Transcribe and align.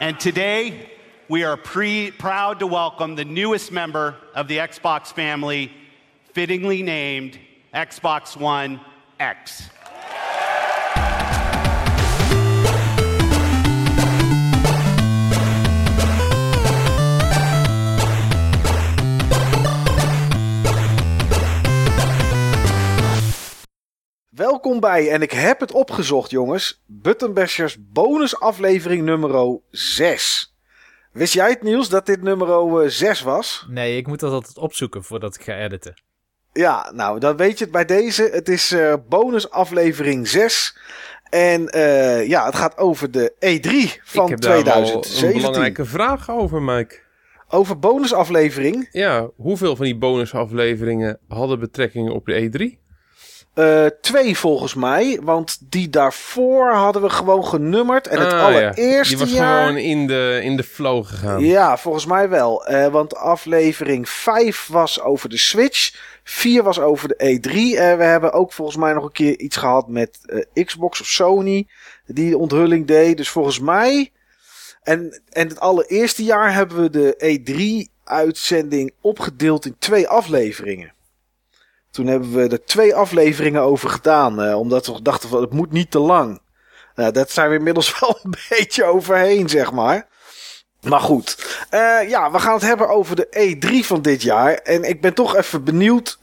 And 0.00 0.18
today, 0.18 0.90
we 1.28 1.44
are 1.44 1.56
pre- 1.56 2.10
proud 2.10 2.58
to 2.58 2.66
welcome 2.66 3.14
the 3.14 3.24
newest 3.24 3.70
member 3.70 4.16
of 4.34 4.48
the 4.48 4.58
Xbox 4.58 5.12
family, 5.12 5.70
fittingly 6.32 6.82
named 6.82 7.38
Xbox 7.72 8.36
One 8.36 8.80
X. 9.20 9.68
Welkom 24.74 24.90
bij, 24.90 25.10
en 25.10 25.22
ik 25.22 25.32
heb 25.32 25.60
het 25.60 25.72
opgezocht 25.72 26.30
jongens, 26.30 26.82
Buttonbashers 26.86 27.76
bonusaflevering 27.80 29.02
nummer 29.02 29.58
6. 29.70 30.54
Wist 31.12 31.32
jij 31.32 31.48
het 31.48 31.62
nieuws 31.62 31.88
dat 31.88 32.06
dit 32.06 32.22
nummer 32.22 32.90
6 32.90 33.22
was? 33.22 33.66
Nee, 33.68 33.96
ik 33.96 34.06
moet 34.06 34.20
dat 34.20 34.32
altijd 34.32 34.58
opzoeken 34.58 35.04
voordat 35.04 35.34
ik 35.34 35.42
ga 35.42 35.56
editen. 35.56 36.02
Ja, 36.52 36.90
nou 36.94 37.18
dan 37.18 37.36
weet 37.36 37.58
je 37.58 37.64
het 37.64 37.72
bij 37.72 37.84
deze. 37.84 38.28
Het 38.32 38.48
is 38.48 38.72
uh, 38.72 38.94
bonusaflevering 39.08 40.28
6. 40.28 40.78
En 41.30 41.76
uh, 41.76 42.28
ja, 42.28 42.44
het 42.44 42.54
gaat 42.54 42.78
over 42.78 43.10
de 43.10 43.32
E3 43.34 44.02
van 44.02 44.24
ik 44.24 44.30
heb 44.30 44.40
2017. 44.40 45.20
Daar 45.20 45.30
een 45.30 45.36
belangrijke 45.36 45.84
vraag 45.84 46.30
over, 46.30 46.62
Mike. 46.62 47.02
Over 47.48 47.78
bonusaflevering? 47.78 48.88
Ja, 48.90 49.30
hoeveel 49.36 49.76
van 49.76 49.84
die 49.84 49.96
bonusafleveringen 49.96 51.18
hadden 51.28 51.58
betrekking 51.58 52.10
op 52.10 52.26
de 52.26 52.50
E3? 52.50 52.83
Uh, 53.54 53.86
twee 54.00 54.38
volgens 54.38 54.74
mij, 54.74 55.20
want 55.22 55.58
die 55.60 55.90
daarvoor 55.90 56.72
hadden 56.72 57.02
we 57.02 57.10
gewoon 57.10 57.46
genummerd. 57.46 58.06
En 58.06 58.20
het 58.20 58.32
ah, 58.32 58.44
allereerste 58.44 59.16
ja. 59.16 59.24
Die 59.24 59.26
was 59.26 59.30
jaar... 59.30 59.62
gewoon 59.62 59.76
in 59.80 60.06
de, 60.06 60.40
in 60.42 60.56
de 60.56 60.62
flow 60.62 61.06
gegaan. 61.06 61.44
Ja, 61.44 61.76
volgens 61.76 62.06
mij 62.06 62.28
wel. 62.28 62.70
Uh, 62.70 62.86
want 62.86 63.16
aflevering 63.16 64.08
5 64.08 64.66
was 64.66 65.00
over 65.00 65.28
de 65.28 65.38
Switch. 65.38 65.94
4 66.24 66.62
was 66.62 66.80
over 66.80 67.08
de 67.08 67.38
E3. 67.38 67.52
Uh, 67.52 67.96
we 67.96 68.04
hebben 68.04 68.32
ook 68.32 68.52
volgens 68.52 68.76
mij 68.76 68.92
nog 68.92 69.04
een 69.04 69.12
keer 69.12 69.38
iets 69.38 69.56
gehad 69.56 69.88
met 69.88 70.18
Xbox 70.64 71.00
of 71.00 71.06
Sony. 71.06 71.66
Die 72.06 72.30
de 72.30 72.38
onthulling 72.38 72.86
deed. 72.86 73.16
Dus 73.16 73.28
volgens 73.28 73.60
mij... 73.60 74.12
En, 74.82 75.22
en 75.30 75.48
het 75.48 75.60
allereerste 75.60 76.24
jaar 76.24 76.54
hebben 76.54 76.82
we 76.82 76.90
de 76.90 77.38
E3-uitzending 77.38 78.94
opgedeeld 79.00 79.66
in 79.66 79.76
twee 79.78 80.08
afleveringen. 80.08 80.93
Toen 81.94 82.06
hebben 82.06 82.32
we 82.32 82.48
er 82.48 82.64
twee 82.64 82.94
afleveringen 82.94 83.62
over 83.62 83.90
gedaan. 83.90 84.48
Uh, 84.48 84.58
omdat 84.58 84.86
we 84.86 85.02
dachten 85.02 85.28
van 85.28 85.40
het 85.40 85.52
moet 85.52 85.72
niet 85.72 85.90
te 85.90 85.98
lang. 85.98 86.40
Uh, 86.96 87.10
dat 87.10 87.30
zijn 87.30 87.50
we 87.50 87.56
inmiddels 87.56 87.94
wel 88.00 88.18
een 88.22 88.34
beetje 88.48 88.84
overheen, 88.84 89.48
zeg 89.48 89.72
maar. 89.72 90.08
Maar 90.88 91.00
goed. 91.00 91.58
Uh, 91.70 92.08
ja, 92.08 92.30
we 92.30 92.38
gaan 92.38 92.52
het 92.52 92.62
hebben 92.62 92.88
over 92.88 93.16
de 93.16 93.56
E3 93.56 93.86
van 93.86 94.02
dit 94.02 94.22
jaar. 94.22 94.54
En 94.54 94.82
ik 94.82 95.00
ben 95.00 95.14
toch 95.14 95.36
even 95.36 95.64
benieuwd. 95.64 96.18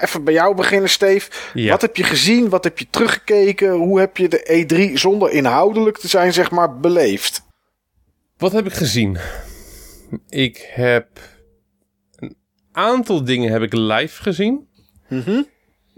even 0.00 0.24
bij 0.24 0.34
jou 0.34 0.54
beginnen, 0.54 0.90
Steve. 0.90 1.30
Ja. 1.54 1.70
Wat 1.70 1.82
heb 1.82 1.96
je 1.96 2.04
gezien? 2.04 2.48
Wat 2.48 2.64
heb 2.64 2.78
je 2.78 2.86
teruggekeken? 2.90 3.70
Hoe 3.72 4.00
heb 4.00 4.16
je 4.16 4.28
de 4.28 4.66
E3 4.66 4.92
zonder 4.92 5.30
inhoudelijk 5.30 5.98
te 5.98 6.08
zijn, 6.08 6.32
zeg 6.32 6.50
maar, 6.50 6.78
beleefd? 6.78 7.42
Wat 8.36 8.52
heb 8.52 8.66
ik 8.66 8.72
gezien? 8.72 9.18
Ik 10.28 10.70
heb 10.70 11.06
een 12.16 12.36
aantal 12.72 13.24
dingen 13.24 13.52
heb 13.52 13.62
ik 13.62 13.72
live 13.72 14.22
gezien. 14.22 14.70
Mm 15.12 15.20
-hmm. 15.20 15.46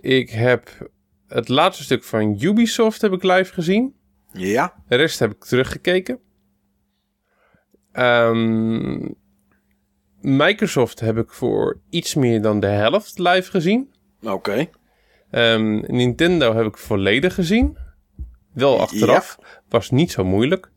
Ik 0.00 0.30
heb 0.30 0.90
het 1.28 1.48
laatste 1.48 1.82
stuk 1.82 2.04
van 2.04 2.36
Ubisoft 2.40 3.00
heb 3.00 3.12
ik 3.12 3.22
live 3.22 3.52
gezien. 3.52 3.94
Ja. 4.32 4.74
De 4.88 4.96
rest 4.96 5.18
heb 5.18 5.30
ik 5.30 5.44
teruggekeken. 5.44 6.18
Um, 7.92 9.14
Microsoft 10.20 11.00
heb 11.00 11.18
ik 11.18 11.32
voor 11.32 11.80
iets 11.90 12.14
meer 12.14 12.42
dan 12.42 12.60
de 12.60 12.66
helft 12.66 13.18
live 13.18 13.50
gezien. 13.50 13.92
Oké. 14.22 14.32
Okay. 14.32 14.70
Um, 15.30 15.84
Nintendo 15.86 16.54
heb 16.54 16.66
ik 16.66 16.78
volledig 16.78 17.34
gezien. 17.34 17.78
Wel 18.52 18.80
achteraf. 18.80 19.36
Ja. 19.40 19.46
Was 19.68 19.90
niet 19.90 20.10
zo 20.10 20.24
moeilijk. 20.24 20.70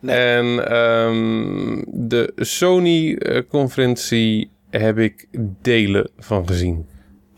Nee. 0.00 0.16
En 0.16 0.76
um, 0.76 1.84
de 1.86 2.32
Sony-conferentie 2.36 4.50
heb 4.70 4.98
ik 4.98 5.28
delen 5.62 6.10
van 6.16 6.46
gezien. 6.46 6.87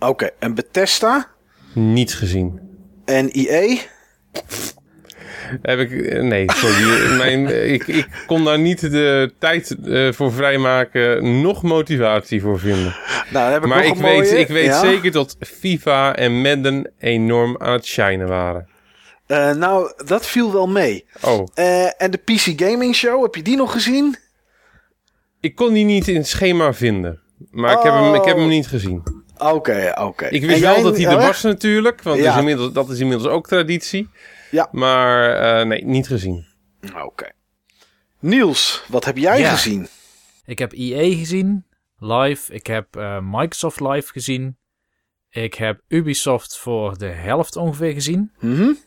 Oké, 0.01 0.11
okay, 0.11 0.31
en 0.39 0.55
Bethesda? 0.55 1.29
Niet 1.75 2.15
gezien. 2.15 2.61
En 3.05 3.31
EA? 3.31 3.79
Heb 5.63 5.79
ik. 5.79 6.23
Nee, 6.23 6.53
sorry. 6.53 7.17
Mijn, 7.23 7.73
ik, 7.73 7.87
ik 7.87 8.09
kon 8.27 8.45
daar 8.45 8.59
niet 8.59 8.81
de 8.81 9.33
tijd 9.39 9.77
uh, 9.85 10.13
voor 10.13 10.33
vrijmaken, 10.33 11.41
nog 11.41 11.63
motivatie 11.63 12.41
voor 12.41 12.59
vinden. 12.59 12.97
Nou, 13.31 13.53
heb 13.53 13.63
ik 13.63 13.69
maar 13.69 13.79
nog 13.79 13.87
ik 13.87 13.95
een 13.95 14.03
mooie, 14.03 14.21
weet, 14.21 14.33
ik 14.33 14.49
weet 14.49 14.65
ja? 14.65 14.81
zeker 14.81 15.13
dat 15.13 15.37
FIFA 15.41 16.17
en 16.17 16.41
Madden 16.41 16.93
enorm 16.99 17.57
aan 17.59 17.73
het 17.73 17.87
shinen 17.87 18.29
waren. 18.29 18.69
Uh, 19.27 19.53
nou, 19.53 19.93
dat 20.07 20.27
viel 20.27 20.53
wel 20.53 20.69
mee. 20.69 21.05
Oh. 21.21 21.47
Uh, 21.55 22.03
en 22.03 22.11
de 22.11 22.19
PC 22.19 22.61
Gaming 22.63 22.95
Show, 22.95 23.23
heb 23.23 23.35
je 23.35 23.43
die 23.43 23.57
nog 23.57 23.73
gezien? 23.73 24.17
Ik 25.41 25.55
kon 25.55 25.73
die 25.73 25.85
niet 25.85 26.09
in 26.09 26.17
het 26.17 26.29
schema 26.29 26.73
vinden. 26.73 27.21
Maar 27.51 27.75
oh. 27.75 27.79
ik, 27.79 27.85
heb 27.85 27.93
hem, 27.93 28.15
ik 28.15 28.25
heb 28.25 28.37
hem 28.37 28.49
niet 28.49 28.67
gezien. 28.67 29.03
Oké, 29.41 29.55
okay, 29.55 29.91
oké. 29.91 30.01
Okay. 30.03 30.29
Ik 30.29 30.45
wist 30.45 30.61
wel 30.61 30.83
dat 30.83 30.97
hij 30.97 31.07
er 31.07 31.17
was 31.17 31.43
natuurlijk, 31.43 32.03
want 32.03 32.19
ja. 32.19 32.33
is 32.33 32.39
inmiddels, 32.39 32.73
dat 32.73 32.91
is 32.91 33.01
inmiddels 33.01 33.29
ook 33.29 33.47
traditie. 33.47 34.09
Ja. 34.51 34.69
Maar 34.73 35.43
uh, 35.61 35.67
nee, 35.67 35.85
niet 35.85 36.07
gezien. 36.07 36.47
Oké. 36.83 37.05
Okay. 37.05 37.33
Niels, 38.19 38.85
wat 38.89 39.05
heb 39.05 39.17
jij 39.17 39.39
ja. 39.39 39.51
gezien? 39.51 39.89
Ik 40.45 40.59
heb 40.59 40.73
EA 40.73 41.17
gezien, 41.17 41.67
live. 41.99 42.53
Ik 42.53 42.67
heb 42.67 42.97
uh, 42.97 43.19
Microsoft 43.23 43.81
live 43.81 44.13
gezien. 44.13 44.57
Ik 45.31 45.55
heb 45.55 45.81
Ubisoft 45.89 46.59
voor 46.59 46.99
de 46.99 47.07
helft 47.07 47.57
ongeveer 47.57 47.93
gezien. 47.93 48.33
Mm 48.41 48.57
-hmm. 48.57 48.79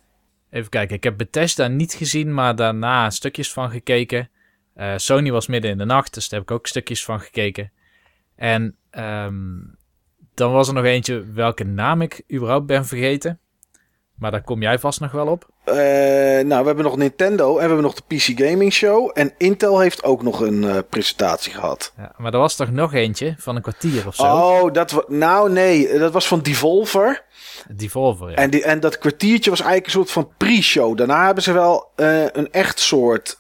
Even 0.50 0.70
kijken, 0.70 0.96
ik 0.96 1.04
heb 1.04 1.18
Bethesda 1.18 1.68
niet 1.68 1.94
gezien, 1.94 2.34
maar 2.34 2.56
daarna 2.56 3.10
stukjes 3.10 3.54
van 3.54 3.70
gekeken. 3.70 4.30
Uh, 4.76 4.94
Sony 4.98 5.32
was 5.32 5.48
midden 5.48 5.72
in 5.72 5.78
de 5.78 5.86
nacht, 5.86 6.14
dus 6.14 6.30
daar 6.30 6.40
heb 6.40 6.50
ik 6.50 6.56
ook 6.56 6.68
stukjes 6.68 7.04
van 7.04 7.20
gekeken. 7.20 7.72
En 8.36 8.76
um, 8.92 9.78
dan 10.34 10.52
was 10.52 10.68
er 10.68 10.74
nog 10.74 10.84
eentje 10.86 11.26
welke 11.34 11.64
naam 11.64 12.02
ik 12.02 12.24
überhaupt 12.32 12.66
ben 12.66 12.86
vergeten. 12.86 13.40
Maar 14.14 14.32
daar 14.32 14.44
kom 14.44 14.62
jij 14.62 14.80
vast 14.80 15.00
nog 15.00 15.12
wel 15.12 15.28
op. 15.28 15.48
Uh, 15.66 15.76
nou, 15.76 16.60
we 16.60 16.66
hebben 16.66 16.84
nog 16.84 16.98
Nintendo 16.98 17.48
en 17.48 17.54
we 17.54 17.60
hebben 17.60 17.82
nog 17.82 17.94
de 17.94 18.16
PC 18.16 18.40
Gaming 18.40 18.74
Show. 18.74 19.12
En 19.14 19.34
Intel 19.38 19.80
heeft 19.80 20.04
ook 20.04 20.24
nog 20.24 20.40
een 20.40 20.64
uh, 20.64 20.78
presentatie 20.90 21.54
gehad. 21.54 21.94
Ja, 21.98 22.12
maar 22.18 22.34
er 22.34 22.40
was 22.40 22.56
toch 22.56 22.72
nog 22.72 22.94
eentje 22.94 23.36
van 23.38 23.56
een 23.56 23.62
kwartier 23.62 24.08
of 24.08 24.16
zo? 24.16 24.24
Oh, 24.24 24.74
dat. 24.74 25.10
Nou, 25.10 25.52
nee. 25.52 25.98
Dat 25.98 26.12
was 26.12 26.28
van 26.28 26.42
Devolver. 26.42 27.24
Devolver, 27.76 28.30
ja. 28.30 28.36
En, 28.36 28.50
die, 28.50 28.64
en 28.64 28.80
dat 28.80 28.98
kwartiertje 28.98 29.50
was 29.50 29.62
eigenlijk 29.62 29.88
een 29.88 30.00
soort 30.00 30.12
van 30.12 30.32
pre-show. 30.38 30.98
Daarna 30.98 31.26
hebben 31.26 31.44
ze 31.44 31.52
wel 31.52 31.92
uh, 31.96 32.26
een 32.32 32.52
echt 32.52 32.80
soort 32.80 33.36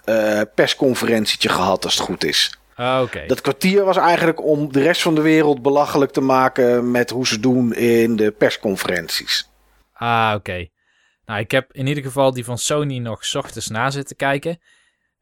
persconferentietje 0.55 1.49
gehad, 1.49 1.85
als 1.85 1.93
het 1.93 2.03
goed 2.03 2.23
is. 2.23 2.57
Ah, 2.83 3.01
okay. 3.01 3.27
Dat 3.27 3.41
kwartier 3.41 3.85
was 3.85 3.97
eigenlijk 3.97 4.43
om 4.43 4.71
de 4.71 4.81
rest 4.81 5.01
van 5.01 5.15
de 5.15 5.21
wereld 5.21 5.61
belachelijk 5.61 6.11
te 6.11 6.21
maken 6.21 6.91
met 6.91 7.09
hoe 7.09 7.27
ze 7.27 7.39
doen 7.39 7.73
in 7.73 8.15
de 8.15 8.31
persconferenties. 8.31 9.49
Ah, 9.93 10.31
oké. 10.35 10.35
Okay. 10.37 10.71
Nou, 11.25 11.39
ik 11.39 11.51
heb 11.51 11.73
in 11.73 11.87
ieder 11.87 12.03
geval 12.03 12.33
die 12.33 12.45
van 12.45 12.57
Sony 12.57 12.97
nog 12.97 13.25
's 13.25 13.35
ochtends 13.35 13.67
na 13.67 13.89
zitten 13.89 14.15
kijken. 14.15 14.59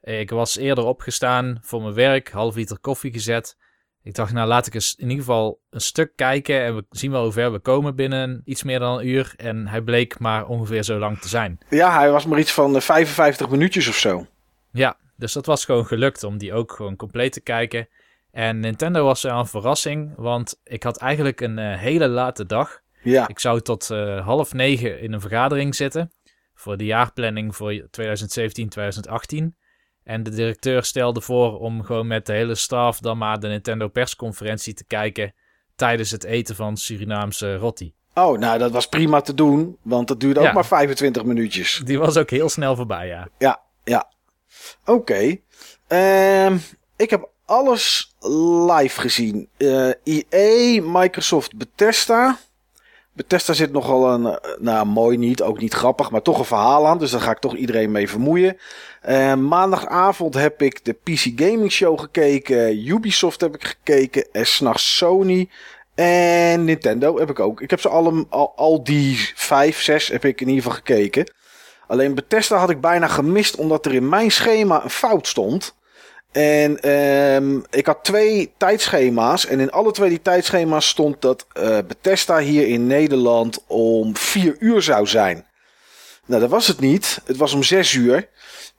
Ik 0.02 0.30
was 0.30 0.58
eerder 0.58 0.84
opgestaan 0.84 1.60
voor 1.62 1.82
mijn 1.82 1.94
werk, 1.94 2.32
half 2.32 2.56
liter 2.56 2.80
koffie 2.80 3.12
gezet. 3.12 3.58
Ik 4.04 4.16
dacht, 4.16 4.34
nou 4.34 4.48
laat 4.48 4.68
ik 4.68 4.74
eens 4.74 4.96
in 4.96 5.10
ieder 5.10 5.26
geval 5.26 5.60
een 5.70 5.82
stuk 5.82 6.12
kijken 6.16 6.62
en 6.62 6.76
we 6.76 6.86
zien 6.90 7.12
wel 7.12 7.24
hoe 7.24 7.32
ver 7.32 7.52
we 7.52 7.60
komen 7.60 7.96
binnen 7.96 8.42
iets 8.46 8.64
meer 8.64 8.80
dan 8.80 8.98
een 8.98 9.08
uur. 9.08 9.34
En 9.38 9.68
hij 9.68 9.82
bleek 9.82 10.20
maar 10.20 10.46
ongeveer 10.46 10.84
zo 10.84 11.00
lang 11.00 11.20
te 11.20 11.28
zijn. 11.28 11.60
Ja, 11.70 11.98
hij 11.98 12.12
was 12.12 12.26
maar 12.26 12.40
iets 12.40 12.54
van 12.54 12.82
55 12.82 13.50
minuutjes 13.50 13.88
of 13.88 13.96
zo. 13.96 14.28
Ja, 14.72 14.98
dus 15.22 15.34
dat 15.34 15.46
was 15.46 15.66
gewoon 15.66 15.86
gelukt 15.86 16.24
om 16.24 16.38
die 16.38 16.54
ook 16.54 16.72
gewoon 16.72 16.96
compleet 16.96 17.34
te 17.34 17.42
kijken. 17.42 17.88
En 18.32 18.60
Nintendo 18.60 19.06
was 19.06 19.22
wel 19.22 19.40
een 19.40 19.48
verrassing, 19.48 20.14
want 20.16 20.60
ik 20.64 20.84
had 20.84 20.98
eigenlijk 20.98 21.42
een 21.42 21.58
uh, 21.58 21.78
hele 21.78 22.08
late 22.08 22.46
dag. 22.46 22.82
Ja. 23.04 23.28
Ik 23.28 23.40
zou 23.40 23.62
tot 23.62 23.90
uh, 23.90 24.26
half 24.26 24.54
negen 24.54 25.00
in 25.00 25.14
een 25.14 25.22
vergadering 25.22 25.76
zitten 25.76 26.12
voor 26.54 26.78
de 26.78 26.86
jaarplanning 26.86 27.56
voor 27.56 27.74
2017-2018. 27.74 27.84
En 30.04 30.24
de 30.24 30.30
directeur 30.30 30.84
stelde 30.84 31.22
voor 31.22 31.60
om 31.60 31.84
gewoon 31.84 32.08
met 32.08 32.26
de 32.26 32.34
hele 32.34 32.56
staf 32.56 33.00
dan 33.00 33.18
maar 33.18 33.40
de 33.40 33.48
Nintendo 33.48 33.88
persconferentie 33.88 34.74
te 34.74 34.86
kijken 34.86 35.34
tijdens 35.76 36.12
het 36.12 36.24
eten 36.24 36.56
van 36.56 36.78
Surinaamse 36.78 37.56
rotti. 37.56 37.94
Oh, 38.14 38.38
nou 38.38 38.58
dat 38.58 38.72
was 38.72 38.88
prima 38.88 39.22
te 39.22 39.34
doen, 39.34 39.78
want 39.82 40.08
dat 40.08 40.20
duurde 40.20 40.40
ook 40.40 40.54
maar 40.54 40.66
25 40.66 41.24
minuutjes. 41.24 41.82
Die 41.86 42.00
was 42.00 42.18
ook 42.18 42.30
heel 42.30 42.50
snel 42.50 42.76
voorbij, 42.76 43.08
ja. 43.08 43.28
Ja, 43.38 43.62
ja. 43.84 44.12
Oké. 44.86 45.38
Uh, 45.90 46.52
ik 46.96 47.10
heb 47.10 47.30
alles 47.46 48.16
live 48.68 49.02
gezien. 49.02 49.50
Uh, 49.58 49.92
EA, 50.04 50.82
Microsoft, 50.84 51.56
Bethesda. 51.56 52.40
Bethesda 53.14 53.54
zit 53.54 53.72
nogal 53.72 54.14
een, 54.14 54.26
eh, 54.26 54.52
nou 54.60 54.86
mooi 54.86 55.18
niet, 55.18 55.42
ook 55.42 55.60
niet 55.60 55.74
grappig, 55.74 56.12
maar 56.12 56.22
toch 56.22 56.40
een 56.40 56.46
verhaal 56.46 56.88
aan. 56.88 56.98
Dus 56.98 57.12
daar 57.12 57.22
ga 57.22 57.32
ik 57.32 57.40
toch 57.40 57.56
iedereen 57.56 57.92
mee 57.92 58.10
vermoeien. 58.10 58.58
Uh, 59.10 59.36
maandagavond 59.36 60.34
heb 60.34 60.62
ik 60.62 60.86
de 60.86 60.94
PC 60.94 61.32
Gaming 61.36 61.72
Show 61.72 62.00
gekeken. 62.00 62.88
Ubisoft 62.88 63.42
heb 63.42 63.56
ik 63.56 63.64
gekeken. 63.64 64.28
En 64.32 64.48
s'nachts 64.48 64.98
Sony. 64.98 65.50
En 65.96 66.64
Nintendo 66.64 67.18
heb 67.18 67.30
ik 67.30 67.40
ook. 67.40 67.62
Ik 67.62 67.70
heb 67.70 67.80
ze 67.80 67.90
alle, 67.90 68.26
al, 68.30 68.54
al 68.56 68.84
die 68.84 69.32
vijf, 69.36 69.82
zes 69.82 70.08
heb 70.08 70.26
ik 70.26 70.42
in 70.42 70.48
ieder 70.48 70.64
geval 70.64 70.78
gekeken. 70.78 71.32
Alleen 71.92 72.16
Bethesda 72.16 72.58
had 72.58 72.70
ik 72.70 72.82
bijna 72.82 73.08
gemist 73.08 73.56
omdat 73.56 73.86
er 73.86 73.94
in 73.94 74.10
mijn 74.10 74.32
schema 74.32 74.84
een 74.84 74.90
fout 74.90 75.28
stond. 75.28 75.76
En 76.32 76.90
um, 76.90 77.64
ik 77.70 77.86
had 77.86 78.04
twee 78.04 78.52
tijdschema's. 78.58 79.46
En 79.46 79.60
in 79.60 79.72
alle 79.72 79.92
twee 79.92 80.10
die 80.10 80.22
tijdschema's 80.22 80.88
stond 80.88 81.22
dat 81.22 81.46
uh, 81.54 81.78
Bethesda 81.88 82.38
hier 82.38 82.68
in 82.68 82.88
Nederland 82.88 83.64
om 83.68 84.16
vier 84.18 84.56
uur 84.60 84.82
zou 84.82 85.08
zijn. 85.08 85.46
Nou, 86.26 86.42
dat 86.42 86.50
was 86.50 86.68
het 86.68 86.80
niet. 86.80 87.22
Het 87.26 87.38
was 87.38 87.54
om 87.54 87.64
zes 87.64 87.94
uur. 87.94 88.28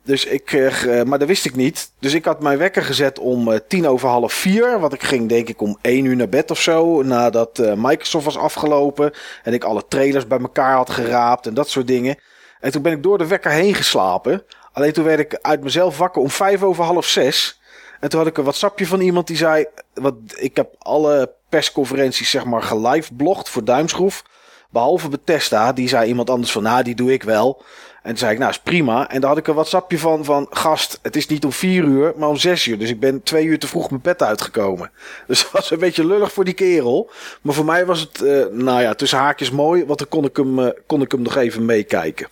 Dus 0.03 0.25
ik, 0.25 0.51
uh, 0.51 1.03
maar 1.03 1.19
dat 1.19 1.27
wist 1.27 1.45
ik 1.45 1.55
niet. 1.55 1.91
Dus 1.99 2.13
ik 2.13 2.25
had 2.25 2.41
mijn 2.41 2.57
wekker 2.57 2.83
gezet 2.83 3.19
om 3.19 3.47
uh, 3.47 3.57
tien 3.67 3.87
over 3.87 4.09
half 4.09 4.33
vier. 4.33 4.79
Want 4.79 4.93
ik 4.93 5.03
ging 5.03 5.29
denk 5.29 5.49
ik 5.49 5.61
om 5.61 5.77
één 5.81 6.05
uur 6.05 6.15
naar 6.15 6.29
bed 6.29 6.51
of 6.51 6.61
zo. 6.61 7.01
Nadat 7.01 7.57
Microsoft 7.75 8.25
was 8.25 8.37
afgelopen. 8.37 9.13
En 9.43 9.53
ik 9.53 9.63
alle 9.63 9.83
trailers 9.87 10.27
bij 10.27 10.39
elkaar 10.39 10.75
had 10.75 10.89
geraapt 10.89 11.47
en 11.47 11.53
dat 11.53 11.69
soort 11.69 11.87
dingen. 11.87 12.17
En 12.63 12.71
toen 12.71 12.81
ben 12.81 12.91
ik 12.91 13.03
door 13.03 13.17
de 13.17 13.27
wekker 13.27 13.51
heen 13.51 13.75
geslapen. 13.75 14.43
Alleen 14.71 14.93
toen 14.93 15.03
werd 15.03 15.19
ik 15.19 15.39
uit 15.41 15.63
mezelf 15.63 15.97
wakker 15.97 16.21
om 16.21 16.29
vijf 16.29 16.63
over 16.63 16.83
half 16.83 17.05
zes. 17.05 17.61
En 17.99 18.09
toen 18.09 18.19
had 18.19 18.27
ik 18.27 18.37
een 18.37 18.43
WhatsAppje 18.43 18.87
van 18.87 19.01
iemand 19.01 19.27
die 19.27 19.37
zei... 19.37 19.65
Wat, 19.93 20.15
ik 20.35 20.55
heb 20.55 20.75
alle 20.77 21.33
persconferenties 21.49 22.29
zeg 22.29 22.45
maar 22.45 22.61
geliveblogt 22.61 23.49
voor 23.49 23.63
Duimschroef. 23.63 24.23
Behalve 24.69 25.09
Bethesda. 25.09 25.73
Die 25.73 25.87
zei 25.87 26.07
iemand 26.07 26.29
anders 26.29 26.51
van, 26.51 26.63
nou 26.63 26.83
die 26.83 26.95
doe 26.95 27.13
ik 27.13 27.23
wel. 27.23 27.63
En 28.01 28.09
toen 28.09 28.17
zei 28.17 28.31
ik, 28.31 28.37
nou 28.37 28.51
is 28.51 28.59
prima. 28.59 29.09
En 29.09 29.21
daar 29.21 29.29
had 29.29 29.39
ik 29.39 29.47
een 29.47 29.53
WhatsAppje 29.53 29.97
van, 29.97 30.25
van 30.25 30.47
gast, 30.49 30.99
het 31.01 31.15
is 31.15 31.27
niet 31.27 31.45
om 31.45 31.51
vier 31.51 31.83
uur, 31.83 32.13
maar 32.17 32.29
om 32.29 32.37
zes 32.37 32.65
uur. 32.65 32.77
Dus 32.77 32.89
ik 32.89 32.99
ben 32.99 33.23
twee 33.23 33.45
uur 33.45 33.59
te 33.59 33.67
vroeg 33.67 33.89
mijn 33.89 34.01
bed 34.01 34.23
uitgekomen. 34.23 34.91
Dus 35.27 35.41
dat 35.41 35.51
was 35.51 35.71
een 35.71 35.79
beetje 35.79 36.05
lullig 36.05 36.33
voor 36.33 36.43
die 36.43 36.53
kerel. 36.53 37.09
Maar 37.41 37.53
voor 37.53 37.65
mij 37.65 37.85
was 37.85 37.99
het, 37.99 38.21
uh, 38.21 38.45
nou 38.51 38.81
ja, 38.81 38.93
tussen 38.93 39.17
haakjes 39.17 39.51
mooi, 39.51 39.85
want 39.85 39.99
dan 39.99 40.07
kon 40.07 40.25
ik 40.25 40.37
hem, 40.37 40.59
uh, 40.59 40.69
kon 40.87 41.01
ik 41.01 41.11
hem 41.11 41.21
nog 41.21 41.35
even 41.35 41.65
meekijken. 41.65 42.27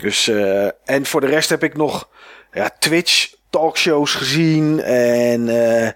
Dus, 0.00 0.28
uh, 0.28 0.68
en 0.84 1.06
voor 1.06 1.20
de 1.20 1.26
rest 1.26 1.48
heb 1.48 1.62
ik 1.62 1.76
nog 1.76 2.08
ja, 2.52 2.70
Twitch 2.78 3.32
talkshows 3.50 4.14
gezien. 4.14 4.82
En 4.82 5.48
uh, 5.48 5.88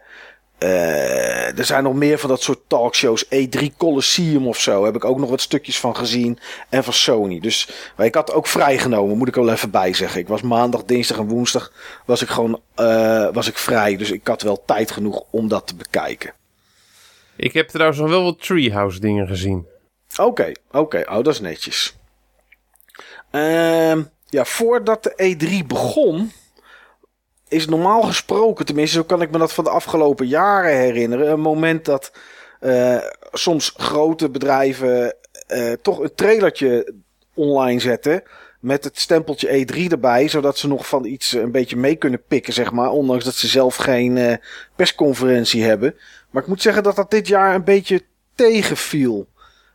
uh, 0.59 1.59
er 1.59 1.65
zijn 1.65 1.83
nog 1.83 1.95
meer 1.95 2.19
van 2.19 2.29
dat 2.29 2.43
soort 2.43 2.59
talkshows. 2.67 3.25
E3 3.25 3.77
Colosseum 3.77 4.47
of 4.47 4.61
zo. 4.61 4.85
Heb 4.85 4.95
ik 4.95 5.05
ook 5.05 5.19
nog 5.19 5.31
wat 5.31 5.41
stukjes 5.41 5.79
van 5.79 5.97
gezien. 5.97 6.39
En 6.69 6.85
van 6.85 6.93
Sony. 6.93 7.41
Dus 7.41 7.69
maar 7.97 8.07
ik 8.07 8.15
had 8.15 8.33
ook 8.33 8.47
vrijgenomen, 8.47 9.19
moet 9.19 9.29
ik 9.29 9.35
wel 9.35 9.53
even 9.53 9.71
bij 9.71 9.95
zeggen. 9.95 10.21
Ik 10.21 10.29
was 10.29 10.43
maandag, 10.43 10.85
dinsdag 10.85 11.19
en 11.19 11.29
woensdag 11.29 11.73
was 12.07 12.23
ik 12.23 12.29
gewoon 12.29 12.61
was 13.33 13.49
ik 13.49 13.59
vrij. 13.59 13.97
Dus 13.97 14.11
ik 14.11 14.27
had 14.27 14.43
wel 14.43 14.63
tijd 14.65 14.91
genoeg 14.91 15.23
om 15.31 15.49
dat 15.49 15.67
te 15.67 15.75
bekijken. 15.75 16.33
Ik 17.37 17.53
heb 17.53 17.69
trouwens 17.69 18.01
nog 18.01 18.09
wel 18.09 18.25
wat 18.25 18.43
Treehouse 18.43 19.01
dingen 19.01 19.27
gezien. 19.27 19.67
Oké, 20.11 20.23
okay, 20.23 20.57
oké. 20.69 20.79
Okay. 20.79 21.03
Oh, 21.03 21.25
dat 21.25 21.35
is 21.35 21.41
netjes. 21.41 22.00
Uh, 23.33 24.05
ja, 24.27 24.45
voordat 24.45 25.03
de 25.03 25.37
E3 25.37 25.67
begon, 25.67 26.33
is 27.49 27.67
normaal 27.67 28.03
gesproken, 28.03 28.67
tenminste, 28.67 28.97
zo 28.97 29.05
kan 29.05 29.23
ik 29.23 29.31
me 29.31 29.39
dat 29.39 29.53
van 29.53 29.65
de 29.65 29.71
afgelopen 29.71 30.27
jaren 30.27 30.77
herinneren. 30.77 31.31
Een 31.31 31.41
moment 31.41 31.85
dat 31.85 32.13
uh, 32.61 32.99
soms 33.33 33.75
grote 33.77 34.31
bedrijven 34.31 35.15
uh, 35.49 35.73
toch 35.73 35.99
een 35.99 36.15
trailertje 36.15 36.95
online 37.35 37.81
zetten. 37.81 38.23
Met 38.61 38.85
het 38.85 38.99
stempeltje 38.99 39.67
E3 39.67 39.77
erbij, 39.91 40.29
zodat 40.29 40.59
ze 40.59 40.69
nog 40.69 40.89
van 40.89 41.05
iets 41.05 41.33
een 41.33 41.53
beetje 41.53 41.77
mee 41.77 41.97
kunnen 41.97 42.23
pikken, 42.29 42.53
zeg 42.53 42.73
maar. 42.73 42.91
Ondanks 42.91 43.25
dat 43.25 43.35
ze 43.35 43.47
zelf 43.47 43.77
geen 43.77 44.17
uh, 44.17 44.35
persconferentie 44.77 45.63
hebben. 45.63 45.95
Maar 46.31 46.43
ik 46.43 46.49
moet 46.49 46.63
zeggen 46.63 46.83
dat 46.83 46.97
dat 46.97 47.11
dit 47.11 47.29
jaar 47.29 47.55
een 47.55 47.65
beetje 47.65 48.03
tegenviel. 48.35 49.29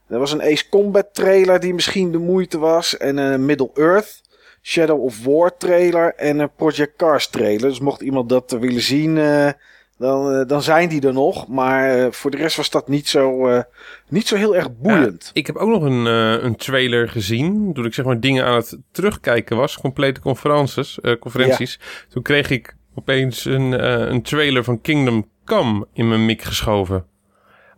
Er 0.08 0.20
was 0.20 0.32
een 0.32 0.42
Ace 0.42 0.70
Combat 0.70 1.14
trailer 1.14 1.60
die 1.60 1.74
misschien 1.74 2.12
de 2.12 2.18
moeite 2.18 2.58
was. 2.58 2.98
En 2.98 3.18
een 3.18 3.46
Middle 3.46 3.70
Earth. 3.74 4.24
Shadow 4.62 5.02
of 5.02 5.24
War 5.24 5.58
trailer 5.58 6.14
en 6.16 6.40
een 6.40 6.52
Project 6.56 6.96
Cars 6.96 7.28
trailer. 7.30 7.70
Dus 7.70 7.80
mocht 7.80 8.02
iemand 8.02 8.30
dat 8.30 8.52
willen 8.52 8.82
zien, 8.82 9.16
uh, 9.16 9.50
dan, 9.98 10.34
uh, 10.34 10.48
dan 10.48 10.62
zijn 10.62 10.90
die 10.90 11.08
er 11.08 11.14
nog. 11.14 11.48
Maar 11.48 11.98
uh, 11.98 12.08
voor 12.12 12.32
de 12.32 12.38
rest 12.38 12.58
was 12.58 12.70
dat 12.70 12.88
niet 12.88 13.08
zo, 13.08 13.48
niet 14.10 14.28
zo 14.28 14.36
heel 14.36 14.56
erg 14.56 14.78
boeiend. 14.78 15.24
Ja, 15.24 15.30
ik 15.34 15.48
heb 15.48 15.56
ook 15.56 15.70
nog 15.70 15.84
een, 15.84 16.06
een 16.46 16.56
trailer 16.56 17.10
gezien. 17.10 17.74
Toen 17.74 17.86
ik 17.86 17.94
zeg 17.94 18.06
maar 18.06 18.20
dingen 18.20 18.46
aan 18.46 18.56
het 18.56 18.78
terugkijken 18.92 19.58
was. 19.58 19.78
Complete 19.78 20.22
conferences, 20.22 21.00
conferenties. 21.20 21.80
Ja. 21.82 22.06
Toen 22.10 22.24
kreeg 22.24 22.50
ik 22.50 22.76
opeens 22.96 23.46
een, 23.46 23.72
een 24.12 24.22
trailer 24.22 24.64
van 24.64 24.82
Kingdom 24.82 25.30
Come 25.46 25.88
in 25.94 26.08
mijn 26.08 26.26
mik 26.26 26.42
geschoven. 26.42 27.06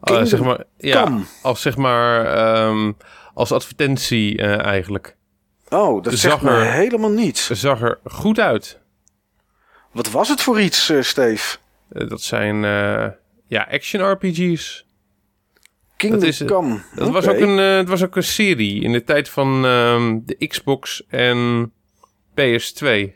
Kingdom 0.01 0.25
zeg 0.27 0.41
maar, 0.41 0.63
ja, 0.77 1.23
als 1.41 1.61
zeg 1.61 1.77
maar 1.77 2.67
um, 2.67 2.97
als 3.33 3.51
advertentie 3.51 4.41
eigenlijk. 4.41 5.15
Oh, 5.69 6.03
dat 6.03 6.13
zegt 6.13 6.41
me 6.41 6.59
helemaal 6.59 7.09
niets. 7.09 7.49
zag 7.49 7.81
er 7.81 7.99
goed 8.03 8.39
uit. 8.39 8.79
Wat 9.91 10.11
was 10.11 10.29
het 10.29 10.41
voor 10.41 10.61
iets, 10.61 10.89
uh, 10.89 11.01
Steve? 11.01 11.57
Uh, 11.91 12.09
dat 12.09 12.21
zijn 12.21 12.61
ja, 13.47 13.67
action 13.71 14.11
RPG's. 14.11 14.85
Kingdom 15.97 16.19
dat 16.19 16.29
is, 16.29 16.38
Dat 16.38 16.47
Come. 16.47 16.79
Okay. 16.95 17.11
was 17.11 17.27
ook 17.27 17.39
een, 17.39 17.57
het 17.57 17.89
was 17.89 18.03
ook 18.03 18.15
een 18.15 18.23
serie 18.23 18.81
in 18.81 18.91
de 18.91 19.03
tijd 19.03 19.29
van 19.29 19.65
um, 19.65 20.23
de 20.25 20.47
Xbox 20.47 21.03
en 21.07 21.71
PS2. 22.41 23.15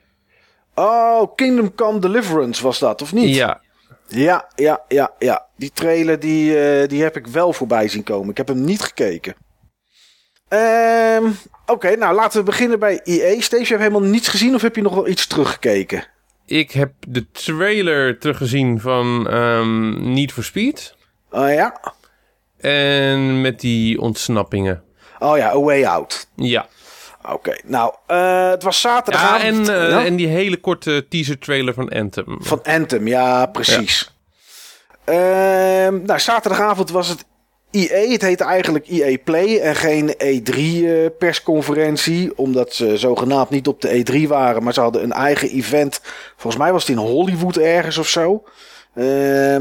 Oh, 0.75 1.36
Kingdom 1.36 1.75
Come 1.75 2.00
Deliverance 2.00 2.63
was 2.63 2.80
dat, 2.80 3.01
of 3.01 3.13
niet? 3.13 3.36
Ja. 3.36 3.62
Ja, 4.13 4.48
ja, 4.56 4.81
ja, 4.88 5.12
ja. 5.19 5.46
Die 5.58 5.72
trailer 5.74 6.19
die, 6.19 6.88
die 6.88 7.04
heb 7.04 7.18
ik 7.18 7.28
wel 7.28 7.54
voorbij 7.54 7.88
zien 7.88 8.04
komen. 8.04 8.30
Ik 8.30 8.38
heb 8.38 8.48
hem 8.48 8.63
niet 8.63 8.81
gekeken. 8.81 9.36
Um, 10.50 11.38
Oké, 11.62 11.72
okay, 11.72 11.94
nou 11.94 12.16
laten 12.16 12.40
we 12.40 12.46
beginnen 12.46 12.80
bij 12.80 13.00
EA. 13.04 13.42
Steve, 13.42 13.63
je 13.63 13.68
hebt 13.68 13.81
helemaal 13.81 14.10
niets 14.10 14.28
gezien 14.28 14.56
of 14.56 14.62
heb 14.62 14.75
je 14.75 14.81
nog 14.81 14.94
wel 14.94 15.08
iets 15.08 15.28
teruggekeken? 15.28 16.08
Ik 16.46 16.72
heb 16.72 16.94
de 17.08 17.31
trailer 17.31 18.19
teruggezien 18.19 18.80
van 18.80 19.34
um, 19.34 20.14
Need 20.14 20.31
for 20.31 20.44
Speed. 20.44 20.96
Oh 21.30 21.42
uh, 21.42 21.56
ja? 21.56 21.94
En 22.57 23.42
met 23.42 23.60
die 23.60 24.00
ontsnappingen. 24.02 24.84
Oh 25.19 25.38
ja, 25.38 25.50
A 25.50 25.60
Way 25.60 25.86
Out. 25.86 26.28
Ja. 26.36 26.68
Oké, 27.23 27.33
okay, 27.33 27.62
nou, 27.65 27.94
uh, 28.07 28.50
het 28.50 28.63
was 28.63 28.81
zaterdagavond. 28.81 29.68
Ja, 29.68 29.73
en, 29.73 29.83
uh, 29.83 29.89
ja? 29.89 30.06
en 30.06 30.15
die 30.15 30.27
hele 30.27 30.57
korte 30.57 31.06
teaser 31.09 31.39
trailer 31.39 31.73
van 31.73 31.89
Anthem. 31.89 32.38
Van 32.39 32.63
Anthem, 32.63 33.07
ja, 33.07 33.45
precies. 33.45 34.13
Ja. 35.06 35.85
Uh, 35.85 35.99
nou, 36.04 36.19
zaterdagavond 36.19 36.90
was 36.90 37.07
het 37.07 37.25
EA, 37.71 38.11
het 38.11 38.21
heette 38.21 38.44
eigenlijk 38.44 38.87
EA 38.87 39.18
Play 39.23 39.59
en 39.59 39.75
geen 39.75 40.13
E3 40.13 40.56
uh, 40.56 41.06
persconferentie. 41.19 42.37
Omdat 42.37 42.73
ze 42.73 42.97
zogenaamd 42.97 43.49
niet 43.49 43.68
op 43.68 43.81
de 43.81 44.04
E3 44.06 44.28
waren, 44.28 44.63
maar 44.63 44.73
ze 44.73 44.81
hadden 44.81 45.04
een 45.04 45.11
eigen 45.11 45.49
event. 45.49 46.01
Volgens 46.35 46.63
mij 46.63 46.71
was 46.71 46.87
het 46.87 46.97
in 46.97 47.04
Hollywood 47.04 47.57
ergens 47.57 47.97
of 47.97 48.07
zo. 48.07 48.44
Uh, 48.95 49.56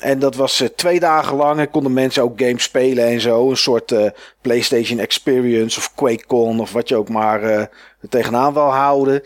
en 0.00 0.18
dat 0.18 0.34
was 0.34 0.60
uh, 0.60 0.68
twee 0.68 1.00
dagen 1.00 1.36
lang 1.36 1.60
en 1.60 1.70
konden 1.70 1.92
mensen 1.92 2.22
ook 2.22 2.40
games 2.40 2.62
spelen 2.62 3.04
en 3.04 3.20
zo. 3.20 3.50
Een 3.50 3.56
soort 3.56 3.90
uh, 3.90 4.10
PlayStation 4.40 4.98
Experience 4.98 5.78
of 5.78 5.94
QuakeCon 5.94 6.60
of 6.60 6.72
wat 6.72 6.88
je 6.88 6.96
ook 6.96 7.08
maar 7.08 7.42
uh, 7.44 7.62
tegenaan 8.08 8.52
wil 8.52 8.72
houden. 8.72 9.22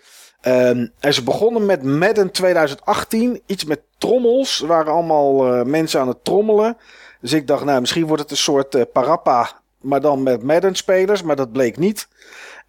Um, 0.47 0.93
en 1.00 1.14
ze 1.14 1.23
begonnen 1.23 1.66
met 1.66 1.83
Madden 1.83 2.31
2018. 2.31 3.43
Iets 3.47 3.64
met 3.64 3.81
trommels. 3.99 4.61
Er 4.61 4.66
waren 4.66 4.93
allemaal 4.93 5.64
mensen 5.64 6.00
aan 6.00 6.09
het 6.09 6.25
trommelen. 6.25 6.76
Dus 7.21 7.33
ik 7.33 7.47
dacht, 7.47 7.64
nou, 7.64 7.81
misschien 7.81 8.07
wordt 8.07 8.23
het 8.23 8.31
een 8.31 8.37
soort 8.37 8.93
parappa, 8.93 9.61
maar 9.81 10.00
dan 10.00 10.23
met 10.23 10.43
Madden-spelers, 10.43 11.23
maar 11.23 11.37
dat 11.37 11.52
bleek 11.52 11.76
niet. 11.76 12.09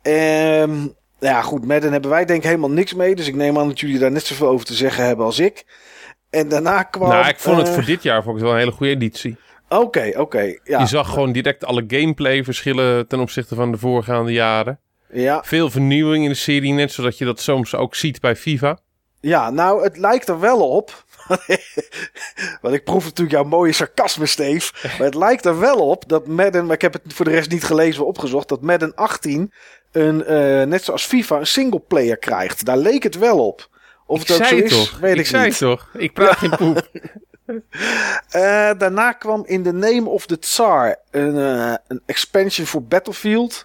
Um, 0.01 0.95
ja, 1.19 1.41
goed, 1.41 1.65
Madden 1.65 1.91
hebben 1.91 2.09
wij 2.09 2.25
denk 2.25 2.39
ik 2.39 2.45
helemaal 2.45 2.69
niks 2.69 2.93
mee, 2.93 3.15
dus 3.15 3.27
ik 3.27 3.35
neem 3.35 3.57
aan 3.57 3.67
dat 3.67 3.79
jullie 3.79 3.99
daar 3.99 4.11
net 4.11 4.25
zoveel 4.25 4.47
over 4.47 4.65
te 4.65 4.73
zeggen 4.73 5.05
hebben 5.05 5.25
als 5.25 5.39
ik. 5.39 5.65
En 6.35 6.47
daarna 6.47 6.83
kwam... 6.83 7.09
Nou, 7.09 7.27
ik 7.27 7.39
vond 7.39 7.57
het 7.57 7.67
uh, 7.67 7.73
voor 7.73 7.85
dit 7.85 8.03
jaar 8.03 8.23
het 8.23 8.41
wel 8.41 8.51
een 8.51 8.57
hele 8.57 8.71
goede 8.71 8.91
editie. 8.91 9.37
Oké, 9.69 9.81
okay, 9.81 10.09
oké. 10.09 10.19
Okay, 10.19 10.59
ja. 10.63 10.79
Je 10.79 10.85
zag 10.85 11.09
gewoon 11.09 11.31
direct 11.31 11.65
alle 11.65 11.83
gameplay 11.87 12.43
verschillen 12.43 13.07
ten 13.07 13.19
opzichte 13.19 13.55
van 13.55 13.71
de 13.71 13.77
voorgaande 13.77 14.31
jaren. 14.31 14.79
Ja. 15.11 15.43
Veel 15.43 15.69
vernieuwing 15.69 16.23
in 16.23 16.29
de 16.29 16.35
serie, 16.35 16.73
net 16.73 16.91
zodat 16.91 17.17
je 17.17 17.25
dat 17.25 17.39
soms 17.39 17.75
ook 17.75 17.95
ziet 17.95 18.21
bij 18.21 18.35
FIFA. 18.35 18.77
Ja, 19.19 19.49
nou, 19.49 19.83
het 19.83 19.97
lijkt 19.97 20.27
er 20.27 20.39
wel 20.39 20.69
op. 20.69 21.03
Want 22.61 22.75
ik 22.75 22.83
proef 22.83 23.03
natuurlijk 23.03 23.35
jouw 23.35 23.43
mooie 23.43 23.71
sarcasme, 23.71 24.25
Steve. 24.25 24.71
Maar 24.83 25.07
het 25.07 25.15
lijkt 25.15 25.45
er 25.45 25.59
wel 25.59 25.89
op 25.89 26.09
dat 26.09 26.27
Madden, 26.27 26.65
maar 26.65 26.75
ik 26.75 26.81
heb 26.81 26.93
het 26.93 27.13
voor 27.13 27.25
de 27.25 27.31
rest 27.31 27.51
niet 27.51 27.63
gelezen 27.63 28.01
of 28.01 28.07
opgezocht, 28.07 28.49
dat 28.49 28.61
Madden 28.61 28.95
18 28.95 29.53
een, 29.91 30.19
uh, 30.21 30.63
net 30.63 30.83
zoals 30.83 31.05
FIFA 31.05 31.39
een 31.39 31.47
singleplayer 31.47 32.17
krijgt. 32.17 32.65
Daar 32.65 32.77
leek 32.77 33.03
het 33.03 33.17
wel 33.17 33.47
op. 33.47 33.69
Of 34.05 34.21
ik 34.21 34.27
dat 34.27 34.37
zei 34.37 34.49
zo 34.49 34.63
is, 34.65 34.71
toch? 34.71 34.99
weet 34.99 35.13
ik, 35.13 35.19
ik 35.19 35.25
zei 35.25 35.45
niet. 35.45 35.57
toch? 35.57 35.89
Ik 35.93 36.13
praat 36.13 36.37
geen 36.37 36.49
poep. 36.57 36.89
Eh, 38.29 38.71
daarna 38.77 39.11
kwam 39.11 39.43
in 39.45 39.63
The 39.63 39.71
Name 39.71 40.09
of 40.09 40.25
the 40.25 40.39
Tsar 40.39 40.95
een, 41.11 41.37
eh, 41.37 41.73
een 41.87 42.01
expansion 42.05 42.67
voor 42.67 42.83
Battlefield. 42.83 43.63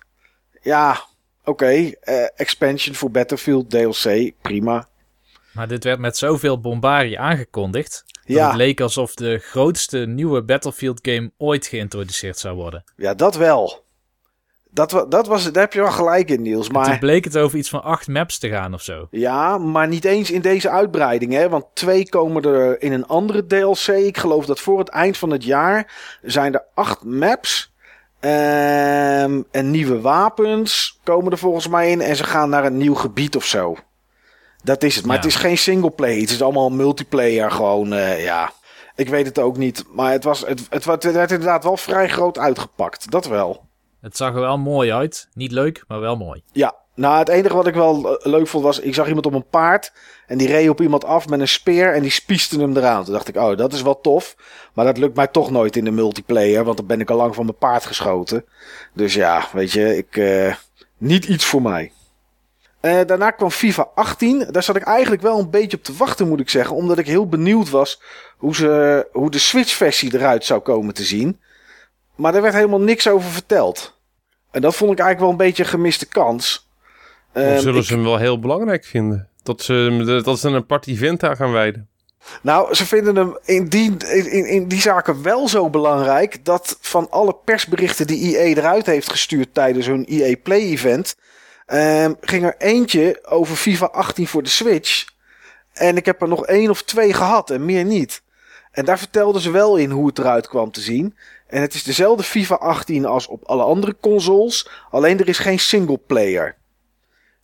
Ja, 0.62 1.00
oké. 1.44 1.66
eh, 2.00 2.24
expansion 2.36 2.94
voor 2.94 3.10
Battlefield, 3.10 3.70
DLC, 3.70 4.32
prima. 4.42 4.88
Maar 5.52 5.68
dit 5.68 5.84
werd 5.84 5.98
met 5.98 6.16
zoveel 6.16 6.60
bombarie 6.60 7.18
aangekondigd. 7.18 8.04
Dat 8.06 8.36
Ja. 8.36 8.46
het 8.46 8.56
leek 8.56 8.80
alsof 8.80 9.14
de 9.14 9.38
grootste 9.38 9.98
nieuwe 9.98 10.42
Battlefield 10.42 10.98
game 11.02 11.30
ooit 11.38 11.66
geïntroduceerd 11.66 12.38
zou 12.38 12.56
worden. 12.56 12.84
Ja, 12.96 13.14
dat 13.14 13.36
wel. 13.36 13.84
Dat, 14.72 15.06
dat 15.08 15.26
was, 15.26 15.52
daar 15.52 15.62
heb 15.62 15.72
je 15.72 15.80
wel 15.80 15.90
gelijk 15.90 16.30
in, 16.30 16.42
Niels. 16.42 16.64
Toen 16.66 16.74
Maar, 16.74 16.98
bleek 16.98 17.24
het 17.24 17.36
over 17.38 17.58
iets 17.58 17.68
van 17.68 17.82
acht 17.82 18.08
maps 18.08 18.38
te 18.38 18.48
gaan 18.48 18.74
of 18.74 18.82
zo. 18.82 19.06
ja, 19.10 19.58
maar 19.58 19.88
niet 19.88 20.04
eens 20.04 20.30
in 20.30 20.40
deze 20.40 20.70
uitbreiding. 20.70 21.32
Hè? 21.32 21.48
Want 21.48 21.64
twee 21.74 22.08
komen 22.08 22.42
er 22.42 22.82
in 22.82 22.92
een 22.92 23.06
andere 23.06 23.46
DLC. 23.46 23.86
Ik 23.86 24.18
geloof 24.18 24.46
dat 24.46 24.60
voor 24.60 24.78
het 24.78 24.88
eind 24.88 25.16
van 25.16 25.30
het 25.30 25.44
jaar 25.44 25.92
zijn 26.22 26.54
er 26.54 26.64
acht 26.74 27.04
maps. 27.04 27.72
Ehm, 28.20 29.42
en 29.50 29.70
nieuwe 29.70 30.00
wapens 30.00 30.98
komen 31.04 31.32
er 31.32 31.38
volgens 31.38 31.68
mij 31.68 31.90
in. 31.90 32.00
En 32.00 32.16
ze 32.16 32.24
gaan 32.24 32.48
naar 32.50 32.64
een 32.64 32.76
nieuw 32.76 32.94
gebied 32.94 33.36
of 33.36 33.44
zo. 33.44 33.76
Dat 34.62 34.82
is 34.82 34.96
het. 34.96 35.04
Maar 35.06 35.16
Ja. 35.16 35.22
het 35.22 35.30
is 35.30 35.36
geen 35.36 35.58
singleplayer. 35.58 36.20
Het 36.20 36.30
is 36.30 36.42
allemaal 36.42 36.70
multiplayer 36.70 37.50
gewoon. 37.50 37.92
eh, 37.92 38.24
ja, 38.24 38.52
ik 38.96 39.08
weet 39.08 39.26
het 39.26 39.38
ook 39.38 39.56
niet. 39.56 39.84
Maar 39.92 40.12
het, 40.12 40.24
was, 40.24 40.40
het, 40.46 40.66
het, 40.70 40.84
het 40.84 41.04
werd 41.12 41.30
inderdaad 41.30 41.64
wel 41.64 41.76
vrij 41.76 42.08
groot 42.08 42.38
uitgepakt. 42.38 43.10
Dat 43.10 43.26
wel. 43.26 43.68
Het 44.00 44.16
zag 44.16 44.34
er 44.34 44.40
wel 44.40 44.58
mooi 44.58 44.92
uit. 44.92 45.28
Niet 45.34 45.52
leuk, 45.52 45.84
maar 45.88 46.00
wel 46.00 46.16
mooi. 46.16 46.42
Ja, 46.52 46.74
nou 46.94 47.18
het 47.18 47.28
enige 47.28 47.54
wat 47.54 47.66
ik 47.66 47.74
wel 47.74 48.18
eh, 48.18 48.26
leuk 48.32 48.46
vond 48.46 48.64
was, 48.64 48.80
ik 48.80 48.94
zag 48.94 49.06
iemand 49.06 49.26
op 49.26 49.32
een 49.32 49.48
paard 49.48 49.92
en 50.26 50.38
die 50.38 50.48
reed 50.48 50.68
op 50.68 50.80
iemand 50.80 51.04
af 51.04 51.28
met 51.28 51.40
een 51.40 51.48
speer 51.48 51.94
en 51.94 52.02
die 52.02 52.10
spieste 52.10 52.60
hem 52.60 52.76
eraan. 52.76 53.04
Toen 53.04 53.12
dacht 53.12 53.28
ik, 53.28 53.36
oh 53.36 53.56
dat 53.56 53.72
is 53.72 53.82
wel 53.82 54.00
tof, 54.00 54.36
maar 54.74 54.84
dat 54.84 54.98
lukt 54.98 55.16
mij 55.16 55.26
toch 55.26 55.50
nooit 55.50 55.76
in 55.76 55.84
de 55.84 55.90
multiplayer, 55.90 56.64
want 56.64 56.76
dan 56.76 56.86
ben 56.86 57.00
ik 57.00 57.10
al 57.10 57.16
lang 57.16 57.34
van 57.34 57.44
mijn 57.44 57.58
paard 57.58 57.86
geschoten. 57.86 58.44
Dus 58.92 59.14
ja, 59.14 59.48
weet 59.52 59.72
je, 59.72 59.96
ik, 59.96 60.16
eh, 60.16 60.54
niet 60.98 61.24
iets 61.24 61.44
voor 61.44 61.62
mij. 61.62 61.92
Eh, 62.80 63.00
daarna 63.06 63.30
kwam 63.30 63.50
FIFA 63.50 63.88
18. 63.94 64.46
Daar 64.50 64.62
zat 64.62 64.76
ik 64.76 64.82
eigenlijk 64.82 65.22
wel 65.22 65.38
een 65.38 65.50
beetje 65.50 65.76
op 65.76 65.82
te 65.84 65.96
wachten, 65.96 66.28
moet 66.28 66.40
ik 66.40 66.50
zeggen. 66.50 66.76
Omdat 66.76 66.98
ik 66.98 67.06
heel 67.06 67.28
benieuwd 67.28 67.70
was 67.70 68.02
hoe, 68.36 68.54
ze, 68.54 69.08
hoe 69.12 69.30
de 69.30 69.38
Switch-versie 69.38 70.14
eruit 70.14 70.44
zou 70.44 70.60
komen 70.60 70.94
te 70.94 71.04
zien. 71.04 71.40
Maar 72.20 72.34
er 72.34 72.42
werd 72.42 72.54
helemaal 72.54 72.80
niks 72.80 73.08
over 73.08 73.30
verteld. 73.30 73.98
En 74.50 74.60
dat 74.60 74.74
vond 74.74 74.92
ik 74.92 74.98
eigenlijk 74.98 75.20
wel 75.30 75.30
een 75.40 75.46
beetje 75.46 75.62
een 75.62 75.68
gemiste 75.68 76.06
kans. 76.06 76.68
Dan 77.32 77.42
Ehm, 77.42 77.58
zullen 77.58 77.80
ik- 77.80 77.86
ze 77.86 77.94
hem 77.94 78.02
wel 78.02 78.16
heel 78.16 78.38
belangrijk 78.38 78.84
vinden. 78.84 79.28
Dat 79.42 79.62
ze, 79.62 80.20
dat 80.24 80.38
ze 80.38 80.48
een 80.48 80.54
apart 80.54 80.86
event 80.86 81.22
aan 81.22 81.36
gaan 81.36 81.52
wijden. 81.52 81.88
Nou, 82.42 82.74
ze 82.74 82.86
vinden 82.86 83.16
hem 83.16 83.38
in 83.44 83.68
die, 83.68 83.96
in, 84.06 84.46
in 84.46 84.68
die 84.68 84.80
zaken 84.80 85.22
wel 85.22 85.48
zo 85.48 85.70
belangrijk 85.70 86.44
dat 86.44 86.78
van 86.80 87.10
alle 87.10 87.36
persberichten 87.44 88.06
die 88.06 88.36
EA 88.38 88.44
eruit 88.56 88.86
heeft 88.86 89.10
gestuurd 89.10 89.54
tijdens 89.54 89.86
hun 89.86 90.04
EA 90.08 90.36
Play 90.42 90.60
event, 90.60 91.16
ehm, 91.66 92.12
ging 92.20 92.44
er 92.44 92.54
eentje 92.58 93.18
over 93.28 93.56
FIFA 93.56 93.86
18 93.86 94.26
voor 94.26 94.42
de 94.42 94.48
Switch. 94.48 95.04
En 95.72 95.96
ik 95.96 96.06
heb 96.06 96.22
er 96.22 96.28
nog 96.28 96.46
één 96.46 96.70
of 96.70 96.82
twee 96.82 97.12
gehad 97.12 97.50
en 97.50 97.64
meer 97.64 97.84
niet. 97.84 98.22
En 98.70 98.84
daar 98.84 98.98
vertelden 98.98 99.40
ze 99.40 99.50
wel 99.50 99.76
in 99.76 99.90
hoe 99.90 100.06
het 100.06 100.18
eruit 100.18 100.48
kwam 100.48 100.70
te 100.70 100.80
zien. 100.80 101.16
En 101.50 101.60
het 101.60 101.74
is 101.74 101.82
dezelfde 101.82 102.22
FIFA 102.22 102.54
18 102.54 103.04
als 103.04 103.26
op 103.26 103.44
alle 103.44 103.62
andere 103.62 103.96
consoles, 104.00 104.68
alleen 104.90 105.18
er 105.20 105.28
is 105.28 105.38
geen 105.38 105.58
singleplayer. 105.58 106.56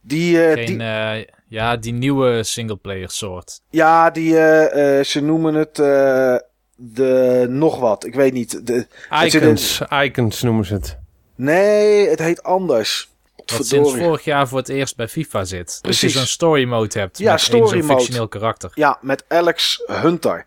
Die, 0.00 0.44
eh, 0.44 0.52
Geen, 0.52 0.66
die, 0.66 0.78
eh, 0.86 1.24
ja, 1.48 1.76
die 1.76 1.92
nieuwe 1.92 2.42
singleplayer 2.42 3.10
soort. 3.10 3.60
Ja, 3.70 4.10
die, 4.10 4.38
eh, 4.38 5.04
ze 5.04 5.20
noemen 5.20 5.54
het 5.54 5.78
eh, 5.78 6.36
de 6.76 7.46
nog 7.48 7.78
wat. 7.78 8.04
Ik 8.04 8.14
weet 8.14 8.32
niet. 8.32 8.66
De, 8.66 8.86
Icons, 9.24 9.80
icons 10.04 10.42
noemen 10.42 10.64
ze 10.64 10.74
het. 10.74 10.98
nee, 11.34 12.08
het 12.08 12.18
heet 12.18 12.42
anders. 12.42 13.08
Wat 13.56 13.66
sinds 13.66 13.94
vorig 13.94 14.24
jaar 14.24 14.48
voor 14.48 14.58
het 14.58 14.68
eerst 14.68 14.96
bij 14.96 15.08
FIFA 15.08 15.44
zit. 15.44 15.78
Precies. 15.82 16.12
je 16.12 16.18
zo'n 16.18 16.26
story 16.26 16.64
mode 16.64 16.98
hebt. 16.98 17.18
Ja, 17.18 17.32
met 17.32 17.40
story 17.40 17.80
mode. 17.80 17.94
fictioneel 17.94 18.28
karakter. 18.28 18.70
Ja, 18.74 18.98
met 19.00 19.24
Alex 19.28 19.82
Hunter. 19.86 20.46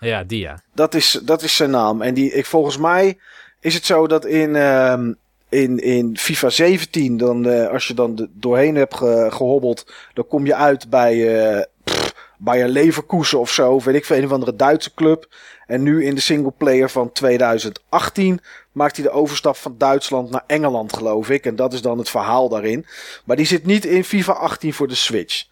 Ja, 0.00 0.24
die 0.24 0.40
ja. 0.40 0.62
Dat 0.74 0.94
is, 0.94 1.20
dat 1.24 1.42
is 1.42 1.56
zijn 1.56 1.70
naam. 1.70 2.02
En 2.02 2.14
die, 2.14 2.32
ik, 2.32 2.46
volgens 2.46 2.76
mij 2.76 3.18
is 3.60 3.74
het 3.74 3.84
zo 3.86 4.06
dat 4.06 4.24
in, 4.26 4.56
ehm, 4.56 5.12
in, 5.48 5.78
in 5.78 6.16
FIFA 6.18 6.48
17, 6.48 7.16
dan, 7.16 7.46
eh, 7.48 7.68
als 7.68 7.86
je 7.86 7.94
dan 7.94 8.14
de, 8.14 8.28
doorheen 8.32 8.74
hebt 8.74 8.94
ge- 8.96 9.28
gehobbeld, 9.30 9.92
dan 10.14 10.26
kom 10.26 10.46
je 10.46 10.54
uit 10.54 10.90
bij, 10.90 11.38
eh 11.56 11.64
pff, 11.84 12.14
bij 12.38 12.62
een 12.62 12.68
Leverkusen 12.70 13.38
of 13.38 13.50
zo. 13.50 13.80
Weet 13.80 13.94
ik 13.94 14.04
veel, 14.04 14.16
een 14.16 14.24
of 14.24 14.32
andere 14.32 14.56
Duitse 14.56 14.94
club. 14.94 15.28
En 15.66 15.82
nu 15.82 16.04
in 16.04 16.14
de 16.14 16.20
singleplayer 16.20 16.90
van 16.90 17.12
2018 17.12 18.40
maakt 18.72 18.96
hij 18.96 19.04
de 19.04 19.10
overstap 19.10 19.56
van 19.56 19.74
Duitsland 19.78 20.30
naar 20.30 20.44
Engeland, 20.46 20.92
geloof 20.96 21.30
ik. 21.30 21.46
En 21.46 21.56
dat 21.56 21.72
is 21.72 21.82
dan 21.82 21.98
het 21.98 22.10
verhaal 22.10 22.48
daarin. 22.48 22.86
Maar 23.24 23.36
die 23.36 23.46
zit 23.46 23.66
niet 23.66 23.84
in 23.84 24.04
FIFA 24.04 24.32
18 24.32 24.74
voor 24.74 24.88
de 24.88 24.94
Switch. 24.94 25.44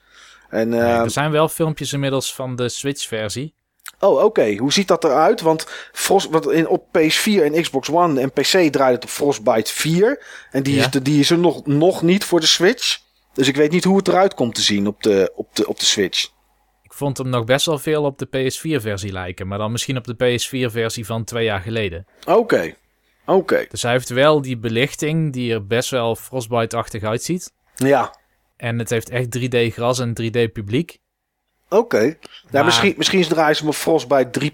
En, 0.51 0.69
Nee, 0.69 0.81
ehm, 0.81 1.03
er 1.05 1.11
zijn 1.11 1.31
wel 1.31 1.49
filmpjes 1.49 1.93
inmiddels 1.93 2.35
van 2.35 2.57
de 2.57 2.69
Switch-versie. 2.69 3.55
Oh, 4.01 4.25
oké. 4.25 4.57
Hoe 4.57 4.73
ziet 4.73 4.89
dat 4.89 5.05
eruit? 5.05 5.41
Want, 5.41 5.67
Frost, 5.93 6.29
want 6.29 6.51
in, 6.51 6.69
op 6.69 6.85
PS4 6.87 7.43
en 7.43 7.63
Xbox 7.63 7.91
One 7.91 8.21
en 8.21 8.33
PC 8.33 8.73
draait 8.73 8.95
het 8.95 9.05
op 9.05 9.11
Frostbite 9.11 9.73
4. 9.73 10.23
En 10.51 10.63
die, 10.63 10.75
Ja. 10.75 10.81
is, 10.81 10.91
die 11.03 11.21
is 11.21 11.31
er 11.31 11.39
nog, 11.39 11.67
nog 11.67 12.03
niet 12.03 12.25
voor 12.25 12.41
de 12.41 12.47
Switch. 12.47 12.99
Dus 13.35 13.49
ik 13.49 13.57
weet 13.57 13.71
niet 13.71 13.85
hoe 13.85 13.97
het 13.97 14.09
eruit 14.09 14.35
komt 14.35 14.55
te 14.55 14.63
zien 14.63 14.87
op 14.87 15.03
de, 15.03 15.33
op 15.35 15.57
de, 15.57 15.67
op 15.69 15.79
de 15.79 15.85
Switch. 15.85 16.25
Ik 16.83 16.93
vond 16.93 17.19
hem 17.19 17.29
nog 17.29 17.45
best 17.45 17.67
wel 17.67 17.79
veel 17.79 18.05
op 18.05 18.19
de 18.19 18.27
PS4-versie 18.27 19.13
lijken. 19.13 19.47
Maar 19.49 19.59
dan 19.59 19.73
misschien 19.73 19.97
op 19.97 20.05
de 20.05 20.15
PS4-versie 20.15 21.07
van 21.07 21.25
twee 21.25 21.45
jaar 21.45 21.61
geleden. 21.61 22.07
Oké. 22.27 22.75
Oké. 23.27 23.67
Dus 23.69 23.83
hij 23.83 23.93
heeft 23.93 24.09
wel 24.09 24.43
die 24.43 24.59
belichting 24.59 25.33
die 25.33 25.53
er 25.53 25.67
best 25.67 25.91
wel 25.91 26.17
Frostbite-achtig 26.17 27.03
uitziet. 27.03 27.53
Ja. 27.75 28.17
En 28.57 28.79
het 28.79 28.91
heeft 28.91 29.09
echt 29.11 29.39
3D 29.39 29.73
gras 29.73 29.99
en 29.99 30.13
3D 30.23 30.53
publiek. 30.53 30.99
Oké. 31.69 32.17
Nou, 32.51 32.65
misschien, 32.65 32.95
misschien 32.97 33.23
draaien 33.23 33.57
ze 33.57 33.67
op 33.67 33.75
Frostbite 33.75 34.51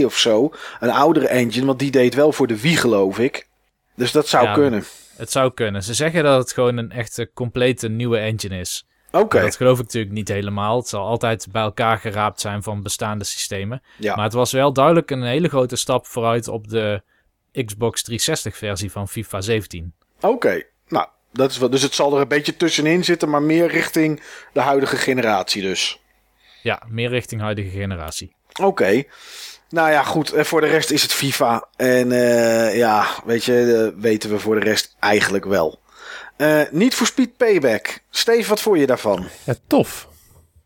3.2 0.00 0.04
of 0.04 0.16
zo. 0.18 0.52
Een 0.80 0.90
oudere 0.90 1.28
engine, 1.28 1.66
want 1.66 1.78
die 1.78 1.90
deed 1.90 2.14
wel 2.14 2.32
voor 2.32 2.46
de 2.46 2.60
Wii, 2.60 2.76
geloof 2.76 3.18
ik. 3.18 3.48
Dus 3.94 4.12
dat 4.12 4.28
zou 4.28 4.44
Ja. 4.44 4.52
kunnen. 4.52 4.84
Het 5.16 5.30
zou 5.30 5.52
kunnen. 5.54 5.82
Ze 5.82 5.94
zeggen 5.94 6.22
dat 6.24 6.38
het 6.38 6.52
gewoon 6.52 6.76
een 6.76 6.90
echte 6.92 7.30
complete 7.34 7.88
nieuwe 7.88 8.18
engine 8.18 8.58
is. 8.58 8.86
Oké. 9.12 9.40
Dat 9.40 9.56
geloof 9.56 9.78
ik 9.78 9.84
natuurlijk 9.84 10.12
niet 10.12 10.28
helemaal. 10.28 10.76
Het 10.76 10.88
zal 10.88 11.06
altijd 11.06 11.46
bij 11.50 11.62
elkaar 11.62 11.98
geraapt 11.98 12.40
zijn 12.40 12.62
van 12.62 12.82
bestaande 12.82 13.24
systemen. 13.24 13.82
Ja. 13.96 14.14
Maar 14.14 14.24
het 14.24 14.32
was 14.32 14.52
wel 14.52 14.72
duidelijk 14.72 15.10
een 15.10 15.22
hele 15.22 15.48
grote 15.48 15.76
stap 15.76 16.06
vooruit 16.06 16.48
op 16.48 16.68
de 16.68 17.02
Xbox 17.64 18.02
360 18.02 18.56
versie 18.56 18.90
van 18.92 19.08
FIFA 19.08 19.40
17. 19.40 19.92
Oké. 20.20 20.62
Nou, 20.88 21.06
dat 21.32 21.50
is 21.50 21.58
wel. 21.58 21.70
Dus 21.70 21.82
het 21.82 21.94
zal 21.94 22.14
er 22.14 22.20
een 22.20 22.28
beetje 22.28 22.56
tussenin 22.56 23.04
zitten, 23.04 23.28
maar 23.30 23.42
meer 23.42 23.66
richting 23.66 24.22
de 24.52 24.60
huidige 24.60 24.96
generatie 24.96 25.62
dus. 25.62 26.00
Ja, 26.68 26.82
meer 26.88 27.08
richting 27.08 27.40
huidige 27.40 27.68
generatie. 27.68 28.32
Oké. 28.62 29.02
Nou 29.68 29.90
ja, 29.90 30.02
goed. 30.02 30.32
En 30.32 30.46
voor 30.46 30.60
de 30.60 30.66
rest 30.66 30.90
is 30.90 31.02
het 31.02 31.12
FIFA. 31.12 31.68
En 31.76 32.12
eh, 32.12 32.76
ja, 32.76 33.06
weet 33.24 33.44
je, 33.44 33.90
eh, 33.94 34.00
weten 34.02 34.30
we 34.30 34.38
voor 34.38 34.60
de 34.60 34.64
rest 34.64 34.96
eigenlijk 35.00 35.44
wel. 35.44 35.80
Eh, 36.36 36.60
niet 36.70 36.94
voor 36.94 37.06
Speed 37.06 37.36
Payback. 37.36 38.00
Steve, 38.10 38.48
wat 38.48 38.60
vond 38.60 38.78
je 38.78 38.86
daarvan? 38.86 39.26
Ja, 39.44 39.54
tof. 39.66 40.08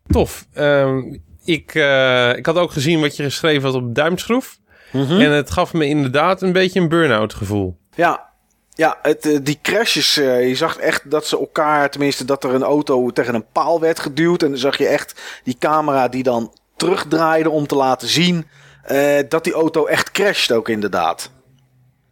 Tof. 0.07 0.45
Ehm, 0.53 1.17
ik, 1.45 1.75
eh, 1.75 2.35
ik 2.35 2.45
had 2.45 2.55
ook 2.55 2.71
gezien 2.71 2.99
wat 2.99 3.15
je 3.15 3.23
geschreven 3.23 3.63
had 3.63 3.81
op 3.81 3.95
Duimschroef. 3.95 4.57
En 4.91 5.31
het 5.31 5.51
gaf 5.51 5.73
me 5.73 5.85
inderdaad 5.85 6.41
een 6.41 6.51
beetje 6.51 6.79
een 6.79 6.89
burn-out 6.89 7.33
gevoel. 7.33 7.77
Ja, 7.95 8.32
ja 8.73 8.97
het, 9.01 9.25
eh, 9.25 9.37
die 9.41 9.59
crashes. 9.61 10.17
eh, 10.17 10.47
je 10.47 10.55
zag 10.55 10.77
echt 10.77 11.11
dat 11.11 11.27
ze 11.27 11.39
elkaar, 11.39 11.89
tenminste 11.89 12.25
dat 12.25 12.43
er 12.43 12.53
een 12.53 12.63
auto 12.63 13.09
tegen 13.09 13.35
een 13.35 13.45
paal 13.51 13.79
werd 13.79 13.99
geduwd. 13.99 14.43
En 14.43 14.49
dan 14.49 14.57
zag 14.57 14.77
je 14.77 14.87
echt 14.87 15.21
die 15.43 15.55
camera 15.59 16.07
die 16.07 16.23
dan 16.23 16.53
terugdraaide 16.75 17.49
om 17.49 17.67
te 17.67 17.75
laten 17.75 18.07
zien 18.07 18.47
eh, 18.83 19.19
dat 19.29 19.43
die 19.43 19.53
auto 19.53 19.85
echt 19.85 20.11
crasht 20.11 20.51
ook 20.51 20.69
inderdaad. 20.69 21.31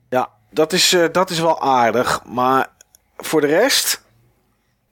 Ja, 0.10 0.30
dat 0.52 0.74
is, 0.74 0.96
dat 1.12 1.30
is 1.30 1.40
wel 1.40 1.62
aardig. 1.62 2.22
Maar 2.26 2.70
voor 3.18 3.42
de 3.42 3.48
rest, 3.48 4.02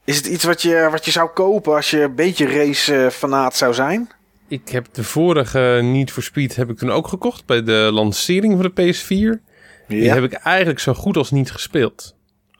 is 0.05 0.15
het 0.15 0.25
iets 0.25 0.43
wat 0.43 0.61
je, 0.61 0.87
wat 0.91 1.05
je 1.05 1.11
zou 1.11 1.29
kopen 1.29 1.75
als 1.75 1.89
je 1.89 2.01
een 2.01 2.15
beetje 2.15 2.47
race-fanaat 2.47 3.55
zou 3.55 3.73
zijn? 3.73 4.09
Ik 4.47 4.69
heb 4.69 4.87
de 4.91 5.03
vorige 5.03 5.79
Need 5.83 6.11
for 6.11 6.23
Speed 6.23 6.55
heb 6.55 6.69
ik 6.69 6.77
toen 6.77 6.91
ook 6.91 7.07
gekocht 7.07 7.45
bij 7.45 7.63
de 7.63 7.89
lancering 7.93 8.61
van 8.61 8.71
de 8.75 8.93
PS4. 8.93 9.48
Die 9.89 10.03
Ja, 10.03 10.13
heb 10.13 10.23
ik 10.23 10.33
eigenlijk 10.33 10.79
zo 10.79 10.93
goed 10.93 11.17
als 11.17 11.31
niet 11.31 11.51
gespeeld. 11.51 12.15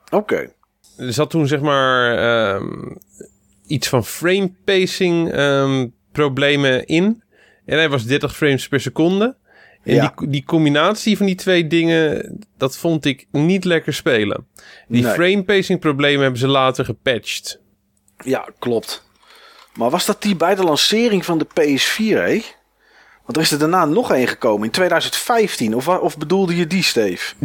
oké. 0.10 0.52
Er 0.98 1.14
zat 1.14 1.30
toen 1.30 1.48
zeg 1.48 1.60
maar 1.62 2.18
ehm, 2.18 2.96
iets 3.68 3.88
van 3.88 4.06
frame 4.06 4.52
pacing 4.66 5.32
ehm, 5.32 5.88
problemen 6.12 6.86
in. 6.86 7.24
En 7.66 7.78
hij 7.78 7.90
was 7.90 8.06
30 8.06 8.36
frames 8.36 8.68
per 8.68 8.80
seconde. 8.82 9.36
En 9.84 9.94
Ja. 9.96 10.14
die, 10.18 10.30
die 10.30 10.44
combinatie 10.44 11.18
van 11.18 11.26
die 11.26 11.36
twee 11.36 11.68
dingen, 11.68 12.38
dat 12.58 12.78
vond 12.78 13.06
ik 13.06 13.28
niet 13.32 13.64
lekker 13.66 13.94
spelen. 13.94 14.48
Die 14.88 15.04
Nee. 15.04 15.14
frame 15.14 15.44
pacing 15.44 15.80
problemen 15.80 16.22
hebben 16.22 16.40
ze 16.40 16.48
later 16.48 16.86
gepatcht. 16.86 17.60
Ja, 18.24 18.48
klopt. 18.60 19.08
Maar 19.76 19.90
was 19.90 20.06
dat 20.06 20.22
die 20.22 20.36
bij 20.36 20.56
de 20.56 20.64
lancering 20.64 21.26
van 21.26 21.38
de 21.38 21.46
PS4, 21.46 22.18
hè? 22.18 22.42
Want 23.30 23.42
er 23.42 23.48
is 23.48 23.54
er 23.54 23.70
daarna 23.70 23.86
nog 23.86 24.12
één 24.12 24.28
gekomen 24.28 24.66
in 24.66 24.72
2015. 24.72 25.76
Of, 25.76 25.88
of 25.88 26.18
bedoelde 26.18 26.56
je 26.56 26.68
die, 26.68 26.84
Steve? 26.84 27.36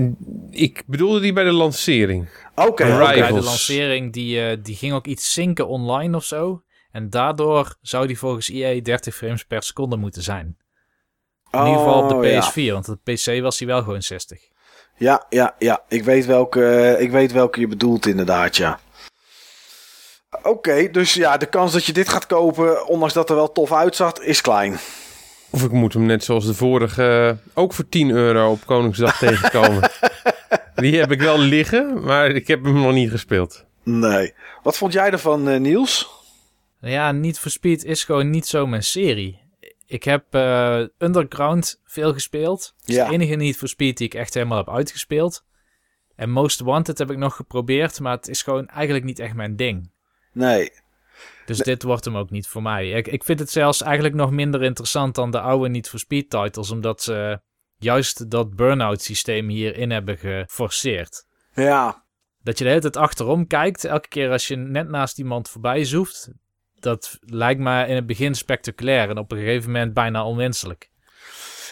Ik 0.51 0.83
bedoelde 0.87 1.21
die 1.21 1.33
bij 1.33 1.45
de 1.45 1.53
lancering. 1.53 2.29
Oké. 2.55 2.97
Bij 2.97 3.27
de 3.27 3.33
lancering, 3.33 4.13
die, 4.13 4.41
eh, 4.41 4.57
die 4.63 4.77
ging 4.77 4.93
ook 4.93 5.07
iets 5.07 5.33
zinken 5.33 5.69
online 5.69 6.17
of 6.17 6.25
zo. 6.25 6.63
En 6.93 7.11
daardoor 7.11 7.77
zou 7.81 8.07
die 8.07 8.19
volgens 8.19 8.49
EA 8.49 8.81
30 8.83 9.15
frames 9.15 9.45
per 9.45 9.63
seconde 9.63 9.97
moeten 9.97 10.23
zijn. 10.23 10.57
In 11.51 11.59
ieder 11.59 11.79
geval 11.79 12.03
op 12.03 12.09
de 12.09 12.15
Oh, 12.15 12.25
ja. 12.25 12.51
PS4, 12.51 12.73
want 12.73 12.89
op 12.89 12.99
de 13.05 13.13
PC 13.13 13.43
was 13.43 13.59
hij 13.59 13.69
wel 13.69 13.83
gewoon 13.83 14.03
60. 14.03 14.41
Ja, 14.97 15.27
ja, 15.29 15.55
ja. 15.59 15.85
Ik 15.89 16.05
weet 16.05 16.27
welke, 16.27 16.97
ik 16.99 17.11
weet 17.11 17.33
welke 17.33 17.61
je 17.61 17.69
bedoelt 17.69 18.07
inderdaad, 18.07 18.57
ja. 18.57 18.81
Oké, 20.43 20.91
dus 20.91 21.15
ja, 21.15 21.37
de 21.37 21.47
kans 21.47 21.73
dat 21.73 21.85
je 21.85 21.93
dit 21.93 22.09
gaat 22.09 22.27
kopen, 22.27 22.87
ondanks 22.87 23.15
dat 23.15 23.31
er 23.31 23.37
wel 23.37 23.53
tof 23.53 23.73
uitzag, 23.73 24.13
is 24.13 24.41
klein. 24.41 24.79
Of 25.55 25.65
ik 25.65 25.71
moet 25.73 25.93
hem 25.93 26.07
net 26.07 26.25
zoals 26.25 26.47
de 26.47 26.55
vorige 26.55 27.37
eh, 27.43 27.57
ook 27.63 27.73
voor 27.73 27.89
10 27.89 28.11
euro 28.11 28.51
op 28.51 28.67
Koningsdag 28.67 29.19
tegenkomen. 29.27 29.91
Die 30.75 30.97
heb 30.99 31.11
ik 31.13 31.21
wel 31.21 31.39
liggen, 31.39 32.05
maar 32.05 32.31
ik 32.31 32.47
heb 32.47 32.65
hem 32.65 32.81
nog 32.81 32.93
niet 32.93 33.11
gespeeld. 33.11 33.65
Nee. 33.83 34.33
Wat 34.63 34.77
vond 34.79 34.93
jij 34.93 35.11
ervan, 35.11 35.49
eh, 35.49 35.61
Niels? 35.61 36.09
Nou 36.81 36.93
ja, 36.95 37.13
Need 37.13 37.39
for 37.39 37.51
Speed 37.51 37.85
is 37.85 38.05
gewoon 38.05 38.31
niet 38.31 38.47
zo 38.47 38.67
mijn 38.67 38.83
serie. 38.83 39.41
Ik 39.87 40.05
heb 40.05 40.25
eh, 40.31 40.81
Underground 40.99 41.81
veel 41.85 42.13
gespeeld. 42.13 42.75
Dat 42.79 42.89
is 42.89 42.95
Ja. 42.95 43.07
de 43.09 43.13
enige 43.15 43.35
Need 43.35 43.57
for 43.57 43.69
Speed 43.69 43.97
die 43.99 44.07
ik 44.07 44.15
echt 44.15 44.35
helemaal 44.35 44.59
heb 44.59 44.71
uitgespeeld. 44.71 45.45
En 46.17 46.31
Most 46.31 46.61
Wanted 46.61 46.99
heb 46.99 47.11
ik 47.11 47.17
nog 47.19 47.37
geprobeerd, 47.37 48.01
maar 48.01 48.17
het 48.17 48.29
is 48.29 48.43
gewoon 48.43 48.69
eigenlijk 48.69 49.05
niet 49.05 49.19
echt 49.19 49.35
mijn 49.35 49.57
ding. 49.57 49.91
Nee. 50.33 50.71
Dus 51.47 51.59
dit 51.59 51.83
wordt 51.83 52.05
hem 52.05 52.17
ook 52.17 52.31
niet 52.31 52.47
voor 52.47 52.63
mij. 52.63 52.91
Ik, 52.91 53.07
ik 53.07 53.25
vind 53.25 53.39
het 53.39 53.51
zelfs 53.51 53.83
eigenlijk 53.83 54.15
nog 54.15 54.31
minder 54.31 54.63
interessant 54.63 55.15
dan 55.15 55.31
de 55.31 55.41
oude 55.41 55.69
Need 55.69 55.89
for 55.89 55.99
Speed 55.99 56.31
titles, 56.31 56.71
omdat 56.71 57.03
ze 57.03 57.41
juist 57.77 58.31
dat 58.31 58.57
burn-out 58.57 59.03
systeem 59.03 59.49
hierin 59.49 59.91
hebben 59.91 60.19
geforceerd. 60.19 61.27
Ja. 61.55 62.05
Dat 62.43 62.59
je 62.59 62.65
de 62.65 62.71
hele 62.71 62.83
tijd 62.83 62.97
achterom 62.97 63.47
kijkt, 63.47 63.85
elke 63.85 64.09
keer 64.09 64.31
als 64.31 64.49
je 64.49 64.57
net 64.57 64.89
naast 64.89 65.19
iemand 65.19 65.49
voorbij 65.49 65.85
zoeft, 65.85 66.31
dat 66.75 67.19
lijkt 67.21 67.61
me 67.61 67.87
in 67.87 67.95
het 67.95 68.07
begin 68.07 68.35
spectaculair 68.35 69.11
en 69.11 69.19
op 69.19 69.33
een 69.33 69.39
gegeven 69.39 69.73
moment 69.73 69.95
bijna 69.95 70.25
onwenselijk. 70.25 70.91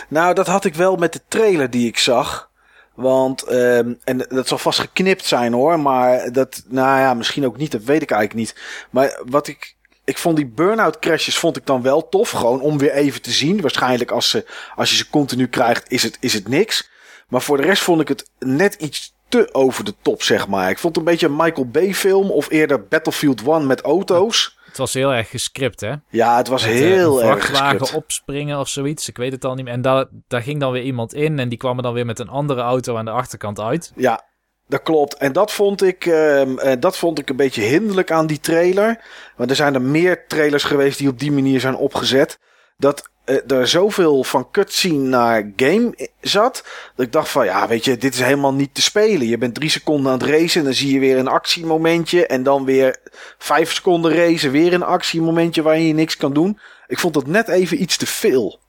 Nou, 0.09 0.35
dat 0.35 0.47
had 0.47 0.65
ik 0.65 0.75
wel 0.75 0.97
met 0.97 1.13
de 1.13 1.21
trailer 1.29 1.71
die 1.71 1.87
ik 1.87 1.99
zag. 1.99 2.51
Want, 2.95 3.43
ehm, 3.43 3.93
en 4.05 4.19
dat 4.29 4.49
zal 4.49 4.59
vast 4.59 4.79
geknipt 4.79 5.25
zijn 5.25 5.53
hoor, 5.53 5.81
maar 5.81 6.33
dat, 6.33 6.63
nou 6.69 7.01
ja, 7.01 7.15
misschien 7.15 7.47
ook 7.47 7.57
niet, 7.57 7.73
dat 7.73 7.83
weet 7.83 8.03
ik 8.03 8.11
eigenlijk 8.11 8.41
niet. 8.41 8.63
Maar 8.91 9.21
wat 9.25 9.49
ik, 9.49 9.77
ik 10.05 10.19
vond 10.19 10.37
die 10.37 10.47
burn-out 10.47 10.99
crashes 10.99 11.39
vond 11.39 11.57
ik 11.57 11.67
dan 11.67 11.83
wel 11.83 12.09
tof, 12.09 12.31
gewoon 12.31 12.61
om 12.61 12.79
weer 12.79 12.93
even 12.93 13.23
te 13.23 13.31
zien. 13.31 13.61
Waarschijnlijk 13.61 14.11
als, 14.11 14.31
ze, 14.31 14.47
als 14.77 14.91
je 14.91 14.97
ze 14.97 15.11
continu 15.11 15.47
krijgt, 15.49 15.91
is 15.91 16.03
het, 16.03 16.17
is 16.21 16.33
het 16.33 16.49
niks. 16.49 16.91
Maar 17.29 17.43
voor 17.43 17.57
de 17.57 17.63
rest 17.63 17.83
vond 17.83 18.01
ik 18.01 18.09
het 18.09 18.29
net 18.39 18.75
iets 18.75 19.15
te 19.29 19.55
over 19.55 19.85
de 19.85 19.95
top, 20.03 20.23
zeg 20.23 20.49
maar. 20.49 20.71
Ik 20.71 20.79
vond 20.79 20.97
het 20.97 21.05
een 21.05 21.11
beetje 21.11 21.27
een 21.27 21.37
Michael 21.37 21.67
Bay 21.67 21.95
film 21.95 22.31
of 22.31 22.51
eerder 22.51 22.87
Battlefield 22.87 23.43
1 23.47 23.67
met 23.67 23.81
auto's. 23.81 24.59
Het 24.73 24.81
was 24.81 24.95
heel 24.95 25.15
erg 25.15 25.31
gescript, 25.31 25.81
hè? 25.81 25.93
Ja, 26.09 26.37
het 26.37 26.49
was 26.49 26.63
Met, 26.65 26.73
eh, 26.73 26.79
heel 26.79 27.23
erg 27.23 27.47
gescript. 27.47 27.95
opspringen 27.95 28.59
of 28.59 28.69
zoiets. 28.69 29.09
Ik 29.09 29.17
weet 29.17 29.33
het 29.33 29.45
al 29.45 29.55
niet 29.55 29.65
meer. 29.65 29.75
En 29.75 29.83
daar, 29.83 30.05
daar 30.29 30.43
ging 30.43 30.61
dan 30.61 30.73
weer 30.73 30.83
iemand 30.83 31.15
in 31.15 31.39
en 31.39 31.49
die 31.49 31.59
kwam 31.59 31.77
er 31.77 31.83
dan 31.83 31.93
weer 31.93 32.07
met 32.07 32.19
een 32.19 32.29
andere 32.29 32.61
auto 32.61 32.97
aan 32.97 33.05
de 33.05 33.11
achterkant 33.11 33.61
uit. 33.61 33.93
Ja, 33.97 34.25
dat 34.69 34.83
klopt. 34.83 35.15
En 35.17 35.33
dat 35.33 35.53
vond 35.53 35.83
ik, 35.83 36.07
ehm, 36.07 36.59
eh, 36.59 36.73
dat 36.81 36.97
vond 36.97 37.19
ik 37.19 37.31
een 37.31 37.37
beetje 37.37 37.63
hinderlijk 37.63 38.11
aan 38.11 38.27
die 38.27 38.41
trailer. 38.41 39.01
Want 39.37 39.51
er 39.51 39.57
zijn 39.57 39.75
er 39.75 39.83
meer 39.83 40.27
trailers 40.27 40.65
geweest 40.65 40.99
die 40.99 41.09
op 41.09 41.19
die 41.19 41.33
manier 41.33 41.61
zijn 41.61 41.77
opgezet. 41.77 42.39
Dat 42.83 43.11
eh, 43.25 43.51
er 43.51 43.69
zoveel 43.69 44.25
van 44.25 44.51
cutscene 44.51 45.09
naar 45.09 45.53
game 45.57 46.11
zat. 46.21 46.65
Dat 46.97 47.07
ik 47.07 47.13
dacht 47.13 47.29
van, 47.29 47.45
ja, 47.45 47.69
weet 47.69 47.85
je, 47.85 47.97
dit 47.97 48.15
is 48.15 48.21
helemaal 48.21 48.55
niet 48.55 48.75
te 48.75 48.83
spelen. 48.83 49.27
Je 49.27 49.39
bent 49.39 49.55
drie 49.55 49.71
seconden 49.71 50.13
aan 50.13 50.19
het 50.19 50.29
racen 50.29 50.59
en 50.61 50.65
dan 50.65 50.75
zie 50.75 50.93
je 50.93 50.99
weer 50.99 51.19
een 51.19 51.29
actiemomentje. 51.29 52.27
En 52.27 52.43
dan 52.43 52.65
weer 52.65 52.97
vijf 53.39 53.73
seconden 53.73 54.15
racen, 54.15 54.51
weer 54.51 54.73
een 54.73 54.83
actiemomentje 54.83 55.63
waarin 55.63 55.87
je 55.87 55.95
niks 55.95 56.17
kan 56.17 56.33
doen. 56.33 56.59
Ik 56.87 56.99
vond 56.99 57.15
dat 57.15 57.27
net 57.27 57.49
even 57.49 57.83
iets 57.83 57.97
te 57.97 58.07
veel. 58.07 58.61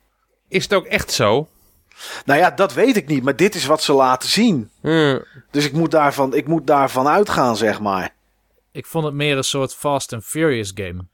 Is 0.48 0.63
het 0.63 0.74
ook 0.74 0.86
echt 0.86 1.12
zo? 1.12 1.48
Nou 2.25 2.39
ja, 2.39 2.51
dat 2.51 2.74
weet 2.74 2.98
ik 2.98 3.08
niet, 3.08 3.24
maar 3.24 3.36
dit 3.36 3.56
is 3.56 3.65
wat 3.65 3.84
ze 3.84 3.93
laten 3.93 4.30
zien. 4.30 4.69
Hm, 4.82 5.19
Dus 5.52 5.65
ik 5.65 5.73
moet 5.73 5.91
daarvan, 5.91 6.34
ik 6.36 6.47
moet 6.47 6.67
daarvan 6.67 7.08
uitgaan, 7.08 7.58
zeg 7.58 7.80
maar. 7.80 8.15
Ik 8.71 8.86
vond 8.86 9.06
het 9.06 9.13
meer 9.13 9.38
een 9.38 9.43
soort 9.43 9.73
Fast 9.73 10.13
and 10.13 10.23
Furious 10.23 10.71
game. 10.76 11.06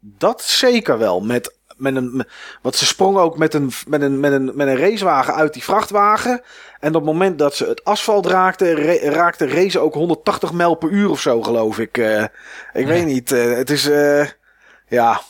Dat 0.00 0.42
zeker 0.42 0.98
wel. 0.98 1.20
Met, 1.20 1.55
met 1.76 1.96
een, 1.96 2.16
met- 2.16 2.28
want 2.62 2.76
ze 2.76 2.86
sprongen 2.86 3.22
ook 3.22 3.38
met 3.38 3.54
een, 3.54 3.70
met, 3.86 4.02
een, 4.02 4.20
met, 4.20 4.32
een, 4.32 4.50
met 4.54 4.66
een 4.68 4.76
racewagen 4.76 5.34
uit 5.34 5.52
die 5.52 5.62
vrachtwagen. 5.62 6.40
En 6.80 6.88
op 6.88 6.94
het 6.94 7.04
moment 7.12 7.38
dat 7.38 7.54
ze 7.54 7.64
het 7.66 7.84
asfalt 7.84 8.26
raakten, 8.26 8.74
re- 8.74 9.08
raakte 9.10 9.46
race 9.48 9.78
ook 9.78 9.94
180 9.94 10.52
mijl 10.52 10.74
per 10.74 10.88
uur 10.90 11.10
of 11.10 11.20
zo, 11.20 11.42
geloof 11.42 11.78
ik. 11.78 11.98
Eh, 11.98 12.22
ik 12.72 12.86
weet 12.86 13.06
niet. 13.06 13.32
eh, 13.32 13.52
het 13.56 13.70
is, 13.70 13.88
eh, 13.88 14.26
ja. 14.88 15.20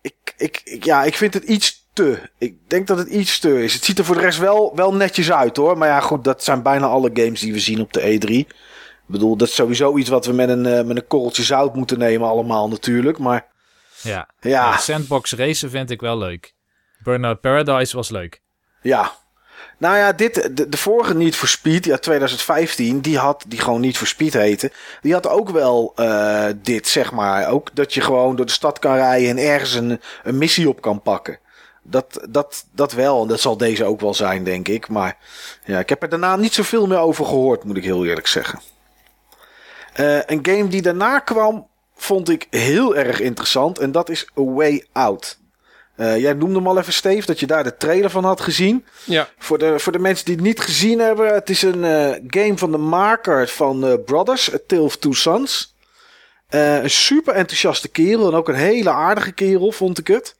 Ik, 0.00 0.14
ik, 0.36 0.60
ik- 0.64 0.84
ja, 0.84 1.04
ik 1.04 1.14
vind 1.14 1.34
het 1.34 1.44
iets 1.44 1.86
te. 1.92 2.18
Ik 2.38 2.56
denk 2.66 2.86
dat 2.86 2.98
het 2.98 3.08
iets 3.08 3.38
te 3.38 3.62
is. 3.62 3.74
Het 3.74 3.84
ziet 3.84 3.98
er 3.98 4.04
voor 4.04 4.14
de 4.14 4.20
rest 4.20 4.38
wel, 4.38 4.72
wel 4.74 4.94
netjes 4.94 5.32
uit 5.32 5.56
hoor. 5.56 5.78
Maar 5.78 5.88
ja, 5.88 6.00
goed, 6.00 6.24
dat 6.24 6.44
zijn 6.44 6.62
bijna 6.62 6.86
alle 6.86 7.10
games 7.14 7.40
die 7.40 7.52
we 7.52 7.58
zien 7.60 7.80
op 7.80 7.92
de 7.92 8.00
E3. 8.00 8.28
Ik 8.30 9.10
bedoel, 9.12 9.36
dat 9.36 9.48
is 9.48 9.54
sowieso 9.54 9.96
iets 9.96 10.08
wat 10.10 10.26
we 10.26 10.32
met 10.32 10.48
een, 10.48 10.60
met 10.86 10.96
een 10.96 11.06
korreltje 11.06 11.42
zout 11.42 11.74
moeten 11.74 11.98
nemen, 11.98 12.28
allemaal 12.28 12.68
natuurlijk. 12.68 13.18
Maar 13.18 13.46
Ja. 14.04 14.28
ja. 14.40 14.76
Sandbox 14.76 15.32
racen 15.32 15.70
vind 15.70 15.90
ik 15.90 16.00
wel 16.00 16.18
leuk. 16.18 16.54
Burnout 17.02 17.40
Paradise 17.40 17.96
was 17.96 18.10
leuk. 18.10 18.40
Ja. 18.82 19.12
Nou 19.78 19.96
ja, 19.96 20.12
dit, 20.12 20.56
de, 20.56 20.68
de 20.68 20.76
vorige 20.76 21.14
Need 21.14 21.36
for 21.36 21.48
Speed, 21.48 21.84
ja, 21.84 21.98
2015, 21.98 23.00
die 23.00 23.18
had, 23.18 23.44
die 23.48 23.60
gewoon 23.60 23.80
Need 23.80 23.96
for 23.96 24.06
Speed 24.06 24.32
heette, 24.32 24.72
die 25.00 25.12
had 25.12 25.28
ook 25.28 25.50
wel 25.50 25.92
eh, 25.96 26.46
dit, 26.56 26.88
zeg 26.88 27.12
maar. 27.12 27.48
Ook 27.48 27.70
dat 27.74 27.94
je 27.94 28.00
gewoon 28.00 28.36
door 28.36 28.46
de 28.46 28.52
stad 28.52 28.78
kan 28.78 28.94
rijden 28.94 29.28
en 29.28 29.38
ergens 29.38 29.74
een, 29.74 30.00
een 30.22 30.38
missie 30.38 30.68
op 30.68 30.80
kan 30.80 31.02
pakken. 31.02 31.38
Dat, 31.82 32.26
dat, 32.28 32.66
dat 32.72 32.92
wel, 32.92 33.22
en 33.22 33.28
dat 33.28 33.40
zal 33.40 33.56
deze 33.56 33.84
ook 33.84 34.00
wel 34.00 34.14
zijn, 34.14 34.44
denk 34.44 34.68
ik. 34.68 34.88
Maar 34.88 35.16
ja, 35.64 35.78
ik 35.78 35.88
heb 35.88 36.02
er 36.02 36.08
daarna 36.08 36.36
niet 36.36 36.54
zoveel 36.54 36.86
meer 36.86 36.98
over 36.98 37.24
gehoord, 37.24 37.64
moet 37.64 37.76
ik 37.76 37.84
heel 37.84 38.06
eerlijk 38.06 38.26
zeggen. 38.26 38.60
Eh, 39.92 40.16
een 40.26 40.38
game 40.42 40.68
die 40.68 40.82
daarna 40.82 41.18
kwam, 41.18 41.68
vond 41.96 42.28
ik 42.28 42.46
heel 42.50 42.96
erg 42.96 43.20
interessant. 43.20 43.78
En 43.78 43.92
dat 43.92 44.10
is 44.10 44.26
A 44.38 44.42
Way 44.42 44.86
Out. 44.92 45.38
Eh, 45.96 46.18
jij 46.18 46.32
noemde 46.32 46.56
hem 46.56 46.66
al 46.66 46.78
even, 46.78 46.92
Steve, 46.92 47.26
dat 47.26 47.40
je 47.40 47.46
daar 47.46 47.64
de 47.64 47.76
trailer 47.76 48.10
van 48.10 48.24
had 48.24 48.40
gezien. 48.40 48.84
ja. 49.04 49.28
Voor 49.38 49.58
de, 49.58 49.78
voor 49.78 49.92
de 49.92 49.98
mensen 49.98 50.24
die 50.24 50.34
het 50.34 50.44
niet 50.44 50.60
gezien 50.60 50.98
hebben, 50.98 51.34
het 51.34 51.50
is 51.50 51.62
een 51.62 51.84
eh, 51.84 52.20
game 52.26 52.58
van 52.58 52.70
de 52.70 52.78
maker 52.78 53.48
van 53.48 53.86
eh, 53.86 53.94
Brothers, 54.04 54.54
A 54.54 54.58
Tale 54.66 54.82
of 54.82 54.96
Two 54.96 55.12
Sons. 55.12 55.72
Een 56.48 56.90
super 56.90 57.34
enthousiaste 57.34 57.88
kerel 57.88 58.28
en 58.28 58.34
ook 58.34 58.48
een 58.48 58.54
hele 58.54 58.90
aardige 58.90 59.32
kerel, 59.32 59.72
vond 59.72 59.98
ik 59.98 60.06
het. 60.06 60.36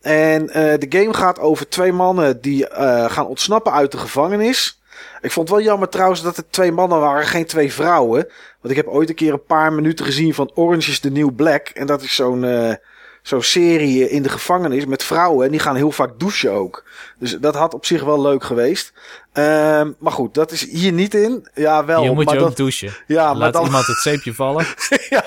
En 0.00 0.46
de 0.46 0.86
game 0.88 1.14
gaat 1.14 1.38
over 1.38 1.68
twee 1.68 1.92
mannen 1.92 2.40
die 2.40 2.66
gaan 3.08 3.26
ontsnappen 3.26 3.72
uit 3.72 3.92
de 3.92 3.98
gevangenis. 3.98 4.81
Ik 5.20 5.30
vond 5.32 5.48
het 5.48 5.56
wel 5.56 5.66
jammer 5.66 5.88
trouwens 5.88 6.22
dat 6.22 6.36
het 6.36 6.52
twee 6.52 6.72
mannen 6.72 7.00
waren, 7.00 7.26
geen 7.26 7.46
twee 7.46 7.72
vrouwen. 7.72 8.26
Want 8.60 8.70
ik 8.70 8.76
heb 8.76 8.86
ooit 8.86 9.08
een 9.08 9.14
keer 9.14 9.32
een 9.32 9.44
paar 9.44 9.72
minuten 9.72 10.04
gezien 10.04 10.34
van 10.34 10.50
Orange 10.54 10.90
is 10.90 11.00
the 11.00 11.10
New 11.10 11.34
Black. 11.34 11.68
En 11.68 11.86
dat 11.86 12.02
is 12.02 12.14
zo'n 12.14 12.44
eh, 12.44 12.74
zo'n 13.22 13.42
serie 13.42 14.10
in 14.10 14.22
de 14.22 14.28
gevangenis 14.28 14.86
met 14.86 15.04
vrouwen. 15.04 15.44
En 15.44 15.50
die 15.50 15.60
gaan 15.60 15.76
heel 15.76 15.90
vaak 15.92 16.18
douchen 16.18 16.52
ook. 16.52 16.84
Dus 17.18 17.36
dat 17.40 17.54
had 17.54 17.74
op 17.74 17.86
zich 17.86 18.02
wel 18.04 18.20
leuk 18.22 18.44
geweest. 18.44 18.92
Ehm, 19.32 19.90
maar 19.98 20.12
goed, 20.12 20.34
dat 20.34 20.50
is 20.52 20.70
hier 20.70 20.92
niet 20.92 21.14
in. 21.14 21.48
Ja, 21.54 21.84
wel. 21.84 22.02
Hier 22.02 22.12
moet 22.14 22.24
maar 22.24 22.34
je 22.34 22.40
ook 22.40 22.46
dat, 22.46 22.56
douchen. 22.56 22.92
ja, 23.06 23.26
maar 23.26 23.36
Laat 23.36 23.52
dan, 23.52 23.64
iemand 23.64 23.86
het 23.86 23.96
zeepje 23.98 24.34
vallen. 24.34 24.66
ja. 25.10 25.24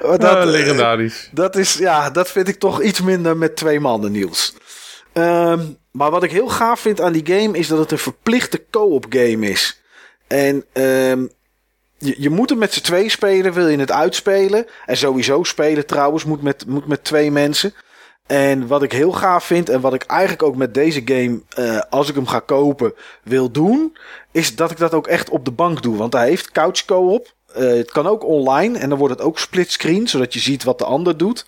Maar 0.00 0.18
dat, 0.18 0.22
Ah, 0.24 0.42
eh, 0.42 0.48
legendarisch. 0.48 1.28
dat 1.32 1.56
is, 1.56 1.74
ja, 1.74 2.10
dat 2.10 2.30
vind 2.30 2.48
ik 2.48 2.58
toch 2.58 2.82
iets 2.82 3.00
minder 3.00 3.36
met 3.36 3.56
twee 3.56 3.80
mannen, 3.80 4.12
Niels. 4.12 4.54
Ehm, 5.12 5.66
maar 5.90 6.10
wat 6.10 6.22
ik 6.22 6.30
heel 6.30 6.48
gaaf 6.48 6.80
vind 6.80 7.00
aan 7.00 7.12
die 7.12 7.26
game 7.26 7.58
is 7.58 7.68
dat 7.68 7.78
het 7.78 7.90
een 7.90 7.98
verplichte 7.98 8.64
co-op 8.70 9.06
game 9.08 9.50
is. 9.50 9.82
En 10.26 10.64
ehm, 10.72 11.26
je, 11.98 12.14
je 12.18 12.30
moet 12.30 12.50
hem 12.50 12.58
met 12.58 12.72
z'n 12.72 12.80
twee 12.80 13.08
spelen, 13.08 13.52
wil 13.52 13.68
je 13.68 13.78
het 13.78 13.92
uitspelen. 13.92 14.66
En 14.86 14.96
sowieso 14.96 15.42
spelen 15.42 15.86
trouwens, 15.86 16.24
moet 16.24 16.42
met, 16.42 16.66
moet 16.66 16.86
met 16.86 17.04
twee 17.04 17.30
mensen. 17.30 17.74
En 18.26 18.66
wat 18.66 18.82
ik 18.82 18.92
heel 18.92 19.12
gaaf 19.12 19.44
vind 19.44 19.68
en 19.68 19.80
wat 19.80 19.94
ik 19.94 20.02
eigenlijk 20.02 20.42
ook 20.42 20.56
met 20.56 20.74
deze 20.74 21.02
game, 21.04 21.40
eh, 21.48 21.80
als 21.90 22.08
ik 22.08 22.14
hem 22.14 22.26
ga 22.26 22.38
kopen, 22.38 22.94
wil 23.22 23.50
doen, 23.50 23.96
is 24.30 24.56
dat 24.56 24.70
ik 24.70 24.78
dat 24.78 24.94
ook 24.94 25.06
echt 25.06 25.30
op 25.30 25.44
de 25.44 25.50
bank 25.50 25.82
doe. 25.82 25.96
Want 25.96 26.12
hij 26.12 26.28
heeft 26.28 26.50
couch 26.50 26.84
co-op. 26.84 27.34
Eh, 27.54 27.66
het 27.66 27.90
kan 27.90 28.06
ook 28.06 28.24
online 28.24 28.78
en 28.78 28.88
dan 28.88 28.98
wordt 28.98 29.14
het 29.14 29.26
ook 29.26 29.38
splitscreen, 29.38 30.08
zodat 30.08 30.34
je 30.34 30.40
ziet 30.40 30.64
wat 30.64 30.78
de 30.78 30.84
ander 30.84 31.16
doet. 31.16 31.44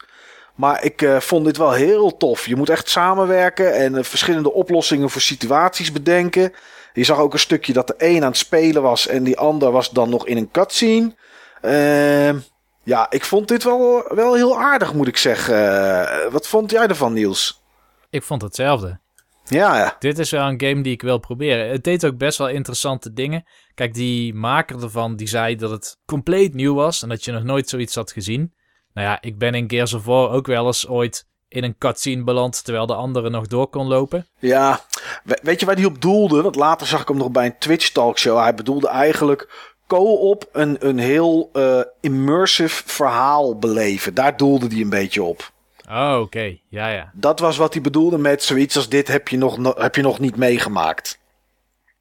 Maar 0.55 0.85
ik 0.85 1.03
eh, 1.03 1.21
vond 1.21 1.45
dit 1.45 1.57
wel 1.57 1.73
heel 1.73 2.17
tof. 2.17 2.47
Je 2.47 2.57
moet 2.57 2.69
echt 2.69 2.89
samenwerken 2.89 3.75
en 3.75 3.97
eh, 3.97 4.05
verschillende 4.05 4.53
oplossingen 4.53 5.11
voor 5.11 5.21
situaties 5.21 5.93
bedenken. 5.93 6.53
Je 6.93 7.05
zag 7.05 7.19
ook 7.19 7.33
een 7.33 7.39
stukje 7.39 7.73
dat 7.73 7.87
de 7.87 7.95
een 7.99 8.23
aan 8.23 8.29
het 8.29 8.37
spelen 8.37 8.83
was 8.83 9.07
en 9.07 9.23
die 9.25 9.39
ander 9.39 9.71
was 9.71 9.91
dan 9.91 10.09
nog 10.09 10.27
in 10.27 10.37
een 10.37 10.51
cutscene. 10.51 11.15
Ehm 11.61 12.39
Ja, 12.83 13.07
ik 13.11 13.25
vond 13.25 13.49
dit 13.49 13.65
wel, 13.65 14.05
wel 14.09 14.35
heel 14.35 14.59
aardig, 14.59 14.95
moet 14.95 15.09
ik 15.09 15.17
zeggen. 15.17 15.55
Eh, 15.55 16.33
wat 16.33 16.49
vond 16.49 16.71
jij 16.71 16.87
ervan, 16.87 17.13
Niels? 17.13 17.63
Ik 18.11 18.23
vond 18.23 18.43
hetzelfde. 18.43 19.01
Ja, 19.45 19.77
ja. 19.77 19.97
Dit 19.99 20.19
is 20.19 20.31
wel 20.31 20.47
een 20.47 20.61
game 20.61 20.83
die 20.83 20.93
ik 20.93 21.03
wil 21.03 21.19
proberen. 21.19 21.69
Het 21.69 21.85
deed 21.85 22.07
ook 22.07 22.17
best 22.17 22.39
wel 22.39 22.49
interessante 22.49 23.13
dingen. 23.13 23.45
Kijk, 23.75 23.95
die 23.95 24.35
maker 24.35 24.83
ervan, 24.83 25.17
die 25.17 25.27
zei 25.27 25.57
dat 25.57 25.71
het 25.71 25.99
compleet 26.07 26.55
nieuw 26.55 26.75
was 26.75 27.03
en 27.03 27.09
dat 27.09 27.25
je 27.25 27.33
nog 27.33 27.43
nooit 27.43 27.69
zoiets 27.69 27.95
had 27.95 28.13
gezien. 28.13 28.55
Nou 28.95 29.07
ja, 29.09 29.19
ik 29.21 29.39
ben 29.39 29.55
in 29.55 29.71
Gears 29.71 29.93
of 29.93 30.05
War 30.05 30.31
ook 30.31 30.47
wel 30.47 30.67
eens 30.67 30.89
ooit 30.89 31.27
in 31.49 31.65
een 31.65 31.79
cutscene 31.79 32.25
beland 32.25 32.65
terwijl 32.65 32.87
de 32.87 32.95
andere 32.95 33.31
nog 33.31 33.47
door 33.47 33.67
kon 33.67 33.87
lopen. 33.87 34.27
Ja, 34.39 34.81
we- 35.25 35.39
weet 35.43 35.61
je 35.61 35.67
waar 35.67 35.75
hij 35.77 35.85
op 35.85 36.01
doelde? 36.01 36.43
Want 36.43 36.55
later 36.57 36.87
zag 36.87 37.01
ik 37.01 37.09
hem 37.09 37.17
nog 37.17 37.31
bij 37.31 37.47
een 37.47 37.59
Twitch 37.59 37.89
talkshow. 37.89 38.39
Hij 38.39 38.55
bedoelde 38.55 38.89
eigenlijk 38.89 39.73
co-op 39.87 40.49
een, 40.53 40.77
een 40.89 40.99
heel 40.99 41.51
eh, 41.53 41.81
immersive 42.01 42.83
verhaal 42.87 43.59
beleven. 43.59 44.15
Daar 44.15 44.37
doelde 44.37 44.67
hij 44.67 44.81
een 44.81 44.89
beetje 44.91 45.23
op. 45.23 45.53
Oh, 45.91 46.19
oké. 46.21 46.57
Ja, 46.69 46.89
ja. 46.89 47.11
Dat 47.15 47.39
was 47.39 47.57
wat 47.57 47.73
hij 47.73 47.83
bedoelde 47.83 48.19
met 48.19 48.43
zoiets 48.43 48.77
als 48.77 48.89
dit 48.89 49.09
heb 49.09 49.29
je 49.29 49.37
nog, 49.37 49.59
no- 49.59 49.75
heb 49.77 49.95
je 49.97 50.03
nog 50.03 50.19
niet 50.19 50.37
meegemaakt. 50.37 51.19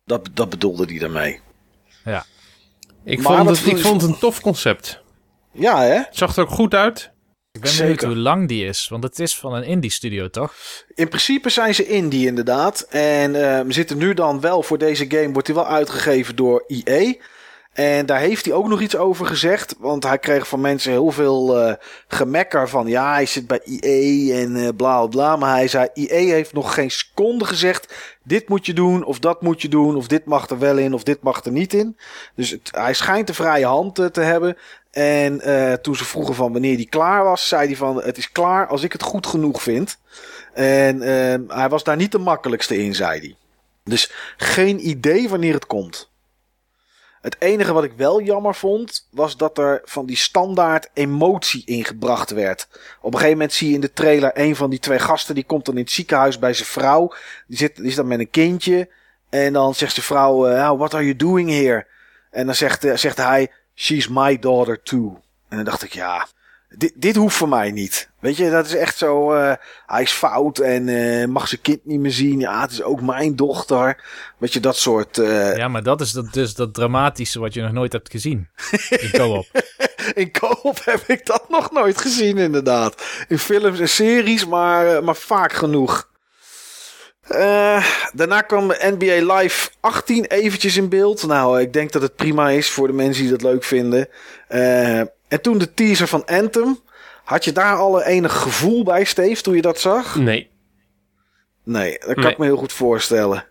Dat, 0.06 0.30
dat 0.34 0.50
bedoelde 0.50 0.86
hij 0.86 0.98
daarmee. 1.00 1.40
Ja. 2.06 2.26
Ik, 3.04 3.22
Maar 3.22 3.38
vond 3.38 3.50
het, 3.50 3.66
ik 3.66 3.78
vond 3.78 4.02
het 4.02 4.12
een 4.12 4.18
tof 4.20 4.42
concept. 4.42 5.02
Ja, 5.54 5.82
hè? 5.82 5.96
Het 5.96 6.08
zag 6.12 6.36
er 6.36 6.44
ook 6.44 6.50
goed 6.50 6.74
uit. 6.74 7.12
Ik 7.52 7.62
ben 7.62 7.78
benieuwd 7.78 8.02
hoe 8.02 8.16
lang 8.16 8.48
die 8.48 8.66
is, 8.66 8.88
want 8.88 9.04
het 9.04 9.20
is 9.20 9.36
van 9.36 9.54
een 9.54 9.64
indie 9.64 9.92
studio, 9.92 10.30
toch? 10.30 10.54
In 10.94 11.08
principe 11.08 11.50
zijn 11.50 11.76
ze 11.76 11.88
indie 11.88 12.28
inderdaad. 12.28 12.82
En 12.90 13.32
we 13.66 13.74
zitten 13.74 13.98
nu 13.98 14.14
dan 14.14 14.40
wel 14.42 14.64
voor 14.64 14.78
deze 14.78 15.06
game, 15.10 15.32
wordt 15.32 15.48
hij 15.48 15.56
wel 15.56 15.68
uitgegeven 15.68 16.36
door 16.36 16.64
EA. 16.68 17.14
En 17.74 18.06
daar 18.06 18.20
heeft 18.20 18.46
hij 18.46 18.54
ook 18.54 18.68
nog 18.68 18.82
iets 18.82 18.96
over 18.96 19.26
gezegd. 19.26 19.76
Want 19.80 20.04
hij 20.04 20.18
kreeg 20.18 20.48
van 20.48 20.62
mensen 20.62 20.92
heel 20.92 21.12
veel 21.12 21.60
eh 21.60 21.74
gemekker 22.08 22.70
van 22.70 22.88
ja, 22.88 23.14
hij 23.14 23.26
zit 23.26 23.48
bij 23.48 23.60
EA 23.64 24.36
en 24.42 24.56
eh, 24.56 24.68
bla 24.76 25.08
bla. 25.08 25.36
Maar 25.36 25.56
hij 25.56 25.68
zei, 25.68 25.88
EA 25.94 26.34
heeft 26.34 26.54
nog 26.54 26.74
geen 26.74 26.92
seconde 26.92 27.46
gezegd, 27.46 27.94
dit 28.24 28.50
moet 28.50 28.66
je 28.66 28.74
doen 28.74 29.04
of 29.04 29.20
dat 29.20 29.42
moet 29.42 29.62
je 29.62 29.68
doen. 29.68 29.96
Of 29.96 30.08
dit 30.08 30.26
mag 30.26 30.50
er 30.50 30.60
wel 30.60 30.78
in 30.78 30.94
of 30.94 31.04
dit 31.04 31.24
mag 31.24 31.46
er 31.46 31.52
niet 31.52 31.74
in. 31.74 31.98
Dus 32.36 32.58
hij 32.72 32.94
schijnt 32.94 33.28
de 33.28 33.34
vrije 33.34 33.66
hand 33.66 34.00
eh, 34.00 34.06
te 34.06 34.22
hebben. 34.22 34.58
En 34.92 35.42
toen 35.82 35.96
ze 35.96 36.06
vroegen 36.06 36.36
van 36.36 36.52
wanneer 36.52 36.78
die 36.78 36.90
klaar 36.90 37.24
was, 37.24 37.48
zei 37.48 37.68
hij 37.68 37.76
van 37.76 38.04
het 38.04 38.18
is 38.18 38.32
klaar 38.32 38.68
als 38.68 38.84
ik 38.84 38.92
het 38.92 39.04
goed 39.04 39.28
genoeg 39.28 39.62
vind. 39.62 39.98
En 40.54 41.02
hij 41.48 41.70
was 41.70 41.84
daar 41.84 41.96
niet 41.96 42.12
de 42.12 42.18
makkelijkste 42.18 42.78
in, 42.78 42.96
zei 42.96 43.20
hij. 43.20 43.36
Dus 43.84 44.12
geen 44.38 44.88
idee 44.88 45.30
wanneer 45.30 45.54
het 45.54 45.66
komt. 45.66 46.12
Het 47.24 47.36
enige 47.40 47.74
wat 47.74 47.84
ik 47.84 47.94
wel 47.94 48.22
jammer 48.22 48.56
vond, 48.56 49.08
was 49.12 49.38
dat 49.38 49.58
er 49.58 49.82
van 49.84 50.06
die 50.06 50.16
standaard 50.16 50.90
emotie 50.94 51.66
ingebracht 51.66 52.32
werd. 52.32 52.68
Op 53.02 53.14
een 53.14 53.20
gegeven 53.20 53.38
moment 53.38 53.54
zie 53.54 53.68
je 53.68 53.74
in 53.74 53.82
de 53.82 53.94
trailer 53.94 54.32
een 54.34 54.56
van 54.56 54.70
die 54.70 54.80
twee 54.80 55.00
gasten, 55.00 55.36
die 55.36 55.44
komt 55.44 55.66
dan 55.66 55.76
in 55.76 55.82
het 55.82 55.92
ziekenhuis 55.92 56.40
bij 56.40 56.54
zijn 56.54 56.68
vrouw. 56.68 57.14
Die, 57.48 57.58
zit, 57.58 57.76
die 57.76 57.86
is 57.86 57.96
dan 57.96 58.08
met 58.08 58.20
een 58.20 58.30
kindje. 58.30 58.90
En 59.30 59.54
dan 59.54 59.76
zegt 59.76 59.94
zijn 59.94 60.06
vrouw, 60.06 60.48
"Oh, 60.48 60.78
what 60.78 60.94
are 60.94 61.04
you 61.04 61.16
doing 61.16 61.50
here? 61.50 61.88
En 62.32 62.46
dan 62.46 62.56
zegt, 62.56 62.84
eh, 62.84 62.96
zegt 62.96 63.18
hij, 63.18 63.52
she's 63.76 64.08
my 64.08 64.40
daughter 64.40 64.82
too. 64.82 65.22
En 65.50 65.56
dan 65.56 65.66
dacht 65.66 65.84
ik, 65.84 65.94
ja, 65.94 66.28
dit, 66.78 66.92
dit 66.96 67.16
hoeft 67.16 67.36
voor 67.36 67.50
mij 67.50 67.72
niet. 67.72 68.10
Weet 68.20 68.38
je, 68.38 68.50
dat 68.50 68.66
is 68.66 68.76
echt 68.76 68.98
zo. 68.98 69.34
eh, 69.34 69.54
hij 69.86 70.02
is 70.02 70.12
fout 70.12 70.58
en 70.60 70.88
eh, 70.90 71.28
mag 71.28 71.48
zijn 71.48 71.62
kind 71.62 71.86
niet 71.86 72.00
meer 72.00 72.12
zien. 72.12 72.40
Ja, 72.40 72.62
het 72.62 72.72
is 72.72 72.84
ook 72.84 73.02
mijn 73.02 73.36
dochter. 73.36 74.04
Weet 74.38 74.54
je, 74.54 74.60
dat 74.60 74.78
soort. 74.78 75.18
eh, 75.18 75.56
Ja, 75.58 75.68
maar 75.68 75.84
dat 75.84 76.02
is 76.02 76.12
dat, 76.12 76.34
dus 76.34 76.54
dat 76.56 76.74
dramatische 76.74 77.40
wat 77.40 77.54
je 77.54 77.62
nog 77.62 77.72
nooit 77.72 77.92
hebt 77.92 78.12
gezien. 78.12 78.48
In 78.90 79.10
co-op. 79.12 79.46
In 80.14 80.32
co-op 80.32 80.80
heb 80.86 81.04
ik 81.08 81.26
dat 81.26 81.50
nog 81.50 81.72
nooit 81.72 82.02
gezien, 82.02 82.38
inderdaad. 82.38 83.04
In 83.28 83.40
films 83.40 83.80
en 83.80 83.90
series, 83.90 84.46
maar, 84.48 85.04
maar 85.04 85.16
vaak 85.16 85.54
genoeg. 85.54 86.12
Daarna 88.14 88.42
kwam 88.42 88.68
NBA 88.80 89.34
Live 89.36 89.70
18 89.80 90.26
eventjes 90.26 90.78
in 90.78 90.90
beeld. 90.90 91.28
Nou, 91.28 91.62
ik 91.62 91.74
denk 91.74 91.92
dat 91.92 92.02
het 92.02 92.16
prima 92.16 92.50
is 92.50 92.70
voor 92.70 92.88
de 92.88 92.94
mensen 92.94 93.22
die 93.24 93.32
dat 93.32 93.42
leuk 93.42 93.64
vinden. 93.64 94.08
Eh, 94.48 95.02
en 95.34 95.42
toen 95.42 95.58
de 95.58 95.74
teaser 95.74 96.08
van 96.08 96.26
Anthem. 96.26 96.80
Had 97.24 97.46
je 97.46 97.52
daar 97.52 97.76
al 97.76 98.04
enig 98.04 98.34
gevoel 98.42 98.84
bij, 98.84 99.04
Steve, 99.04 99.42
toen 99.42 99.56
je 99.56 99.62
dat 99.62 99.80
zag? 99.80 100.16
Nee. 100.16 100.50
Nee, 101.64 101.92
dat 101.92 102.14
kan 102.14 102.24
Nee. 102.24 102.32
ik 102.32 102.38
me 102.38 102.46
heel 102.46 102.58
goed 102.58 102.74
voorstellen. 102.74 103.46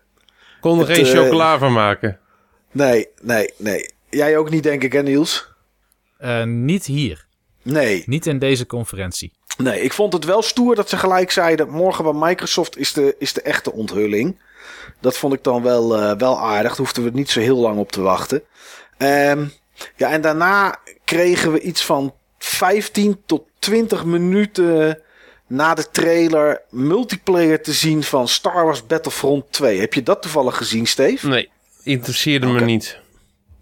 Kon 0.59 0.79
er 0.79 0.87
Het, 0.87 0.97
geen 0.97 1.05
eh, 1.05 1.11
chocola 1.11 1.57
van 1.57 1.73
maken. 1.73 2.19
Nee, 2.71 3.07
nee, 3.21 3.53
nee. 3.57 3.91
Jij 4.09 4.37
ook 4.37 4.49
niet, 4.49 4.63
denk 4.63 4.83
ik, 4.83 4.93
hè, 4.93 5.03
Niels? 5.03 5.47
Eh, 6.17 6.43
niet 6.43 6.85
hier. 6.85 7.25
Nee. 7.61 8.03
Niet 8.05 8.25
in 8.25 8.39
deze 8.39 8.65
conferentie. 8.65 9.31
Nee, 9.57 9.81
ik 9.81 9.93
vond 9.93 10.13
het 10.13 10.25
wel 10.25 10.41
stoer 10.41 10.75
dat 10.75 10.89
ze 10.89 10.97
gelijk 10.97 11.31
zeiden: 11.31 11.69
morgen 11.69 12.03
bij 12.03 12.29
Microsoft 12.29 12.77
is 12.77 12.93
de, 12.93 13.15
is 13.19 13.33
de 13.33 13.41
echte 13.41 13.71
onthulling. 13.71 14.41
Dat 14.99 15.17
vond 15.17 15.33
ik 15.33 15.43
dan 15.43 15.63
wel, 15.63 15.97
eh, 15.97 16.17
wel 16.17 16.39
aardig. 16.39 16.67
Daar 16.67 16.77
hoefden 16.77 17.03
we 17.03 17.09
niet 17.13 17.29
zo 17.29 17.39
heel 17.39 17.57
lang 17.57 17.77
op 17.77 17.91
te 17.91 18.01
wachten. 18.01 18.43
Ehm, 18.97 19.45
ja, 19.95 20.11
en 20.11 20.21
daarna 20.21 20.79
kregen 21.03 21.51
we 21.51 21.61
iets 21.61 21.85
van 21.85 22.13
15 22.37 23.21
tot 23.25 23.43
20 23.59 24.05
minuten 24.05 25.01
na 25.47 25.73
de 25.73 25.89
trailer 25.91 26.61
multiplayer 26.69 27.61
te 27.61 27.73
zien 27.73 28.03
van 28.03 28.27
Star 28.27 28.65
Wars 28.65 28.85
Battlefront 28.85 29.51
2. 29.51 29.79
Heb 29.79 29.93
je 29.93 30.03
dat 30.03 30.21
toevallig 30.21 30.57
gezien, 30.57 30.87
Steve? 30.87 31.27
Nee, 31.27 31.49
interesseerde 31.83 32.47
me 32.47 32.61
niet. 32.61 32.99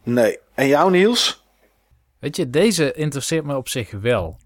Nee. 0.03 0.39
En 0.53 0.67
jou, 0.67 0.91
Niels? 0.91 1.43
Weet 2.19 2.35
je, 2.35 2.49
deze 2.49 2.93
interesseert 2.93 3.45
me 3.45 3.55
op 3.55 3.69
zich 3.69 3.91
wel. 3.91 4.39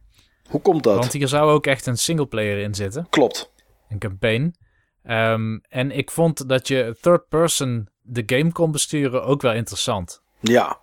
Hoe 0.50 0.62
komt 0.62 0.84
dat? 0.84 0.98
Want 0.98 1.14
hier 1.14 1.28
zou 1.28 1.52
ook 1.52 1.68
echt 1.68 1.86
een 1.86 1.98
singleplayer 1.98 2.58
in 2.58 2.76
zitten. 2.76 3.08
Klopt. 3.10 3.52
Een 3.90 4.00
campaign. 4.00 4.56
Ehm, 5.04 5.58
en 5.70 5.92
ik 5.92 6.12
vond 6.12 6.50
dat 6.50 6.68
je 6.68 6.98
third 7.02 7.28
person 7.28 7.90
de 8.02 8.24
game 8.26 8.52
kon 8.52 8.72
besturen 8.72 9.24
ook 9.24 9.42
wel 9.42 9.54
interessant. 9.54 10.22
Ja. 10.40 10.80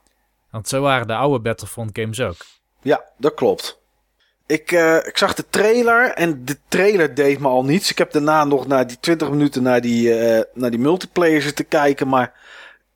Want 0.53 0.69
zo 0.69 0.81
waren 0.81 1.07
de 1.07 1.15
oude 1.15 1.41
Battlefront 1.41 1.91
games 1.93 2.21
ook. 2.21 2.37
Ja, 2.83 3.05
dat 3.17 3.35
klopt. 3.35 3.81
Ik, 4.47 4.73
eh, 4.73 4.97
ik 4.97 5.19
zag 5.19 5.35
de 5.35 5.45
trailer 5.51 6.11
en 6.11 6.45
de 6.45 6.59
trailer 6.69 7.15
deed 7.15 7.39
me 7.39 7.49
al 7.49 7.65
niets. 7.65 7.91
Ik 7.91 7.99
heb 7.99 8.13
daarna 8.13 8.45
nog 8.45 8.67
naar 8.67 8.87
die 8.87 9.01
20 9.01 9.31
minuten 9.31 9.63
naar 9.63 9.81
die, 9.81 10.15
eh, 10.15 10.43
naar 10.55 10.71
die 10.71 10.79
multiplayer 10.79 11.43
zitten 11.43 11.69
kijken. 11.69 12.09
Maar 12.09 12.33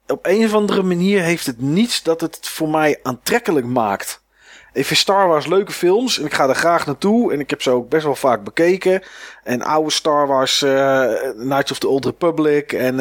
op 0.07 0.27
een 0.27 0.45
of 0.45 0.55
andere 0.55 0.83
manier 0.83 1.23
heeft 1.23 1.47
het 1.47 1.61
niets 1.61 2.03
dat 2.03 2.21
het 2.21 2.39
voor 2.49 2.69
mij 2.69 2.99
aantrekkelijk 3.03 3.67
maakt. 3.67 4.25
Ik 4.73 4.87
vind 4.87 4.99
Star 4.99 5.29
Wars 5.29 5.47
leuke 5.47 5.73
films 5.73 6.19
en 6.19 6.25
ik 6.25 6.35
ga 6.35 6.49
er 6.49 6.55
graag 6.55 6.87
naartoe. 6.87 7.33
En 7.33 7.41
ik 7.41 7.51
heb 7.51 7.63
ze 7.63 7.71
ook 7.71 7.89
best 7.89 8.05
wel 8.05 8.15
vaak 8.15 8.45
bekeken. 8.45 9.03
En 9.45 9.63
oude 9.63 9.91
Star 9.91 10.27
Wars, 10.27 10.63
eh, 10.63 11.13
Knights 11.37 11.71
of 11.71 11.79
the 11.79 11.89
Old 11.89 12.05
Republic 12.05 12.73
en, 12.73 13.01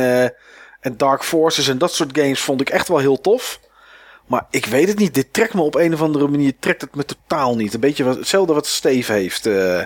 en 0.79 0.97
Dark 0.97 1.23
Forces 1.23 1.67
en 1.67 1.77
dat 1.77 1.93
soort 1.93 2.17
games 2.17 2.41
vond 2.41 2.61
ik 2.61 2.69
echt 2.69 2.87
wel 2.87 2.97
heel 2.97 3.21
tof. 3.21 3.59
Maar 4.27 4.47
ik 4.49 4.65
weet 4.65 4.87
het 4.87 4.97
niet. 4.97 5.13
Dit 5.13 5.33
trekt 5.33 5.53
me 5.53 5.61
op 5.61 5.75
een 5.75 5.93
of 5.93 6.01
andere 6.01 6.27
manier 6.27 6.53
trekt 6.59 6.81
het 6.81 6.95
me 6.95 7.05
totaal 7.05 7.55
niet. 7.55 7.73
Een 7.73 7.79
beetje 7.79 8.03
wat, 8.03 8.15
hetzelfde 8.17 8.53
wat 8.53 8.67
Steve 8.67 9.11
heeft. 9.13 9.45
eh. 9.45 9.83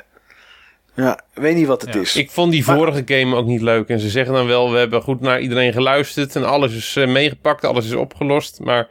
ja, 0.95 1.13
ik 1.34 1.41
weet 1.41 1.56
niet 1.56 1.67
wat 1.67 1.82
het 1.82 1.93
Ja, 1.93 1.99
is. 1.99 2.15
Ik 2.15 2.32
vond 2.32 2.52
die 2.52 2.63
Maar- 2.65 2.75
vorige 2.78 3.02
game 3.06 3.36
ook 3.36 3.45
niet 3.45 3.62
leuk. 3.62 3.88
En 3.89 3.99
ze 3.99 4.10
zeggen 4.10 4.34
dan 4.34 4.47
wel, 4.47 4.71
we 4.71 4.78
hebben 4.78 5.02
goed 5.02 5.19
naar 5.21 5.39
iedereen 5.41 5.73
geluisterd. 5.73 6.36
En 6.36 6.45
alles 6.45 6.73
is 6.75 6.95
eh, 6.95 7.08
meegepakt, 7.08 7.63
alles 7.65 7.86
is 7.86 7.93
opgelost. 7.93 8.60
Maar 8.60 8.88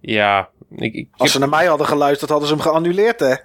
ja, 0.00 0.48
ik, 0.76 0.94
ik 0.94 1.08
Als 1.16 1.32
ze 1.32 1.38
naar 1.38 1.48
mij 1.48 1.66
hadden 1.66 1.86
geluisterd, 1.86 2.30
hadden 2.30 2.48
ze 2.48 2.54
hem 2.54 2.62
geannuleerd, 2.62 3.20
hè? 3.20 3.34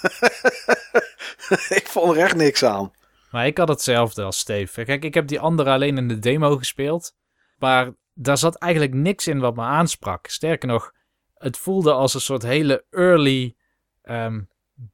ik 1.80 1.86
vond 1.88 2.16
er 2.16 2.22
echt 2.22 2.36
niks 2.36 2.64
aan. 2.64 2.92
Maar 3.30 3.46
ik 3.46 3.58
had 3.58 3.68
hetzelfde 3.68 4.22
als 4.22 4.38
Steve. 4.38 4.84
Kijk, 4.84 5.04
ik 5.04 5.14
heb 5.14 5.26
die 5.28 5.40
andere 5.40 5.70
alleen 5.70 5.96
in 5.96 6.08
de 6.08 6.18
demo 6.18 6.56
gespeeld. 6.56 7.12
Maar 7.58 7.90
daar 8.14 8.38
zat 8.38 8.56
eigenlijk 8.56 8.94
niks 8.94 9.26
in 9.26 9.38
wat 9.38 9.56
me 9.56 9.62
aansprak. 9.62 10.26
Sterker 10.26 10.68
nog, 10.68 10.92
het 11.34 11.58
voelde 11.58 11.92
als 11.92 12.14
een 12.14 12.20
soort 12.20 12.42
hele 12.42 12.84
early 12.90 13.56
ehm, 14.02 14.40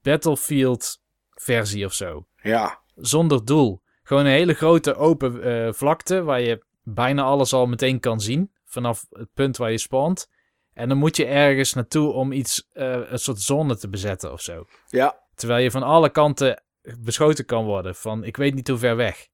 Battlefield 0.02 1.00
versie 1.30 1.84
of 1.84 1.92
zo. 1.92 2.26
Ja, 2.42 2.80
Zonder 2.94 3.44
doel. 3.44 3.82
Gewoon 4.02 4.24
een 4.24 4.30
hele 4.32 4.54
grote 4.54 4.94
open 4.94 5.42
eh, 5.42 5.72
vlakte 5.72 6.22
waar 6.22 6.40
je 6.40 6.64
bijna 6.82 7.22
alles 7.22 7.52
al 7.52 7.66
meteen 7.66 8.00
kan 8.00 8.20
zien. 8.20 8.52
Vanaf 8.64 9.06
het 9.10 9.28
punt 9.34 9.56
waar 9.56 9.70
je 9.70 9.78
spawnt. 9.78 10.30
En 10.72 10.88
dan 10.88 10.98
moet 10.98 11.16
je 11.16 11.26
ergens 11.26 11.72
naartoe 11.72 12.12
om 12.12 12.32
iets, 12.32 12.68
eh, 12.72 13.10
een 13.10 13.18
soort 13.18 13.40
zone 13.40 13.76
te 13.76 13.88
bezetten 13.88 14.32
of 14.32 14.40
zo. 14.40 14.66
ja, 14.88 15.20
Terwijl 15.34 15.62
je 15.62 15.70
van 15.70 15.82
alle 15.82 16.10
kanten 16.10 16.62
beschoten 16.98 17.44
kan 17.44 17.64
worden. 17.64 17.94
Van 17.94 18.24
ik 18.24 18.36
weet 18.36 18.54
niet 18.54 18.68
hoe 18.68 18.78
ver 18.78 18.96
weg. 18.96 19.28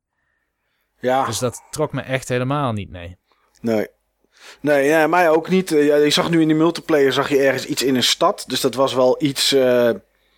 ja. 1.01 1.25
Dus 1.25 1.39
dat 1.39 1.63
trok 1.71 1.93
me 1.93 2.01
echt 2.01 2.29
helemaal 2.29 2.73
niet, 2.73 2.91
nee. 2.91 3.17
Nee. 3.63 3.87
Nee, 4.61 4.87
ja, 4.87 5.07
mij 5.07 5.31
ook 5.31 5.49
niet. 5.49 5.73
Eh, 5.73 5.87
ja, 5.87 5.97
je 5.97 6.11
zag 6.11 6.31
nu 6.31 6.41
in 6.41 6.47
die 6.49 6.57
multiplayer 6.57 7.13
zag 7.13 7.29
je 7.29 7.39
ergens 7.43 7.67
iets 7.67 7.83
in 7.83 7.95
een 7.95 8.03
stad. 8.03 8.45
Dus 8.47 8.61
dat 8.61 8.75
was 8.75 8.95
wel 8.95 9.17
iets. 9.19 9.53
eh, 9.53 9.91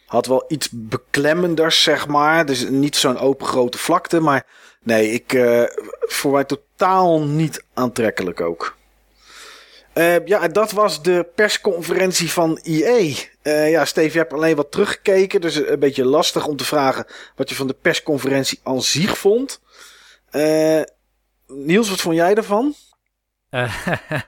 had 0.07 0.27
wel 0.27 0.45
iets 0.49 0.69
beklemmenders, 0.73 1.83
zeg 1.83 2.07
maar. 2.07 2.47
Dus 2.47 2.69
niet 2.69 2.97
zo'n 2.97 3.19
open 3.19 3.47
grote 3.47 3.79
vlakte. 3.79 4.21
Maar 4.21 4.47
nee, 4.83 5.11
ik, 5.11 5.33
eh, 5.33 5.63
voor 6.01 6.33
mij 6.33 6.45
totaal 6.45 7.23
niet 7.23 7.65
aantrekkelijk 7.75 8.41
ook. 8.41 8.77
Eh, 9.93 10.27
ja, 10.27 10.49
dat 10.49 10.73
was 10.73 11.03
de 11.03 11.27
persconferentie 11.35 12.31
van 12.31 12.59
EA. 12.63 13.15
Eh, 13.43 13.71
ja, 13.71 13.85
Steve, 13.85 14.13
je 14.13 14.19
hebt 14.19 14.33
alleen 14.33 14.57
wat 14.57 14.71
teruggekeken. 14.73 15.41
Dus 15.41 15.55
een 15.55 15.79
beetje 15.79 16.05
lastig 16.05 16.47
om 16.47 16.57
te 16.57 16.65
vragen 16.65 17.07
wat 17.37 17.49
je 17.49 17.55
van 17.55 17.67
de 17.67 17.77
persconferentie 17.83 18.61
aan 18.63 18.83
zich 18.83 19.19
vond. 19.19 19.61
Niels, 21.47 21.91
wat 21.91 22.01
vond 22.01 22.17
jij 22.17 22.35
ervan? 22.35 22.75
Eh, 23.55 23.75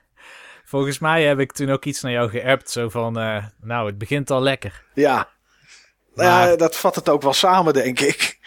volgens 0.73 0.99
mij 0.99 1.25
heb 1.25 1.39
ik 1.39 1.53
toen 1.53 1.71
ook 1.71 1.85
iets 1.85 2.01
naar 2.01 2.12
jou 2.12 2.31
geappt. 2.31 2.71
Zo 2.71 2.89
van, 2.89 3.19
eh, 3.19 3.45
nou, 3.61 3.87
het 3.87 3.99
begint 3.99 4.31
al 4.31 4.41
lekker. 4.41 4.85
Ja. 4.95 5.29
Nou 6.15 6.29
Maar- 6.31 6.49
ja, 6.49 6.57
dat 6.57 6.77
vat 6.77 6.95
het 6.95 7.09
ook 7.09 7.23
wel 7.23 7.33
samen, 7.33 7.73
denk 7.73 8.01
ik. 8.01 8.39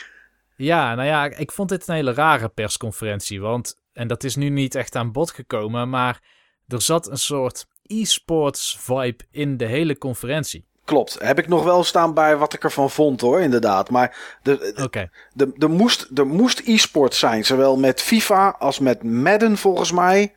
Ja, 0.55 0.95
nou 0.95 1.07
ja, 1.07 1.25
ik 1.25 1.51
vond 1.51 1.69
dit 1.69 1.87
een 1.87 1.95
hele 1.95 2.13
rare 2.13 2.47
persconferentie. 2.49 3.41
Want, 3.41 3.77
en 3.93 4.07
dat 4.07 4.23
is 4.23 4.35
nu 4.35 4.49
niet 4.49 4.75
echt 4.75 4.95
aan 4.95 5.11
bod 5.11 5.31
gekomen, 5.31 5.89
maar 5.89 6.19
er 6.67 6.81
zat 6.81 7.09
een 7.09 7.17
soort 7.17 7.67
e-sports 7.85 8.77
vibe 8.79 9.23
in 9.31 9.57
de 9.57 9.65
hele 9.65 9.97
conferentie. 9.97 10.65
Klopt. 10.85 11.17
Heb 11.21 11.39
ik 11.39 11.47
nog 11.47 11.63
wel 11.63 11.83
staan 11.83 12.13
bij 12.13 12.37
wat 12.37 12.53
ik 12.53 12.63
ervan 12.63 12.89
vond, 12.89 13.21
hoor, 13.21 13.41
inderdaad. 13.41 13.89
Maar 13.89 14.37
de, 14.43 14.73
Oké, 14.83 15.09
de, 15.33 15.51
er 15.57 15.69
moest, 15.69 16.07
er 16.15 16.27
moest 16.27 16.61
e-sport 16.65 17.15
zijn. 17.15 17.45
Zowel 17.45 17.77
met 17.77 18.01
FIFA 18.01 18.55
als 18.59 18.79
met 18.79 19.03
Madden, 19.03 19.57
volgens 19.57 19.91
mij. 19.91 20.33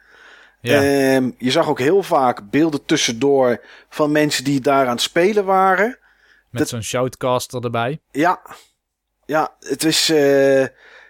Ja. 0.62 0.82
Ehm, 0.82 1.30
je 1.38 1.50
zag 1.50 1.68
ook 1.68 1.78
heel 1.78 2.02
vaak 2.02 2.50
beelden 2.50 2.84
tussendoor 2.84 3.60
van 3.88 4.12
mensen 4.12 4.44
die 4.44 4.60
daar 4.60 4.84
aan 4.86 4.92
het 4.92 5.00
spelen 5.00 5.44
waren. 5.44 5.98
met 6.50 6.60
dat- 6.60 6.68
zo'n 6.68 6.82
shoutcaster 6.82 7.64
erbij. 7.64 8.00
Ja, 8.10 8.40
ja 9.26 9.54
het 9.60 9.84
is. 9.84 10.08
eh, 10.10 10.66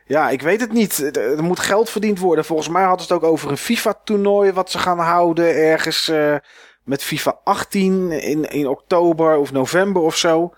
ja, 0.06 0.30
ik 0.30 0.42
weet 0.42 0.60
het 0.60 0.72
niet. 0.72 1.16
Er, 1.16 1.36
er 1.36 1.42
moet 1.42 1.58
geld 1.60 1.90
verdiend 1.90 2.18
worden. 2.18 2.44
Volgens 2.44 2.68
mij 2.68 2.82
hadden 2.84 3.06
ze 3.06 3.12
het 3.14 3.22
ook 3.22 3.30
over 3.30 3.50
een 3.50 3.56
FIFA-toernooi. 3.56 4.52
wat 4.52 4.70
ze 4.70 4.78
gaan 4.78 4.98
houden 4.98 5.54
ergens 5.54 6.08
eh, 6.08 6.36
met 6.84 7.02
FIFA 7.02 7.40
18 7.44 8.10
in, 8.10 8.44
in 8.50 8.66
oktober 8.68 9.36
of 9.36 9.52
november 9.52 10.02
of 10.02 10.16
zo. 10.16 10.54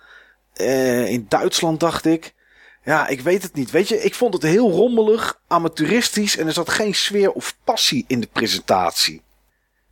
Eh, 0.53 1.07
in 1.11 1.27
Duitsland, 1.29 1.81
dacht 1.81 2.05
ik. 2.05 2.34
Ja, 2.85 3.09
ik 3.09 3.21
weet 3.21 3.43
het 3.43 3.55
niet. 3.55 3.71
Weet 3.71 3.89
je, 3.89 4.03
ik 4.03 4.15
vond 4.15 4.35
het 4.35 4.43
heel 4.43 4.71
rommelig, 4.71 5.41
amateuristisch. 5.47 6.37
en 6.37 6.47
er 6.47 6.53
zat 6.53 6.69
geen 6.71 6.95
sfeer 6.95 7.33
of 7.33 7.57
passie 7.65 8.05
in 8.09 8.21
de 8.21 8.29
presentatie. 8.33 9.23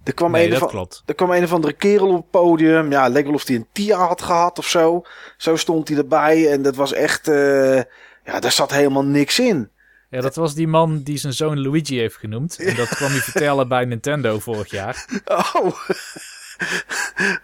Er 0.04 0.14
kwam 0.14 0.30
Nee, 0.30 0.50
een 0.52 0.58
van, 0.58 0.68
klopt. 0.68 1.02
er 1.06 1.14
kwam 1.14 1.30
een 1.30 1.44
of 1.44 1.52
andere 1.52 1.72
kerel 1.72 2.08
op 2.08 2.16
het 2.16 2.30
podium. 2.30 2.90
Ja, 2.90 3.08
leek 3.08 3.24
wel 3.24 3.34
of 3.34 3.46
hij 3.46 3.56
een 3.56 3.66
TIA 3.72 3.98
had 4.06 4.22
gehad 4.22 4.58
of 4.58 4.66
zo. 4.68 5.02
Zo 5.36 5.56
stond 5.56 5.88
hij 5.88 5.96
erbij. 5.96 6.50
En 6.50 6.62
dat 6.62 6.76
was 6.76 6.92
echt. 6.92 7.28
eh, 7.28 7.76
ja, 8.24 8.40
daar 8.40 8.52
zat 8.52 8.70
helemaal 8.70 9.04
niks 9.04 9.38
in. 9.38 9.70
Ja, 10.10 10.20
dat 10.20 10.34
was 10.34 10.54
die 10.54 10.68
man 10.68 11.02
die 11.02 11.16
zijn 11.18 11.32
zoon 11.32 11.60
Luigi 11.62 11.98
heeft 11.98 12.16
genoemd. 12.16 12.58
En 12.58 12.76
dat 12.76 12.88
kwam 12.88 13.10
hij 13.10 13.20
vertellen 13.30 13.68
bij 13.68 13.84
Nintendo 13.84 14.38
vorig 14.38 14.70
jaar. 14.70 15.06
Oh. 15.24 15.64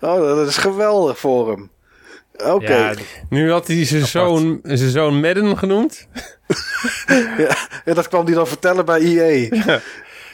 oh, 0.01 0.19
dat 0.37 0.49
is 0.49 0.57
geweldig 0.57 1.19
voor 1.19 1.51
hem. 1.51 1.71
Oké. 2.45 2.77
Ja, 2.77 2.95
Nu 3.29 3.51
had 3.51 3.67
hij 3.67 3.85
zijn 3.85 4.07
zoon, 4.07 4.61
zijn 4.63 4.91
zoon 4.91 5.21
Madden 5.21 5.59
genoemd. 5.59 6.07
Ja, 7.85 7.95
dat 7.95 8.09
kwam 8.09 8.25
hij 8.25 8.35
dan 8.35 8.47
vertellen 8.47 8.85
bij 8.85 9.01
EA. 9.01 9.49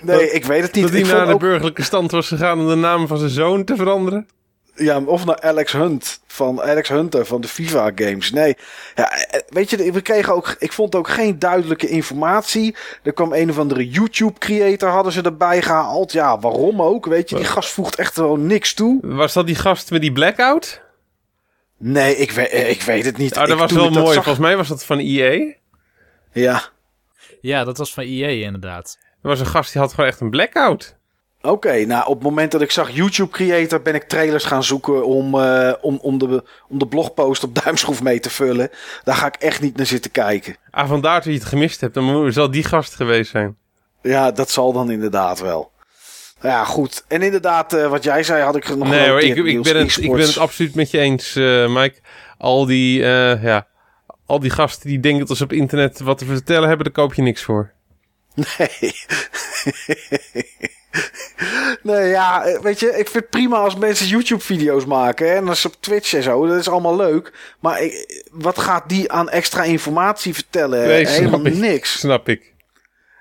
Nee, 0.02 0.30
ik 0.30 0.44
weet 0.44 0.62
het 0.62 0.74
niet. 0.74 0.84
Dat 0.84 0.92
hij 0.92 1.02
naar 1.02 1.26
de 1.26 1.32
ook, 1.32 1.40
burgerlijke 1.40 1.82
stand 1.82 2.10
was 2.10 2.28
gegaan 2.28 2.58
om 2.60 2.68
de 2.68 2.74
naam 2.74 3.06
van 3.06 3.18
zijn 3.18 3.30
zoon 3.30 3.64
te 3.64 3.76
veranderen. 3.76 4.26
ja, 4.74 5.00
of 5.00 5.24
naar 5.24 5.40
Alex 5.40 5.72
Hunt 5.72 6.20
van 6.26 6.62
Alex 6.62 6.88
Hunter 6.88 7.26
van 7.26 7.40
de 7.40 7.48
FIFA 7.48 7.90
games. 7.94 8.30
Nee, 8.30 8.56
ja, 8.94 9.10
eh, 9.12 9.40
weet 9.48 9.70
je, 9.70 9.92
we 9.92 10.00
kregen 10.00 10.34
ook, 10.34 10.56
ik 10.58 10.72
vond 10.72 10.94
ook 10.94 11.08
geen 11.08 11.38
duidelijke 11.38 11.88
informatie. 11.88 12.76
Er 13.02 13.12
kwam 13.12 13.32
een 13.32 13.50
of 13.50 13.58
andere 13.58 13.88
YouTube 13.88 14.38
creator 14.38 14.88
hadden 14.88 15.12
ze 15.12 15.22
erbij 15.22 15.62
gehaald. 15.62 16.12
Ja, 16.12 16.38
waarom 16.38 16.82
ook? 16.82 17.06
Weet 17.06 17.30
je, 17.30 17.36
die 17.36 17.44
gast 17.44 17.70
voegt 17.70 17.94
echt 17.94 18.14
gewoon 18.14 18.46
niks 18.46 18.74
toe. 18.74 18.98
Was 19.02 19.32
dat 19.32 19.46
die 19.46 19.56
gast 19.56 19.90
met 19.90 20.00
die 20.00 20.12
blackout? 20.12 20.82
Nee, 21.78 22.16
ik 22.16 22.30
weet, 22.30 22.52
ik 22.52 22.82
weet 22.82 23.04
het 23.04 23.16
niet. 23.16 23.32
Oh, 23.32 23.38
dat 23.40 23.48
Ik- 23.48 23.56
was 23.58 23.72
wel 23.72 23.90
mooi. 23.90 24.04
zag- 24.04 24.14
Volgens 24.14 24.38
mij 24.38 24.56
was 24.56 24.68
dat 24.68 24.84
van 24.84 24.98
EA. 24.98 25.54
Ja, 26.32 26.62
ja, 27.40 27.64
dat 27.64 27.78
was 27.78 27.94
van 27.94 28.04
EA 28.04 28.28
inderdaad. 28.46 28.98
Er 29.22 29.28
was 29.28 29.40
een 29.40 29.46
gast 29.46 29.72
die 29.72 29.80
had 29.80 29.90
gewoon 29.94 30.10
echt 30.10 30.20
een 30.20 30.30
blackout. 30.30 30.96
Oké, 31.42 31.84
nou 31.84 32.06
op 32.06 32.14
het 32.14 32.22
moment 32.22 32.52
dat 32.52 32.60
ik 32.60 32.70
zag 32.70 32.90
YouTube 32.90 33.30
Creator 33.30 33.82
ben 33.82 33.94
ik 33.94 34.02
trailers 34.02 34.44
gaan 34.44 34.64
zoeken 34.64 35.06
om, 35.06 35.40
eh, 35.40 35.72
om, 35.80 35.98
om, 36.02 36.18
de, 36.18 36.44
om 36.68 36.78
de 36.78 36.86
blogpost 36.86 37.44
op 37.44 37.54
duimschroef 37.64 38.02
mee 38.02 38.20
te 38.20 38.30
vullen. 38.30 38.70
Daar 39.04 39.14
ga 39.14 39.26
ik 39.26 39.34
echt 39.34 39.60
niet 39.60 39.76
naar 39.76 39.86
zitten 39.86 40.10
kijken. 40.10 40.56
Ah, 40.70 40.88
vandaar 40.88 41.14
dat 41.14 41.24
je 41.24 41.32
het 41.32 41.44
gemist 41.44 41.80
hebt. 41.80 41.94
Dan 41.94 42.32
zal 42.32 42.50
die 42.50 42.64
gast 42.64 42.94
geweest 42.94 43.30
zijn. 43.30 43.56
Ja, 44.02 44.30
dat 44.30 44.50
zal 44.50 44.72
dan 44.72 44.90
inderdaad 44.90 45.40
wel. 45.40 45.70
Ja, 46.44 46.64
goed. 46.64 47.04
En 47.08 47.22
inderdaad, 47.22 47.72
eh, 47.72 47.88
wat 47.88 48.04
jij 48.04 48.22
zei, 48.22 48.42
had 48.42 48.56
ik 48.56 48.76
nog 48.76 48.88
Nee 48.88 49.08
hoor, 49.08 49.20
ik, 49.20 49.36
ik, 49.36 49.62
ben 49.62 49.76
het, 49.76 49.96
ik 49.96 50.10
ben 50.10 50.20
het 50.20 50.38
absoluut 50.38 50.74
met 50.74 50.90
je 50.90 50.98
eens, 50.98 51.36
eh, 51.36 51.74
Mike. 51.74 51.98
Al 52.38 52.66
die, 52.66 53.02
eh, 53.02 53.42
ja, 53.42 53.66
al 54.26 54.40
die 54.40 54.50
gasten 54.50 54.88
die 54.88 55.00
denken 55.00 55.26
dat 55.26 55.36
ze 55.36 55.44
op 55.44 55.52
internet 55.52 56.00
wat 56.00 56.18
te 56.18 56.24
vertellen 56.24 56.68
hebben, 56.68 56.84
daar 56.84 56.94
koop 56.94 57.14
je 57.14 57.22
niks 57.22 57.42
voor. 57.42 57.72
Nee. 58.34 58.92
nee, 61.82 62.08
ja, 62.08 62.58
weet 62.62 62.80
je, 62.80 62.86
ik 62.86 63.08
vind 63.08 63.14
het 63.14 63.30
prima 63.30 63.56
als 63.56 63.76
mensen 63.76 64.06
YouTube-video's 64.06 64.84
maken. 64.84 65.28
Hè, 65.28 65.34
en 65.34 65.48
als 65.48 65.60
ze 65.60 65.66
op 65.66 65.76
Twitch 65.80 66.14
en 66.14 66.22
zo, 66.22 66.46
dat 66.46 66.58
is 66.58 66.68
allemaal 66.68 66.96
leuk. 66.96 67.32
Maar 67.60 67.82
ik, 67.82 68.22
wat 68.32 68.58
gaat 68.58 68.88
die 68.88 69.12
aan 69.12 69.30
extra 69.30 69.62
informatie 69.62 70.34
vertellen? 70.34 70.86
Nee, 70.86 71.06
snap 71.06 71.18
helemaal 71.18 71.46
ik. 71.46 71.54
niks. 71.54 71.98
Snap 71.98 72.28
ik. 72.28 72.52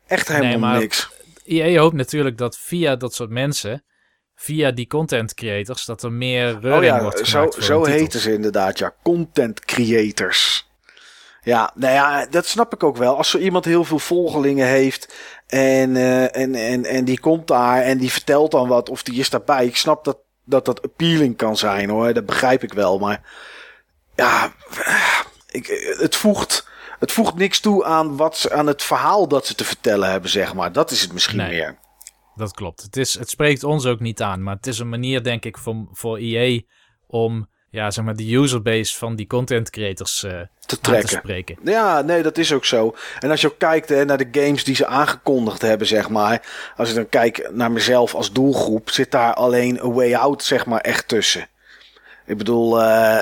Echt 0.07 0.27
helemaal 0.27 0.49
Nee, 0.49 0.57
maar- 0.57 0.79
niks. 0.79 1.12
EA 1.43 1.79
hoopt 1.79 1.95
natuurlijk 1.95 2.38
dat 2.38 2.58
via 2.58 2.95
dat 2.95 3.13
soort 3.13 3.29
mensen, 3.29 3.84
via 4.36 4.71
die 4.71 4.88
content 4.88 5.34
creators, 5.34 5.86
dat 5.86 6.03
er 6.03 6.12
meer 6.12 6.60
reuring 6.60 6.73
Oh 6.75 6.84
ja, 6.84 7.01
wordt 7.01 7.27
zo, 7.27 7.39
gemaakt 7.39 7.63
zo 7.63 7.86
heten 7.86 8.19
ze 8.19 8.34
inderdaad, 8.34 8.77
ja. 8.77 8.95
Content 9.03 9.60
creators. 9.60 10.71
Ja, 11.41 11.71
nou 11.75 11.93
ja, 11.93 12.25
dat 12.25 12.45
snap 12.45 12.73
ik 12.73 12.84
ook 12.84 12.97
wel. 12.97 13.17
Als 13.17 13.29
zo 13.29 13.38
iemand 13.38 13.65
heel 13.65 13.84
veel 13.84 13.99
volgelingen 13.99 14.67
heeft 14.67 15.13
en, 15.47 15.95
eh, 15.95 16.36
en, 16.36 16.56
en, 16.56 16.86
en 16.86 17.06
die 17.06 17.19
komt 17.19 17.47
daar 17.47 17.82
en 17.82 17.97
die 17.97 18.12
vertelt 18.12 18.51
dan 18.51 18.67
wat 18.67 18.89
of 18.89 19.03
die 19.03 19.19
is 19.19 19.29
daarbij. 19.29 19.65
Ik 19.65 19.75
snap 19.75 20.03
dat 20.03 20.17
dat, 20.43 20.65
dat 20.65 20.82
appealing 20.82 21.38
kan 21.38 21.58
zijn 21.58 21.89
hoor, 21.89 22.13
dat 22.13 22.25
begrijp 22.25 22.63
ik 22.63 22.73
wel. 22.73 22.99
Maar 22.99 23.21
ja, 24.15 24.53
ik, 25.51 25.95
het, 25.97 26.15
voegt, 26.15 26.67
het 27.03 27.11
voegt 27.11 27.35
niks 27.35 27.59
toe 27.59 27.83
aan, 27.85 28.17
wat 28.17 28.37
ze, 28.37 28.51
aan 28.53 28.67
het 28.67 28.83
verhaal 28.83 29.27
dat 29.27 29.45
ze 29.47 29.55
te 29.55 29.63
vertellen 29.63 30.11
hebben, 30.11 30.29
zeg 30.29 30.53
maar. 30.53 30.71
Dat 30.71 30.91
is 30.91 31.01
het 31.01 31.13
misschien 31.13 31.37
Nee. 31.37 31.49
meer. 31.49 31.77
Dat 32.35 32.51
klopt. 32.53 32.81
Het, 32.81 32.97
is, 32.97 33.13
het 33.19 33.29
spreekt 33.29 33.63
ons 33.63 33.85
ook 33.85 33.99
niet 33.99 34.21
aan, 34.21 34.43
maar 34.43 34.55
het 34.55 34.67
is 34.67 34.79
een 34.79 34.89
manier, 34.89 35.23
denk 35.23 35.45
ik, 35.45 35.57
voor, 35.57 35.75
voor 35.91 36.17
EA 36.17 36.61
om 37.07 37.49
ja, 37.69 37.91
zeg 37.91 38.05
maar, 38.05 38.15
de 38.15 38.33
userbase 38.33 38.97
van 38.97 39.15
die 39.15 39.27
content 39.27 39.69
creators 39.69 40.23
eh, 40.23 40.39
Te 40.65 40.79
trekken. 40.79 41.09
spreken. 41.09 41.57
Ja, 41.63 42.01
nee, 42.01 42.23
dat 42.23 42.37
is 42.37 42.53
ook 42.53 42.65
zo. 42.65 42.95
En 43.19 43.29
als 43.31 43.41
je 43.41 43.47
ook 43.47 43.57
kijkt 43.59 43.89
hè, 43.89 44.05
naar 44.05 44.17
de 44.17 44.27
games 44.31 44.63
die 44.63 44.75
ze 44.75 44.85
aangekondigd 44.85 45.61
hebben, 45.61 45.87
zeg 45.87 46.09
maar. 46.09 46.41
Als 46.77 46.89
ik 46.89 46.95
dan 46.95 47.09
kijk 47.09 47.49
naar 47.53 47.71
mezelf 47.71 48.15
als 48.15 48.31
doelgroep, 48.31 48.89
zit 48.89 49.11
daar 49.11 49.33
alleen 49.33 49.79
A 49.79 49.89
Way 49.89 50.13
Out, 50.15 50.43
zeg 50.43 50.65
maar, 50.65 50.81
echt 50.81 51.07
tussen. 51.07 51.47
Ik 52.25 52.37
bedoel, 52.37 52.81
eh, 52.81 53.19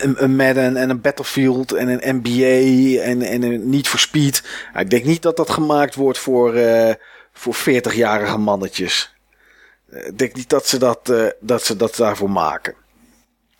een, 0.00 0.22
een 0.22 0.36
Madden 0.36 0.76
en 0.76 0.90
een 0.90 1.00
Battlefield 1.00 1.72
en 1.72 1.88
een 1.88 2.22
NBA 2.22 3.02
en, 3.02 3.22
en 3.22 3.42
een 3.42 3.68
Need 3.70 3.88
for 3.88 3.98
Speed. 3.98 4.42
Nou, 4.72 4.84
ik 4.84 4.90
denk 4.90 5.04
niet 5.04 5.22
dat 5.22 5.36
dat 5.36 5.50
gemaakt 5.50 5.94
wordt 5.94 6.18
voor, 6.18 6.54
eh, 6.54 6.94
voor 7.32 7.54
40-jarige 7.54 8.36
mannetjes. 8.38 9.14
Eh, 9.90 10.06
Ik 10.06 10.18
denk 10.18 10.34
niet 10.34 10.48
dat 10.48 10.66
ze 10.66 10.78
dat, 10.78 11.08
eh, 11.08 11.26
dat 11.40 11.62
ze 11.62 11.76
dat 11.76 11.96
daarvoor 11.96 12.30
maken. 12.30 12.74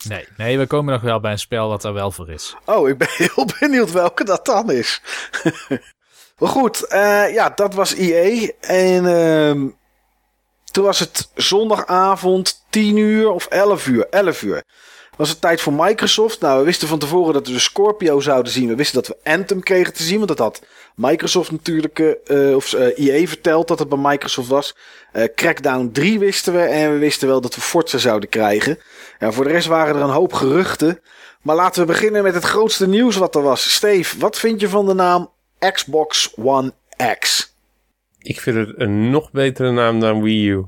Nee, 0.08 0.24
nee, 0.36 0.58
we 0.58 0.66
komen 0.66 0.92
nog 0.92 1.02
wel 1.02 1.20
bij 1.20 1.32
een 1.32 1.38
spel 1.38 1.68
wat 1.68 1.82
daar 1.82 1.92
wel 1.92 2.10
voor 2.10 2.30
is. 2.30 2.56
Oh, 2.64 2.88
ik 2.88 2.98
ben 2.98 3.08
heel 3.34 3.46
benieuwd 3.58 3.92
welke 3.92 4.24
dat 4.24 4.46
dan 4.46 4.70
is. 4.70 5.02
maar 6.38 6.48
goed, 6.48 6.82
eh, 6.86 7.32
ja, 7.32 7.48
dat 7.50 7.74
was 7.74 7.94
EA. 7.94 8.50
En 8.60 9.06
ehm, 9.06 9.68
toen 10.64 10.84
was 10.84 10.98
het 10.98 11.30
zondagavond 11.34 12.64
10 12.70 12.96
uur 12.96 13.30
of 13.30 13.46
11 13.46 13.86
uur. 13.86 14.06
11 14.10 14.42
uur. 14.42 14.62
Was 15.16 15.29
het 15.29 15.40
tijd 15.40 15.61
voor 15.61 15.72
Microsoft? 15.72 16.40
Nou, 16.40 16.59
we 16.59 16.64
wisten 16.64 16.88
van 16.88 16.98
tevoren 16.98 17.33
dat 17.33 17.46
we 17.46 17.52
de 17.52 17.59
Scorpio 17.59 18.20
zouden 18.20 18.52
zien. 18.52 18.68
We 18.68 18.74
wisten 18.74 19.02
dat 19.02 19.07
we 19.07 19.31
Anthem 19.31 19.62
kregen 19.62 19.92
te 19.92 20.02
zien, 20.02 20.16
want 20.16 20.29
dat 20.29 20.38
had 20.38 20.62
Microsoft 20.94 21.50
natuurlijk, 21.50 21.98
eh, 21.98 22.55
of 22.55 22.72
eh, 22.72 22.98
EA 22.98 23.26
verteld 23.26 23.68
dat 23.68 23.79
het 23.79 23.88
bij 23.88 23.98
Microsoft 23.98 24.48
was. 24.48 24.76
Eh, 25.12 25.24
Crackdown 25.35 25.90
3 25.92 26.18
wisten 26.18 26.52
we 26.52 26.61
en 26.61 26.92
we 26.92 26.98
wisten 26.98 27.29
wel 27.29 27.40
dat 27.40 27.55
we 27.55 27.61
Forza 27.61 27.98
zouden 27.98 28.29
krijgen. 28.29 28.79
Ja, 29.18 29.33
voor 29.33 29.44
de 29.44 29.50
rest 29.50 29.66
waren 29.66 29.96
er 29.96 30.02
een 30.02 30.11
hoop 30.11 30.33
geruchten. 30.33 31.00
Maar 31.42 31.57
laten 31.57 31.81
we 31.81 31.92
beginnen 31.92 32.22
met 32.22 32.35
het 32.35 32.44
grootste 32.44 32.88
nieuws 32.88 33.16
wat 33.16 33.35
er 33.35 33.42
was. 33.42 33.74
Steve, 33.74 34.18
wat 34.18 34.38
vind 34.38 34.61
je 34.61 34.68
van 34.68 34.87
de 34.87 34.94
naam 34.94 35.31
Xbox 35.72 36.35
One 36.37 36.72
X? 37.18 37.55
Ik 38.18 38.40
vind 38.40 38.57
het 38.57 38.81
een 38.81 39.11
nog 39.11 39.31
betere 39.31 39.70
naam 39.70 40.00
dan 40.00 40.22
Wii 40.22 40.48
U. 40.48 40.64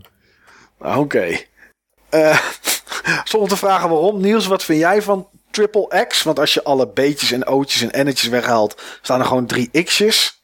Oké. 0.79 1.39
Eh, 2.09 2.39
zonder 3.25 3.49
te 3.49 3.57
vragen 3.57 3.89
waarom. 3.89 4.21
Niels, 4.21 4.47
wat 4.47 4.65
vind 4.65 4.79
jij 4.79 5.03
van 5.03 5.29
Triple 5.51 6.07
X? 6.09 6.23
Want 6.23 6.39
als 6.39 6.55
je 6.55 6.65
alle 6.65 6.89
B'tjes 6.89 7.33
en 7.33 7.49
O'tjes 7.49 7.91
en 7.91 8.07
N'tjes 8.07 8.29
weghaalt, 8.29 8.83
staan 9.03 9.21
er 9.21 9.27
gewoon 9.27 9.47
drie 9.47 9.83
X'jes. 9.83 10.43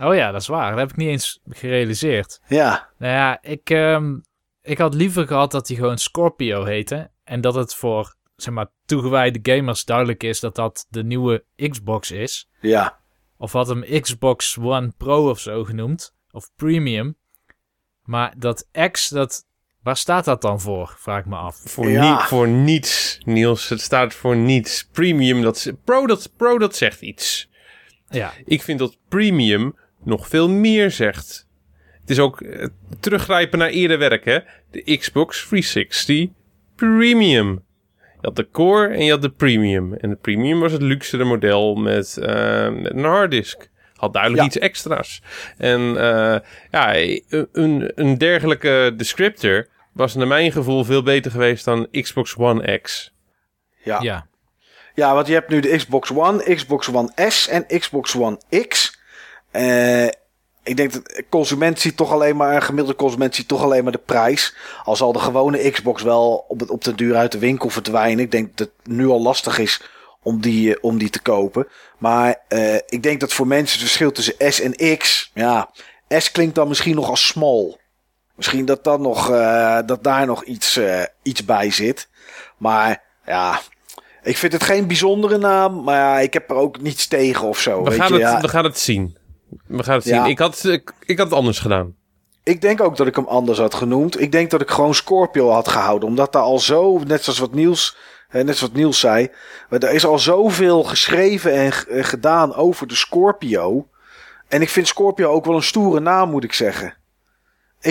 Oh 0.00 0.14
ja, 0.14 0.30
dat 0.30 0.40
is 0.40 0.46
waar. 0.46 0.70
Dat 0.70 0.78
heb 0.78 0.90
ik 0.90 0.96
niet 0.96 1.08
eens 1.08 1.40
gerealiseerd. 1.48 2.40
Ja, 2.46 2.88
Nou 2.98 3.12
ja, 3.12 3.38
ik, 3.42 3.70
ehm, 3.70 4.16
ik 4.62 4.78
had 4.78 4.94
liever 4.94 5.26
gehad 5.26 5.50
dat 5.50 5.68
hij 5.68 5.76
gewoon 5.76 5.98
Scorpio 5.98 6.64
heette. 6.64 7.10
En 7.24 7.40
dat 7.40 7.54
het 7.54 7.74
voor 7.74 8.16
zeg 8.36 8.54
maar, 8.54 8.70
toegewijde 8.86 9.54
gamers 9.54 9.84
duidelijk 9.84 10.22
is 10.22 10.40
dat 10.40 10.54
dat 10.54 10.86
de 10.88 11.04
nieuwe 11.04 11.44
Xbox 11.56 12.10
is. 12.10 12.48
Ja. 12.60 12.98
Of 13.36 13.52
had 13.52 13.68
hem 13.68 14.00
Xbox 14.00 14.58
One 14.58 14.92
Pro 14.96 15.30
of 15.30 15.40
zo 15.40 15.64
genoemd. 15.64 16.14
Of 16.30 16.50
Premium. 16.56 17.16
Maar 18.02 18.34
dat 18.36 18.68
X, 18.90 19.08
dat, 19.08 19.46
waar 19.84 19.96
staat 19.96 20.24
dat 20.24 20.42
dan 20.42 20.60
voor? 20.60 20.94
Vraag 20.98 21.18
ik 21.20 21.26
me 21.26 21.36
af. 21.36 21.56
Voor, 21.64 21.88
Ja. 21.88 22.26
voor 22.26 22.48
niets, 22.48 23.18
Niels. 23.24 23.68
Het 23.68 23.80
staat 23.80 24.14
voor 24.14 24.36
niets. 24.36 24.88
Premium, 24.92 25.42
dat, 25.42 25.72
pro, 25.84 26.06
dat, 26.06 26.30
pro, 26.36 26.58
dat 26.58 26.76
zegt 26.76 27.00
iets. 27.00 27.48
Ja, 28.08 28.32
Ik 28.44 28.62
vind 28.62 28.78
dat 28.78 28.96
premium 29.08 29.76
nog 30.04 30.28
veel 30.28 30.48
meer 30.48 30.90
zegt. 30.90 31.46
Het 32.00 32.10
is 32.10 32.18
ook 32.18 32.40
eh, 32.40 32.66
teruggrijpen 33.00 33.58
naar 33.58 33.68
eerder 33.68 33.98
werk, 33.98 34.24
hè. 34.24 34.38
De 34.70 34.96
Xbox 34.96 35.46
360 35.48 36.28
Premium. 36.76 37.62
Je 37.98 38.30
had 38.30 38.36
de 38.36 38.48
core 38.50 38.88
en 38.94 39.04
je 39.04 39.10
had 39.10 39.22
de 39.22 39.30
premium. 39.30 39.94
En 39.94 40.10
de 40.10 40.16
premium 40.16 40.60
was 40.60 40.72
het 40.72 40.82
luxere 40.82 41.24
model 41.24 41.74
met, 41.74 42.16
eh, 42.16 42.70
met 42.70 42.92
een 42.92 43.04
harddisk. 43.04 43.68
Had 43.94 44.12
duidelijk 44.12 44.42
Ja. 44.42 44.48
iets 44.48 44.58
extra's. 44.58 45.22
En 45.58 45.80
eh, 45.80 46.38
ja, 46.70 46.94
een, 47.52 47.92
een 47.94 48.18
dergelijke 48.18 48.92
descriptor 48.96 49.66
was 49.94 50.14
naar 50.14 50.26
mijn 50.26 50.52
gevoel 50.52 50.84
veel 50.84 51.02
beter 51.02 51.30
geweest 51.30 51.64
dan 51.64 51.88
Xbox 51.90 52.36
One 52.36 52.78
X. 52.78 53.12
Ja. 53.82 53.98
ja. 54.00 54.26
Ja, 54.94 55.14
want 55.14 55.26
je 55.26 55.32
hebt 55.32 55.48
nu 55.48 55.60
de 55.60 55.76
Xbox 55.76 56.10
One, 56.12 56.54
Xbox 56.54 56.88
One 56.88 57.12
S 57.28 57.48
en 57.48 57.66
Xbox 57.78 58.16
One 58.16 58.38
X. 58.68 58.98
Eh, 59.50 60.06
ik 60.62 60.76
denk 60.76 60.92
dat 60.92 61.04
de 61.06 61.24
consument 61.28 61.80
ziet 61.80 61.96
toch 61.96 62.12
alleen 62.12 62.36
maar, 62.36 62.54
een 62.54 62.62
gemiddelde 62.62 62.98
consument 62.98 63.34
ziet 63.34 63.48
toch 63.48 63.62
alleen 63.62 63.82
maar 63.82 63.92
de 63.92 63.98
prijs. 63.98 64.54
Al 64.84 64.96
zal 64.96 65.12
de 65.12 65.18
gewone 65.18 65.70
Xbox 65.70 66.02
wel 66.02 66.44
op, 66.48 66.60
het, 66.60 66.70
op 66.70 66.84
de 66.84 66.94
duur 66.94 67.16
uit 67.16 67.32
de 67.32 67.38
winkel 67.38 67.68
verdwijnen. 67.68 68.24
Ik 68.24 68.30
denk 68.30 68.56
dat 68.56 68.68
het 68.68 68.94
nu 68.94 69.06
al 69.06 69.22
lastig 69.22 69.58
is 69.58 69.82
om 70.22 70.40
die, 70.40 70.74
eh, 70.74 70.78
om 70.80 70.98
die 70.98 71.10
te 71.10 71.22
kopen. 71.22 71.68
Maar 71.98 72.36
eh, 72.48 72.74
ik 72.74 73.02
denk 73.02 73.20
dat 73.20 73.32
voor 73.32 73.46
mensen 73.46 73.78
het 73.78 73.86
verschil 73.86 74.12
tussen 74.12 74.52
S 74.52 74.60
en 74.60 74.98
X, 74.98 75.30
ja, 75.34 75.70
S 76.08 76.30
klinkt 76.30 76.54
dan 76.54 76.68
misschien 76.68 76.94
nog 76.94 77.08
als 77.08 77.26
small. 77.26 77.76
Misschien 78.36 78.64
dat, 78.64 78.84
dat, 78.84 79.00
nog, 79.00 79.30
eh, 79.30 79.78
dat 79.86 80.04
daar 80.04 80.26
nog 80.26 80.44
iets, 80.44 80.76
eh, 80.76 81.02
iets 81.22 81.44
bij 81.44 81.70
zit. 81.70 82.08
Maar 82.56 83.02
ja, 83.26 83.60
ik 84.22 84.36
vind 84.36 84.52
het 84.52 84.62
geen 84.62 84.86
bijzondere 84.86 85.38
naam, 85.38 85.82
maar 85.84 85.96
ja, 85.96 86.18
ik 86.18 86.32
heb 86.32 86.50
er 86.50 86.56
ook 86.56 86.80
niets 86.80 87.06
tegen 87.06 87.48
of 87.48 87.58
zo. 87.58 87.82
We 87.82 87.90
weet 87.90 87.98
gaan, 87.98 88.06
je, 88.08 88.12
het, 88.12 88.22
ja. 88.22 88.40
we 88.40 88.48
gaan 88.48 88.64
het 88.64 88.78
zien. 88.78 89.16
We 89.66 89.82
gaan 89.82 89.94
het 89.94 90.04
Ja. 90.04 90.22
zien. 90.22 90.30
Ik 90.30 90.38
had, 90.38 90.64
ik, 90.64 90.92
ik 91.04 91.18
had 91.18 91.26
het 91.26 91.36
anders 91.38 91.58
gedaan. 91.58 91.94
Ik 92.42 92.60
denk 92.60 92.80
ook 92.80 92.96
dat 92.96 93.06
ik 93.06 93.16
hem 93.16 93.26
anders 93.26 93.58
had 93.58 93.74
genoemd. 93.74 94.20
Ik 94.20 94.32
denk 94.32 94.50
dat 94.50 94.60
ik 94.60 94.70
gewoon 94.70 94.94
Scorpio 94.94 95.50
had 95.50 95.68
gehouden. 95.68 96.08
Omdat 96.08 96.32
daar 96.32 96.42
al 96.42 96.58
zo, 96.58 96.98
net 96.98 97.24
zoals 97.24 97.38
wat 97.38 97.52
Niels, 97.54 97.96
net 98.30 98.44
zoals 98.44 98.60
wat 98.60 98.72
Niels 98.72 99.00
zei. 99.00 99.30
maar 99.68 99.82
Er 99.82 99.92
is 99.92 100.06
al 100.06 100.18
zoveel 100.18 100.82
geschreven 100.82 101.52
en 101.52 101.72
eh, 101.88 102.04
gedaan 102.04 102.54
over 102.54 102.86
de 102.86 102.94
Scorpio. 102.94 103.88
En 104.48 104.62
ik 104.62 104.68
vind 104.68 104.86
Scorpio 104.88 105.30
ook 105.30 105.44
wel 105.44 105.54
een 105.54 105.62
stoere 105.62 106.00
naam, 106.00 106.30
moet 106.30 106.44
ik 106.44 106.52
zeggen. 106.52 106.94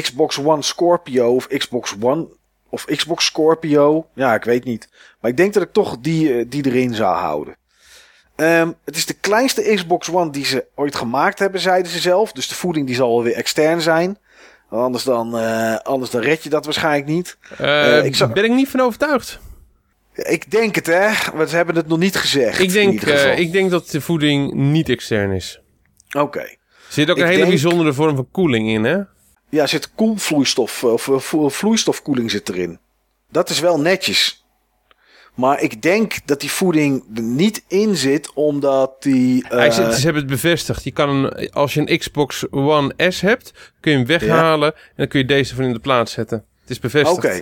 Xbox 0.01 0.37
One 0.39 0.61
Scorpio 0.61 1.35
of 1.35 1.47
Xbox 1.47 1.95
One 2.01 2.27
of 2.69 2.85
Xbox 2.85 3.25
Scorpio. 3.25 4.07
Ja, 4.15 4.35
ik 4.35 4.43
weet 4.43 4.63
niet. 4.63 4.89
Maar 5.21 5.31
ik 5.31 5.37
denk 5.37 5.53
dat 5.53 5.63
ik 5.63 5.71
toch 5.73 5.97
die, 6.01 6.33
eh, 6.33 6.45
die 6.47 6.65
erin 6.65 6.93
zou 6.95 7.15
houden. 7.15 7.55
Ehm, 8.35 8.71
het 8.85 8.95
is 8.95 9.05
de 9.05 9.13
kleinste 9.13 9.73
Xbox 9.75 10.09
One 10.11 10.29
die 10.31 10.45
ze 10.45 10.65
ooit 10.75 10.95
gemaakt 10.95 11.39
hebben, 11.39 11.61
zeiden 11.61 11.91
ze 11.91 11.99
zelf. 11.99 12.31
Dus 12.31 12.47
de 12.47 12.55
voeding 12.55 12.85
die 12.87 12.95
zal 12.95 13.09
wel 13.09 13.23
weer 13.23 13.35
extern 13.35 13.81
zijn. 13.81 14.17
Want 14.69 14.85
Anders 14.85 15.03
dan, 15.03 15.37
eh, 15.37 15.75
anders 15.77 16.11
dan 16.11 16.21
red 16.21 16.43
je 16.43 16.49
dat 16.49 16.65
waarschijnlijk 16.65 17.05
niet. 17.07 17.37
Eh, 17.57 18.05
ik 18.05 18.15
zou- 18.15 18.33
Ben 18.33 18.43
ik 18.43 18.51
niet 18.51 18.69
van 18.69 18.79
overtuigd. 18.79 19.39
Ik 20.13 20.51
denk 20.51 20.75
het, 20.75 20.85
hè. 20.85 21.09
Want 21.33 21.49
ze 21.49 21.55
hebben 21.55 21.75
het 21.75 21.87
nog 21.87 21.97
niet 21.99 22.15
gezegd. 22.15 22.59
Ik 22.59 22.71
denk, 22.71 23.01
ik 23.37 23.51
denk 23.51 23.69
dat 23.71 23.89
de 23.89 24.01
voeding 24.01 24.53
niet 24.53 24.89
extern 24.89 25.31
is. 25.31 25.61
Oké. 26.17 26.39
Er 26.39 26.57
zit 26.89 27.09
ook 27.09 27.15
Ik 27.15 27.21
een 27.21 27.27
hele 27.27 27.37
denk- 27.39 27.49
bijzondere 27.49 27.93
vorm 27.93 28.15
van 28.15 28.27
koeling 28.31 28.69
in, 28.69 28.83
hè? 28.83 28.99
Ja, 29.53 29.67
zit 29.67 29.93
koelvloeistof, 29.95 30.83
of 30.83 31.07
eh, 31.07 31.17
vlo- 31.19 31.49
vloeistofkoeling 31.49 32.31
zit 32.31 32.49
erin. 32.49 32.79
Dat 33.29 33.49
is 33.49 33.59
wel 33.59 33.79
netjes. 33.79 34.45
Maar 35.33 35.61
ik 35.61 35.81
denk 35.81 36.15
dat 36.25 36.39
die 36.39 36.51
voeding 36.51 37.03
er 37.15 37.21
niet 37.21 37.63
in 37.67 37.95
zit, 37.95 38.33
omdat 38.33 39.01
die... 39.03 39.43
eh, 39.43 39.49
Hij 39.57 39.71
zit, 39.71 39.93
ze 39.93 40.01
hebben 40.03 40.21
het 40.21 40.31
bevestigd. 40.31 40.83
Je 40.83 40.91
kan 40.91 41.09
een, 41.09 41.51
als 41.51 41.73
je 41.73 41.79
een 41.85 41.97
Xbox 41.97 42.45
One 42.51 42.93
S 43.09 43.21
hebt, 43.21 43.51
kun 43.79 43.91
je 43.91 43.97
hem 43.97 44.07
weghalen 44.07 44.73
en 44.75 44.81
dan 44.95 45.07
kun 45.07 45.19
je 45.19 45.25
deze 45.25 45.55
van 45.55 45.63
in 45.63 45.73
de 45.73 45.79
plaats 45.79 46.11
zetten. 46.11 46.45
Het 46.61 46.69
is 46.69 46.79
bevestigd. 46.79 47.17
Oké. 47.17 47.41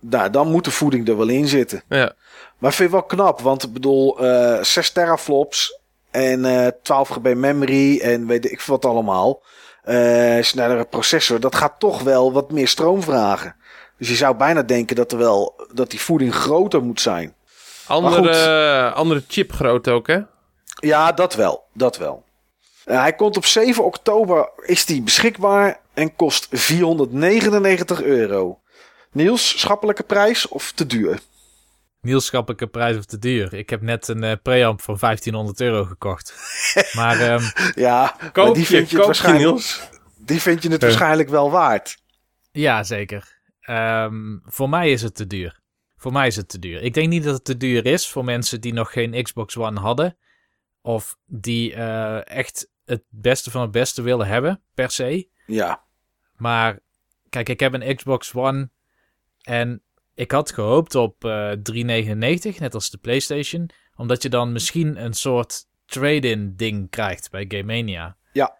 Nou, 0.00 0.30
dan 0.30 0.50
moet 0.50 0.64
de 0.64 0.70
voeding 0.70 1.08
er 1.08 1.16
wel 1.16 1.28
in 1.28 1.48
zitten. 1.48 1.82
Ja. 1.88 2.12
Maar 2.58 2.70
ik 2.70 2.76
vind 2.76 2.90
het 2.92 3.00
wel 3.00 3.02
knap, 3.08 3.40
want 3.40 3.62
ik 3.62 3.72
bedoel, 3.72 4.18
eh 4.26 4.62
6 4.62 4.90
teraflops 4.90 5.78
en 6.10 6.44
eh 6.44 6.66
12 6.82 7.08
GB 7.08 7.34
memory 7.34 7.98
en 8.00 8.26
weet 8.26 8.50
ik 8.50 8.60
wat 8.60 8.84
allemaal. 8.84 9.42
Eh 9.82 10.42
snellere 10.42 10.84
processor, 10.84 11.40
dat 11.40 11.54
gaat 11.54 11.74
toch 11.78 12.02
wel 12.02 12.32
wat 12.32 12.50
meer 12.50 12.68
stroom 12.68 13.02
vragen. 13.02 13.56
Dus 13.98 14.08
je 14.08 14.14
zou 14.14 14.36
bijna 14.36 14.62
denken 14.62 14.96
dat, 14.96 15.12
er 15.12 15.18
wel, 15.18 15.66
dat 15.72 15.90
die 15.90 16.00
voeding 16.00 16.34
groter 16.34 16.82
moet 16.82 17.00
zijn. 17.00 17.34
Andere, 17.86 18.90
andere 18.90 19.24
chipgrootte 19.28 19.90
ook, 19.90 20.06
hè? 20.06 20.20
Ja, 20.80 21.12
dat 21.12 21.34
wel, 21.34 21.64
dat 21.72 21.96
wel. 21.96 22.24
Eh, 22.84 23.00
hij 23.00 23.12
komt 23.12 23.36
op 23.36 23.44
7 23.44 23.84
oktober, 23.84 24.50
is 24.62 24.84
die 24.84 25.02
beschikbaar 25.02 25.80
en 25.94 26.16
kost 26.16 26.46
499 26.50 28.02
euro. 28.02 28.58
Niels, 29.12 29.60
schappelijke 29.60 30.02
prijs 30.02 30.48
of 30.48 30.72
te 30.72 30.86
duur? 30.86 31.20
Niels 32.02 32.26
schappelijke 32.26 32.66
prijs 32.66 32.96
of 32.96 33.04
te 33.04 33.18
duur. 33.18 33.54
Ik 33.54 33.70
heb 33.70 33.80
net 33.80 34.08
een 34.08 34.22
eh 34.24 34.36
preamp 34.42 34.80
van 34.80 34.96
1500 35.00 35.60
euro 35.60 35.84
gekocht. 35.84 36.34
maar 36.96 37.20
ehm, 37.20 37.42
Ja, 37.74 38.16
maar 38.20 38.30
Koop 38.32 38.54
die 38.54 38.62
je, 38.62 38.68
vind 38.68 38.90
je, 38.90 38.96
je, 38.96 39.04
waarschijnlijk, 39.04 39.44
Niels. 39.44 39.88
die 40.18 40.40
vind 40.40 40.62
je 40.62 40.68
het 40.70 40.82
waarschijnlijk 40.82 41.28
wel 41.28 41.50
waard. 41.50 41.98
ja, 42.52 42.82
zeker. 42.82 43.40
Ehm, 43.60 44.38
voor 44.44 44.68
mij 44.68 44.90
is 44.90 45.02
het 45.02 45.14
te 45.14 45.26
duur. 45.26 45.60
Voor 45.96 46.12
mij 46.12 46.26
is 46.26 46.36
het 46.36 46.48
te 46.48 46.58
duur. 46.58 46.82
Ik 46.82 46.94
denk 46.94 47.08
niet 47.08 47.24
dat 47.24 47.34
het 47.34 47.44
te 47.44 47.56
duur 47.56 47.86
is 47.86 48.08
voor 48.08 48.24
mensen 48.24 48.60
die 48.60 48.72
nog 48.72 48.92
geen 48.92 49.22
Xbox 49.22 49.56
One 49.56 49.80
hadden. 49.80 50.16
Of 50.80 51.16
die 51.26 51.74
eh, 51.74 52.28
echt 52.28 52.70
het 52.84 53.02
beste 53.08 53.50
van 53.50 53.60
het 53.62 53.70
beste 53.70 54.02
willen 54.02 54.26
hebben, 54.26 54.62
per 54.74 54.90
se. 54.90 55.28
Ja, 55.46 55.84
Maar 56.36 56.78
kijk, 57.28 57.48
ik 57.48 57.60
heb 57.60 57.72
een 57.72 57.96
Xbox 57.96 58.34
One 58.34 58.70
en 59.42 59.82
ik 60.14 60.30
had 60.30 60.52
gehoopt 60.52 60.94
op 60.94 61.24
eh 61.24 61.50
3,99, 61.52 62.58
net 62.58 62.74
als 62.74 62.90
de 62.90 62.98
PlayStation. 62.98 63.70
Omdat 63.96 64.22
je 64.22 64.28
dan 64.28 64.52
misschien 64.52 65.04
een 65.04 65.12
soort 65.14 65.64
trade-in 65.86 66.52
ding 66.56 66.90
krijgt 66.90 67.30
bij 67.30 67.44
Game 67.48 67.62
Mania. 67.62 68.16
Ja. 68.32 68.56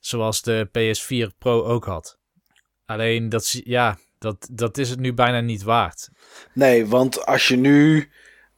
Zoals 0.00 0.42
de 0.42 0.68
PS4 0.68 1.36
Pro 1.38 1.62
ook 1.64 1.84
had. 1.84 2.18
Alleen, 2.86 3.28
dat, 3.28 3.42
is- 3.42 3.60
ja, 3.64 3.98
dat, 4.18 4.48
dat 4.52 4.78
is 4.78 4.90
het 4.90 4.98
nu 5.00 5.12
bijna 5.14 5.40
niet 5.40 5.62
waard. 5.62 6.08
nee, 6.54 6.86
want 6.86 7.26
als 7.26 7.48
je 7.48 7.56
nu 7.56 8.10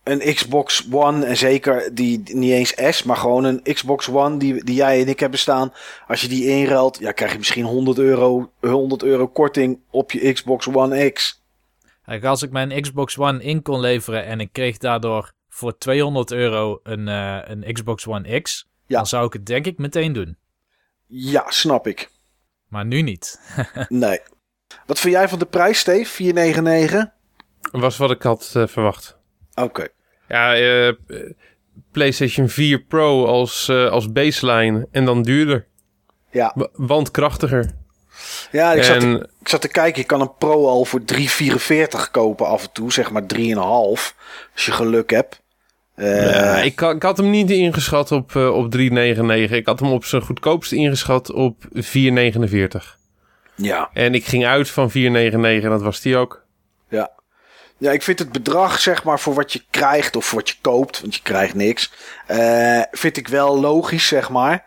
een 0.05 0.35
Xbox 0.35 0.87
One, 0.90 1.24
en 1.27 1.37
zeker 1.37 1.94
die 1.94 2.22
die 2.22 2.37
niet 2.37 2.53
eens 2.53 2.96
S, 2.96 3.03
maar 3.03 3.16
gewoon 3.16 3.44
een 3.44 3.62
Xbox 3.62 4.09
One 4.09 4.37
die, 4.38 4.64
die 4.64 4.74
jij 4.74 5.01
en 5.01 5.09
ik 5.09 5.20
hebben 5.20 5.38
staan. 5.38 5.72
Als 6.07 6.20
je 6.20 6.29
die 6.29 6.44
inruilt, 6.46 6.98
ja, 6.98 7.12
krijg 7.12 7.33
je 7.33 7.38
misschien 7.38 7.64
100 7.64 7.98
euro, 7.98 8.53
100 8.61 9.03
euro 9.03 9.29
korting 9.29 9.81
op 9.90 10.11
je 10.12 10.33
Xbox 10.33 10.66
One 10.68 11.11
X. 11.11 11.38
Kijk, 12.09 12.25
als 12.25 12.42
ik 12.42 12.51
mijn 12.51 12.81
Xbox 12.83 13.18
One 13.18 13.42
in 13.42 13.62
kon 13.62 13.81
leveren 13.81 14.25
en 14.25 14.40
ik 14.40 14.53
kreeg 14.53 14.79
daardoor 14.79 15.33
voor 15.49 15.79
200 15.79 16.31
euro 16.33 16.81
een, 16.83 17.09
eh, 17.09 17.38
een 17.44 17.73
Xbox 17.73 18.07
One 18.07 18.40
X, 18.40 18.68
Ja. 18.87 18.97
dan 18.97 19.07
zou 19.07 19.27
ik 19.27 19.33
het 19.33 19.47
denk 19.47 19.66
ik 19.66 19.79
meteen 19.79 20.12
doen. 20.12 20.37
Ja, 21.07 21.44
snap 21.51 21.87
ik. 21.87 22.11
Maar 22.68 22.87
nu 22.87 23.03
niet. 23.03 23.40
Nee. 23.88 24.21
Wat 24.87 24.99
vind 25.01 25.14
jij 25.14 25.29
van 25.29 25.38
de 25.38 25.47
prijs, 25.47 25.79
Steve? 25.79 26.11
499? 26.11 27.12
Was 27.73 27.97
wat 27.97 28.11
ik 28.11 28.23
had 28.23 28.53
eh, 28.57 28.66
verwacht. 28.66 29.18
Oké. 29.55 29.88
Ja, 30.29 30.55
eh, 30.57 30.92
PlayStation 31.92 32.49
4 32.49 32.83
Pro 32.85 33.27
als, 33.27 33.68
eh, 33.68 33.90
als 33.90 34.12
baseline 34.12 34.88
en 34.90 35.05
dan 35.05 35.23
duurder. 35.23 35.66
Ja. 36.31 36.53
W- 36.55 36.64
want 36.73 37.11
krachtiger. 37.11 37.71
Ja, 38.53 38.72
ik 38.72 38.83
zat, 38.83 39.03
En- 39.03 39.29
ik 39.40 39.48
zat 39.48 39.61
te 39.61 39.68
kijken. 39.68 40.01
Je 40.01 40.07
kan 40.07 40.20
een 40.20 40.37
Pro 40.38 40.66
al 40.66 40.85
voor 40.85 41.01
3,44 41.05 42.11
kopen 42.11 42.47
af 42.47 42.62
en 42.62 42.72
toe. 42.72 42.93
Zeg 42.93 43.11
maar 43.11 43.26
3,5. 43.26 44.14
Als 44.55 44.66
je 44.66 44.72
geluk 44.72 45.11
hebt. 45.11 45.41
Eh, 45.95 46.30
Ja, 46.34 46.57
ik, 46.59 46.80
ik 46.80 47.03
had 47.03 47.16
hem 47.16 47.30
niet 47.30 47.51
ingeschat 47.51 48.12
op, 48.12 48.36
eh, 48.36 48.55
op 48.57 48.70
3,99. 48.70 49.51
Ik 49.57 49.66
had 49.66 49.80
hem 49.80 49.93
op 49.93 50.05
zijn 50.05 50.22
goedkoopste 50.22 50.76
ingeschat 50.76 51.32
op 51.32 51.64
4,49. 51.72 52.97
ja. 53.55 53.91
En 53.93 54.14
ik 54.14 54.24
ging 54.24 54.47
uit 54.47 54.70
van 54.70 54.91
4,99 54.91 55.64
en 55.64 55.70
dat 55.70 55.82
was 55.82 56.01
die 56.01 56.16
ook. 56.16 56.45
Ja. 56.89 57.11
Ja, 57.78 57.91
ik 57.91 58.03
vind 58.03 58.18
het 58.18 58.32
bedrag, 58.32 58.80
zeg 58.80 59.05
maar, 59.05 59.20
voor 59.20 59.34
wat 59.34 59.53
je 59.53 59.62
krijgt 59.70 60.16
of 60.16 60.24
voor 60.24 60.39
wat 60.39 60.49
je 60.49 60.55
koopt, 60.61 61.01
want 61.01 61.14
je 61.14 61.20
krijgt 61.22 61.55
niks, 61.55 61.93
eh, 62.26 62.82
vind 62.91 63.16
ik 63.16 63.28
wel 63.28 63.61
logisch, 63.61 64.07
zeg 64.07 64.28
maar. 64.30 64.64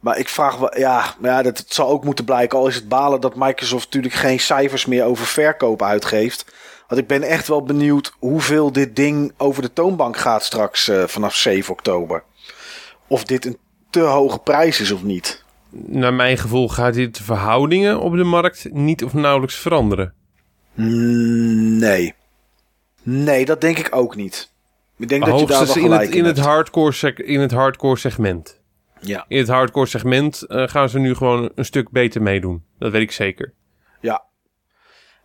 Maar 0.00 0.18
ik 0.18 0.28
vraag 0.28 0.56
wel, 0.56 0.78
ja, 0.78 1.14
maar 1.18 1.30
ja, 1.30 1.42
dat 1.42 1.58
het 1.58 1.74
zal 1.74 1.88
ook 1.88 2.04
moeten 2.04 2.24
blijken, 2.24 2.58
al 2.58 2.66
is 2.66 2.74
het 2.74 2.88
balen 2.88 3.20
dat 3.20 3.36
Microsoft 3.36 3.84
natuurlijk 3.84 4.14
geen 4.14 4.40
cijfers 4.40 4.86
meer 4.86 5.04
over 5.04 5.26
verkoop 5.26 5.82
uitgeeft. 5.82 6.44
Want 6.88 7.00
ik 7.00 7.06
ben 7.06 7.22
echt 7.22 7.48
wel 7.48 7.62
benieuwd 7.62 8.12
hoeveel 8.18 8.72
dit 8.72 8.96
ding 8.96 9.32
over 9.36 9.62
de 9.62 9.72
toonbank 9.72 10.16
gaat 10.16 10.44
straks 10.44 10.88
eh, 10.88 11.04
vanaf 11.04 11.34
7 11.34 11.72
oktober. 11.72 12.22
Of 13.06 13.24
dit 13.24 13.44
een 13.44 13.58
te 13.90 14.00
hoge 14.00 14.38
prijs 14.38 14.80
is 14.80 14.90
of 14.90 15.02
niet. 15.02 15.44
Naar 15.70 16.14
mijn 16.14 16.38
gevoel 16.38 16.68
gaat 16.68 16.94
dit 16.94 17.16
de 17.16 17.22
verhoudingen 17.22 18.00
op 18.00 18.16
de 18.16 18.24
markt 18.24 18.68
niet 18.72 19.04
of 19.04 19.14
nauwelijks 19.14 19.56
veranderen. 19.56 20.14
Mm, 20.74 21.78
Nee. 21.78 22.14
Nee, 23.02 23.44
dat 23.44 23.60
denk 23.60 23.78
ik 23.78 23.88
ook 23.90 24.16
niet. 24.16 24.50
Ik 24.96 25.08
denk 25.08 25.26
dat 25.26 25.40
je 25.40 25.46
daar 25.46 25.66
wel 25.66 25.76
in 25.76 25.90
het, 25.90 26.10
in, 26.10 26.24
het 26.24 26.38
hardcore 26.38 27.14
in 27.14 27.40
het 27.40 27.50
hardcore 27.50 27.96
segment. 27.96 28.57
Ja, 29.00 29.24
In 29.28 29.38
het 29.38 29.48
hardcore 29.48 29.86
segment 29.86 30.42
eh, 30.42 30.68
gaan 30.68 30.88
ze 30.88 30.98
nu 30.98 31.14
gewoon 31.14 31.50
een 31.54 31.64
stuk 31.64 31.90
beter 31.90 32.22
meedoen. 32.22 32.64
Dat 32.78 32.92
weet 32.92 33.02
ik 33.02 33.12
zeker. 33.12 33.54
ja. 34.00 34.26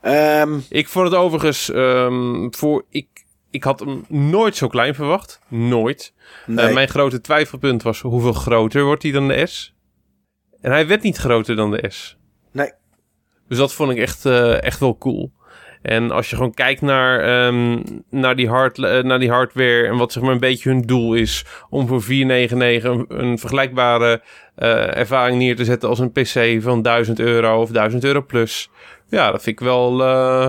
Ehm, 0.01 0.59
Ik 0.69 0.87
vond 0.87 1.07
het 1.07 1.15
overigens 1.17 1.71
ehm, 1.71 2.47
voor... 2.49 2.85
Ik, 2.89 3.07
ik 3.49 3.63
had 3.63 3.79
hem 3.79 4.05
nooit 4.07 4.55
zo 4.55 4.67
klein 4.67 4.95
verwacht. 4.95 5.39
Nooit. 5.47 6.13
Eh, 6.47 6.53
nee. 6.55 6.73
mijn 6.73 6.87
grote 6.87 7.21
twijfelpunt 7.21 7.83
was 7.83 8.01
hoeveel 8.01 8.33
groter 8.33 8.83
wordt 8.83 9.03
hij 9.03 9.11
dan 9.11 9.27
de 9.27 9.45
S? 9.45 9.73
En 10.61 10.71
hij 10.71 10.87
werd 10.87 11.01
niet 11.01 11.17
groter 11.17 11.55
dan 11.55 11.71
de 11.71 11.85
S. 11.89 12.17
nee. 12.51 12.71
Dus 13.47 13.57
dat 13.57 13.73
vond 13.73 13.91
ik 13.91 13.97
echt, 13.97 14.25
eh, 14.25 14.63
echt 14.63 14.79
wel 14.79 14.97
cool. 14.97 15.31
En 15.83 16.11
als 16.11 16.29
je 16.29 16.35
gewoon 16.35 16.53
kijkt 16.53 16.81
naar, 16.81 17.19
ehm, 17.19 17.79
naar, 18.09 18.35
die 18.35 18.49
hard, 18.49 18.79
eh, 18.79 19.03
naar 19.03 19.19
die 19.19 19.31
hardware 19.31 19.87
en 19.87 19.97
wat 19.97 20.11
zeg 20.11 20.23
maar 20.23 20.31
een 20.31 20.39
beetje 20.39 20.69
hun 20.69 20.81
doel 20.81 21.13
is 21.13 21.45
om 21.69 21.87
voor 21.87 22.01
499 22.01 22.83
een, 22.83 23.25
een 23.25 23.37
vergelijkbare 23.37 24.21
eh, 24.55 24.97
ervaring 24.97 25.37
neer 25.37 25.55
te 25.55 25.65
zetten 25.65 25.89
als 25.89 25.99
een 25.99 26.11
PC 26.11 26.61
van 26.61 26.81
1000 26.81 27.19
euro 27.19 27.61
of 27.61 27.69
1000 27.69 28.03
euro 28.03 28.21
plus. 28.21 28.69
Ja, 29.07 29.31
dat 29.31 29.43
vind 29.43 29.59
ik 29.59 29.65
wel, 29.65 30.03
eh, 30.03 30.45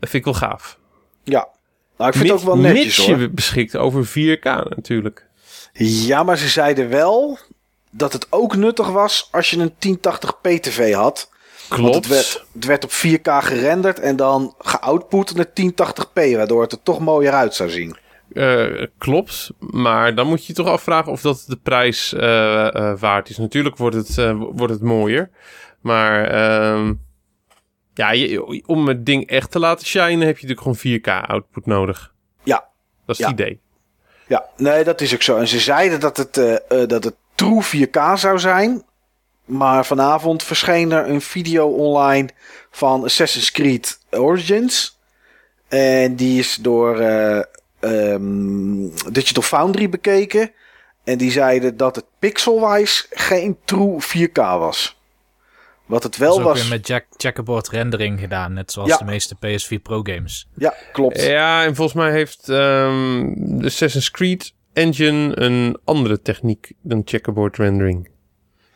dat 0.00 0.10
vind 0.10 0.14
ik 0.14 0.24
wel 0.24 0.34
gaaf. 0.34 0.78
Ja. 1.24 1.48
Nou, 1.96 2.10
ik 2.10 2.16
vind 2.16 2.30
het 2.30 2.38
ook 2.40 2.46
wel 2.46 2.56
netjes 2.56 2.84
Mits 2.84 3.06
hoor. 3.06 3.18
je 3.18 3.30
beschikt 3.30 3.76
over 3.76 4.06
4K 4.06 4.44
natuurlijk. 4.44 5.26
Ja, 5.72 6.22
maar 6.22 6.38
ze 6.38 6.48
zeiden 6.48 6.88
wel 6.88 7.38
dat 7.90 8.12
het 8.12 8.26
ook 8.30 8.56
nuttig 8.56 8.90
was 8.90 9.28
als 9.30 9.50
je 9.50 9.58
een 9.58 9.74
1080p 9.78 10.60
tv 10.60 10.94
had. 10.94 11.30
Want 11.76 11.90
Klopt. 11.90 11.94
het 12.04 12.06
werd, 12.14 12.44
het 12.52 12.64
werd 12.64 12.84
op 12.84 12.90
4K 12.90 13.44
gerenderd 13.46 13.98
en 14.00 14.16
dan 14.16 14.54
geoutput 14.58 15.34
naar 15.34 15.46
1080p, 15.46 16.36
waardoor 16.36 16.62
het 16.62 16.72
er 16.72 16.82
toch 16.82 16.98
mooier 17.00 17.32
uit 17.32 17.54
zou 17.54 17.70
zien. 17.70 17.96
Eh, 18.32 18.86
klopt, 18.98 19.50
maar 19.58 20.14
dan 20.14 20.26
moet 20.26 20.40
je 20.40 20.44
je 20.46 20.52
toch 20.62 20.66
afvragen 20.66 21.12
of 21.12 21.20
dat 21.20 21.44
de 21.46 21.56
prijs 21.56 22.12
eh, 22.14 22.74
eh, 22.76 22.98
waard 23.00 23.28
is. 23.28 23.36
Natuurlijk 23.38 23.76
wordt 23.76 23.96
het, 23.96 24.16
wordt 24.38 24.72
het 24.72 24.82
mooier, 24.82 25.30
maar 25.80 26.24
ehm, 26.24 26.92
ja, 27.94 28.10
je- 28.10 28.62
om 28.66 28.88
het 28.88 29.06
ding 29.06 29.26
echt 29.28 29.50
te 29.50 29.58
laten 29.58 29.86
shinen 29.86 30.26
heb 30.26 30.38
je 30.38 30.46
natuurlijk 30.46 30.60
gewoon 30.60 30.76
4K 30.76 31.28
output 31.30 31.66
nodig. 31.66 32.12
Ja, 32.42 32.64
Dat 33.06 33.16
is 33.18 33.24
Ja. 33.24 33.30
het 33.30 33.40
idee. 33.40 33.60
ja, 34.28 34.44
nee, 34.56 34.84
dat 34.84 35.00
is 35.00 35.14
ook 35.14 35.22
zo. 35.22 35.36
En 35.36 35.48
ze 35.48 35.58
zeiden 35.60 36.00
dat 36.00 36.16
het, 36.16 36.34
dat 36.88 37.04
het 37.04 37.14
true 37.34 37.62
4K 37.62 37.98
zou 38.18 38.38
zijn. 38.38 38.82
Maar 39.52 39.86
vanavond 39.86 40.42
verscheen 40.42 40.92
er 40.92 41.08
een 41.08 41.20
video 41.20 41.66
online 41.68 42.28
van 42.70 43.04
Assassin's 43.04 43.50
Creed 43.52 43.98
Origins. 44.10 44.98
En 45.68 46.16
die 46.16 46.38
is 46.38 46.56
door 46.60 46.98
eh, 46.98 47.42
ehm, 47.80 48.88
Digital 49.12 49.42
Foundry 49.42 49.88
bekeken. 49.88 50.50
En 51.04 51.18
die 51.18 51.30
zeiden 51.30 51.76
dat 51.76 51.96
het 51.96 52.04
pixelwise 52.18 53.04
geen 53.10 53.56
true 53.64 53.96
4K 54.00 54.32
was. 54.34 55.00
Wat 55.86 56.02
het 56.02 56.12
Dat 56.12 56.20
wel 56.20 56.32
is 56.32 56.38
ook 56.38 56.44
was. 56.44 56.60
weer 56.60 56.70
met 56.70 56.86
jack 56.86 57.04
checkerboard 57.16 57.68
rendering 57.68 58.20
gedaan, 58.20 58.52
net 58.52 58.72
zoals 58.72 58.88
Ja. 58.88 58.96
de 58.96 59.04
meeste 59.04 59.34
PS4 59.36 59.78
Pro 59.82 60.00
games. 60.02 60.48
Ja, 60.56 60.74
klopt. 60.92 61.22
Ja, 61.22 61.64
en 61.64 61.74
volgens 61.74 61.96
mij 61.96 62.12
heeft 62.12 62.48
ehm, 62.48 63.32
de 63.36 63.66
Assassin's 63.66 64.10
Creed 64.10 64.54
engine 64.72 65.40
een 65.40 65.78
andere 65.84 66.22
techniek 66.22 66.72
dan 66.82 67.02
checkerboard 67.04 67.56
rendering. 67.56 68.08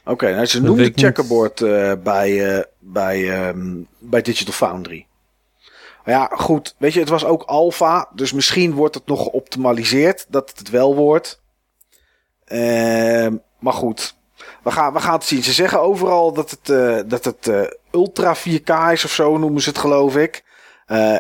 Oké, 0.07 0.35
nou, 0.35 0.47
ze 0.47 0.63
Dat 0.63 0.77
niet. 0.77 1.01
checkerboard 1.01 1.61
eh, 1.61 1.93
bij, 2.03 2.57
eh, 2.57 2.63
bij, 2.79 3.31
ehm, 3.47 3.75
bij 3.99 4.23
Digital 4.23 4.55
Foundry. 4.55 5.07
Maar 6.05 6.15
ja, 6.15 6.31
goed. 6.33 6.75
Weet 6.79 6.93
je, 6.93 7.01
het 7.01 7.09
was 7.09 7.25
ook 7.25 7.43
alpha. 7.43 8.09
Dus 8.15 8.33
misschien 8.33 8.73
wordt 8.75 8.95
het 8.95 9.07
nog 9.07 9.23
geoptimaliseerd. 9.23 10.27
Dat 10.29 10.49
het 10.49 10.59
het 10.59 10.71
wel 10.71 10.95
wordt. 10.95 11.41
Ehm, 12.45 13.37
maar 13.59 13.73
goed. 13.73 14.15
We 14.63 14.71
gaan, 14.71 14.93
we 14.93 15.01
gaan 15.01 15.15
het 15.15 15.25
zien. 15.25 15.43
Ze 15.43 15.53
zeggen 15.53 15.81
overal 15.81 16.33
dat 16.33 16.51
het, 16.51 16.71
eh, 16.71 16.99
dat 17.07 17.25
het 17.25 17.51
Ultra 17.93 18.35
4K 18.37 18.71
is 18.93 19.05
of 19.05 19.11
zo 19.13 19.39
noemen 19.39 19.63
ze 19.63 19.69
het 19.69 19.79
geloof 19.79 20.17
ik. 20.17 20.45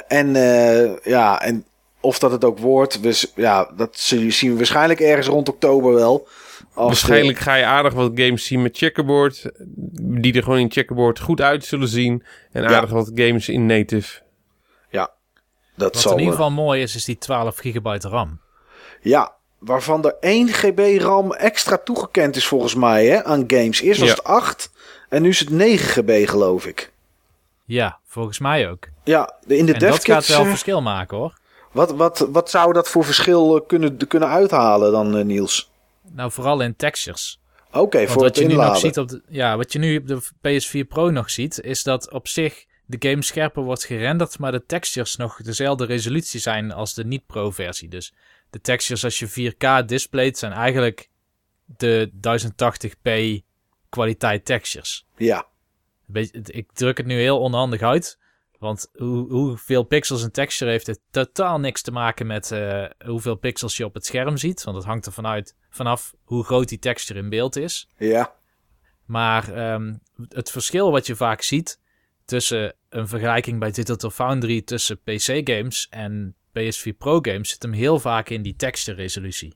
En 0.09 0.35
ja, 1.03 1.41
en 1.43 1.65
of 2.01 2.19
dat 2.19 2.31
het 2.31 2.45
ook 2.45 2.59
wordt. 2.59 2.99
Z- 3.11 3.25
ja, 3.35 3.71
dat 3.77 3.97
zien 3.99 4.51
we 4.51 4.57
waarschijnlijk 4.57 5.01
ergens 5.01 5.27
rond 5.27 5.49
oktober 5.49 5.95
wel. 5.95 6.29
Als 6.77 7.01
de- 7.01 7.07
Waarschijnlijk 7.07 7.39
ga 7.39 7.55
je 7.55 7.65
aardig 7.65 7.93
wat 7.93 8.11
games 8.15 8.45
zien 8.47 8.63
met 8.63 8.77
checkerboard. 8.77 9.51
Die 10.21 10.35
er 10.35 10.43
gewoon 10.43 10.59
in 10.59 10.71
checkerboard 10.71 11.21
goed 11.21 11.41
uit 11.41 11.65
zullen 11.65 11.89
zien. 11.89 12.23
En 12.53 12.63
Ja. 12.63 12.69
aardig 12.69 12.91
wat 12.91 13.11
games 13.15 13.49
in 13.49 13.67
native. 13.67 14.25
dat 15.79 15.93
Wat 15.93 16.03
zal 16.03 16.13
in 16.13 16.19
ieder 16.19 16.35
eh, 16.35 16.41
geval 16.41 16.55
mooi 16.65 16.83
is, 16.83 16.95
is 16.95 17.05
die 17.05 17.19
12 17.19 17.57
gigabyte 17.57 18.09
RAM. 18.09 18.41
Ja, 19.01 19.33
waarvan 19.59 20.05
er 20.05 20.15
1 20.21 20.49
GB 20.49 21.01
RAM 21.03 21.33
extra 21.33 21.77
toegekend 21.85 22.37
is 22.37 22.47
volgens 22.47 22.75
mij 22.75 23.07
hè, 23.07 23.25
aan 23.25 23.45
games. 23.47 23.81
Eerst 23.81 24.01
was 24.01 24.09
Ja. 24.09 24.15
het 24.15 24.25
8 24.25 24.71
en 25.09 25.23
nu 25.23 25.29
is 25.29 25.39
het 25.41 25.51
9 25.51 25.89
GB 26.05 26.29
geloof 26.29 26.67
ik. 26.67 26.93
Ja, 27.65 27.99
volgens 28.07 28.39
mij 28.39 28.71
ook. 28.71 28.89
Ja, 29.05 29.35
de- 29.47 29.57
in 29.57 29.67
de 29.67 29.73
en 29.73 29.79
dat 29.79 30.05
gaat 30.05 30.27
wel 30.27 30.41
eh, 30.43 30.49
verschil 30.49 30.83
maken 30.83 31.17
hoor. 31.17 31.39
wat, 31.73 31.91
wat, 31.91 32.27
wat 32.33 32.51
zou 32.51 32.73
dat 32.73 32.89
voor 32.89 33.05
verschil 33.05 33.57
eh, 33.57 33.67
kunnen, 33.67 34.07
kunnen 34.09 34.29
uithalen 34.29 34.93
dan 34.93 35.27
Niels? 35.27 35.71
Nou, 36.13 36.33
vooral 36.33 36.61
in 36.61 36.77
textures. 36.77 37.41
Oké, 37.73 38.07
voor 38.07 38.23
wat 38.23 38.25
het 38.25 38.39
je 38.39 38.47
nu 38.47 38.55
nog 38.55 38.79
ziet 38.79 38.99
op 38.99 39.09
de, 39.09 39.23
ja, 39.29 39.57
wat 39.57 39.73
je 39.73 39.79
nu 39.79 39.97
op 39.97 40.07
de 40.07 40.23
PS4 40.23 40.89
Pro 40.89 41.11
nog 41.11 41.31
ziet, 41.31 41.61
is 41.61 41.83
dat 41.83 42.11
op 42.13 42.29
zich 42.29 42.65
de 42.87 43.09
game 43.09 43.23
scherper 43.23 43.63
wordt 43.63 43.85
gerenderd, 43.85 44.39
maar 44.39 44.53
de 44.53 44.67
textures 44.67 45.17
nog 45.17 45.43
dezelfde 45.43 45.85
resolutie 45.85 46.41
zijn 46.41 46.73
als 46.73 46.95
de 46.95 47.05
niet-pro 47.05 47.51
versie. 47.51 47.89
Dus 47.89 48.15
de 48.51 48.61
textures 48.61 49.05
als 49.05 49.19
je 49.19 49.53
4K 49.53 49.85
displayt 49.87 50.39
zijn 50.39 50.53
eigenlijk 50.53 51.09
de 51.65 52.11
1080p 52.13 53.43
kwaliteit 53.89 54.45
textures. 54.45 55.07
Ja, 55.17 55.47
beetje- 56.07 56.41
ik 56.45 56.73
druk 56.73 56.97
het 56.97 57.07
nu 57.07 57.21
heel 57.21 57.41
onhandig 57.41 57.83
uit. 57.83 58.19
Want 58.59 58.89
hoe, 58.95 59.33
hoeveel 59.33 59.83
pixels 59.83 60.23
een 60.23 60.31
texture 60.31 60.71
heeft, 60.71 60.87
heeft 60.87 61.01
totaal 61.11 61.61
niks 61.61 61.83
te 61.83 61.91
maken 61.91 62.27
met 62.27 62.51
eh, 62.51 62.85
hoeveel 63.07 63.35
pixels 63.35 63.77
je 63.77 63.85
op 63.85 63.95
het 63.95 64.07
scherm 64.07 64.37
ziet. 64.37 64.65
Want 64.65 64.77
het 64.77 64.87
hangt 64.87 65.07
er 65.07 65.13
vanuit, 65.13 65.55
vanaf 65.71 66.15
hoe 66.25 66.45
groot 66.45 66.69
die 66.69 66.79
texture 66.79 67.19
in 67.19 67.29
beeld 67.29 67.57
is. 67.57 67.89
ja, 67.97 68.35
Maar 69.05 69.53
ehm, 69.53 69.95
het 70.29 70.51
verschil 70.51 70.91
wat 70.91 71.07
je 71.07 71.17
vaak 71.17 71.43
ziet 71.43 71.81
tussen 72.25 72.75
een 72.89 73.09
vergelijking 73.09 73.61
bij 73.61 73.71
Digital 73.71 74.11
Foundry 74.11 74.63
tussen 74.63 74.99
PC-games 74.99 75.87
en 75.91 76.35
PS4 76.59 76.97
Pro-games 76.99 77.51
zit 77.51 77.63
hem 77.63 77.73
heel 77.73 77.99
vaak 77.99 78.29
in 78.29 78.43
die 78.43 78.57
texture-resolutie. 78.57 79.55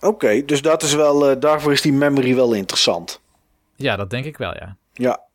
oké. 0.00 0.44
dus 0.44 0.62
dat 0.62 0.82
is 0.82 0.94
wel, 0.94 1.30
eh, 1.30 1.40
daarvoor 1.40 1.72
is 1.72 1.82
die 1.82 1.92
memory 1.92 2.34
wel 2.34 2.52
interessant. 2.52 3.20
Ja, 3.76 3.96
dat 3.96 4.10
denk 4.10 4.24
ik 4.24 4.36
wel, 4.36 4.54
ja. 4.54 4.76
Ja. 4.92 5.27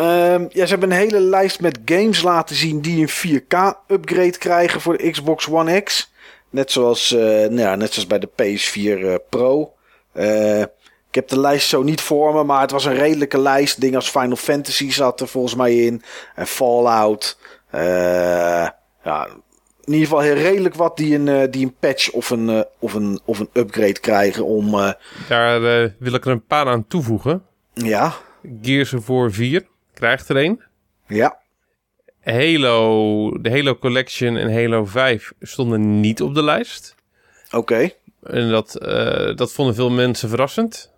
Ehm, 0.00 0.46
ja, 0.48 0.64
ze 0.64 0.70
hebben 0.70 0.90
een 0.90 0.96
hele 0.96 1.20
lijst 1.20 1.60
met 1.60 1.78
games 1.84 2.22
laten 2.22 2.56
zien 2.56 2.80
die 2.80 3.00
een 3.00 3.40
4K-upgrade 3.42 4.38
krijgen 4.38 4.80
voor 4.80 4.96
de 4.96 5.10
Xbox 5.10 5.48
One 5.48 5.80
X. 5.80 6.12
Net 6.50 6.72
zoals, 6.72 7.12
eh, 7.12 7.20
nou 7.22 7.60
ja, 7.60 7.74
net 7.74 7.92
zoals 7.92 8.08
bij 8.08 8.18
de 8.18 8.28
PS4 8.36 9.06
eh, 9.06 9.14
Pro. 9.28 9.74
Eh, 10.12 10.60
ik 11.08 11.14
heb 11.14 11.28
de 11.28 11.40
lijst 11.40 11.68
zo 11.68 11.82
niet 11.82 12.00
voor 12.00 12.34
me, 12.34 12.44
maar 12.44 12.60
het 12.60 12.70
was 12.70 12.84
een 12.84 12.94
redelijke 12.94 13.38
lijst. 13.38 13.80
Dingen 13.80 13.96
als 13.96 14.10
Final 14.10 14.36
Fantasy 14.36 14.90
zat 14.90 15.20
er 15.20 15.28
volgens 15.28 15.54
mij 15.54 15.74
in. 15.74 16.02
En 16.34 16.46
Fallout. 16.46 17.38
Ja, 19.04 19.26
in 19.84 19.92
ieder 19.92 20.08
geval 20.08 20.20
heel 20.20 20.34
redelijk 20.34 20.74
wat 20.74 20.96
die 20.96 21.18
een, 21.18 21.50
die 21.50 21.64
een 21.64 21.76
patch 21.80 22.10
of 22.10 22.30
een, 22.30 22.64
of 22.78 22.94
een, 22.94 23.20
of 23.24 23.38
een 23.38 23.50
upgrade 23.52 24.00
krijgen 24.00 24.44
om... 24.44 24.70
Daar 25.28 25.60
wil 25.98 26.14
ik 26.14 26.24
er 26.24 26.30
een 26.30 26.46
paar 26.46 26.66
aan 26.66 26.86
toevoegen. 26.86 27.42
ja, 27.74 28.12
Gears 28.62 28.92
of 28.92 29.06
War 29.06 29.32
4 29.32 29.68
krijgt 30.00 30.28
er 30.28 30.36
een. 30.36 30.62
ja, 31.06 31.38
Halo, 32.22 33.30
de 33.40 33.50
Halo 33.50 33.76
Collection 33.78 34.36
en 34.36 34.52
Halo 34.54 34.84
5 34.84 35.32
stonden 35.40 36.00
niet 36.00 36.22
op 36.22 36.34
de 36.34 36.42
lijst. 36.42 36.94
oké. 37.50 37.90
En 38.22 38.50
dat, 38.50 38.74
eh, 38.74 39.36
dat 39.36 39.52
vonden 39.52 39.74
veel 39.74 39.90
mensen 39.90 40.28
verrassend. 40.28 40.92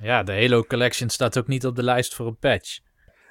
Ja, 0.00 0.22
de 0.22 0.32
Halo 0.32 0.64
Collection 0.64 1.08
staat 1.08 1.38
ook 1.38 1.46
niet 1.46 1.66
op 1.66 1.76
de 1.76 1.82
lijst 1.82 2.14
voor 2.14 2.26
een 2.26 2.36
patch. 2.36 2.78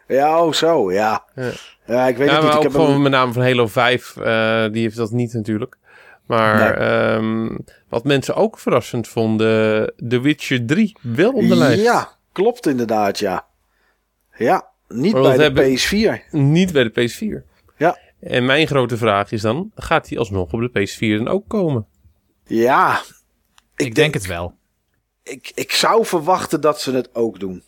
Ja, 0.07 0.43
oh 0.43 0.53
zo, 0.53 0.91
ja. 0.91 1.25
Ja. 1.35 1.51
Ja, 1.85 2.07
ik 2.07 2.17
weet 2.17 2.27
Ja, 2.29 2.33
het 2.35 2.43
maar 2.43 2.43
niet. 2.43 2.51
Ik 2.51 2.55
ook 2.57 2.63
heb 2.63 2.71
gewoon 2.71 3.01
met 3.01 3.11
name 3.11 3.33
van 3.33 3.41
Halo 3.43 3.67
5, 3.67 4.17
eh, 4.17 4.65
die 4.71 4.81
heeft 4.81 4.95
dat 4.95 5.11
niet 5.11 5.33
natuurlijk. 5.33 5.77
Maar 6.25 6.57
Nee. 6.79 6.87
ehm, 6.87 7.57
wat 7.89 8.03
mensen 8.03 8.35
ook 8.35 8.59
verrassend 8.59 9.07
vonden, 9.07 9.93
The 10.09 10.19
Witcher 10.21 10.65
3 10.65 10.95
wel 11.01 11.31
op 11.31 11.47
de 11.47 11.55
lijst. 11.55 11.83
Ja, 11.83 12.09
klopt 12.31 12.67
inderdaad, 12.67 13.19
ja. 13.19 13.45
Ja, 14.37 14.69
niet 14.93 15.13
Maar 15.13 15.21
bij 15.21 15.35
de 15.37 15.41
hebben- 15.43 15.63
PS4. 15.77 16.23
Niet 16.31 16.71
bij 16.71 16.83
de 16.83 16.89
PS4. 16.89 17.43
Ja. 17.77 17.97
En 18.19 18.45
mijn 18.45 18.67
grote 18.67 18.97
vraag 18.97 19.31
is 19.31 19.41
dan, 19.41 19.71
gaat 19.75 20.07
die 20.07 20.19
alsnog 20.19 20.51
op 20.53 20.59
de 20.59 20.69
PS4 20.69 21.17
dan 21.17 21.27
ook 21.27 21.47
komen? 21.47 21.85
Ja, 22.45 23.01
Ik, 23.75 23.95
denk 23.95 24.13
het 24.13 24.25
wel. 24.25 24.53
ik, 25.23 25.51
ik 25.55 25.71
zou 25.71 26.05
verwachten 26.05 26.61
dat 26.61 26.81
ze 26.81 26.91
het 26.91 27.15
ook 27.15 27.39
doen. 27.39 27.63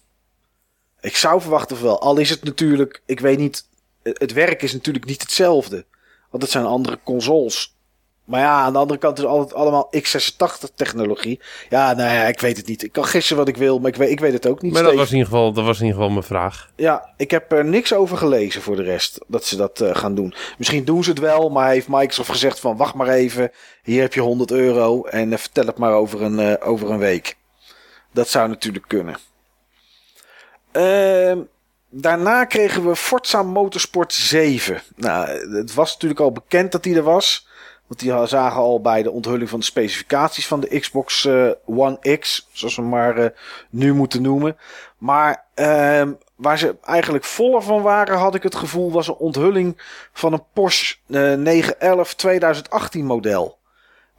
Ik 1.01 1.15
zou 1.15 1.41
verwachten 1.41 1.83
wel. 1.83 2.01
Al 2.01 2.17
is 2.17 2.29
het 2.29 2.43
natuurlijk, 2.43 3.01
ik 3.05 3.19
weet 3.19 3.37
niet, 3.37 3.69
het 4.03 4.33
werk 4.33 4.61
is 4.61 4.73
natuurlijk 4.73 5.05
niet 5.05 5.21
hetzelfde. 5.21 5.85
Want 6.29 6.43
het 6.43 6.51
zijn 6.51 6.65
andere 6.65 6.99
consoles. 7.03 7.77
Maar 8.25 8.39
ja, 8.39 8.61
aan 8.61 8.73
de 8.73 8.79
andere 8.79 8.99
kant 8.99 9.17
is 9.17 9.23
het 9.23 9.33
altijd 9.33 9.53
allemaal 9.53 9.91
x86 9.97 10.75
technologie. 10.75 11.39
Ja, 11.69 11.93
nou 11.93 12.13
ja, 12.13 12.23
ik 12.23 12.39
weet 12.39 12.57
het 12.57 12.67
niet. 12.67 12.83
Ik 12.83 12.91
kan 12.91 13.05
gissen 13.05 13.37
wat 13.37 13.47
ik 13.47 13.57
wil, 13.57 13.79
maar 13.79 13.89
ik 13.89 13.95
weet, 13.95 14.09
ik 14.09 14.19
weet 14.19 14.33
het 14.33 14.47
ook 14.47 14.61
niet. 14.61 14.73
Maar 14.73 14.83
dat 14.83 14.95
was, 14.95 15.11
in 15.11 15.17
ieder 15.17 15.31
geval, 15.31 15.53
dat 15.53 15.65
was 15.65 15.79
in 15.79 15.85
ieder 15.85 15.99
geval 15.99 16.13
mijn 16.13 16.25
vraag. 16.25 16.69
Ja, 16.75 17.13
ik 17.17 17.31
heb 17.31 17.51
er 17.51 17.65
niks 17.65 17.93
over 17.93 18.17
gelezen 18.17 18.61
voor 18.61 18.75
de 18.75 18.83
rest. 18.83 19.19
Dat 19.27 19.45
ze 19.45 19.55
dat 19.55 19.81
eh, 19.81 19.95
gaan 19.95 20.15
doen. 20.15 20.33
Misschien 20.57 20.85
doen 20.85 21.03
ze 21.03 21.09
het 21.09 21.19
wel, 21.19 21.49
maar 21.49 21.69
heeft 21.69 21.87
Microsoft 21.87 22.29
gezegd 22.29 22.59
van 22.59 22.77
wacht 22.77 22.93
maar 22.93 23.07
even. 23.07 23.51
Hier 23.83 24.01
heb 24.01 24.13
je 24.13 24.21
100 24.21 24.51
euro 24.51 25.03
en 25.03 25.33
eh, 25.33 25.39
vertel 25.39 25.65
het 25.65 25.77
maar 25.77 25.93
over 25.93 26.21
een, 26.21 26.39
eh, 26.39 26.67
over 26.69 26.89
een 26.89 26.99
week. 26.99 27.37
Dat 28.11 28.29
zou 28.29 28.49
natuurlijk 28.49 28.87
kunnen. 28.87 29.15
Ehm, 30.71 31.39
daarna 31.89 32.45
kregen 32.45 32.87
we 32.87 32.95
Forza 32.95 33.43
Motorsport 33.43 34.13
7. 34.13 34.81
Nou, 34.95 35.27
het 35.57 35.73
was 35.73 35.93
natuurlijk 35.93 36.19
al 36.19 36.31
bekend 36.31 36.71
dat 36.71 36.83
die 36.83 36.95
er 36.95 37.03
was. 37.03 37.47
Want 37.93 38.05
die 38.05 38.27
zagen 38.27 38.61
al 38.61 38.81
bij 38.81 39.03
de 39.03 39.11
onthulling 39.11 39.49
van 39.49 39.59
de 39.59 39.65
specificaties 39.65 40.47
van 40.47 40.59
de 40.59 40.79
Xbox 40.79 41.25
eh, 41.25 41.49
One 41.65 42.17
X. 42.19 42.47
Zoals 42.51 42.75
we 42.75 42.81
maar 42.81 43.17
eh, 43.17 43.29
nu 43.69 43.93
moeten 43.93 44.21
noemen. 44.21 44.57
Maar 44.97 45.45
ehm, 45.53 46.11
waar 46.35 46.57
ze 46.57 46.75
eigenlijk 46.83 47.23
voller 47.23 47.61
van 47.61 47.81
waren, 47.81 48.17
had 48.17 48.35
ik 48.35 48.43
het 48.43 48.55
gevoel, 48.55 48.91
was 48.91 49.07
een 49.07 49.15
onthulling 49.15 49.81
van 50.13 50.33
een 50.33 50.43
Porsche 50.53 50.95
eh, 51.07 51.33
911 51.33 52.13
2018 52.13 53.05
model. 53.05 53.57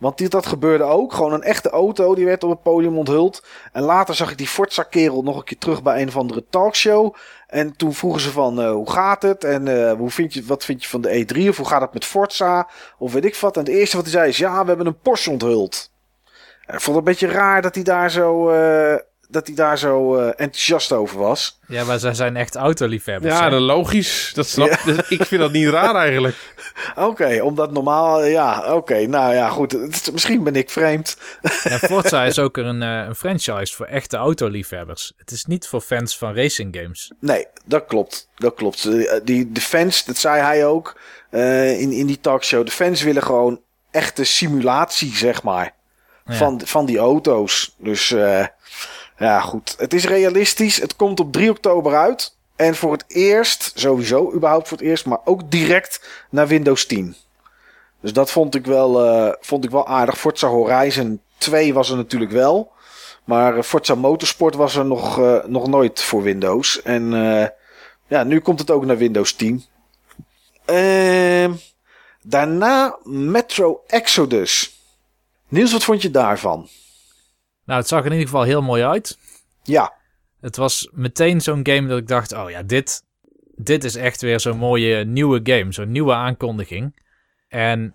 Want 0.05 0.19
dit, 0.19 0.31
dat 0.31 0.47
gebeurde 0.47 0.85
ook. 0.85 1.13
Gewoon 1.13 1.33
een 1.33 1.43
echte 1.43 1.71
auto, 1.71 2.15
die 2.15 2.25
werd 2.25 2.45
op 2.45 2.51
het 2.51 2.63
podium 2.63 2.99
onthuld. 2.99 3.45
En 3.73 3.83
later 3.83 4.15
zag 4.15 4.31
ik 4.31 4.39
die 4.39 4.47
Forza-kerel 4.47 5.23
nog 5.23 5.37
een 5.37 5.45
keer 5.45 5.59
terug 5.59 5.83
bij 5.83 6.01
een 6.01 6.09
of 6.09 6.17
andere 6.17 6.45
talkshow. 6.51 7.15
En 7.47 7.77
toen 7.77 7.95
vroegen 7.95 8.21
ze 8.21 8.31
van, 8.31 8.61
eh, 8.61 8.71
hoe 8.71 8.91
gaat 8.91 9.23
het? 9.23 9.45
En 9.45 9.69
eh, 9.69 9.93
hoe 9.93 10.11
vind 10.11 10.35
je, 10.35 10.45
wat 10.45 10.65
vind 10.65 10.83
je 10.83 10.89
van 10.89 11.01
de 11.01 11.27
E3? 11.27 11.49
Of 11.49 11.57
hoe 11.57 11.67
gaat 11.67 11.81
het 11.81 11.93
met 11.93 12.05
Forza? 12.05 12.69
Of 12.99 13.13
weet 13.13 13.25
ik 13.25 13.37
wat. 13.37 13.57
En 13.57 13.65
het 13.65 13.73
eerste 13.73 13.97
wat 13.97 14.05
hij 14.05 14.15
zei 14.15 14.29
is, 14.29 14.37
ja, 14.39 14.61
we 14.63 14.69
hebben 14.69 14.87
een 14.87 14.99
Porsche 14.99 15.31
onthuld. 15.31 15.91
En 16.67 16.75
ik 16.75 16.81
vond 16.81 16.97
het 16.97 17.07
een 17.07 17.13
beetje 17.13 17.37
raar 17.37 17.63
dat 17.63 17.75
hij 17.75 17.85
daar 17.85 18.11
zo, 18.11 18.51
eh, 18.51 18.99
dat 19.35 19.47
hij 19.47 19.57
daar 19.57 19.79
zo 19.79 20.17
eh, 20.17 20.27
enthousiast 20.27 20.93
over 20.93 21.19
was. 21.19 21.59
Ja, 21.67 21.85
maar 21.85 21.99
zij 21.99 22.15
zijn 22.15 22.37
echt 22.37 22.55
autoliefhebbers. 22.57 23.35
Ja, 23.35 23.49
dat 23.49 23.61
logisch. 23.61 24.33
Dat 24.35 24.47
snap, 24.47 24.69
Ik 25.09 25.25
vind 25.25 25.41
dat 25.41 25.53
niet 25.53 25.69
raar 25.69 25.95
eigenlijk. 25.95 26.37
Oké, 26.97 27.43
omdat 27.43 27.73
normaal, 27.73 28.25
ja, 28.25 28.75
oké, 28.75 29.07
nou 29.07 29.35
ja, 29.35 29.49
goed. 29.49 29.73
Het 29.73 30.09
misschien 30.13 30.43
ben 30.45 30.57
ik 30.57 30.71
vreemd. 30.71 31.17
En 31.63 31.79
Forza 31.79 32.25
is 32.33 32.39
ook 32.39 32.57
een, 32.57 32.83
eh, 32.83 33.05
een 33.09 33.15
franchise 33.15 33.75
voor 33.75 33.87
echte 33.87 34.17
autoliefhebbers. 34.17 35.13
Het 35.17 35.31
is 35.31 35.45
niet 35.45 35.67
voor 35.67 35.81
fans 35.81 36.19
van 36.19 36.35
racing 36.35 36.77
games. 36.81 37.13
Nee, 37.21 37.47
dat 37.65 37.85
klopt. 37.87 38.29
Dat 38.37 38.55
klopt. 38.55 38.85
Eh, 38.85 39.21
Die, 39.25 39.53
de 39.53 39.61
fans, 39.61 40.05
dat 40.05 40.17
zei 40.17 40.41
hij 40.41 40.67
ook 40.67 40.97
eh, 41.31 41.81
in, 41.81 41.93
in 41.93 42.07
die 42.07 42.21
talkshow. 42.21 42.65
De 42.65 42.71
fans 42.73 43.03
willen 43.03 43.23
gewoon 43.23 43.61
echte 43.91 44.25
simulatie, 44.25 45.17
zeg 45.17 45.43
maar. 45.43 45.75
Ja. 46.27 46.35
Van, 46.35 46.61
van 46.65 46.87
die 46.87 46.99
auto's. 46.99 47.75
Dus 47.79 48.11
eh, 48.11 48.47
ja, 49.19 49.41
goed. 49.41 49.75
Het 49.79 49.95
is 49.95 50.05
realistisch. 50.05 50.77
Het 50.81 50.97
komt 50.97 51.21
op 51.21 51.33
3 51.33 51.51
oktober 51.51 51.97
uit. 51.97 52.37
En 52.57 52.75
voor 52.75 52.93
het 52.93 53.05
eerst, 53.09 53.73
sowieso, 53.75 54.33
überhaupt 54.35 54.69
voor 54.69 54.79
het 54.79 54.87
eerst, 54.87 55.07
maar 55.07 55.19
ook 55.25 55.51
direct 55.51 56.09
naar 56.31 56.47
Windows 56.47 56.87
10. 56.87 57.17
Dus 58.01 58.13
dat 58.13 58.31
vond 58.31 58.55
ik 58.55 58.67
wel, 58.67 59.05
eh, 59.05 59.33
vond 59.41 59.65
ik 59.65 59.71
wel 59.71 59.87
aardig. 59.87 60.19
Forza 60.19 60.49
Horizon 60.49 61.21
2 61.39 61.75
was 61.75 61.91
er 61.91 61.97
natuurlijk 61.97 62.31
wel. 62.31 62.73
Maar 63.25 63.57
eh, 63.57 63.63
Forza 63.63 63.95
Motorsport 63.95 64.55
was 64.55 64.77
er 64.77 64.85
nog, 64.85 65.19
eh, 65.19 65.45
nog 65.45 65.67
nooit 65.67 66.03
voor 66.03 66.23
Windows. 66.23 66.83
En 66.83 67.11
ja, 68.07 68.25
nu 68.25 68.41
komt 68.41 68.59
het 68.59 68.71
ook 68.71 68.85
naar 68.85 68.97
Windows 68.97 69.33
10. 69.33 69.65
Ehm, 70.65 71.53
daarna 72.23 72.99
Metro 73.05 73.83
Exodus. 73.87 74.81
Niels, 75.49 75.73
wat 75.73 75.85
vond 75.85 76.03
je 76.03 76.11
daarvan? 76.11 76.69
Nou, 77.65 77.79
het 77.81 77.89
zag 77.89 78.01
er 78.01 78.07
in 78.07 78.13
ieder 78.13 78.27
geval 78.29 78.43
heel 78.43 78.63
mooi 78.63 78.83
uit. 78.83 79.19
Ja, 79.63 79.93
Het 80.41 80.57
was 80.57 80.89
meteen 80.93 81.41
zo'n 81.41 81.67
game 81.67 81.89
dat 81.89 81.99
ik 81.99 82.09
dacht, 82.09 82.33
oh 82.33 82.51
ja, 82.51 82.63
dit, 82.63 83.03
dit 83.57 83.85
is 83.85 83.95
echt 83.95 84.21
weer 84.21 84.41
zo'n 84.41 84.57
mooie 84.59 85.05
nieuwe 85.05 85.41
game. 85.43 85.73
Zo'n 85.73 85.91
nieuwe 85.91 86.13
aankondiging. 86.13 87.03
En 87.49 87.93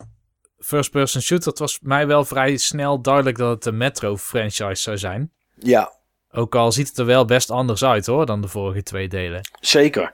first 0.59 0.91
person 0.91 1.21
shooter, 1.21 1.49
het 1.49 1.59
was 1.59 1.79
mij 1.81 2.07
wel 2.07 2.25
vrij 2.25 2.57
snel 2.57 3.01
duidelijk 3.01 3.37
dat 3.37 3.49
het 3.55 3.65
een 3.65 3.77
Metro 3.77 4.17
franchise 4.17 4.81
zou 4.81 4.97
zijn. 4.97 5.31
ja, 5.55 5.91
Ook 6.31 6.55
al 6.55 6.71
ziet 6.71 6.87
het 6.87 6.97
er 6.97 7.05
wel 7.05 7.25
best 7.25 7.49
anders 7.51 7.83
uit 7.83 8.05
hoor, 8.05 8.25
dan 8.25 8.41
de 8.41 8.47
vorige 8.47 8.83
twee 8.83 9.07
delen. 9.07 9.41
zeker. 9.59 10.13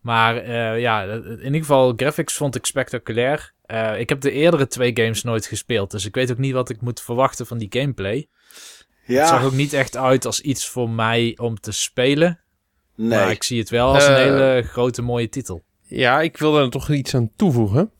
Maar 0.00 0.36
eh, 0.36 0.80
ja, 0.80 1.02
in 1.04 1.44
ieder 1.44 1.60
geval, 1.60 1.92
graphics 1.96 2.34
vond 2.34 2.54
ik 2.54 2.66
spectaculair. 2.66 3.52
Eh, 3.62 3.98
ik 4.00 4.08
heb 4.08 4.20
de 4.20 4.30
eerdere 4.30 4.66
twee 4.66 4.90
games 4.94 5.22
nooit 5.22 5.46
gespeeld, 5.46 5.90
dus 5.90 6.04
ik 6.04 6.14
weet 6.14 6.30
ook 6.30 6.38
niet 6.38 6.52
wat 6.52 6.68
ik 6.70 6.80
moet 6.80 7.00
verwachten 7.00 7.46
van 7.46 7.58
die 7.58 7.68
gameplay. 7.70 8.28
Het 9.06 9.28
zag 9.28 9.40
Ja, 9.40 9.46
ook 9.46 9.52
niet 9.52 9.72
echt 9.72 9.96
uit 9.96 10.26
als 10.26 10.40
iets 10.40 10.68
voor 10.68 10.90
mij 10.90 11.34
om 11.40 11.60
te 11.60 11.72
spelen. 11.72 12.40
Maar 12.94 13.24
nee. 13.26 13.34
ik 13.34 13.42
zie 13.42 13.58
het 13.58 13.70
wel 13.70 13.94
als 13.94 14.06
een 14.06 14.14
Eh, 14.14 14.22
hele 14.22 14.62
grote 14.62 15.02
mooie 15.02 15.28
titel. 15.28 15.62
Ja, 15.82 16.20
ik 16.20 16.36
wil 16.36 16.52
daar 16.52 16.70
toch 16.70 16.90
iets 16.90 17.14
aan 17.14 17.30
toevoegen. 17.36 17.90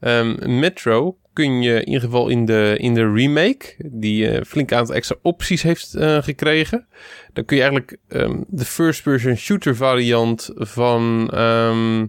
Ehm, 0.00 0.58
Metro 0.58 1.18
kun 1.32 1.62
je 1.62 1.74
in 1.74 1.86
ieder 1.86 2.00
geval 2.00 2.28
in 2.28 2.44
de, 2.44 2.74
in 2.78 2.94
de 2.94 3.12
remake, 3.12 3.74
die 3.92 4.28
eh 4.30 4.44
flink 4.44 4.72
aantal 4.72 4.94
extra 4.94 5.16
opties 5.22 5.62
heeft 5.62 5.94
eh, 5.94 6.22
gekregen. 6.22 6.86
Dan 7.32 7.44
kun 7.44 7.56
je 7.56 7.62
eigenlijk 7.62 7.98
ehm, 8.08 8.42
de 8.46 8.64
first-person 8.64 9.36
shooter 9.36 9.76
variant 9.76 10.50
van, 10.54 11.30
ehm, 11.32 12.06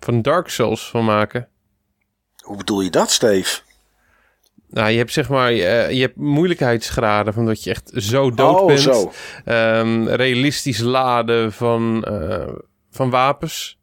van 0.00 0.22
Dark 0.22 0.48
Souls 0.48 0.90
van 0.90 1.04
maken. 1.04 1.48
Hoe 2.42 2.56
bedoel 2.56 2.80
je 2.80 2.90
dat, 2.90 3.10
Steve? 3.10 3.60
Nou, 4.74 4.90
je 4.90 4.96
hebt 4.98 5.12
zeg 5.12 5.28
maar, 5.28 5.50
eh, 5.50 5.90
je 5.90 6.00
hebt 6.00 6.16
moeilijkheidsgraden 6.16 7.34
van 7.34 7.46
dat 7.46 7.64
je 7.64 7.70
echt 7.70 7.90
zo 7.94 8.30
dood 8.30 8.60
oh, 8.60 8.66
bent. 8.66 8.80
zo. 8.80 9.12
Ehm, 9.44 10.06
realistisch 10.06 10.78
laden 10.78 11.52
van, 11.52 12.04
eh, 12.04 12.52
van 12.90 13.10
wapens. 13.10 13.78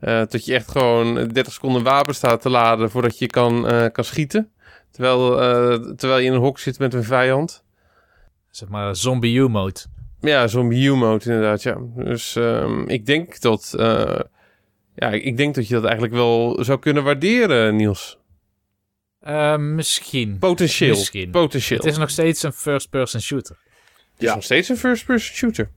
Eh, 0.00 0.22
dat 0.28 0.44
je 0.44 0.54
echt 0.54 0.70
gewoon 0.70 1.14
30 1.14 1.52
seconden 1.52 1.82
wapen 1.82 2.14
staat 2.14 2.40
te 2.40 2.48
laden 2.48 2.90
voordat 2.90 3.18
je 3.18 3.26
kan, 3.26 3.68
eh, 3.68 3.84
kan 3.92 4.04
schieten. 4.04 4.50
Terwijl, 4.90 5.40
eh, 5.40 5.74
terwijl 5.96 6.20
je 6.20 6.26
in 6.26 6.32
een 6.32 6.40
hok 6.40 6.58
zit 6.58 6.78
met 6.78 6.94
een 6.94 7.04
vijand. 7.04 7.64
Zeg 8.50 8.68
maar 8.68 8.96
zombie 8.96 9.38
U-mode. 9.38 9.80
Ja, 10.20 10.46
zo'n 10.46 10.72
U-mode 10.72 11.24
inderdaad, 11.24 11.62
ja. 11.62 11.76
Dus 11.96 12.36
ehm, 12.36 12.88
ik 12.88 13.06
denk 13.06 13.40
dat... 13.40 13.74
eh, 13.78 14.20
ja, 14.94 15.08
ik 15.08 15.36
denk 15.36 15.54
dat 15.54 15.68
je 15.68 15.74
dat 15.74 15.84
eigenlijk 15.84 16.14
wel 16.14 16.58
zou 16.60 16.78
kunnen 16.78 17.04
waarderen, 17.04 17.76
Niels. 17.76 18.17
Eh, 19.20 19.56
misschien. 19.56 20.38
Potentieel. 20.38 20.96
Misschien. 20.96 21.30
Potentieel. 21.30 21.78
Het 21.80 21.88
is 21.88 21.98
nog 21.98 22.10
steeds 22.10 22.42
een 22.42 22.52
first-person 22.52 23.20
shooter. 23.20 23.56
Het 23.94 24.22
is 24.22 24.28
Ja. 24.28 24.34
nog 24.34 24.44
steeds 24.44 24.68
een 24.68 24.76
first-person 24.76 25.34
shooter. 25.36 25.70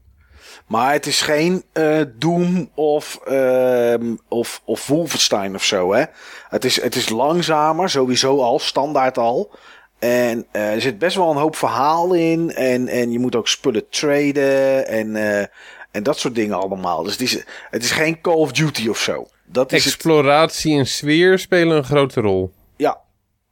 Maar 0.68 0.92
het 0.94 1.06
is 1.06 1.22
geen 1.22 1.64
eh, 1.74 2.02
Doom 2.16 2.70
of, 2.76 3.20
ehm, 3.26 4.16
of, 4.28 4.62
of 4.66 4.88
Wolfenstein 4.88 5.56
of 5.56 5.64
zo, 5.64 5.94
hè. 5.94 6.04
Het 6.50 6.66
is, 6.66 6.82
het 6.82 6.96
is 6.96 7.10
langzamer, 7.10 7.90
sowieso 7.90 8.42
al, 8.42 8.60
standaard 8.60 9.18
al. 9.18 9.52
En 10.00 10.46
eh, 10.52 10.74
er 10.74 10.82
zit 10.82 10.98
best 11.00 11.16
wel 11.16 11.32
een 11.32 11.38
hoop 11.38 11.56
verhaal 11.56 12.14
in. 12.14 12.52
En, 12.52 12.88
en 12.88 13.12
je 13.12 13.20
moet 13.20 13.36
ook 13.36 13.48
spullen 13.48 13.90
traden 13.90 14.88
en, 14.88 15.16
eh, 15.16 15.46
en 15.92 16.04
dat 16.04 16.20
soort 16.20 16.36
dingen 16.36 16.58
allemaal. 16.62 17.04
Dus 17.04 17.12
het 17.12 17.22
is, 17.22 17.44
het 17.70 17.84
is 17.84 17.92
geen 17.92 18.22
Call 18.22 18.34
of 18.36 18.52
Duty 18.52 18.88
of 18.88 19.00
zo. 19.00 19.28
Dat 19.46 19.72
is 19.72 19.86
het. 19.86 19.94
Exploratie 19.94 20.78
en 20.78 20.88
sfeer 20.88 21.40
spelen 21.40 21.78
een 21.78 21.84
grote 21.84 22.22
rol. 22.22 22.52
Ja, 22.78 23.00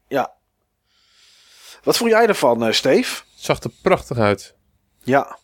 ja. 0.09 0.37
Wat 1.83 1.97
vond 1.97 2.11
jij 2.11 2.27
ervan, 2.27 2.65
eh 2.65 2.71
Steve? 2.71 3.21
Het 3.35 3.45
zag 3.45 3.63
er 3.63 3.71
prachtig 3.81 4.17
uit. 4.17 4.55
Ja, 5.03 5.37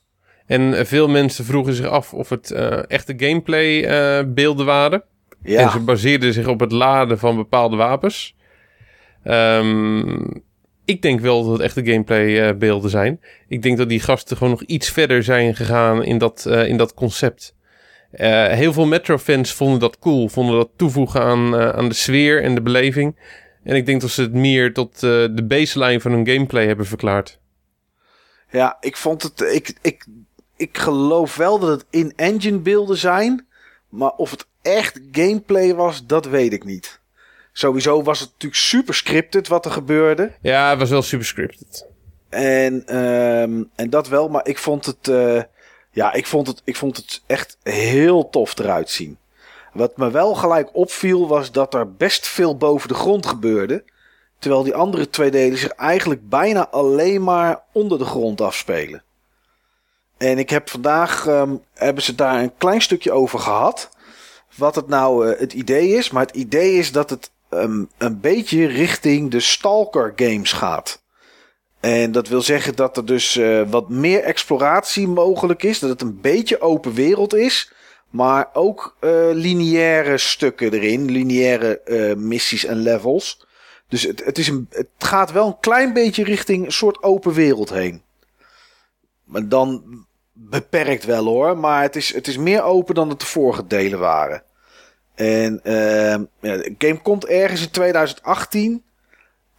En 0.45 0.73
eh, 0.73 0.85
veel 0.85 1.07
mensen 1.07 1.45
vroegen 1.45 1.73
zich 1.73 1.87
af 1.87 2.13
of 2.13 2.29
het 2.29 2.51
eh, 2.51 2.89
echte 2.89 3.13
gameplay 3.17 4.33
beelden 4.33 4.65
waren. 4.65 5.03
En 5.43 5.69
ze 5.69 5.77
ja, 5.77 5.79
baseerden 5.79 6.33
zich 6.33 6.47
op 6.47 6.59
het 6.59 6.71
laden 6.71 7.19
van 7.19 7.35
bepaalde 7.35 7.75
wapens. 7.75 8.35
Ehm, 9.23 10.25
ik 10.85 11.01
denk 11.01 11.19
wel 11.19 11.43
dat 11.43 11.51
het 11.51 11.61
echte 11.61 11.85
gameplay 11.85 12.57
beelden 12.57 12.89
zijn. 12.89 13.21
Ik 13.47 13.61
denk 13.61 13.77
dat 13.77 13.89
die 13.89 13.99
gasten 13.99 14.37
gewoon 14.37 14.51
nog 14.51 14.63
iets 14.63 14.89
verder 14.89 15.23
zijn 15.23 15.55
gegaan 15.55 16.03
in 16.03 16.17
dat, 16.17 16.45
in 16.45 16.77
dat 16.77 16.93
concept. 16.93 17.55
Heel 18.11 18.73
veel 18.73 18.85
Metro-fans 18.85 19.53
vonden 19.53 19.79
dat 19.79 19.99
cool. 19.99 20.29
Vonden 20.29 20.55
dat 20.55 20.69
toevoegen 20.75 21.21
aan, 21.21 21.55
aan 21.55 21.89
de 21.89 21.95
sfeer 21.95 22.43
en 22.43 22.55
de 22.55 22.61
beleving. 22.61 23.15
En 23.65 23.75
ik 23.75 23.85
denk 23.85 24.01
dat 24.01 24.09
ze 24.09 24.21
het 24.21 24.33
meer 24.33 24.73
tot 24.73 24.93
eh, 24.93 25.01
de 25.31 25.45
baseline 25.47 25.99
van 26.01 26.11
hun 26.11 26.27
gameplay 26.27 26.67
hebben 26.67 26.85
verklaard. 26.85 27.39
ja. 28.51 28.77
Ik 28.79 28.97
vond 28.97 29.23
het. 29.23 29.41
Ik, 29.41 29.73
ik, 29.81 30.05
ik 30.55 30.77
geloof 30.77 31.35
wel 31.35 31.59
dat 31.59 31.69
het 31.69 31.85
in-engine 31.89 32.57
beelden 32.57 32.97
zijn. 32.97 33.47
Maar 33.89 34.11
of 34.11 34.31
het 34.31 34.47
echt 34.61 34.99
gameplay 35.11 35.75
was, 35.75 36.05
dat 36.05 36.25
weet 36.25 36.53
ik 36.53 36.63
niet. 36.63 36.99
Sowieso 37.51 38.03
was 38.03 38.19
het 38.19 38.29
natuurlijk 38.29 38.61
super 38.61 38.93
scripted 38.93 39.47
wat 39.47 39.65
er 39.65 39.71
gebeurde. 39.71 40.31
Ja, 40.41 40.69
het 40.69 40.79
was 40.79 40.89
wel 40.89 41.01
super 41.01 41.25
scripted. 41.25 41.85
En, 42.29 42.85
ehm, 42.85 43.63
en 43.75 43.89
dat 43.89 44.07
wel, 44.07 44.29
maar 44.29 44.47
ik 44.47 44.57
vond 44.57 44.85
het, 44.85 45.07
eh, 45.07 45.41
ja, 45.91 46.13
ik 46.13 46.25
vond 46.25 46.47
het, 46.47 46.61
ik 46.63 46.75
vond 46.75 46.97
het 46.97 47.21
echt 47.25 47.57
heel 47.63 48.29
tof 48.29 48.59
eruit 48.59 48.89
zien. 48.89 49.17
Wat 49.75 49.97
me 49.97 50.11
wel 50.11 50.35
gelijk 50.35 50.69
opviel 50.73 51.27
was 51.27 51.51
dat 51.51 51.73
er 51.73 51.93
best 51.93 52.27
veel 52.27 52.57
boven 52.57 52.87
de 52.87 52.93
grond 52.93 53.25
gebeurde. 53.25 53.83
Terwijl 54.39 54.63
die 54.63 54.75
andere 54.75 55.09
twee 55.09 55.31
delen 55.31 55.57
zich 55.57 55.69
eigenlijk 55.69 56.29
bijna 56.29 56.69
alleen 56.69 57.23
maar 57.23 57.63
onder 57.71 57.97
de 57.97 58.05
grond 58.05 58.41
afspelen. 58.41 59.03
En 60.17 60.37
ik 60.37 60.49
heb 60.49 60.69
vandaag, 60.69 61.27
ehm, 61.27 61.55
hebben 61.73 62.03
ze 62.03 62.15
daar 62.15 62.39
een 62.39 62.57
klein 62.57 62.81
stukje 62.81 63.11
over 63.11 63.39
gehad. 63.39 63.89
Wat 64.55 64.75
het 64.75 64.87
nou 64.87 65.29
eh, 65.29 65.39
het 65.39 65.53
idee 65.53 65.89
is. 65.89 66.09
Maar 66.09 66.25
het 66.25 66.35
idee 66.35 66.73
is 66.73 66.91
dat 66.91 67.09
het 67.09 67.31
ehm, 67.49 67.83
een 67.97 68.19
beetje 68.19 68.65
richting 68.65 69.31
de 69.31 69.39
Stalker 69.39 70.13
games 70.15 70.51
gaat. 70.51 71.03
En 71.79 72.11
dat 72.11 72.27
wil 72.27 72.41
zeggen 72.41 72.75
dat 72.75 72.97
er 72.97 73.05
dus 73.05 73.37
eh, 73.37 73.61
wat 73.69 73.89
meer 73.89 74.23
exploratie 74.23 75.07
mogelijk 75.07 75.63
is. 75.63 75.79
Dat 75.79 75.89
het 75.89 76.01
een 76.01 76.21
beetje 76.21 76.61
open 76.61 76.93
wereld 76.93 77.33
is. 77.33 77.73
Maar 78.09 78.49
ook 78.53 78.97
uh, 79.01 79.11
lineaire 79.31 80.17
stukken 80.17 80.73
erin. 80.73 81.11
Lineaire 81.11 81.81
uh, 81.85 82.15
missies 82.15 82.65
en 82.65 82.77
levels. 82.77 83.45
Dus 83.87 84.03
het, 84.03 84.25
het, 84.25 84.37
is 84.37 84.47
een, 84.47 84.67
het 84.69 84.87
gaat 84.97 85.31
wel 85.31 85.47
een 85.47 85.59
klein 85.59 85.93
beetje 85.93 86.23
richting 86.23 86.65
een 86.65 86.71
soort 86.71 87.03
open 87.03 87.33
wereld 87.33 87.69
heen. 87.69 88.01
Maar 89.23 89.47
dan 89.47 89.83
beperkt 90.33 91.05
wel 91.05 91.25
hoor. 91.25 91.57
Maar 91.57 91.81
het 91.81 91.95
is, 91.95 92.13
het 92.13 92.27
is 92.27 92.37
meer 92.37 92.63
open 92.63 92.95
dan 92.95 93.09
het 93.09 93.19
de 93.19 93.25
vorige 93.25 93.67
delen 93.67 93.99
waren. 93.99 94.43
En 95.15 95.59
uh, 95.63 96.15
game 96.77 97.01
komt 97.01 97.25
ergens 97.25 97.61
in 97.61 97.69
2018. 97.69 98.83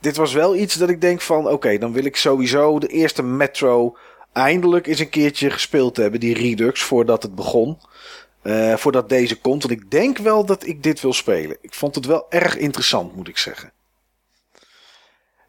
Dit 0.01 0.17
was 0.17 0.33
wel 0.33 0.57
iets 0.57 0.75
dat 0.75 0.89
ik 0.89 1.01
denk 1.01 1.21
van... 1.21 1.49
Oké, 1.49 1.79
dan 1.79 1.93
wil 1.93 2.05
ik 2.05 2.17
sowieso 2.17 2.79
de 2.79 2.87
eerste 2.87 3.23
Metro 3.23 3.97
eindelijk 4.33 4.87
eens 4.87 4.99
een 4.99 5.09
keertje 5.09 5.51
gespeeld 5.51 5.97
hebben. 5.97 6.21
Die 6.21 6.35
Redux, 6.35 6.83
voordat 6.83 7.23
het 7.23 7.35
begon. 7.35 7.79
Uh, 8.47 8.77
voordat 8.77 9.09
deze 9.09 9.41
komt. 9.41 9.63
Want 9.63 9.81
ik 9.81 9.91
denk 9.91 10.19
wel 10.19 10.45
dat 10.45 10.67
ik 10.67 10.83
dit 10.83 11.01
wil 11.01 11.13
spelen. 11.13 11.57
Ik 11.61 11.75
vond 11.75 11.95
het 11.95 12.07
wel 12.07 12.27
erg 12.31 12.57
interessant, 12.57 13.17
moet 13.17 13.29
ik 13.29 13.39
zeggen. 13.39 13.73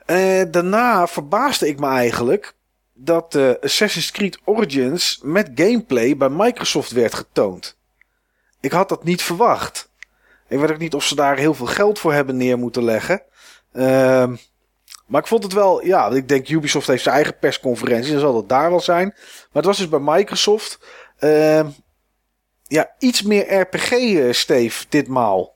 Uh, 0.06 0.44
daarna 0.52 1.08
verbaasde 1.08 1.68
ik 1.68 1.80
me 1.80 1.88
eigenlijk 1.88 2.54
dat 2.94 3.36
uh, 3.36 3.52
Assassin's 3.62 4.12
Creed 4.12 4.40
Origins 4.44 5.20
met 5.24 5.52
gameplay 5.56 6.18
bij 6.18 6.30
Microsoft 6.30 6.92
werd 6.92 7.14
getoond. 7.14 7.78
Ik 8.60 8.72
had 8.72 8.90
dat 8.90 9.04
niet 9.04 9.22
verwacht. 9.22 9.90
Ik 10.48 10.60
weet 10.60 10.72
ook 10.72 10.78
niet 10.78 10.96
of 10.96 11.04
ze 11.04 11.16
daar 11.16 11.38
heel 11.38 11.54
veel 11.54 11.66
geld 11.66 12.00
voor 12.00 12.14
hebben 12.14 12.38
neer 12.38 12.58
moeten 12.58 12.84
leggen. 12.84 13.22
Uh, 13.74 14.28
maar 15.06 15.22
ik 15.22 15.28
vond 15.28 15.44
het 15.44 15.54
wel, 15.54 15.86
ja, 15.86 16.10
ik 16.10 16.30
denk 16.30 16.50
Ubisoft 16.50 16.88
heeft 16.88 17.04
zijn 17.04 17.16
eigen 17.16 17.38
persconferentie, 17.40 18.12
dan 18.12 18.20
zal 18.20 18.34
dat 18.34 18.50
daar 18.50 18.70
wel 18.70 18.80
zijn. 18.80 19.08
Maar 19.08 19.48
het 19.52 19.66
was 19.66 19.78
dus 19.78 19.90
bij 19.90 20.00
Microsoft. 20.00 20.80
Uh, 21.20 21.68
ja, 22.68 22.92
iets 23.00 23.22
meer 23.22 23.60
RPG, 23.60 23.92
uh, 23.92 24.32
Steve, 24.34 24.86
ditmaal. 24.90 25.56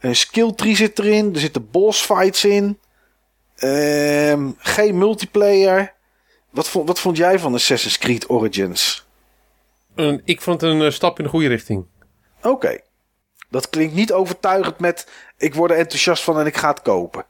Een 0.00 0.16
skill 0.16 0.52
tree 0.52 0.76
zit 0.76 0.98
erin, 0.98 1.34
er 1.34 1.40
zitten 1.40 1.70
boss 1.70 2.02
fights 2.02 2.44
in. 2.44 2.78
Uh, 3.58 4.48
geen 4.58 4.98
multiplayer. 4.98 5.94
Wat 6.50 6.68
vond, 6.68 6.88
wat 6.88 7.00
vond 7.00 7.16
jij 7.16 7.38
van 7.38 7.54
Assassin's 7.54 7.98
Creed 7.98 8.28
Origins? 8.28 9.06
Ik 10.24 10.40
vond 10.40 10.60
het 10.60 10.70
een 10.70 10.80
uh, 10.80 10.90
stap 10.90 11.18
in 11.18 11.24
de 11.24 11.30
goede 11.30 11.48
richting. 11.48 11.86
Oké. 12.38 12.48
Okay. 12.48 12.80
Dat 13.50 13.70
klinkt 13.70 13.94
niet 13.94 14.12
overtuigend 14.12 14.78
met 14.78 15.08
ik 15.36 15.54
word 15.54 15.70
er 15.70 15.76
enthousiast 15.76 16.22
van 16.22 16.38
en 16.38 16.46
ik 16.46 16.56
ga 16.56 16.68
het 16.68 16.82
kopen. 16.82 17.24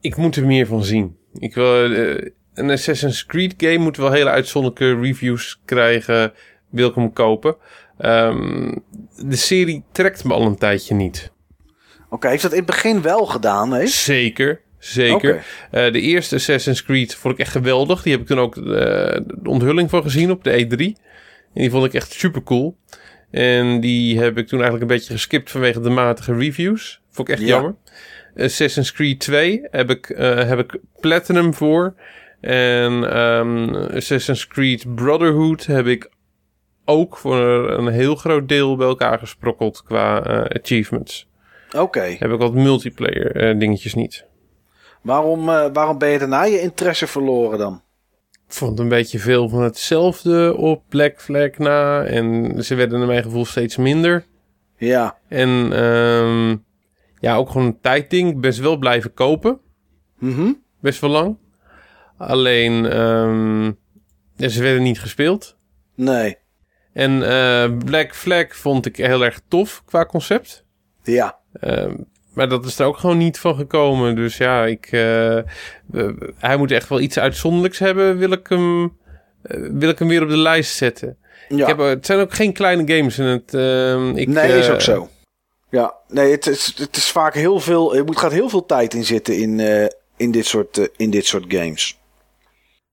Ik 0.00 0.16
moet 0.16 0.36
er 0.36 0.46
meer 0.46 0.66
van 0.66 0.84
zien. 0.84 1.18
Ik 1.38 1.54
wil, 1.54 1.90
uh, 1.90 2.30
een 2.54 2.70
Assassin's 2.70 3.26
Creed 3.26 3.54
game 3.56 3.78
moet 3.78 3.96
wel 3.96 4.12
hele 4.12 4.30
uitzonderlijke 4.30 5.00
reviews 5.00 5.60
krijgen. 5.64 6.32
Wil 6.68 6.88
ik 6.88 6.94
hem 6.94 7.12
kopen. 7.12 7.56
Um, 7.98 8.82
de 9.16 9.36
serie 9.36 9.84
trekt 9.92 10.24
me 10.24 10.32
al 10.32 10.46
een 10.46 10.58
tijdje 10.58 10.94
niet. 10.94 11.32
Oké, 12.04 12.14
okay, 12.14 12.30
heeft 12.30 12.42
dat 12.42 12.52
in 12.52 12.58
het 12.58 12.66
begin 12.66 13.02
wel 13.02 13.26
gedaan? 13.26 13.72
Hè? 13.72 13.86
Zeker. 13.86 14.60
Zeker. 14.78 15.42
Okay. 15.70 15.86
Uh, 15.86 15.92
de 15.92 16.00
eerste 16.00 16.34
Assassin's 16.34 16.84
Creed 16.84 17.14
vond 17.14 17.34
ik 17.34 17.40
echt 17.40 17.50
geweldig. 17.50 18.02
Die 18.02 18.12
heb 18.12 18.20
ik 18.20 18.26
toen 18.26 18.38
ook 18.38 18.56
uh, 18.56 18.64
de 18.64 19.40
onthulling 19.44 19.90
van 19.90 20.02
gezien 20.02 20.30
op 20.30 20.44
de 20.44 20.64
E3. 20.64 21.02
En 21.54 21.60
die 21.60 21.70
vond 21.70 21.84
ik 21.84 21.94
echt 21.94 22.12
super 22.12 22.42
cool. 22.42 22.76
En 23.30 23.80
die 23.80 24.18
heb 24.18 24.38
ik 24.38 24.46
toen 24.46 24.60
eigenlijk 24.60 24.90
een 24.90 24.96
beetje 24.96 25.12
geskipt 25.12 25.50
vanwege 25.50 25.80
de 25.80 25.90
matige 25.90 26.34
reviews. 26.34 27.00
Vond 27.10 27.28
ik 27.28 27.34
echt 27.34 27.44
ja. 27.44 27.48
jammer. 27.48 27.74
Assassin's 28.36 28.92
Creed 28.92 29.20
2 29.20 29.66
heb 29.70 29.90
ik, 29.90 30.08
uh, 30.08 30.18
heb 30.48 30.58
ik 30.58 30.78
Platinum 31.00 31.54
voor. 31.54 31.94
En 32.40 33.18
um, 33.18 33.74
Assassin's 33.74 34.46
Creed 34.46 34.94
Brotherhood 34.94 35.66
heb 35.66 35.86
ik 35.86 36.10
ook 36.84 37.16
voor 37.16 37.38
een 37.70 37.88
heel 37.88 38.14
groot 38.14 38.48
deel 38.48 38.76
bij 38.76 38.86
elkaar 38.86 39.18
gesprokkeld 39.18 39.82
qua 39.82 40.18
achievements. 40.48 41.28
Oké. 41.68 41.80
Okay. 41.80 42.16
Heb 42.18 42.30
ik 42.30 42.38
wat 42.38 42.54
multiplayer 42.54 43.58
dingetjes 43.58 43.94
niet. 43.94 44.26
Waarom, 45.04 45.48
uh, 45.48 45.66
waarom 45.72 45.98
ben 45.98 46.08
je 46.08 46.18
daarna 46.18 46.44
je 46.44 46.60
interesse 46.60 47.06
verloren 47.06 47.58
dan? 47.58 47.82
Ik 48.46 48.52
vond 48.52 48.78
een 48.78 48.88
beetje 48.88 49.18
veel 49.18 49.48
van 49.48 49.62
hetzelfde 49.62 50.56
op 50.56 50.82
Black 50.88 51.20
Flag 51.20 51.58
na. 51.58 52.04
En 52.04 52.54
ze 52.64 52.74
werden 52.74 52.98
naar 52.98 53.06
mijn 53.06 53.22
gevoel 53.22 53.44
steeds 53.44 53.76
minder. 53.76 54.26
Ja. 54.76 55.18
En 55.28 55.48
um, 55.84 56.64
ja, 57.20 57.36
ook 57.36 57.50
gewoon 57.50 57.66
een 57.66 57.80
tijdding. 57.80 58.40
Best 58.40 58.58
wel 58.58 58.76
blijven 58.76 59.14
kopen. 59.14 59.60
Mm 60.18 60.34
-hmm. 60.34 60.62
Best 60.80 61.00
wel 61.00 61.10
lang. 61.10 61.36
Alleen, 62.16 62.98
um, 63.00 63.78
ja, 64.36 64.48
ze 64.48 64.62
werden 64.62 64.82
niet 64.82 65.00
gespeeld. 65.00 65.56
Nee. 65.94 66.36
En 66.94 67.12
uh, 67.20 67.78
Black 67.84 68.14
Flag 68.14 68.56
vond 68.56 68.86
ik 68.86 68.96
heel 68.96 69.24
erg 69.24 69.40
tof 69.48 69.82
qua 69.84 70.06
concept. 70.06 70.64
Ja. 71.02 71.38
Um, 71.60 72.06
maar 72.34 72.48
dat 72.48 72.64
is 72.64 72.78
er 72.78 72.86
ook 72.86 72.96
gewoon 72.96 73.18
niet 73.18 73.38
van 73.38 73.54
gekomen. 73.54 74.14
Dus 74.14 74.36
ja, 74.36 74.64
ik, 74.64 74.92
uh, 74.92 75.38
hij 76.38 76.56
moet 76.56 76.70
echt 76.70 76.88
wel 76.88 77.00
iets 77.00 77.18
uitzonderlijks 77.18 77.78
hebben. 77.78 78.18
Wil 78.18 78.32
ik 78.32 78.46
hem, 78.48 78.82
uh, 78.82 78.88
wil 79.72 79.88
ik 79.88 79.98
hem 79.98 80.08
weer 80.08 80.22
op 80.22 80.28
de 80.28 80.36
lijst 80.36 80.76
zetten. 80.76 81.16
Ja. 81.48 81.56
Ik 81.56 81.66
heb, 81.66 81.78
het 81.78 82.06
zijn 82.06 82.18
ook 82.18 82.34
geen 82.34 82.52
kleine 82.52 82.96
games. 82.96 83.18
En 83.18 83.24
het, 83.24 83.54
uh, 83.54 84.06
ik, 84.14 84.28
nee, 84.28 84.58
is 84.58 84.68
ook 84.68 84.80
zo. 84.80 85.08
Ja, 85.70 85.94
nee, 86.08 86.30
het 86.30 86.46
is, 86.46 86.74
het 86.76 86.96
is 86.96 87.10
vaak 87.10 87.34
heel 87.34 87.60
veel. 87.60 87.96
Er 87.96 88.04
moet, 88.04 88.18
gaat 88.18 88.32
heel 88.32 88.48
veel 88.48 88.66
tijd 88.66 88.94
in 88.94 89.04
zitten 89.04 89.36
in, 89.36 89.60
in, 90.16 90.30
dit 90.30 90.46
soort, 90.46 90.88
in 90.96 91.10
dit 91.10 91.26
soort 91.26 91.44
games. 91.48 91.98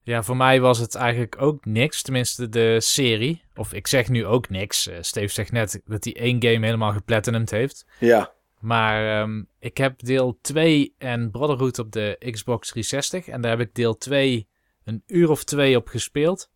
Ja, 0.04 0.24
voor 0.24 0.38
mij 0.38 0.62
was 0.62 0.78
het 0.78 0.96
eigenlijk 0.96 1.42
ook 1.42 1.66
niks. 1.66 2.02
Tenminste, 2.02 2.50
de 2.50 2.78
serie. 2.80 3.44
Of 3.56 3.74
ik 3.74 3.88
zeg 3.88 4.10
nu 4.10 4.26
ook 4.26 4.50
niks. 4.50 4.90
Steve 5.00 5.34
zegt 5.34 5.52
net 5.52 5.82
dat 5.86 6.04
hij 6.04 6.16
één 6.16 6.44
game 6.44 6.66
helemaal 6.66 6.92
geplatinumd 6.92 7.52
heeft. 7.52 7.86
Ja. 8.00 8.32
Maar 8.60 9.22
um, 9.22 9.48
ik 9.60 9.78
heb 9.78 10.00
deel 10.00 10.38
2 10.42 10.96
en 10.98 11.32
Brotherhood 11.32 11.80
op 11.80 11.92
de 11.92 12.18
Xbox 12.32 12.70
360. 12.70 13.28
En 13.28 13.42
daar 13.42 13.52
heb 13.52 13.68
ik 13.68 13.76
deel 13.76 13.98
2 13.98 14.48
een 14.84 15.04
uur 15.08 15.30
of 15.30 15.44
twee 15.44 15.76
op 15.78 15.88
gespeeld. 15.88 16.50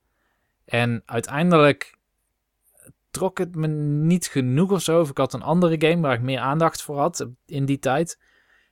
En 0.66 1.02
uiteindelijk 1.06 1.98
trok 3.12 3.38
het 3.38 3.56
me 3.56 3.68
niet 3.68 4.28
genoeg 4.28 4.72
of 4.72 4.82
zo. 4.82 5.00
Of 5.00 5.10
ik 5.10 5.18
had 5.18 5.34
een 5.34 5.42
andere 5.42 5.90
game 5.90 6.02
waar 6.02 6.14
ik 6.14 6.22
meer 6.22 6.40
aandacht 6.40 6.82
voor 6.82 6.98
had 6.98 7.28
in 7.46 7.66
die 7.66 7.80
tijd. 7.80 8.20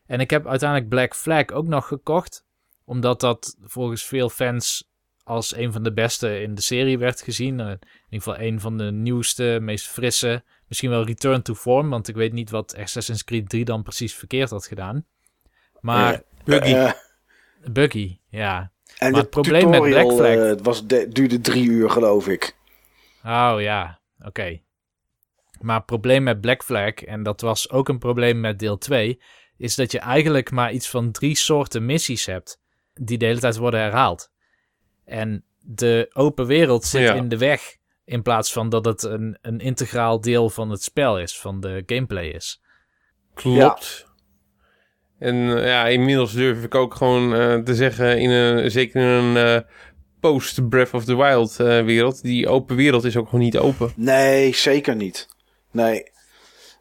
En 0.05 0.19
ik 0.19 0.29
heb 0.29 0.47
uiteindelijk 0.47 0.89
Black 0.89 1.15
Flag 1.15 1.51
ook 1.51 1.67
nog 1.67 1.87
gekocht. 1.87 2.42
Omdat 2.85 3.19
dat 3.19 3.55
volgens 3.61 4.03
veel 4.03 4.29
fans 4.29 4.91
als 5.23 5.55
een 5.55 5.71
van 5.71 5.83
de 5.83 5.93
beste 5.93 6.41
in 6.41 6.55
de 6.55 6.61
serie 6.61 6.97
werd 6.97 7.21
gezien. 7.21 7.59
In 7.59 7.65
ieder 7.65 7.79
geval 8.09 8.39
een 8.39 8.59
van 8.59 8.77
de 8.77 8.91
nieuwste, 8.91 9.57
meest 9.61 9.87
frisse. 9.87 10.43
Misschien 10.67 10.89
wel 10.89 11.05
Return 11.05 11.41
to 11.41 11.55
Form, 11.55 11.89
want 11.89 12.07
ik 12.07 12.15
weet 12.15 12.33
niet 12.33 12.49
wat 12.49 12.77
Assassin's 12.77 13.23
Creed 13.23 13.49
3 13.49 13.65
dan 13.65 13.83
precies 13.83 14.15
verkeerd 14.15 14.49
had 14.49 14.67
gedaan. 14.67 15.05
Maar... 15.79 16.13
Uh, 16.13 16.19
buggy. 16.43 16.73
Uh, 16.73 16.91
buggy, 17.71 18.17
ja. 18.29 18.71
En 18.97 19.11
maar 19.11 19.21
het 19.21 19.29
probleem 19.29 19.69
met 19.69 19.81
Black 19.81 20.11
Flag... 20.11 20.35
Uh, 20.35 20.53
was 20.61 20.87
de, 20.87 21.07
duurde 21.09 21.41
drie 21.41 21.65
uur, 21.69 21.89
geloof 21.89 22.27
ik. 22.27 22.55
Oh 23.25 23.55
ja, 23.57 23.99
oké. 24.17 24.27
Okay. 24.27 24.63
Maar 25.59 25.77
het 25.77 25.85
probleem 25.85 26.23
met 26.23 26.41
Black 26.41 26.63
Flag, 26.63 26.93
en 26.93 27.23
dat 27.23 27.41
was 27.41 27.69
ook 27.69 27.89
een 27.89 27.99
probleem 27.99 28.39
met 28.39 28.59
deel 28.59 28.77
2... 28.77 29.21
is 29.57 29.75
dat 29.75 29.91
je 29.91 29.99
eigenlijk 29.99 30.51
maar 30.51 30.71
iets 30.71 30.89
van 30.89 31.11
drie 31.11 31.35
soorten 31.35 31.85
missies 31.85 32.25
hebt... 32.25 32.61
die 32.93 33.17
de 33.17 33.25
hele 33.25 33.39
tijd 33.39 33.57
worden 33.57 33.79
herhaald. 33.79 34.31
En 35.05 35.45
de 35.59 36.09
open 36.13 36.45
wereld 36.45 36.85
zit 36.85 37.01
ja. 37.01 37.13
in 37.13 37.27
de 37.27 37.37
weg... 37.37 37.81
In 38.05 38.21
plaats 38.21 38.53
van 38.53 38.69
dat 38.69 38.85
het 38.85 39.03
een, 39.03 39.37
een 39.41 39.59
integraal 39.59 40.21
deel 40.21 40.49
van 40.49 40.69
het 40.69 40.83
spel 40.83 41.19
is, 41.19 41.39
van 41.39 41.59
de 41.59 41.83
gameplay 41.85 42.27
is. 42.27 42.61
Klopt. 43.33 44.05
Ja. 45.19 45.27
En 45.27 45.35
ja, 45.45 45.87
inmiddels 45.87 46.33
durf 46.33 46.63
ik 46.63 46.75
ook 46.75 46.95
gewoon 46.95 47.35
uh, 47.35 47.55
te 47.55 47.75
zeggen, 47.75 48.19
in 48.19 48.29
een, 48.29 48.71
zeker 48.71 49.01
in 49.01 49.07
een 49.07 49.35
uh, 49.35 49.59
post 50.19 50.69
Breath 50.69 50.93
of 50.93 51.05
the 51.05 51.15
Wild 51.15 51.57
uh, 51.59 51.83
wereld, 51.83 52.21
die 52.21 52.47
open 52.47 52.75
wereld 52.75 53.03
is 53.03 53.17
ook 53.17 53.25
gewoon 53.25 53.43
niet 53.43 53.57
open. 53.57 53.93
Nee, 53.95 54.55
zeker 54.55 54.95
niet. 54.95 55.27
Nee. 55.71 56.03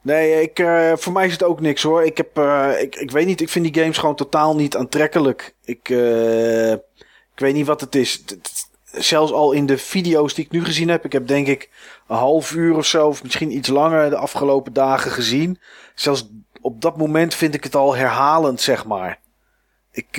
Nee, 0.03 0.43
ik, 0.43 0.59
eh, 0.59 0.93
voor 0.95 1.13
mij 1.13 1.27
is 1.27 1.33
het 1.33 1.43
ook 1.43 1.61
niks 1.61 1.83
hoor. 1.83 2.05
Ik, 2.05 2.17
heb, 2.17 2.39
eh, 2.39 2.71
ik, 2.81 2.97
ik 2.97 3.11
weet 3.11 3.27
niet, 3.27 3.41
ik 3.41 3.49
vind 3.49 3.73
die 3.73 3.83
games 3.83 3.99
gewoon 3.99 4.15
totaal 4.15 4.57
niet 4.57 4.77
aantrekkelijk. 4.77 5.55
Ik, 5.65 5.89
eh, 5.89 6.73
ik 6.73 7.39
weet 7.39 7.55
niet 7.55 7.67
wat 7.67 7.81
het 7.81 7.95
is. 7.95 8.25
Zelfs 8.85 9.33
al 9.33 9.53
in 9.53 9.67
de 9.67 9.79
video's 9.79 10.35
die 10.35 10.45
ik 10.45 10.51
nu 10.51 10.65
gezien 10.65 10.89
heb, 10.89 11.05
ik 11.05 11.13
heb 11.13 11.27
denk 11.27 11.47
ik 11.47 11.71
een 12.09 12.17
half 12.17 12.53
uur 12.53 12.77
of 12.77 12.87
zo, 12.87 13.07
of 13.07 13.23
misschien 13.23 13.57
iets 13.57 13.69
langer 13.69 14.11
de 14.11 14.17
afgelopen 14.17 14.73
dagen 14.73 15.11
gezien. 15.11 15.59
Zelfs 15.95 16.29
op 16.61 16.81
dat 16.81 16.97
moment 16.97 17.35
vind 17.35 17.55
ik 17.55 17.65
het 17.65 17.75
al 17.75 17.97
herhalend, 17.97 18.61
zeg 18.61 18.87
maar. 18.87 19.21
Ik, 19.93 20.19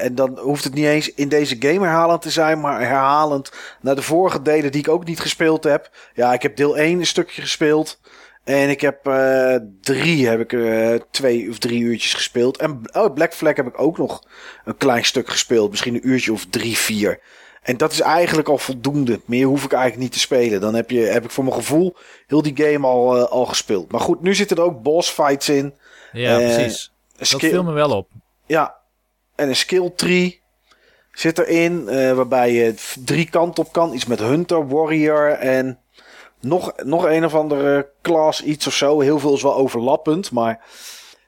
en 0.00 0.14
dan 0.14 0.38
hoeft 0.38 0.64
het 0.64 0.74
niet 0.74 0.84
eens 0.84 1.14
in 1.14 1.28
deze 1.28 1.56
game 1.58 1.86
herhalend 1.86 2.22
te 2.22 2.30
zijn, 2.30 2.60
maar 2.60 2.80
herhalend 2.80 3.52
naar 3.80 3.94
de 3.94 4.02
vorige 4.02 4.42
delen 4.42 4.72
die 4.72 4.80
ik 4.80 4.88
ook 4.88 5.04
niet 5.04 5.20
gespeeld 5.20 5.64
heb. 5.64 5.90
Ja, 6.14 6.32
ik 6.32 6.42
heb 6.42 6.56
deel 6.56 6.76
1 6.76 6.98
een 6.98 7.06
stukje 7.06 7.42
gespeeld. 7.42 7.98
En 8.46 8.70
ik 8.70 8.80
heb 8.80 9.06
eh, 9.06 9.56
drie, 9.80 10.28
heb 10.28 10.40
ik 10.40 10.52
eh, 10.52 10.94
twee 11.10 11.50
of 11.50 11.58
drie 11.58 11.80
uurtjes 11.80 12.14
gespeeld. 12.14 12.56
En 12.56 12.80
oh, 12.92 13.14
Black 13.14 13.34
Flag 13.34 13.56
heb 13.56 13.66
ik 13.66 13.80
ook 13.80 13.98
nog 13.98 14.22
een 14.64 14.76
klein 14.76 15.04
stuk 15.04 15.28
gespeeld. 15.28 15.70
Misschien 15.70 15.94
een 15.94 16.08
uurtje 16.08 16.32
of 16.32 16.46
drie, 16.50 16.76
vier. 16.76 17.20
En 17.62 17.76
dat 17.76 17.92
is 17.92 18.00
eigenlijk 18.00 18.48
al 18.48 18.58
voldoende. 18.58 19.20
Meer 19.24 19.46
hoef 19.46 19.64
ik 19.64 19.72
eigenlijk 19.72 20.02
niet 20.02 20.12
te 20.12 20.18
spelen. 20.18 20.60
Dan 20.60 20.74
heb, 20.74 20.90
je, 20.90 21.00
heb 21.00 21.24
ik 21.24 21.30
voor 21.30 21.44
mijn 21.44 21.56
gevoel 21.56 21.96
heel 22.26 22.42
die 22.42 22.56
game 22.56 22.86
al, 22.86 23.16
eh, 23.16 23.24
al 23.24 23.46
gespeeld. 23.46 23.90
Maar 23.90 24.00
goed, 24.00 24.22
nu 24.22 24.34
zitten 24.34 24.56
er 24.56 24.62
ook 24.62 24.82
boss 24.82 25.10
fights 25.10 25.48
in. 25.48 25.74
Ja, 26.12 26.36
precies. 26.36 26.92
Dat 27.16 27.40
viel 27.40 27.64
me 27.64 27.72
wel 27.72 27.90
op. 27.90 28.08
ja, 28.46 28.76
en 29.34 29.48
een 29.48 29.56
skill 29.56 29.90
tree 29.96 30.40
zit 31.12 31.38
erin. 31.38 31.84
waarbij 32.14 32.52
je 32.52 32.74
drie 33.04 33.30
kanten 33.30 33.64
op 33.64 33.72
kan. 33.72 33.92
Iets 33.92 34.06
met 34.06 34.18
Hunter, 34.18 34.68
Warrior 34.68 35.30
en 35.30 35.80
nog, 36.40 36.72
nog 36.84 37.04
een 37.04 37.24
of 37.24 37.34
andere 37.34 37.90
class 38.02 38.42
iets 38.42 38.66
of 38.66 38.74
zo. 38.74 39.00
Heel 39.00 39.18
veel 39.18 39.34
is 39.34 39.42
wel 39.42 39.56
overlappend, 39.56 40.30
maar... 40.30 40.64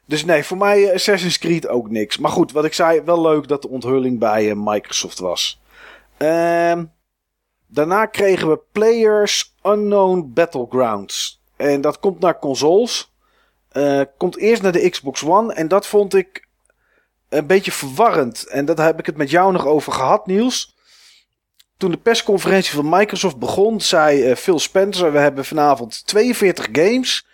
Dus 0.08 0.24
nee, 0.24 0.44
voor 0.44 0.56
mij 0.56 0.86
eh, 0.86 0.94
Assassin's 0.94 1.38
Creed 1.38 1.68
ook 1.68 1.90
niks. 1.90 2.18
Maar 2.18 2.30
goed, 2.30 2.52
wat 2.52 2.64
ik 2.64 2.74
zei, 2.74 3.02
wel 3.02 3.20
leuk 3.20 3.48
dat 3.48 3.62
de 3.62 3.68
onthulling 3.68 4.18
bij 4.18 4.50
eh, 4.50 4.56
Microsoft 4.56 5.18
was. 5.18 5.60
Ehm, 6.16 6.84
daarna 7.66 8.06
kregen 8.06 8.48
we 8.48 8.60
Players 8.72 9.54
Unknown 9.62 10.30
Battlegrounds. 10.34 11.42
En 11.56 11.80
dat 11.80 11.98
komt 11.98 12.20
naar 12.20 12.38
consoles. 12.38 13.12
Eh, 13.68 14.00
komt 14.16 14.36
eerst 14.36 14.62
naar 14.62 14.72
de 14.72 14.90
Xbox 14.90 15.24
One. 15.24 15.52
En 15.52 15.68
dat 15.68 15.86
vond 15.86 16.14
ik 16.14 16.48
een 17.28 17.46
beetje 17.46 17.72
verwarrend. 17.72 18.46
En 18.46 18.64
daar 18.64 18.86
heb 18.86 18.98
ik 18.98 19.06
het 19.06 19.16
met 19.16 19.30
jou 19.30 19.52
nog 19.52 19.66
over 19.66 19.92
gehad, 19.92 20.26
Niels. 20.26 20.76
Toen 21.78 21.90
de 21.90 21.96
persconferentie 21.96 22.74
van 22.74 22.88
Microsoft 22.88 23.36
begon, 23.36 23.80
zei 23.80 24.22
eh, 24.22 24.36
Phil 24.36 24.58
Spencer: 24.58 25.12
We 25.12 25.18
hebben 25.18 25.44
vanavond 25.44 26.06
42 26.06 26.68
games. 26.72 27.26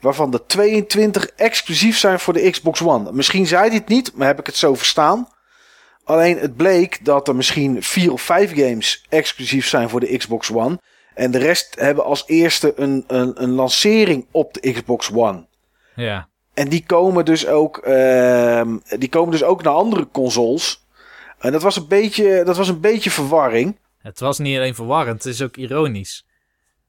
Waarvan 0.00 0.30
de 0.30 0.46
22 0.46 1.26
exclusief 1.26 1.98
zijn 1.98 2.20
voor 2.20 2.32
de 2.32 2.50
Xbox 2.50 2.82
One. 2.82 3.12
Misschien 3.12 3.46
zei 3.46 3.66
hij 3.68 3.76
het 3.76 3.88
niet, 3.88 4.12
maar 4.14 4.26
heb 4.26 4.38
ik 4.38 4.46
het 4.46 4.56
zo 4.56 4.74
verstaan. 4.74 5.28
Alleen 6.04 6.38
het 6.38 6.56
bleek 6.56 7.04
dat 7.04 7.28
er 7.28 7.36
misschien 7.36 7.82
vier 7.82 8.12
of 8.12 8.22
vijf 8.22 8.54
games 8.54 9.04
exclusief 9.08 9.68
zijn 9.68 9.88
voor 9.88 10.00
de 10.00 10.16
Xbox 10.16 10.52
One. 10.52 10.78
En 11.14 11.30
de 11.30 11.38
rest 11.38 11.74
hebben 11.78 12.04
als 12.04 12.24
eerste 12.26 12.72
een, 12.76 13.04
een, 13.06 13.42
een 13.42 13.50
lancering 13.50 14.26
op 14.30 14.54
de 14.54 14.72
Xbox 14.72 15.10
One. 15.12 15.46
Ja. 15.94 16.28
En 16.54 16.68
die 16.68 16.84
komen 16.86 17.24
dus 17.24 17.46
ook, 17.46 17.78
ehm, 17.78 18.76
die 18.98 19.08
komen 19.08 19.30
dus 19.30 19.42
ook 19.42 19.62
naar 19.62 19.72
andere 19.72 20.08
consoles. 20.12 20.86
En 21.40 21.52
dat 21.52 21.62
was 21.62 21.76
een 21.76 21.88
beetje, 21.88 22.44
dat 22.44 22.56
was 22.56 22.68
een 22.68 22.80
beetje 22.80 23.10
verwarring. 23.10 23.78
Het 23.98 24.20
was 24.20 24.38
niet 24.38 24.56
alleen 24.56 24.74
verwarrend, 24.74 25.24
het 25.24 25.32
is 25.32 25.42
ook 25.42 25.56
ironisch. 25.56 26.26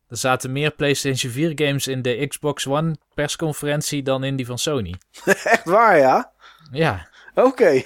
Er 0.10 0.18
zaten 0.18 0.52
meer 0.52 0.72
PlayStation 0.72 1.32
4 1.32 1.52
games 1.56 1.88
in 1.88 2.02
de 2.02 2.28
Xbox 2.28 2.68
One 2.68 2.95
persconferentie 3.14 4.04
dan 4.04 4.24
in 4.24 4.36
die 4.36 4.45
van 4.45 4.58
Sony. 4.58 4.95
Echt 5.26 5.66
waar, 5.66 5.97
ja? 5.97 6.32
Ja. 6.72 7.10
Oké. 7.36 7.72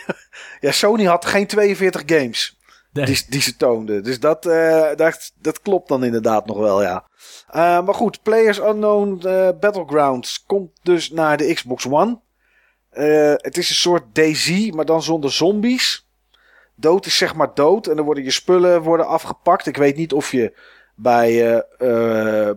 Ja, 0.60 0.72
Sony 0.72 1.04
had 1.04 1.26
geen 1.26 1.48
42 1.48 2.04
games 2.06 2.58
Nee. 2.92 3.06
die, 3.06 3.26
die 3.30 3.42
ze 3.42 3.56
toonden. 3.56 4.04
Dus 4.04 4.20
dat, 4.20 4.46
eh, 4.46 4.96
dat, 4.96 5.32
dat 5.42 5.62
klopt 5.62 5.88
dan 5.88 6.04
inderdaad 6.04 6.46
nog 6.46 6.58
wel, 6.58 6.82
ja. 6.82 7.08
Eh, 7.48 7.86
maar 7.86 7.94
goed, 7.94 8.22
Players 8.24 8.60
Unknown 8.60 9.28
eh, 9.28 9.50
Battlegrounds 9.60 10.44
komt 10.46 10.72
dus 10.84 11.12
naar 11.12 11.38
de 11.38 11.54
Xbox 11.54 11.88
One. 11.88 12.20
Het 13.38 13.58
is 13.58 13.70
een 13.70 13.76
soort 13.76 14.16
DayZ, 14.16 14.70
maar 14.70 14.86
dan 14.86 15.04
zonder 15.04 15.32
zombies. 15.32 16.05
Dood 16.76 17.06
is 17.06 17.18
zeg 17.18 17.36
maar 17.36 17.54
dood 17.54 17.88
en 17.88 17.96
dan 17.96 18.06
worden 18.06 18.24
je 18.24 18.32
spullen 18.32 18.82
worden 18.82 19.08
afgepakt. 19.08 19.66
Ik 19.66 19.78
weet 19.78 19.96
niet 19.96 20.14
of 20.14 20.32
je 20.32 20.54
bij, 20.96 21.60
eh, 21.78 22.52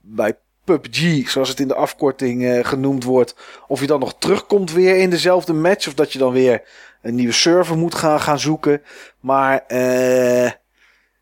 bij 0.00 0.36
PUBG, 0.64 1.28
zoals 1.30 1.48
het 1.48 1.60
in 1.60 1.68
de 1.68 1.74
afkorting 1.74 2.44
eh, 2.44 2.64
genoemd 2.64 3.04
wordt, 3.04 3.34
of 3.68 3.80
je 3.80 3.86
dan 3.86 4.00
nog 4.00 4.14
terugkomt 4.18 4.72
weer 4.72 4.96
in 4.96 5.10
dezelfde 5.10 5.52
match. 5.52 5.86
Of 5.86 5.94
dat 5.94 6.12
je 6.12 6.18
dan 6.18 6.32
weer 6.32 6.62
een 7.02 7.14
nieuwe 7.14 7.32
server 7.32 7.76
moet 7.76 7.94
gaan, 7.94 8.20
gaan 8.20 8.38
zoeken. 8.38 8.82
Maar 9.20 9.64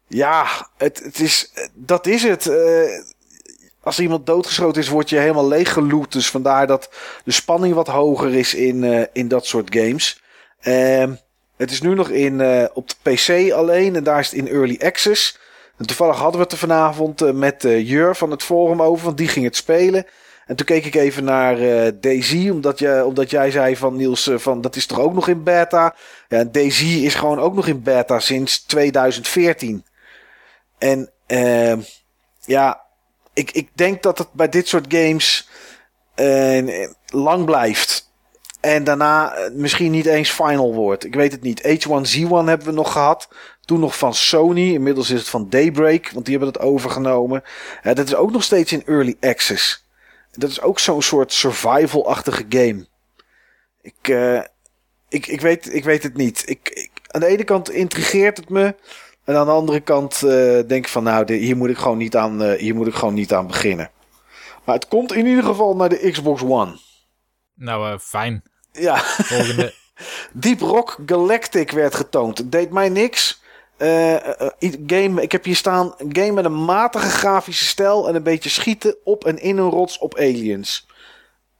ja, 0.08 0.46
het, 0.76 0.98
het 1.04 1.20
is, 1.20 1.52
dat 1.74 2.06
is 2.06 2.22
het. 2.22 2.50
Als 3.80 4.00
iemand 4.00 4.26
doodgeschoten 4.26 4.82
is, 4.82 4.88
word 4.88 5.08
je 5.08 5.18
helemaal 5.18 5.48
leeggeloot. 5.48 6.12
Dus 6.12 6.30
vandaar 6.30 6.66
dat 6.66 6.90
de 7.24 7.30
spanning 7.30 7.74
wat 7.74 7.88
hoger 7.88 8.34
is 8.34 8.54
in, 8.54 9.08
in 9.12 9.28
dat 9.28 9.46
soort 9.46 9.76
games. 9.76 10.22
Het 11.56 11.70
is 11.70 11.80
nu 11.80 11.94
nog 11.94 12.08
in, 12.08 12.40
eh, 12.40 12.64
op 12.72 12.88
de 12.88 12.94
PC 13.02 13.52
alleen 13.52 13.96
en 13.96 14.04
daar 14.04 14.20
is 14.20 14.30
het 14.30 14.38
in 14.38 14.48
early 14.48 14.80
access. 14.82 15.38
En 15.76 15.86
toevallig 15.86 16.16
hadden 16.16 16.36
we 16.36 16.42
het 16.42 16.52
er 16.52 16.58
vanavond 16.58 17.22
eh, 17.22 17.30
met 17.30 17.64
eh, 17.64 17.88
Jur 17.88 18.14
van 18.14 18.30
het 18.30 18.42
forum 18.42 18.82
over, 18.82 19.04
want 19.04 19.16
die 19.16 19.28
ging 19.28 19.44
het 19.44 19.56
spelen. 19.56 20.06
En 20.46 20.56
toen 20.56 20.66
keek 20.66 20.84
ik 20.84 20.94
even 20.94 21.24
naar 21.24 21.56
Daisy, 22.00 22.48
omdat, 22.48 23.02
omdat 23.04 23.30
jij 23.30 23.50
zei 23.50 23.76
van 23.76 23.96
Niels, 23.96 24.30
van 24.34 24.60
dat 24.60 24.76
is 24.76 24.86
toch 24.86 25.00
ook 25.00 25.14
nog 25.14 25.28
in 25.28 25.42
beta? 25.42 25.94
Ja, 26.28 26.44
Daisy 26.44 26.84
is 26.84 27.14
gewoon 27.14 27.40
ook 27.40 27.54
nog 27.54 27.66
in 27.66 27.82
beta 27.82 28.18
sinds 28.20 28.64
2014. 28.64 29.84
En 30.78 31.10
ehm, 31.26 31.80
ja, 32.40 32.80
ik, 33.32 33.50
ik 33.50 33.68
denk 33.74 34.02
dat 34.02 34.18
het 34.18 34.32
bij 34.32 34.48
dit 34.48 34.68
soort 34.68 34.86
games 34.88 35.48
lang 37.06 37.44
blijft. 37.44 38.12
En 38.64 38.84
daarna 38.84 39.34
eh, 39.34 39.52
misschien 39.52 39.90
niet 39.90 40.06
eens 40.06 40.30
final 40.30 40.74
wordt. 40.74 41.04
Ik 41.04 41.14
weet 41.14 41.32
het 41.32 41.42
niet. 41.42 41.62
H1Z1 41.62 42.44
hebben 42.44 42.66
we 42.66 42.72
nog 42.72 42.92
gehad. 42.92 43.28
Toen 43.60 43.80
nog 43.80 43.98
van 43.98 44.14
Sony. 44.14 44.72
Inmiddels 44.72 45.10
is 45.10 45.18
het 45.18 45.28
van 45.28 45.48
Daybreak. 45.48 46.10
Want 46.10 46.24
die 46.24 46.36
hebben 46.36 46.52
het 46.52 46.62
overgenomen. 46.62 47.42
Dat 47.82 48.06
is 48.06 48.14
ook 48.14 48.30
nog 48.30 48.42
steeds 48.42 48.72
in 48.72 48.86
early 48.86 49.16
access. 49.20 49.86
Dat 50.32 50.50
is 50.50 50.60
ook 50.60 50.78
zo'n 50.78 51.02
soort 51.02 51.32
survival-achtige 51.32 52.44
game. 52.48 52.86
Ik, 53.80 54.08
eh, 54.08 54.40
ik, 55.08 55.26
ik, 55.26 55.40
weet, 55.40 55.74
ik 55.74 55.84
weet 55.84 56.02
het 56.02 56.16
niet. 56.16 56.42
Ik, 56.46 56.90
aan 57.06 57.20
de 57.20 57.26
ene 57.26 57.44
kant 57.44 57.70
intrigeert 57.70 58.36
het 58.36 58.48
me. 58.48 58.74
En 59.24 59.36
aan 59.36 59.46
de 59.46 59.52
andere 59.52 59.80
kant 59.80 60.14
eh, 60.14 60.30
denk 60.66 60.70
ik 60.84 60.88
van 60.88 61.02
nou, 61.02 61.32
hier 61.32 61.56
moet 61.56 61.70
ik 61.70 61.78
gewoon 61.78 61.98
niet 61.98 62.16
aan, 62.16 62.42
hier 62.42 62.74
moet 62.74 62.86
ik 62.86 62.94
gewoon 62.94 63.14
niet 63.14 63.32
aan 63.32 63.46
beginnen. 63.46 63.90
Maar 64.64 64.74
het 64.74 64.88
komt 64.88 65.12
in 65.12 65.26
ieder 65.26 65.44
geval 65.44 65.76
naar 65.76 65.88
de 65.88 66.10
Xbox 66.10 66.42
One. 66.42 66.78
Nou, 67.54 67.98
fijn. 67.98 68.52
Ja, 68.80 68.96
Volgende. 68.98 69.74
Deep 70.32 70.60
Rock 70.60 70.98
Galactic 71.06 71.70
werd 71.70 71.94
getoond. 71.94 72.52
Deed 72.52 72.70
mij 72.70 72.88
niks. 72.88 73.42
Eh, 73.76 74.14
eh, 74.14 74.50
eh, 74.58 74.72
game, 74.86 75.22
ik 75.22 75.32
heb 75.32 75.44
hier 75.44 75.56
staan 75.56 75.94
een 75.98 76.16
game 76.16 76.32
met 76.32 76.44
een 76.44 76.64
matige 76.64 77.08
grafische 77.08 77.64
stijl 77.64 78.08
en 78.08 78.14
een 78.14 78.22
beetje 78.22 78.50
schieten 78.50 78.96
op 79.04 79.24
en 79.24 79.38
in 79.38 79.58
een 79.58 79.70
rots 79.70 79.98
op 79.98 80.16
aliens. 80.16 80.86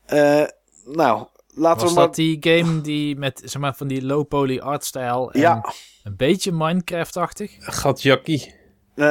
Eh, 0.07 0.43
nou, 0.85 1.27
laten 1.55 1.81
Was 1.83 1.89
we 1.93 1.99
maar. 1.99 2.07
dat 2.07 2.15
die 2.15 2.37
game 2.41 2.81
die 2.81 3.17
met 3.17 3.41
zeg 3.45 3.61
maar, 3.63 3.75
van 3.75 3.87
die 3.87 4.05
low-poly 4.05 4.59
artstijl 4.59 5.33
en 5.33 5.41
Ja, 5.41 5.73
een 6.03 6.17
beetje 6.17 6.53
Minecraft-achtig? 6.53 7.53
Gatjakkie. 7.59 8.55
eh, 8.95 9.05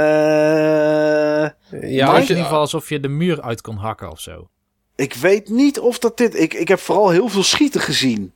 Ja, 1.91 2.15
in 2.15 2.21
ieder 2.21 2.37
geval 2.43 2.59
alsof 2.59 2.89
je 2.89 2.99
de 2.99 3.07
muur 3.07 3.41
uit 3.41 3.61
kon 3.61 3.75
hakken 3.77 4.11
of 4.11 4.19
zo. 4.19 4.49
Ik 4.95 5.13
weet 5.13 5.49
niet 5.49 5.79
of 5.79 5.99
dat 5.99 6.17
dit. 6.17 6.39
Ik, 6.39 6.53
ik 6.53 6.67
heb 6.67 6.79
vooral 6.79 7.09
heel 7.09 7.27
veel 7.27 7.43
schieten 7.43 7.81
gezien. 7.81 8.33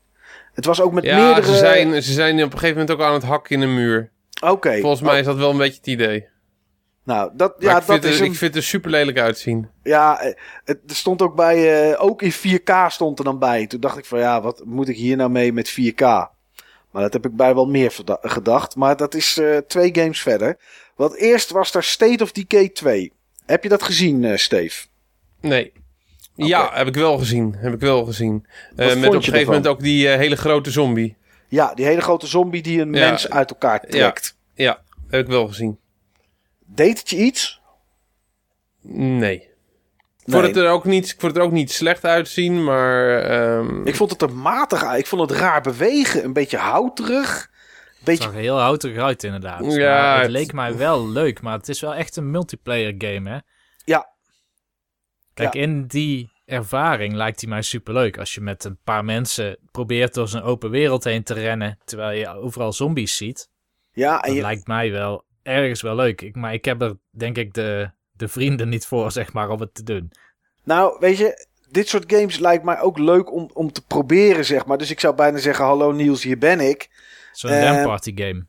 Het 0.53 0.65
was 0.65 0.81
ook 0.81 0.91
met 0.93 1.03
ja 1.03 1.17
meerdere. 1.17 1.47
ze, 1.47 1.57
zijn, 1.57 2.03
ze 2.03 2.13
zijn 2.13 2.35
op 2.35 2.53
een 2.53 2.59
gegeven 2.59 2.79
moment 2.79 2.91
ook 2.91 3.01
aan 3.01 3.13
het 3.13 3.23
hakken 3.23 3.55
in 3.55 3.61
een 3.61 3.73
muur. 3.73 4.11
Oké. 4.41 4.79
Volgens 4.79 5.01
mij 5.01 5.19
is 5.19 5.25
dat 5.25 5.37
wel 5.37 5.49
een 5.49 5.57
beetje 5.57 5.77
het 5.77 5.87
idee. 5.87 6.27
Nou, 7.03 7.31
dat, 7.33 7.55
Ja, 7.59 7.69
ja, 7.69 7.77
ik, 7.77 7.83
vind 7.83 8.01
dat 8.01 8.11
is 8.11 8.17
het, 8.17 8.25
een, 8.25 8.31
ik 8.31 8.37
vind 8.37 8.53
het 8.53 8.63
er 8.63 8.69
super 8.69 8.91
lelijk 8.91 9.19
uitzien. 9.19 9.69
Ja, 9.83 10.19
eh, 10.19 10.33
het 10.63 10.79
er 10.87 10.95
stond 10.95 11.21
ook 11.21 11.35
bij, 11.35 11.89
eh, 11.91 12.03
ook 12.03 12.21
in 12.21 12.31
4K 12.31 12.71
stond 12.87 13.19
er 13.19 13.25
dan 13.25 13.39
bij. 13.39 13.67
Toen 13.67 13.79
dacht 13.79 13.97
ik 13.97 14.05
van 14.05 14.19
ja, 14.19 14.41
wat 14.41 14.61
moet 14.65 14.89
ik 14.89 14.95
hier 14.95 15.15
nou 15.15 15.29
mee 15.29 15.53
met 15.53 15.69
4K? 15.69 16.01
Maar 16.91 17.01
dat 17.01 17.13
heb 17.13 17.25
ik 17.25 17.35
bij 17.35 17.55
wel 17.55 17.65
meer 17.65 17.95
gedacht. 18.21 18.75
Maar 18.75 18.97
dat 18.97 19.13
is 19.13 19.37
eh, 19.37 19.57
twee 19.57 19.89
games 19.95 20.21
verder. 20.21 20.57
Want 20.95 21.15
eerst 21.15 21.49
was 21.51 21.71
daar 21.71 21.83
State 21.83 22.23
of 22.23 22.31
Decay 22.31 22.69
2. 22.69 23.11
Heb 23.45 23.63
je 23.63 23.69
dat 23.69 23.83
gezien, 23.83 24.23
eh 24.23 24.37
Steve? 24.37 24.85
Nee. 25.41 25.73
Ja, 26.45 26.69
heb 26.73 26.87
ik 26.87 26.95
wel 26.95 27.17
gezien. 27.17 27.55
Heb 27.57 27.73
ik 27.73 27.79
wel 27.79 28.05
gezien. 28.05 28.45
Eh, 28.75 28.87
vond 28.87 28.99
met 28.99 29.09
op 29.09 29.15
een 29.15 29.19
gegeven 29.19 29.33
ervan? 29.39 29.45
moment 29.55 29.67
ook 29.67 29.79
die 29.79 30.09
eh, 30.09 30.17
hele 30.17 30.35
grote 30.35 30.71
zombie. 30.71 31.15
Ja, 31.47 31.73
die 31.73 31.85
hele 31.85 32.01
grote 32.01 32.27
zombie 32.27 32.61
die 32.61 32.81
een 32.81 32.93
Ja. 32.93 33.09
mens 33.09 33.29
uit 33.29 33.49
elkaar 33.49 33.79
trekt. 33.79 34.37
Ja, 34.53 34.81
heb 35.07 35.21
ik 35.21 35.27
wel 35.27 35.47
gezien. 35.47 35.79
Deed 36.65 36.99
het 36.99 37.09
je 37.09 37.17
iets? 37.17 37.61
Nee. 38.81 39.35
Ik 40.25 40.33
vond, 40.33 40.45
het 40.47 40.55
er 40.55 40.69
ook 40.69 40.85
niet, 40.85 41.05
ik 41.09 41.15
vond 41.19 41.31
het 41.31 41.35
er 41.41 41.47
ook 41.47 41.51
niet 41.53 41.71
slecht 41.71 42.05
uitzien, 42.05 42.63
maar... 42.63 43.19
ehm, 43.19 43.85
Ik 43.87 43.95
vond 43.95 44.11
het 44.11 44.21
er 44.21 44.31
matig 44.33 44.83
uit. 44.83 44.99
Ik 44.99 45.07
vond 45.07 45.21
het 45.29 45.39
raar 45.39 45.61
bewegen. 45.61 46.23
Een 46.23 46.33
beetje 46.33 46.57
houterig. 46.57 47.49
Het 47.95 48.05
Beetje, 48.05 48.23
zag 48.23 48.33
er 48.33 48.39
heel 48.39 48.59
houterig 48.59 48.97
uit 49.03 49.23
inderdaad. 49.23 49.73
Ja, 49.73 50.13
het 50.13 50.21
het- 50.21 50.31
leek 50.31 50.53
mij 50.53 50.77
wel 50.77 51.09
leuk, 51.09 51.41
maar 51.41 51.57
het 51.57 51.69
is 51.69 51.81
wel 51.81 51.93
echt 51.95 52.15
een 52.15 52.31
multiplayer 52.31 52.95
game, 52.97 53.29
hè? 53.29 53.37
Ja. 55.37 55.43
Kijk, 55.49 55.53
in 55.63 55.85
die 55.87 56.31
ervaring 56.45 57.13
lijkt 57.13 57.41
hij 57.41 57.49
mij 57.49 57.61
superleuk. 57.61 58.17
Als 58.17 58.35
je 58.35 58.41
met 58.41 58.63
een 58.63 58.77
paar 58.83 59.05
mensen 59.05 59.57
probeert 59.71 60.13
door 60.13 60.27
zo'n 60.27 60.41
open 60.41 60.69
wereld 60.69 61.03
heen 61.03 61.23
te 61.23 61.33
rennen, 61.33 61.79
terwijl 61.85 62.17
je 62.19 62.27
overal 62.27 62.73
zombies 62.73 63.15
ziet. 63.15 63.49
ja, 63.91 64.21
en 64.21 64.33
je, 64.33 64.41
lijkt 64.41 64.67
mij 64.67 64.91
wel 64.91 65.25
ergens 65.43 65.81
wel 65.81 65.95
leuk. 65.95 66.21
Ik, 66.21 66.35
maar 66.35 66.53
ik 66.53 66.65
heb 66.65 66.81
er 66.81 66.97
denk 67.09 67.37
ik 67.37 67.53
de, 67.53 67.91
de 68.11 68.27
vrienden 68.27 68.69
niet 68.69 68.85
voor, 68.85 69.11
zeg 69.19 69.33
maar, 69.33 69.49
om 69.49 69.59
het 69.59 69.73
te 69.73 69.83
doen. 69.83 70.11
Nou, 70.63 70.97
weet 70.99 71.17
je, 71.17 71.47
dit 71.69 71.87
soort 71.87 72.13
games 72.13 72.39
lijkt 72.39 72.63
mij 72.63 72.79
ook 72.79 72.97
leuk 72.97 73.31
om, 73.31 73.49
om 73.53 73.71
te 73.71 73.85
proberen, 73.85 74.45
zeg 74.45 74.65
maar. 74.65 74.77
Dus 74.77 74.91
ik 74.91 74.99
zou 74.99 75.15
bijna 75.15 75.37
zeggen, 75.37 75.65
hallo 75.65 75.91
Niels, 75.91 76.23
hier 76.23 76.37
ben 76.37 76.59
ik. 76.59 76.89
Zo'n 77.31 77.51
Eh, 77.51 77.63
LAN 77.63 77.83
party 77.83 78.11
game. 78.15 78.45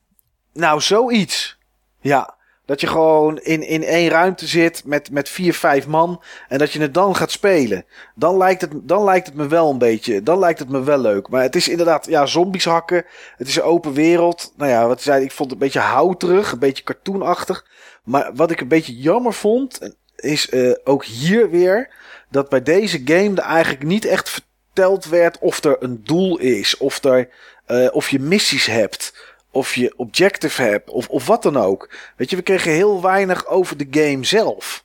Nou, 0.53 0.80
zoiets. 0.80 1.59
Ja, 2.01 2.38
dat 2.68 2.80
je 2.80 2.86
gewoon 2.86 3.38
in, 3.38 3.62
in 3.62 3.84
één 3.84 4.08
ruimte 4.08 4.46
zit 4.46 4.82
met, 4.84 5.10
met 5.10 5.28
vier, 5.28 5.54
vijf 5.54 5.86
man 5.86 6.22
en 6.48 6.58
dat 6.58 6.72
je 6.72 6.80
het 6.80 6.94
dan 6.94 7.16
gaat 7.16 7.30
spelen. 7.30 7.84
Dan 8.14 8.36
lijkt, 8.36 8.60
het, 8.60 8.70
dan 8.74 9.04
lijkt 9.04 9.26
het 9.26 9.34
me 9.34 9.46
wel 9.46 9.70
een 9.70 9.78
beetje, 9.78 10.22
dan 10.22 10.38
lijkt 10.38 10.58
het 10.58 10.68
me 10.68 10.82
wel 10.82 10.98
leuk. 10.98 11.28
Maar 11.28 11.42
het 11.42 11.56
is 11.56 11.68
inderdaad, 11.68 12.06
ja, 12.06 12.26
zombies 12.26 12.64
hakken. 12.64 13.04
Het 13.36 13.48
is 13.48 13.56
een 13.56 13.62
open 13.62 13.92
wereld. 13.92 14.52
Nou 14.56 14.70
ja, 14.70 14.86
wat 14.86 15.02
zei 15.02 15.24
ik, 15.24 15.32
vond 15.32 15.50
het 15.50 15.60
een 15.60 15.64
beetje 15.66 15.80
houterig, 15.80 16.52
een 16.52 16.58
beetje 16.58 16.82
cartoonachtig. 16.82 17.66
Maar 18.02 18.30
wat 18.34 18.50
ik 18.50 18.60
een 18.60 18.68
beetje 18.68 18.96
jammer 18.96 19.34
vond, 19.34 19.94
is 20.16 20.48
eh, 20.48 20.72
ook 20.84 21.04
hier 21.04 21.50
weer 21.50 21.94
dat 22.30 22.48
bij 22.48 22.62
deze 22.62 23.00
game 23.04 23.36
er 23.36 23.48
eigenlijk 23.48 23.84
niet 23.84 24.04
echt 24.04 24.30
verteld 24.30 25.04
werd 25.04 25.38
of 25.38 25.64
er 25.64 25.76
een 25.80 26.00
doel 26.04 26.38
is, 26.38 26.76
of, 26.76 27.04
er, 27.04 27.28
eh, 27.66 27.88
of 27.90 28.08
je 28.08 28.20
missies 28.20 28.66
hebt, 28.66 29.27
of 29.59 29.74
je 29.74 29.94
objective 29.96 30.62
hebt, 30.62 30.90
of, 30.90 31.09
of 31.09 31.26
wat 31.26 31.42
dan 31.42 31.56
ook. 31.56 31.90
Weet 32.16 32.30
je, 32.30 32.36
we 32.36 32.42
kregen 32.42 32.72
heel 32.72 33.02
weinig 33.02 33.46
over 33.46 33.76
de 33.76 33.86
game 33.90 34.24
zelf. 34.24 34.84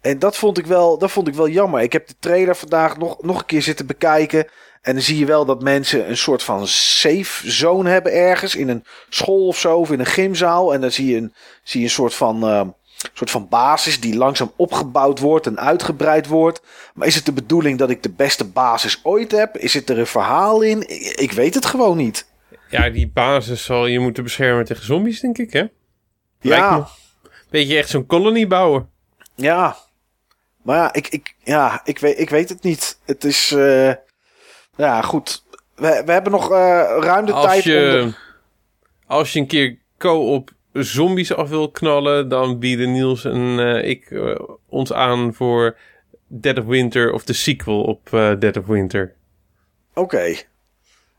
En 0.00 0.18
dat 0.18 0.36
vond 0.36 0.58
ik 0.58 0.66
wel, 0.66 0.98
dat 0.98 1.10
vond 1.10 1.28
ik 1.28 1.34
wel 1.34 1.48
jammer. 1.48 1.80
Ik 1.80 1.92
heb 1.92 2.06
de 2.06 2.14
trailer 2.20 2.56
vandaag 2.56 2.96
nog, 2.96 3.22
nog 3.22 3.38
een 3.38 3.46
keer 3.46 3.62
zitten 3.62 3.86
bekijken. 3.86 4.46
En 4.82 4.94
dan 4.94 5.02
zie 5.02 5.18
je 5.18 5.26
wel 5.26 5.44
dat 5.44 5.62
mensen 5.62 6.08
een 6.08 6.16
soort 6.16 6.42
van 6.42 6.68
safe 6.68 7.50
zone 7.50 7.90
hebben 7.90 8.12
ergens. 8.12 8.54
In 8.54 8.68
een 8.68 8.84
school 9.08 9.46
of 9.46 9.58
zo, 9.58 9.76
of 9.76 9.90
in 9.90 10.00
een 10.00 10.06
gymzaal. 10.06 10.74
En 10.74 10.80
dan 10.80 10.90
zie 10.90 11.06
je 11.06 11.16
een, 11.16 11.34
zie 11.62 11.80
je 11.80 11.86
een 11.86 11.92
soort 11.92 12.14
van, 12.14 12.42
eh, 12.42 12.68
soort 13.12 13.30
van 13.30 13.48
basis 13.48 14.00
die 14.00 14.16
langzaam 14.16 14.52
opgebouwd 14.56 15.18
wordt 15.18 15.46
en 15.46 15.58
uitgebreid 15.58 16.26
wordt. 16.26 16.60
Maar 16.94 17.06
is 17.06 17.14
het 17.14 17.26
de 17.26 17.32
bedoeling 17.32 17.78
dat 17.78 17.90
ik 17.90 18.02
de 18.02 18.10
beste 18.10 18.44
basis 18.44 19.00
ooit 19.02 19.32
heb? 19.32 19.56
Is 19.56 19.74
het 19.74 19.90
er 19.90 19.98
een 19.98 20.06
verhaal 20.06 20.60
in? 20.60 20.80
Ik, 20.88 21.20
ik 21.20 21.32
weet 21.32 21.54
het 21.54 21.66
gewoon 21.66 21.96
niet. 21.96 22.27
Ja, 22.68 22.90
die 22.90 23.08
basis 23.08 23.64
zal 23.64 23.86
je 23.86 23.98
moeten 23.98 24.22
beschermen 24.22 24.64
tegen 24.64 24.84
zombies, 24.84 25.20
denk 25.20 25.38
ik, 25.38 25.52
hè? 25.52 25.64
Lijkt 26.40 26.64
Ja, 26.64 26.76
me. 26.78 26.84
Beetje 27.50 27.76
echt 27.76 27.88
zo'n 27.88 28.06
colony 28.06 28.46
bouwen. 28.46 28.90
ja. 29.34 29.76
Maar 30.62 30.76
ja, 30.76 30.92
ik, 30.92 31.08
ik, 31.08 31.34
ja, 31.44 31.80
ik, 31.84 31.98
weet, 31.98 32.18
ik 32.18 32.30
weet 32.30 32.48
het 32.48 32.62
niet. 32.62 32.98
Het 33.04 33.24
is, 33.24 33.50
eh, 33.52 33.92
ja, 34.76 35.02
goed. 35.02 35.44
We, 35.74 36.02
we 36.06 36.12
hebben 36.12 36.32
nog 36.32 36.50
eh, 36.50 36.56
ruim 37.00 37.26
de 37.26 37.32
Als 37.32 37.46
tijd 37.46 37.64
om... 37.64 37.70
je, 37.72 38.12
als 39.06 39.32
je 39.32 39.38
een 39.40 39.46
keer 39.46 39.78
co-op 39.98 40.50
zombies 40.72 41.34
af 41.34 41.48
wil 41.48 41.70
knallen, 41.70 42.28
dan 42.28 42.58
bieden 42.58 42.92
Niels 42.92 43.24
en 43.24 43.58
eh, 43.58 43.88
ik 43.90 44.20
ons 44.68 44.92
aan 44.92 45.34
voor 45.34 45.76
Dead 46.26 46.58
of 46.58 46.64
Winter 46.64 47.12
of 47.12 47.24
de 47.24 47.32
sequel 47.32 47.82
op 47.82 48.08
Dead 48.10 48.56
of 48.56 48.66
Winter. 48.66 49.14
Oké. 49.94 50.34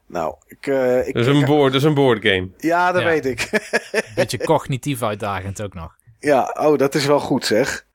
Nou, 0.10 0.36
ik... 0.48 0.68
eh, 0.68 1.08
ik 1.08 1.14
Dat 1.14 1.26
is 1.28 1.36
een 1.36 1.46
board, 1.46 1.72
dat 1.72 1.82
is 1.82 1.88
een 1.88 1.94
board 1.94 2.22
game. 2.26 2.50
ja, 2.58 2.92
dat 2.92 3.02
Ja. 3.02 3.08
weet 3.08 3.26
ik. 3.26 3.50
Beetje 4.16 4.38
cognitief 4.38 5.04
uitdagend 5.04 5.62
ook 5.62 5.74
nog. 5.74 5.96
ja, 6.20 6.56
oh, 6.60 6.78
dat 6.78 6.96
is 6.96 7.06
wel 7.06 7.20
goed 7.20 7.46
zeg. 7.46 7.86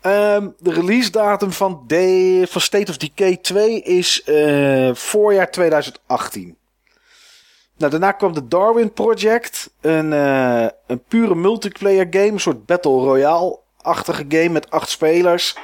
Ehm, 0.00 0.48
de 0.58 0.72
release 0.72 1.10
datum 1.10 1.52
van, 1.52 1.84
de, 1.86 2.44
van 2.48 2.60
State 2.60 2.90
of 2.90 2.96
Decay 2.96 3.36
2 3.36 3.82
is 3.82 4.22
eh, 4.22 4.94
voorjaar 4.94 5.50
2018. 5.50 6.56
Nou, 7.76 7.90
daarna 7.90 8.12
kwam 8.12 8.32
de 8.34 8.48
Darwin 8.48 8.92
Project. 8.92 9.70
Een, 9.80 10.12
eh, 10.12 10.66
een 10.86 11.02
pure 11.08 11.34
multiplayer 11.34 12.06
game. 12.10 12.26
Een 12.26 12.40
soort 12.40 12.66
Battle 12.66 12.92
Royale-achtige 12.92 14.24
game 14.28 14.48
met 14.48 14.70
acht 14.70 14.88
spelers. 14.88 15.56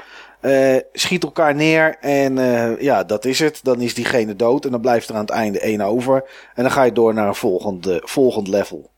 Eh, 0.43 0.77
schiet 0.93 1.23
elkaar 1.23 1.55
neer 1.55 1.97
en 2.01 2.39
eh, 2.39 2.81
ja, 2.81 3.05
dat 3.05 3.25
is 3.25 3.39
het. 3.39 3.61
Dan 3.63 3.81
is 3.81 3.95
diegene 3.95 4.37
dood 4.37 4.65
en 4.65 4.71
dan 4.71 4.81
blijft 4.81 5.09
er 5.09 5.15
aan 5.15 5.21
het 5.21 5.31
einde 5.31 5.61
één 5.61 5.81
over. 5.81 6.25
En 6.55 6.63
dan 6.63 6.73
ga 6.73 6.83
je 6.83 6.93
door 6.93 7.15
naar 7.15 7.29
een 7.29 7.35
volgende, 7.35 8.03
volgend 8.05 8.49
level. 8.49 8.91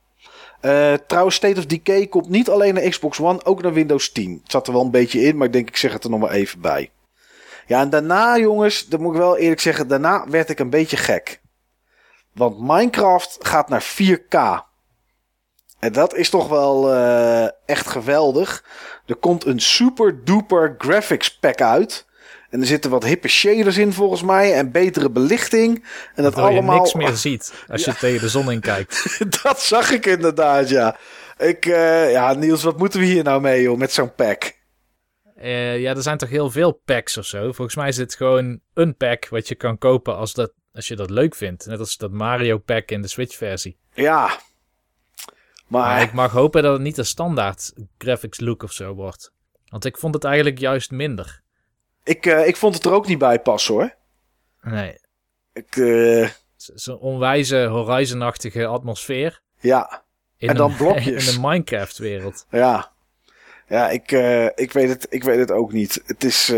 Eh, 0.61 0.92
trouwens, 1.07 1.36
State 1.36 1.59
of 1.59 1.66
Decay 1.66 2.07
komt 2.07 2.28
niet 2.28 2.51
alleen 2.51 2.74
naar 2.74 2.88
Xbox 2.88 3.20
One, 3.20 3.45
ook 3.45 3.62
naar 3.62 3.72
Windows 3.72 4.12
10. 4.12 4.40
Het 4.42 4.51
zat 4.51 4.66
er 4.66 4.72
wel 4.72 4.82
een 4.82 4.90
beetje 4.90 5.20
in, 5.20 5.36
maar 5.36 5.47
ik 5.47 5.53
denk 5.53 5.68
ik 5.68 5.76
zeg 5.76 5.92
het 5.92 6.05
er 6.05 6.11
nog 6.11 6.20
maar 6.20 6.30
even 6.30 6.61
bij. 6.61 6.90
Ja, 7.66 7.80
en 7.80 7.90
daarna 7.90 8.38
jongens, 8.38 8.86
dat 8.86 9.01
moet 9.01 9.14
ik 9.14 9.20
wel 9.20 9.36
eerlijk 9.36 9.61
zeggen, 9.61 9.88
daarna 9.88 10.28
werd 10.28 10.51
ik 10.51 10.59
een 10.59 10.70
beetje 10.70 10.97
gek. 10.97 11.40
Want 12.32 12.61
Minecraft 12.61 13.36
gaat 13.40 13.68
naar 13.68 13.82
4K. 13.82 14.64
En 15.78 15.92
dat 15.92 16.14
is 16.14 16.30
toch 16.30 16.49
wel 16.49 16.92
eh, 16.92 17.49
echt 17.66 17.86
geweldig. 17.86 18.64
Er 19.07 19.17
komt 19.17 19.45
een 19.47 19.61
super 19.61 20.25
duper 20.25 20.75
graphics 20.79 21.39
pack 21.39 21.61
uit. 21.61 22.07
En 22.51 22.61
er 22.61 22.67
zitten 22.67 22.91
wat 22.91 23.05
hippe 23.05 23.29
shaders 23.29 23.77
in 23.77 23.93
volgens 23.93 24.23
mij. 24.23 24.53
En 24.55 24.73
betere 24.73 25.11
belichting. 25.11 25.85
En 26.15 26.23
dat 26.23 26.35
Dat 26.35 26.45
je 26.45 26.51
allemaal... 26.51 26.77
niks 26.77 26.95
meer 26.95 27.17
ziet 27.27 27.65
als 27.69 27.85
je 27.85 27.95
tegen 27.95 28.21
de 28.21 28.29
zon 28.29 28.51
in 28.51 28.61
kijkt. 28.61 29.19
dat 29.43 29.61
zag 29.61 29.91
ik 29.91 30.07
inderdaad, 30.07 30.69
ja. 30.69 30.97
Ik, 31.39 31.67
eh, 31.67 32.11
ja, 32.11 32.33
Niels, 32.33 32.63
wat 32.63 32.79
moeten 32.79 33.01
we 33.01 33.07
hier 33.07 33.23
nou 33.25 33.41
mee, 33.41 33.63
joh, 33.63 33.79
met 33.79 33.93
zo'n 33.93 34.15
pack? 34.15 34.53
Eh, 35.37 35.81
ja, 35.81 35.95
er 35.95 36.03
zijn 36.03 36.19
toch 36.19 36.29
heel 36.29 36.51
veel 36.51 36.73
packs 36.85 37.17
of 37.17 37.27
zo. 37.27 37.53
Volgens 37.53 37.77
mij 37.77 37.89
is 37.89 37.97
dit 37.97 38.15
gewoon 38.15 38.61
een 38.75 38.97
pack 38.97 39.29
wat 39.29 39.49
je 39.49 39.55
kan 39.55 39.79
kopen 39.79 40.17
als, 40.17 40.35
dat, 40.35 40.53
als 40.73 40.89
je 40.89 40.97
dat 40.97 41.11
leuk 41.11 41.35
vindt. 41.35 41.67
Net 41.67 41.79
als 41.79 41.97
dat 41.97 42.11
Mario 42.11 42.59
pack 42.59 42.91
in 42.91 43.03
de 43.03 43.09
Switch 43.09 43.37
versie. 43.37 43.79
Ja. 43.93 44.39
Maar, 45.83 46.03
ik 46.03 46.12
mag 46.12 46.33
hopen 46.33 46.62
dat 46.62 46.72
het 46.72 46.83
niet 46.83 46.99
een 46.99 47.07
standaard 47.07 47.72
graphics 47.99 48.41
look 48.41 48.62
of 48.62 48.72
zo 48.72 48.95
wordt. 48.95 49.33
Want 49.68 49.85
ik 49.85 49.97
vond 49.99 50.14
het 50.14 50.25
eigenlijk 50.25 50.59
juist 50.59 50.91
minder. 50.91 51.43
ik, 52.05 52.27
eh, 52.27 52.47
ik 52.47 52.57
vond 52.57 52.75
het 52.75 52.85
er 52.85 52.93
ook 52.93 53.07
niet 53.07 53.18
bij 53.18 53.41
passen, 53.41 53.75
hoor. 53.75 53.95
Nee, 54.62 54.99
Ik, 55.53 55.77
eh, 55.77 56.29
zo'n 56.57 56.99
onwijze 56.99 57.57
Horizon-achtige 57.66 58.66
atmosfeer. 58.66 59.41
ja, 59.61 60.03
In 60.37 60.49
En 60.49 60.57
dan 60.57 60.70
een, 60.70 60.77
blokjes. 60.83 61.29
In 61.29 61.35
een 61.35 61.49
Minecraft-wereld. 61.49 62.47
ja. 62.51 62.93
Ja, 63.68 63.91
ik, 63.91 64.12
eh, 64.12 64.45
ik, 64.45 64.72
weet 64.72 64.89
het, 64.89 65.07
ik 65.11 65.22
weet 65.25 65.39
het 65.39 65.51
ook 65.51 65.72
niet. 65.72 66.03
Het 66.07 66.25
is, 66.25 66.53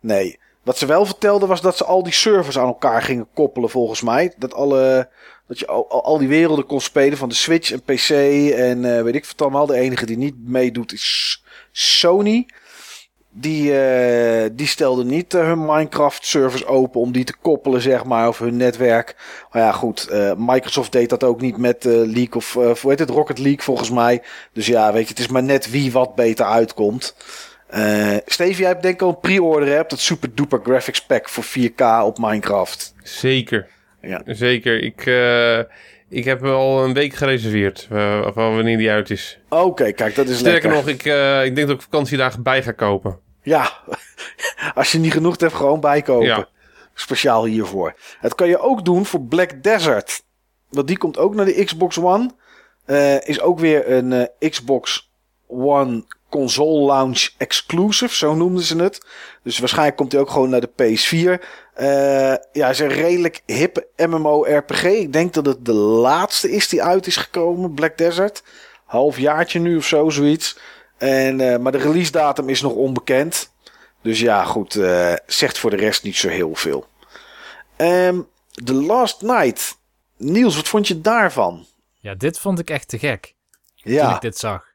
nee. 0.00 0.40
Wat 0.62 0.78
ze 0.78 0.86
wel 0.86 1.06
vertelden 1.06 1.48
was 1.48 1.60
dat 1.60 1.76
ze 1.76 1.84
al 1.84 2.02
die 2.02 2.12
servers 2.12 2.58
aan 2.58 2.66
elkaar 2.66 3.02
gingen 3.02 3.28
koppelen, 3.34 3.70
volgens 3.70 4.02
mij. 4.02 4.34
Dat, 4.38 4.54
alle, 4.54 5.08
dat 5.52 5.60
je 5.60 5.66
al, 5.66 6.02
al, 6.02 6.18
die 6.18 6.28
werelden 6.28 6.66
kon 6.66 6.80
spelen 6.80 7.18
van 7.18 7.28
de 7.28 7.34
Switch 7.34 7.72
en 7.72 7.82
PC 7.82 8.10
en 8.54 8.96
eh, 8.96 9.02
weet 9.02 9.14
ik 9.14 9.24
wat 9.24 9.42
allemaal. 9.42 9.66
De 9.66 9.74
enige 9.74 10.06
die 10.06 10.16
niet 10.16 10.34
meedoet 10.48 10.92
is 10.92 11.42
Sony. 11.72 12.46
Die, 13.34 13.80
eh, 13.80 14.50
die 14.52 14.66
stelden 14.66 15.06
niet 15.06 15.34
eh, 15.34 15.44
hun 15.44 15.64
Minecraft 15.64 16.26
servers 16.26 16.66
open 16.66 17.00
om 17.00 17.12
die 17.12 17.24
te 17.24 17.36
koppelen, 17.42 17.80
zeg 17.80 18.04
maar, 18.04 18.28
of 18.28 18.38
hun 18.38 18.56
netwerk. 18.56 19.16
Maar 19.50 19.62
ja, 19.62 19.72
goed, 19.72 20.08
Microsoft 20.36 20.92
deed 20.92 21.08
dat 21.08 21.24
ook 21.24 21.40
niet 21.40 21.56
met 21.56 21.84
League 21.84 22.34
of, 22.34 22.52
hoe 22.52 22.76
heet 22.90 22.98
het, 22.98 23.10
Rocket 23.10 23.38
League 23.38 23.62
volgens 23.62 23.90
mij. 23.90 24.22
Dus 24.52 24.66
ja, 24.66 24.92
weet 24.92 25.02
je, 25.02 25.08
het 25.08 25.18
is 25.18 25.28
maar 25.28 25.42
net 25.42 25.70
wie 25.70 25.92
wat 25.92 26.14
beter 26.14 26.44
uitkomt. 26.46 27.16
Eh 27.66 28.16
Steve, 28.26 28.60
jij 28.60 28.68
hebt 28.68 28.82
denk 28.82 28.94
ik 28.94 29.02
al 29.02 29.08
een 29.08 29.20
pre-order, 29.20 29.80
op 29.80 29.90
dat 29.90 30.00
super 30.00 30.34
duper 30.34 30.60
graphics 30.62 31.06
pack 31.06 31.28
voor 31.28 31.44
4K 31.44 32.04
op 32.04 32.18
Minecraft. 32.18 32.94
Zeker. 33.02 33.68
Ja. 34.02 34.22
Zeker. 34.26 34.82
Ik, 34.82 35.06
eh, 35.06 35.58
ik 36.08 36.24
heb 36.24 36.44
al 36.44 36.84
een 36.84 36.92
week 36.94 37.14
gereserveerd. 37.14 37.86
eh, 37.90 38.22
van 38.34 38.54
wanneer 38.54 38.76
die 38.78 38.90
uit 38.90 39.10
is. 39.10 39.38
Oké, 39.48 39.92
kijk, 39.92 40.14
dat 40.14 40.28
is 40.28 40.38
Sterker 40.38 40.70
lekker. 40.70 40.70
nog, 40.70 40.88
ik, 40.94 41.04
eh, 41.04 41.44
ik 41.44 41.54
denk 41.54 41.66
dat 41.66 41.76
ik 41.76 41.82
vakantiedagen 41.82 42.42
bij 42.42 42.62
ga 42.62 42.72
kopen. 42.72 43.18
Ja, 43.42 43.72
als 44.74 44.92
je 44.92 44.98
niet 44.98 45.12
genoeg 45.12 45.40
hebt, 45.40 45.52
gewoon 45.54 45.80
bijkopen. 45.80 46.26
Ja. 46.26 46.48
Speciaal 46.94 47.44
hiervoor. 47.44 47.94
Het 48.20 48.34
kan 48.34 48.48
je 48.48 48.58
ook 48.58 48.84
doen 48.84 49.06
voor 49.06 49.20
Black 49.20 49.62
Desert. 49.62 50.22
Want 50.70 50.86
die 50.86 50.98
komt 50.98 51.18
ook 51.18 51.34
naar 51.34 51.44
de 51.44 51.64
Xbox 51.64 51.98
One. 51.98 52.30
Is 53.24 53.40
ook 53.40 53.58
weer 53.58 53.90
een 53.90 54.28
Xbox 54.50 55.10
One 55.46 56.04
console 56.30 56.86
launch 56.86 57.28
exclusive, 57.38 58.14
zo 58.14 58.34
noemden 58.34 58.62
ze 58.64 58.76
het. 58.82 59.06
Dus 59.42 59.58
waarschijnlijk 59.58 59.96
komt 59.96 60.12
hij 60.12 60.20
ook 60.20 60.30
gewoon 60.30 60.50
naar 60.50 60.60
de 60.60 60.70
PS4. 60.82 61.44
Eh 61.72 62.34
ja, 62.52 62.68
is 62.68 62.78
een 62.78 62.88
redelijk 62.88 63.42
hippe 63.46 63.86
MMO-RPG. 63.96 64.84
Ik 64.84 65.12
denk 65.12 65.34
dat 65.34 65.46
het 65.46 65.64
de 65.64 65.72
laatste 65.72 66.50
is 66.50 66.68
die 66.68 66.82
uit 66.82 67.06
is 67.06 67.16
gekomen, 67.16 67.74
Black 67.74 67.98
Desert. 67.98 68.42
Halfjaartje 68.84 69.58
nu 69.58 69.76
of 69.76 69.86
zo, 69.86 70.10
zoiets. 70.10 70.58
En, 70.96 71.40
eh, 71.40 71.58
maar 71.58 71.72
de 71.72 71.78
release 71.78 72.10
datum 72.10 72.48
is 72.48 72.60
nog 72.60 72.72
onbekend. 72.72 73.52
Dus 74.02 74.20
ja, 74.20 74.44
goed, 74.44 74.74
eh, 74.74 75.14
zegt 75.26 75.58
voor 75.58 75.70
de 75.70 75.76
rest 75.76 76.02
niet 76.02 76.16
zo 76.16 76.28
heel 76.28 76.54
veel. 76.54 76.86
Ehm 77.76 78.20
The 78.64 78.74
Last 78.74 79.22
Night. 79.22 79.78
Niels, 80.16 80.56
wat 80.56 80.68
vond 80.68 80.88
je 80.88 81.00
daarvan? 81.00 81.66
Ja, 82.00 82.14
dit 82.14 82.38
vond 82.38 82.58
ik 82.58 82.70
echt 82.70 82.88
te 82.88 82.98
gek 82.98 83.34
toen 83.82 83.92
Ja, 83.92 84.14
ik 84.14 84.20
dit 84.20 84.38
zag. 84.38 84.71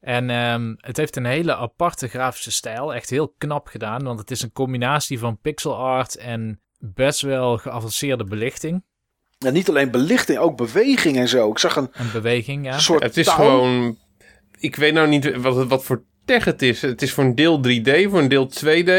En 0.00 0.30
ehm, 0.30 0.74
het 0.76 0.96
heeft 0.96 1.16
een 1.16 1.24
hele 1.26 1.56
aparte 1.56 2.08
grafische 2.08 2.50
stijl. 2.52 2.94
Echt 2.94 3.10
heel 3.10 3.34
knap 3.38 3.66
gedaan, 3.66 4.04
want 4.04 4.18
het 4.18 4.30
is 4.30 4.42
een 4.42 4.52
combinatie 4.52 5.18
van 5.18 5.38
pixel 5.40 5.76
art 5.76 6.16
en 6.16 6.60
best 6.78 7.20
wel 7.20 7.58
geavanceerde 7.58 8.24
belichting 8.24 8.82
en 9.46 9.52
niet 9.52 9.68
alleen 9.68 9.90
belichting, 9.90 10.38
ook 10.38 10.56
beweging 10.56 11.16
en 11.16 11.28
zo. 11.28 11.50
Ik 11.50 11.58
zag 11.58 11.76
een 11.76 11.88
en 11.92 12.12
beweging. 12.12 12.64
Ja. 12.64 12.78
soort 12.78 13.02
Het 13.02 13.16
is 13.16 13.26
touw. 13.26 13.34
gewoon... 13.36 13.98
Ik 14.58 14.76
weet 14.76 14.92
nou 14.94 15.08
niet 15.08 15.36
wat, 15.36 15.66
wat 15.66 15.84
voor 15.84 16.02
tech 16.24 16.44
het 16.44 16.62
is. 16.62 16.82
Het 16.82 17.02
is 17.02 17.12
voor 17.12 17.24
een 17.24 17.34
deel 17.34 17.58
3D, 17.58 18.10
voor 18.10 18.18
een 18.18 18.28
deel 18.28 18.48
2D. 18.48 18.90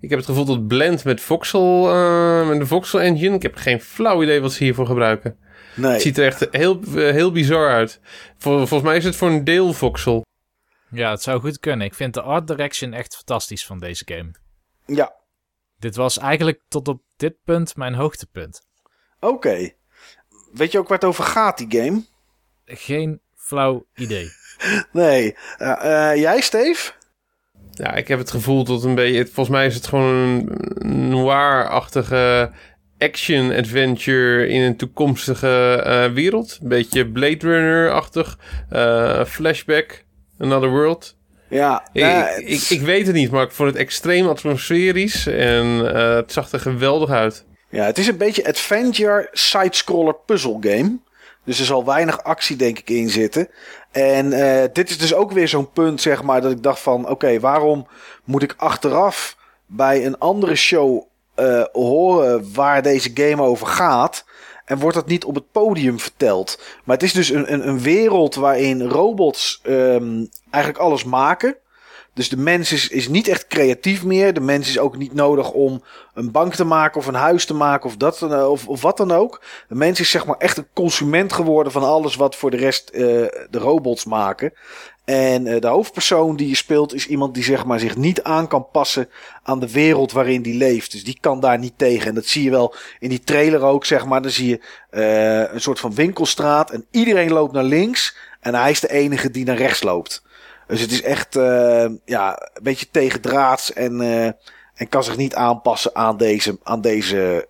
Ik 0.00 0.10
heb 0.10 0.18
het 0.18 0.24
gevoel 0.24 0.44
dat 0.44 0.56
het 0.56 0.66
blend 0.66 1.04
met 1.04 1.20
Voxel, 1.20 1.88
eh, 1.90 2.48
met 2.48 2.58
de 2.58 2.66
Voxel 2.66 3.00
engine. 3.00 3.34
Ik 3.34 3.42
heb 3.42 3.56
geen 3.56 3.80
flauw 3.80 4.22
idee 4.22 4.40
wat 4.40 4.52
ze 4.52 4.64
hiervoor 4.64 4.86
gebruiken. 4.86 5.36
Nee. 5.76 5.92
Het 5.92 6.02
ziet 6.02 6.18
er 6.18 6.26
echt 6.26 6.46
heel, 6.50 6.80
eh, 6.82 6.92
heel 6.94 7.32
bizar 7.32 7.70
uit. 7.70 8.00
Vol- 8.38 8.56
volgens 8.66 8.82
mij 8.82 8.96
is 8.96 9.04
het 9.04 9.16
voor 9.16 9.28
een 9.28 9.44
deel 9.44 9.72
Voxel. 9.72 10.24
Ja, 10.94 11.10
het 11.10 11.22
zou 11.22 11.40
goed 11.40 11.58
kunnen. 11.58 11.86
Ik 11.86 11.94
vind 11.94 12.14
de 12.14 12.22
art 12.22 12.46
direction 12.46 12.92
echt 12.92 13.16
fantastisch 13.16 13.66
van 13.66 13.78
deze 13.78 14.02
game. 14.06 14.30
Ja, 14.86 15.14
Dit 15.78 15.96
was 15.96 16.18
eigenlijk 16.18 16.60
tot 16.68 16.88
op 16.88 17.02
dit 17.16 17.34
punt 17.44 17.76
mijn 17.76 17.94
hoogtepunt. 17.94 18.62
oké. 19.20 19.70
Weet 20.52 20.72
je 20.72 20.78
ook 20.78 20.88
waar 20.88 20.98
het 20.98 21.06
over 21.08 21.24
gaat, 21.24 21.58
die 21.58 21.80
game? 21.82 22.02
Geen 22.64 23.20
flauw 23.36 23.86
idee. 23.94 24.28
Nee. 24.92 25.36
Eh, 25.58 26.10
eh, 26.10 26.20
jij, 26.20 26.40
Steve? 26.40 26.92
Ja, 27.70 27.94
ik 27.94 28.08
heb 28.08 28.18
het 28.18 28.30
gevoel 28.30 28.64
dat 28.64 28.84
een 28.84 28.94
beetje... 28.94 29.24
Volgens 29.24 29.48
mij 29.48 29.66
is 29.66 29.74
het 29.74 29.86
gewoon 29.86 30.14
een 30.74 31.08
noir-achtige 31.08 32.50
action-adventure 32.98 34.46
in 34.48 34.60
een 34.62 34.76
toekomstige 34.76 35.82
eh, 35.84 36.12
wereld. 36.12 36.58
Een 36.62 36.68
beetje 36.68 37.10
Blade 37.10 37.38
Runner-achtig. 37.48 38.38
eh, 38.70 39.24
flashback, 39.24 40.03
Another 40.38 40.70
World. 40.70 41.16
Ja, 41.48 41.88
Ik, 41.92 42.02
nou, 42.02 42.40
ik, 42.40 42.48
ik, 42.48 42.60
ik 42.60 42.80
weet 42.80 43.06
het 43.06 43.16
niet, 43.16 43.30
maar 43.30 43.42
ik 43.42 43.50
vond 43.50 43.68
het 43.68 43.78
extreem 43.78 44.28
atmosferisch. 44.28 45.26
En 45.26 45.94
eh, 45.94 46.14
het 46.14 46.32
zag 46.32 46.52
er 46.52 46.60
geweldig 46.60 47.10
uit. 47.10 47.44
Ja, 47.68 47.84
het 47.84 47.98
is 47.98 48.06
een 48.06 48.16
beetje 48.16 48.46
adventure 48.48 49.28
side-scroller 49.32 50.14
puzzle 50.26 50.56
game. 50.60 50.98
Dus 51.44 51.58
er 51.58 51.64
zal 51.64 51.84
weinig 51.84 52.22
actie 52.22 52.56
denk 52.56 52.78
ik 52.78 52.90
in 52.90 53.10
zitten. 53.10 53.48
En 53.90 54.32
eh, 54.32 54.68
dit 54.72 54.90
is 54.90 54.98
dus 54.98 55.14
ook 55.14 55.32
weer 55.32 55.48
zo'n 55.48 55.72
punt 55.72 56.00
zeg 56.00 56.22
maar 56.22 56.40
dat 56.40 56.50
ik 56.50 56.62
dacht 56.62 56.80
van... 56.80 57.08
Oké, 57.08 57.40
waarom 57.40 57.86
moet 58.24 58.42
ik 58.42 58.54
achteraf 58.56 59.36
bij 59.66 60.06
een 60.06 60.18
andere 60.18 60.54
show 60.54 61.02
eh, 61.34 61.64
horen 61.72 62.52
waar 62.52 62.82
deze 62.82 63.10
game 63.14 63.42
over 63.42 63.66
gaat... 63.66 64.24
En 64.64 64.78
wordt 64.78 64.96
dat 64.96 65.06
niet 65.06 65.24
op 65.24 65.34
het 65.34 65.50
podium 65.52 66.00
verteld. 66.00 66.62
Maar 66.84 66.96
het 66.96 67.04
is 67.04 67.12
dus 67.12 67.28
een, 67.30 67.52
een, 67.52 67.68
een 67.68 67.80
wereld 67.80 68.34
waarin 68.34 68.82
robots 68.82 69.60
ehm, 69.62 70.24
eigenlijk 70.50 70.84
alles 70.84 71.04
maken. 71.04 71.56
Dus 72.14 72.28
de 72.28 72.36
mens 72.36 72.72
is, 72.72 72.88
is 72.88 73.08
niet 73.08 73.28
echt 73.28 73.46
creatief 73.46 74.04
meer. 74.04 74.34
De 74.34 74.40
mens 74.40 74.68
is 74.68 74.78
ook 74.78 74.96
niet 74.96 75.14
nodig 75.14 75.50
om 75.52 75.82
een 76.14 76.30
bank 76.30 76.54
te 76.54 76.64
maken 76.64 77.00
of 77.00 77.06
een 77.06 77.14
huis 77.14 77.44
te 77.46 77.54
maken 77.54 77.86
of, 77.86 77.96
dat, 77.96 78.18
dan- 78.18 78.44
of, 78.46 78.68
of 78.68 78.82
wat 78.82 78.96
dan 78.96 79.12
ook. 79.12 79.42
De 79.68 79.74
mens 79.74 80.00
is 80.00 80.10
zeg 80.10 80.26
maar 80.26 80.36
echt 80.38 80.56
een 80.56 80.66
consument 80.72 81.32
geworden 81.32 81.72
van 81.72 81.82
alles 81.82 82.16
wat 82.16 82.36
voor 82.36 82.50
de 82.50 82.56
rest 82.56 82.88
eh, 82.88 83.00
de 83.50 83.58
robots 83.58 84.04
maken. 84.04 84.52
En 85.04 85.46
eh, 85.46 85.60
de 85.60 85.66
hoofdpersoon 85.66 86.36
die 86.36 86.48
je 86.48 86.56
speelt 86.56 86.94
is 86.94 87.06
iemand 87.06 87.34
die 87.34 87.42
zeg 87.42 87.64
maar 87.64 87.78
zich 87.78 87.96
niet 87.96 88.22
aan 88.22 88.48
kan 88.48 88.66
passen 88.72 89.08
aan 89.42 89.60
de 89.60 89.72
wereld 89.72 90.12
waarin 90.12 90.42
die 90.42 90.54
leeft. 90.56 90.92
Dus 90.92 91.04
die 91.04 91.18
kan 91.20 91.40
daar 91.40 91.58
niet 91.58 91.72
tegen. 91.76 92.08
En 92.08 92.14
dat 92.14 92.26
zie 92.26 92.42
je 92.42 92.50
wel 92.50 92.74
in 92.98 93.08
die 93.08 93.24
trailer 93.24 93.62
ook 93.62 93.84
zeg 93.84 94.06
maar. 94.06 94.22
Dan 94.22 94.30
zie 94.30 94.48
je 94.48 94.60
eh, 94.90 95.52
een 95.52 95.60
soort 95.60 95.80
van 95.80 95.94
winkelstraat 95.94 96.70
en 96.70 96.86
iedereen 96.90 97.32
loopt 97.32 97.52
naar 97.52 97.64
links. 97.64 98.16
En 98.40 98.54
hij 98.54 98.70
is 98.70 98.80
de 98.80 98.90
enige 98.90 99.30
die 99.30 99.44
naar 99.44 99.56
rechts 99.56 99.82
loopt. 99.82 100.22
Dus 100.66 100.80
het 100.80 100.92
is 100.92 101.02
echt 101.02 101.36
eh, 101.36 101.86
ja, 102.04 102.50
een 102.54 102.62
beetje 102.62 102.90
tegendraads 102.90 103.72
en, 103.72 104.00
en 104.74 104.88
kan 104.88 105.04
zich 105.04 105.16
niet 105.16 105.34
aanpassen 105.34 105.94
aan 105.94 106.16
deze, 106.16 106.58
aan 106.62 106.80
deze 106.80 107.48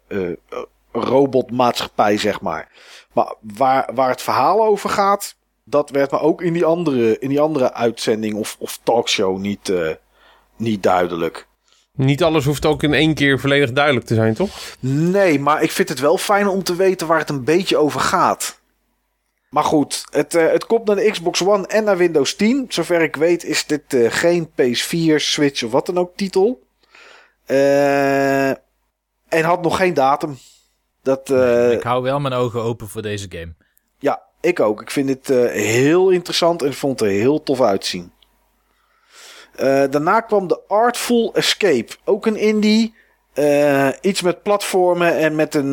robotmaatschappij, 0.93 2.19
zeg 2.19 2.41
maar. 2.41 2.69
Maar 3.13 3.35
waar, 3.41 3.91
waar 3.95 4.09
het 4.09 4.23
verhaal 4.23 4.65
over 4.65 4.91
gaat, 4.91 5.37
dat 5.65 5.91
werd 5.91 6.11
me 6.11 6.21
ook 6.21 6.43
in 6.43 6.53
die 6.53 6.65
andere, 6.65 7.19
in 7.19 7.29
die 7.29 7.41
andere 7.41 7.73
uitzending 7.73 8.35
of, 8.35 8.57
of 8.59 8.81
talkshow 8.83 9.39
niet, 9.39 9.69
eh, 9.69 9.91
niet 10.57 10.83
duidelijk. 10.83 11.47
Niet 11.93 12.23
alles 12.23 12.45
hoeft 12.45 12.67
ook 12.67 12.83
in 12.83 12.95
één 12.95 13.15
keer 13.15 13.41
volledig 13.41 13.73
duidelijk 13.73 14.07
te 14.07 14.15
zijn, 14.15 14.35
toch? 14.35 14.77
Nee, 14.81 15.41
maar 15.41 15.63
ik 15.63 15.71
vind 15.71 15.89
het 15.89 16.01
wel 16.01 16.19
fijn 16.19 16.49
om 16.49 16.63
te 16.63 16.77
weten 16.77 17.07
waar 17.07 17.19
het 17.19 17.31
een 17.31 17.45
beetje 17.45 17.77
over 17.77 18.01
gaat. 18.01 18.61
Maar 19.51 19.65
goed, 19.65 20.05
het, 20.11 20.35
eh, 20.35 20.51
het 20.51 20.67
komt 20.67 20.87
naar 20.87 20.97
de 20.97 21.11
Xbox 21.11 21.43
One 21.43 21.67
en 21.67 21.85
naar 21.85 21.97
Windows 21.97 22.35
10. 22.35 22.67
Zover 22.69 23.03
ik 23.03 23.17
weet 23.17 23.45
is 23.45 23.67
dit 23.67 23.95
eh, 23.95 24.11
geen 24.11 24.51
PS4, 24.51 25.15
Switch 25.17 25.63
of 25.63 25.71
wat 25.71 25.87
dan 25.87 25.99
ook 25.99 26.17
titel. 26.17 26.63
Eh, 27.45 28.49
en 29.29 29.45
had 29.45 29.63
nog 29.63 29.77
geen 29.77 29.95
datum. 29.95 30.39
Dat, 31.03 31.31
eh, 31.31 31.73
ik 31.73 31.83
hou 31.83 32.03
wel 32.03 32.21
mijn 32.21 32.35
ogen 32.35 32.63
open 32.63 32.89
voor 32.89 33.03
deze 33.03 33.27
game. 33.29 33.55
Ik 34.45 34.61
ook. 34.61 34.81
Ik 34.81 34.91
vind 34.91 35.07
dit 35.07 35.31
eh, 35.31 35.51
heel 35.51 36.11
interessant 36.11 36.63
en 36.63 36.75
vond 36.75 37.01
het 37.01 37.09
er 37.09 37.15
heel 37.15 37.43
tof 37.43 37.61
uitzien. 37.61 38.13
Eh, 39.55 39.85
daarna 39.91 40.21
kwam 40.21 40.49
de 40.49 40.61
Artful 40.69 41.35
Escape. 41.35 41.97
Ook 42.05 42.27
een 42.27 42.37
indie. 42.37 42.95
Eh, 43.33 43.89
iets 44.01 44.23
met 44.23 44.43
platformen 44.43 45.17
en 45.17 45.35
met 45.35 45.55
een, 45.55 45.73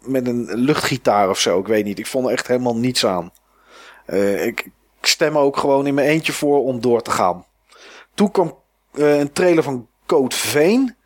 met 0.00 0.26
een 0.26 0.48
luchtgitaar 0.54 1.28
of 1.28 1.38
zo. 1.38 1.58
Ik 1.58 1.66
weet 1.66 1.84
niet. 1.84 1.98
Ik 1.98 2.06
vond 2.06 2.26
er 2.26 2.32
echt 2.32 2.46
helemaal 2.46 2.76
niets 2.76 3.06
aan. 3.06 3.32
Ik, 4.06 4.70
ik 5.00 5.06
stem 5.06 5.38
ook 5.38 5.56
gewoon 5.56 5.86
in 5.86 5.94
mijn 5.94 6.08
eentje 6.08 6.32
voor 6.32 6.64
om 6.64 6.80
door 6.80 7.02
te 7.02 7.10
gaan. 7.10 7.44
Toen 8.14 8.30
kwam 8.30 8.58
een 8.92 9.32
trailer 9.32 9.62
van 9.62 9.88
Code 10.06 10.34
Vein. 10.34 10.96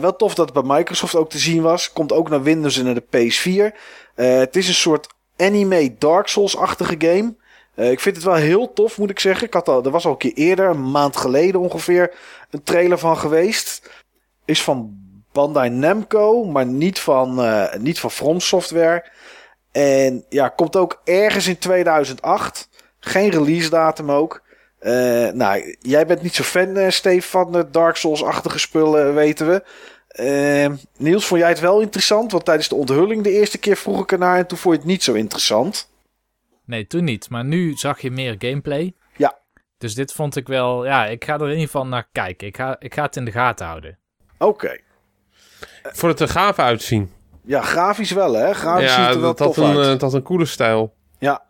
Wel 0.00 0.16
tof 0.16 0.34
dat 0.34 0.54
het 0.54 0.64
bij 0.64 0.76
Microsoft 0.76 1.14
ook 1.14 1.30
te 1.30 1.38
zien 1.38 1.62
was. 1.62 1.92
Komt 1.92 2.12
ook 2.12 2.28
naar 2.28 2.42
Windows 2.42 2.78
en 2.78 2.84
naar 2.84 2.94
de 2.94 3.06
PS4. 3.10 3.76
Eh, 4.18 4.38
het 4.38 4.56
is 4.56 4.68
een 4.68 4.74
soort 4.74 5.06
anime 5.38 5.94
Dark 5.98 6.26
Souls-achtige 6.28 6.94
game. 6.98 7.34
Eh, 7.74 7.90
ik 7.90 8.00
vind 8.00 8.16
het 8.16 8.24
wel 8.24 8.34
heel 8.34 8.72
tof, 8.72 8.98
moet 8.98 9.10
ik 9.10 9.20
zeggen. 9.20 9.46
Ik 9.46 9.54
had 9.54 9.68
al, 9.68 9.84
er 9.84 9.90
was 9.90 10.04
al 10.04 10.10
een 10.10 10.16
keer 10.16 10.32
eerder, 10.34 10.68
een 10.68 10.90
maand 10.90 11.16
geleden 11.16 11.60
ongeveer, 11.60 12.14
een 12.50 12.62
trailer 12.62 12.98
van 12.98 13.16
geweest. 13.16 13.90
Is 14.44 14.62
van 14.62 14.96
Bandai 15.32 15.70
Namco, 15.70 16.44
maar 16.44 16.66
niet 16.66 16.98
van, 16.98 17.42
eh, 17.42 17.74
niet 17.80 18.00
van 18.00 18.10
From 18.10 18.40
Software. 18.40 19.10
En 19.72 20.24
ja, 20.28 20.48
komt 20.48 20.76
ook 20.76 21.00
ergens 21.04 21.46
in 21.46 21.58
2008. 21.58 22.68
Geen 23.00 23.30
release 23.30 23.70
datum 23.70 24.10
ook. 24.10 24.42
Eh, 24.78 25.28
nou, 25.28 25.76
jij 25.80 26.06
bent 26.06 26.22
niet 26.22 26.34
zo 26.34 26.42
fan, 26.42 26.92
Steve, 26.92 27.28
van 27.28 27.52
de 27.52 27.70
Dark 27.70 27.96
Souls-achtige 27.96 28.58
spullen, 28.58 29.14
weten 29.14 29.48
we. 29.48 29.62
Eh, 30.18 30.66
Niels, 30.96 31.26
vond 31.26 31.40
jij 31.40 31.48
het 31.48 31.60
wel 31.60 31.80
interessant? 31.80 32.32
Want 32.32 32.44
tijdens 32.44 32.68
de 32.68 32.74
onthulling 32.74 33.22
de 33.22 33.30
eerste 33.30 33.58
keer 33.58 33.76
vroeg 33.76 34.02
ik 34.02 34.12
ernaar 34.12 34.38
en 34.38 34.46
toen 34.46 34.58
vond 34.58 34.74
je 34.74 34.80
het 34.80 34.90
niet 34.90 35.02
zo 35.02 35.12
interessant. 35.12 35.90
Nee, 36.64 36.86
toen 36.86 37.04
niet. 37.04 37.30
Maar 37.30 37.44
nu 37.44 37.74
zag 37.74 38.00
je 38.00 38.10
meer 38.10 38.34
gameplay. 38.38 38.94
Ja. 39.16 39.38
Dus 39.78 39.94
dit 39.94 40.12
vond 40.12 40.36
ik 40.36 40.46
wel... 40.46 40.84
Ja, 40.84 41.06
ik 41.06 41.24
ga 41.24 41.34
er 41.34 41.42
in 41.42 41.48
ieder 41.48 41.64
geval 41.64 41.86
naar 41.86 42.08
kijken. 42.12 42.46
Ik 42.46 42.56
ga, 42.56 42.76
ik 42.78 42.94
ga 42.94 43.02
het 43.02 43.16
in 43.16 43.24
de 43.24 43.30
gaten 43.30 43.66
houden. 43.66 43.98
Oké. 44.38 44.78
Voor 45.82 46.08
het 46.08 46.20
er 46.20 46.28
gaaf 46.28 46.58
uitzien. 46.58 47.12
Ja, 47.44 47.62
grafisch 47.62 48.10
wel, 48.10 48.32
hè? 48.34 48.54
Grafisch 48.54 48.94
ja, 48.94 49.04
ziet 49.06 49.14
er 49.14 49.20
wel 49.20 49.34
dat 49.34 49.38
had, 49.38 49.54
tof 49.54 49.64
een, 49.64 49.76
uit. 49.76 49.84
eh, 49.84 49.90
dat 49.90 50.00
had 50.00 50.14
een 50.14 50.22
coole 50.22 50.44
stijl. 50.46 50.94
Ja. 51.18 51.42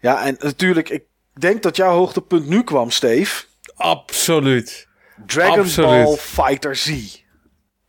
Ja, 0.00 0.24
en 0.24 0.36
natuurlijk, 0.38 0.88
ik 0.88 1.04
denk 1.32 1.62
dat 1.62 1.76
jouw 1.76 1.92
hoogtepunt 1.92 2.46
nu 2.48 2.62
kwam, 2.64 2.90
Steve. 2.90 3.44
Absoluut. 3.74 4.88
Dragon 5.26 5.58
Absoluut. 5.58 6.04
Ball 6.04 6.16
Fighter 6.16 6.76
Z. 6.76 7.24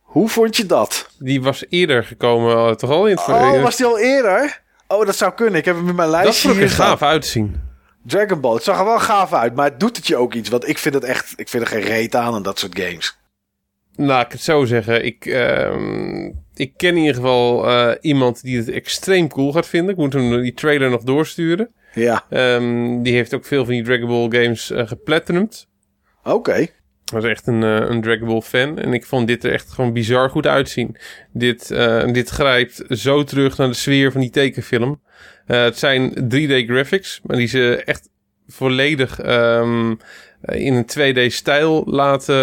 Hoe 0.08 0.28
vond 0.28 0.56
je 0.56 0.66
dat? 0.66 1.10
Die 1.18 1.42
was 1.42 1.64
eerder 1.68 2.04
gekomen, 2.04 2.56
eh, 2.56 2.74
toch 2.74 2.90
al 2.90 3.06
in 3.06 3.16
het 3.16 3.28
Oh, 3.28 3.62
was 3.62 3.76
die 3.76 3.86
al 3.86 3.98
eerder? 3.98 4.62
Oh, 4.86 5.06
dat 5.06 5.16
zou 5.16 5.32
kunnen. 5.32 5.54
Ik 5.54 5.64
heb 5.64 5.76
hem 5.76 5.88
in 5.88 5.94
mijn 5.94 6.10
Dat 6.10 6.22
lijstje 6.22 6.48
vond 6.48 6.54
ik 6.54 6.68
hier 6.68 6.78
er 6.78 6.84
gaaf 6.84 7.02
uitzien. 7.02 7.60
Dragon 8.06 8.40
Ball. 8.40 8.54
Het 8.54 8.62
zag 8.62 8.78
er 8.78 8.84
wel 8.84 8.98
gaaf 8.98 9.32
uit, 9.32 9.54
maar 9.54 9.64
het 9.70 9.80
doet 9.80 9.96
het 9.96 10.06
je 10.06 10.16
ook 10.16 10.34
iets. 10.34 10.48
Want 10.48 10.68
ik 10.68 10.78
vind 10.78 10.94
het 10.94 11.04
echt... 11.04 11.32
Ik 11.36 11.48
vind 11.48 11.62
er 11.62 11.68
geen 11.68 11.80
reet 11.80 12.14
aan 12.14 12.34
aan 12.34 12.42
dat 12.42 12.58
soort 12.58 12.78
games. 12.80 13.18
Laat 13.94 14.24
ik 14.26 14.32
het 14.32 14.40
zo 14.42 14.64
zeggen. 14.64 15.04
Ik, 15.04 15.26
ehm, 15.26 16.24
ik 16.54 16.72
ken 16.76 16.88
in 16.90 16.96
ieder 16.96 17.14
geval 17.14 17.66
eh, 17.68 17.94
iemand 18.00 18.42
die 18.42 18.56
het 18.58 18.70
extreem 18.70 19.28
cool 19.28 19.52
gaat 19.52 19.66
vinden. 19.66 19.90
Ik 19.90 19.96
moet 20.00 20.12
hem 20.12 20.42
die 20.42 20.54
trailer 20.54 20.90
nog 20.90 21.02
doorsturen. 21.02 21.70
Ja, 21.94 22.24
Ehm, 22.30 23.02
die 23.02 23.14
heeft 23.14 23.34
ook 23.34 23.44
veel 23.44 23.64
van 23.64 23.74
die 23.74 23.82
Dragon 23.82 24.08
Ball 24.08 24.42
games 24.42 24.72
geplatinumd. 24.74 25.66
oké. 26.24 26.66
Was 27.10 27.24
echt 27.24 27.46
een, 27.46 27.62
eh, 27.62 27.88
een 27.88 28.00
Dragon 28.02 28.28
Ball 28.28 28.40
fan. 28.40 28.78
En 28.78 28.92
ik 28.92 29.04
vond 29.06 29.26
dit 29.26 29.44
er 29.44 29.52
echt 29.52 29.70
gewoon 29.70 29.92
bizar 29.92 30.30
goed 30.30 30.46
uitzien. 30.46 30.96
Dit, 31.32 31.70
eh, 31.70 32.06
dit 32.12 32.28
grijpt 32.28 32.84
zo 32.88 33.24
terug 33.24 33.56
naar 33.56 33.68
de 33.68 33.74
sfeer 33.74 34.12
van 34.12 34.20
die 34.20 34.30
tekenfilm. 34.30 35.00
Eh, 35.46 35.62
het 35.62 35.78
zijn 35.78 36.12
3D 36.28 36.64
graphics, 36.66 37.20
maar 37.22 37.36
die 37.36 37.46
ze 37.46 37.82
echt 37.84 38.08
volledig 38.46 39.20
ehm, 39.20 39.94
eh, 40.40 40.60
in 40.64 40.74
een 40.74 40.86
2D-stijl 40.86 41.82
laten, 41.86 42.36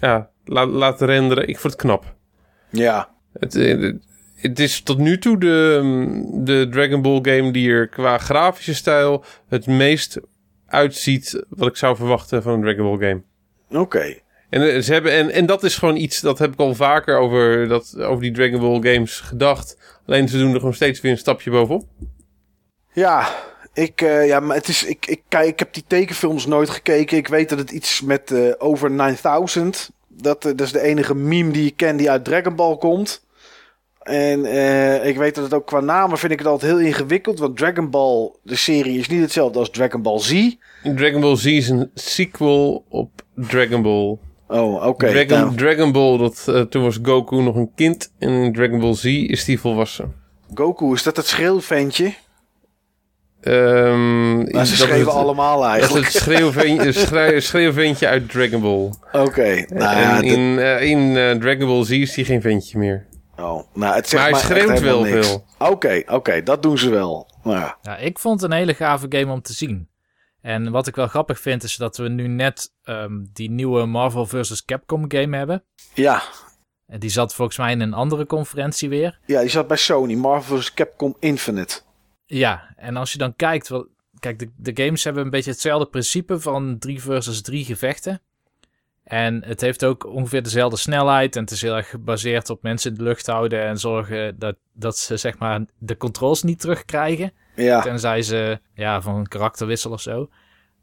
ja, 0.00 0.30
la- 0.44 0.66
laten 0.66 1.06
renderen. 1.06 1.48
Ik 1.48 1.58
vond 1.58 1.72
het 1.72 1.82
knap. 1.82 2.14
Ja, 2.70 3.08
Het, 3.38 3.54
het 4.34 4.58
is 4.58 4.80
tot 4.82 4.98
nu 4.98 5.18
toe 5.18 5.38
de, 5.38 6.30
de 6.34 6.68
Dragon 6.70 7.02
Ball 7.02 7.18
game 7.22 7.50
die 7.52 7.70
er 7.70 7.88
qua 7.88 8.18
grafische 8.18 8.74
stijl 8.74 9.24
het 9.48 9.66
meest 9.66 10.20
uitziet 10.66 11.44
wat 11.48 11.68
ik 11.68 11.76
zou 11.76 11.96
verwachten 11.96 12.42
van 12.42 12.52
een 12.52 12.60
Dragon 12.60 12.96
Ball 12.98 13.08
game. 13.08 13.22
Oké. 13.76 14.22
En, 14.54 14.74
eh, 14.74 14.80
ze 14.80 14.92
hebben, 14.92 15.12
en, 15.12 15.30
en 15.30 15.46
dat 15.46 15.62
is 15.62 15.76
gewoon 15.76 15.96
iets, 15.96 16.20
dat 16.20 16.38
heb 16.38 16.52
ik 16.52 16.58
al 16.58 16.74
vaker 16.74 17.18
over, 17.18 17.68
dat, 17.68 17.96
over 17.98 18.22
die 18.22 18.32
Dragon 18.32 18.60
Ball 18.60 18.92
games 18.92 19.20
gedacht. 19.20 19.76
Alleen 20.06 20.28
ze 20.28 20.38
doen 20.38 20.52
er 20.52 20.58
gewoon 20.58 20.74
steeds 20.74 21.00
weer 21.00 21.12
een 21.12 21.18
stapje 21.18 21.50
bovenop. 21.50 21.84
Ja, 22.92 23.28
ik, 23.72 24.00
eh, 24.00 24.26
ja, 24.26 24.40
maar 24.40 24.56
het 24.56 24.68
is, 24.68 24.84
ik, 24.84 25.06
ik, 25.06 25.22
kijk, 25.28 25.48
ik 25.48 25.58
heb 25.58 25.74
die 25.74 25.84
tekenfilms 25.86 26.46
nooit 26.46 26.70
gekeken. 26.70 27.16
Ik 27.16 27.28
weet 27.28 27.48
dat 27.48 27.58
het 27.58 27.70
iets 27.70 28.00
met 28.00 28.30
eh, 28.30 28.52
over 28.58 28.90
9000. 28.90 29.90
Dat, 30.08 30.42
dat 30.42 30.60
is 30.60 30.72
de 30.72 30.80
enige 30.80 31.14
meme 31.14 31.50
die 31.50 31.66
ik 31.66 31.76
ken 31.76 31.96
die 31.96 32.10
uit 32.10 32.24
Dragon 32.24 32.56
Ball 32.56 32.76
komt. 32.76 33.22
En 34.02 34.38
ik 35.06 35.16
weet 35.16 35.34
dat 35.34 35.44
het 35.44 35.54
ook 35.54 35.66
qua 35.66 35.80
namen 35.80 36.18
vind 36.18 36.32
ik 36.32 36.38
het 36.38 36.46
altijd 36.46 36.72
heel 36.72 36.80
ingewikkeld. 36.80 37.38
Want 37.38 37.56
Dragon 37.56 37.90
Ball, 37.90 38.32
de 38.42 38.56
serie, 38.56 38.98
is 38.98 39.08
niet 39.08 39.20
hetzelfde 39.20 39.58
als 39.58 39.70
Dragon 39.70 40.02
Ball 40.02 40.18
Z. 40.18 40.54
Dragon 40.94 41.20
Ball 41.20 41.36
Z 41.36 41.44
is 41.44 41.68
een 41.68 41.90
sequel 41.94 42.84
op 42.88 43.23
Dragon 43.36 43.82
Ball. 43.82 44.18
Oh, 44.48 44.86
oké. 44.86 45.08
Dragon, 45.10 45.38
nou, 45.38 45.54
Dragon 45.56 45.92
Ball, 45.92 46.18
dat, 46.18 46.44
eh, 46.48 46.60
toen 46.60 46.82
was 46.82 46.98
Goku 47.02 47.42
nog 47.42 47.56
een 47.56 47.70
kind. 47.74 48.12
En 48.18 48.28
in 48.30 48.52
Dragon 48.52 48.80
Ball 48.80 48.94
Z 48.94 49.04
is 49.04 49.44
die 49.44 49.60
volwassen. 49.60 50.14
Goku, 50.54 50.92
is 50.92 51.02
dat 51.02 51.16
het 51.16 51.26
schreeuwventje? 51.26 52.14
Ehm, 53.40 54.36
Maar 54.36 54.46
ze 54.46 54.52
dat 54.52 54.62
is 54.66 54.78
schreeuwen 54.78 55.06
het- 55.06 55.14
allemaal 55.14 55.60
Dat 55.60 55.74
is 55.74 55.78
eigenlijk. 55.78 56.04
het 57.34 57.44
schreeuwventje, 57.44 58.06
uit 58.08 58.30
Dragon 58.30 58.60
Ball. 58.60 58.90
Oké, 59.22 59.64
nou 59.68 59.96
ja, 59.96 60.20
in, 60.20 60.58
eh, 60.58 60.82
in 60.82 61.16
eh, 61.16 61.30
Dragon 61.30 61.66
Ball 61.66 61.84
Z 61.84 61.90
is 61.90 62.14
hij 62.16 62.24
geen 62.24 62.40
ventje 62.40 62.78
meer. 62.78 63.06
oh, 63.38 63.60
nou, 63.74 63.94
het 63.94 64.08
zegt 64.08 64.22
Maar 64.22 64.32
hij 64.32 64.40
schreeuwt 64.40 64.80
wel 64.80 65.02
niks. 65.02 65.26
veel. 65.26 65.44
Oké, 65.58 66.02
oké, 66.06 66.42
dat 66.42 66.62
doen 66.62 66.78
ze 66.78 66.90
wel. 66.90 67.28
Nou 67.42 67.58
ja. 67.58 67.76
Ja, 67.82 67.96
ik 67.96 68.18
vond 68.18 68.40
het 68.40 68.50
een 68.50 68.56
hele 68.56 68.74
gave 68.74 69.06
game 69.08 69.32
om 69.32 69.42
te 69.42 69.52
zien. 69.52 69.88
En 70.44 70.70
wat 70.70 70.86
ik 70.86 70.94
wel 70.96 71.06
grappig 71.06 71.40
vind 71.40 71.62
is 71.62 71.76
dat 71.76 71.96
we 71.96 72.08
nu 72.08 72.26
net 72.26 72.72
ehm, 72.82 73.24
die 73.32 73.50
nieuwe 73.50 73.86
Marvel 73.86 74.26
vs. 74.26 74.64
Capcom 74.64 75.04
game 75.10 75.36
hebben. 75.36 75.64
Ja, 75.94 76.22
En 76.86 77.00
die 77.00 77.10
zat 77.10 77.34
volgens 77.34 77.58
mij 77.58 77.72
in 77.72 77.80
een 77.80 77.92
andere 77.94 78.26
conferentie 78.26 78.88
weer. 78.88 79.18
ja, 79.26 79.40
die 79.40 79.48
zat 79.50 79.66
bij 79.66 79.76
Sony, 79.76 80.14
Marvel 80.14 80.58
vs. 80.58 80.74
Capcom 80.74 81.16
Infinite. 81.18 81.80
Ja, 82.26 82.74
en 82.76 82.96
als 82.96 83.12
je 83.12 83.18
dan 83.18 83.36
kijkt, 83.36 83.68
wel, 83.68 83.88
kijk, 84.18 84.38
de, 84.38 84.50
de 84.56 84.84
games 84.84 85.04
hebben 85.04 85.24
een 85.24 85.30
beetje 85.30 85.50
hetzelfde 85.50 85.86
principe 85.88 86.40
van 86.40 86.78
3 86.78 87.02
versus 87.02 87.42
3 87.42 87.64
gevechten. 87.64 88.20
En 89.04 89.44
het 89.44 89.60
heeft 89.60 89.84
ook 89.84 90.06
ongeveer 90.06 90.42
dezelfde 90.42 90.76
snelheid. 90.76 91.36
En 91.36 91.42
het 91.42 91.50
is 91.50 91.62
heel 91.62 91.76
erg 91.76 91.88
gebaseerd 91.90 92.50
op 92.50 92.62
mensen 92.62 92.90
in 92.90 92.96
de 92.96 93.02
lucht 93.02 93.26
houden 93.26 93.62
en 93.64 93.78
zorgen 93.78 94.38
dat, 94.38 94.56
dat 94.72 94.98
ze 94.98 95.16
zeg 95.16 95.38
maar 95.38 95.60
de 95.78 95.96
controls 95.96 96.42
niet 96.42 96.60
terugkrijgen. 96.60 97.32
Ja, 97.56 97.80
Tenzij 97.80 98.22
ze 98.22 98.60
ja, 98.74 99.00
van 99.02 99.14
een 99.14 99.28
karakterwissel 99.28 99.90
of 99.90 100.00
zo. 100.00 100.28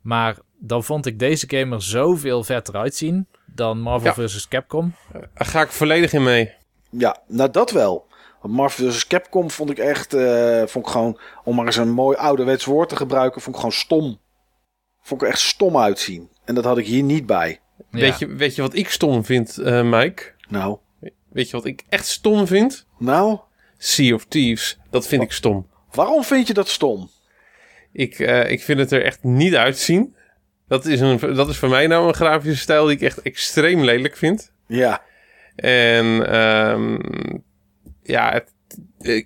Maar 0.02 0.38
dan 0.60 0.84
vond 0.84 1.06
ik 1.06 1.20
deze 1.20 1.46
game 1.50 1.76
er 1.76 1.82
zoveel 1.84 2.44
vetter 2.44 2.76
uitzien 2.78 3.28
dan 3.46 3.80
Marvel 3.82 4.22
Ja. 4.22 4.28
vs. 4.28 4.48
Capcom. 4.48 4.94
Daar 5.12 5.30
ga 5.48 5.62
ik 5.62 5.70
volledig 5.72 6.14
in 6.14 6.24
mee. 6.24 6.54
ja, 6.90 7.18
nou 7.28 7.52
dat 7.52 7.72
wel. 7.72 8.08
Want 8.42 8.54
Marvel 8.54 8.92
vs. 8.92 9.08
Capcom 9.08 9.52
vond 9.52 9.70
ik 9.70 9.78
echt, 9.78 10.14
eh, 10.14 10.64
vond 10.66 10.86
ik 10.86 10.92
gewoon, 10.92 11.20
om 11.44 11.56
maar 11.56 11.66
eens 11.66 11.76
een 11.76 11.92
mooi 11.92 12.18
ouderwets 12.18 12.66
woord 12.66 12.90
te 12.90 12.96
gebruiken, 12.96 13.42
vond 13.42 13.56
ik 13.56 13.62
gewoon 13.62 13.78
stom. 13.78 14.20
Vond 15.02 15.22
ik 15.22 15.28
er 15.28 15.34
echt 15.34 15.42
stom 15.44 15.78
uitzien. 15.78 16.30
En 16.46 16.56
dat 16.56 16.64
had 16.64 16.78
ik 16.78 16.86
hier 16.86 17.04
niet 17.04 17.26
bij. 17.26 17.60
Ja. 17.92 18.00
Weet, 18.00 18.20
je, 18.20 18.28
weet 18.28 18.56
je 18.56 18.62
wat 18.62 18.76
ik 18.76 18.90
stom 18.90 19.26
vind, 19.26 19.58
eh, 19.58 19.84
Mike? 19.84 20.24
Nou, 20.50 20.78
Weet 21.30 21.50
je 21.50 21.56
wat 21.58 21.66
ik 21.66 21.84
echt 21.90 22.06
stom 22.06 22.48
vind? 22.48 22.86
nou, 22.98 23.40
Sea 23.78 24.14
of 24.14 24.26
Thieves. 24.26 24.78
Dat 24.90 25.08
vind 25.08 25.22
ik 25.22 25.32
stom. 25.32 25.68
waarom 25.92 26.24
vind 26.24 26.48
je 26.48 26.54
dat 26.54 26.68
stom? 26.68 27.10
Ik, 27.92 28.20
eh, 28.20 28.52
ik 28.52 28.62
vind 28.64 28.80
het 28.80 28.92
er 28.92 29.04
echt 29.04 29.24
niet 29.24 29.56
uitzien. 29.56 30.16
Dat 30.68 30.86
is, 30.86 31.00
een, 31.00 31.20
dat 31.20 31.50
is 31.50 31.58
voor 31.58 31.70
mij 31.70 31.88
nou 31.88 32.08
een 32.08 32.14
grafische 32.14 32.62
stijl 32.62 32.86
die 32.86 32.96
ik 32.96 33.02
echt 33.02 33.22
extreem 33.22 33.84
lelijk 33.84 34.18
vind. 34.18 34.52
Ja, 34.68 35.02
En 35.56 36.32
ehm, 36.32 36.98
ja, 38.04 38.32
het, 38.32 38.52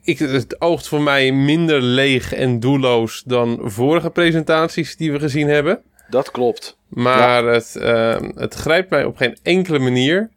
ik, 0.04 0.20
het 0.20 0.62
oogt 0.62 0.88
voor 0.88 1.02
mij 1.02 1.32
minder 1.32 1.82
leeg 1.82 2.34
en 2.34 2.60
doelloos 2.60 3.24
dan 3.26 3.60
vorige 3.64 4.10
presentaties 4.10 4.98
die 4.98 5.12
we 5.12 5.20
gezien 5.20 5.48
hebben. 5.48 5.82
Dat 6.10 6.32
klopt. 6.32 6.78
Maar 6.88 7.46
het, 7.46 7.76
ehm, 7.76 8.32
het 8.36 8.54
grijpt 8.54 8.90
mij 8.90 9.04
op 9.04 9.18
geen 9.18 9.38
enkele 9.44 9.80
manier. 9.80 10.30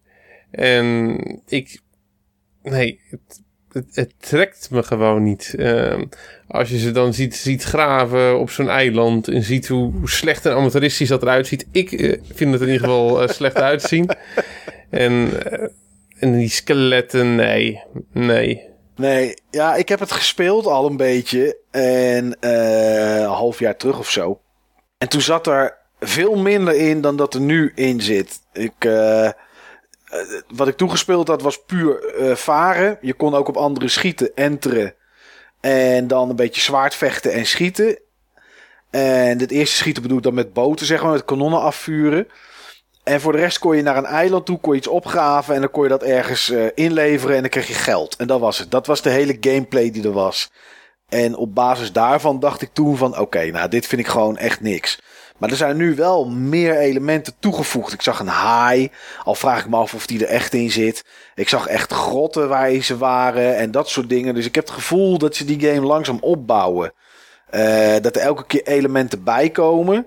En 0.50 1.18
ik. 1.46 1.80
Nee, 2.62 3.00
het, 3.10 3.42
het, 3.72 3.96
het 3.96 4.12
trekt 4.18 4.70
me 4.70 4.82
gewoon 4.82 5.22
niet. 5.22 5.54
Ehm, 5.58 6.04
als 6.48 6.68
je 6.68 6.78
ze 6.78 6.90
dan 6.90 7.14
ziet, 7.14 7.36
ziet 7.36 7.62
graven 7.62 8.38
op 8.38 8.50
zo'n 8.50 8.68
eiland. 8.68 9.28
en 9.28 9.42
ziet 9.42 9.68
hoe, 9.68 9.92
slecht 10.04 10.46
en 10.46 10.52
amateuristisch 10.52 11.08
dat 11.08 11.22
eruit 11.22 11.46
ziet. 11.46 11.66
Ik 11.72 11.92
eh, 11.92 12.20
vind 12.32 12.52
het 12.52 12.60
in 12.60 12.66
ieder 12.66 12.80
geval 12.80 13.22
eh, 13.22 13.28
slecht 13.28 13.56
uitzien. 13.56 14.10
En, 14.90 15.30
eh, 15.44 15.68
en 16.18 16.32
die 16.32 16.48
skeletten, 16.48 17.34
nee. 17.34 17.82
Nee. 18.12 18.66
Nee, 18.96 19.34
ja, 19.50 19.74
ik 19.74 19.88
heb 19.88 20.00
het 20.00 20.12
gespeeld 20.12 20.66
al 20.66 20.86
een 20.86 20.96
beetje. 20.96 21.58
En 21.70 22.36
een 22.40 23.24
half 23.24 23.58
jaar 23.58 23.76
terug 23.76 23.98
of 23.98 24.10
zo. 24.10 24.40
En 24.98 25.08
toen 25.08 25.20
zat 25.20 25.46
er 25.46 25.76
veel 26.00 26.34
minder 26.34 26.74
in 26.74 27.00
dan 27.00 27.16
dat 27.16 27.34
er 27.34 27.40
nu 27.40 27.72
in 27.74 28.00
zit. 28.00 28.40
Ik, 28.52 28.72
eh, 28.78 29.26
eh, 29.26 29.32
wat 30.48 30.68
ik 30.68 30.76
toen 30.76 30.90
gespeeld 30.90 31.28
had 31.28 31.42
was 31.42 31.64
puur 31.64 32.04
eh, 32.04 32.34
varen. 32.34 32.98
Je 33.00 33.14
kon 33.14 33.34
ook 33.34 33.48
op 33.48 33.56
anderen 33.56 33.90
schieten, 33.90 34.34
enteren. 34.34 34.94
En 35.60 36.06
dan 36.06 36.30
een 36.30 36.36
beetje 36.36 36.60
zwaard 36.60 36.94
vechten 36.94 37.32
en 37.32 37.46
schieten. 37.46 37.98
En 38.90 39.38
het 39.38 39.50
eerste 39.50 39.76
schieten 39.76 40.02
bedoel 40.02 40.18
ik 40.18 40.24
dan 40.24 40.34
met 40.34 40.52
boten, 40.52 40.86
zeg 40.86 41.02
maar, 41.02 41.12
met 41.12 41.24
kanonnen 41.24 41.60
afvuren. 41.60 42.28
En 43.04 43.20
voor 43.20 43.32
de 43.32 43.38
rest 43.38 43.58
kon 43.58 43.76
je 43.76 43.82
naar 43.82 43.96
een 43.96 44.04
eiland 44.04 44.46
toe, 44.46 44.60
kon 44.60 44.72
je 44.72 44.78
iets 44.78 44.88
opgraven 44.88 45.54
en 45.54 45.60
dan 45.60 45.70
kon 45.70 45.82
je 45.82 45.88
dat 45.88 46.02
ergens 46.02 46.52
inleveren 46.74 47.34
en 47.34 47.40
dan 47.40 47.50
kreeg 47.50 47.68
je 47.68 47.74
geld. 47.74 48.16
En 48.16 48.26
dat 48.26 48.40
was 48.40 48.58
het. 48.58 48.70
Dat 48.70 48.86
was 48.86 49.02
de 49.02 49.10
hele 49.10 49.36
gameplay 49.40 49.90
die 49.90 50.04
er 50.04 50.12
was. 50.12 50.50
En 51.08 51.36
op 51.36 51.54
basis 51.54 51.92
daarvan 51.92 52.40
dacht 52.40 52.62
ik 52.62 52.70
toen 52.72 52.96
van 52.96 53.18
oké, 53.18 53.50
nou 53.50 53.68
dit 53.68 53.86
vind 53.86 54.00
ik 54.00 54.06
gewoon 54.06 54.36
echt 54.36 54.60
niks. 54.60 54.98
Maar 55.38 55.50
er 55.50 55.56
zijn 55.56 55.76
nu 55.76 55.94
wel 55.94 56.28
meer 56.28 56.76
elementen 56.76 57.34
toegevoegd. 57.38 57.92
Ik 57.92 58.02
zag 58.02 58.20
een 58.20 58.26
haai, 58.26 58.90
al 59.24 59.34
vraag 59.34 59.60
ik 59.60 59.68
me 59.68 59.76
af 59.76 59.94
of 59.94 60.06
die 60.06 60.26
er 60.26 60.32
echt 60.32 60.54
in 60.54 60.70
zit. 60.70 61.04
Ik 61.34 61.48
zag 61.48 61.66
echt 61.66 61.92
grotten 61.92 62.48
waar 62.48 62.70
ze 62.70 62.96
waren 62.96 63.56
en 63.56 63.70
dat 63.70 63.88
soort 63.88 64.08
dingen. 64.08 64.34
Dus 64.34 64.46
ik 64.46 64.54
heb 64.54 64.64
het 64.64 64.74
gevoel 64.74 65.18
dat 65.18 65.36
ze 65.36 65.44
die 65.44 65.60
game 65.60 65.86
langzaam 65.86 66.18
opbouwen. 66.20 66.92
Eh, 67.50 67.96
dat 68.00 68.16
er 68.16 68.22
elke 68.22 68.46
keer 68.46 68.66
elementen 68.66 69.24
bij 69.24 69.50
komen. 69.50 70.06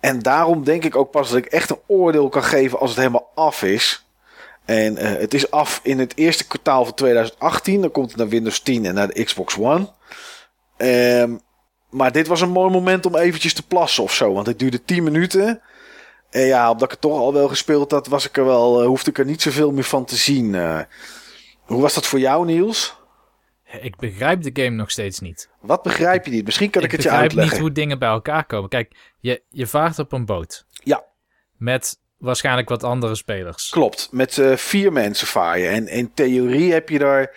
En 0.00 0.18
daarom 0.18 0.64
denk 0.64 0.84
ik 0.84 0.96
ook 0.96 1.10
pas 1.10 1.28
dat 1.28 1.38
ik 1.38 1.46
echt 1.46 1.70
een 1.70 1.80
oordeel 1.86 2.28
kan 2.28 2.44
geven 2.44 2.78
als 2.78 2.90
het 2.90 2.98
helemaal 2.98 3.30
af 3.34 3.62
is. 3.62 4.06
En 4.64 4.96
eh, 4.96 5.20
het 5.20 5.34
is 5.34 5.50
af 5.50 5.80
in 5.82 5.98
het 5.98 6.16
eerste 6.16 6.46
kwartaal 6.46 6.84
van 6.84 6.94
2018. 6.94 7.80
Dan 7.80 7.90
komt 7.90 8.08
het 8.08 8.16
naar 8.16 8.28
Windows 8.28 8.60
10 8.60 8.84
en 8.84 8.94
naar 8.94 9.08
de 9.08 9.24
Xbox 9.24 9.58
One. 9.58 9.88
Ehm, 10.80 11.36
maar 11.90 12.12
dit 12.12 12.26
was 12.26 12.40
een 12.40 12.50
mooi 12.50 12.70
moment 12.70 13.06
om 13.06 13.16
eventjes 13.16 13.54
te 13.54 13.66
plassen 13.66 14.02
of 14.02 14.14
zo. 14.14 14.32
Want 14.32 14.46
het 14.46 14.58
duurde 14.58 14.84
10 14.84 15.02
minuten. 15.02 15.60
En 16.30 16.42
ja, 16.46 16.66
omdat 16.70 16.82
ik 16.84 16.90
het 16.90 17.00
toch 17.00 17.18
al 17.18 17.32
wel 17.32 17.48
gespeeld 17.48 17.90
had, 17.90 18.06
was 18.06 18.28
ik 18.28 18.36
er 18.36 18.44
wel, 18.44 18.80
eh, 18.80 18.86
hoefde 18.86 19.10
ik 19.10 19.18
er 19.18 19.24
niet 19.24 19.42
zoveel 19.42 19.72
meer 19.72 19.84
van 19.84 20.04
te 20.04 20.16
zien. 20.16 20.54
eh. 20.54 20.80
hoe 21.60 21.80
was 21.80 21.94
dat 21.94 22.06
voor 22.06 22.18
jou, 22.18 22.46
Niels? 22.46 22.98
Ik 23.80 23.96
begrijp 23.96 24.42
de 24.42 24.62
game 24.62 24.76
nog 24.76 24.90
steeds 24.90 25.20
niet. 25.20 25.48
Wat 25.60 25.82
begrijp 25.82 26.24
je 26.24 26.30
niet? 26.30 26.44
Misschien 26.44 26.70
kan 26.70 26.82
ik, 26.82 26.90
het 26.90 27.02
je 27.02 27.06
begrijp 27.08 27.22
uitleggen. 27.28 27.52
niet 27.54 27.62
hoe 27.62 27.72
dingen 27.72 27.98
bij 27.98 28.08
elkaar 28.08 28.44
komen. 28.44 28.68
Kijk, 28.68 28.92
je, 29.18 29.42
je 29.48 29.66
vaart 29.66 29.98
op 29.98 30.12
een 30.12 30.24
boot. 30.24 30.64
Ja. 30.84 31.04
Met 31.56 31.98
waarschijnlijk 32.18 32.68
wat 32.68 32.84
andere 32.84 33.14
spelers. 33.14 33.68
Klopt, 33.70 34.08
met 34.12 34.38
eh, 34.38 34.56
vier 34.56 34.92
mensen 34.92 35.26
vaar 35.26 35.58
je. 35.58 35.66
En 35.68 35.88
in 35.88 36.14
theorie 36.14 36.72
heb 36.72 36.88
je 36.88 36.98
daar 36.98 37.36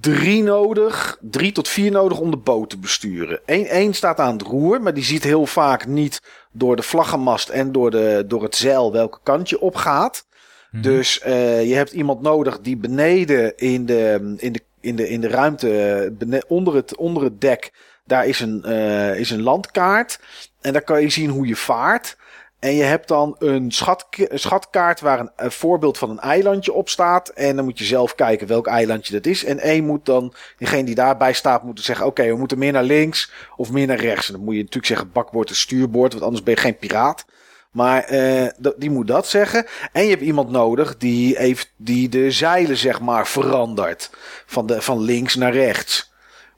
drie 0.00 0.42
nodig, 0.42 1.18
drie 1.20 1.52
tot 1.52 1.68
vier 1.68 1.90
nodig 1.90 2.18
om 2.18 2.30
de 2.30 2.36
boot 2.36 2.70
te 2.70 2.78
besturen. 2.78 3.40
Eén 3.46 3.66
één 3.66 3.94
staat 3.94 4.18
aan 4.18 4.32
het 4.32 4.42
roer, 4.42 4.82
maar 4.82 4.94
die 4.94 5.04
ziet 5.04 5.22
heel 5.22 5.46
vaak 5.46 5.86
niet 5.86 6.20
door 6.52 6.76
de 6.76 6.82
vlaggenmast 6.82 7.48
en 7.48 7.72
door, 7.72 7.90
de, 7.90 8.24
door 8.26 8.42
het 8.42 8.56
zeil 8.56 8.92
welke 8.92 9.18
kant 9.22 9.48
je 9.48 9.60
op 9.60 9.74
gaat. 9.74 10.26
Mhm. 10.70 10.82
Dus 10.82 11.20
eh, 11.20 11.68
je 11.68 11.74
hebt 11.74 11.92
iemand 11.92 12.20
nodig 12.20 12.60
die 12.60 12.76
beneden 12.76 13.56
in 13.56 13.86
de, 13.86 14.34
in 14.36 14.52
de, 14.52 14.60
in 14.80 14.96
de, 14.96 15.08
in 15.08 15.20
de 15.20 15.28
ruimte, 15.28 16.12
onder, 16.48 16.74
het, 16.74 16.96
onder 16.96 17.22
het 17.22 17.40
dek, 17.40 17.72
daar 18.04 18.26
is 18.26 18.40
een, 18.40 18.64
eh, 18.64 19.18
is 19.18 19.30
een 19.30 19.42
landkaart. 19.42 20.18
En 20.60 20.72
daar 20.72 20.82
kan 20.82 21.00
je 21.00 21.10
zien 21.10 21.30
hoe 21.30 21.46
je 21.46 21.56
vaart. 21.56 22.16
En 22.62 22.74
je 22.74 22.82
hebt 22.82 23.08
dan 23.08 23.36
een, 23.38 23.72
schat, 23.72 24.06
een 24.10 24.38
schatkaart 24.38 25.00
waar 25.00 25.30
een, 25.36 25.50
voorbeeld 25.50 25.98
van 25.98 26.10
een 26.10 26.18
eilandje 26.18 26.72
op 26.72 26.88
staat. 26.88 27.28
En 27.28 27.56
dan 27.56 27.64
moet 27.64 27.78
je 27.78 27.84
zelf 27.84 28.14
kijken 28.14 28.46
welk 28.46 28.66
eilandje 28.66 29.12
dat 29.12 29.26
is. 29.26 29.44
En 29.44 29.58
één 29.58 29.84
moet 29.84 30.04
dan, 30.06 30.34
diegene 30.58 30.84
die 30.84 30.94
daarbij 30.94 31.32
staat, 31.32 31.62
moet 31.62 31.80
zeggen: 31.80 32.06
Oké, 32.06 32.26
we 32.26 32.36
moeten 32.36 32.58
meer 32.58 32.72
naar 32.72 32.82
links 32.82 33.32
of 33.56 33.70
meer 33.70 33.86
naar 33.86 34.00
rechts. 34.00 34.26
En 34.26 34.32
dan 34.32 34.44
moet 34.44 34.54
je 34.54 34.60
natuurlijk 34.60 34.86
zeggen: 34.86 35.12
bakboord 35.12 35.48
en 35.48 35.56
stuurboord, 35.56 36.12
want 36.12 36.24
anders 36.24 36.42
ben 36.42 36.54
je 36.54 36.60
geen 36.60 36.78
piraat. 36.78 37.24
Maar 37.70 38.12
uh, 38.12 38.48
die 38.76 38.90
moet 38.90 39.06
dat 39.06 39.26
zeggen. 39.26 39.66
En 39.92 40.02
je 40.02 40.10
hebt 40.10 40.22
iemand 40.22 40.50
nodig 40.50 40.96
die, 40.96 41.36
heeft, 41.36 41.72
die 41.76 42.08
de 42.08 42.30
zeilen, 42.30 42.76
zeg 42.76 43.00
maar, 43.00 43.26
verandert. 43.26 44.10
Van, 44.46 44.66
de, 44.66 44.82
van 44.82 45.00
links 45.00 45.34
naar 45.34 45.52
rechts. 45.52 46.11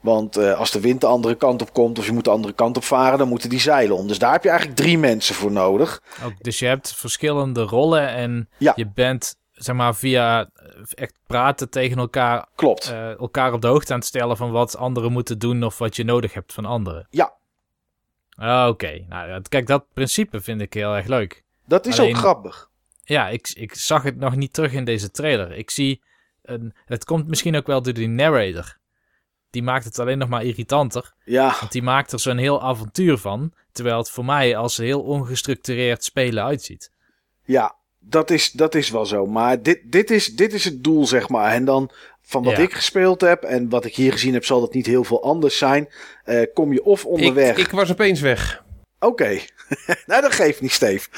Want 0.04 0.38
uh, 0.38 0.58
als 0.58 0.70
de 0.70 0.80
wind 0.80 1.00
de 1.00 1.06
andere 1.06 1.34
kant 1.34 1.62
op 1.62 1.72
komt 1.72 1.98
of 1.98 2.06
je 2.06 2.12
moet 2.12 2.24
de 2.24 2.30
andere 2.30 2.52
kant 2.52 2.76
op 2.76 2.84
varen, 2.84 3.18
dan 3.18 3.28
moeten 3.28 3.48
die 3.48 3.60
zeilen 3.60 3.96
om. 3.96 4.08
Dus 4.08 4.18
daar 4.18 4.32
heb 4.32 4.42
je 4.42 4.48
eigenlijk 4.48 4.78
drie 4.78 4.98
mensen 4.98 5.34
voor 5.34 5.52
nodig. 5.52 6.02
Ook, 6.24 6.32
dus 6.42 6.58
je 6.58 6.66
hebt 6.66 6.94
verschillende 6.94 7.62
rollen 7.62 8.08
en 8.08 8.48
ja. 8.58 8.72
je 8.76 8.88
bent 8.94 9.36
zeg 9.52 9.76
maar 9.76 9.94
via 9.94 10.50
eh, 10.54 10.66
echt 10.94 11.18
praten 11.26 11.70
tegen 11.70 11.98
elkaar. 11.98 12.46
Klopt. 12.54 12.90
Uh, 12.90 13.18
elkaar 13.18 13.52
op 13.52 13.60
de 13.60 13.66
hoogte 13.66 13.92
aan 13.92 13.98
het 13.98 14.08
stellen 14.08 14.36
van 14.36 14.50
wat 14.50 14.76
anderen 14.76 15.12
moeten 15.12 15.38
doen 15.38 15.62
of 15.62 15.78
wat 15.78 15.96
je 15.96 16.04
nodig 16.04 16.34
hebt 16.34 16.52
van 16.52 16.64
anderen. 16.64 17.06
Ja. 17.10 17.32
Ah, 18.36 18.68
oké, 18.68 19.04
nou 19.08 19.42
kijk, 19.48 19.66
dat 19.66 19.84
principe 19.92 20.40
vind 20.40 20.60
ik 20.60 20.74
heel 20.74 20.94
erg 20.94 21.06
leuk. 21.06 21.44
Dat 21.66 21.86
is 21.86 21.98
Alleen, 21.98 22.14
ook 22.14 22.20
grappig. 22.20 22.70
Ja, 23.04 23.28
ik, 23.28 23.52
ik 23.54 23.74
zag 23.74 24.02
het 24.02 24.16
nog 24.16 24.36
niet 24.36 24.52
terug 24.52 24.72
in 24.72 24.84
deze 24.84 25.10
trailer. 25.10 25.52
Ik 25.52 25.70
zie, 25.70 26.02
een, 26.42 26.74
het 26.84 27.04
komt 27.04 27.28
misschien 27.28 27.56
ook 27.56 27.66
wel 27.66 27.82
door 27.82 27.92
die 27.92 28.08
narrator 28.08 28.82
die 29.54 29.62
maakt 29.62 29.84
het 29.84 29.98
alleen 29.98 30.18
nog 30.18 30.28
maar 30.28 30.44
irritanter. 30.44 31.12
Ja. 31.24 31.56
Want 31.60 31.72
die 31.72 31.82
maakt 31.82 32.12
er 32.12 32.20
zo'n 32.20 32.36
heel 32.36 32.62
avontuur 32.62 33.18
van. 33.18 33.52
Terwijl 33.72 33.98
het 33.98 34.10
voor 34.10 34.24
mij 34.24 34.56
als 34.56 34.76
heel 34.76 35.00
ongestructureerd 35.00 36.04
spelen 36.04 36.44
uitziet. 36.44 36.90
Ja, 37.44 37.74
dat 37.98 38.30
is, 38.30 38.50
dat 38.50 38.74
is 38.74 38.90
wel 38.90 39.06
zo. 39.06 39.26
Maar 39.26 39.62
dit, 39.62 39.80
dit, 39.84 40.10
is, 40.10 40.36
dit 40.36 40.52
is 40.52 40.64
het 40.64 40.84
doel, 40.84 41.06
zeg 41.06 41.28
maar. 41.28 41.52
En 41.52 41.64
dan 41.64 41.90
van 42.22 42.42
wat 42.42 42.58
ik 42.58 42.72
gespeeld 42.72 43.20
heb 43.20 43.42
en 43.42 43.68
wat 43.68 43.84
ik 43.84 43.94
hier 43.96 44.12
gezien 44.12 44.32
heb, 44.32 44.44
zal 44.44 44.60
dat 44.60 44.74
niet 44.74 44.86
heel 44.86 45.04
veel 45.04 45.22
anders 45.22 45.58
zijn. 45.58 45.88
Uh, 46.26 46.42
kom 46.54 46.72
je 46.72 46.84
of 46.84 47.04
onderweg. 47.04 47.56
Ik, 47.56 47.66
ik 47.66 47.70
was 47.70 47.90
opeens 47.90 48.20
weg. 48.20 48.63
Oké, 49.04 49.38
nou 50.06 50.22
dat 50.22 50.32
geeft 50.32 50.60
niet, 50.60 50.72
Steve. 50.72 51.08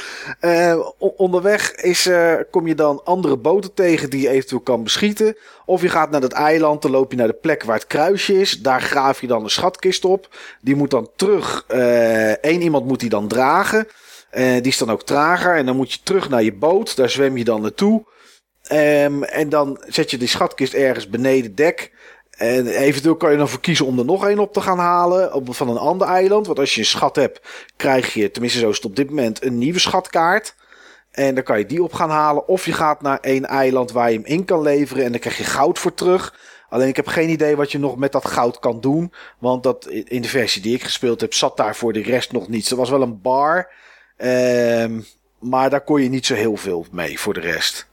Uh, 0.40 0.86
onderweg 0.96 1.74
is, 1.74 2.06
uh, 2.06 2.34
kom 2.50 2.66
je 2.66 2.74
dan 2.74 3.04
andere 3.04 3.36
boten 3.36 3.74
tegen 3.74 4.10
die 4.10 4.20
je 4.20 4.28
eventueel 4.28 4.60
kan 4.60 4.82
beschieten. 4.82 5.36
Of 5.64 5.82
je 5.82 5.88
gaat 5.88 6.10
naar 6.10 6.20
dat 6.20 6.32
eiland, 6.32 6.82
dan 6.82 6.90
loop 6.90 7.10
je 7.10 7.16
naar 7.16 7.26
de 7.26 7.32
plek 7.32 7.62
waar 7.62 7.76
het 7.76 7.86
kruisje 7.86 8.40
is. 8.40 8.60
Daar 8.60 8.82
graaf 8.82 9.20
je 9.20 9.26
dan 9.26 9.42
een 9.42 9.50
schatkist 9.50 10.04
op. 10.04 10.36
Die 10.60 10.76
moet 10.76 10.90
dan 10.90 11.10
terug, 11.16 11.64
Eén 11.68 12.58
uh, 12.58 12.62
iemand 12.62 12.86
moet 12.86 13.00
die 13.00 13.08
dan 13.08 13.28
dragen. 13.28 13.88
die 14.30 14.62
is 14.62 14.78
dan 14.78 14.90
ook 14.90 15.02
trager. 15.02 15.56
En 15.56 15.66
dan 15.66 15.76
moet 15.76 15.92
je 15.92 15.98
terug 16.02 16.28
naar 16.28 16.42
je 16.42 16.54
boot, 16.54 16.96
daar 16.96 17.10
zwem 17.10 17.36
je 17.36 17.44
dan 17.44 17.60
naartoe. 17.60 18.04
Um, 18.72 19.22
en 19.22 19.48
dan 19.48 19.80
zet 19.86 20.10
je 20.10 20.18
die 20.18 20.28
schatkist 20.28 20.74
ergens 20.74 21.08
beneden 21.08 21.54
dek. 21.54 21.92
En 22.36 22.66
eventueel 22.66 23.16
kan 23.16 23.30
je 23.30 23.36
dan 23.36 23.48
voor 23.48 23.60
kiezen 23.60 23.86
om 23.86 23.98
er 23.98 24.04
nog 24.04 24.26
één 24.26 24.38
op 24.38 24.52
te 24.52 24.60
gaan 24.60 24.78
halen 24.78 25.32
op, 25.32 25.54
van 25.54 25.68
een 25.68 25.76
ander 25.76 26.06
eiland. 26.06 26.46
Want 26.46 26.58
als 26.58 26.74
je 26.74 26.80
een 26.80 26.86
schat 26.86 27.16
hebt, 27.16 27.40
krijg 27.76 28.14
je, 28.14 28.30
tenminste 28.30 28.58
zo 28.58 28.68
is 28.68 28.76
het 28.76 28.84
op 28.84 28.96
dit 28.96 29.08
moment, 29.08 29.44
een 29.44 29.58
nieuwe 29.58 29.78
schatkaart. 29.78 30.54
En 31.10 31.34
dan 31.34 31.44
kan 31.44 31.58
je 31.58 31.66
die 31.66 31.82
op 31.82 31.92
gaan 31.92 32.10
halen. 32.10 32.48
Of 32.48 32.64
je 32.64 32.72
gaat 32.72 33.02
naar 33.02 33.18
één 33.20 33.44
eiland 33.44 33.92
waar 33.92 34.10
je 34.10 34.16
hem 34.16 34.26
in 34.26 34.44
kan 34.44 34.62
leveren 34.62 35.04
en 35.04 35.10
dan 35.10 35.20
krijg 35.20 35.36
je 35.36 35.44
goud 35.44 35.78
voor 35.78 35.94
terug. 35.94 36.34
Alleen 36.68 36.88
ik 36.88 36.96
heb 36.96 37.06
geen 37.06 37.30
idee 37.30 37.56
wat 37.56 37.72
je 37.72 37.78
nog 37.78 37.96
met 37.96 38.12
dat 38.12 38.26
goud 38.26 38.58
kan 38.58 38.80
doen. 38.80 39.12
Want 39.38 39.62
dat, 39.62 39.86
in 39.86 40.22
de 40.22 40.28
versie 40.28 40.62
die 40.62 40.74
ik 40.74 40.82
gespeeld 40.82 41.20
heb, 41.20 41.34
zat 41.34 41.56
daar 41.56 41.76
voor 41.76 41.92
de 41.92 42.02
rest 42.02 42.32
nog 42.32 42.48
niets. 42.48 42.70
Er 42.70 42.76
was 42.76 42.90
wel 42.90 43.02
een 43.02 43.20
bar. 43.20 43.70
Um, 44.18 45.04
maar 45.38 45.70
daar 45.70 45.84
kon 45.84 46.02
je 46.02 46.08
niet 46.08 46.26
zo 46.26 46.34
heel 46.34 46.56
veel 46.56 46.86
mee 46.90 47.20
voor 47.20 47.34
de 47.34 47.40
rest. 47.40 47.86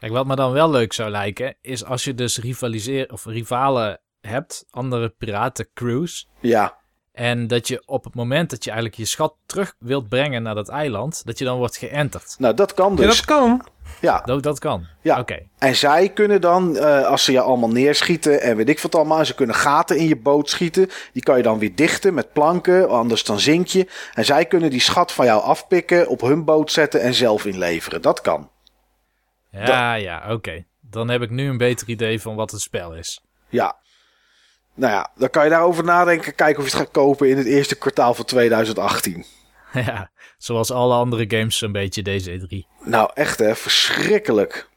Kijk, 0.00 0.12
wat 0.12 0.26
me 0.26 0.36
dan 0.36 0.52
wel 0.52 0.70
leuk 0.70 0.92
zou 0.92 1.10
lijken, 1.10 1.56
is 1.60 1.84
als 1.84 2.04
je 2.04 2.14
dus 2.14 2.38
rivaliseer 2.38 3.12
of 3.12 3.24
rivalen 3.24 4.00
hebt, 4.20 4.64
andere 4.70 5.08
piratencrews. 5.08 6.28
Ja. 6.40 6.78
En 7.12 7.46
dat 7.46 7.68
je 7.68 7.82
op 7.86 8.04
het 8.04 8.14
moment 8.14 8.50
dat 8.50 8.64
je 8.64 8.70
eigenlijk 8.70 9.00
je 9.00 9.06
schat 9.06 9.34
terug 9.46 9.74
wilt 9.78 10.08
brengen 10.08 10.42
naar 10.42 10.54
dat 10.54 10.68
eiland, 10.68 11.22
dat 11.24 11.38
je 11.38 11.44
dan 11.44 11.58
wordt 11.58 11.76
geënterd. 11.76 12.34
Nou, 12.38 12.54
dat 12.54 12.74
kan 12.74 12.96
dus. 12.96 13.04
Ja, 13.04 13.10
dat 13.10 13.24
kan. 13.24 13.64
Ja. 14.00 14.20
Dat, 14.20 14.42
dat 14.42 14.58
kan? 14.58 14.86
Ja. 15.02 15.18
Oké. 15.18 15.38
En 15.58 15.76
zij 15.76 16.08
kunnen 16.08 16.40
dan, 16.40 16.76
uh, 16.76 17.06
als 17.06 17.24
ze 17.24 17.32
je 17.32 17.40
allemaal 17.40 17.70
neerschieten 17.70 18.40
en 18.40 18.56
weet 18.56 18.68
ik 18.68 18.80
wat 18.80 18.94
allemaal, 18.94 19.24
ze 19.24 19.34
kunnen 19.34 19.54
gaten 19.54 19.96
in 19.96 20.08
je 20.08 20.16
boot 20.16 20.50
schieten. 20.50 20.90
Die 21.12 21.22
kan 21.22 21.36
je 21.36 21.42
dan 21.42 21.58
weer 21.58 21.74
dichten 21.74 22.14
met 22.14 22.32
planken, 22.32 22.88
anders 22.88 23.24
dan 23.24 23.40
zink 23.40 23.66
je. 23.66 23.88
En 24.14 24.24
zij 24.24 24.44
kunnen 24.44 24.70
die 24.70 24.80
schat 24.80 25.12
van 25.12 25.26
jou 25.26 25.42
afpikken, 25.42 26.08
op 26.08 26.20
hun 26.20 26.44
boot 26.44 26.72
zetten 26.72 27.00
en 27.00 27.14
zelf 27.14 27.44
inleveren. 27.44 28.02
Dat 28.02 28.20
kan. 28.20 28.50
Ja, 29.50 29.94
ja, 29.94 30.32
oké. 30.32 30.64
Dan 30.80 31.08
heb 31.08 31.22
ik 31.22 31.30
nu 31.30 31.48
een 31.48 31.58
beter 31.58 31.88
idee 31.88 32.20
van 32.20 32.34
wat 32.34 32.50
het 32.50 32.60
spel 32.60 32.94
is. 32.94 33.24
Ja. 33.48 33.76
Nou 34.74 34.92
ja, 34.92 35.10
dan 35.14 35.30
kan 35.30 35.44
je 35.44 35.50
daarover 35.50 35.84
nadenken. 35.84 36.34
Kijken 36.34 36.62
of 36.62 36.70
je 36.70 36.76
het 36.76 36.80
gaat 36.86 36.92
kopen 36.92 37.28
in 37.28 37.36
het 37.36 37.46
eerste 37.46 37.78
kwartaal 37.78 38.14
van 38.14 38.24
2018. 38.24 39.24
Ja, 39.72 40.10
zoals 40.38 40.70
alle 40.70 40.94
andere 40.94 41.24
games 41.28 41.60
een 41.60 41.72
beetje 41.72 42.02
deze 42.02 42.40
E3. 42.40 42.78
Nou, 42.84 43.10
echt 43.14 43.38
hè, 43.38 43.56
verschrikkelijk. 43.56 44.68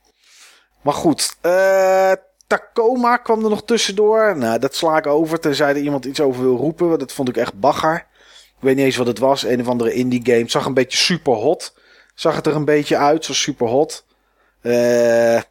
Maar 0.81 0.93
goed, 0.93 1.35
uh, 1.41 2.11
Tacoma 2.47 3.17
kwam 3.17 3.43
er 3.43 3.49
nog 3.49 3.63
tussendoor. 3.63 4.37
Nou, 4.37 4.59
dat 4.59 4.75
sla 4.75 4.97
ik 4.97 5.07
over, 5.07 5.39
tenzij 5.39 5.69
er 5.69 5.77
iemand 5.77 6.05
iets 6.05 6.21
over 6.21 6.41
wil 6.43 6.57
roepen. 6.57 6.99
Dat 6.99 7.13
vond 7.13 7.29
ik 7.29 7.37
echt 7.37 7.59
bagger. 7.59 8.07
Ik 8.45 8.59
weet 8.59 8.75
niet 8.75 8.85
eens 8.85 8.95
wat 8.95 9.07
het 9.07 9.19
was. 9.19 9.43
Een 9.43 9.61
of 9.61 9.67
andere 9.67 9.93
indie 9.93 10.21
game. 10.23 10.49
Zag 10.49 10.65
een 10.65 10.73
beetje 10.73 10.97
super 10.97 11.33
hot. 11.33 11.77
Zag 12.15 12.35
het 12.35 12.47
er 12.47 12.55
een 12.55 12.65
beetje 12.65 12.97
uit, 12.97 13.25
zo 13.25 13.33
super 13.33 13.67
hot. 13.67 14.05
Uh, 14.63 15.41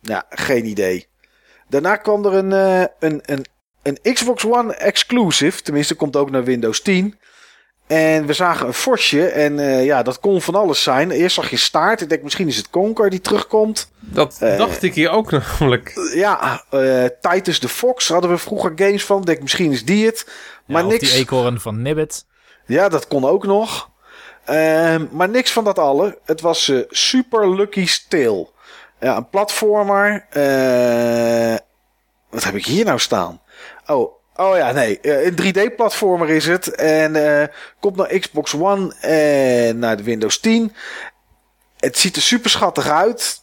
ja, 0.00 0.26
geen 0.30 0.66
idee. 0.66 1.06
Daarna 1.68 1.96
kwam 1.96 2.24
er 2.24 2.34
een, 2.34 2.50
uh, 2.50 2.84
een, 2.98 3.20
een, 3.24 3.46
een 3.82 4.14
Xbox 4.14 4.44
One 4.44 4.74
exclusive. 4.74 5.62
Tenminste, 5.62 5.94
komt 5.94 6.16
ook 6.16 6.30
naar 6.30 6.44
Windows 6.44 6.80
10. 6.82 7.18
En 7.86 8.26
we 8.26 8.32
zagen 8.32 8.66
een 8.66 8.74
Forsje. 8.74 9.26
En 9.26 9.58
uh, 9.58 9.84
ja, 9.84 10.02
dat 10.02 10.20
kon 10.20 10.42
van 10.42 10.54
alles 10.54 10.82
zijn. 10.82 11.10
Eerst 11.10 11.34
zag 11.34 11.50
je 11.50 11.56
staart. 11.56 12.00
Ik 12.00 12.08
denk 12.08 12.22
misschien 12.22 12.48
is 12.48 12.56
het 12.56 12.70
Conker 12.70 13.10
die 13.10 13.20
terugkomt. 13.20 13.90
Dat 14.00 14.36
dacht 14.38 14.82
ik 14.82 14.94
hier 14.94 15.10
ook 15.10 15.30
namelijk. 15.58 16.10
Ja, 16.14 16.64
Titus 17.20 17.58
the 17.58 17.68
Fox 17.68 18.08
hadden 18.08 18.30
we 18.30 18.38
vroeger 18.38 18.72
games 18.74 19.04
van. 19.04 19.20
Ik 19.20 19.26
denk 19.26 19.40
misschien 19.40 19.72
is 19.72 19.84
die 19.84 20.06
het. 20.06 20.26
Maar 20.66 20.82
ja, 20.82 20.88
niks. 20.88 21.10
die 21.10 21.20
eekhoorn 21.20 21.60
van 21.60 21.82
Nibbit. 21.82 22.26
Ja, 22.66 22.88
dat 22.88 23.06
kon 23.06 23.24
ook 23.24 23.46
nog. 23.46 23.90
Uh, 24.50 24.96
maar 25.10 25.28
niks 25.28 25.52
van 25.52 25.64
dat 25.64 25.78
alle. 25.78 26.18
Het 26.24 26.40
was 26.40 26.68
uh, 26.68 26.84
Super 26.88 27.54
Lucky 27.54 27.88
Tale. 28.08 28.48
Ja, 29.00 29.16
een 29.16 29.28
platformer. 29.28 30.26
Uh, 30.36 31.56
wat 32.30 32.44
heb 32.44 32.54
ik 32.54 32.66
hier 32.66 32.84
nou 32.84 32.98
staan? 32.98 33.40
Oh, 33.86 34.12
oh 34.36 34.56
ja, 34.56 34.72
nee. 34.72 34.98
een 35.26 35.36
3D-platformer 35.42 36.28
is 36.28 36.46
het. 36.46 36.74
En 36.74 37.50
komt 37.80 37.96
naar 37.96 38.18
Xbox 38.18 38.54
One 38.54 38.94
en 39.00 39.78
naar 39.78 39.96
de 39.96 40.02
Windows 40.02 40.40
10. 40.40 40.72
Het 41.76 41.98
ziet 41.98 42.16
er 42.16 42.22
super 42.22 42.50
schattig 42.50 42.88
uit. 42.88 43.42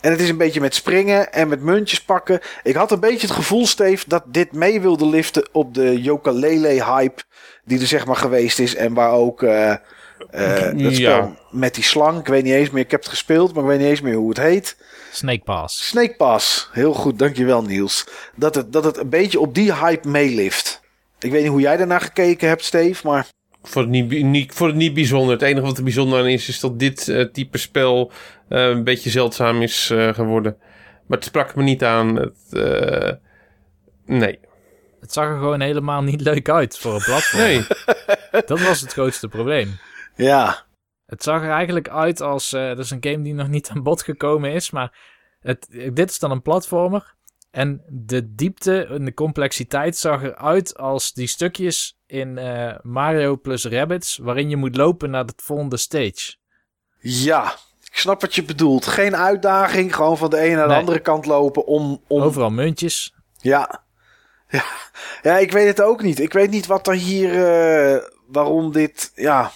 En 0.00 0.10
het 0.10 0.20
is 0.20 0.28
een 0.28 0.36
beetje 0.36 0.60
met 0.60 0.74
springen 0.74 1.32
en 1.32 1.48
met 1.48 1.60
muntjes 1.60 2.02
pakken. 2.02 2.40
Ik 2.62 2.74
had 2.74 2.90
een 2.90 3.00
beetje 3.00 3.26
het 3.26 3.36
gevoel, 3.36 3.66
Steve, 3.66 4.04
dat 4.08 4.22
dit 4.26 4.52
mee 4.52 4.80
wilde 4.80 5.06
liften 5.06 5.48
op 5.52 5.74
de 5.74 6.02
Yokalele-hype 6.02 7.22
die 7.64 7.80
er 7.80 7.86
zeg 7.86 8.06
maar 8.06 8.16
geweest 8.16 8.58
is. 8.58 8.74
En 8.74 8.94
waar 8.94 9.12
ook... 9.12 9.42
dat 10.30 10.94
spel 10.94 10.96
ja. 10.96 11.36
met 11.50 11.74
die 11.74 11.84
slang. 11.84 12.18
Ik 12.18 12.26
weet 12.26 12.44
niet 12.44 12.52
eens 12.52 12.70
meer. 12.70 12.84
Ik 12.84 12.90
heb 12.90 13.00
het 13.00 13.08
gespeeld, 13.08 13.54
maar 13.54 13.62
ik 13.62 13.68
weet 13.68 13.78
niet 13.78 13.88
eens 13.88 14.00
meer 14.00 14.14
hoe 14.14 14.28
het 14.28 14.38
heet. 14.38 14.76
Snake 15.12 15.42
Pass. 15.44 15.88
Snake 15.88 16.14
Pass. 16.16 16.68
Heel 16.72 16.92
goed, 16.94 17.18
dankjewel 17.18 17.62
Niels. 17.62 18.06
Dat 18.36 18.54
het, 18.54 18.72
dat 18.72 18.84
het 18.84 18.96
een 18.96 19.08
beetje 19.08 19.40
op 19.40 19.54
die 19.54 19.74
hype 19.74 20.08
meelift. 20.08 20.80
Ik 21.18 21.30
weet 21.30 21.42
niet 21.42 21.50
hoe 21.50 21.60
jij 21.60 21.76
daarnaar 21.76 22.00
gekeken 22.00 22.48
hebt, 22.48 22.64
Steve, 22.64 23.06
maar... 23.06 23.26
Voor 23.62 23.82
het 23.82 23.90
niet, 23.90 24.22
niet, 24.22 24.52
voor 24.52 24.66
het 24.66 24.76
niet 24.76 24.94
bijzonder. 24.94 25.32
Het 25.32 25.42
enige 25.42 25.66
wat 25.66 25.76
er 25.76 25.82
bijzonder 25.84 26.18
aan 26.18 26.26
is, 26.26 26.48
is 26.48 26.60
dat 26.60 26.78
dit 26.78 27.08
uh, 27.08 27.24
type 27.24 27.58
spel 27.58 28.12
uh, 28.48 28.68
een 28.68 28.84
beetje 28.84 29.10
zeldzaam 29.10 29.62
is 29.62 29.90
uh, 29.92 30.14
geworden. 30.14 30.56
Maar 31.06 31.18
het 31.18 31.26
sprak 31.26 31.54
me 31.54 31.62
niet 31.62 31.84
aan. 31.84 32.16
Het, 32.16 33.18
nee. 34.06 34.38
Het 35.00 35.12
zag 35.12 35.24
er 35.24 35.38
gewoon 35.38 35.60
helemaal 35.60 36.02
niet 36.02 36.20
leuk 36.20 36.48
uit 36.48 36.78
voor 36.78 36.94
een 36.94 37.02
platform. 37.04 37.42
Nee. 37.42 37.66
dat 38.46 38.60
was 38.60 38.80
het 38.80 38.92
grootste 38.92 39.28
probleem. 39.28 39.78
Ja. 40.14 40.64
Het 41.06 41.22
zag 41.22 41.42
er 41.42 41.50
eigenlijk 41.50 41.88
uit 41.88 42.20
als... 42.20 42.52
Uh, 42.52 42.68
dat 42.68 42.78
is 42.78 42.90
een 42.90 43.04
game 43.04 43.22
die 43.22 43.34
nog 43.34 43.48
niet 43.48 43.68
aan 43.68 43.82
bod 43.82 44.02
gekomen 44.02 44.52
is, 44.52 44.70
maar... 44.70 45.10
Het, 45.40 45.66
dit 45.92 46.10
is 46.10 46.18
dan 46.18 46.30
een 46.30 46.42
platformer. 46.42 47.14
En 47.50 47.82
de 47.88 48.34
diepte 48.34 48.84
en 48.84 49.04
de 49.04 49.14
complexiteit 49.14 49.96
zag 49.96 50.22
eruit 50.22 50.76
als 50.76 51.12
die 51.12 51.26
stukjes 51.26 51.98
in 52.06 52.36
uh, 52.36 52.74
Mario 52.82 53.36
plus 53.36 53.64
Rabbids... 53.64 54.16
waarin 54.16 54.50
je 54.50 54.56
moet 54.56 54.76
lopen 54.76 55.10
naar 55.10 55.26
de 55.26 55.32
volgende 55.36 55.76
stage. 55.76 56.34
Ja, 56.98 57.52
ik 57.80 57.96
snap 57.96 58.20
wat 58.20 58.34
je 58.34 58.44
bedoelt. 58.44 58.86
Geen 58.86 59.16
uitdaging, 59.16 59.94
gewoon 59.94 60.18
van 60.18 60.30
de 60.30 60.38
ene 60.38 60.54
naar 60.54 60.66
de 60.66 60.70
nee. 60.70 60.78
andere 60.80 61.00
kant 61.00 61.26
lopen 61.26 61.66
om... 61.66 62.02
om... 62.08 62.22
Overal 62.22 62.50
muntjes. 62.50 63.14
Ja. 63.36 63.84
ja. 64.48 64.64
Ja, 65.22 65.38
ik 65.38 65.52
weet 65.52 65.66
het 65.66 65.82
ook 65.82 66.02
niet. 66.02 66.20
Ik 66.20 66.32
weet 66.32 66.50
niet 66.50 66.66
wat 66.66 66.86
er 66.86 66.94
hier... 66.94 67.32
Uh, 67.32 68.02
waarom 68.26 68.72
dit... 68.72 69.12
Ja 69.14 69.52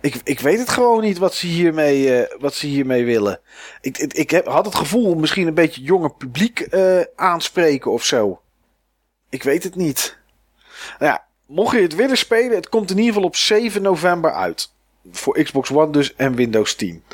Ik, 0.00 0.20
ik 0.24 0.40
weet 0.40 0.58
het 0.58 0.68
gewoon 0.68 1.02
niet 1.02 1.18
wat 1.18 1.34
ze 1.34 1.46
hiermee, 1.46 2.16
eh, 2.16 2.40
wat 2.40 2.54
ze 2.54 2.66
hiermee 2.66 3.04
willen. 3.04 3.40
Ik, 3.80 3.98
ik, 3.98 4.12
ik 4.12 4.30
heb, 4.30 4.46
had 4.46 4.64
het 4.64 4.74
gevoel 4.74 5.14
misschien 5.14 5.46
een 5.46 5.54
beetje 5.54 5.82
jonger 5.82 6.14
publiek 6.14 6.60
eh, 6.60 7.00
aanspreken 7.16 7.90
of 7.90 8.04
zo. 8.04 8.40
Ik 9.28 9.42
weet 9.42 9.62
het 9.62 9.74
niet. 9.74 10.18
Nou 10.98 11.12
ja, 11.12 11.24
mocht 11.46 11.76
je 11.76 11.82
het 11.82 11.94
willen 11.94 12.18
spelen, 12.18 12.56
het 12.56 12.68
komt 12.68 12.90
in 12.90 12.96
ieder 12.96 13.12
geval 13.12 13.28
op 13.28 13.36
7 13.36 13.82
november 13.82 14.32
uit. 14.32 14.72
Voor 15.10 15.42
Xbox 15.42 15.70
One 15.70 15.92
dus 15.92 16.14
en 16.14 16.34
Windows 16.34 16.74
10. 16.74 17.04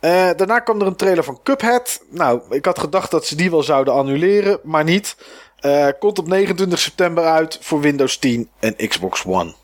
Eh, 0.00 0.30
daarna 0.36 0.58
kwam 0.58 0.80
er 0.80 0.86
een 0.86 0.96
trailer 0.96 1.24
van 1.24 1.40
Cuphead. 1.42 2.02
Nou, 2.10 2.40
ik 2.50 2.64
had 2.64 2.78
gedacht 2.78 3.10
dat 3.10 3.26
ze 3.26 3.36
die 3.36 3.50
wel 3.50 3.62
zouden 3.62 3.94
annuleren, 3.94 4.60
maar 4.62 4.84
niet. 4.84 5.16
Komt 5.98 6.18
op 6.18 6.26
29 6.26 6.78
september 6.78 7.24
uit 7.24 7.58
voor 7.60 7.80
Windows 7.80 8.18
10 8.18 8.50
en 8.58 8.88
Xbox 8.88 9.24
One. 9.26 9.54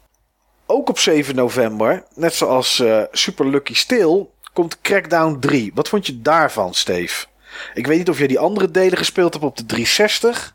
Ook 0.67 0.89
op 0.89 0.99
7 0.99 1.35
november, 1.35 2.05
net 2.15 2.35
zoals 2.35 2.81
eh, 2.81 3.03
Super 3.13 3.49
Lucky 3.49 3.75
Steel, 3.75 4.35
komt 4.53 4.81
Crackdown 4.81 5.39
3. 5.41 5.71
Wat 5.75 5.89
vond 5.89 6.07
je 6.07 6.21
daarvan, 6.23 6.75
Steve? 6.75 7.27
Ik 7.75 7.87
weet 7.87 7.99
niet 7.99 8.09
of 8.09 8.19
jij 8.19 8.27
die 8.27 8.39
andere 8.39 8.71
delen 8.71 8.99
gespeeld 8.99 9.33
hebt 9.33 9.45
op 9.45 9.57
de 9.57 9.67
360. 9.67 10.55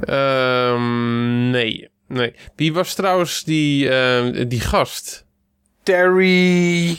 Ehm, 0.00 1.50
nee, 1.50 1.90
nee. 2.06 2.34
Wie 2.56 2.72
was 2.72 2.94
trouwens 2.94 3.44
die, 3.44 3.90
ehm, 3.90 4.48
die 4.48 4.60
gast? 4.60 5.24
Terry. 5.82 6.98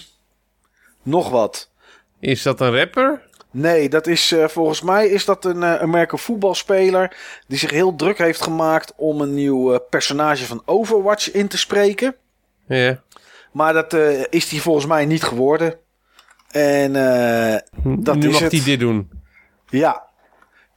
Nog 1.04 1.30
wat. 1.30 1.72
Is 2.20 2.42
dat 2.42 2.62
een 2.62 2.76
rapper? 2.78 3.22
Nee, 3.52 3.90
dat 3.90 4.08
is 4.08 4.32
eh, 4.32 4.48
volgens 4.48 4.82
mij 4.82 5.08
is 5.08 5.26
dat 5.26 5.46
een 5.46 5.62
uh, 5.62 5.76
American 5.76 6.20
voetbalspeler 6.20 7.18
die 7.48 7.58
zich 7.58 7.72
heel 7.72 7.96
druk 7.96 8.18
heeft 8.18 8.42
gemaakt 8.42 8.94
om 8.96 9.22
een 9.22 9.34
nieuw 9.34 9.80
personage 9.90 10.46
van 10.46 10.62
Overwatch 10.66 11.32
in 11.32 11.48
te 11.48 11.58
spreken. 11.58 12.16
Ja. 12.68 13.02
Maar 13.52 13.74
dat 13.74 13.94
eh, 13.94 14.24
is 14.30 14.52
hij 14.52 14.60
volgens 14.60 14.86
mij 14.86 15.06
niet 15.06 15.24
geworden. 15.24 15.76
En 16.52 16.96
eh, 16.96 17.60
dat 17.84 18.16
nu 18.16 18.28
is 18.28 18.40
mag 18.40 18.52
hij 18.52 18.64
dit 18.64 18.80
doen. 18.80 19.10
Ja. 19.70 20.04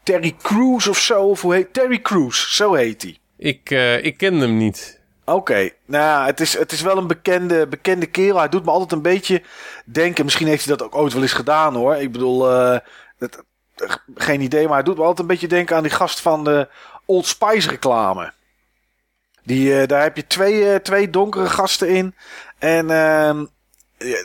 Terry 0.02 0.34
Crews 0.42 0.86
of 0.86 0.98
zo. 0.98 1.22
Of 1.22 1.40
hoe 1.40 1.54
heet 1.54 1.72
Terry 1.72 2.00
Crews, 2.00 2.56
zo 2.56 2.74
heet 2.74 3.02
hij. 3.02 3.18
Ik, 3.36 3.70
eh, 3.70 4.04
ik 4.04 4.16
ken 4.16 4.34
hem 4.34 4.56
niet. 4.56 5.00
Oké, 5.26 5.70
nou 5.86 6.04
ja, 6.04 6.26
het 6.26 6.40
is, 6.40 6.58
het 6.58 6.72
is 6.72 6.80
wel 6.80 6.96
een 6.96 7.06
bekende, 7.06 7.66
bekende 7.66 8.06
kerel. 8.06 8.38
Hij 8.38 8.48
doet 8.48 8.64
me 8.64 8.70
altijd 8.70 8.92
een 8.92 9.02
beetje 9.02 9.42
denken. 9.84 10.24
Misschien 10.24 10.46
heeft 10.46 10.64
hij 10.66 10.76
dat 10.76 10.86
ook 10.86 10.94
ooit 10.96 11.12
wel 11.12 11.22
eens 11.22 11.32
gedaan 11.32 11.74
hoor. 11.74 11.96
Ik 11.96 12.12
bedoel, 12.12 12.48
het- 13.18 13.42
geen 14.14 14.40
idee. 14.40 14.64
Maar 14.66 14.74
hij 14.74 14.82
doet 14.82 14.96
me 14.96 15.00
altijd 15.02 15.20
een 15.20 15.26
beetje 15.26 15.48
denken 15.48 15.76
aan 15.76 15.82
die 15.82 15.92
gast 15.92 16.20
van 16.20 16.44
de 16.44 16.68
Old 17.04 17.26
Spice 17.26 17.68
reclame. 17.68 18.32
Die, 19.44 19.80
eh, 19.80 19.88
daar 19.88 20.02
heb 20.02 20.16
je 20.16 20.26
twee, 20.26 20.70
eh, 20.70 20.76
twee 20.76 21.10
donkere 21.10 21.48
gasten 21.48 21.88
in. 21.88 22.14
En 22.58 22.90
ehm 22.90 23.44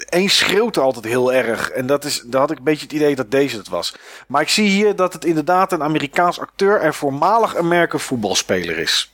één 0.10 0.30
schreeuwt 0.30 0.78
altijd 0.78 1.06
heel 1.06 1.34
erg. 1.34 1.70
En 1.70 1.86
dat 1.86 2.06
is, 2.06 2.22
daar 2.26 2.42
had 2.42 2.52
ik 2.52 2.58
een 2.58 2.64
beetje 2.64 2.84
het 2.84 2.94
idee 2.94 3.16
dat 3.16 3.32
deze 3.32 3.58
het 3.58 3.68
was. 3.68 3.96
Maar 4.28 4.42
ik 4.42 4.50
zie 4.50 4.70
hier 4.70 4.96
dat 4.96 5.14
het 5.14 5.26
inderdaad 5.26 5.72
een 5.72 5.84
Amerikaans 5.84 6.40
acteur 6.40 6.82
en 6.82 6.94
voormalig 6.94 7.56
American 7.56 8.00
voetbalspeler 8.00 8.78
is. 8.78 9.14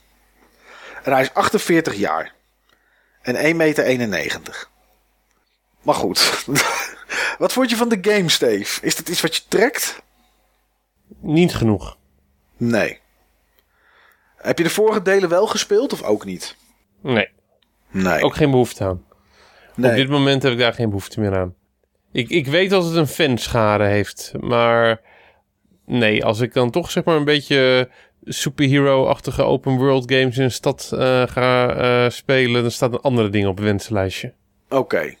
En 1.02 1.12
hij 1.12 1.22
is 1.22 1.34
48 1.34 1.94
jaar. 1.94 2.34
En 3.22 3.36
1,91 3.36 4.08
meter. 4.08 4.68
Maar 5.82 5.94
goed. 5.94 6.46
wat 7.38 7.52
vond 7.52 7.70
je 7.70 7.76
van 7.76 7.88
de 7.88 7.98
game, 8.00 8.28
Steve? 8.28 8.86
Is 8.86 8.96
dat 8.96 9.08
iets 9.08 9.20
wat 9.20 9.36
je 9.36 9.42
trekt? 9.48 10.02
Niet 11.20 11.54
genoeg. 11.54 11.96
Nee. 12.56 13.00
Heb 14.36 14.58
je 14.58 14.64
de 14.64 14.70
vorige 14.70 15.02
delen 15.02 15.28
wel 15.28 15.46
gespeeld 15.46 15.92
of 15.92 16.02
ook 16.02 16.24
niet? 16.24 16.56
Nee, 17.00 17.28
Nee. 17.90 18.22
ook 18.22 18.34
geen 18.36 18.50
behoefte 18.50 18.84
aan. 18.84 19.04
nee. 19.74 19.90
Op 19.90 19.96
dit 19.96 20.08
moment 20.08 20.42
heb 20.42 20.52
ik 20.52 20.58
daar 20.58 20.72
geen 20.74 20.88
behoefte 20.88 21.20
meer 21.20 21.36
aan. 21.36 21.54
Ik, 22.12 22.28
ik 22.28 22.46
weet 22.46 22.70
dat 22.70 22.84
het 22.84 22.94
een 22.94 23.06
fanschade 23.06 23.84
heeft, 23.84 24.32
maar 24.40 25.00
nee, 25.86 26.24
als 26.24 26.40
ik 26.40 26.52
dan 26.52 26.70
toch 26.70 26.90
zeg 26.90 27.04
maar 27.04 27.16
een 27.16 27.24
beetje 27.24 27.88
superhero-achtige 28.24 29.42
open 29.42 29.76
world 29.76 30.12
games 30.12 30.36
in 30.38 30.44
een 30.44 30.50
stad 30.50 30.90
eh, 30.92 31.22
ga 31.26 31.74
eh, 31.74 32.10
spelen, 32.10 32.62
dan 32.62 32.70
staat 32.70 32.92
een 32.92 33.00
andere 33.00 33.30
ding 33.30 33.46
op 33.46 33.56
het 33.56 33.64
wensenlijstje. 33.64 34.32
Oké. 34.68 35.14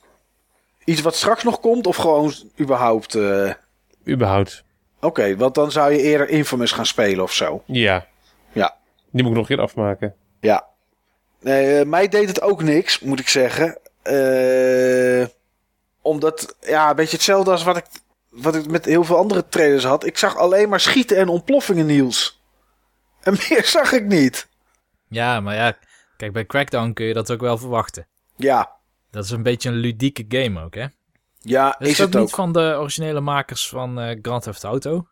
Iets 0.84 1.00
wat 1.00 1.14
straks 1.16 1.42
nog 1.42 1.60
komt 1.60 1.86
of 1.86 1.96
gewoon 1.96 2.32
überhaupt... 2.60 3.14
eh, 3.14 3.50
Überhaupt. 4.08 4.64
Oké, 5.00 5.36
want 5.36 5.54
dan 5.54 5.70
zou 5.72 5.92
je 5.92 6.02
eerder 6.02 6.28
Infamous 6.28 6.72
gaan 6.72 6.86
spelen 6.86 7.22
of 7.24 7.32
zo. 7.32 7.62
Ja, 7.66 8.06
Ja. 8.52 8.76
Die 9.16 9.22
moet 9.24 9.32
ik 9.32 9.38
nog 9.38 9.48
een 9.50 9.56
keer 9.56 9.64
afmaken. 9.64 10.14
Ja. 10.40 10.66
Nee, 11.40 11.78
eh, 11.78 11.86
mij 11.86 12.08
deed 12.08 12.28
het 12.28 12.40
ook 12.42 12.62
niks, 12.62 13.00
moet 13.00 13.20
ik 13.20 13.28
zeggen. 13.28 13.78
Eh, 14.02 15.26
omdat, 16.02 16.56
ja, 16.60 16.90
een 16.90 16.96
beetje 16.96 17.16
hetzelfde 17.16 17.50
als 17.50 17.62
wat 17.62 17.76
ik, 17.76 17.84
wat 18.30 18.54
ik 18.54 18.66
met 18.66 18.84
heel 18.84 19.04
veel 19.04 19.16
andere 19.16 19.48
trailers 19.48 19.84
had. 19.84 20.04
Ik 20.06 20.18
zag 20.18 20.36
alleen 20.36 20.68
maar 20.68 20.80
schieten 20.80 21.16
en 21.16 21.28
ontploffingen, 21.28 21.86
Niels. 21.86 22.42
En 23.20 23.32
meer 23.48 23.64
zag 23.64 23.92
ik 23.92 24.04
niet. 24.04 24.48
Ja, 25.08 25.40
maar 25.40 25.54
ja, 25.54 25.76
kijk, 26.16 26.32
bij 26.32 26.46
Crackdown 26.46 26.92
kun 26.92 27.06
je 27.06 27.14
dat 27.14 27.30
ook 27.32 27.40
wel 27.40 27.58
verwachten. 27.58 28.06
Ja, 28.36 28.70
Dat 29.10 29.24
is 29.24 29.30
een 29.30 29.42
beetje 29.42 29.68
een 29.68 29.74
ludieke 29.76 30.24
game 30.28 30.62
ook, 30.64 30.74
hè? 30.74 30.86
ja 31.40 31.78
Is, 31.78 31.88
is 31.88 31.96
dat 31.96 32.06
het 32.06 32.14
niet 32.20 32.28
ook. 32.28 32.34
van 32.34 32.52
de 32.52 32.76
originele 32.78 33.20
makers 33.20 33.68
van 33.68 34.00
eh, 34.00 34.18
Grand 34.22 34.42
Theft 34.42 34.64
Auto? 34.64 35.06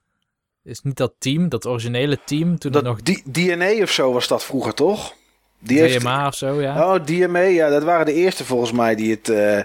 Is 0.65 0.81
niet 0.83 0.97
dat 0.97 1.15
team, 1.19 1.49
dat 1.49 1.67
originele 1.67 2.19
team, 2.25 2.59
toen 2.59 2.73
nog 2.73 3.03
Dat 3.03 3.15
D- 3.17 3.35
DNA 3.35 3.83
of 3.83 3.91
zo 3.91 4.13
was 4.13 4.29
dat 4.29 4.45
vroeger, 4.45 4.75
toch? 4.75 5.15
Die 5.59 5.79
heeft- 5.81 6.01
DMA 6.01 6.27
of 6.27 6.35
zo, 6.35 6.61
ja? 6.61 6.95
Oh, 6.95 7.05
DMA, 7.05 7.39
ja, 7.39 7.69
dat 7.69 7.83
waren 7.83 8.07
de 8.07 8.13
eerste 8.13 8.45
volgens 8.45 8.73
mij 8.73 8.95
die 8.95 9.11
het, 9.11 9.29
eh, 9.29 9.61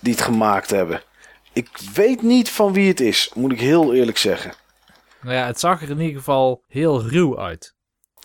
die 0.00 0.12
het 0.12 0.20
gemaakt 0.22 0.70
hebben. 0.70 1.02
Ik 1.52 1.68
weet 1.94 2.22
niet 2.22 2.50
van 2.50 2.72
wie 2.72 2.88
het 2.88 3.00
is, 3.00 3.30
moet 3.34 3.52
ik 3.52 3.60
heel 3.60 3.94
eerlijk 3.94 4.18
zeggen. 4.18 4.52
Nou 5.22 5.34
ja, 5.36 5.46
het 5.46 5.60
zag 5.60 5.82
er 5.82 5.90
in 5.90 6.00
ieder 6.00 6.16
geval 6.16 6.62
heel 6.68 7.02
ruw 7.02 7.38
uit. 7.38 7.74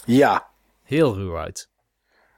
Ja, 0.05 0.47
Heel 0.83 1.15
ruw 1.15 1.37
uit. 1.37 1.69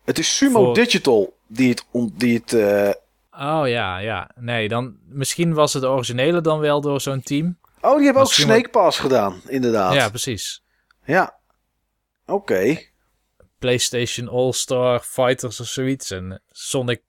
het 0.05 0.19
is 0.19 0.35
Sumo 0.37 0.63
Voor- 0.63 0.73
Digital 0.73 1.37
die 1.47 1.69
het, 1.69 1.85
die 2.13 2.33
het 2.37 2.53
eh, 2.53 2.89
Oh 3.31 3.67
ja, 3.67 3.97
ja. 3.97 4.29
Nee, 4.35 4.67
dan 4.67 4.97
misschien 5.07 5.53
was 5.53 5.73
het 5.73 5.83
originele 5.83 6.41
dan 6.41 6.59
wel 6.59 6.81
door 6.81 7.01
zo'n 7.01 7.21
team. 7.21 7.57
Oh, 7.81 7.95
die 7.95 8.05
hebben 8.05 8.23
ook 8.23 8.31
Snake 8.33 8.69
Pass 8.69 8.99
gedaan, 8.99 9.41
inderdaad. 9.47 9.93
Ja, 9.93 10.09
precies. 10.09 10.63
Ja. 11.05 11.37
Oké. 12.25 12.79
PlayStation 13.59 14.29
All-Star 14.29 14.99
Fighters 14.99 15.59
of 15.59 15.67
zoiets. 15.67 16.11
En 16.11 16.41
Sonic 16.51 17.01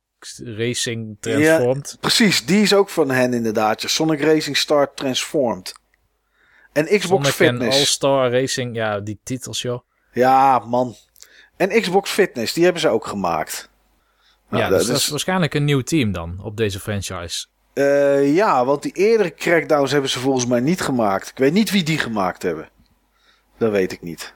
Racing 0.45 1.17
Transformed. 1.21 1.97
Precies, 2.01 2.47
die 2.47 2.63
is 2.63 2.75
ook 2.75 2.89
van 2.89 3.11
hen 3.11 3.35
inderdaad. 3.35 3.83
Ja. 3.83 3.89
Sonic 3.89 4.21
Racing 4.21 4.57
Star 4.57 4.95
Transformed. 4.95 5.73
En 6.73 6.85
Xbox 6.85 7.07
Sonic 7.09 7.27
en 7.27 7.33
Fitness. 7.33 7.79
All-Star 7.79 8.31
Racing. 8.31 8.77
Ja, 8.77 9.01
die 9.01 9.21
titels, 9.25 9.63
joh. 9.63 9.81
Ja, 10.13 10.59
man. 10.59 10.95
En 11.57 11.81
Xbox 11.81 12.11
Fitness, 12.11 12.53
die 12.53 12.65
hebben 12.65 12.81
ze 12.83 12.89
ook 12.89 13.07
gemaakt. 13.07 13.71
Nou, 14.49 14.63
ja, 14.63 14.69
dat 14.69 14.79
dus 14.79 14.89
dat 14.89 14.97
is- 14.97 15.03
is 15.05 15.09
waarschijnlijk 15.11 15.55
een 15.55 15.65
nieuw 15.65 15.81
team 15.81 16.13
dan 16.13 16.41
op 16.43 16.57
deze 16.57 16.81
franchise. 16.81 17.47
Eh, 17.73 18.35
ja, 18.35 18.65
want 18.65 18.83
die 18.83 18.93
eerdere 18.93 19.35
crackdowns 19.35 19.93
hebben 19.93 20.11
ze 20.11 20.19
volgens 20.19 20.47
mij 20.47 20.61
niet 20.61 20.81
gemaakt. 20.81 21.29
Ik 21.29 21.39
weet 21.39 21.53
niet 21.53 21.71
wie 21.71 21.83
die 21.83 21.99
gemaakt 21.99 22.43
hebben. 22.43 22.69
Dat 23.59 23.71
weet 23.71 23.93
ik 23.93 24.03
niet. 24.03 24.35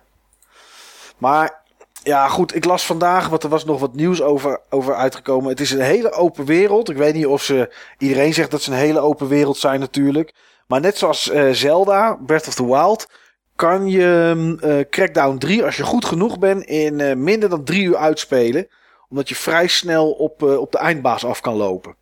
Maar 1.18 1.62
ja, 2.02 2.28
goed, 2.28 2.54
ik 2.54 2.64
las 2.64 2.86
vandaag, 2.86 3.28
want 3.28 3.42
er 3.42 3.48
was 3.48 3.64
nog 3.64 3.80
wat 3.80 3.94
nieuws 3.94 4.22
over, 4.22 4.60
over 4.70 4.94
uitgekomen. 4.94 5.50
Het 5.50 5.60
is 5.60 5.70
een 5.70 5.80
hele 5.80 6.12
open 6.12 6.44
wereld. 6.44 6.90
Ik 6.90 6.96
weet 6.96 7.14
niet 7.14 7.26
of 7.26 7.42
ze. 7.42 7.74
Iedereen 7.98 8.34
zegt 8.34 8.50
dat 8.50 8.62
ze 8.62 8.70
een 8.70 8.76
hele 8.76 9.00
open 9.00 9.28
wereld 9.28 9.56
zijn, 9.56 9.80
natuurlijk. 9.80 10.34
Maar 10.66 10.80
net 10.80 10.98
zoals 10.98 11.30
eh, 11.30 11.50
Zelda, 11.50 12.18
Breath 12.26 12.48
of 12.48 12.54
the 12.54 12.66
Wild. 12.66 13.08
Kan 13.56 13.88
je 13.88 14.32
mm, 14.36 14.58
eh, 14.58 14.84
Crackdown 14.90 15.38
3, 15.38 15.64
als 15.64 15.76
je 15.76 15.82
goed 15.82 16.04
genoeg 16.04 16.38
bent, 16.38 16.64
in 16.64 17.22
minder 17.22 17.48
dan 17.48 17.64
drie 17.64 17.82
uur 17.82 17.96
uitspelen. 17.96 18.68
Omdat 19.08 19.28
je 19.28 19.34
vrij 19.34 19.66
snel 19.66 20.10
op, 20.10 20.42
op 20.42 20.72
de 20.72 20.78
eindbaas 20.78 21.24
af 21.24 21.40
kan 21.40 21.54
lopen. 21.54 21.96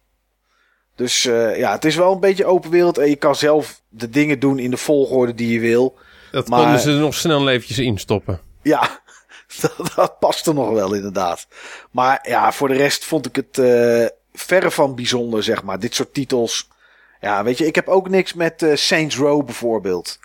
Dus 0.95 1.25
eh, 1.25 1.59
ja, 1.59 1.73
het 1.73 1.85
is 1.85 1.97
wel 1.97 2.13
een 2.13 2.21
beetje 2.21 2.45
open 2.45 2.71
wereld. 2.71 2.99
En 2.99 3.09
je 3.09 3.17
kan 3.17 3.37
zelf 3.37 3.81
de 3.89 4.11
dingen 4.11 4.39
doen 4.39 4.59
in 4.59 4.71
de 4.71 4.77
volgorde 4.77 5.35
die 5.35 5.53
je 5.53 5.61
wil. 5.61 5.99
Dat 6.31 6.49
Maar- 6.49 6.61
konden 6.61 6.81
ze 6.81 6.91
er 6.91 6.99
nog 6.99 7.15
snel 7.15 7.49
eventjes 7.49 7.79
instoppen. 7.79 8.41
Ja, 8.63 9.01
dat, 9.61 9.93
dat 9.97 10.19
past 10.19 10.47
er 10.47 10.55
nog 10.55 10.71
wel 10.71 10.93
inderdaad. 10.95 11.47
Maar 11.91 12.19
ja, 12.29 12.53
voor 12.53 12.69
de 12.69 12.75
rest 12.75 13.05
vond 13.05 13.27
ik 13.27 13.37
het 13.37 13.59
eh, 13.59 14.07
verre 14.33 14.71
van 14.71 14.95
bijzonder, 14.95 15.43
zeg 15.43 15.63
maar. 15.63 15.79
Dit 15.79 15.95
soort 15.95 16.15
titels. 16.15 16.69
Ja, 17.21 17.45
weet 17.45 17.59
je, 17.59 17.67
ik 17.67 17.75
heb 17.75 17.89
ook 17.89 18.09
niks 18.09 18.33
met 18.35 18.63
eh, 18.63 18.77
Saints 18.77 19.17
Row 19.17 19.45
bijvoorbeeld. 19.45 20.19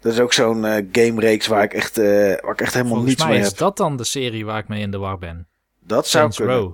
Dat 0.00 0.12
is 0.12 0.18
ook 0.20 0.32
zo'n 0.32 0.64
eh 0.64 0.84
gamereeks 0.92 1.46
waar 1.46 1.62
ik 1.62 1.74
echt, 1.74 1.98
eh, 1.98 2.04
waar 2.40 2.52
ik 2.52 2.60
echt 2.60 2.72
helemaal 2.74 2.92
Volgens 2.94 3.06
niets 3.10 3.22
mij 3.22 3.30
mee 3.32 3.40
is 3.40 3.46
heb. 3.48 3.56
dat 3.58 3.76
dan 3.76 3.96
de 3.96 4.04
serie 4.04 4.44
waar 4.44 4.58
ik 4.58 4.68
mee 4.68 4.80
in 4.80 4.90
de 4.90 4.98
war 4.98 5.18
ben. 5.18 5.48
Dat 5.80 6.06
zou 6.08 6.22
Saints 6.22 6.36
kunnen. 6.36 6.56
Row. 6.56 6.72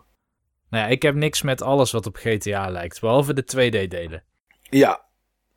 Nou 0.70 0.84
ja, 0.84 0.90
ik 0.90 1.02
heb 1.02 1.14
niks 1.14 1.42
met 1.42 1.62
alles 1.62 1.92
wat 1.92 2.06
op 2.06 2.16
GTA 2.16 2.70
lijkt. 2.70 3.00
Behalve 3.00 3.34
de 3.34 3.44
2D-delen. 3.56 4.22
Ja, 4.62 5.00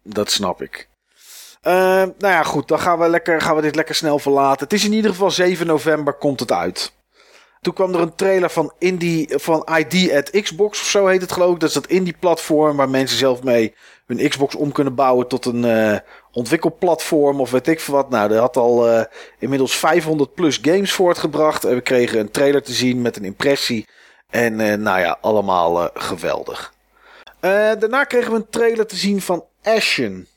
dat 0.03 0.31
snap 0.31 0.61
ik. 0.61 0.89
Eh, 1.61 1.73
nou 1.73 2.13
ja, 2.19 2.43
goed, 2.43 2.67
dan 2.67 2.79
gaan 2.79 2.99
we, 2.99 3.09
lekker, 3.09 3.41
gaan 3.41 3.55
we 3.55 3.61
dit 3.61 3.75
lekker 3.75 3.95
snel 3.95 4.19
verlaten. 4.19 4.63
Het 4.63 4.73
is 4.73 4.85
in 4.85 4.93
ieder 4.93 5.11
geval 5.11 5.31
7 5.31 5.67
november 5.67 6.13
komt 6.13 6.39
het 6.39 6.51
uit. 6.51 6.93
Toen 7.61 7.73
kwam 7.73 7.93
er 7.93 7.99
een 7.99 8.15
trailer 8.15 8.49
van, 8.49 8.73
Indie, 8.79 9.33
van 9.35 9.67
ID 9.77 10.11
at 10.11 10.41
Xbox 10.41 10.81
of 10.81 10.87
zo 10.87 11.07
heet 11.07 11.21
het 11.21 11.31
geloof 11.31 11.53
ik. 11.53 11.59
Dat 11.59 11.69
is 11.69 11.75
dat 11.75 11.87
indie 11.87 12.15
platform 12.19 12.77
waar 12.77 12.89
mensen 12.89 13.17
zelf 13.17 13.43
mee 13.43 13.75
hun 14.05 14.29
Xbox 14.29 14.55
om 14.55 14.71
kunnen 14.71 14.95
bouwen 14.95 15.27
tot 15.27 15.45
een 15.45 15.63
uh, 15.63 15.97
ontwikkelplatform 16.31 17.39
of 17.39 17.51
weet 17.51 17.67
ik 17.67 17.79
veel 17.79 17.93
wat. 17.93 18.09
Nou, 18.09 18.31
er 18.31 18.39
had 18.39 18.57
al 18.57 18.89
uh, 18.89 19.03
inmiddels 19.39 19.75
500 19.75 20.33
plus 20.33 20.59
games 20.61 20.91
voortgebracht. 20.91 21.63
En 21.63 21.75
we 21.75 21.81
kregen 21.81 22.19
een 22.19 22.31
trailer 22.31 22.63
te 22.63 22.73
zien 22.73 23.01
met 23.01 23.17
een 23.17 23.25
impressie. 23.25 23.87
En 24.33 24.59
uh, 24.59 24.73
nou 24.73 24.99
ja, 24.99 25.17
allemaal 25.21 25.89
geweldig. 25.93 26.73
daarna 27.39 28.03
kregen 28.03 28.31
we 28.31 28.37
een 28.37 28.49
trailer 28.49 28.87
te 28.87 28.95
zien 28.95 29.21
van 29.21 29.45
Ashen. 29.63 30.27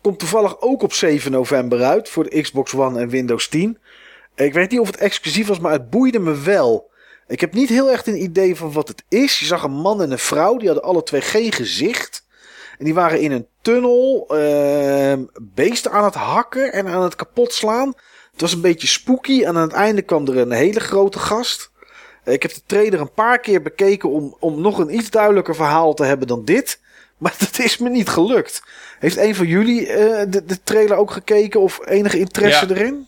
Komt 0.00 0.18
toevallig 0.18 0.60
ook 0.60 0.82
op 0.82 0.92
7 0.92 1.30
november 1.30 1.82
uit 1.82 2.08
voor 2.08 2.24
de 2.24 2.40
Xbox 2.40 2.74
One 2.74 3.00
en 3.00 3.08
Windows 3.08 3.48
10. 3.48 3.78
Ik 4.34 4.52
weet 4.52 4.70
niet 4.70 4.80
of 4.80 4.86
het 4.86 4.96
exclusief 4.96 5.46
was, 5.46 5.58
maar 5.58 5.72
het 5.72 5.90
boeide 5.90 6.18
me 6.18 6.40
wel. 6.40 6.90
Ik 7.26 7.40
heb 7.40 7.52
niet 7.52 7.68
heel 7.68 7.90
erg 7.90 8.06
een 8.06 8.22
idee 8.22 8.56
van 8.56 8.72
wat 8.72 8.88
het 8.88 9.04
is. 9.08 9.38
Je 9.38 9.44
zag 9.44 9.62
een 9.62 9.72
man 9.72 10.02
en 10.02 10.10
een 10.10 10.18
vrouw, 10.18 10.56
die 10.56 10.66
hadden 10.66 10.86
alle 10.86 11.02
twee 11.02 11.20
geen 11.20 11.52
gezicht. 11.52 12.26
En 12.78 12.84
die 12.84 12.94
waren 12.94 13.20
in 13.20 13.32
een 13.32 13.46
tunnel 13.62 14.28
uh, 14.30 15.12
beesten 15.40 15.90
aan 15.90 16.04
het 16.04 16.14
hakken 16.14 16.72
en 16.72 16.86
aan 16.86 17.02
het 17.02 17.16
kapot 17.16 17.52
slaan. 17.52 17.94
Het 18.32 18.40
was 18.40 18.52
een 18.52 18.60
beetje 18.60 18.86
spooky 18.86 19.42
en 19.42 19.56
aan 19.56 19.62
het 19.62 19.72
einde 19.72 20.02
kwam 20.02 20.28
er 20.28 20.36
een 20.36 20.52
hele 20.52 20.80
grote 20.80 21.18
gast. 21.18 21.70
Ik 22.24 22.42
heb 22.42 22.54
de 22.54 22.62
trailer 22.66 23.00
een 23.00 23.12
paar 23.12 23.38
keer 23.38 23.62
bekeken 23.62 24.10
om, 24.10 24.36
om 24.40 24.60
nog 24.60 24.78
een 24.78 24.94
iets 24.94 25.10
duidelijker 25.10 25.54
verhaal 25.54 25.94
te 25.94 26.04
hebben 26.04 26.26
dan 26.26 26.44
dit. 26.44 26.78
Maar 27.18 27.34
dat 27.38 27.58
is 27.58 27.78
me 27.78 27.90
niet 27.90 28.08
gelukt. 28.08 28.62
Heeft 28.98 29.16
een 29.16 29.34
van 29.34 29.46
jullie 29.46 29.80
uh, 29.80 29.96
de, 30.28 30.44
de, 30.46 30.62
trailer 30.62 30.96
ook 30.96 31.10
gekeken 31.10 31.60
of 31.60 31.86
enige 31.86 32.18
interesse 32.18 32.68
ja. 32.68 32.74
erin? 32.74 33.06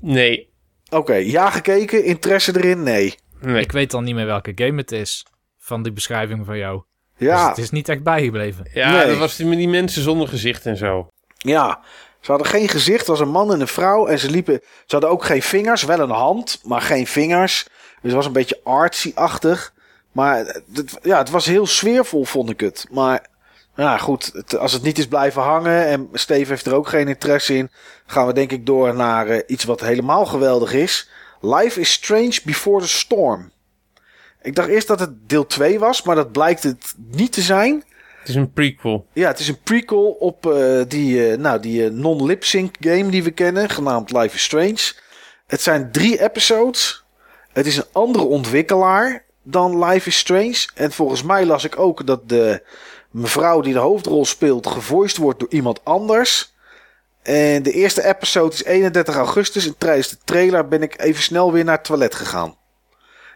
Nee. 0.00 0.48
Oké, 0.90 1.14
ja 1.14 1.50
gekeken, 1.50 2.04
interesse 2.04 2.56
erin? 2.56 2.82
Nee. 2.82 3.14
nee. 3.40 3.62
Ik 3.62 3.72
weet 3.72 3.90
dan 3.90 4.04
niet 4.04 4.14
meer 4.14 4.26
welke 4.26 4.52
game 4.54 4.80
het 4.80 4.92
is 4.92 5.26
van 5.58 5.82
die 5.82 5.92
beschrijving 5.92 6.46
van 6.46 6.58
jou. 6.58 6.82
Ja. 7.16 7.38
Dus 7.38 7.48
het 7.48 7.58
is 7.58 7.70
niet 7.70 7.88
echt 7.88 8.02
bijgebleven. 8.02 8.70
Ja, 8.72 8.90
Nee. 8.90 9.06
dat 9.06 9.18
was 9.18 9.36
die, 9.36 9.46
met 9.46 9.58
die 9.58 9.68
mensen 9.68 10.02
zonder 10.02 10.28
gezicht 10.28 10.66
en 10.66 10.76
zo. 10.76 11.08
Ja, 11.36 11.80
ze 12.20 12.30
hadden 12.30 12.48
geen 12.48 12.68
gezicht, 12.68 12.98
het 12.98 13.08
was 13.08 13.20
een 13.20 13.28
man 13.28 13.52
en 13.52 13.60
een 13.60 13.68
vrouw. 13.68 14.06
En 14.06 14.18
ze 14.18 14.30
liepen, 14.30 14.60
ze 14.62 14.86
hadden 14.86 15.10
ook 15.10 15.24
geen 15.24 15.42
vingers, 15.42 15.82
wel 15.82 15.98
een 15.98 16.10
hand, 16.10 16.60
maar 16.64 16.80
geen 16.80 17.06
vingers. 17.06 17.66
Dus 18.02 18.10
het 18.10 18.12
was 18.12 18.26
een 18.26 18.32
beetje 18.32 18.60
artsy-achtig. 18.64 19.72
Maar 20.12 20.38
het, 20.72 20.98
ja, 21.02 21.18
het 21.18 21.30
was 21.30 21.46
heel 21.46 21.66
sfeervol, 21.66 22.24
vond 22.24 22.50
ik 22.50 22.60
het. 22.60 22.86
Maar 22.90 23.26
ja, 23.76 23.98
goed, 23.98 24.30
het- 24.32 24.56
als 24.58 24.72
het 24.72 24.82
niet 24.82 24.98
is 24.98 25.06
blijven 25.06 25.42
hangen 25.42 25.86
en 25.86 26.08
Steve 26.12 26.50
heeft 26.50 26.66
er 26.66 26.74
ook 26.74 26.88
geen 26.88 27.08
interesse 27.08 27.56
in, 27.56 27.70
gaan 28.06 28.26
we 28.26 28.32
denk 28.32 28.50
ik 28.52 28.66
door 28.66 28.94
naar 28.94 29.26
eh, 29.26 29.38
iets 29.46 29.64
wat 29.64 29.80
helemaal 29.80 30.26
geweldig 30.26 30.72
is. 30.72 31.10
Life 31.40 31.80
is 31.80 31.92
Strange 31.92 32.38
Before 32.44 32.80
the 32.82 32.88
Storm. 32.88 33.50
Ik 34.42 34.54
dacht 34.54 34.68
eerst 34.68 34.86
dat 34.88 35.00
het 35.00 35.28
deel 35.28 35.46
2 35.46 35.78
was, 35.78 36.02
maar 36.02 36.16
dat 36.16 36.32
blijkt 36.32 36.62
het 36.62 36.94
niet 37.10 37.32
te 37.32 37.40
zijn. 37.40 37.84
Het 38.18 38.28
is 38.28 38.34
een 38.34 38.52
prequel. 38.52 39.06
Ja, 39.12 39.28
het 39.28 39.38
is 39.38 39.48
een 39.48 39.62
prequel 39.62 40.10
op 40.10 40.46
eh, 40.46 40.80
die, 40.88 41.30
eh, 41.30 41.38
nou, 41.38 41.60
die 41.60 41.90
non-lip-sync 41.90 42.74
game 42.80 43.10
die 43.10 43.22
we 43.22 43.30
kennen, 43.30 43.68
genaamd 43.70 44.12
Life 44.12 44.34
is 44.34 44.42
Strange. 44.42 44.92
Het 45.46 45.60
zijn 45.60 45.92
drie 45.92 46.22
episodes. 46.22 47.01
Het 47.52 47.66
is 47.66 47.76
een 47.76 47.84
andere 47.92 48.24
ontwikkelaar 48.24 49.24
dan 49.42 49.84
Life 49.84 50.08
is 50.08 50.18
Strange. 50.18 50.68
En 50.74 50.92
volgens 50.92 51.22
mij 51.22 51.46
las 51.46 51.64
ik 51.64 51.78
ook 51.78 52.06
dat 52.06 52.28
de 52.28 52.62
mevrouw 53.10 53.60
die 53.60 53.72
de 53.72 53.78
hoofdrol 53.78 54.24
speelt 54.24 54.66
gevoiced 54.66 55.16
wordt 55.16 55.38
door 55.40 55.50
iemand 55.50 55.84
anders. 55.84 56.54
En 57.22 57.62
de 57.62 57.72
eerste 57.72 58.04
episode 58.04 58.54
is 58.54 58.64
31 58.64 59.14
augustus. 59.16 59.66
En 59.66 59.78
tijdens 59.78 60.08
de 60.08 60.16
trailer 60.24 60.68
ben 60.68 60.82
ik 60.82 61.00
even 61.00 61.22
snel 61.22 61.52
weer 61.52 61.64
naar 61.64 61.76
het 61.76 61.84
toilet 61.84 62.14
gegaan. 62.14 62.56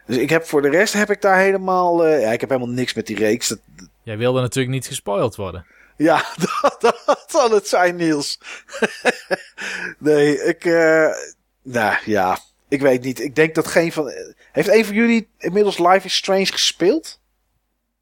Dus 0.06 0.16
ik 0.16 0.30
heb 0.30 0.44
voor 0.44 0.62
de 0.62 0.68
rest 0.68 0.92
heb 0.92 1.10
ik 1.10 1.20
daar 1.20 1.38
helemaal. 1.38 2.06
eh, 2.06 2.20
ja, 2.22 2.30
ik 2.32 2.40
heb 2.40 2.50
helemaal 2.50 2.74
niks 2.74 2.94
met 2.94 3.06
die 3.06 3.16
reeks. 3.16 3.48
Dat, 3.48 3.58
Jij 4.02 4.16
wilde 4.16 4.40
natuurlijk 4.40 4.74
niet 4.74 4.86
gespoild 4.86 5.36
worden. 5.36 5.66
ja, 5.96 6.24
dat, 6.60 6.76
dat 6.80 7.24
zal 7.26 7.50
het 7.50 7.68
zijn, 7.68 7.96
Niels. 7.96 8.40
nee, 9.98 10.42
ik. 10.44 10.64
eh 10.64 11.08
nou 11.62 11.96
ja, 12.04 12.38
ik 12.76 12.82
weet 12.82 13.02
niet. 13.02 13.20
Ik 13.20 13.34
denk 13.34 13.54
dat 13.54 13.66
geen 13.66 13.92
van. 13.92 14.10
Heeft 14.52 14.68
een 14.68 14.84
van 14.84 14.94
jullie 14.94 15.28
inmiddels 15.38 15.78
Life 15.78 16.06
is 16.06 16.16
Strange 16.16 16.46
gespeeld? 16.46 17.20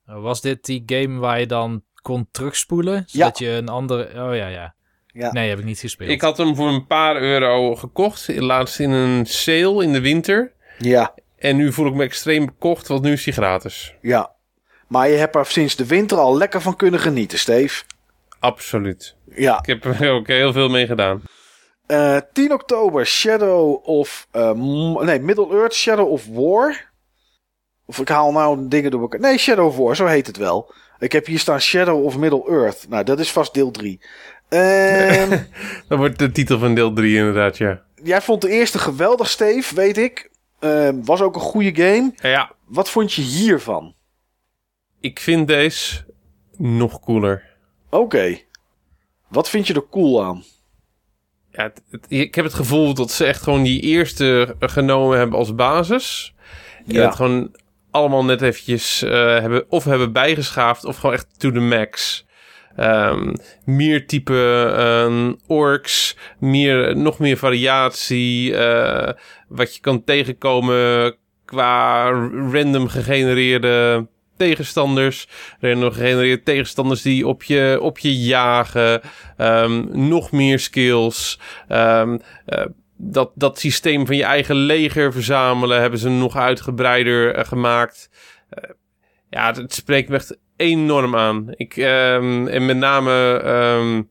Nou, 0.06 0.20
Was 0.20 0.40
dit 0.40 0.64
die 0.64 0.82
game 0.86 1.18
waar 1.18 1.40
je 1.40 1.46
dan 1.46 1.82
kon 2.02 2.28
terugspoelen? 2.30 2.94
Ja. 2.94 3.04
Zodat 3.06 3.38
je 3.38 3.48
een 3.48 3.68
andere... 3.68 4.02
Oh 4.04 4.36
ja, 4.36 4.46
ja. 4.46 4.74
Ja. 5.06 5.32
Nee, 5.32 5.48
heb 5.48 5.58
ik 5.58 5.64
niet 5.64 5.78
gespeeld. 5.78 6.10
Ik 6.10 6.20
had 6.20 6.36
hem 6.38 6.54
voor 6.56 6.68
een 6.68 6.86
paar 6.86 7.16
euro 7.16 7.74
gekocht. 7.76 8.28
Laatst 8.36 8.78
in 8.80 8.90
een 8.90 9.26
sale 9.26 9.82
in 9.84 9.92
de 9.92 10.00
winter. 10.00 10.52
Ja, 10.78 11.14
En 11.36 11.56
nu 11.56 11.72
voel 11.72 11.86
ik 11.86 11.94
me 11.94 12.02
extreem 12.04 12.46
bekocht, 12.46 12.88
want 12.88 13.02
nu 13.02 13.12
is 13.12 13.24
hij 13.24 13.34
gratis. 13.34 13.94
ja. 14.00 14.32
Maar 14.88 15.08
je 15.08 15.16
hebt 15.16 15.34
er 15.34 15.46
sinds 15.46 15.76
de 15.76 15.86
winter 15.86 16.18
al 16.18 16.36
lekker 16.36 16.60
van 16.60 16.76
kunnen 16.76 17.00
genieten, 17.00 17.38
Steve. 17.38 17.84
Absoluut. 18.38 19.16
Ja. 19.34 19.58
Ik 19.58 19.66
heb 19.66 19.84
er 19.84 20.10
ook 20.10 20.26
heel 20.26 20.52
veel 20.52 20.68
mee 20.68 20.86
gedaan. 20.86 21.22
Eh 21.86 22.16
10 22.32 22.52
oktober 22.52 23.06
Shadow 23.06 23.88
of... 23.88 24.26
eh, 24.30 24.50
nee, 25.00 25.20
Middle-earth 25.20 25.74
Shadow 25.74 26.10
of 26.10 26.26
War. 26.26 26.92
Of 27.86 27.98
ik 27.98 28.08
haal 28.08 28.32
nou 28.32 28.68
dingen 28.68 28.90
door 28.90 29.00
elkaar. 29.00 29.20
Nee, 29.20 29.38
Shadow 29.38 29.66
of 29.66 29.76
War, 29.76 29.96
zo 29.96 30.06
heet 30.06 30.26
het 30.26 30.36
wel. 30.36 30.72
Ik 30.98 31.12
heb 31.12 31.26
hier 31.26 31.38
staan 31.38 31.60
Shadow 31.60 32.04
of 32.04 32.16
Middle-earth. 32.16 32.86
Nou, 32.88 33.04
dat 33.04 33.18
is 33.20 33.32
vast 33.32 33.54
deel 33.54 33.70
3. 33.70 34.00
Ehm 34.48 35.30
Dat 35.88 35.98
wordt 35.98 36.18
de 36.18 36.32
titel 36.32 36.58
van 36.58 36.74
deel 36.74 36.92
3 36.92 37.16
inderdaad, 37.16 37.58
ja. 37.58 37.82
jij 38.02 38.20
vond 38.20 38.40
de 38.42 38.48
eerste 38.50 38.78
geweldig, 38.78 39.28
Steve, 39.30 39.74
weet 39.74 39.96
ik. 39.98 40.30
Ehm, 40.58 41.00
was 41.02 41.20
ook 41.20 41.34
een 41.34 41.40
goede 41.40 41.74
game. 41.82 42.12
Ja, 42.16 42.52
Wat 42.66 42.90
vond 42.90 43.12
je 43.12 43.22
hiervan? 43.22 43.94
ik 45.00 45.20
vind 45.20 45.48
deze 45.48 46.04
nog 46.56 47.00
cooler. 47.00 47.44
Oké. 47.90 48.38
Wat 49.28 49.48
vind 49.48 49.66
je 49.66 49.74
er 49.74 49.88
cool 49.90 50.24
aan? 50.24 50.44
Ja, 51.56 51.62
het- 51.62 51.82
het- 51.90 52.06
ik 52.08 52.34
heb 52.34 52.44
het 52.44 52.54
gevoel 52.54 52.94
dat 52.94 53.10
ze 53.10 53.24
echt 53.24 53.42
gewoon 53.42 53.62
die 53.62 53.80
eerste 53.80 54.56
genomen 54.60 55.18
hebben 55.18 55.38
als 55.38 55.54
basis. 55.54 56.34
En 56.86 56.94
Ja. 56.94 57.04
het 57.06 57.14
gewoon 57.14 57.56
allemaal 57.90 58.24
net 58.24 58.42
eventjes 58.42 59.02
eh, 59.02 59.10
hebben, 59.38 59.64
of 59.68 59.84
hebben 59.84 60.12
bijgeschaafd 60.12 60.84
of 60.84 60.96
gewoon 60.96 61.14
echt 61.14 61.38
to 61.40 61.50
the 61.50 61.60
max. 61.60 62.24
Ehm, 62.76 63.34
meer 63.64 64.06
type 64.06 64.72
ehm, 64.76 65.32
orks, 65.46 66.16
meer, 66.38 66.96
nog 66.96 67.18
meer 67.18 67.36
variatie, 67.36 68.56
eh, 68.56 69.12
wat 69.48 69.74
je 69.74 69.80
kan 69.80 70.04
tegenkomen 70.04 71.14
qua 71.44 72.08
random 72.52 72.88
gegenereerde 72.88 74.06
tegenstanders. 74.36 75.28
Random 75.60 75.92
gegenereerde 75.92 76.42
tegenstanders 76.42 77.02
die 77.02 77.26
op 77.26 77.42
je, 77.42 77.78
op 77.80 77.98
je 77.98 78.16
jagen. 78.20 79.00
Ehm, 79.36 80.06
nog 80.08 80.32
meer 80.32 80.58
skills. 80.58 81.38
Ehm, 81.68 82.18
eh, 82.46 82.64
dat, 82.96 83.30
dat 83.34 83.58
systeem 83.58 84.06
van 84.06 84.16
je 84.16 84.24
eigen 84.24 84.56
leger 84.56 85.12
verzamelen 85.12 85.80
hebben 85.80 85.98
ze 85.98 86.08
nog 86.08 86.36
uitgebreider 86.36 87.34
eh, 87.34 87.44
gemaakt. 87.44 88.10
Eh, 88.48 88.70
ja, 89.30 89.52
het, 89.52 89.74
spreekt 89.74 90.08
me 90.08 90.14
echt 90.16 90.38
enorm 90.56 91.16
aan. 91.16 91.46
Ik, 91.50 91.76
ehm, 91.76 92.46
en 92.46 92.66
met 92.66 92.76
name 92.76 94.06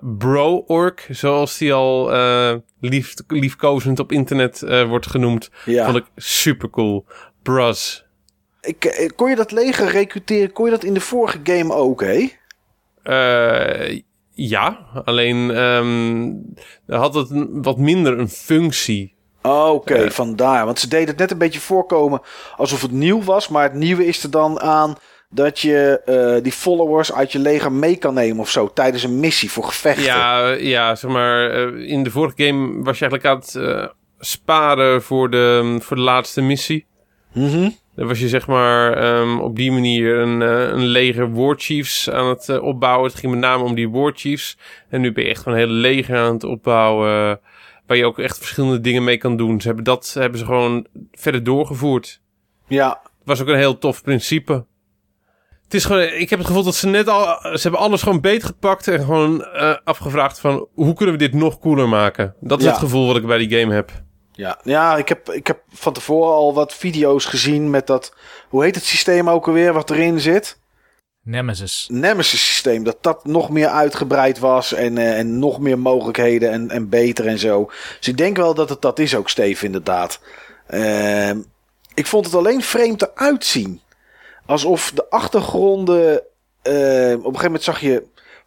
Bro-ork, 0.00 1.06
zoals 1.10 1.58
die 1.58 1.72
al 1.72 2.10
lief, 2.80 3.14
liefkozend 3.26 3.98
op 3.98 4.12
internet 4.12 4.60
wordt 4.86 5.06
genoemd, 5.06 5.50
Ja. 5.64 5.84
vond 5.84 5.96
ik 5.96 6.04
super 6.16 6.70
cool. 6.70 7.06
Bros. 7.42 8.03
Ik, 8.64 8.84
eh, 8.84 9.08
kon 9.16 9.30
je 9.30 9.36
dat 9.36 9.50
leger 9.52 9.88
recruteren? 9.88 10.52
Kon 10.52 10.64
je 10.64 10.70
dat 10.70 10.84
in 10.84 10.94
de 10.94 11.00
vorige 11.00 11.38
game 11.42 11.74
ook, 11.74 12.00
hè? 12.02 12.28
Eh, 13.02 14.00
ja, 14.30 14.78
alleen 15.04 15.50
ehm 15.50 16.32
had 16.86 17.14
het 17.14 17.30
een- 17.30 17.62
wat 17.62 17.78
minder 17.78 18.18
een 18.18 18.28
functie. 18.28 19.14
Oké, 19.42 20.10
vandaar. 20.10 20.64
Want 20.64 20.78
ze 20.78 20.88
deden 20.88 21.08
het 21.08 21.18
net 21.18 21.30
een 21.30 21.38
beetje 21.38 21.60
voorkomen 21.60 22.20
alsof 22.56 22.82
het 22.82 22.90
nieuw 22.90 23.22
was. 23.22 23.48
Maar 23.48 23.62
het 23.62 23.74
nieuwe 23.74 24.06
is 24.06 24.22
er 24.22 24.30
dan 24.30 24.60
aan 24.60 24.94
dat 25.30 25.58
je 25.60 26.00
eh, 26.04 26.42
die 26.42 26.52
followers 26.52 27.12
uit 27.12 27.32
je 27.32 27.38
leger 27.38 27.72
mee 27.72 27.96
kan 27.96 28.14
nemen 28.14 28.40
of 28.40 28.50
zo. 28.50 28.72
Tijdens 28.72 29.02
een 29.02 29.20
missie 29.20 29.50
voor 29.50 29.64
gevechten. 29.64 30.04
Ja, 30.04 30.48
ja, 30.48 30.94
zeg 30.94 31.10
maar, 31.10 31.50
eh, 31.50 31.88
in 31.90 32.02
de 32.02 32.10
vorige 32.10 32.44
game 32.44 32.82
was 32.82 32.98
je 32.98 33.08
eigenlijk 33.08 33.24
aan 33.24 33.36
het 33.38 33.54
eh, 33.54 33.86
sparen 34.18 35.02
voor 35.02 35.30
de, 35.30 35.76
voor 35.80 35.96
de 35.96 36.02
laatste 36.02 36.40
missie. 36.40 36.86
Mhm. 37.32 37.70
Dan 37.96 38.06
was 38.06 38.20
je 38.20 38.28
zeg 38.28 38.46
maar 38.46 38.92
ehm, 38.92 39.38
op 39.38 39.56
die 39.56 39.72
manier 39.72 40.18
een, 40.18 40.42
eh, 40.42 40.68
een 40.68 40.86
leger 40.86 41.32
warchiefs 41.32 42.10
aan 42.10 42.28
het 42.28 42.48
eh, 42.48 42.62
opbouwen. 42.62 43.10
Het 43.10 43.18
ging 43.18 43.32
met 43.32 43.40
name 43.40 43.64
om 43.64 43.74
die 43.74 43.90
warchiefs. 43.90 44.58
En 44.88 45.00
nu 45.00 45.12
ben 45.12 45.24
je 45.24 45.30
echt 45.30 45.42
gewoon 45.42 45.58
een 45.58 45.64
hele 45.64 45.78
leger 45.78 46.18
aan 46.18 46.32
het 46.34 46.44
opbouwen. 46.44 47.40
waar 47.86 47.96
je 47.96 48.04
ook 48.06 48.18
echt 48.18 48.38
verschillende 48.38 48.80
dingen 48.80 49.04
mee 49.04 49.16
kan 49.18 49.36
doen. 49.36 49.60
Ze 49.60 49.66
hebben 49.66 49.84
dat 49.84 50.14
hebben 50.18 50.38
ze 50.38 50.44
gewoon 50.44 50.86
verder 51.12 51.42
doorgevoerd. 51.44 52.20
Ja, 52.68 52.88
Het 53.02 53.24
was 53.24 53.40
ook 53.40 53.48
een 53.48 53.56
heel 53.56 53.78
tof 53.78 54.02
principe. 54.02 54.64
Het 55.64 55.74
is 55.74 55.84
gewoon, 55.84 56.02
ik 56.02 56.30
heb 56.30 56.38
het 56.38 56.48
gevoel 56.48 56.62
dat 56.62 56.74
ze 56.74 56.86
net 56.86 57.08
al, 57.08 57.24
ze 57.42 57.58
hebben 57.62 57.80
alles 57.80 58.02
gewoon 58.02 58.20
beet 58.20 58.44
gepakt 58.44 58.88
en 58.88 59.00
gewoon 59.00 59.44
eh, 59.44 59.74
afgevraagd 59.84 60.40
van 60.40 60.68
hoe 60.74 60.94
kunnen 60.94 61.14
we 61.14 61.20
dit 61.28 61.34
nog 61.34 61.58
cooler 61.58 61.88
maken? 61.88 62.34
Dat 62.40 62.58
is 62.58 62.64
Ja. 62.64 62.70
het 62.70 62.80
gevoel 62.80 63.06
wat 63.06 63.16
ik 63.16 63.26
bij 63.26 63.38
die 63.46 63.58
game 63.60 63.74
heb. 63.74 63.90
Ja, 64.36 64.58
ja 64.62 64.96
ik, 64.96 65.08
heb, 65.08 65.30
ik 65.30 65.46
heb 65.46 65.62
van 65.72 65.92
tevoren 65.92 66.32
al 66.32 66.54
wat 66.54 66.74
video's 66.74 67.24
gezien 67.24 67.70
met 67.70 67.86
dat... 67.86 68.14
Hoe 68.48 68.64
heet 68.64 68.74
het 68.74 68.84
systeem 68.84 69.30
ook 69.30 69.46
alweer 69.46 69.72
wat 69.72 69.90
erin 69.90 70.20
zit? 70.20 70.58
Nemesis. 71.22 71.88
Nemesis 71.90 72.46
systeem. 72.46 72.84
Dat 72.84 72.96
dat 73.00 73.24
nog 73.24 73.50
meer 73.50 73.68
uitgebreid 73.68 74.38
was 74.38 74.72
en, 74.72 74.98
eh, 74.98 75.18
en 75.18 75.38
nog 75.38 75.60
meer 75.60 75.78
mogelijkheden 75.78 76.50
en, 76.50 76.70
en 76.70 76.88
beter 76.88 77.26
en 77.26 77.38
zo. 77.38 77.70
Dus 77.98 78.08
ik 78.08 78.16
denk 78.16 78.36
wel 78.36 78.54
dat 78.54 78.68
het 78.68 78.82
dat 78.82 78.98
is 78.98 79.16
ook, 79.16 79.28
Steve, 79.28 79.64
inderdaad. 79.64 80.20
Ehm, 80.66 81.38
ik 81.94 82.06
vond 82.06 82.24
het 82.26 82.34
alleen 82.34 82.62
vreemd 82.62 83.02
eruit 83.02 83.44
zien. 83.44 83.80
Alsof 84.46 84.92
de 84.94 85.10
achtergronden... 85.10 86.22
eh, 86.62 86.72
op 86.72 87.24
een 87.24 87.24
gegeven 87.24 87.42
moment 87.42 87.62
zag 87.62 87.80
je 87.80 88.04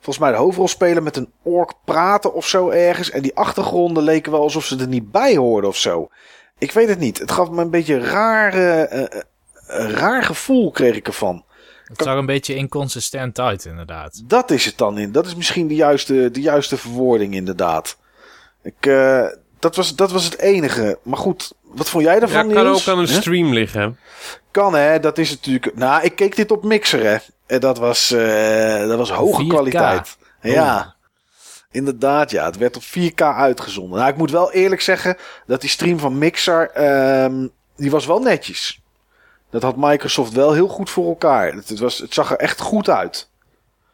volgens 0.07 0.25
mij 0.25 0.31
de 0.31 0.43
hoofdrolspeler 0.43 1.03
met 1.03 1.17
een 1.17 1.31
ork 1.43 1.73
praten 1.85 2.33
of 2.33 2.47
zo 2.47 2.69
ergens. 2.69 3.09
En 3.11 3.21
die 3.21 3.35
achtergronden 3.35 4.03
leken 4.03 4.31
wel 4.31 4.41
alsof 4.41 4.65
ze 4.65 4.77
er 4.79 4.87
niet 4.87 5.11
bij 5.11 5.35
hoorden 5.35 5.69
of 5.69 5.77
zo. 5.77 6.09
Ik 6.57 6.71
weet 6.71 6.87
het 6.89 6.99
niet. 6.99 7.19
Het 7.19 7.31
gaf 7.31 7.49
me 7.49 7.61
een 7.61 7.69
beetje 7.69 7.93
een 7.93 8.03
raar, 8.05 8.53
eh, 8.53 9.01
eh, 9.03 9.21
een 9.67 9.91
raar 9.91 10.23
gevoel 10.23 10.71
kreeg 10.71 10.95
ik 10.95 11.07
ervan. 11.07 11.45
Het 11.83 12.01
zag 12.01 12.17
een 12.17 12.25
beetje 12.25 12.55
inconsistent 12.55 13.39
uit, 13.39 13.65
inderdaad. 13.65 14.21
Dat 14.25 14.51
is 14.51 14.65
het 14.65 14.77
dan 14.77 14.97
in. 14.97 15.11
Dat 15.11 15.25
is 15.25 15.35
misschien 15.35 15.67
de 15.67 15.75
juiste, 15.75 16.31
de 16.31 16.41
juiste 16.41 16.77
verwoording 16.77 17.33
inderdaad. 17.33 17.97
Ik, 18.63 18.85
eh, 18.85 19.25
dat, 19.59 19.75
was, 19.75 19.95
dat 19.95 20.11
was 20.11 20.23
het 20.25 20.39
enige. 20.39 20.99
Maar 21.03 21.17
goed, 21.17 21.53
wat 21.63 21.89
vond 21.89 22.03
jij 22.03 22.13
Ja, 22.13 22.19
daarvan, 22.19 22.51
kan 22.53 22.63
Niels? 22.63 22.87
ook 22.89 22.93
aan 22.95 23.01
een 23.01 23.07
Huh? 23.09 23.17
stream 23.19 23.53
liggen. 23.53 23.97
Kan 24.51 24.75
hè, 24.75 24.99
dat 24.99 25.17
is 25.17 25.29
natuurlijk... 25.29 25.75
Nou, 25.75 26.03
ik 26.03 26.15
keek 26.15 26.35
dit 26.35 26.51
op 26.51 26.63
Mixer 26.63 27.03
hè. 27.03 27.17
En 27.47 27.59
dat 27.59 27.77
was, 27.77 28.11
eh, 28.11 28.87
dat 28.87 28.97
was 28.97 29.11
hoge 29.11 29.41
4K. 29.41 29.49
kwaliteit. 29.49 30.17
Ja, 30.41 30.95
inderdaad 31.71 32.31
ja. 32.31 32.45
Het 32.45 32.57
werd 32.57 32.75
op 32.75 32.83
4K 32.83 33.21
uitgezonden. 33.21 33.97
Nou, 33.99 34.11
ik 34.11 34.17
moet 34.17 34.31
wel 34.31 34.51
eerlijk 34.51 34.81
zeggen 34.81 35.17
dat 35.45 35.61
die 35.61 35.69
stream 35.69 35.99
van 35.99 36.17
Mixer, 36.17 36.71
ehm, 36.71 37.47
die 37.75 37.91
was 37.91 38.05
wel 38.05 38.19
netjes. 38.19 38.81
Dat 39.49 39.61
had 39.61 39.75
Microsoft 39.77 40.33
wel 40.33 40.53
heel 40.53 40.67
goed 40.67 40.89
voor 40.89 41.07
elkaar. 41.07 41.53
Het, 41.53 41.69
het 41.69 41.79
was, 41.79 41.97
het 41.97 42.13
zag 42.13 42.31
er 42.31 42.37
echt 42.37 42.61
goed 42.61 42.89
uit. 42.89 43.29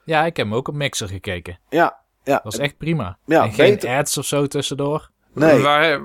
Ja, 0.05 0.25
ik 0.25 0.37
heb 0.37 0.45
hem 0.45 0.55
ook 0.55 0.67
op 0.67 0.73
Mixer 0.73 1.07
gekeken. 1.07 1.59
Ja, 1.69 1.97
ja. 2.23 2.33
Dat 2.33 2.43
was 2.43 2.57
echt 2.57 2.77
prima. 2.77 3.17
Ja, 3.25 3.43
en 3.43 3.53
geen 3.53 3.69
beter. 3.73 3.97
ads 3.97 4.17
of 4.17 4.25
zo 4.25 4.47
tussendoor. 4.47 5.09
Nee. 5.33 5.61
Waar, 5.61 6.01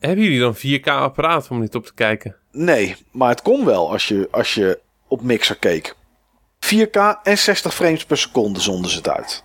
hebben 0.00 0.24
jullie 0.24 0.40
dan 0.40 0.56
4K 0.56 0.86
apparaat 0.86 1.48
om 1.50 1.60
dit 1.60 1.74
op 1.74 1.86
te 1.86 1.94
kijken? 1.94 2.36
Nee, 2.52 2.96
maar 3.10 3.28
het 3.28 3.42
kon 3.42 3.64
wel 3.64 3.90
als 3.90 4.08
je, 4.08 4.28
als 4.30 4.54
je 4.54 4.80
op 5.08 5.22
Mixer 5.22 5.56
keek. 5.56 5.94
4K 6.66 7.20
en 7.22 7.38
60 7.38 7.74
frames 7.74 8.04
per 8.04 8.18
seconde 8.18 8.60
zonden 8.60 8.90
ze 8.90 8.96
het 8.96 9.08
uit. 9.08 9.44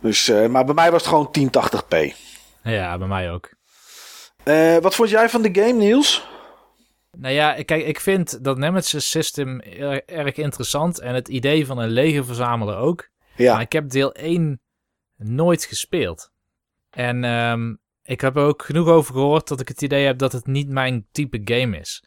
Dus, 0.00 0.28
eh, 0.28 0.46
maar 0.46 0.64
bij 0.64 0.74
mij 0.74 0.90
was 0.90 1.00
het 1.00 1.10
gewoon 1.10 1.30
1080p. 1.30 2.14
Ja, 2.62 2.98
bij 2.98 3.08
mij 3.08 3.30
ook. 3.32 3.54
Eh, 4.44 4.76
wat 4.76 4.94
vond 4.94 5.10
jij 5.10 5.28
van 5.28 5.42
de 5.42 5.48
game, 5.54 5.72
Niels? 5.72 6.28
Nou 7.18 7.34
ja, 7.34 7.62
kijk, 7.62 7.84
ik 7.86 8.00
vind 8.00 8.44
dat 8.44 8.58
Nemesis 8.58 9.10
System 9.10 9.60
er- 9.60 10.04
erg 10.08 10.34
interessant. 10.36 10.98
En 11.00 11.14
het 11.14 11.28
idee 11.28 11.66
van 11.66 11.78
een 11.78 11.88
leger 11.90 12.24
verzamelen 12.24 12.76
ook. 12.76 13.08
Ja, 13.36 13.52
Maar 13.52 13.62
ik 13.62 13.72
heb 13.72 13.90
deel 13.90 14.12
1 14.16 14.60
nooit 15.16 15.64
gespeeld. 15.64 16.30
En 16.90 17.24
ehm, 17.24 17.74
ik 18.02 18.20
heb 18.20 18.36
er 18.36 18.42
ook 18.42 18.62
genoeg 18.62 18.88
over 18.88 19.14
gehoord 19.14 19.48
dat 19.48 19.60
ik 19.60 19.68
het 19.68 19.82
idee 19.82 20.06
heb 20.06 20.18
dat 20.18 20.32
het 20.32 20.46
niet 20.46 20.68
mijn 20.68 21.06
type 21.12 21.40
game 21.44 21.78
is. 21.78 22.04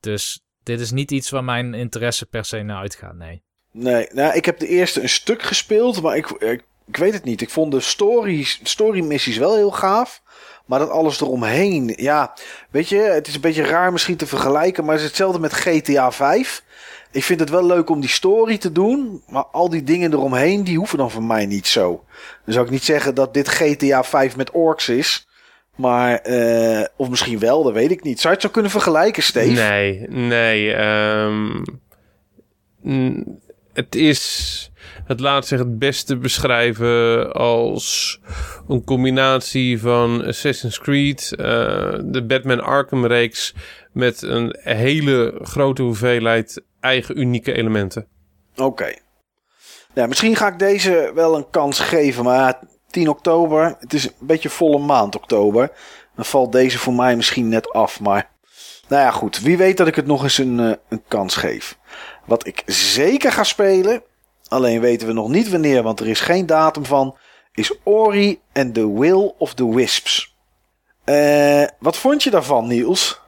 Dus 0.00 0.40
dit 0.62 0.80
is 0.80 0.90
niet 0.90 1.10
iets 1.10 1.30
waar 1.30 1.44
mijn 1.44 1.74
interesse 1.74 2.26
per 2.26 2.44
se 2.44 2.62
naar 2.62 2.80
uitgaat, 2.80 3.14
nee. 3.14 3.42
nee. 3.72 4.08
Nou, 4.12 4.34
ik 4.34 4.44
heb 4.44 4.58
de 4.58 4.68
eerste 4.68 5.02
een 5.02 5.08
stuk 5.08 5.42
gespeeld, 5.42 6.02
maar 6.02 6.16
ik, 6.16 6.30
ik, 6.30 6.96
weet 6.96 7.12
het 7.12 7.24
niet. 7.24 7.40
Ik 7.40 7.50
vond 7.50 7.72
de 7.72 7.80
story, 7.80 8.44
story 8.62 9.20
wel 9.38 9.54
heel 9.54 9.70
gaaf. 9.70 10.22
Maar 10.66 10.78
dat 10.78 10.90
alles 10.90 11.20
eromheen, 11.20 11.92
ja, 11.96 12.34
weet 12.70 12.88
je, 12.88 12.96
het 12.96 13.26
is 13.26 13.34
een 13.34 13.40
beetje 13.40 13.64
raar 13.64 13.92
misschien 13.92 14.16
te 14.16 14.26
vergelijken, 14.26 14.84
maar 14.84 14.92
het 14.92 15.02
is 15.02 15.08
hetzelfde 15.08 15.40
met 15.40 15.52
GTA 15.52 16.12
5. 16.12 16.62
Ik 17.10 17.24
vind 17.24 17.40
het 17.40 17.50
wel 17.50 17.66
leuk 17.66 17.90
om 17.90 18.00
die 18.00 18.10
story 18.10 18.58
te 18.58 18.72
doen, 18.72 19.22
maar 19.26 19.44
al 19.44 19.68
die 19.68 19.82
dingen 19.82 20.12
eromheen, 20.12 20.64
die 20.64 20.76
hoeven 20.76 20.98
dan 20.98 21.10
voor 21.10 21.22
mij 21.22 21.46
niet 21.46 21.66
zo. 21.66 22.04
Dan 22.44 22.54
zou 22.54 22.64
ik 22.64 22.70
niet 22.70 22.84
zeggen 22.84 23.14
dat 23.14 23.34
dit 23.34 23.48
GTA 23.48 24.04
5 24.04 24.36
met 24.36 24.50
orks 24.50 24.88
is, 24.88 25.28
maar, 25.76 26.18
eh, 26.18 26.84
of 26.96 27.08
misschien 27.08 27.38
wel, 27.38 27.62
dat 27.62 27.72
weet 27.72 27.90
ik 27.90 28.02
niet. 28.02 28.20
Zou 28.20 28.28
je 28.28 28.38
het 28.38 28.46
zo 28.46 28.52
kunnen 28.52 28.70
vergelijken, 28.70 29.22
Steve? 29.22 29.62
Nee, 29.62 30.08
nee. 30.08 30.72
ehm, 30.72 31.64
het 33.72 33.94
is... 33.94 34.64
Het 35.04 35.20
laat 35.20 35.46
zich 35.46 35.58
het 35.58 35.78
beste 35.78 36.16
beschrijven 36.16 37.32
als 37.32 38.20
een 38.68 38.84
combinatie 38.84 39.80
van 39.80 40.24
Assassin's 40.24 40.78
Creed, 40.78 41.34
eh, 41.36 41.46
de 42.04 42.24
Batman 42.26 42.60
Arkham 42.60 43.06
reeks 43.06 43.54
met 43.92 44.22
een 44.22 44.56
hele 44.60 45.38
grote 45.42 45.82
hoeveelheid 45.82 46.62
eigen 46.80 47.20
unieke 47.20 47.52
elementen. 47.52 48.06
Oké. 48.56 48.94
Ja, 49.94 50.06
misschien 50.06 50.36
ga 50.36 50.48
ik 50.48 50.58
deze 50.58 51.10
wel 51.14 51.36
een 51.36 51.50
kans 51.50 51.80
geven, 51.80 52.24
maar 52.24 52.60
10 52.90 53.08
oktober, 53.08 53.76
het 53.78 53.92
is 53.92 54.04
een 54.04 54.12
beetje 54.18 54.48
volle 54.48 54.78
maand 54.78 55.16
oktober. 55.16 55.72
Dan 56.14 56.24
valt 56.24 56.52
deze 56.52 56.78
voor 56.78 56.92
mij 56.92 57.16
misschien 57.16 57.48
net 57.48 57.72
af, 57.72 58.00
maar 58.00 58.30
nou 58.88 59.02
ja, 59.02 59.10
goed. 59.10 59.40
Wie 59.40 59.56
weet 59.56 59.76
dat 59.76 59.86
ik 59.86 59.94
het 59.94 60.06
nog 60.06 60.22
eens 60.22 60.38
een, 60.38 60.60
eh, 60.60 60.72
een 60.88 61.02
kans 61.08 61.36
geef. 61.36 61.78
Wat 62.26 62.46
ik 62.46 62.62
zeker 62.66 63.32
ga 63.32 63.44
spelen, 63.44 64.02
alleen 64.48 64.80
weten 64.80 65.06
we 65.06 65.12
nog 65.12 65.28
niet 65.28 65.50
wanneer, 65.50 65.82
want 65.82 66.00
er 66.00 66.08
is 66.08 66.20
geen 66.20 66.46
datum 66.46 66.84
van, 66.84 67.16
is 67.52 67.74
Ori 67.82 68.40
and 68.52 68.74
the 68.74 68.98
Will 68.98 69.34
of 69.38 69.54
the 69.54 69.74
Wisps. 69.74 70.36
Eh, 71.04 71.64
wat 71.78 71.96
vond 71.96 72.22
je 72.22 72.30
daarvan, 72.30 72.66
Niels? 72.66 73.20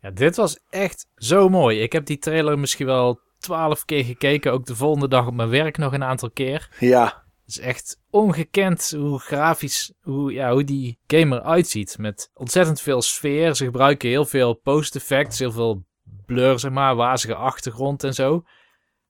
Ja, 0.00 0.10
dit 0.10 0.36
was 0.36 0.58
echt 0.70 1.06
zo 1.16 1.48
mooi. 1.48 1.82
Ik 1.82 1.92
heb 1.92 2.06
die 2.06 2.18
trailer 2.18 2.58
misschien 2.58 2.86
wel 2.86 3.20
twaalf 3.38 3.84
keer 3.84 4.04
gekeken. 4.04 4.52
Ook 4.52 4.66
de 4.66 4.76
volgende 4.76 5.08
dag 5.08 5.26
op 5.26 5.34
mijn 5.34 5.48
werk 5.48 5.78
nog 5.78 5.92
een 5.92 6.04
aantal 6.04 6.30
keer. 6.30 6.68
Ja, 6.78 7.23
Het 7.54 7.62
is 7.62 7.68
echt 7.68 7.98
ongekend 8.10 8.94
hoe 8.96 9.18
grafisch, 9.18 9.92
hoe, 10.02 10.32
ja, 10.32 10.52
hoe 10.52 10.64
die 10.64 10.98
game 11.06 11.36
eruit 11.36 11.68
ziet. 11.68 11.98
Met 11.98 12.30
ontzettend 12.34 12.80
veel 12.80 13.02
sfeer. 13.02 13.54
Ze 13.54 13.64
gebruiken 13.64 14.08
heel 14.08 14.24
veel 14.24 14.54
post-effects, 14.54 15.38
heel 15.38 15.52
veel 15.52 15.84
blur, 16.26 16.58
zeg 16.58 16.70
maar, 16.70 16.96
wazige 16.96 17.34
achtergrond 17.34 18.04
en 18.04 18.14
zo. 18.14 18.44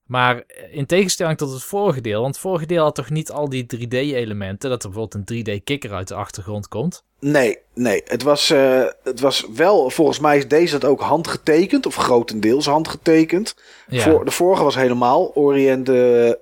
Maar 0.04 0.42
in 0.70 0.86
tegenstelling 0.86 1.38
tot 1.38 1.52
het 1.52 1.62
vorige 1.62 2.00
deel, 2.00 2.20
want 2.20 2.34
het 2.34 2.42
vorige 2.42 2.66
deel 2.66 2.82
had 2.82 2.94
toch 2.94 3.10
niet 3.10 3.30
al 3.30 3.48
die 3.48 3.66
3D-elementen, 3.76 4.70
dat 4.70 4.82
er 4.82 4.90
bijvoorbeeld 4.90 5.30
een 5.30 5.44
3D-kikker 5.44 5.92
uit 5.92 6.08
de 6.08 6.14
achtergrond 6.14 6.68
komt. 6.68 7.04
Nee, 7.20 7.58
nee. 7.74 8.02
Het 8.04 8.22
was, 8.22 8.50
eh, 8.50 8.84
het 9.02 9.20
was 9.20 9.46
wel, 9.54 9.90
volgens 9.90 10.18
mij 10.18 10.36
is 10.36 10.48
deze 10.48 10.78
dat 10.78 10.90
ook 10.90 11.00
handgetekend, 11.00 11.86
of 11.86 11.94
grotendeels 11.94 12.66
handgetekend. 12.66 13.56
Ja, 13.88 14.02
Voor, 14.02 14.24
de 14.24 14.30
vorige 14.30 14.62
was 14.62 14.74
helemaal 14.74 15.30
Ori 15.34 15.72
and 15.72 15.84
the 15.84 16.38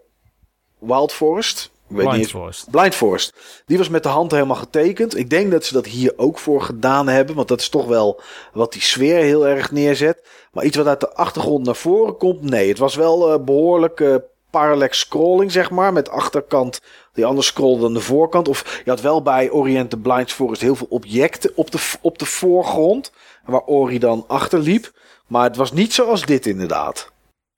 Wild 0.78 1.12
Forest. 1.12 1.72
Blind 1.93 2.31
Forest. 2.31 2.70
Blind 2.70 2.94
Forest. 2.94 3.35
Die 3.66 3.78
was 3.78 3.89
met 3.89 4.02
de 4.02 4.09
hand 4.09 4.31
helemaal 4.31 4.56
getekend. 4.56 5.16
Ik 5.16 5.31
denk 5.31 5.51
dat 5.51 5.64
ze 5.64 5.73
dat 5.73 5.86
hier 5.86 6.12
ook 6.16 6.39
voor 6.39 6.62
gedaan 6.62 7.09
hebben. 7.09 7.35
Want 7.36 7.48
dat 7.48 7.60
is 7.60 7.69
toch 7.69 7.86
wel 7.86 8.20
wat 8.52 8.73
die 8.73 8.82
sfeer 8.82 9.16
heel 9.16 9.47
erg 9.47 9.70
neerzet. 9.70 10.23
Maar 10.52 10.64
iets 10.64 10.77
wat 10.77 10.86
uit 10.86 11.01
de 11.01 11.14
achtergrond 11.14 11.66
naar 11.66 11.77
voren 11.77 12.16
komt, 12.16 12.43
nee. 12.43 12.69
Het 12.69 12.78
was 12.78 12.94
wel 12.94 13.32
eh, 13.32 13.44
behoorlijk 13.44 14.01
eh, 14.01 14.14
parallax 14.51 14.98
scrolling, 14.98 15.52
zeg 15.52 15.70
maar. 15.70 15.93
Met 15.93 16.10
achterkant 16.10 16.81
die 17.12 17.27
anders 17.27 17.47
scrollde 17.47 17.82
dan 17.82 17.94
de 17.94 18.01
voorkant. 18.01 18.48
Of 18.48 18.81
je 18.85 18.90
had 18.90 19.01
wel 19.01 19.23
bij 19.23 19.51
Ori 19.51 19.78
and 19.78 19.90
the 19.90 19.98
Blind 19.98 20.32
Forest 20.32 20.60
heel 20.60 20.77
veel 20.77 20.86
objecten 20.90 21.52
op 21.55 21.70
de, 21.70 21.93
op 22.01 22.19
de 22.19 22.27
voorgrond. 22.27 23.12
Waar 23.44 23.64
Ori 23.64 23.98
dan 23.98 24.24
achter 24.27 24.59
liep. 24.59 24.93
Maar 25.27 25.44
het 25.44 25.56
was 25.56 25.73
niet 25.73 25.93
zoals 25.93 26.27
dit 26.27 26.47
inderdaad. 26.47 27.12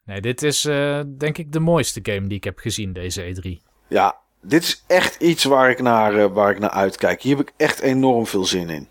Nee, 0.04 0.20
dit 0.20 0.42
is 0.42 0.64
eh, 0.64 1.00
denk 1.16 1.38
ik 1.38 1.52
de 1.52 1.60
mooiste 1.60 2.00
game 2.02 2.26
die 2.26 2.36
ik 2.36 2.44
heb 2.44 2.58
gezien, 2.58 2.92
deze 2.92 3.34
E3. 3.34 3.72
Ja, 3.88 4.20
dit 4.44 4.62
is 4.62 4.84
echt 4.86 5.22
iets 5.22 5.44
waar 5.44 5.70
ik 5.70 5.82
naar, 5.82 6.14
eh, 6.14 6.26
waar 6.32 6.50
ik 6.50 6.58
naar 6.58 6.70
uitkijk. 6.70 7.22
Hier 7.22 7.36
heb 7.36 7.46
ik 7.48 7.54
echt 7.56 7.80
enorm 7.80 8.26
veel 8.26 8.44
zin 8.44 8.70
in. 8.70 8.88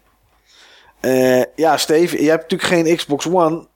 Eh, 1.00 1.44
ja, 1.56 1.78
Steve, 1.78 2.22
jij 2.22 2.32
hebt 2.32 2.52
natuurlijk 2.52 2.88
geen 2.88 2.96
Xbox 2.96 3.28
One. 3.28 3.68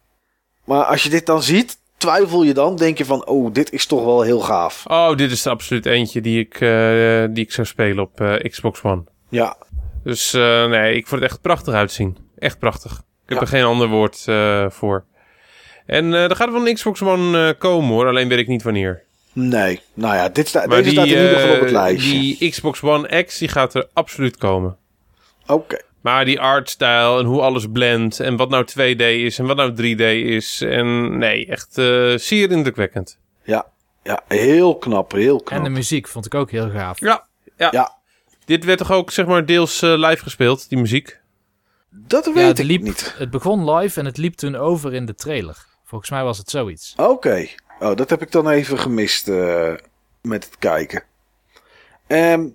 Maar 0.66 0.84
als 0.84 1.04
je 1.04 1.10
dit 1.10 1.26
dan 1.26 1.44
ziet, 1.44 1.78
twijfel 1.98 2.44
je 2.44 2.54
dan? 2.54 2.76
Denk 2.76 2.98
je 2.98 3.06
van, 3.06 3.28
oh, 3.28 3.54
dit 3.54 3.72
is 3.72 3.86
toch 3.86 4.04
wel 4.04 4.22
heel 4.22 4.40
gaaf. 4.40 4.86
Oh, 4.88 5.16
dit 5.16 5.32
is 5.32 5.48
absoluut 5.48 5.86
eentje 5.86 6.22
die 6.22 6.40
ik, 6.40 6.54
eh, 6.54 7.26
die 7.30 7.44
ik 7.44 7.52
zou 7.52 7.68
spelen 7.68 8.04
op 8.04 8.40
Xbox 8.50 8.84
One. 8.84 9.04
Ja, 9.30 9.58
Dus 10.04 10.32
nee, 10.32 10.96
ik 10.96 11.08
vond 11.08 11.22
het 11.22 11.32
echt 11.32 11.42
prachtig 11.42 11.74
uitzien. 11.74 12.18
Echt 12.38 12.60
prachtig. 12.60 12.92
Ik 13.26 13.34
heb 13.34 13.42
er 13.42 13.48
geen 13.48 13.64
ander 13.64 13.88
woord 13.88 14.26
voor. 14.74 15.06
En 15.86 16.14
er 16.14 16.36
gaat 16.36 16.52
wel 16.52 16.68
een 16.68 16.74
Xbox 16.74 17.02
One 17.02 17.54
komen 17.54 17.90
hoor, 17.90 18.08
alleen 18.08 18.28
weet 18.28 18.40
ik 18.40 18.48
niet 18.48 18.64
wanneer. 18.64 19.07
Nee. 19.40 19.82
Nou 19.94 20.16
ja, 20.16 20.30
dit 20.30 20.48
sta, 20.48 20.66
Maar 20.66 20.78
deze 20.78 20.90
staat 20.90 21.06
in 21.08 21.14
eh, 21.16 21.22
ieder 21.24 21.36
geval 21.40 21.56
op 21.56 21.62
het 21.62 21.72
lijstje. 21.72 22.12
die 22.12 22.50
Xbox 22.50 22.82
One 22.84 23.24
X, 23.24 23.38
die 23.38 23.48
gaat 23.48 23.74
er 23.74 23.88
absoluut 23.94 24.38
komen. 24.38 24.78
Oké. 25.48 25.82
Maar 26.02 26.26
die 26.26 26.40
artstyle 26.40 27.20
en 27.20 27.26
hoe 27.26 27.42
alles 27.42 27.66
blendt 27.72 28.20
en 28.20 28.36
wat 28.36 28.50
nou 28.50 28.66
2D 28.72 29.02
is 29.02 29.40
en 29.40 29.46
wat 29.46 29.58
nou 29.58 29.72
3D 29.72 30.02
is. 30.26 30.62
En 30.62 31.18
nee, 31.18 31.46
echt 31.46 31.78
eh, 31.78 32.14
zeer 32.18 32.52
indrukwekkend. 32.52 33.18
Ja, 33.44 33.66
ja, 34.04 34.24
heel 34.28 34.76
knap, 34.78 35.12
heel 35.12 35.42
knap. 35.42 35.58
En 35.58 35.64
de 35.64 35.70
muziek 35.70 36.08
vond 36.08 36.26
ik 36.26 36.36
ook 36.36 36.52
heel 36.52 36.70
gaaf. 36.70 37.00
Ja, 37.00 37.28
ja. 37.58 37.68
Ja. 37.72 37.96
Dit 38.46 38.66
werd 38.66 38.78
toch 38.78 38.92
ook 38.92 39.12
zeg 39.12 39.26
maar 39.26 39.46
deels 39.46 39.82
eh, 39.82 39.94
live 39.98 40.24
gespeeld, 40.24 40.70
die 40.70 40.78
muziek? 40.78 41.20
Dat 41.90 42.26
weet 42.26 42.36
Ja, 42.36 42.42
het, 42.42 42.60
ik 42.60 42.66
liep, 42.66 42.82
niet. 42.82 43.16
het 43.18 43.30
begon 43.30 43.72
live 43.72 44.00
en 44.00 44.06
het 44.06 44.18
liep 44.18 44.34
toen 44.34 44.56
over 44.56 44.94
in 44.94 45.06
de 45.06 45.16
trailer. 45.16 45.66
Volgens 45.84 46.10
mij 46.10 46.24
was 46.24 46.38
het 46.38 46.50
zoiets. 46.50 46.94
Oké. 46.98 47.48
Oh, 47.80 47.96
dat 47.96 48.10
heb 48.10 48.22
ik 48.22 48.32
dan 48.32 48.50
even 48.50 48.80
gemist 48.80 49.28
eh, 49.28 49.74
met 50.22 50.46
het 50.46 50.58
kijken. 50.58 51.04
Ehm, 52.08 52.48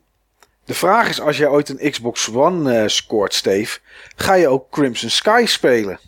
de 0.64 0.74
vraag 0.74 1.08
is, 1.08 1.20
als 1.20 1.36
jij 1.36 1.48
ooit 1.48 1.68
een 1.68 1.90
Xbox 1.90 2.34
One 2.34 2.78
eh, 2.78 2.88
scoort, 2.88 3.34
Steve, 3.34 3.78
ga 4.16 4.34
je 4.34 4.48
ook 4.48 4.70
Crimson 4.70 5.10
Sky 5.10 5.44
spelen? 5.46 5.98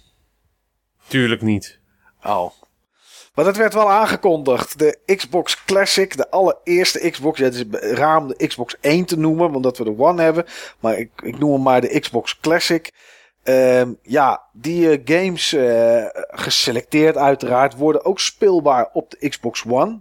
Tuurlijk 1.06 1.42
niet. 1.42 1.78
Oh. 2.22 2.50
Maar 3.34 3.44
dat 3.44 3.56
werd 3.56 3.74
wel 3.74 3.90
aangekondigd. 3.90 4.78
De 4.78 4.98
Xbox 5.16 5.64
Classic, 5.64 6.16
de 6.16 6.30
allereerste 6.30 7.10
Xbox. 7.10 7.38
Ja, 7.38 7.44
het 7.44 7.54
is 7.54 7.64
raar 7.70 8.16
om 8.16 8.28
de 8.28 8.46
Xbox 8.46 8.76
1 8.80 9.04
te 9.04 9.18
noemen, 9.18 9.54
omdat 9.54 9.78
we 9.78 9.84
de 9.84 9.98
One 9.98 10.22
hebben. 10.22 10.44
Maar 10.80 10.98
ik, 10.98 11.10
ik 11.22 11.38
noem 11.38 11.52
hem 11.52 11.62
maar 11.62 11.80
de 11.80 12.00
Xbox 12.00 12.40
Classic. 12.40 12.92
Ehm, 13.44 13.92
ja, 14.02 14.42
die 14.52 14.90
eh, 14.90 15.00
games, 15.04 15.52
eh, 15.52 16.04
geselecteerd 16.28 17.16
uiteraard, 17.16 17.76
worden 17.76 18.04
ook 18.04 18.20
speelbaar 18.20 18.88
op 18.92 19.10
de 19.10 19.28
Xbox 19.28 19.64
One. 19.68 20.00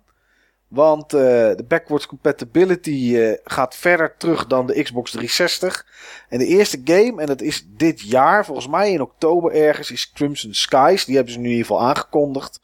Want 0.68 1.14
eh, 1.14 1.20
de 1.56 1.66
backwards 1.68 2.06
compatibility 2.06 3.36
gaat 3.44 3.76
verder 3.76 4.16
terug 4.18 4.48
dan 4.48 4.68
de 4.68 4.84
Xbox 4.84 5.12
360. 5.12 5.86
En 6.30 6.38
de 6.38 6.46
eerste 6.46 6.82
game, 6.84 7.22
en 7.22 7.28
dat 7.28 7.42
is 7.42 7.66
dit 7.70 8.02
jaar, 8.02 8.46
volgens 8.46 8.68
mij 8.68 8.92
in 8.92 9.02
oktober 9.02 9.52
ergens, 9.52 9.92
is 9.92 10.12
Crimson 10.12 10.54
Skies. 10.54 11.06
Die 11.06 11.16
hebben 11.16 11.34
ze 11.34 11.40
nu 11.40 11.46
in 11.46 11.52
ieder 11.52 11.66
geval 11.66 11.88
aangekondigd. 11.88 12.62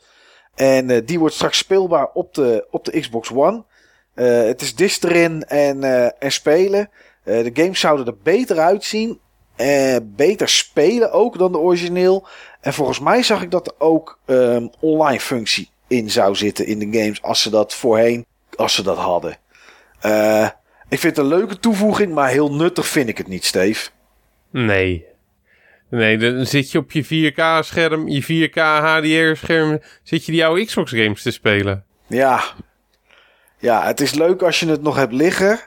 En 0.55 1.05
die 1.05 1.19
wordt 1.19 1.35
straks 1.35 1.57
speelbaar 1.57 2.09
op 2.13 2.33
de, 2.33 2.67
op 2.71 2.85
de 2.85 2.99
Xbox 2.99 3.31
One. 3.31 3.63
Het 4.13 4.61
is 4.61 4.75
disc 4.75 5.03
erin 5.03 5.43
en, 5.43 5.83
en 6.19 6.31
spelen. 6.31 6.89
De 7.23 7.51
games 7.53 7.79
zouden 7.79 8.05
er 8.05 8.17
beter 8.23 8.59
uitzien. 8.59 9.19
Eh, 9.59 9.95
beter 10.03 10.49
spelen 10.49 11.11
ook 11.11 11.37
dan 11.37 11.51
de 11.51 11.57
origineel. 11.57 12.27
En 12.61 12.73
volgens 12.73 12.99
mij 12.99 13.23
zag 13.23 13.41
ik 13.41 13.51
dat 13.51 13.67
er 13.67 13.73
ook 13.77 14.19
ehm, 14.25 14.67
online 14.79 15.19
functie 15.19 15.69
in 15.87 16.09
zou 16.11 16.35
zitten 16.35 16.65
in 16.65 16.79
de 16.79 16.99
games. 16.99 17.21
Als 17.21 17.41
ze 17.41 17.49
dat 17.49 17.73
voorheen, 17.73 18.25
als 18.55 18.73
ze 18.73 18.83
dat 18.83 18.97
hadden. 18.97 19.37
Eh, 19.99 20.47
ik 20.89 20.99
vind 20.99 21.15
het 21.15 21.17
een 21.17 21.31
leuke 21.31 21.59
toevoeging, 21.59 22.13
maar 22.13 22.29
heel 22.29 22.53
nuttig 22.53 22.87
vind 22.87 23.09
ik 23.09 23.17
het 23.17 23.27
niet, 23.27 23.45
Steve. 23.45 23.89
Nee. 24.51 25.05
Nee, 25.89 26.17
dan 26.17 26.45
zit 26.45 26.71
je 26.71 26.77
op 26.77 26.91
je 26.91 27.03
4K-scherm, 27.03 28.07
je 28.07 28.23
4K 28.23 28.55
HDR-scherm, 28.55 29.79
zit 30.03 30.25
je 30.25 30.31
die 30.31 30.45
oude 30.45 30.65
Xbox-games 30.65 31.21
te 31.21 31.31
spelen. 31.31 31.85
Ja. 32.07 32.43
Ja, 33.57 33.85
het 33.85 33.99
is 33.99 34.13
leuk 34.13 34.41
als 34.41 34.59
je 34.59 34.67
het 34.67 34.81
nog 34.81 34.95
hebt 34.95 35.13
liggen. 35.13 35.59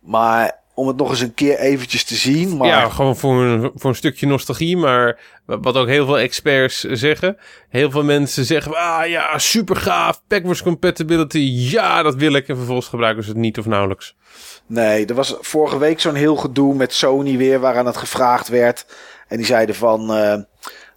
Maar 0.00 0.60
om 0.82 0.88
het 0.88 0.96
nog 0.96 1.10
eens 1.10 1.20
een 1.20 1.34
keer 1.34 1.58
eventjes 1.58 2.04
te 2.04 2.14
zien. 2.14 2.56
Maar 2.56 2.68
Ja, 2.68 2.88
gewoon 2.88 3.16
voor 3.16 3.42
een, 3.42 3.70
voor 3.74 3.90
een 3.90 3.96
stukje 3.96 4.26
nostalgie, 4.26 4.76
maar 4.76 5.20
wat 5.44 5.76
ook 5.76 5.86
heel 5.86 6.06
veel 6.06 6.18
experts 6.18 6.80
zeggen. 6.80 7.36
Heel 7.68 7.90
veel 7.90 8.04
mensen 8.04 8.44
zeggen, 8.44 8.74
ah 8.76 9.08
ja, 9.08 9.38
super 9.38 9.76
gaaf, 9.76 10.22
backwards 10.28 10.62
compatibility, 10.62 11.38
ja, 11.54 12.02
dat 12.02 12.14
wil 12.14 12.32
ik. 12.32 12.48
En 12.48 12.56
vervolgens 12.56 12.88
gebruiken 12.88 13.24
ze 13.24 13.30
het 13.30 13.38
niet 13.38 13.58
of 13.58 13.66
nauwelijks. 13.66 14.16
Nee, 14.66 15.06
er 15.06 15.14
was 15.14 15.36
vorige 15.40 15.78
week 15.78 16.00
zo'n 16.00 16.14
heel 16.14 16.36
gedoe 16.36 16.74
met 16.74 16.92
Sony 16.92 17.36
weer, 17.36 17.60
waaraan 17.60 17.86
het 17.86 17.96
gevraagd 17.96 18.48
werd. 18.48 18.86
En 19.28 19.36
die 19.36 19.46
zeiden 19.46 19.74
van, 19.74 20.12
eh, 20.12 20.32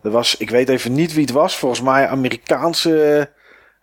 er 0.01 0.11
was, 0.11 0.37
ik 0.37 0.49
weet 0.49 0.69
even 0.69 0.93
niet 0.93 1.13
wie 1.13 1.23
het 1.23 1.33
was, 1.33 1.55
volgens 1.55 1.81
mij 1.81 2.07
Amerikaanse 2.07 3.29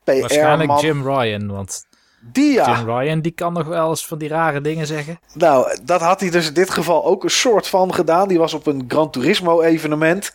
Waarschijnlijk 0.05 0.61
PR-man. 0.61 0.81
Jim 0.81 1.09
Ryan, 1.09 1.47
want 1.47 1.87
Die 2.25 2.53
ja, 2.53 2.77
Jim 2.77 2.99
Ryan 2.99 3.21
die 3.21 3.33
kan 3.33 3.53
nog 3.53 3.67
wel 3.67 3.89
eens 3.89 4.07
van 4.07 4.19
die 4.19 4.29
rare 4.29 4.61
dingen 4.61 4.87
zeggen. 4.87 5.19
nou, 5.35 5.77
dat 5.83 6.01
had 6.01 6.21
hij 6.21 6.31
dus 6.31 6.49
in 6.49 6.55
dit 6.55 6.71
geval 6.71 7.05
ook 7.05 7.25
een 7.25 7.31
soort 7.31 7.69
van 7.69 7.95
gedaan. 7.95 8.29
Die 8.29 8.39
was 8.39 8.55
op 8.55 8.67
een 8.67 8.85
Gran 8.89 9.11
Turismo 9.11 9.61
evenement. 9.61 10.33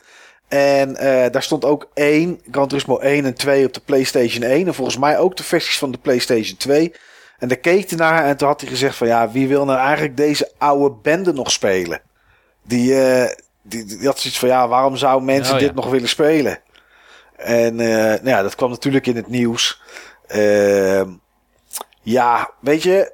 En 0.48 0.96
eh, 0.96 1.32
daar 1.32 1.44
stond 1.44 1.66
ook 1.66 1.90
één, 1.94 2.42
Gran 2.52 2.68
Turismo 2.68 2.98
1 2.98 3.26
en 3.26 3.34
2 3.34 3.66
op 3.66 3.74
de 3.74 3.82
PlayStation 3.86 4.44
1. 4.44 4.68
En 4.68 4.74
volgens 4.74 4.98
mij 4.98 5.18
ook 5.20 5.38
de 5.38 5.44
versies 5.44 5.78
van 5.78 5.92
de 5.92 5.98
PlayStation 5.98 6.58
2. 6.58 6.94
En 7.38 7.48
daar 7.48 7.58
keek 7.58 7.90
hij 7.90 7.98
naar 7.98 8.26
en 8.26 8.38
toen 8.38 8.48
had 8.48 8.62
hij 8.62 8.70
gezegd 8.70 8.96
van 8.96 9.08
ja, 9.08 9.32
wie 9.32 9.48
wil 9.48 9.66
nou 9.66 9.80
eigenlijk 9.80 10.18
deze 10.18 10.52
oude 10.58 10.96
bende 11.02 11.34
nog 11.34 11.52
spelen? 11.52 12.02
Die, 12.64 13.02
eh, 13.02 13.36
die, 13.62 13.86
die 13.86 14.06
had 14.06 14.20
zoiets 14.20 14.40
van 14.40 14.50
ja, 14.50 14.68
waarom 14.68 14.96
zouden 14.98 15.26
mensen 15.26 15.54
Oh, 15.56 15.60
ja. 15.60 15.66
dit 15.66 15.76
nog 15.76 15.90
willen 15.90 16.10
spelen? 16.10 16.60
En 17.36 17.80
eh, 17.80 17.88
nou 17.98 18.30
ja, 18.30 18.42
dat 18.42 18.56
kwam 18.56 18.70
natuurlijk 18.70 19.08
in 19.08 19.16
het 19.16 19.28
nieuws. 19.28 19.82
Ehm, 20.28 21.10
ja, 22.10 22.52
weet 22.60 22.84
je, 22.84 23.12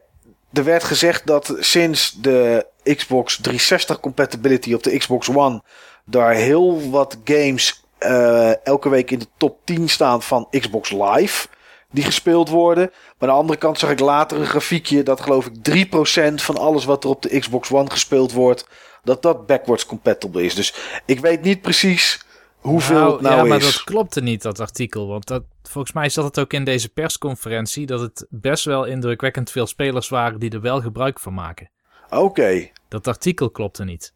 er 0.51 0.63
werd 0.63 0.83
gezegd 0.83 1.27
dat 1.27 1.55
sinds 1.59 2.11
de 2.11 2.65
Xbox 2.83 3.35
360 3.35 3.99
compatibility 3.99 4.73
op 4.73 4.83
de 4.83 4.97
Xbox 4.97 5.29
One 5.29 5.61
daar 6.05 6.33
heel 6.33 6.89
wat 6.89 7.17
games 7.23 7.83
eh, 7.97 8.65
elke 8.65 8.89
week 8.89 9.11
in 9.11 9.19
de 9.19 9.27
top 9.37 9.57
10 9.63 9.89
staan 9.89 10.21
van 10.21 10.47
Xbox 10.49 10.91
Live 10.91 11.47
die 11.91 12.03
gespeeld 12.03 12.49
worden. 12.49 12.91
Maar 12.91 13.29
aan 13.29 13.35
de 13.35 13.41
andere 13.41 13.59
kant 13.59 13.79
zag 13.79 13.89
ik 13.89 13.99
later 13.99 14.39
een 14.39 14.45
grafiekje 14.45 15.03
dat 15.03 15.21
geloof 15.21 15.45
ik 15.45 15.87
3% 15.87 16.33
van 16.35 16.57
alles 16.57 16.85
wat 16.85 17.03
er 17.03 17.09
op 17.09 17.21
de 17.21 17.39
Xbox 17.39 17.71
One 17.71 17.89
gespeeld 17.89 18.31
wordt, 18.31 18.67
dat 19.03 19.21
dat 19.21 19.47
backwards 19.47 19.85
compatible 19.85 20.43
is. 20.43 20.55
Dus 20.55 20.73
ik 21.05 21.19
weet 21.19 21.41
niet 21.41 21.61
precies 21.61 22.25
hoeveel 22.63 23.11
het 23.11 23.21
nou 23.21 23.35
ja, 23.35 23.43
maar 23.43 23.59
dat 23.59 23.83
klopte 23.83 24.21
niet, 24.21 24.41
dat 24.41 24.59
artikel. 24.59 25.07
Want 25.07 25.27
dat, 25.27 25.43
volgens 25.63 25.93
mij 25.93 26.09
zat 26.09 26.23
het 26.23 26.39
ook 26.39 26.53
in 26.53 26.63
deze 26.63 26.89
persconferentie... 26.89 27.85
dat 27.85 27.99
het 27.99 28.25
best 28.29 28.65
wel 28.65 28.85
indrukwekkend 28.85 29.51
veel 29.51 29.67
spelers 29.67 30.09
waren 30.09 30.39
die 30.39 30.51
er 30.51 30.61
wel 30.61 30.81
gebruik 30.81 31.19
van 31.19 31.33
maken. 31.33 31.69
Oké. 32.09 32.69
Dat 32.87 33.07
artikel 33.07 33.49
klopte 33.49 33.83
niet. 33.83 34.13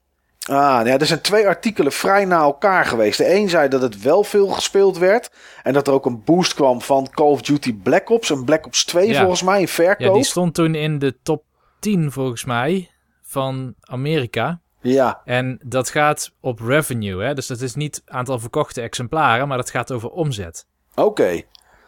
Ah, 0.49 0.55
nou 0.55 0.87
ja, 0.87 0.97
er 0.97 1.05
zijn 1.05 1.21
twee 1.21 1.47
artikelen 1.47 1.91
vrij 1.91 2.25
na 2.25 2.39
elkaar 2.39 2.85
geweest. 2.85 3.17
De 3.17 3.33
een 3.33 3.49
zei 3.49 3.69
dat 3.69 3.81
het 3.81 4.01
wel 4.01 4.23
veel 4.23 4.47
gespeeld 4.47 4.97
werd. 4.97 5.31
En 5.63 5.73
dat 5.73 5.87
er 5.87 5.93
ook 5.93 6.05
een 6.05 6.23
boost 6.23 6.53
kwam 6.53 6.81
van 6.81 7.09
Call 7.11 7.27
of 7.31 7.41
Duty 7.41 7.75
Black 7.75 8.09
Ops. 8.09 8.31
En 8.31 8.45
Black 8.45 8.65
Ops 8.65 8.85
2 8.85 9.07
Ja. 9.07 9.19
volgens 9.19 9.43
mij 9.43 9.59
in 9.59 9.67
verkoop. 9.67 10.07
Ja, 10.07 10.13
die 10.13 10.23
stond 10.23 10.53
toen 10.53 10.75
in 10.75 10.99
de 10.99 11.17
top 11.23 11.43
10 11.79 12.11
volgens 12.11 12.45
mij 12.45 12.89
van 13.23 13.75
Amerika. 13.81 14.61
Ja, 14.81 15.21
En 15.25 15.59
dat 15.65 15.89
gaat 15.89 16.33
op 16.39 16.59
revenue, 16.59 17.23
hè? 17.23 17.33
dus 17.33 17.47
dat 17.47 17.61
is 17.61 17.75
niet 17.75 18.01
aantal 18.05 18.39
verkochte 18.39 18.81
exemplaren, 18.81 19.47
maar 19.47 19.57
dat 19.57 19.69
gaat 19.69 19.91
over 19.91 20.09
omzet. 20.09 20.67
oké. 20.95 21.41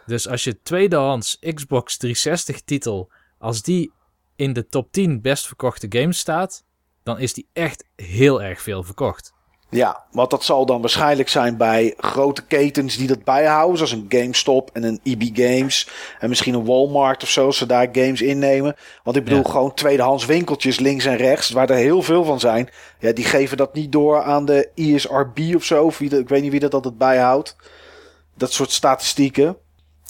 Dus 0.05 0.27
als 0.27 0.43
je 0.43 0.61
tweedehands 0.61 1.39
Xbox 1.53 1.97
360 1.97 2.61
titel, 2.61 3.11
als 3.37 3.61
die 3.61 3.91
in 4.35 4.53
de 4.53 4.67
top 4.67 4.91
10 4.91 5.21
best 5.21 5.47
verkochte 5.47 5.85
games 5.89 6.17
staat, 6.17 6.63
dan 7.03 7.19
is 7.19 7.33
die 7.33 7.47
echt 7.53 7.85
heel 7.95 8.41
erg 8.41 8.61
veel 8.61 8.83
verkocht. 8.83 9.33
Ja, 9.71 10.03
want 10.11 10.29
dat 10.29 10.43
zal 10.43 10.65
dan 10.65 10.81
waarschijnlijk 10.81 11.29
zijn 11.29 11.57
bij 11.57 11.93
grote 11.97 12.45
ketens 12.45 12.97
die 12.97 13.07
dat 13.07 13.23
bijhouden. 13.23 13.77
Zoals 13.77 13.91
een 13.91 14.05
GameStop 14.09 14.69
en 14.73 14.83
een 14.83 14.99
EB 15.03 15.21
Games. 15.33 15.87
En 16.19 16.29
misschien 16.29 16.53
een 16.53 16.65
Walmart 16.65 17.23
of 17.23 17.29
zo, 17.29 17.45
als 17.45 17.57
ze 17.57 17.65
daar 17.65 17.87
games 17.91 18.21
innemen. 18.21 18.75
Want 19.03 19.17
ik 19.17 19.23
bedoel, 19.23 19.43
Ja. 19.43 19.49
gewoon 19.49 19.73
tweedehands 19.73 20.25
winkeltjes 20.25 20.79
links 20.79 21.05
en 21.05 21.15
rechts, 21.17 21.49
waar 21.49 21.69
er 21.69 21.75
heel 21.75 22.01
veel 22.01 22.23
van 22.23 22.39
zijn. 22.39 22.69
Ja, 22.99 23.11
die 23.11 23.25
geven 23.25 23.57
dat 23.57 23.73
niet 23.73 23.91
door 23.91 24.23
aan 24.23 24.45
de 24.45 24.69
E 24.75 24.83
ISRB 24.83 25.39
of 25.55 25.63
zo. 25.63 25.83
Of 25.85 25.97
wie 25.97 26.09
dat, 26.09 26.19
ik 26.19 26.29
weet 26.29 26.41
niet 26.41 26.51
wie 26.51 26.59
dat 26.59 26.73
altijd 26.73 26.97
bijhoudt. 26.97 27.55
Dat 28.35 28.51
soort 28.51 28.71
statistieken. 28.71 29.57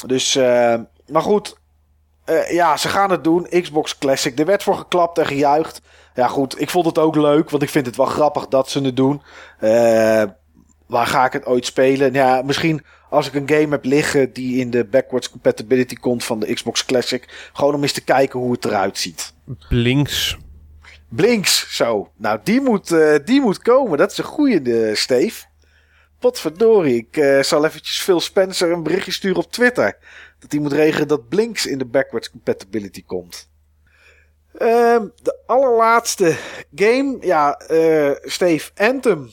Dus, 0.06 0.36
eh, 0.36 0.76
maar 1.07 1.22
goed. 1.22 1.57
Eh, 2.26 2.52
ja, 2.52 2.77
ze 2.77 2.88
gaan 2.88 3.11
het 3.11 3.23
doen. 3.23 3.48
Xbox 3.61 3.98
Classic. 3.98 4.40
Er 4.40 4.45
werd 4.45 4.64
voor 4.64 4.76
geklapt 4.76 5.18
en 5.18 5.26
gejuicht. 5.26 5.81
Ja, 6.14 6.27
goed. 6.27 6.61
Ik 6.61 6.69
vond 6.69 6.86
het 6.86 6.98
ook 6.98 7.15
leuk. 7.15 7.49
Want 7.49 7.64
ik 7.64 7.69
vind 7.69 7.86
het 7.86 7.95
wel 7.95 8.06
grappig 8.06 8.48
dat 8.48 8.69
ze 8.69 8.81
het 8.81 8.95
doen. 8.95 9.22
Eh, 9.60 10.23
waar 10.88 11.07
ga 11.07 11.26
ik 11.26 11.34
het 11.34 11.45
ooit 11.45 11.65
spelen? 11.65 12.14
Ja, 12.14 12.41
misschien 12.41 12.86
als 13.10 13.27
ik 13.27 13.34
een 13.34 13.49
game 13.49 13.69
heb 13.69 13.86
liggen 13.86 14.34
die 14.34 14.60
in 14.60 14.69
de 14.69 14.86
backwards 14.86 15.30
compatibility 15.30 15.95
komt 15.95 16.23
van 16.23 16.40
de 16.40 16.53
Xbox 16.53 16.86
Classic. 16.86 17.49
Gewoon 17.53 17.73
om 17.73 17.81
eens 17.81 17.91
te 17.91 18.03
kijken 18.03 18.40
hoe 18.40 18.52
het 18.52 18.65
eruit 18.65 18.98
ziet. 18.98 19.34
Blinks. 19.69 20.38
Blinks, 21.10 21.76
zo. 21.76 22.11
Nou, 22.18 22.40
die 22.44 22.61
moet, 22.61 22.91
eh, 22.91 23.15
die 23.26 23.41
moet 23.41 23.61
komen. 23.61 23.98
Dat 23.98 24.11
is 24.11 24.18
een 24.18 24.23
goeie, 24.23 24.88
eh, 24.88 24.95
Steve. 24.95 25.45
Potverdorie. 26.19 27.07
Ik 27.11 27.44
zal 27.44 27.65
eventjes 27.65 28.02
Phil 28.02 28.19
Spencer 28.19 28.72
een 28.72 28.84
berichtje 28.84 29.11
sturen 29.11 29.38
op 29.38 29.52
Twitter. 29.52 29.98
Dat 30.40 30.52
hij 30.52 30.61
moet 30.61 30.73
regelen 30.73 31.07
dat 31.07 31.30
Blinks 31.30 31.65
in 31.65 31.77
de 31.77 31.86
backwards 31.86 32.31
compatibility 32.31 33.03
komt. 33.06 33.49
Ehm, 34.60 35.07
de 35.22 35.40
allerlaatste 35.45 36.36
game. 36.76 37.18
Ja, 37.22 37.53
eh, 37.57 38.11
Steve, 38.22 38.72
Anthem. 38.76 39.30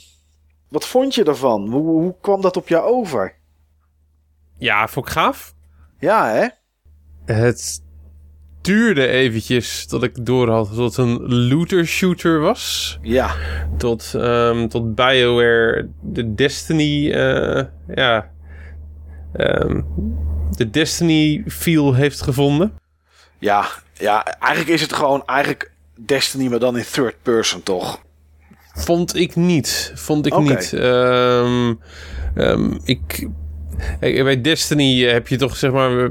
Wat 0.68 0.86
vond 0.86 1.14
je 1.14 1.24
ervan? 1.24 1.68
Hoe, 1.68 1.82
hoe 1.82 2.14
kwam 2.20 2.40
dat 2.40 2.56
op 2.56 2.68
jou 2.68 2.84
over? 2.84 3.34
Ja, 4.58 4.88
vond 4.88 5.06
ik 5.06 5.12
gaaf. 5.12 5.54
Ja, 5.98 6.28
hè? 6.28 6.46
Het 7.34 7.82
duurde 8.60 9.06
eventjes 9.06 9.86
tot 9.86 10.02
ik 10.02 10.26
door 10.26 10.50
had 10.50 10.68
dat 10.74 10.76
het 10.76 10.96
een 10.96 11.34
looter 11.48 11.86
shooter 11.86 12.40
was. 12.40 12.98
Ja. 13.02 13.34
Tot, 13.76 14.14
ehm, 14.14 14.68
tot 14.68 14.94
BioWare 14.94 15.88
de 16.00 16.34
Destiny, 16.34 17.10
eh, 17.12 17.64
ja, 17.94 18.30
ehm, 19.32 19.82
de 20.56 20.70
Destiny 20.70 21.44
feel 21.46 21.94
heeft 21.94 22.22
gevonden. 22.22 22.78
Ja, 23.38 23.66
ja, 23.98 24.24
eigenlijk 24.24 24.68
is 24.68 24.80
het 24.80 24.92
gewoon 24.92 25.22
eigenlijk 25.26 25.70
Destiny, 25.94 26.48
maar 26.48 26.58
dan 26.58 26.76
in 26.76 26.84
third 26.92 27.16
person, 27.22 27.62
toch? 27.62 28.04
Vond 28.74 29.16
ik 29.16 29.36
niet. 29.36 29.92
Vond 29.94 30.26
ik 30.26 30.38
niet. 30.38 30.72
Ehm, 30.72 31.74
ehm, 32.34 32.78
ik, 32.84 33.28
eh, 34.00 34.22
bij 34.22 34.40
Destiny 34.40 35.00
heb 35.00 35.28
je 35.28 35.36
toch 35.36 35.56
zeg 35.56 35.72
maar. 35.72 36.10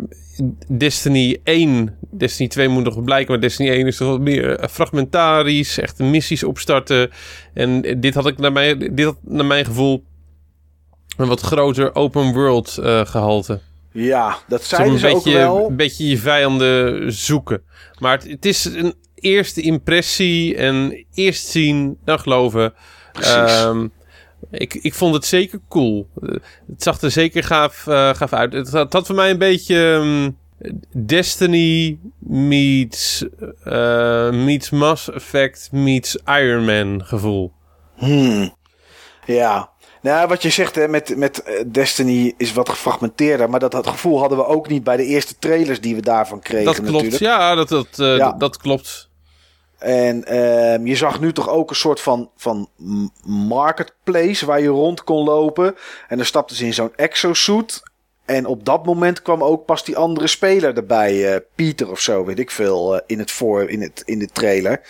Destiny 0.67 1.39
1, 1.43 1.97
Destiny 2.11 2.49
2 2.49 2.67
moet 2.67 2.83
nog 2.83 3.03
blijken, 3.03 3.31
maar 3.31 3.41
Destiny 3.41 3.69
1 3.69 3.87
is 3.87 3.97
toch 3.97 4.07
wat 4.07 4.19
meer 4.19 4.59
eh, 4.59 4.69
fragmentarisch, 4.69 5.77
echt 5.77 5.99
missies 5.99 6.43
opstarten. 6.43 7.11
En 7.53 7.99
dit 7.99 8.13
had 8.13 8.27
ik 8.27 8.37
naar 8.37 8.51
mijn, 8.51 8.95
dit 8.95 9.05
had 9.05 9.17
naar 9.21 9.45
mijn 9.45 9.65
gevoel 9.65 10.03
een 11.17 11.27
wat 11.27 11.41
groter 11.41 11.95
open 11.95 12.33
world 12.33 12.77
eh, 12.77 13.05
gehalte. 13.05 13.59
Ja, 13.95 14.37
dat 14.47 14.71
een 14.71 14.99
ze 14.99 15.07
ook 15.07 15.23
wel. 15.23 15.69
een 15.69 15.75
beetje 15.75 16.07
je 16.07 16.17
vijanden 16.17 17.13
zoeken. 17.13 17.63
Maar 17.99 18.11
het, 18.17 18.27
het 18.27 18.45
is 18.45 18.65
een 18.65 18.93
eerste 19.15 19.61
impressie 19.61 20.55
en 20.55 21.05
eerst 21.13 21.47
zien, 21.47 21.97
dan 22.03 22.19
geloven. 22.19 22.73
Precies. 23.11 23.33
Ehm, 23.33 23.87
ik, 24.51 24.73
ik 24.73 24.93
vond 24.93 25.13
het 25.13 25.25
zeker 25.25 25.59
cool. 25.69 26.07
Eh, 26.21 26.29
Het 26.67 26.83
zag 26.83 27.01
er 27.01 27.11
zeker 27.11 27.43
gaaf, 27.43 27.87
eh, 27.87 28.13
gaaf 28.13 28.33
uit. 28.33 28.53
Het 28.53 28.71
had, 28.71 28.83
het 28.83 28.93
had 28.93 29.05
voor 29.05 29.15
mij 29.15 29.29
een 29.29 29.37
beetje 29.37 29.93
ehm, 29.93 30.31
Destiny 31.05 31.99
meets, 32.19 33.25
eh, 33.63 34.31
meets 34.31 34.69
Mass 34.69 35.11
Effect 35.11 35.69
meets 35.71 36.17
Iron 36.25 36.65
Man 36.65 37.05
gevoel. 37.05 37.51
Hmm. 37.95 38.55
Ja. 39.25 39.69
Nou, 40.05 40.27
wat 40.27 40.41
je 40.41 40.49
zegt 40.49 40.75
hè, 40.75 40.87
met, 40.87 41.17
met 41.17 41.43
eh, 41.43 41.63
Destiny 41.67 42.33
is 42.37 42.53
wat 42.53 42.69
gefragmenteerder. 42.69 43.49
Maar 43.49 43.59
dat, 43.59 43.71
dat 43.71 43.87
gevoel 43.87 44.19
hadden 44.19 44.37
we 44.37 44.45
ook 44.45 44.67
niet 44.67 44.83
bij 44.83 44.97
de 44.97 45.05
eerste 45.05 45.35
trailers 45.39 45.81
die 45.81 45.95
we 45.95 46.01
daarvan 46.01 46.39
kregen 46.39 46.65
Dat 46.65 46.75
klopt, 46.75 46.91
natuurlijk. 46.91 47.21
ja, 47.21 47.55
dat, 47.55 47.69
dat, 47.69 47.87
eh, 47.95 48.17
Ja. 48.17 48.29
dat, 48.29 48.39
dat 48.39 48.57
klopt. 48.57 49.09
En 49.77 50.23
ehm, 50.25 50.85
je 50.85 50.95
zag 50.95 51.19
nu 51.19 51.33
toch 51.33 51.49
ook 51.49 51.69
een 51.69 51.75
soort 51.75 52.01
van, 52.01 52.29
van 52.37 52.69
marketplace 53.25 54.45
waar 54.45 54.61
je 54.61 54.67
rond 54.67 55.03
kon 55.03 55.23
lopen. 55.23 55.75
En 56.07 56.17
dan 56.17 56.25
stapten 56.25 56.55
ze 56.55 56.65
in 56.65 56.73
zo'n 56.73 56.95
exosuit. 56.95 57.81
En 58.25 58.45
op 58.45 58.65
dat 58.65 58.85
moment 58.85 59.21
kwam 59.21 59.43
ook 59.43 59.65
pas 59.65 59.83
die 59.83 59.97
andere 59.97 60.27
speler 60.27 60.75
erbij. 60.77 61.33
eh, 61.33 61.39
Pieter 61.55 61.91
of 61.91 61.99
zo, 61.99 62.25
weet 62.25 62.39
ik 62.39 62.51
veel, 62.51 63.01
in, 63.05 63.19
het 63.19 63.31
voor, 63.31 63.69
in, 63.69 63.81
het, 63.81 64.01
in 64.05 64.19
de 64.19 64.29
trailer. 64.31 64.81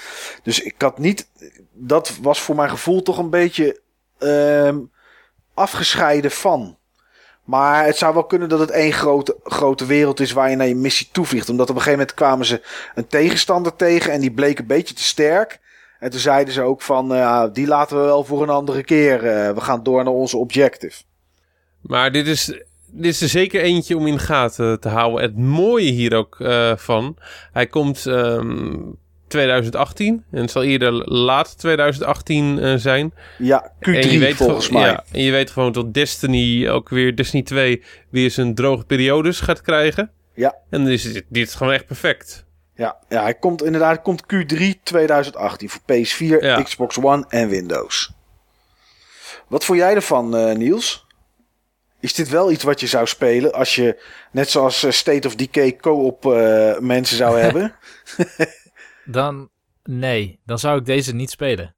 Dus 0.44 0.60
ik 0.62 0.76
had 0.78 0.98
niet... 0.98 1.28
Dat 1.74 2.18
was 2.22 2.40
voor 2.40 2.56
mijn 2.56 2.70
gevoel 2.70 3.02
toch 3.02 3.18
een 3.18 3.30
beetje 3.30 3.80
ehm, 4.18 4.78
afgescheiden 5.56 6.32
van. 6.32 6.78
Maar 7.44 7.86
het 7.86 7.98
zou 7.98 8.14
wel 8.14 8.26
kunnen 8.26 8.50
dat 8.50 8.60
het 8.60 8.70
één 8.70 8.94
grote, 8.94 9.38
grote 9.44 9.86
wereld 9.86 10.20
is 10.20 10.32
waar 10.32 10.50
je 10.50 10.56
naar 10.56 10.68
je 10.68 10.76
missie 10.76 11.10
toevliegt. 11.12 11.50
Omdat 11.50 11.70
op 11.70 11.76
een 11.76 11.82
gegeven 11.82 12.00
moment 12.00 12.18
kwamen 12.18 12.46
ze 12.46 12.62
een 12.96 13.08
tegenstander 13.08 13.76
tegen 13.76 14.12
en 14.12 14.22
die 14.22 14.32
bleek 14.32 14.60
een 14.60 14.68
beetje 14.68 14.96
te 14.96 15.04
sterk. 15.04 15.60
En 16.00 16.10
toen 16.12 16.20
zeiden 16.20 16.54
ze 16.54 16.62
ook 16.62 16.82
van, 16.82 17.14
eh, 17.14 17.44
die 17.54 17.68
laten 17.68 17.98
we 17.98 18.04
wel 18.04 18.24
voor 18.24 18.44
een 18.44 18.50
andere 18.50 18.84
keer. 18.84 19.26
eh, 19.26 19.54
we 19.54 19.62
gaan 19.62 19.84
door 19.84 20.04
naar 20.04 20.14
onze 20.14 20.38
objective. 20.38 21.04
Maar 21.82 22.12
dit 22.12 22.28
is, 22.28 22.46
dit 22.86 23.14
is 23.14 23.22
er 23.22 23.30
zeker 23.30 23.62
eentje 23.62 23.98
om 23.98 24.08
in 24.08 24.20
gaten 24.20 24.80
te 24.80 24.90
houden. 24.90 25.22
Het 25.22 25.38
mooie 25.38 25.92
hier 25.92 26.16
ook 26.16 26.40
eh, 26.40 26.72
van. 26.76 27.18
Hij 27.52 27.68
komt 27.68 28.06
ehm 28.06 28.74
2018. 29.36 30.24
En 30.32 30.42
het 30.42 30.52
zal 30.52 30.64
eerder 30.64 30.92
laat 31.12 31.58
2018 31.58 32.60
eh, 32.60 32.74
zijn. 32.76 33.14
Ja, 33.38 33.72
Q3 33.80 33.94
en 33.94 34.12
je 34.12 34.20
weet 34.20 34.36
volgens 34.36 34.70
mij. 34.70 34.82
Ja, 34.82 35.04
en 35.12 35.22
je 35.22 35.32
weet 35.32 35.52
gewoon 35.52 35.72
dat 35.72 35.94
Destiny 35.94 36.70
ook 36.70 36.90
weer, 36.90 37.16
Destiny 37.16 37.44
2, 37.44 37.84
weer 38.10 38.32
zijn 38.32 38.56
droge 38.56 38.86
periodes 38.86 39.40
gaat 39.40 39.62
krijgen. 39.62 40.12
Ja. 40.34 40.56
En 40.70 40.84
dan 40.84 40.92
is 40.92 41.14
dit, 41.14 41.26
dit 41.28 41.48
is 41.48 41.54
gewoon 41.54 41.74
echt 41.74 41.86
perfect. 41.86 42.46
Ja, 42.76 42.98
ja, 43.10 43.22
hij 43.22 43.34
komt 43.34 43.64
inderdaad 43.64 43.94
hij 43.94 44.02
komt 44.02 44.24
Q3 44.24 44.84
2018 44.84 45.70
voor 45.70 45.82
PS4, 45.82 46.44
Ja. 46.44 46.62
Xbox 46.62 46.98
One 47.02 47.26
en 47.30 47.50
Windows. 47.50 48.12
Wat 49.48 49.66
vond 49.66 49.80
jij 49.80 49.96
ervan, 49.96 50.36
eh, 50.36 50.56
Niels? 50.56 51.06
Is 52.00 52.14
dit 52.14 52.30
wel 52.30 52.52
iets 52.52 52.64
wat 52.64 52.80
je 52.80 52.88
zou 52.88 53.08
spelen 53.08 53.54
als 53.54 53.76
je, 53.76 54.02
net 54.32 54.50
zoals 54.50 54.84
eh, 54.84 54.92
State 54.92 55.28
of 55.28 55.36
Decay, 55.36 55.76
co-op 55.76 56.24
mensen 56.80 57.18
zou 57.18 57.40
hebben? 57.46 57.76
Dan 59.06 59.50
nee, 59.84 60.40
dan 60.46 60.60
zou 60.60 60.80
ik 60.80 60.86
deze 60.86 61.14
niet 61.16 61.30
spelen. 61.30 61.76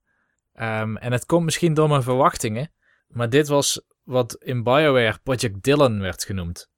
Ehm, 0.54 0.96
en 0.96 1.12
het 1.12 1.26
komt 1.26 1.46
misschien 1.46 1.74
door 1.74 1.90
mijn 1.90 2.04
verwachtingen. 2.04 2.72
Maar 3.08 3.30
dit 3.30 3.48
was 3.48 3.82
wat 4.04 4.34
in 4.40 4.64
BioWare 4.64 5.20
Project 5.24 5.64
Dylan 5.64 6.00
werd 6.00 6.24
genoemd. 6.24 6.70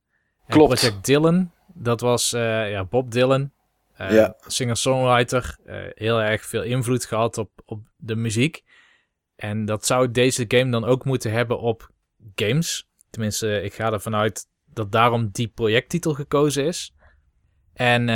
En 0.46 0.54
Klopt. 0.54 0.74
Project 0.80 1.06
Dylan, 1.06 1.52
dat 1.74 2.02
was 2.02 2.34
eh, 2.34 2.72
ja, 2.72 2.86
Bob 2.86 3.12
Dylan. 3.12 3.52
eh, 3.96 4.12
Ja. 4.14 4.36
Singer-songwriter. 4.48 5.58
eh, 5.66 5.78
heel 5.94 6.22
erg 6.22 6.46
veel 6.46 6.64
invloed 6.64 7.06
gehad 7.06 7.38
op, 7.38 7.50
op 7.66 7.88
de 7.98 8.16
muziek. 8.16 8.64
En 9.36 9.66
dat 9.66 9.86
zou 9.86 10.12
deze 10.12 10.46
game 10.48 10.72
dan 10.72 10.86
ook 10.86 11.06
moeten 11.06 11.32
hebben 11.32 11.60
op 11.60 11.90
games. 12.36 12.88
Tenminste, 13.10 13.62
ik 13.62 13.74
ga 13.74 13.92
ervan 13.92 14.16
uit 14.16 14.48
dat 14.66 14.92
daarom 14.92 15.30
die 15.32 15.48
projecttitel 15.48 16.14
gekozen 16.14 16.66
is. 16.66 16.94
En 17.74 18.10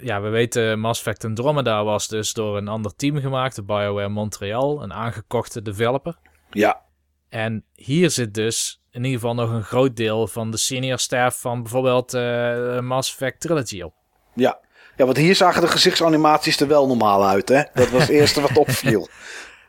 ja, 0.00 0.20
we 0.20 0.28
weten 0.28 0.78
Mass 0.80 0.98
Effect 1.00 1.24
Andromeda 1.24 1.84
was 1.84 2.08
dus 2.08 2.32
door 2.32 2.56
een 2.56 2.68
ander 2.68 2.94
team 2.96 3.20
gemaakt, 3.20 3.56
de 3.56 3.62
BioWare 3.62 4.08
Montreal, 4.08 4.82
een 4.82 4.92
aangekochte 4.92 5.62
developer. 5.62 6.16
Ja, 6.50 6.82
En 7.28 7.64
hier 7.74 8.10
zit 8.10 8.34
dus 8.34 8.82
in 8.90 9.04
ieder 9.04 9.20
geval 9.20 9.34
nog 9.34 9.50
een 9.50 9.62
groot 9.62 9.96
deel 9.96 10.26
van 10.26 10.50
de 10.50 10.56
senior 10.56 10.98
staff 10.98 11.40
van 11.40 11.62
bijvoorbeeld 11.62 12.14
eh, 12.14 12.80
Mass 12.80 13.10
Effect 13.10 13.40
Trilogy 13.40 13.82
op. 13.82 13.94
ja. 14.34 14.62
Ja, 14.96 15.04
want 15.04 15.16
hier 15.16 15.34
zagen 15.34 15.60
de 15.60 15.68
gezichtsanimaties 15.68 16.60
er 16.60 16.68
wel 16.68 16.86
normaal 16.86 17.26
uit, 17.26 17.48
hè? 17.48 17.62
Dat 17.74 17.90
was 17.90 18.00
het 18.00 18.10
eerste 18.18 18.40
wat 18.40 18.56
opviel. 18.56 19.08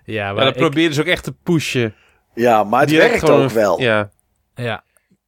Ja, 0.04 0.34
Maar 0.34 0.44
dat 0.46 0.54
ik- 0.56 0.60
probeerden 0.62 0.94
ze 0.94 1.02
ook 1.02 1.08
echt 1.08 1.24
te 1.24 1.34
pushen. 1.34 1.96
Ja, 2.34 2.64
maar 2.64 2.80
het 2.80 2.90
Direct 2.90 3.10
werkt 3.10 3.26
gewoon 3.26 3.44
ook 3.44 3.50
wel. 3.52 3.80
Ja. 3.82 4.12
ja. 4.56 4.84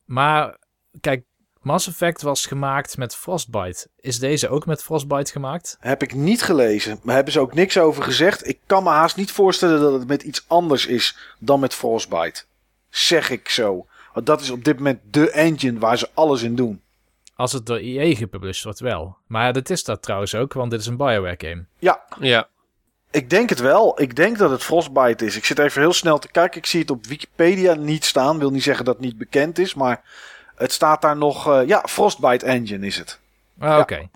Maar 0.05 0.57
kijk, 0.99 1.25
Mass 1.67 1.87
Effect 1.87 2.21
was 2.21 2.45
gemaakt 2.45 2.97
met 2.97 3.15
Frostbite. 3.15 3.87
Is 3.99 4.19
deze 4.19 4.49
ook 4.49 4.65
met 4.65 4.83
Frostbite 4.83 5.31
gemaakt? 5.31 5.77
Heb 5.79 6.03
ik 6.03 6.13
niet 6.13 6.41
gelezen. 6.41 6.99
Maar 7.03 7.15
hebben 7.15 7.33
ze 7.33 7.39
ook 7.39 7.53
niks 7.53 7.77
over 7.77 8.03
gezegd. 8.03 8.47
Ik 8.47 8.59
kan 8.65 8.83
me 8.83 8.89
haast 8.89 9.15
niet 9.15 9.31
voorstellen 9.31 9.79
dat 9.79 9.93
het 9.93 10.07
met 10.07 10.23
iets 10.23 10.45
anders 10.47 10.85
is 10.85 11.17
dan 11.39 11.59
met 11.59 11.73
Frostbite. 11.73 12.43
Zeg 12.89 13.29
ik 13.29 13.49
zo. 13.49 13.85
Want 14.13 14.25
dat 14.25 14.41
is 14.41 14.49
op 14.49 14.63
dit 14.63 14.77
moment 14.77 14.99
de 15.11 15.31
engine 15.31 15.79
waar 15.79 15.97
ze 15.97 16.09
alles 16.13 16.41
in 16.41 16.55
doen. 16.55 16.81
Als 17.35 17.51
het 17.51 17.65
door 17.65 17.77
EA 17.77 18.15
gepubliceerd 18.15 18.63
wordt 18.63 18.79
wel. 18.79 19.17
Maar 19.25 19.53
dat 19.53 19.69
is 19.69 19.83
dat 19.83 20.01
trouwens 20.01 20.35
ook, 20.35 20.53
want 20.53 20.71
dit 20.71 20.79
is 20.79 20.87
een 20.87 20.97
BioWare 20.97 21.35
game. 21.37 21.65
Ja, 21.79 22.03
ja. 22.19 22.47
ik 23.11 23.29
denk 23.29 23.49
het 23.49 23.59
wel. 23.59 24.01
Ik 24.01 24.15
denk 24.15 24.37
dat 24.37 24.49
het 24.49 24.63
Frostbite 24.63 25.25
is. 25.25 25.35
Ik 25.35 25.45
zit 25.45 25.59
even 25.59 25.81
heel 25.81 25.93
snel 25.93 26.19
te 26.19 26.31
kijken. 26.31 26.59
Ik 26.59 26.65
zie 26.65 26.81
het 26.81 26.91
op 26.91 27.05
Wikipedia 27.05 27.73
niet 27.73 28.05
staan. 28.05 28.39
Wil 28.39 28.51
niet 28.51 28.63
zeggen 28.63 28.85
dat 28.85 28.95
het 28.95 29.03
niet 29.03 29.17
bekend 29.17 29.59
is. 29.59 29.73
Maar 29.73 30.03
het 30.57 30.71
staat 30.71 31.01
daar 31.01 31.17
nog... 31.17 31.47
eh, 31.47 31.67
ja, 31.67 31.83
Frostbite 31.89 32.45
engine 32.45 32.85
is 32.85 32.97
het. 32.97 33.19
Ah, 33.59 33.79
Oké. 33.79 34.09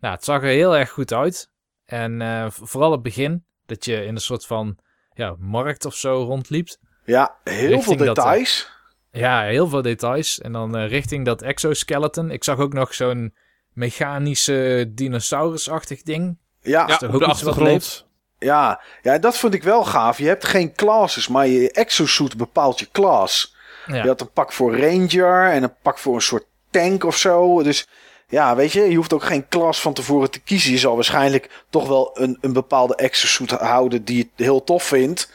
Nou, 0.00 0.14
het 0.14 0.24
zag 0.24 0.42
er 0.42 0.48
heel 0.48 0.76
erg 0.76 0.90
goed 0.90 1.12
uit. 1.12 1.50
En 1.84 2.22
eh, 2.22 2.46
vooral 2.50 2.92
het 2.92 3.02
begin, 3.02 3.44
dat 3.66 3.84
je 3.84 4.04
in 4.04 4.14
een 4.14 4.20
soort 4.20 4.46
van 4.46 4.78
ja, 5.14 5.34
markt 5.38 5.84
of 5.84 5.94
zo 5.94 6.22
rondliep. 6.22 6.68
Ja, 7.04 7.36
heel 7.44 7.82
veel 7.82 7.96
dat, 7.96 8.06
eh, 8.08 8.14
details. 8.14 8.70
Ja, 9.10 9.42
heel 9.42 9.68
veel 9.68 9.82
details. 9.82 10.40
En 10.40 10.52
dan 10.52 10.76
eh, 10.76 10.88
richting 10.88 11.24
dat 11.24 11.42
exoskeleton. 11.42 12.30
Ik 12.30 12.44
zag 12.44 12.58
ook 12.58 12.72
nog 12.72 12.94
zo'n 12.94 13.34
mechanische 13.72 14.90
dinosaurusachtig 14.94 16.02
ding. 16.02 16.38
Ja, 16.60 16.86
ja, 16.86 16.94
op 16.94 17.14
ook 17.14 17.20
de 17.20 17.28
iets 17.28 17.42
wat 17.42 17.52
achtergrond. 17.54 18.06
Ja, 18.38 18.80
ja, 19.02 19.18
dat 19.18 19.36
vond 19.36 19.54
ik 19.54 19.62
wel 19.62 19.84
gaaf. 19.84 20.18
Je 20.18 20.26
hebt 20.26 20.44
geen 20.44 20.74
classes, 20.74 21.28
maar 21.28 21.46
je 21.46 21.72
exosuit 21.72 22.36
bepaalt 22.36 22.78
je 22.78 22.88
class. 22.92 23.56
Ja. 23.86 24.02
Je 24.02 24.08
had 24.08 24.20
een 24.20 24.32
pak 24.32 24.52
voor 24.52 24.78
ranger 24.78 25.50
en 25.50 25.62
een 25.62 25.74
pak 25.82 25.98
voor 25.98 26.14
een 26.14 26.22
soort 26.22 26.44
tank 26.70 27.04
of 27.04 27.16
zo. 27.16 27.62
Dus 27.62 27.88
ja, 28.28 28.56
weet 28.56 28.72
je, 28.72 28.80
je 28.80 28.96
hoeft 28.96 29.12
ook 29.12 29.24
geen 29.24 29.48
klas 29.48 29.80
van 29.80 29.92
tevoren 29.92 30.30
te 30.30 30.40
kiezen. 30.40 30.70
Je 30.70 30.78
zal 30.78 30.94
waarschijnlijk 30.94 31.64
toch 31.70 31.88
wel 31.88 32.10
een, 32.14 32.38
een 32.40 32.52
bepaalde 32.52 32.94
exosuit 32.96 33.50
houden 33.50 34.04
die 34.04 34.16
je 34.16 34.44
heel 34.44 34.64
tof 34.64 34.82
vindt. 34.82 35.32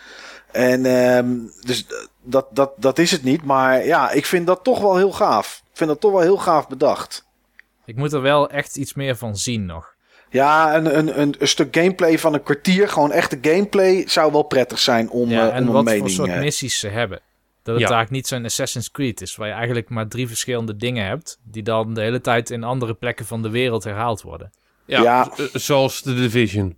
En 0.52 0.86
ehm, 0.86 1.36
dus 1.61 1.86
dat, 2.22 2.48
dat, 2.52 2.72
dat 2.78 2.99
is 2.99 3.11
het 3.11 3.24
niet. 3.24 3.44
Maar 3.44 3.86
ja, 3.86 4.11
ik 4.11 4.26
vind 4.26 4.48
dat 4.48 4.64
toch 4.64 4.80
wel 4.80 4.98
heel 4.98 5.11
gaaf. 5.11 5.61
Ik 5.72 5.78
vind 5.78 5.90
dat 5.90 6.02
toch 6.02 6.11
wel 6.11 6.22
heel 6.22 6.38
gaaf 6.38 6.68
bedacht. 6.68 7.26
Ik 7.86 7.95
moet 7.95 8.14
er 8.14 8.22
wel 8.22 8.49
echt 8.49 8.78
iets 8.78 8.94
meer 8.94 9.15
van 9.15 9.38
zien 9.38 9.65
nog. 9.65 9.95
Ja, 10.30 10.76
een, 10.76 10.98
een, 10.98 11.22
een, 11.22 11.36
een 11.40 11.48
stuk 11.48 11.76
gameplay 11.76 12.19
van 12.19 12.34
een 12.34 12.44
kwartier, 12.44 12.90
gewoon 12.90 13.11
echte 13.11 13.38
gameplay, 13.41 14.03
zou 14.07 14.32
wel 14.32 14.44
prettig 14.44 14.80
zijn 14.80 15.10
om, 15.10 15.30
Ja, 15.30 15.49
en 15.49 15.61
om 15.61 15.68
een 15.68 15.74
wat 15.74 15.84
mening... 15.84 16.02
voor 16.02 16.10
soort 16.10 16.30
eh, 16.30 16.40
missies 16.40 16.80
ze 16.80 16.88
hebben. 16.88 17.22
Dat 17.68 17.76
het 17.80 17.89
Ja. 17.89 17.95
eigenlijk 17.95 18.11
niet 18.11 18.27
zo'n 18.27 18.45
Assassin's 18.45 18.91
Creed 18.91 19.22
is, 19.22 19.35
waar 19.35 19.48
je 19.48 19.53
eigenlijk 19.53 19.89
maar 19.89 20.07
drie 20.07 20.27
verschillende 20.27 20.76
dingen 20.76 21.06
hebt, 21.06 21.39
die 21.44 21.64
dan 21.64 21.94
de 21.94 22.02
hele 22.02 22.22
tijd 22.22 22.49
in 22.49 22.64
andere 22.64 22.94
plekken 22.94 23.26
van 23.26 23.41
de 23.41 23.49
wereld 23.49 23.84
herhaald 23.84 24.22
worden. 24.22 24.52
Ja, 24.85 25.02
Ja. 25.02 25.31
z- 25.35 25.52
zoals 25.53 26.02
de 26.02 26.15
Division. 26.15 26.76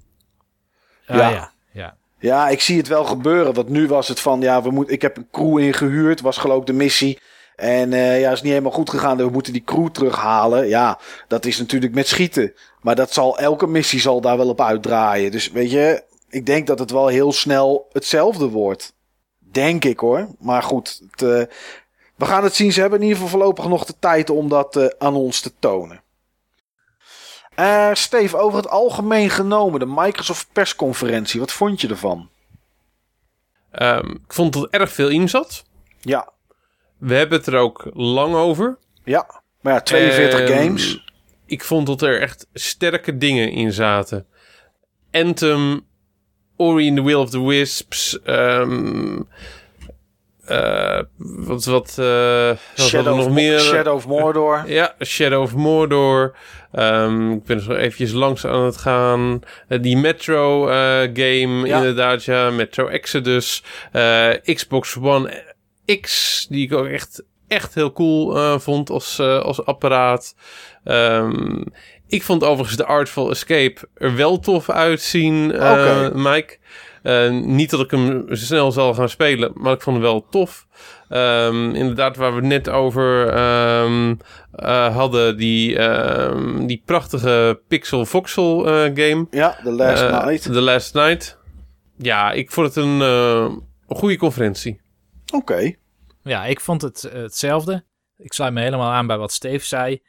Ah, 1.08 1.18
Ja. 1.18 1.30
ja. 1.30 1.52
ja. 1.72 1.96
Ja, 2.20 2.50
ik 2.50 2.62
zie 2.62 2.78
het 2.78 2.88
wel 2.88 3.04
gebeuren. 3.06 3.54
Want 3.54 3.70
nu 3.70 3.88
was 3.88 4.08
het 4.08 4.20
van, 4.20 4.42
ja, 4.42 4.62
we 4.62 4.72
moet, 4.72 4.92
ik 4.92 5.02
heb 5.02 5.18
een 5.18 5.28
crew 5.32 5.58
ingehuurd. 5.60 6.22
Was 6.22 6.38
geloof 6.38 6.60
ik 6.60 6.66
de 6.66 6.74
missie. 6.74 7.20
En 7.56 7.94
eh, 7.94 8.20
ja, 8.20 8.32
is 8.32 8.42
niet 8.42 8.52
helemaal 8.52 8.72
goed 8.72 8.90
gegaan. 8.90 9.18
We 9.18 9.30
moeten 9.30 9.54
die 9.54 9.64
crew 9.64 9.88
terughalen. 9.90 10.68
Ja, 10.68 11.00
dat 11.28 11.46
is 11.46 11.58
natuurlijk 11.58 11.94
met 11.94 12.08
schieten. 12.08 12.54
Maar 12.82 12.96
dat 12.96 13.14
zal, 13.14 13.38
elke 13.40 13.68
missie 13.68 14.00
zal 14.00 14.22
daar 14.22 14.38
wel 14.38 14.50
op 14.50 14.62
uitdraaien. 14.62 15.32
Dus 15.32 15.52
weet 15.52 15.72
je, 15.72 16.04
ik 16.30 16.46
denk 16.46 16.68
dat 16.68 16.80
het 16.80 16.92
wel 16.92 17.08
heel 17.08 17.32
snel 17.32 17.88
hetzelfde 17.92 18.48
wordt. 18.48 18.94
Denk 19.52 19.86
ik 19.86 20.00
hoor. 20.00 20.28
Maar 20.40 20.64
goed, 20.64 21.02
het, 21.12 21.22
uh, 21.22 21.44
we 22.16 22.26
gaan 22.26 22.44
het 22.44 22.56
zien. 22.56 22.72
Ze 22.72 22.82
hebben 22.82 23.00
in 23.00 23.06
ieder 23.06 23.22
geval 23.22 23.38
voorlopig 23.38 23.68
nog 23.68 23.86
de 23.86 23.96
tijd 24.00 24.30
om 24.30 24.50
dat 24.50 24.76
uh, 24.76 24.88
aan 24.98 25.16
ons 25.16 25.40
te 25.40 25.52
tonen. 25.60 26.02
Uh, 27.60 27.94
Steve, 27.94 28.38
over 28.38 28.58
het 28.58 28.70
algemeen 28.70 29.30
genomen, 29.30 29.80
de 29.80 29.86
Microsoft 29.86 30.48
persconferentie. 30.54 31.40
Wat 31.40 31.52
vond 31.52 31.82
je 31.82 31.88
ervan? 31.88 32.30
Um, 33.72 34.12
ik 34.12 34.34
vond 34.34 34.54
dat 34.54 34.64
er 34.64 34.80
erg 34.80 34.92
veel 34.92 35.10
in 35.10 35.30
zat. 35.30 35.64
Ja. 36.00 36.32
We 36.98 37.16
hebben 37.16 37.38
het 37.38 37.48
er 37.48 37.56
ook 37.56 37.90
lang 37.94 38.36
over. 38.36 38.78
Ja, 39.04 39.42
maar 39.62 39.74
ja, 39.74 39.82
42 39.82 40.40
um, 40.40 40.48
games. 40.48 41.12
Ik 41.46 41.64
vond 41.64 41.88
dat 41.88 42.02
er 42.02 42.22
echt 42.22 42.48
sterke 42.54 43.18
dingen 43.18 43.52
in 43.52 43.74
zaten. 43.74 44.28
Anthem, 45.12 45.88
Ori 46.60 46.88
in 46.88 46.96
the 46.96 47.02
Will 47.02 47.20
of 47.20 47.30
the 47.30 47.42
Wisps. 47.42 48.18
Um, 48.26 49.28
uh, 50.50 51.02
wat, 51.18 51.66
wat, 51.66 51.98
uh, 52.00 52.52
Shadow, 52.76 53.16
nog 53.16 53.26
of, 53.26 53.32
meer? 53.32 53.60
Shadow 53.60 53.96
of 53.96 54.08
Mordor. 54.08 54.64
Ja, 54.68 54.96
Shadow 55.00 55.42
of 55.42 55.56
Mordor. 55.56 56.36
Um, 56.72 57.32
ik 57.32 57.44
ben 57.44 57.58
er 57.58 57.64
zo 57.64 57.72
eventjes 57.72 58.12
langs 58.12 58.46
aan 58.46 58.64
het 58.66 58.78
gaan. 58.78 59.42
Uh, 59.70 59.82
die 59.82 59.98
Metro 59.98 60.66
game, 61.14 61.68
ja. 61.68 61.78
inderdaad, 61.78 62.24
ja. 62.24 62.50
Metro 62.50 62.88
Exodus. 62.88 63.64
Xbox 64.44 64.98
One 64.98 65.44
X, 66.02 66.46
die 66.50 66.66
ik 66.66 66.74
ook 66.74 66.88
echt, 66.88 67.24
echt 67.48 67.76
heel 67.76 67.94
cool 67.94 68.60
vond 68.60 68.90
als, 68.90 69.20
als 69.20 69.66
apparaat. 69.66 70.36
Um, 70.84 71.64
ik 72.10 72.24
vond 72.24 72.44
overigens 72.44 72.78
de 72.78 72.86
Artful 72.86 73.30
Escape 73.30 73.88
er 73.94 74.16
wel 74.16 74.40
tof 74.40 74.70
uitzien, 74.70 75.54
okay. 75.54 76.10
Mike. 76.10 76.58
Uh, 77.04 77.30
niet 77.32 77.70
dat 77.70 77.80
ik 77.80 77.92
hem 77.92 78.26
snel 78.30 78.72
zal 78.72 78.94
gaan 78.94 79.10
spelen, 79.10 79.52
maar 79.56 79.74
ik 79.74 79.82
vond 79.82 79.96
hem 79.96 80.06
wel 80.06 80.26
tof. 80.30 80.68
Um, 81.10 81.76
inderdaad, 81.76 82.16
waar 82.16 82.32
we 82.32 82.38
het 82.38 82.46
net 82.46 82.70
over 82.70 83.38
um, 83.84 84.18
uh, 84.56 84.96
hadden, 84.96 85.38
die, 85.38 85.80
um, 85.82 86.68
die 86.68 86.82
prachtige 86.86 87.62
Pixel 87.68 88.06
Voxel 88.06 88.68
uh, 88.68 88.74
game. 88.94 89.28
Ja, 89.32 89.60
The 89.64 89.72
Last 89.72 90.10
Night. 90.10 90.42
The 90.42 90.62
Last 90.62 90.94
Night. 90.94 91.38
Ja, 91.98 92.32
ik 92.32 92.52
vond 92.52 92.76
het 92.76 92.86
een, 92.86 93.64
goede 93.88 94.18
conferentie. 94.18 94.82
Oké. 95.26 95.36
Okay. 95.36 95.78
Ja, 96.24 96.46
ik 96.46 96.60
vond 96.60 96.82
het 96.82 97.10
hetzelfde. 97.14 97.84
Ik 98.18 98.34
sluit 98.34 98.54
me 98.54 98.62
helemaal 98.62 98.92
aan 98.92 99.08
bij 99.08 99.18
wat 99.18 99.32
Steve 99.32 99.66
zei. 99.66 100.02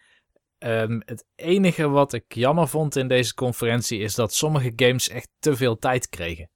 Um, 0.64 1.02
het 1.04 1.24
enige 1.34 1.88
wat 1.88 2.12
ik 2.12 2.24
jammer 2.28 2.68
vond 2.68 2.96
in 2.96 3.08
deze 3.08 3.34
conferentie 3.34 3.98
is 3.98 4.14
dat 4.14 4.34
sommige 4.34 4.72
games 4.76 5.08
echt 5.08 5.28
te 5.38 5.56
veel 5.56 5.76
tijd 5.76 6.08
kregen. 6.08 6.50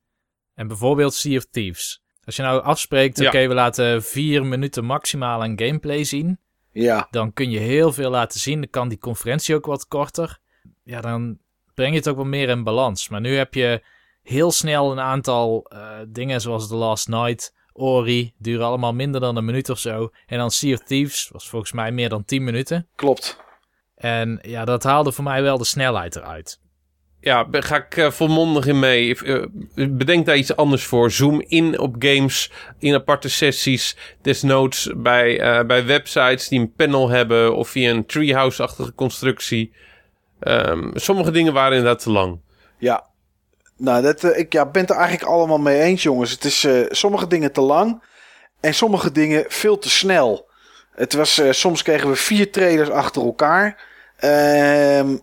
En 0.55 0.69
bijvoorbeeld 0.69 1.15
Sea 1.15 1.37
of 1.37 1.47
Thieves. 1.51 2.03
Als 2.25 2.37
je 2.37 2.43
nou 2.43 2.63
afspreekt, 2.63 3.19
ja. 3.19 3.27
oké, 3.27 3.49
we 3.49 3.55
laten 3.55 4.03
vier 4.03 4.47
minuten 4.47 4.85
maximaal 4.85 5.43
aan 5.43 5.59
gameplay 5.59 6.05
zien. 6.05 6.39
Ja. 6.71 7.09
Dan 7.11 7.33
kun 7.33 7.51
je 7.51 7.59
heel 7.59 7.93
veel 7.93 8.11
laten 8.11 8.41
zien. 8.41 8.61
Dan 8.61 8.71
kan 8.71 8.89
die 8.89 8.99
conferentie 8.99 9.55
ook 9.55 9.67
wat 9.67 9.87
korter. 9.87 10.39
Ja, 10.83 11.01
dan 11.01 11.39
breng 11.75 11.91
je 11.91 11.99
het 11.99 12.09
ook 12.09 12.17
wat 12.17 12.27
meer 12.27 12.49
in 12.49 12.63
balans. 12.63 13.09
Maar 13.09 13.21
nu 13.21 13.37
heb 13.37 13.55
je 13.55 13.83
heel 14.23 14.53
snel 14.53 14.93
een 14.93 15.01
aantal 15.01 15.71
uh, 15.73 15.99
dingen 16.09 16.41
zoals 16.41 16.69
The 16.69 16.75
Last 16.75 17.09
Night, 17.09 17.55
Ori, 17.73 18.33
duren 18.39 18.67
allemaal 18.67 18.95
minder 18.95 19.21
dan 19.21 19.37
een 19.37 19.45
minuut 19.45 19.71
of 19.71 19.79
zo. 19.79 20.11
En 20.27 20.39
dan 20.39 20.51
Sea 20.51 20.75
of 20.75 20.83
Thieves 20.83 21.29
was 21.33 21.49
volgens 21.49 21.73
mij 21.73 21.93
meer 21.93 22.09
dan 22.09 22.25
10 22.25 22.45
minuten. 22.45 22.89
Klopt. 22.95 23.44
En 23.95 24.39
ja, 24.43 24.65
dat 24.65 24.83
haalde 24.83 25.13
voor 25.13 25.25
mij 25.25 25.43
wel 25.43 25.59
de 25.59 25.65
snelheid 25.65 26.17
eruit. 26.17 26.63
Ja, 27.21 27.47
ga 27.51 27.77
ik 27.77 27.97
uh, 27.97 28.11
volmondig 28.11 28.67
in 28.67 28.79
mee. 28.79 29.23
Uh, 29.23 29.47
bedenk 29.75 30.27
daar 30.27 30.37
iets 30.37 30.57
anders 30.57 30.85
voor. 30.85 31.11
Zoom 31.11 31.41
in 31.47 31.79
op 31.79 31.97
games 31.99 32.53
in 32.79 32.95
aparte 32.95 33.29
sessies. 33.29 33.97
Desnoods 34.23 34.91
bij, 34.97 35.59
uh, 35.59 35.67
bij 35.67 35.87
websites 35.87 36.49
die 36.49 36.61
een 36.61 36.73
panel 36.73 37.09
hebben 37.09 37.57
of 37.57 37.69
via 37.69 37.91
een 37.91 38.07
treehouse-achtige 38.07 38.95
constructie. 38.95 39.73
Um, 40.41 40.91
sommige 40.95 41.31
dingen 41.31 41.53
waren 41.53 41.77
inderdaad 41.77 42.03
te 42.03 42.11
lang. 42.11 42.41
Ja, 42.79 43.07
nou, 43.77 44.03
dat, 44.03 44.37
ik 44.37 44.53
ja, 44.53 44.71
ben 44.71 44.83
het 44.83 44.91
er 44.91 44.97
eigenlijk 44.97 45.31
allemaal 45.31 45.59
mee 45.59 45.81
eens, 45.81 46.03
jongens. 46.03 46.31
Het 46.31 46.45
is 46.45 46.67
sommige 46.89 47.27
dingen 47.27 47.53
te 47.53 47.61
lang 47.61 48.03
en 48.61 48.75
sommige 48.75 49.13
dingen 49.13 49.45
veel 49.49 49.79
te 49.79 49.91
snel. 49.91 50.53
Het 50.95 51.13
was, 51.13 51.43
soms 51.51 51.83
kregen 51.83 52.09
we 52.09 52.17
vier 52.17 52.53
trailers 52.53 52.91
achter 52.91 53.23
elkaar. 53.23 53.83
Ehm 54.17 55.17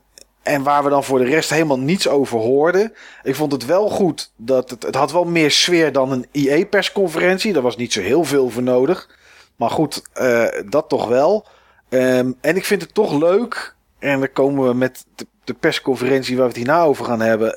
en 0.44 0.64
waar 0.64 0.84
we 0.84 0.90
dan 0.90 1.04
voor 1.04 1.20
de 1.20 1.26
rest 1.26 1.50
helemaal 1.50 1.80
niets 1.80 2.08
over 2.08 2.40
hoorden. 2.40 2.94
Ik 3.24 3.36
vond 3.36 3.52
het 3.52 3.66
wel 3.66 3.90
goed 3.90 4.32
dat 4.36 4.70
het, 4.70 4.84
het 4.84 4.96
had 4.96 5.12
wel 5.12 5.24
meer 5.24 5.52
sfeer 5.52 5.92
dan 5.92 6.12
een 6.12 6.28
IE-persconferentie. 6.32 7.54
Daar 7.54 7.62
was 7.62 7.76
niet 7.76 7.94
zo 7.94 8.02
heel 8.02 8.24
veel 8.24 8.50
voor 8.50 8.64
nodig. 8.64 9.10
Maar 9.56 9.70
goed, 9.70 10.02
uh, 10.22 10.48
dat 10.70 10.90
toch 10.90 11.08
wel. 11.08 11.48
Um, 11.90 12.38
en 12.42 12.56
ik 12.56 12.66
vind 12.66 12.82
het 12.82 12.94
toch 12.94 13.14
leuk. 13.14 13.76
En 14.00 14.20
dan 14.20 14.32
komen 14.34 14.68
we 14.68 14.74
met 14.74 15.06
de, 15.16 15.28
de, 15.44 15.54
persconferentie 15.54 16.36
waar 16.36 16.46
we 16.46 16.50
het 16.50 16.58
hierna 16.58 16.84
over 16.84 17.06
gaan 17.06 17.22
hebben. 17.22 17.56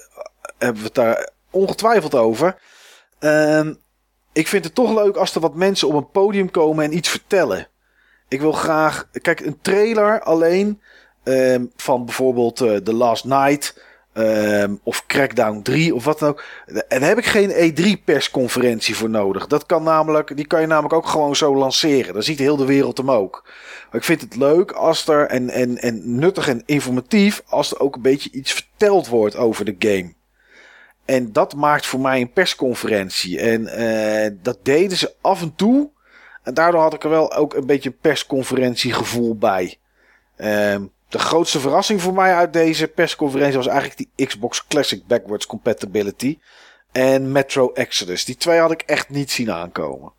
Hebben 0.59 0.81
we 0.81 0.87
het 0.87 0.95
daar 0.95 1.31
ongetwijfeld 1.51 2.15
over. 2.15 2.57
Um, 3.21 3.79
ik 4.33 4.49
vind 4.49 4.65
het 4.65 4.75
toch 4.75 4.95
leuk 4.95 5.17
als 5.17 5.35
er 5.35 5.41
wat 5.41 5.55
mensen 5.55 5.89
op 5.89 5.95
een 5.95 6.11
podium 6.11 6.51
komen 6.51 6.85
en 6.85 6.97
iets 6.97 7.09
vertellen. 7.09 7.69
Ik 8.29 8.41
wil 8.41 8.53
graag. 8.53 9.09
Kijk, 9.23 9.41
een 9.41 9.59
trailer 9.61 10.21
alleen 10.21 10.81
Um, 11.25 11.71
van 11.77 12.05
bijvoorbeeld 12.05 12.61
uh, 12.61 12.77
The 12.77 12.95
Last 12.95 13.25
Night. 13.25 13.83
Um, 14.17 14.81
of 14.83 15.07
Crackdown 15.07 15.63
3 15.63 15.95
of 15.95 16.05
wat 16.05 16.19
dan 16.19 16.29
ook. 16.29 16.45
En 16.67 17.01
daar 17.01 17.09
heb 17.09 17.19
ik 17.19 17.27
geen 17.27 17.51
E3 17.51 18.05
persconferentie 18.05 18.97
voor 18.97 19.11
nodig. 19.11 19.47
Dat 19.47 19.67
kan 19.67 19.83
namelijk, 19.83 20.37
die 20.37 20.47
kan 20.47 20.61
je 20.61 20.67
namelijk 20.67 20.95
ook 20.95 21.07
gewoon 21.07 21.37
zo 21.37 21.57
lanceren. 21.57 22.13
Dan 22.15 22.23
ziet 22.23 22.39
heel 22.39 22.57
de 22.57 22.65
wereld 22.65 22.97
hem 22.97 23.11
ook. 23.11 23.43
Maar 23.91 24.01
ik 24.01 24.07
vind 24.07 24.21
het 24.21 24.37
leuk 24.37 24.73
als 24.73 25.09
er, 25.09 25.27
en, 25.27 25.51
en, 25.51 25.79
en 25.79 26.19
nuttig 26.19 26.49
en 26.49 26.63
informatief, 26.67 27.43
als 27.47 27.71
er 27.71 27.81
ook 27.81 27.95
een 27.95 28.03
beetje 28.03 28.31
iets 28.31 28.53
verteld 28.53 29.09
wordt 29.09 29.37
over 29.37 29.65
de 29.65 29.77
game. 29.79 30.13
En 31.05 31.33
dat 31.33 31.55
maakt 31.55 31.87
voor 31.87 32.01
mij 32.01 32.21
een 32.21 32.33
persconferentie. 32.33 33.41
En 33.41 33.63
uh, 33.81 34.39
dat 34.43 34.59
deden 34.63 34.97
ze 34.97 35.15
af 35.21 35.43
en 35.43 35.55
toe. 35.55 35.91
En 36.45 36.55
daardoor 36.55 36.81
had 36.81 36.95
ik 36.95 37.05
er 37.05 37.11
wel 37.11 37.33
ook 37.35 37.55
een 37.55 37.67
beetje 37.67 37.91
persconferentiegevoel 37.91 39.37
bij. 39.37 39.79
Um, 40.37 40.93
de 41.09 41.19
grootste 41.19 41.61
verrassing 41.61 42.03
voor 42.03 42.15
mij 42.15 42.35
uit 42.35 42.53
deze 42.53 42.89
persconferentie 42.89 43.57
was 43.57 43.67
eigenlijk 43.67 44.11
die 44.17 44.27
Xbox 44.27 44.67
Classic 44.67 45.07
Backwards 45.07 45.47
Compatibility 45.47 46.39
en 46.93 47.33
Metro 47.33 47.73
Exodus. 47.73 48.25
Die 48.25 48.37
twee 48.37 48.59
had 48.59 48.71
ik 48.71 48.83
echt 48.83 49.09
niet 49.09 49.31
zien 49.31 49.53
aankomen. 49.53 50.13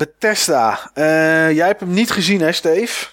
Bethesda. 0.00 0.90
Eh, 0.94 1.52
jij 1.52 1.66
hebt 1.66 1.80
hem 1.80 1.92
niet 1.92 2.10
gezien, 2.10 2.40
hè, 2.40 2.52
Steve? 2.52 3.06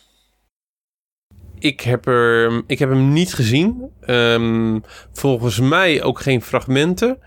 Ik 1.59 1.81
heb, 1.81 2.07
er, 2.07 2.63
ik 2.67 2.79
heb 2.79 2.89
hem 2.89 3.13
niet 3.13 3.33
gezien. 3.33 3.91
Ehm, 4.01 4.79
volgens 5.13 5.59
mij 5.59 6.03
ook 6.03 6.19
geen 6.19 6.41
fragmenten. 6.41 7.19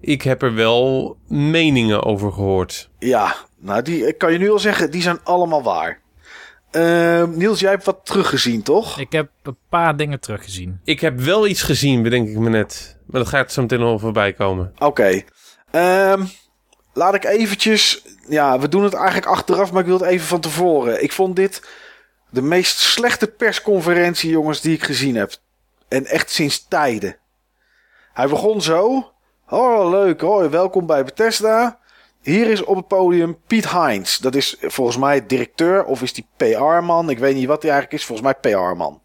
Ik 0.00 0.22
heb 0.22 0.42
er 0.42 0.54
wel 0.54 1.16
meningen 1.28 2.02
over 2.04 2.32
gehoord. 2.32 2.90
Ja, 2.98 3.34
nou, 3.56 3.82
die 3.82 4.06
ik 4.06 4.18
kan 4.18 4.32
je 4.32 4.38
nu 4.38 4.50
al 4.50 4.58
zeggen, 4.58 4.90
die 4.90 5.02
zijn 5.02 5.20
allemaal 5.24 5.62
waar. 5.62 6.00
Ehm, 6.70 7.36
Niels, 7.36 7.60
jij 7.60 7.70
hebt 7.70 7.84
wat 7.84 8.00
teruggezien, 8.06 8.62
toch? 8.62 8.98
Ik 8.98 9.12
heb 9.12 9.30
een 9.42 9.58
paar 9.68 9.96
dingen 9.96 10.20
teruggezien. 10.20 10.80
Ik 10.84 11.00
heb 11.00 11.20
wel 11.20 11.46
iets 11.46 11.62
gezien, 11.62 12.02
bedenk 12.02 12.28
ik 12.28 12.38
me 12.38 12.48
net. 12.48 12.98
Maar 13.06 13.20
dat 13.20 13.30
gaat 13.30 13.52
zo 13.52 13.62
meteen 13.62 13.80
nog 13.80 14.00
voorbij 14.00 14.32
komen. 14.32 14.72
Oké. 14.78 15.22
Ehm, 15.70 16.24
laat 16.92 17.14
ik 17.14 17.24
eventjes... 17.24 18.02
Ja, 18.28 18.58
we 18.58 18.68
doen 18.68 18.84
het 18.84 18.94
eigenlijk 18.94 19.26
achteraf, 19.26 19.72
maar 19.72 19.80
ik 19.80 19.86
wil 19.86 19.98
het 19.98 20.08
even 20.08 20.26
van 20.26 20.40
tevoren. 20.40 21.02
Ik 21.02 21.12
vond 21.12 21.36
dit 21.36 21.62
de 22.30 22.42
meest 22.42 22.78
slechte 22.78 23.26
persconferentie, 23.26 24.30
jongens, 24.30 24.60
die 24.60 24.74
ik 24.74 24.82
gezien 24.82 25.16
heb. 25.16 25.32
En 25.88 26.06
echt 26.06 26.30
sinds 26.30 26.66
tijden. 26.68 27.16
Hij 28.12 28.28
begon 28.28 28.62
zo. 28.62 29.12
Oh, 29.48 29.90
leuk. 29.90 30.22
Oh, 30.22 30.50
welkom 30.50 30.86
bij 30.86 31.04
Bethesda. 31.04 31.78
Hier 32.22 32.50
is 32.50 32.64
op 32.64 32.76
het 32.76 32.88
podium 32.88 33.38
Piet 33.46 33.70
Heinz. 33.70 34.18
Dat 34.18 34.34
is 34.34 34.56
volgens 34.60 34.96
mij 34.96 35.26
directeur 35.26 35.84
of 35.84 36.02
is 36.02 36.12
die 36.12 36.26
PR-man. 36.36 37.10
Ik 37.10 37.18
weet 37.18 37.34
niet 37.34 37.46
wat 37.46 37.62
hij 37.62 37.70
eigenlijk 37.70 38.00
is. 38.00 38.06
Volgens 38.06 38.28
mij 38.28 38.52
PR-man. 38.52 39.02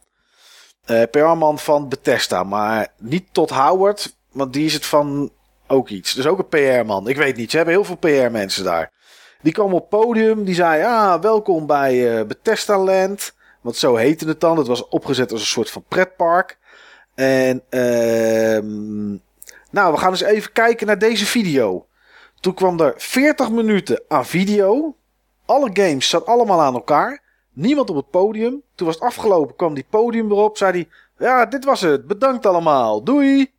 Eh 0.86 1.04
PR-man 1.12 1.60
van 1.60 1.90
Bethesda. 1.90 2.44
Maar 2.44 2.88
niet 2.98 3.28
tot 3.32 3.50
Howard. 3.50 4.16
Want 4.32 4.54
die 4.54 4.66
is 4.66 4.74
het 4.74 4.86
van 4.86 5.32
ook 5.68 5.90
iets. 5.90 6.14
Dus 6.14 6.28
ook 6.28 6.40
een 6.40 6.82
PR-man. 6.82 7.08
Ik 7.08 7.18
weet 7.18 7.36
niet. 7.36 7.52
Ze 7.52 7.56
hebben 7.56 7.76
heel 7.76 7.84
veel 7.84 7.96
PR-mensen 7.96 8.64
daar. 8.64 8.92
Die 9.44 9.54
kwam 9.54 9.74
op 9.74 9.90
podium. 9.90 10.44
Die 10.44 10.56
zei: 10.56 10.84
Ah, 10.84 11.22
welkom 11.22 11.66
bij 11.66 12.20
eh, 12.20 12.26
Bethesda 12.26 12.78
Land. 12.78 13.34
Want 13.62 13.76
zo 13.76 13.96
heette 13.96 14.28
het 14.28 14.42
dan. 14.42 14.58
Het 14.58 14.68
was 14.68 14.88
opgezet 14.88 15.32
als 15.32 15.42
een 15.42 15.48
soort 15.48 15.70
van 15.70 15.84
pretpark. 15.88 16.58
En 17.16 17.64
ehm 17.70 19.10
nou, 19.70 19.94
we 19.94 19.98
gaan 19.98 20.12
eens 20.12 20.22
even 20.22 20.52
kijken 20.52 20.88
naar 20.88 20.98
deze 20.98 21.26
video. 21.26 21.88
Toen 22.40 22.54
kwam 22.54 22.80
er 22.80 22.94
40 22.98 23.50
minuten 23.50 24.02
aan 24.08 24.26
video. 24.26 24.96
Alle 25.46 25.70
games 25.74 26.10
zaten 26.10 26.28
allemaal 26.28 26.62
aan 26.62 26.74
elkaar. 26.74 27.22
Niemand 27.54 27.90
op 27.90 27.96
het 27.96 28.10
podium. 28.10 28.62
Toen 28.76 28.88
was 28.88 28.96
het 28.96 29.04
afgelopen, 29.04 29.56
kwam 29.56 29.74
die 29.74 29.86
podium 29.90 30.32
erop. 30.32 30.58
Zei 30.58 30.72
hij: 30.72 30.88
Ja, 31.28 31.46
dit 31.46 31.66
was 31.66 31.82
het. 31.82 32.08
Bedankt 32.08 32.46
allemaal. 32.46 33.04
Doei. 33.04 33.52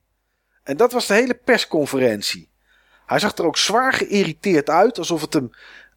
En 0.63 0.77
dat 0.77 0.93
was 0.93 1.07
de 1.07 1.15
hele 1.15 1.35
persconferentie. 1.35 2.53
Hij 3.07 3.19
zag 3.19 3.37
er 3.37 3.45
ook 3.47 3.57
zwaar 3.57 3.93
geïrriteerd 3.93 4.71
uit. 4.71 4.99
Alsof 4.99 5.21
het 5.21 5.33
hem, 5.33 5.51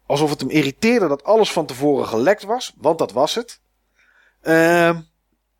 alsof 0.06 0.30
het 0.30 0.40
hem 0.40 0.50
irriteerde 0.50 1.08
dat 1.08 1.24
alles 1.24 1.52
van 1.52 1.66
tevoren 1.66 2.06
gelekt 2.06 2.42
was. 2.42 2.72
Want 2.76 2.98
dat 2.98 3.12
was 3.12 3.34
het. 3.34 3.60
Ehm, 4.42 5.00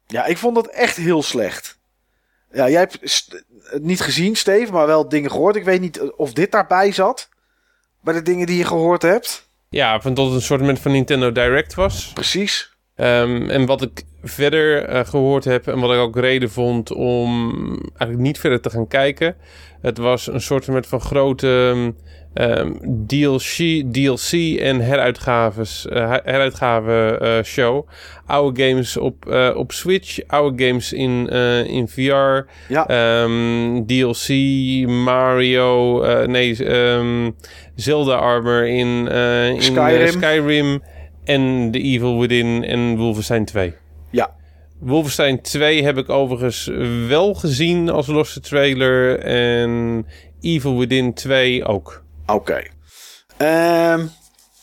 ja, 0.07 0.25
ik 0.25 0.39
vond 0.39 0.55
dat 0.55 0.67
echt 0.67 0.97
heel 0.97 1.23
slecht. 1.23 1.79
Ja, 2.53 2.69
jij 2.69 2.81
hebt 2.81 3.01
het 3.63 3.83
niet 3.83 4.01
gezien, 4.01 4.37
Steve, 4.37 4.73
maar 4.73 4.87
wel 4.87 5.09
dingen 5.09 5.31
gehoord. 5.31 5.57
Ik 5.57 5.65
weet 5.65 5.81
niet 5.81 6.01
of 6.01 6.33
dit 6.33 6.53
daarbij 6.53 6.93
zat. 6.93 7.29
Bij 8.01 8.15
de 8.15 8.23
dingen 8.23 8.47
die 8.47 8.57
je 8.57 8.65
gehoord 8.65 9.03
hebt. 9.03 9.49
Ja, 9.69 10.01
van 10.01 10.15
dat 10.15 10.27
het 10.27 10.35
een 10.35 10.43
soort 10.43 10.79
van 10.79 10.93
Nintendo 10.93 11.33
Direct 11.33 11.75
was. 11.75 12.11
Precies. 12.13 12.77
Ehm, 12.95 13.51
en 13.51 13.67
wat 13.67 13.83
ik 13.83 14.03
verder 14.29 14.85
eh, 14.85 15.05
gehoord 15.05 15.45
heb 15.45 15.67
en 15.67 15.79
wat 15.79 15.93
ik 15.93 15.99
ook 15.99 16.17
reden 16.17 16.51
vond 16.51 16.93
om 16.93 17.53
eigenlijk 17.89 18.19
niet 18.19 18.39
verder 18.39 18.61
te 18.61 18.71
gaan 18.71 18.87
kijken. 18.87 19.37
Het 19.81 19.99
was 19.99 20.27
een 20.27 20.41
soort 20.41 20.65
van 20.65 21.01
grote 21.01 21.75
ehm, 22.35 22.73
DLC, 23.07 23.83
DLC 23.93 24.59
en 24.59 24.81
heruitgaves, 24.81 25.87
eh, 25.87 26.15
heruitgave 26.25 27.19
eh, 27.21 27.45
show. 27.45 27.89
Oude 28.27 28.63
games 28.63 28.97
op, 28.97 29.27
op 29.55 29.73
Switch, 29.73 30.19
oude 30.27 30.65
games 30.65 30.93
in, 30.93 31.29
in 31.67 31.89
VR. 31.89 32.47
Ja. 32.69 32.87
Ehm, 32.87 33.85
DLC, 33.87 34.29
Mario, 34.87 36.03
nee, 36.27 36.65
ehm, 36.65 37.31
Zelda 37.75 38.15
Armor 38.15 38.67
in, 38.67 39.09
in 39.55 39.63
Skyrim. 39.63 40.09
Skyrim 40.09 40.83
en 41.25 41.71
The 41.73 41.79
Evil 41.79 42.21
Within 42.21 42.65
en 42.65 42.97
Wolfenstein 42.97 43.45
2. 43.45 43.75
Wolfenstein 44.81 45.43
2 45.43 45.83
heb 45.85 45.97
ik 45.99 46.09
overigens 46.09 46.67
wel 47.09 47.35
gezien 47.35 47.91
als 47.91 48.07
losse 48.07 48.41
trailer 48.41 49.19
en 49.21 50.07
Evil 50.41 50.79
Within 50.79 51.15
2 51.15 51.65
ook. 51.65 52.03
Oké. 52.27 52.63
Ehm, 53.37 54.07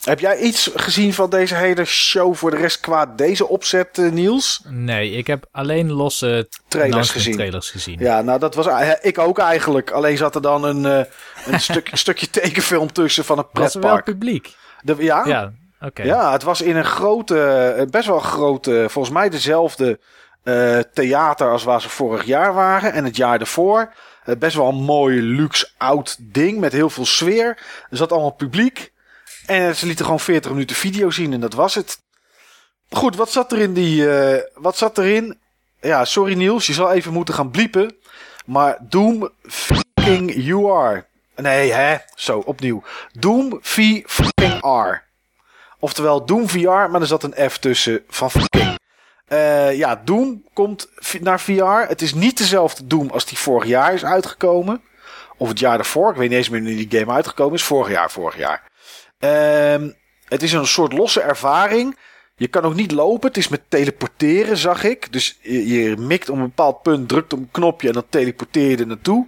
heb 0.04 0.20
jij 0.20 0.38
iets 0.40 0.72
gezien 0.76 1.14
van 1.14 1.30
deze 1.30 1.56
hele 1.56 1.86
show 1.86 2.36
voor 2.36 2.52
de 2.52 2.58
rest 2.58 2.80
qua 2.80 3.06
deze 3.06 3.48
opzet, 3.48 3.98
eh, 3.98 4.12
Niels? 4.12 4.62
Nee, 4.70 5.12
ik 5.12 5.28
heb 5.28 5.46
alleen 5.52 5.92
losse 5.92 6.48
Trailers 6.68 7.10
gezien. 7.12 7.34
trailers 7.34 7.70
gezien. 7.70 8.00
Ja, 8.00 8.22
nou 8.22 8.40
dat 8.40 8.56
was 8.56 8.68
ik 9.02 9.18
ook 9.18 9.40
eigenlijk. 9.40 9.92
Alleen 9.92 10.18
zat 10.18 10.36
er 10.36 10.42
dan 10.42 10.64
een, 10.64 10.86
eh, 10.86 11.06
een 11.54 11.60
stuk, 11.60 11.90
stukje 12.04 12.30
tekenfilm 12.30 12.92
tussen 12.92 13.26
van 13.26 13.38
een 13.38 13.46
Was 13.52 13.76
er 13.76 13.82
wel 13.82 13.92
pretpark. 13.92 14.04
publiek? 14.20 14.56
De, 14.82 14.96
ja? 15.00 15.26
Ja, 15.26 15.54
Ja, 15.94 16.32
het 16.32 16.44
was 16.44 16.62
in 16.62 16.76
een 16.76 16.86
grote, 16.86 17.42
eh, 17.78 17.86
best 17.90 18.08
wel 18.08 18.20
grote, 18.20 18.86
volgens 18.90 19.14
mij 19.14 19.30
dezelfde 19.30 20.00
eh, 20.46 20.80
theater 20.94 21.52
als 21.52 21.64
waar 21.64 21.82
ze 21.82 21.90
vorig 21.90 22.24
jaar 22.24 22.54
waren 22.54 22.94
en 22.94 23.04
het 23.06 23.16
jaar 23.16 23.40
ervoor. 23.40 23.94
Eh, 24.26 24.36
best 24.36 24.56
wel 24.56 24.68
een 24.68 24.84
mooi, 24.84 25.22
luxe, 25.22 25.70
oud 25.78 26.18
ding 26.20 26.60
met 26.60 26.72
heel 26.72 26.90
veel 26.90 27.06
sfeer. 27.06 27.48
Er 27.90 27.98
zat 27.98 28.12
allemaal 28.12 28.32
publiek. 28.32 28.94
En 29.46 29.76
ze 29.76 29.86
lieten 29.86 30.06
gewoon 30.06 30.20
40 30.20 30.52
minuten 30.52 30.76
video 30.76 31.10
zien 31.10 31.34
en 31.34 31.40
dat 31.40 31.54
was 31.54 31.76
het. 31.76 32.02
Goed, 32.90 33.16
wat 33.16 33.32
zat 33.32 33.52
er 33.52 33.60
in 33.60 33.74
die, 33.74 34.10
eh, 34.10 34.44
wat 34.54 34.78
zat 34.78 34.98
erin? 34.98 35.40
Ja, 35.82 36.06
sorry 36.06 36.34
Niels, 36.34 36.68
je 36.68 36.74
zal 36.74 36.92
even 36.92 37.14
moeten 37.14 37.34
gaan 37.34 37.52
bliepen. 37.52 37.96
Maar 38.46 38.78
Doom 38.82 39.30
fucking 39.44 40.34
you 40.36 40.72
are. 40.72 41.06
Nee, 41.36 41.72
hè? 41.72 41.98
Zo, 42.16 42.40
opnieuw. 42.40 42.84
Doom 43.12 43.60
V 43.62 44.02
fucking 44.06 44.66
R. 44.66 45.04
Oftewel 45.86 46.26
Doom 46.26 46.50
VR, 46.50 46.68
maar 46.68 47.02
er 47.02 47.08
zat 47.08 47.24
een 47.24 47.50
F 47.50 47.58
tussen 47.58 48.04
van 48.08 48.32
fucking. 48.32 48.80
Eh, 49.26 49.78
ja, 49.78 50.02
Doom 50.06 50.44
komt 50.54 50.90
naar 51.22 51.40
VR. 51.40 51.88
Het 51.88 52.02
is 52.02 52.14
niet 52.14 52.38
dezelfde 52.38 52.88
Doom 52.88 53.10
als 53.10 53.26
die 53.26 53.38
vorig 53.38 53.68
jaar 53.68 53.94
is 53.94 54.06
uitgekomen. 54.06 54.82
Of 55.38 55.48
het 55.48 55.60
jaar 55.60 55.76
daarvoor. 55.76 56.10
Ik 56.10 56.16
weet 56.16 56.30
niet 56.30 56.38
eens 56.38 56.50
meer 56.50 56.64
wanneer 56.64 56.88
die 56.88 57.00
game 57.00 57.12
uitgekomen 57.12 57.54
is. 57.54 57.64
Vorig 57.64 57.92
jaar, 57.92 58.12
vorig 58.12 58.38
jaar. 58.38 58.72
Ehm, 59.20 59.90
het 60.26 60.44
is 60.44 60.54
een 60.54 60.68
soort 60.68 60.94
losse 60.94 61.22
ervaring. 61.22 61.98
Je 62.36 62.48
kan 62.48 62.64
ook 62.64 62.76
niet 62.76 62.92
lopen. 62.92 63.28
Het 63.28 63.38
is 63.38 63.48
met 63.48 63.62
teleporteren, 63.68 64.58
zag 64.58 64.84
ik. 64.84 65.12
Dus 65.12 65.38
je, 65.42 65.96
mikt 65.98 66.30
op 66.30 66.36
een 66.36 66.42
bepaald 66.42 66.82
punt, 66.82 67.10
drukt 67.10 67.34
op 67.34 67.40
een 67.40 67.52
knopje 67.52 67.88
en 67.88 67.94
dan 67.94 68.06
teleporteer 68.10 68.70
je 68.70 68.78
er 68.78 68.88
naartoe. 68.88 69.28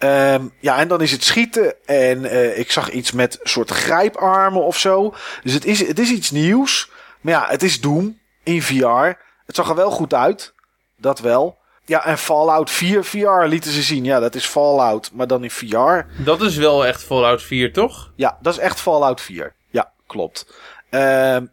Ehm, 0.00 0.46
ja, 0.60 0.78
en 0.78 0.88
dan 0.88 1.00
is 1.00 1.12
het 1.12 1.24
schieten. 1.24 1.74
En 1.86 2.24
eh, 2.24 2.58
ik 2.58 2.70
zag 2.72 2.90
iets 2.90 3.12
met 3.12 3.38
soort 3.42 3.70
grijparmen 3.70 4.62
of 4.62 4.78
zo. 4.78 5.14
Dus 5.42 5.52
het 5.52 5.64
is, 5.64 5.86
het 5.86 5.98
is 5.98 6.10
iets 6.10 6.30
nieuws. 6.30 6.90
Maar 7.20 7.32
ja, 7.32 7.46
het 7.48 7.62
is 7.62 7.80
Doom 7.80 8.18
in 8.42 8.62
VR. 8.62 9.18
Het 9.46 9.56
zag 9.56 9.68
er 9.68 9.74
wel 9.74 9.90
goed 9.90 10.14
uit. 10.14 10.54
Dat 10.96 11.18
wel. 11.20 11.58
Ja, 11.84 12.04
en 12.04 12.18
Fallout 12.18 12.70
4 12.70 13.04
VR 13.04 13.44
lieten 13.46 13.70
ze 13.70 13.82
zien. 13.82 14.04
Ja, 14.04 14.20
dat 14.20 14.34
is 14.34 14.46
Fallout, 14.46 15.10
maar 15.12 15.26
dan 15.26 15.42
in 15.42 15.50
VR. 15.50 16.22
Dat 16.24 16.40
is 16.42 16.56
wel 16.56 16.86
echt 16.86 17.02
Fallout 17.04 17.42
4, 17.42 17.72
toch? 17.72 18.12
Ja, 18.16 18.38
dat 18.42 18.52
is 18.52 18.58
echt 18.58 18.80
Fallout 18.80 19.20
4. 19.20 19.54
Ja, 19.70 19.92
klopt. 20.06 20.46
Ehm, 20.90 21.46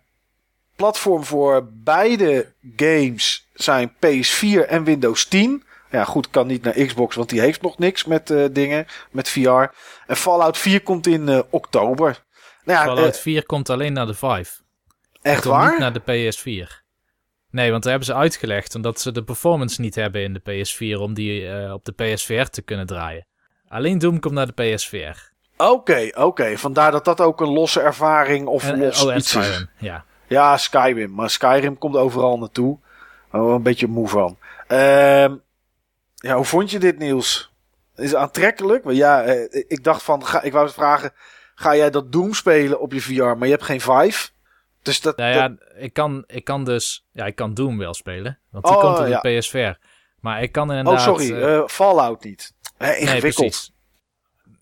platform 0.75 1.23
voor 1.23 1.69
beide 1.71 2.53
games 2.75 3.47
zijn 3.53 3.93
PS4 3.99 4.67
en 4.67 4.83
Windows 4.83 5.25
10. 5.25 5.63
Ja, 5.91 6.03
goed, 6.03 6.29
kan 6.29 6.47
niet 6.47 6.63
naar 6.63 6.73
Xbox, 6.73 7.15
want 7.15 7.29
die 7.29 7.39
heeft 7.39 7.61
nog 7.61 7.77
niks 7.77 8.05
met 8.05 8.29
eh, 8.29 8.45
dingen, 8.51 8.85
met 9.11 9.29
VR. 9.29 9.65
En 10.07 10.15
Fallout 10.15 10.57
4 10.57 10.81
komt 10.81 11.07
in 11.07 11.29
eh, 11.29 11.39
oktober. 11.49 12.25
Nou 12.63 12.79
ja, 12.79 12.85
Fallout 12.85 13.15
eh, 13.15 13.21
4 13.21 13.45
komt 13.45 13.69
alleen 13.69 13.93
naar 13.93 14.05
de 14.05 14.13
5. 14.13 14.61
echt 15.21 15.43
waar? 15.43 15.69
niet 15.69 15.79
naar 15.79 15.93
de 15.93 16.01
PS4. 16.01 16.85
Nee, 17.51 17.71
want 17.71 17.83
daar 17.83 17.91
hebben 17.91 18.09
ze 18.09 18.19
uitgelegd 18.19 18.75
omdat 18.75 18.99
ze 18.99 19.11
de 19.11 19.23
performance 19.23 19.81
niet 19.81 19.95
hebben 19.95 20.21
in 20.23 20.33
de 20.33 20.41
PS4 20.41 21.01
om 21.01 21.13
die 21.13 21.47
eh, 21.47 21.73
op 21.73 21.85
de 21.85 21.91
PSVR 21.91 22.43
te 22.43 22.61
kunnen 22.61 22.85
draaien. 22.85 23.27
Alleen 23.67 23.97
Doom 23.97 24.19
komt 24.19 24.33
naar 24.33 24.51
de 24.53 24.75
PSVR. 24.75 25.31
Oké, 25.57 26.09
oké. 26.13 26.57
Vandaar 26.57 26.91
dat 26.91 27.05
dat 27.05 27.21
ook 27.21 27.41
een 27.41 27.51
losse 27.51 27.81
ervaring 27.81 28.47
of 28.47 28.63
En, 28.63 28.79
los 28.79 29.03
oh, 29.03 29.11
en 29.11 29.17
iets 29.17 29.35
is. 29.35 29.45
Skyrim, 29.45 29.69
ja. 29.77 30.05
Ja, 30.27 30.57
Skyrim. 30.57 31.13
Maar 31.13 31.29
Skyrim 31.29 31.77
komt 31.77 31.95
overal 31.95 32.37
naartoe. 32.37 32.79
Oh, 33.31 33.53
een 33.53 33.63
beetje 33.63 33.87
moe 33.87 34.07
van. 34.07 34.37
Ehm, 34.67 35.35
ja, 36.17 36.35
hoe 36.35 36.45
vond 36.45 36.71
je 36.71 36.79
dit 36.79 36.97
nieuws? 36.97 37.51
Is 37.95 38.05
het 38.11 38.15
aantrekkelijk? 38.15 38.83
Maar 38.83 38.93
ja, 38.93 39.23
eh, 39.23 39.63
ik 39.67 39.83
dacht 39.83 40.03
van, 40.03 40.25
ga, 40.25 40.41
ik 40.41 40.51
wou 40.51 40.69
vragen, 40.69 41.11
ga 41.55 41.75
jij 41.75 41.89
dat 41.89 42.11
Doom 42.11 42.33
spelen 42.33 42.79
op 42.79 42.93
je 42.93 43.01
VR? 43.01 43.23
Maar 43.23 43.45
je 43.47 43.53
hebt 43.53 43.63
geen 43.63 43.81
Vive. 43.81 44.29
Dus 44.81 45.01
dat, 45.01 45.17
Nou 45.17 45.33
dat- 45.33 45.41
ja, 45.73 45.81
ik 45.81 45.93
kan, 45.93 46.23
ik 46.27 46.43
kan 46.43 46.63
dus... 46.65 47.05
Ja, 47.11 47.25
ik 47.25 47.35
kan 47.35 47.53
Doom 47.53 47.77
wel 47.77 47.93
spelen. 47.93 48.39
Want 48.51 48.65
die 48.65 48.73
Oh, 48.75 48.81
komt 48.81 48.99
op 48.99 49.07
ja. 49.07 49.19
de 49.21 49.37
PSVR. 49.39 49.79
Maar 50.19 50.41
ik 50.41 50.51
kan 50.51 50.69
oh 50.71 50.75
inderdaad... 50.77 51.03
sorry, 51.03 51.31
eh, 51.31 51.55
eh, 51.55 51.67
Fallout 51.67 52.23
niet. 52.23 52.53
Hè, 52.77 52.87
nee, 52.87 52.99
ingewikkeld. 52.99 53.35
precies. 53.35 53.73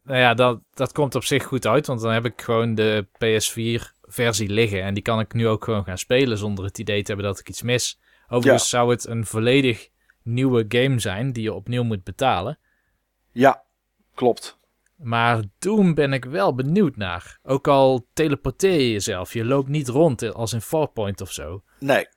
nou 0.04 0.20
ja, 0.20 0.34
dat, 0.34 0.60
dat 0.74 0.92
komt 0.92 1.16
op 1.16 1.24
zich 1.24 1.44
goed 1.44 1.68
uit, 1.68 1.88
want 1.88 2.02
dan 2.02 2.12
heb 2.12 2.26
ik 2.26 2.42
gewoon 2.42 2.76
de 2.76 3.06
PS4-versie 3.14 4.50
liggen. 4.50 4.84
En 4.84 4.94
die 4.94 5.04
kan 5.04 5.20
ik 5.20 5.34
nu 5.34 5.48
ook 5.48 5.64
gewoon 5.64 5.84
gaan 5.84 5.98
spelen 5.98 6.38
zonder 6.38 6.66
het 6.66 6.78
idee 6.78 7.02
te 7.02 7.08
hebben 7.08 7.26
dat 7.26 7.40
ik 7.40 7.50
iets 7.50 7.62
mis. 7.62 8.00
Overigens 8.30 8.70
zou 8.70 8.92
het 8.92 9.06
een 9.08 9.26
volledig 9.26 9.90
nieuwe 10.26 10.66
game 10.68 11.00
zijn 11.00 11.32
die 11.32 11.44
je 11.44 11.54
opnieuw 11.54 11.84
moet 11.84 12.04
betalen. 12.04 12.58
Ja, 13.32 13.64
klopt. 14.14 14.58
Maar 14.96 15.42
Doom 15.60 15.94
ben 15.94 16.14
ik 16.14 16.26
wel 16.26 16.56
benieuwd 16.56 16.96
naar. 16.96 17.40
Ook 17.44 17.68
al 17.68 18.08
teleporteer 18.14 18.80
je 18.80 18.92
jezelf. 18.92 19.34
Je 19.34 19.46
loopt 19.46 19.68
niet 19.68 19.88
rond 19.88 20.34
als 20.34 20.54
in 20.54 20.62
Farpoint 20.62 21.22
of 21.22 21.32
zo. 21.32 21.64
Nee. 21.80 22.08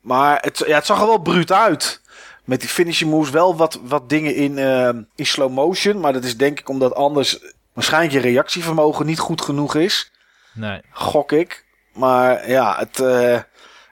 Maar 0.00 0.38
het, 0.40 0.62
ja, 0.66 0.74
het 0.74 0.86
zag 0.86 1.00
er 1.00 1.06
wel 1.06 1.18
bruut 1.18 1.52
uit. 1.52 2.02
Met 2.44 2.60
die 2.60 2.68
finishing 2.68 3.10
moves 3.10 3.30
wel 3.30 3.56
wat, 3.56 3.80
wat 3.82 4.08
dingen 4.08 4.34
in, 4.34 4.56
uh, 4.56 4.88
in 5.14 5.26
slow 5.26 5.52
motion. 5.52 6.00
Maar 6.00 6.12
dat 6.12 6.24
is 6.24 6.36
denk 6.36 6.60
ik 6.60 6.68
omdat 6.68 6.94
anders 6.94 7.54
waarschijnlijk 7.72 8.12
je 8.12 8.20
reactievermogen 8.20 9.06
niet 9.06 9.18
goed 9.18 9.42
genoeg 9.42 9.74
is. 9.74 10.12
Nee. 10.54 10.80
Gok 10.90 11.32
ik. 11.32 11.66
Maar 11.92 12.50
ja, 12.50 12.76
het, 12.78 12.98
uh, 12.98 13.40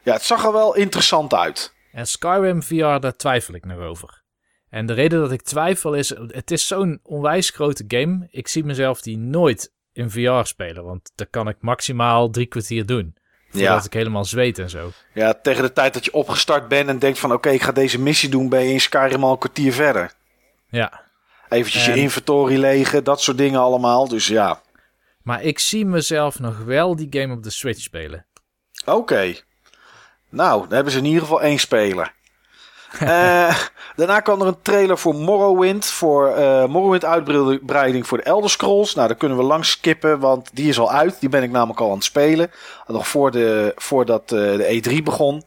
ja, 0.02 0.12
het 0.12 0.22
zag 0.22 0.44
er 0.44 0.52
wel 0.52 0.74
interessant 0.74 1.34
uit. 1.34 1.74
En 1.92 2.06
Skyrim 2.06 2.62
VR, 2.62 2.98
daar 3.00 3.16
twijfel 3.16 3.54
ik 3.54 3.64
nog 3.64 3.78
over. 3.78 4.22
En 4.68 4.86
de 4.86 4.92
reden 4.92 5.20
dat 5.20 5.32
ik 5.32 5.42
twijfel 5.42 5.94
is, 5.94 6.08
het 6.26 6.50
is 6.50 6.66
zo'n 6.66 7.00
onwijs 7.02 7.50
grote 7.50 7.84
game. 7.88 8.28
Ik 8.30 8.48
zie 8.48 8.64
mezelf 8.64 9.00
die 9.00 9.18
nooit 9.18 9.72
in 9.92 10.10
VR 10.10 10.42
spelen, 10.42 10.84
want 10.84 11.12
daar 11.14 11.26
kan 11.26 11.48
ik 11.48 11.56
maximaal 11.60 12.30
drie 12.30 12.46
kwartier 12.46 12.86
doen. 12.86 13.16
Voordat 13.50 13.78
ja. 13.78 13.84
ik 13.84 13.92
helemaal 13.92 14.24
zweet 14.24 14.58
en 14.58 14.70
zo. 14.70 14.90
Ja, 15.14 15.34
tegen 15.34 15.62
de 15.62 15.72
tijd 15.72 15.94
dat 15.94 16.04
je 16.04 16.12
opgestart 16.12 16.68
bent 16.68 16.88
en 16.88 16.98
denkt 16.98 17.18
van 17.18 17.32
oké, 17.32 17.50
ik 17.50 17.62
ga 17.62 17.72
deze 17.72 18.00
missie 18.00 18.28
doen, 18.28 18.48
ben 18.48 18.64
je 18.64 18.72
in 18.72 18.80
Skyrim 18.80 19.24
al 19.24 19.32
een 19.32 19.38
kwartier 19.38 19.72
verder. 19.72 20.12
Ja. 20.68 21.02
Eventjes 21.48 21.86
je 21.86 21.94
inventory 21.94 22.56
legen, 22.56 23.04
dat 23.04 23.20
soort 23.20 23.38
dingen 23.38 23.60
allemaal, 23.60 24.08
dus 24.08 24.26
ja. 24.26 24.60
Maar 25.22 25.42
ik 25.42 25.58
zie 25.58 25.86
mezelf 25.86 26.38
nog 26.38 26.58
wel 26.58 26.96
die 26.96 27.06
game 27.10 27.34
op 27.34 27.42
de 27.42 27.50
Switch 27.50 27.80
spelen. 27.80 28.26
Oké. 28.84 29.34
Nou, 30.32 30.60
dan 30.60 30.72
hebben 30.72 30.92
ze 30.92 30.98
in 30.98 31.04
ieder 31.04 31.20
geval 31.20 31.42
één 31.42 31.58
speler. 31.58 32.12
uh, 33.02 33.56
daarna 33.96 34.20
kwam 34.20 34.40
er 34.40 34.46
een 34.46 34.62
trailer 34.62 34.98
voor 34.98 35.14
Morrowind. 35.14 35.86
Voor 35.86 36.38
uh, 36.38 36.66
Morrowind 36.66 37.04
uitbreiding 37.04 38.06
voor 38.06 38.18
de 38.18 38.24
Elder 38.24 38.50
Scrolls. 38.50 38.94
Nou, 38.94 39.08
daar 39.08 39.16
kunnen 39.16 39.38
we 39.38 39.44
langs 39.44 39.70
skippen, 39.70 40.18
want 40.18 40.50
die 40.52 40.68
is 40.68 40.78
al 40.78 40.90
uit. 40.90 41.20
Die 41.20 41.28
ben 41.28 41.42
ik 41.42 41.50
namelijk 41.50 41.80
al 41.80 41.88
aan 41.88 41.94
het 41.94 42.04
spelen. 42.04 42.50
Nog 42.86 43.08
voor 43.08 43.30
de, 43.30 43.72
voordat 43.76 44.32
uh, 44.32 44.38
de 44.38 44.82
E3 44.82 45.02
begon. 45.02 45.44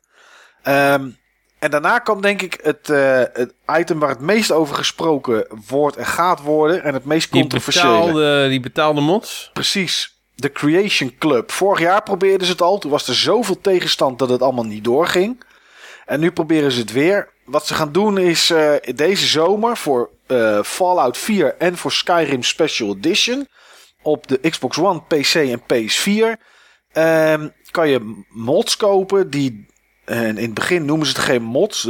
Um, 0.63 1.17
en 1.59 1.71
daarna 1.71 1.99
kwam 1.99 2.21
denk 2.21 2.41
ik 2.41 2.59
het, 2.63 2.87
het 3.33 3.53
item 3.77 3.99
waar 3.99 4.09
het 4.09 4.19
meest 4.19 4.51
over 4.51 4.75
gesproken 4.75 5.47
wordt 5.67 5.97
en 5.97 6.05
gaat 6.05 6.41
worden. 6.41 6.83
En 6.83 6.93
het 6.93 7.05
meest 7.05 7.29
controversiële. 7.29 8.03
Die 8.03 8.13
betaalde, 8.13 8.49
die 8.49 8.59
betaalde 8.59 9.01
mods? 9.01 9.49
Precies. 9.53 10.14
De 10.35 10.51
Creation 10.51 11.15
Club. 11.17 11.51
Vorig 11.51 11.79
jaar 11.79 12.03
probeerden 12.03 12.45
ze 12.45 12.51
het 12.51 12.61
al. 12.61 12.77
Toen 12.77 12.91
was 12.91 13.07
er 13.07 13.15
zoveel 13.15 13.61
tegenstand 13.61 14.19
dat 14.19 14.29
het 14.29 14.41
allemaal 14.41 14.65
niet 14.65 14.83
doorging. 14.83 15.43
En 16.05 16.19
nu 16.19 16.31
proberen 16.31 16.71
ze 16.71 16.79
het 16.79 16.91
weer. 16.91 17.33
Wat 17.45 17.67
ze 17.67 17.73
gaan 17.73 17.91
doen 17.91 18.17
is 18.17 18.51
uh, 18.51 18.73
deze 18.95 19.25
zomer 19.25 19.77
voor 19.77 20.09
uh, 20.27 20.63
Fallout 20.63 21.17
4 21.17 21.55
en 21.57 21.77
voor 21.77 21.91
Skyrim 21.91 22.43
Special 22.43 22.95
Edition 22.95 23.47
op 24.01 24.27
de 24.27 24.49
Xbox 24.49 24.77
One, 24.77 25.01
PC 25.07 25.33
en 25.35 25.61
PS4 25.61 26.41
um, 26.93 27.53
kan 27.71 27.89
je 27.89 28.23
mods 28.29 28.77
kopen 28.77 29.29
die 29.29 29.65
en 30.05 30.37
in 30.37 30.45
het 30.45 30.53
begin 30.53 30.85
noemen 30.85 31.07
ze 31.07 31.13
het 31.13 31.21
geen 31.21 31.43
mods, 31.43 31.81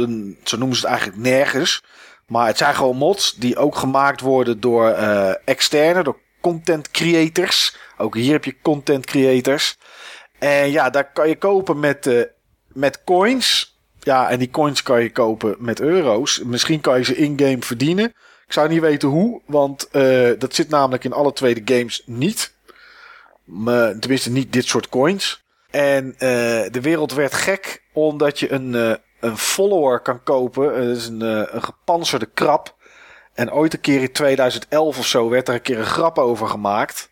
zo 0.42 0.56
noemen 0.56 0.76
ze 0.76 0.80
het 0.80 0.84
eigenlijk 0.84 1.18
nergens. 1.18 1.82
Maar 2.26 2.46
het 2.46 2.58
zijn 2.58 2.74
gewoon 2.74 2.96
mods 2.96 3.34
die 3.34 3.56
ook 3.56 3.76
gemaakt 3.76 4.20
worden 4.20 4.60
door 4.60 4.90
uh, 4.90 5.30
externe, 5.44 6.14
content 6.46 6.90
creators. 6.90 7.76
Ook 7.96 8.14
hier 8.14 8.32
heb 8.32 8.44
je 8.44 8.60
content 8.62 9.06
creators. 9.06 9.76
En 10.38 10.70
ja, 10.70 10.90
daar 10.90 11.12
kan 11.12 11.28
je 11.28 11.36
kopen 11.36 11.80
met, 11.80 12.06
uh, 12.06 12.22
met 12.66 13.04
coins. 13.04 13.76
Ja, 14.00 14.30
en 14.30 14.38
die 14.38 14.50
coins 14.50 14.82
kan 14.82 15.02
je 15.02 15.10
kopen 15.10 15.56
met 15.58 15.80
euro's. 15.80 16.42
Misschien 16.44 16.80
kan 16.80 16.98
je 16.98 17.04
ze 17.04 17.16
in-game 17.16 17.60
verdienen. 17.60 18.04
Ik 18.46 18.52
zou 18.52 18.68
niet 18.68 18.80
weten 18.80 19.08
hoe, 19.08 19.40
want 19.46 19.88
uh, 19.92 20.30
dat 20.38 20.54
zit 20.54 20.68
namelijk 20.68 21.04
in 21.04 21.12
alle 21.12 21.32
tweede 21.32 21.74
games 21.74 22.02
niet. 22.04 22.54
Maar, 23.44 23.98
tenminste, 23.98 24.30
niet 24.30 24.52
dit 24.52 24.66
soort 24.66 24.88
coins. 24.88 25.44
En 25.70 26.14
de 26.18 26.80
wereld 26.80 27.12
werd 27.12 27.34
gek 27.34 27.82
omdat 27.92 28.38
je 28.38 28.52
een, 28.52 28.98
een 29.20 29.38
follower 29.38 30.00
kan 30.00 30.22
kopen. 30.22 30.86
Dat 30.86 30.96
is 30.96 31.06
een, 31.06 31.20
een 31.54 31.62
gepanzerde 31.62 32.28
krab. 32.34 32.76
En 33.36 33.52
ooit 33.52 33.72
een 33.72 33.80
keer 33.80 34.00
in 34.00 34.12
2011 34.12 34.98
of 34.98 35.06
zo 35.06 35.28
werd 35.28 35.48
er 35.48 35.54
een 35.54 35.62
keer 35.62 35.78
een 35.78 35.84
grap 35.84 36.18
over 36.18 36.48
gemaakt. 36.48 37.10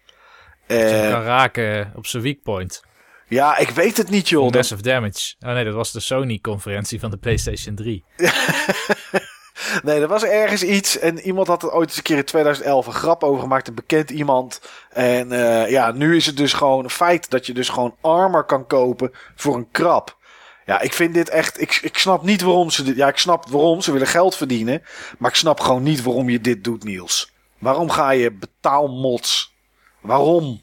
Dat 0.66 0.78
je 0.78 1.08
kan 1.10 1.22
raken 1.22 1.92
op 1.96 2.06
zijn 2.06 2.22
weak 2.22 2.42
point. 2.42 2.82
Ja, 3.28 3.58
ik 3.58 3.70
weet 3.70 3.96
het 3.96 4.10
niet, 4.10 4.28
joh. 4.28 4.52
Massive 4.52 4.82
damage. 4.82 5.34
Oh 5.40 5.52
nee, 5.52 5.64
dat 5.64 5.74
was 5.74 5.92
de 5.92 6.00
Sony-conferentie 6.00 7.00
van 7.00 7.10
de 7.10 7.16
PlayStation 7.16 7.74
3. 7.74 8.04
nee, 9.82 10.00
er 10.00 10.08
was 10.08 10.24
ergens 10.24 10.62
iets 10.62 10.98
en 10.98 11.18
iemand 11.20 11.46
had 11.46 11.62
er 11.62 11.72
ooit 11.72 11.88
eens 11.88 11.96
een 11.96 12.02
keer 12.02 12.16
in 12.16 12.24
2011 12.24 12.86
een 12.86 12.92
grap 12.92 13.24
over 13.24 13.40
gemaakt, 13.40 13.68
een 13.68 13.74
bekend 13.74 14.10
iemand. 14.10 14.60
En 14.90 15.32
uh, 15.32 15.70
ja, 15.70 15.92
nu 15.92 16.16
is 16.16 16.26
het 16.26 16.36
dus 16.36 16.52
gewoon 16.52 16.84
een 16.84 16.90
feit 16.90 17.30
dat 17.30 17.46
je 17.46 17.52
dus 17.52 17.68
gewoon 17.68 17.96
armor 18.00 18.44
kan 18.44 18.66
kopen 18.66 19.12
voor 19.34 19.56
een 19.56 19.70
krab. 19.70 20.16
Ja, 20.66 20.80
ik 20.80 20.92
vind 20.92 21.14
dit 21.14 21.28
echt. 21.28 21.60
Ik, 21.60 21.78
ik 21.82 21.98
snap 21.98 22.22
niet 22.22 22.40
waarom 22.40 22.70
ze 22.70 22.82
dit. 22.82 22.96
Ja, 22.96 23.08
ik 23.08 23.18
snap 23.18 23.48
waarom 23.48 23.80
ze 23.80 23.92
willen 23.92 24.06
geld 24.06 24.36
verdienen. 24.36 24.82
Maar 25.18 25.30
ik 25.30 25.36
snap 25.36 25.60
gewoon 25.60 25.82
niet 25.82 26.02
waarom 26.02 26.28
je 26.28 26.40
dit 26.40 26.64
doet, 26.64 26.84
Niels. 26.84 27.32
Waarom 27.58 27.90
ga 27.90 28.10
je 28.10 28.32
betaalmods? 28.32 29.54
Waarom? 30.00 30.62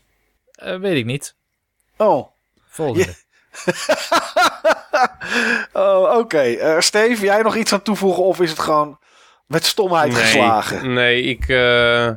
Uh, 0.63 0.79
weet 0.79 0.97
ik 0.97 1.05
niet. 1.05 1.35
Oh. 1.97 2.27
Volgende. 2.67 3.13
oh, 5.73 6.01
oké. 6.01 6.17
Okay. 6.17 6.55
Uh, 6.55 6.79
Steve, 6.79 7.25
jij 7.25 7.41
nog 7.41 7.55
iets 7.55 7.73
aan 7.73 7.81
toevoegen 7.81 8.23
of 8.23 8.39
is 8.39 8.49
het 8.49 8.59
gewoon 8.59 8.99
met 9.47 9.65
stomheid 9.65 10.11
nee, 10.11 10.21
geslagen? 10.21 10.93
Nee, 10.93 11.23
ik. 11.23 11.47
Uh, 11.47 12.11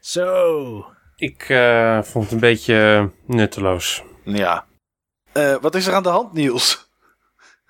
Zo. 0.00 0.84
Ik 1.16 1.48
uh, 1.48 2.02
vond 2.02 2.24
het 2.24 2.32
een 2.32 2.40
beetje 2.40 3.10
nutteloos. 3.26 4.02
Ja. 4.24 4.66
wat 5.60 5.74
is 5.74 5.86
er 5.86 5.94
aan 5.94 6.02
de 6.02 6.08
hand, 6.08 6.32
Niels? 6.32 6.89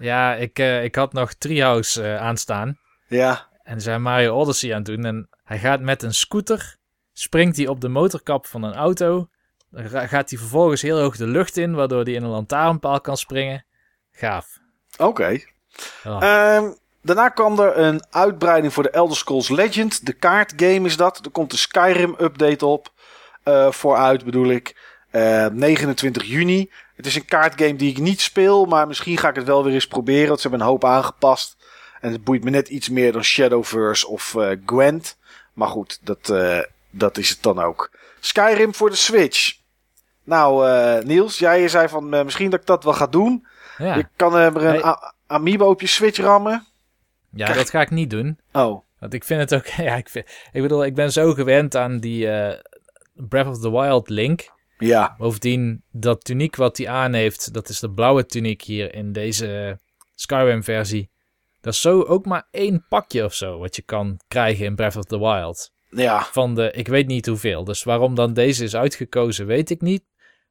Ja, 0.00 0.34
ik, 0.34 0.58
ik 0.58 0.94
had 0.94 1.12
nog 1.12 1.32
Treehouse 1.32 2.18
aanstaan. 2.18 2.78
Ja. 3.06 3.48
En 3.62 3.80
zijn 3.80 4.02
Mario 4.02 4.34
Odyssey 4.34 4.70
aan 4.70 4.76
het 4.76 4.86
doen. 4.86 5.04
En 5.04 5.28
hij 5.44 5.58
gaat 5.58 5.80
met 5.80 6.02
een 6.02 6.14
scooter. 6.14 6.76
Springt 7.12 7.56
hij 7.56 7.66
op 7.66 7.80
de 7.80 7.88
motorkap 7.88 8.46
van 8.46 8.62
een 8.62 8.74
auto. 8.74 9.28
Dan 9.70 9.88
gaat 9.88 10.30
hij 10.30 10.38
vervolgens 10.38 10.82
heel 10.82 11.00
hoog 11.00 11.16
de 11.16 11.26
lucht 11.26 11.56
in, 11.56 11.74
waardoor 11.74 12.02
hij 12.02 12.12
in 12.12 12.22
een 12.22 12.30
lantaarnpaal 12.30 13.00
kan 13.00 13.16
springen. 13.16 13.64
Gaaf. 14.10 14.58
Oké. 14.98 15.04
Okay. 15.04 15.46
Oh. 16.04 16.56
Um, 16.56 16.76
daarna 17.02 17.28
kwam 17.28 17.58
er 17.58 17.78
een 17.78 18.02
uitbreiding 18.10 18.72
voor 18.72 18.82
de 18.82 18.90
Elder 18.90 19.16
Scrolls 19.16 19.48
Legend. 19.48 20.06
De 20.06 20.12
kaartgame 20.12 20.86
is 20.86 20.96
dat. 20.96 21.24
Er 21.24 21.30
komt 21.30 21.52
een 21.52 21.58
Skyrim 21.58 22.14
update 22.20 22.66
op. 22.66 22.92
Uh, 23.44 23.70
vooruit 23.70 24.24
bedoel 24.24 24.50
ik. 24.50 24.76
Uh, 25.12 25.46
29 25.46 26.24
juni. 26.24 26.70
Het 27.00 27.08
is 27.08 27.14
een 27.14 27.24
kaartgame 27.24 27.76
die 27.76 27.90
ik 27.90 27.98
niet 27.98 28.20
speel, 28.20 28.64
maar 28.64 28.86
misschien 28.86 29.18
ga 29.18 29.28
ik 29.28 29.34
het 29.34 29.46
wel 29.46 29.64
weer 29.64 29.74
eens 29.74 29.86
proberen. 29.86 30.28
Want 30.28 30.40
ze 30.40 30.48
hebben 30.48 30.66
een 30.66 30.72
hoop 30.72 30.84
aangepast. 30.84 31.56
En 32.00 32.12
het 32.12 32.24
boeit 32.24 32.44
me 32.44 32.50
net 32.50 32.68
iets 32.68 32.88
meer 32.88 33.12
dan 33.12 33.24
Shadowverse 33.24 34.08
of 34.08 34.34
uh, 34.34 34.50
Gwent. 34.66 35.18
Maar 35.52 35.68
goed, 35.68 35.98
dat, 36.02 36.34
dat 36.90 37.18
is 37.18 37.28
het 37.28 37.42
dan 37.42 37.58
ook. 37.58 37.90
Skyrim 38.20 38.74
voor 38.74 38.90
de 38.90 38.96
Switch. 38.96 39.56
Nou, 40.24 40.68
uh, 40.68 41.04
Niels, 41.04 41.38
jij 41.38 41.68
zei 41.68 41.88
van 41.88 42.08
misschien 42.08 42.50
dat 42.50 42.60
ik 42.60 42.66
dat 42.66 42.84
wel 42.84 42.92
ga 42.92 43.06
doen. 43.06 43.46
Ja. 43.78 43.94
Je 43.94 44.06
kan 44.16 44.34
er 44.36 44.64
een. 44.64 44.96
Amiibo 45.26 45.68
op 45.68 45.80
je 45.80 45.86
Switch 45.86 46.18
rammen. 46.18 46.66
Ja, 47.32 47.44
Krijg... 47.44 47.58
dat 47.58 47.70
ga 47.70 47.80
ik 47.80 47.90
niet 47.90 48.10
doen. 48.10 48.38
Oh. 48.52 48.82
Want 48.98 49.14
ik 49.14 49.24
vind 49.24 49.40
het 49.40 49.54
ook... 49.54 49.66
Ja, 49.88 49.94
ik, 49.94 50.08
vind, 50.08 50.26
ik 50.52 50.62
bedoel, 50.62 50.84
ik 50.84 50.94
ben 50.94 51.12
zo 51.12 51.32
gewend 51.32 51.76
aan 51.76 51.98
die 51.98 52.26
uh, 52.26 52.52
Breath 53.14 53.46
of 53.46 53.58
the 53.58 53.70
Wild 53.70 54.08
link. 54.08 54.50
Ja. 54.80 55.14
Bovendien, 55.18 55.84
dat 55.90 56.24
tuniek 56.24 56.56
wat 56.56 56.76
hij 56.76 56.88
aan 56.88 57.12
heeft, 57.12 57.52
dat 57.52 57.68
is 57.68 57.80
de 57.80 57.90
blauwe 57.90 58.26
tuniek 58.26 58.62
hier 58.62 58.94
in 58.94 59.12
deze 59.12 59.78
Skyrim 60.14 60.64
versie. 60.64 61.10
Dat 61.60 61.72
is 61.72 61.80
zo 61.80 62.02
ook 62.02 62.26
maar 62.26 62.48
één 62.50 62.86
pakje 62.88 63.24
of 63.24 63.34
zo 63.34 63.58
wat 63.58 63.76
je 63.76 63.82
kan 63.82 64.20
krijgen 64.28 64.64
in 64.64 64.74
Breath 64.74 64.96
of 64.96 65.04
the 65.04 65.18
Wild. 65.18 65.72
Ja. 65.90 66.24
Van 66.24 66.54
de, 66.54 66.70
ik 66.70 66.88
weet 66.88 67.06
niet 67.06 67.26
hoeveel. 67.26 67.64
Dus 67.64 67.82
waarom 67.82 68.14
dan 68.14 68.32
deze 68.32 68.64
is 68.64 68.76
uitgekozen, 68.76 69.46
weet 69.46 69.70
ik 69.70 69.80
niet. 69.80 70.02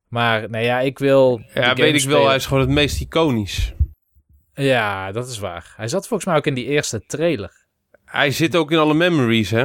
Maar 0.08 0.50
nou 0.50 0.64
ja, 0.64 0.80
ik 0.80 1.00
wil. 1.00 1.42
Ja, 1.54 1.74
weet 1.74 2.04
ik 2.04 2.10
wel. 2.10 2.28
Hij 2.28 2.36
is 2.36 2.46
gewoon 2.46 2.64
het 2.64 2.72
meest 2.72 3.02
iconisch. 3.02 3.74
Ja, 4.54 5.12
dat 5.12 5.28
is 5.28 5.40
waar. 5.40 5.74
Hij 5.76 5.88
zat 5.88 6.08
volgens 6.08 6.30
mij 6.30 6.38
ook 6.38 6.46
in 6.48 6.54
die 6.54 6.66
eerste 6.66 7.06
trailer. 7.06 7.68
Hij 8.06 8.32
zit 8.32 8.56
ook 8.56 8.72
in 8.72 8.78
alle 8.78 8.94
memories, 8.94 9.50
hè? 9.50 9.64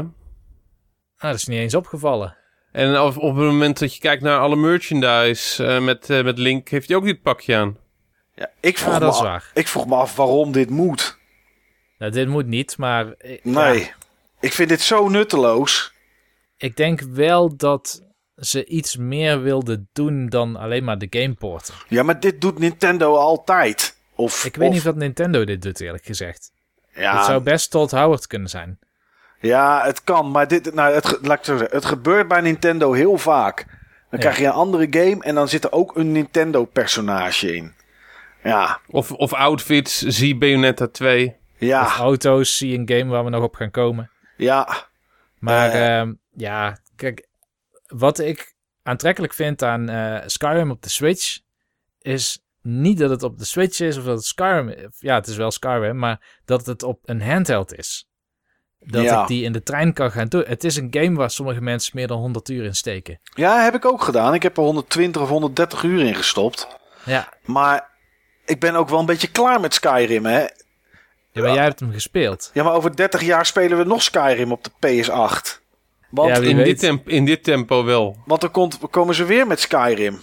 Ah, 1.17 1.31
dat 1.31 1.35
is 1.35 1.45
niet 1.45 1.59
eens 1.59 1.75
opgevallen. 1.75 2.37
En 2.75 3.01
op, 3.01 3.17
op 3.17 3.37
het 3.37 3.45
moment 3.45 3.79
dat 3.79 3.95
je 3.95 4.01
kijkt 4.01 4.23
naar 4.23 4.39
alle 4.39 4.57
merchandise 4.57 5.65
uh, 5.65 5.81
met, 5.85 6.09
uh, 6.11 6.25
met 6.25 6.39
Link, 6.39 6.69
heeft 6.69 6.89
hij 6.89 6.97
ook 6.97 7.05
dit 7.05 7.23
pakje 7.23 7.57
aan. 7.57 7.77
Ja, 8.35 8.51
ik 8.61 8.79
vroeg, 8.79 8.93
ja, 8.93 8.99
me, 8.99 9.05
af, 9.07 9.51
ik 9.55 9.69
vroeg 9.69 9.87
me 9.87 9.95
af 9.95 10.17
waarom 10.17 10.53
dit 10.53 10.71
moet. 10.71 11.19
Nou, 11.99 12.13
dit 12.13 12.29
moet 12.29 12.47
niet, 12.47 12.79
maar... 12.79 13.15
Nee, 13.43 13.79
ja. 13.81 13.89
ik 14.41 14.53
vind 14.53 14.69
dit 14.69 14.81
zo 14.81 15.09
nutteloos. 15.09 15.93
ik 16.57 16.77
denk 16.77 17.01
wel 17.01 17.57
dat 17.57 18.03
ze 18.37 18.65
iets 18.65 18.97
meer 18.97 19.43
wilden 19.43 19.89
doen 19.93 20.27
dan 20.29 20.57
alleen 20.57 20.85
maar 20.85 20.99
de 20.99 21.07
gameporten. 21.11 21.75
Ja, 21.89 22.03
maar 22.03 22.21
dit 22.21 22.41
doet 22.41 22.59
Nintendo 22.59 23.15
altijd. 23.17 23.97
Of, 24.15 24.45
Ik 24.45 24.57
weet 24.57 24.67
of- 24.69 24.75
niet 24.75 24.83
of 24.83 24.87
dat 24.93 24.97
Nintendo 24.97 25.45
dit 25.45 25.63
doet, 25.63 25.81
eerlijk 25.81 26.05
gezegd. 26.05 26.53
Ja, 26.95 27.17
Het 27.17 27.25
zou 27.25 27.43
best 27.43 27.71
Todd 27.71 27.91
Howard 27.91 28.27
kunnen 28.27 28.49
zijn. 28.49 28.79
Ja, 29.45 29.83
het 29.85 30.05
kan, 30.05 30.31
maar 30.31 30.49
dit, 30.49 30.75
nou, 30.75 30.95
het, 30.95 31.19
laat 31.23 31.39
ik 31.39 31.45
zo 31.45 31.57
zeggen, 31.57 31.77
het 31.77 31.85
gebeurt 31.85 32.29
bij 32.29 32.41
Nintendo 32.41 32.93
heel 32.93 33.19
vaak. 33.19 33.65
Dan 33.67 33.75
Ja. 34.11 34.19
krijg 34.19 34.39
je 34.39 34.45
een 34.45 34.51
andere 34.53 34.87
game 34.91 35.23
en 35.25 35.35
dan 35.35 35.49
zit 35.49 35.65
er 35.65 35.73
ook 35.73 35.97
een 35.97 36.13
Nintendo-personage 36.13 37.55
in. 37.57 37.75
Ja, 38.43 38.81
Of, 38.87 39.13
of 39.13 39.33
outfits, 39.33 39.99
zie 39.99 40.37
Bayonetta 40.37 40.87
2. 40.87 41.29
Of 41.29 41.35
ja, 41.59 41.97
auto's, 41.97 42.57
zie 42.57 42.79
een 42.79 42.89
game 42.89 43.11
waar 43.11 43.25
we 43.25 43.31
nog 43.31 43.43
op 43.43 43.55
gaan 43.55 43.71
komen. 43.71 44.11
ja. 44.37 44.87
Maar 45.39 45.71
Eh. 45.71 45.99
ehm, 45.99 46.13
ja, 46.31 46.79
kijk, 46.97 47.29
wat 47.87 48.19
ik 48.19 48.55
aantrekkelijk 48.83 49.33
vind 49.33 49.63
aan 49.63 49.89
eh, 49.89 50.23
Skyrim 50.27 50.71
op 50.71 50.83
de 50.83 50.89
Switch 50.89 51.39
is 52.01 52.39
niet 52.63 52.99
dat 52.99 53.11
het 53.11 53.23
op 53.23 53.39
de 53.39 53.45
Switch 53.45 53.81
is 53.81 53.97
of 53.99 54.05
dat 54.05 54.17
het 54.17 54.25
Skyrim, 54.25 54.75
ja, 54.99 55.15
het 55.15 55.27
is 55.27 55.37
wel 55.37 55.51
Skyrim, 55.51 55.99
maar 55.99 56.41
dat 56.45 56.67
het 56.67 56.83
op 56.83 56.99
een 57.05 57.23
handheld 57.23 57.75
is. 57.75 58.09
Dat 58.87 59.03
Ja. 59.05 59.21
ik 59.23 59.27
die 59.27 59.45
in 59.45 59.53
de 59.53 59.63
trein 59.63 59.93
kan 59.93 60.11
gaan 60.11 60.27
doen. 60.29 60.45
Het 60.47 60.65
is 60.65 60.77
een 60.77 60.89
game 60.91 61.17
waar 61.17 61.31
sommige 61.31 61.61
mensen 61.61 61.93
meer 61.95 62.07
dan 62.07 62.19
100 62.19 62.49
uur 62.49 62.65
in 62.65 62.75
steken. 62.75 63.21
Ja, 63.35 63.63
heb 63.65 63.75
ik 63.75 63.85
ook 63.85 64.03
gedaan. 64.03 64.35
Ik 64.35 64.43
heb 64.43 64.57
er 64.57 64.63
120 64.63 65.23
of 65.23 65.29
130 65.29 65.83
uur 65.83 66.05
in 66.05 66.15
gestopt. 66.15 66.69
Ja, 67.05 67.29
Maar 67.45 67.89
ik 68.45 68.61
ben 68.61 68.75
ook 68.75 68.89
wel 68.89 68.99
een 68.99 69.07
beetje 69.07 69.29
klaar 69.31 69.61
met 69.61 69.75
Skyrim, 69.75 70.25
hè. 70.27 70.39
ja 70.41 70.49
maar 71.43 71.55
jij 71.55 71.63
hebt 71.65 71.81
hem 71.81 71.93
gespeeld. 71.93 72.51
Ja, 72.53 72.63
maar 72.63 72.73
over 72.75 72.97
30 72.97 73.23
jaar 73.23 73.47
spelen 73.47 73.79
we 73.79 73.85
nog 73.85 74.03
Skyrim 74.03 74.53
op 74.53 74.65
de 74.65 74.71
PS8. 75.05 75.63
Want, 76.11 76.37
Ja, 76.37 76.43
In 76.43 76.57
weet. 76.57 76.65
dit, 76.65 76.79
temp, 76.79 77.09
in 77.09 77.25
dit 77.25 77.45
tempo 77.45 77.85
wel. 77.85 78.17
want 78.27 78.41
dan 78.41 78.51
komt, 78.51 78.79
komen 78.91 79.15
ze 79.15 79.25
weer 79.25 79.47
met 79.47 79.61
Skyrim. 79.61 80.23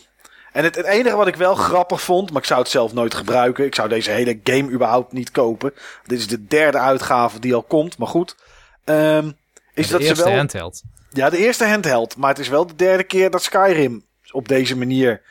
En 0.51 0.63
het, 0.63 0.75
het 0.75 0.85
enige 0.85 1.15
wat 1.15 1.27
ik 1.27 1.35
wel 1.35 1.55
grappig 1.55 2.01
vond, 2.01 2.31
maar 2.31 2.41
ik 2.41 2.47
zou 2.47 2.59
het 2.61 2.69
zelf 2.69 2.93
nooit 2.93 3.13
gebruiken. 3.13 3.65
Ik 3.65 3.75
zou 3.75 3.89
deze 3.89 4.11
hele 4.11 4.39
game 4.43 4.69
überhaupt 4.71 5.11
niet 5.11 5.31
kopen. 5.31 5.73
Dit 6.05 6.19
is 6.19 6.27
de 6.27 6.47
derde 6.47 6.77
uitgave 6.77 7.39
die 7.39 7.53
al 7.55 7.63
komt, 7.63 7.97
maar 7.97 8.07
goed. 8.07 8.35
Ehm, 8.83 9.31
is 9.73 9.87
de 9.87 9.91
dat 9.91 10.01
eerste 10.01 10.15
ze 10.15 10.23
wel. 10.23 10.37
handheld. 10.37 10.81
Ja, 11.09 11.29
de 11.29 11.37
eerste 11.37 11.65
handheld. 11.65 12.17
Maar 12.17 12.29
het 12.29 12.39
is 12.39 12.47
wel 12.47 12.67
de 12.67 12.75
derde 12.75 13.03
keer 13.03 13.29
dat 13.29 13.43
Skyrim 13.43 14.05
op 14.31 14.47
deze 14.47 14.77
manier 14.77 15.21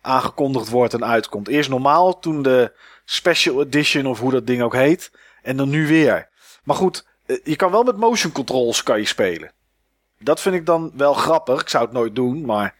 aangekondigd 0.00 0.68
wordt 0.68 0.94
en 0.94 1.04
uitkomt. 1.04 1.48
Eerst 1.48 1.70
normaal, 1.70 2.18
toen 2.18 2.42
de 2.42 2.72
Special 3.04 3.62
Edition 3.62 4.06
of 4.06 4.20
hoe 4.20 4.30
dat 4.30 4.46
ding 4.46 4.62
ook 4.62 4.74
heet. 4.74 5.10
En 5.42 5.56
dan 5.56 5.68
nu 5.68 5.86
weer. 5.86 6.28
Maar 6.64 6.76
goed, 6.76 7.06
eh, 7.26 7.36
je 7.44 7.56
kan 7.56 7.70
wel 7.70 7.82
met 7.82 7.96
motion 7.96 8.32
controls 8.32 8.82
kan 8.82 8.98
je 8.98 9.06
spelen. 9.06 9.52
Dat 10.18 10.40
vind 10.40 10.54
ik 10.54 10.66
dan 10.66 10.92
wel 10.96 11.14
grappig. 11.14 11.60
Ik 11.60 11.68
zou 11.68 11.84
het 11.84 11.92
nooit 11.92 12.14
doen, 12.14 12.44
maar... 12.44 12.74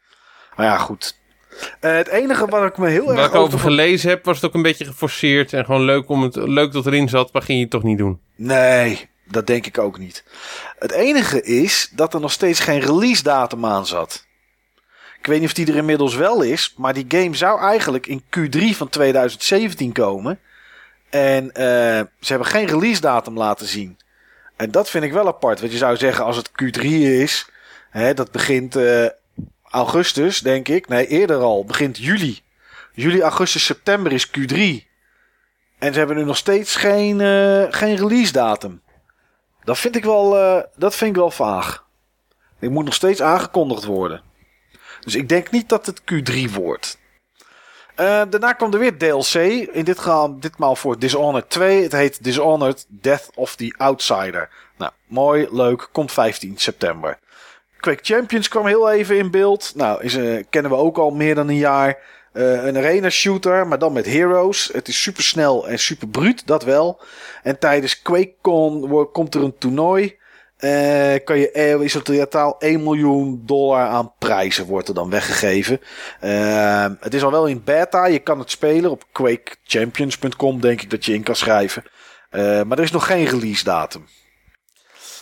Maar 0.56 0.66
ja, 0.66 0.78
goed. 0.78 1.16
Eh, 1.80 1.92
het 1.92 2.08
enige 2.08 2.46
wat 2.46 2.64
ik 2.64 2.78
me 2.78 2.88
heel 2.88 3.04
Waar 3.04 3.16
erg 3.16 3.26
ik 3.26 3.34
over 3.34 3.42
over... 3.42 3.58
gelezen 3.58 4.10
heb, 4.10 4.24
was 4.24 4.36
het 4.36 4.44
ook 4.44 4.54
een 4.54 4.62
beetje 4.62 4.84
geforceerd. 4.84 5.52
En 5.52 5.64
gewoon 5.64 5.82
leuk, 5.82 6.08
om 6.08 6.22
het, 6.22 6.36
leuk 6.36 6.72
dat 6.72 6.86
erin 6.86 7.08
zat, 7.08 7.32
maar 7.32 7.42
ging 7.42 7.56
je 7.58 7.62
het 7.62 7.72
toch 7.72 7.82
niet 7.82 7.98
doen. 7.98 8.20
Nee, 8.34 9.08
dat 9.30 9.46
denk 9.46 9.66
ik 9.66 9.78
ook 9.78 9.98
niet. 9.98 10.24
Het 10.78 10.92
enige 10.92 11.42
is 11.42 11.90
dat 11.92 12.14
er 12.14 12.20
nog 12.20 12.32
steeds 12.32 12.60
geen 12.60 12.80
release 12.80 13.22
datum 13.22 13.64
aan 13.64 13.86
zat. 13.86 14.26
Ik 15.18 15.26
weet 15.26 15.38
niet 15.38 15.48
of 15.48 15.54
die 15.54 15.66
er 15.66 15.76
inmiddels 15.76 16.14
wel 16.14 16.42
is, 16.42 16.74
maar 16.76 16.94
die 16.94 17.04
game 17.08 17.36
zou 17.36 17.60
eigenlijk 17.60 18.06
in 18.06 18.22
Q3 18.22 18.76
van 18.76 18.88
2017 18.88 19.92
komen. 19.92 20.40
En 21.10 21.52
eh, 21.52 21.64
ze 22.20 22.26
hebben 22.28 22.46
geen 22.46 22.66
release 22.66 23.00
datum 23.00 23.36
laten 23.36 23.66
zien. 23.66 23.98
En 24.56 24.70
dat 24.70 24.90
vind 24.90 25.04
ik 25.04 25.12
wel 25.12 25.26
apart. 25.26 25.60
Want 25.60 25.72
je 25.72 25.78
zou 25.78 25.96
zeggen, 25.96 26.24
als 26.24 26.36
het 26.36 26.50
Q3 26.50 26.82
is, 27.00 27.48
hè, 27.90 28.14
dat 28.14 28.30
begint 28.30 28.76
eh, 28.76 29.06
augustus, 29.70 30.40
denk 30.40 30.68
ik. 30.68 30.88
Nee, 30.88 31.06
eerder 31.06 31.36
al, 31.36 31.64
begint 31.64 31.98
juli. 31.98 32.40
Juli, 32.92 33.22
augustus, 33.22 33.64
september 33.64 34.12
is 34.12 34.28
Q3. 34.28 34.56
En 35.78 35.92
ze 35.92 35.98
hebben 35.98 36.16
nu 36.16 36.24
nog 36.24 36.36
steeds 36.36 36.76
geen, 36.76 37.20
eh, 37.20 37.64
geen 37.70 37.96
release 37.96 38.32
datum. 38.32 38.82
Dat 39.68 39.78
vind 39.78 39.96
ik 39.96 40.04
wel, 40.04 40.36
eh, 40.36 40.62
dat 40.76 40.94
vind 40.94 41.10
ik 41.10 41.16
wel 41.16 41.30
vaag. 41.30 41.84
Die 42.58 42.70
moet 42.70 42.84
nog 42.84 42.94
steeds 42.94 43.22
aangekondigd 43.22 43.84
worden. 43.84 44.22
Dus 45.00 45.14
ik 45.14 45.28
denk 45.28 45.50
niet 45.50 45.68
dat 45.68 45.86
het 45.86 46.00
Q3 46.00 46.52
wordt. 46.52 46.98
Eh, 47.94 48.22
daarna 48.30 48.52
kwam 48.52 48.72
er 48.72 48.78
weer 48.78 48.98
DLC. 48.98 49.34
In 49.72 49.84
dit 49.84 49.98
geval 49.98 50.40
ditmaal 50.40 50.76
voor 50.76 50.98
Dishonored 50.98 51.50
2. 51.50 51.82
Het 51.82 51.92
heet 51.92 52.24
Dishonored 52.24 52.86
Death 52.88 53.30
of 53.34 53.56
the 53.56 53.74
Outsider. 53.76 54.48
Nou, 54.76 54.92
mooi, 55.06 55.48
leuk. 55.50 55.88
Komt 55.92 56.12
15 56.12 56.58
september. 56.58 57.18
Quake 57.80 58.04
Champions 58.04 58.48
kwam 58.48 58.66
heel 58.66 58.90
even 58.90 59.18
in 59.18 59.30
beeld. 59.30 59.72
Nou, 59.74 60.02
is, 60.02 60.14
eh, 60.14 60.44
kennen 60.50 60.70
we 60.70 60.76
ook 60.76 60.98
al 60.98 61.10
meer 61.10 61.34
dan 61.34 61.48
een 61.48 61.56
jaar. 61.56 61.98
Eh, 62.32 62.64
een 62.64 62.76
arena 62.76 63.10
shooter, 63.10 63.66
maar 63.66 63.78
dan 63.78 63.92
met 63.92 64.06
heroes. 64.06 64.70
Het 64.72 64.88
is 64.88 65.02
super 65.02 65.22
snel 65.22 65.68
en 65.68 65.78
super 65.78 66.08
bruut, 66.08 66.46
dat 66.46 66.64
wel. 66.64 67.00
En 67.42 67.58
tijdens 67.58 68.02
QuakeCon 68.02 69.08
komt 69.12 69.34
er 69.34 69.42
een 69.42 69.58
toernooi. 69.58 70.16
Eh, 70.58 71.14
kan 71.24 71.38
je, 71.38 71.50
is 71.80 71.94
in 71.94 72.02
totaal 72.02 72.56
1 72.58 72.82
miljoen 72.82 73.42
dollar 73.46 73.86
aan 73.86 74.12
prijzen 74.18 74.66
wordt 74.66 74.88
er 74.88 74.94
dan 74.94 75.10
weggegeven. 75.10 75.80
Eh, 76.20 76.86
het 77.00 77.14
is 77.14 77.22
al 77.22 77.30
wel 77.30 77.46
in 77.46 77.64
beta. 77.64 78.06
Je 78.06 78.18
kan 78.18 78.38
het 78.38 78.50
spelen 78.50 78.90
op 78.90 79.04
quakechampions.com 79.12 80.60
denk 80.60 80.82
ik 80.82 80.90
dat 80.90 81.04
je 81.04 81.14
in 81.14 81.22
kan 81.22 81.36
schrijven. 81.36 81.82
Eh, 82.30 82.62
maar 82.62 82.78
er 82.78 82.84
is 82.84 82.90
nog 82.90 83.06
geen 83.06 83.24
release 83.24 83.64
datum. 83.64 84.06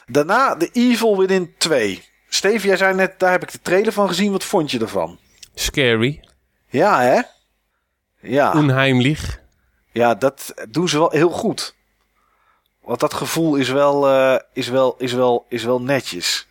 Daarna 0.07 0.55
de 0.55 0.69
Evil 0.73 1.19
Within 1.19 1.55
2. 1.59 2.03
Steve, 2.29 2.67
jij 2.67 2.77
zei 2.77 2.95
net, 2.95 3.19
daar 3.19 3.31
heb 3.31 3.43
ik 3.43 3.53
de 3.53 3.61
trailer 3.63 3.93
van 3.93 4.09
gezien. 4.09 4.33
Wat 4.33 4.45
vond 4.45 4.71
je 4.71 4.81
ervan? 4.81 5.19
Scary. 5.55 6.21
Ja, 6.69 7.01
hè? 7.01 7.21
Ja. 8.21 8.53
Onheimlich. 8.53 9.41
Ja, 9.93 10.15
dat 10.15 10.55
doen 10.69 10.89
ze 10.89 10.99
wel 10.99 11.11
heel 11.11 11.31
goed. 11.31 11.75
Want 12.83 13.01
dat 13.01 13.15
gevoel 13.15 13.57
is 13.57 13.69
wel, 13.69 14.09
eh, 14.09 14.39
is 14.53 14.69
wel, 14.69 14.95
is 14.99 15.13
wel, 15.13 15.47
is 15.49 15.65
wel 15.65 15.81
netjes. 15.81 16.47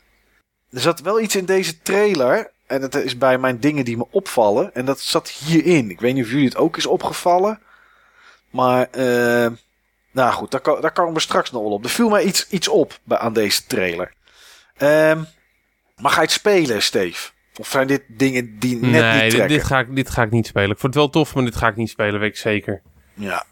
Er 0.71 0.79
zat 0.79 0.99
wel 0.99 1.19
iets 1.19 1.35
in 1.35 1.45
deze 1.45 1.81
trailer. 1.81 2.51
En 2.67 2.81
dat 2.81 2.95
is 2.95 3.17
bij 3.17 3.37
mijn 3.37 3.59
dingen 3.59 3.85
die 3.85 3.97
me 3.97 4.07
opvallen. 4.11 4.73
En 4.73 4.85
dat 4.85 4.99
zat 4.99 5.29
hierin. 5.29 5.89
Ik 5.89 5.99
weet 5.99 6.13
niet 6.13 6.23
of 6.23 6.29
jullie 6.29 6.45
het 6.45 6.57
ook 6.57 6.77
is 6.77 6.85
opgevallen. 6.85 7.59
Maar, 8.49 8.87
eh, 8.91 9.51
nou 10.11 10.33
goed, 10.33 10.51
daar, 10.51 10.81
daar 10.81 10.91
komen 10.91 11.13
we 11.13 11.19
straks 11.19 11.51
nog 11.51 11.61
wel 11.61 11.71
op. 11.71 11.83
Er 11.83 11.89
viel 11.89 12.09
mij 12.09 12.23
iets, 12.23 12.47
iets 12.49 12.67
op 12.67 12.99
bij, 13.03 13.17
aan 13.17 13.33
deze 13.33 13.65
trailer. 13.65 14.13
Maar 15.95 16.11
ga 16.11 16.15
je 16.15 16.21
het 16.21 16.31
spelen, 16.31 16.83
Steve? 16.83 17.29
Of 17.59 17.67
zijn 17.67 17.87
dit 17.87 18.03
dingen 18.07 18.59
die 18.59 18.75
net 18.75 18.91
nee, 18.91 19.11
niet 19.11 19.21
dit, 19.21 19.29
trekken? 19.29 19.57
dit, 19.57 19.63
ga 19.63 19.79
ik, 19.79 19.95
dit 19.95 20.09
ga 20.09 20.23
ik 20.23 20.31
niet 20.31 20.47
spelen. 20.47 20.71
Ik 20.71 20.79
vond 20.79 20.93
het 20.93 21.03
wel 21.03 21.11
tof, 21.11 21.35
maar 21.35 21.43
dit 21.43 21.55
ga 21.55 21.67
ik 21.67 21.75
niet 21.75 21.89
spelen, 21.89 22.19
weet 22.19 22.29
ik 22.29 22.37
zeker. 22.37 22.81
Ja. 23.13 23.45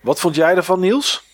Wat 0.00 0.20
vond 0.20 0.34
jij 0.34 0.54
ervan, 0.54 0.80
Niels? 0.80 1.24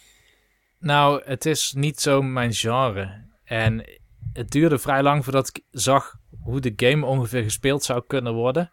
Nou, 0.78 1.22
het 1.24 1.46
is 1.46 1.72
niet 1.76 2.00
zo 2.00 2.22
mijn 2.22 2.52
genre. 2.52 3.24
En 3.44 4.00
het 4.32 4.50
duurde 4.50 4.78
vrij 4.78 5.02
lang 5.02 5.24
voordat 5.24 5.48
ik 5.48 5.64
zag 5.70 6.14
hoe 6.42 6.60
de 6.60 6.72
game 6.76 7.06
ongeveer 7.06 7.42
gespeeld 7.42 7.84
zou 7.84 8.04
kunnen 8.06 8.34
worden. 8.34 8.72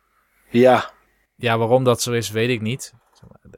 Ja, 0.50 0.92
Ja, 1.36 1.58
waarom 1.58 1.84
dat 1.84 2.02
zo 2.02 2.12
is, 2.12 2.30
weet 2.30 2.50
ik 2.50 2.62
niet. 2.62 2.94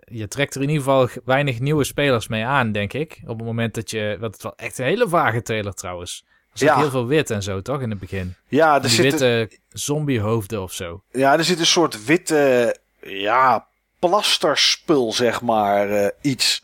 Je 0.05 0.27
trekt 0.27 0.55
er 0.55 0.61
in 0.61 0.69
ieder 0.69 0.83
geval 0.83 1.09
weinig 1.25 1.59
nieuwe 1.59 1.83
spelers 1.83 2.27
mee 2.27 2.45
aan, 2.45 2.71
denk 2.71 2.93
ik. 2.93 3.21
Op 3.25 3.37
het 3.37 3.47
moment 3.47 3.73
dat 3.73 3.91
je... 3.91 4.17
Wat 4.19 4.33
het 4.33 4.43
wel 4.43 4.55
echt 4.55 4.77
een 4.77 4.85
hele 4.85 5.07
vage 5.07 5.41
trailer 5.41 5.73
trouwens. 5.73 6.25
Er 6.53 6.59
zit 6.59 6.67
Ja. 6.67 6.77
heel 6.77 6.89
veel 6.89 7.07
wit 7.07 7.29
en 7.29 7.43
zo, 7.43 7.61
toch? 7.61 7.81
In 7.81 7.89
het 7.89 7.99
begin. 7.99 8.35
ja 8.47 8.75
er 8.75 8.81
Die 8.81 8.89
zit, 8.89 9.03
witte 9.03 9.49
zombiehoofden 9.69 10.61
of 10.61 10.73
zo. 10.73 11.01
Ja, 11.11 11.37
er 11.37 11.43
zit 11.43 11.59
een 11.59 11.65
soort 11.65 12.05
witte, 12.05 12.75
ja, 13.01 13.67
plasterspul, 13.99 15.13
zeg 15.13 15.41
maar, 15.41 15.89
eh, 15.89 16.07
iets. 16.21 16.61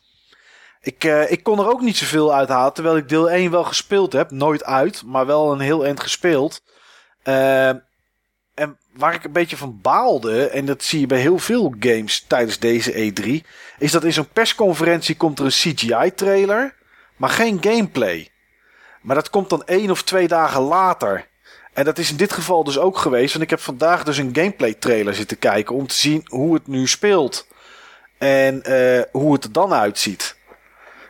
Ik, 0.82 1.04
eh, 1.04 1.32
ik 1.32 1.44
kon 1.44 1.60
er 1.60 1.70
ook 1.70 1.82
niet 1.82 1.98
zoveel 1.98 2.34
uithalen, 2.34 2.74
terwijl 2.74 2.98
ik 2.98 3.10
deel 3.10 3.32
1 3.32 3.52
wel 3.52 3.64
gespeeld 3.64 4.14
heb. 4.14 4.32
Nooit 4.32 4.64
uit, 4.64 5.04
maar 5.06 5.26
wel 5.26 5.52
een 5.52 5.60
heel 5.60 5.86
eind 5.86 6.00
gespeeld. 6.00 6.62
Eh, 7.24 7.68
en 8.54 8.78
waar 8.94 9.14
ik 9.14 9.24
een 9.24 9.32
beetje 9.32 9.58
van 9.58 9.80
baalde, 9.82 10.48
en 10.50 10.66
dat 10.66 10.84
zie 10.84 11.00
je 11.00 11.08
bij 11.08 11.20
heel 11.20 11.38
veel 11.40 11.76
games 11.80 12.26
tijdens 12.28 12.60
deze 12.60 12.92
E3, 12.94 13.46
is 13.78 13.92
dat 13.92 14.04
in 14.04 14.14
zo'n 14.14 14.30
persconferentie 14.34 15.18
komt 15.18 15.40
er 15.40 15.46
een 15.46 15.52
CGI-trailer, 15.52 16.76
maar 17.16 17.30
geen 17.30 17.58
gameplay. 17.62 18.30
Maar 19.02 19.16
dat 19.16 19.30
komt 19.30 19.50
dan 19.50 19.64
één 19.66 19.92
of 19.92 20.04
twee 20.04 20.28
dagen 20.28 20.62
later. 20.62 21.28
En 21.74 21.86
dat 21.86 21.98
is 21.98 22.10
in 22.12 22.18
dit 22.18 22.34
geval 22.34 22.64
dus 22.64 22.78
ook 22.78 22.98
geweest. 22.98 23.32
Want 23.32 23.44
ik 23.44 23.50
heb 23.50 23.60
vandaag 23.60 24.04
dus 24.04 24.18
een 24.18 24.36
gameplay 24.36 24.74
trailer 24.74 25.16
zitten 25.16 25.40
kijken. 25.40 25.76
Om 25.76 25.88
te 25.88 25.96
zien 25.96 26.26
hoe 26.28 26.54
het 26.54 26.68
nu 26.68 26.88
speelt. 26.88 27.48
En 28.18 28.64
eh, 28.64 29.04
hoe 29.12 29.34
het 29.34 29.44
er 29.44 29.52
dan 29.52 29.74
uitziet. 29.74 30.38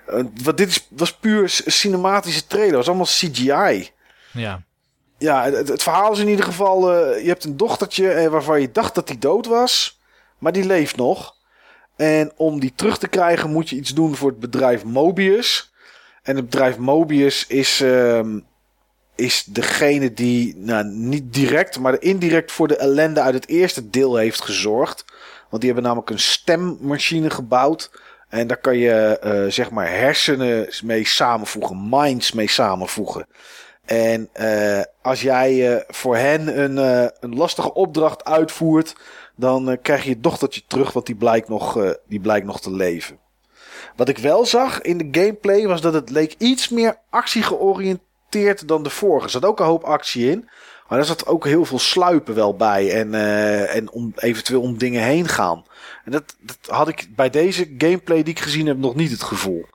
Eh, 0.08 0.24
want 0.44 0.58
dit 0.58 0.70
is, 0.70 0.88
was 0.90 1.14
puur 1.14 1.62
cinematische 1.66 2.48
trailer. 2.48 2.78
Het 2.78 2.86
was 2.86 2.88
allemaal 2.88 3.06
CGI. 3.06 3.92
Ja. 4.32 4.64
Ja, 5.18 5.44
het, 5.44 5.68
het 5.68 5.84
verhaal 5.84 6.12
is 6.12 6.20
in 6.20 6.28
ieder 6.28 6.46
geval... 6.46 6.94
eh, 6.94 7.22
je 7.22 7.28
hebt 7.28 7.44
een 7.44 7.58
dochtertje 7.58 8.30
waarvan 8.30 8.62
je 8.62 8.72
dacht 8.72 8.96
dat 8.96 9.08
die 9.08 9.18
dood 9.18 9.46
was. 9.46 10.00
Maar 10.38 10.52
die 10.52 10.66
leeft 10.66 10.96
nog. 10.96 11.36
En 11.96 12.32
om 12.36 12.60
die 12.60 12.74
terug 12.76 12.98
te 12.98 13.08
krijgen 13.08 13.50
moet 13.50 13.70
je 13.70 13.76
iets 13.76 13.94
doen 13.94 14.16
voor 14.16 14.30
het 14.30 14.40
bedrijf 14.40 14.84
Mobius. 14.84 15.74
En 16.30 16.36
het 16.36 16.50
bedrijf 16.50 16.78
Mobius 16.78 17.48
is... 17.48 17.82
ehm, 17.82 18.40
is 19.16 19.44
degene 19.44 20.14
die, 20.14 20.56
nou, 20.58 20.86
niet 20.86 21.34
direct, 21.34 21.80
maar 21.80 22.02
indirect 22.02 22.52
voor 22.52 22.68
de 22.68 22.78
ellende 22.78 23.22
uit 23.22 23.34
het 23.34 23.48
eerste 23.48 23.90
deel 23.90 24.16
heeft 24.16 24.42
gezorgd. 24.42 25.06
Want 25.50 25.62
die 25.62 25.72
hebben 25.72 25.84
namelijk 25.84 26.10
een 26.10 26.20
stemmachine 26.20 27.30
gebouwd. 27.30 27.92
En 28.28 28.48
daar 28.48 28.58
kan 28.58 28.78
je, 28.78 29.20
uh, 29.24 29.52
zeg 29.52 29.72
maar, 29.72 29.90
hersenen 29.90 30.68
mee 30.84 31.06
samenvoegen, 31.06 31.90
minds 31.90 32.32
mee 32.32 32.50
samenvoegen. 32.50 33.28
En 33.86 34.30
uh, 34.42 34.82
als 35.02 35.22
jij 35.22 35.74
uh, 35.74 35.82
voor 35.88 36.18
hen 36.18 36.60
een, 36.60 36.78
een 37.20 37.36
lastige 37.36 37.74
opdracht 37.74 38.26
uitvoert, 38.26 38.96
dan 39.36 39.78
krijg 39.82 40.04
je 40.04 40.10
je 40.10 40.20
dochtertje 40.20 40.62
terug, 40.68 40.92
want 40.92 41.06
die 41.06 41.16
blijkt 41.16 41.50
nog, 41.50 41.96
die 42.08 42.20
blijkt 42.20 42.46
nog 42.46 42.62
te 42.62 42.72
leven. 42.72 43.20
Wat 44.00 44.10
ik 44.10 44.18
wel 44.18 44.46
zag 44.46 44.82
in 44.82 44.98
de 44.98 45.20
gameplay 45.20 45.68
was 45.68 45.82
dat 45.82 45.94
het 45.94 46.10
leek 46.10 46.36
iets 46.38 46.70
meer 46.70 46.98
actie 47.10 47.44
georiënteerd 47.44 48.68
dan 48.68 48.84
de 48.84 48.90
vorige. 48.90 49.26
Er 49.26 49.32
zat 49.32 49.46
ook 49.46 49.60
een 49.60 49.66
hoop 49.66 49.84
actie 49.84 50.32
in. 50.32 50.50
Maar 50.88 51.00
er 51.00 51.06
zat 51.06 51.28
ook 51.28 51.46
heel 51.46 51.66
veel 51.66 51.80
sluipen 51.80 52.36
wel 52.36 52.56
bij. 52.56 52.92
En, 52.92 53.14
uh, 53.14 53.76
en 53.76 53.92
om, 53.92 54.14
eventueel 54.16 54.62
om 54.62 54.78
dingen 54.78 55.04
heen 55.04 55.28
gaan. 55.28 55.66
En 56.06 56.12
dat, 56.12 56.36
dat 56.40 56.58
had 56.68 56.88
ik 56.88 57.08
bij 57.16 57.30
deze 57.30 57.74
gameplay 57.78 58.24
die 58.24 58.34
ik 58.34 58.40
gezien 58.40 58.68
heb 58.68 58.78
nog 58.78 58.96
niet 58.96 59.12
het 59.12 59.24
gevoel. 59.24 59.66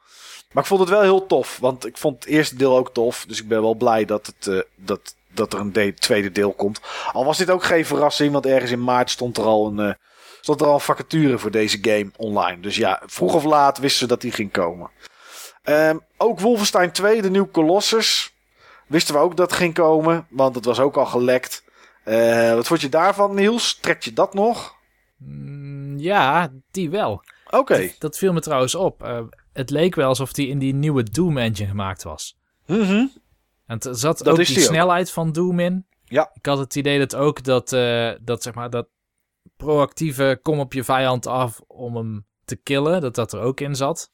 Maar 0.52 0.62
ik 0.62 0.68
vond 0.68 0.80
het 0.80 0.88
wel 0.88 1.02
heel 1.02 1.26
tof. 1.26 1.58
Want 1.60 1.86
ik 1.86 1.96
vond 1.96 2.24
het 2.24 2.32
eerste 2.32 2.56
deel 2.56 2.76
ook 2.76 2.94
tof. 2.94 3.24
Dus 3.28 3.40
ik 3.40 3.48
ben 3.48 3.62
wel 3.62 3.74
blij 3.74 4.04
dat, 4.04 4.26
het, 4.26 4.46
uh, 4.46 4.60
dat, 4.76 5.14
dat 5.34 5.52
er 5.52 5.60
een 5.60 5.94
tweede 5.94 6.32
deel 6.32 6.52
komt. 6.52 6.80
Al 7.12 7.24
was 7.24 7.38
dit 7.38 7.50
ook 7.50 7.64
geen 7.64 7.86
verrassing. 7.86 8.32
Want 8.32 8.46
ergens 8.46 8.70
in 8.70 8.84
maart 8.84 9.10
stond 9.10 9.36
er 9.36 9.44
al 9.44 9.66
een, 9.66 9.78
uh, 9.78 9.94
stond 10.44 10.60
er 10.60 10.66
al 10.66 10.74
een 10.74 10.80
vacature 10.80 11.38
voor 11.38 11.50
deze 11.50 11.78
game 11.80 12.10
online. 12.16 12.60
Dus 12.60 12.76
ja, 12.76 13.02
vroeg 13.06 13.34
of 13.34 13.44
laat 13.44 13.78
wisten 13.78 13.98
ze 13.98 14.06
dat 14.06 14.20
die 14.20 14.32
ging 14.32 14.52
komen. 14.52 14.90
Um, 15.62 16.00
ook 16.16 16.40
Wolfenstein 16.40 16.92
2, 16.92 17.22
de 17.22 17.30
nieuwe 17.30 17.50
Colossus. 17.50 18.34
Wisten 18.86 19.14
we 19.14 19.20
ook 19.20 19.36
dat 19.36 19.52
ging 19.52 19.74
komen, 19.74 20.26
want 20.30 20.54
het 20.54 20.64
was 20.64 20.80
ook 20.80 20.96
al 20.96 21.06
gelekt. 21.06 21.64
Uh, 22.04 22.54
wat 22.54 22.66
vond 22.66 22.80
je 22.80 22.88
daarvan, 22.88 23.34
Niels? 23.34 23.78
Trek 23.80 24.02
je 24.02 24.12
dat 24.12 24.34
nog? 24.34 24.74
Mm, 25.16 25.98
ja, 25.98 26.52
die 26.70 26.90
wel. 26.90 27.22
Oké. 27.50 27.78
Dat, 27.78 27.96
dat, 27.98 28.18
viel 28.18 28.32
me 28.32 28.40
trouwens 28.40 28.74
op. 28.74 29.02
Uh, 29.02 29.20
het 29.52 29.70
leek 29.70 29.94
wel 29.94 30.08
alsof 30.08 30.32
die 30.32 30.48
in 30.48 30.58
die 30.58 30.74
nieuwe 30.74 31.02
Doom 31.02 31.38
engine 31.38 31.68
gemaakt 31.68 32.02
was. 32.02 32.36
Mhm. 32.66 32.92
Mm 32.92 33.10
en 33.66 33.78
er 33.78 33.96
zat 33.96 34.18
dat 34.18 34.28
ook 34.28 34.36
die, 34.36 34.54
die 34.54 34.60
snelheid 34.60 35.10
van 35.10 35.32
Doom 35.32 35.60
in. 35.60 35.86
Ja. 36.04 36.30
Ik 36.34 36.46
had 36.46 36.58
het 36.58 36.76
idee 36.76 36.98
dat 36.98 37.14
ook 37.14 37.44
dat, 37.44 37.72
uh, 37.72 38.12
dat 38.20 38.42
zeg 38.42 38.54
maar, 38.54 38.70
dat 38.70 38.86
proactieve 39.64 40.38
kom 40.42 40.58
op 40.60 40.72
je 40.72 40.84
vijand 40.84 41.26
af 41.26 41.60
om 41.66 41.96
hem 41.96 42.26
te 42.44 42.56
killen, 42.56 43.00
dat 43.00 43.14
dat 43.14 43.32
er 43.32 43.40
ook 43.40 43.60
in 43.60 43.74
zat. 43.74 44.10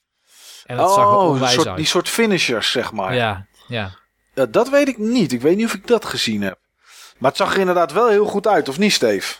En 0.66 0.77
dat 0.77 0.89
oh, 0.89 0.94
zag 0.94 1.05
er 1.05 1.18
onwijs 1.18 1.52
soort, 1.52 1.66
uit. 1.66 1.77
die 1.77 1.86
soort 1.86 2.09
finishers, 2.09 2.70
zeg 2.70 2.93
maar. 2.93 3.14
Ja, 3.14 3.47
ja. 3.68 3.98
Uh, 4.35 4.44
dat 4.51 4.68
weet 4.68 4.89
ik 4.89 4.98
niet. 4.98 5.32
Ik 5.32 5.40
weet 5.40 5.56
niet 5.56 5.66
of 5.66 5.74
ik 5.74 5.86
dat 5.86 6.05
gezien 6.05 6.43
heb. 6.43 6.59
Maar 7.18 7.31
het 7.31 7.39
zag 7.39 7.52
er 7.52 7.60
inderdaad 7.60 7.93
wel 7.93 8.09
heel 8.09 8.24
goed 8.24 8.47
uit, 8.47 8.68
of 8.68 8.78
niet, 8.78 8.93
Steve? 8.93 9.36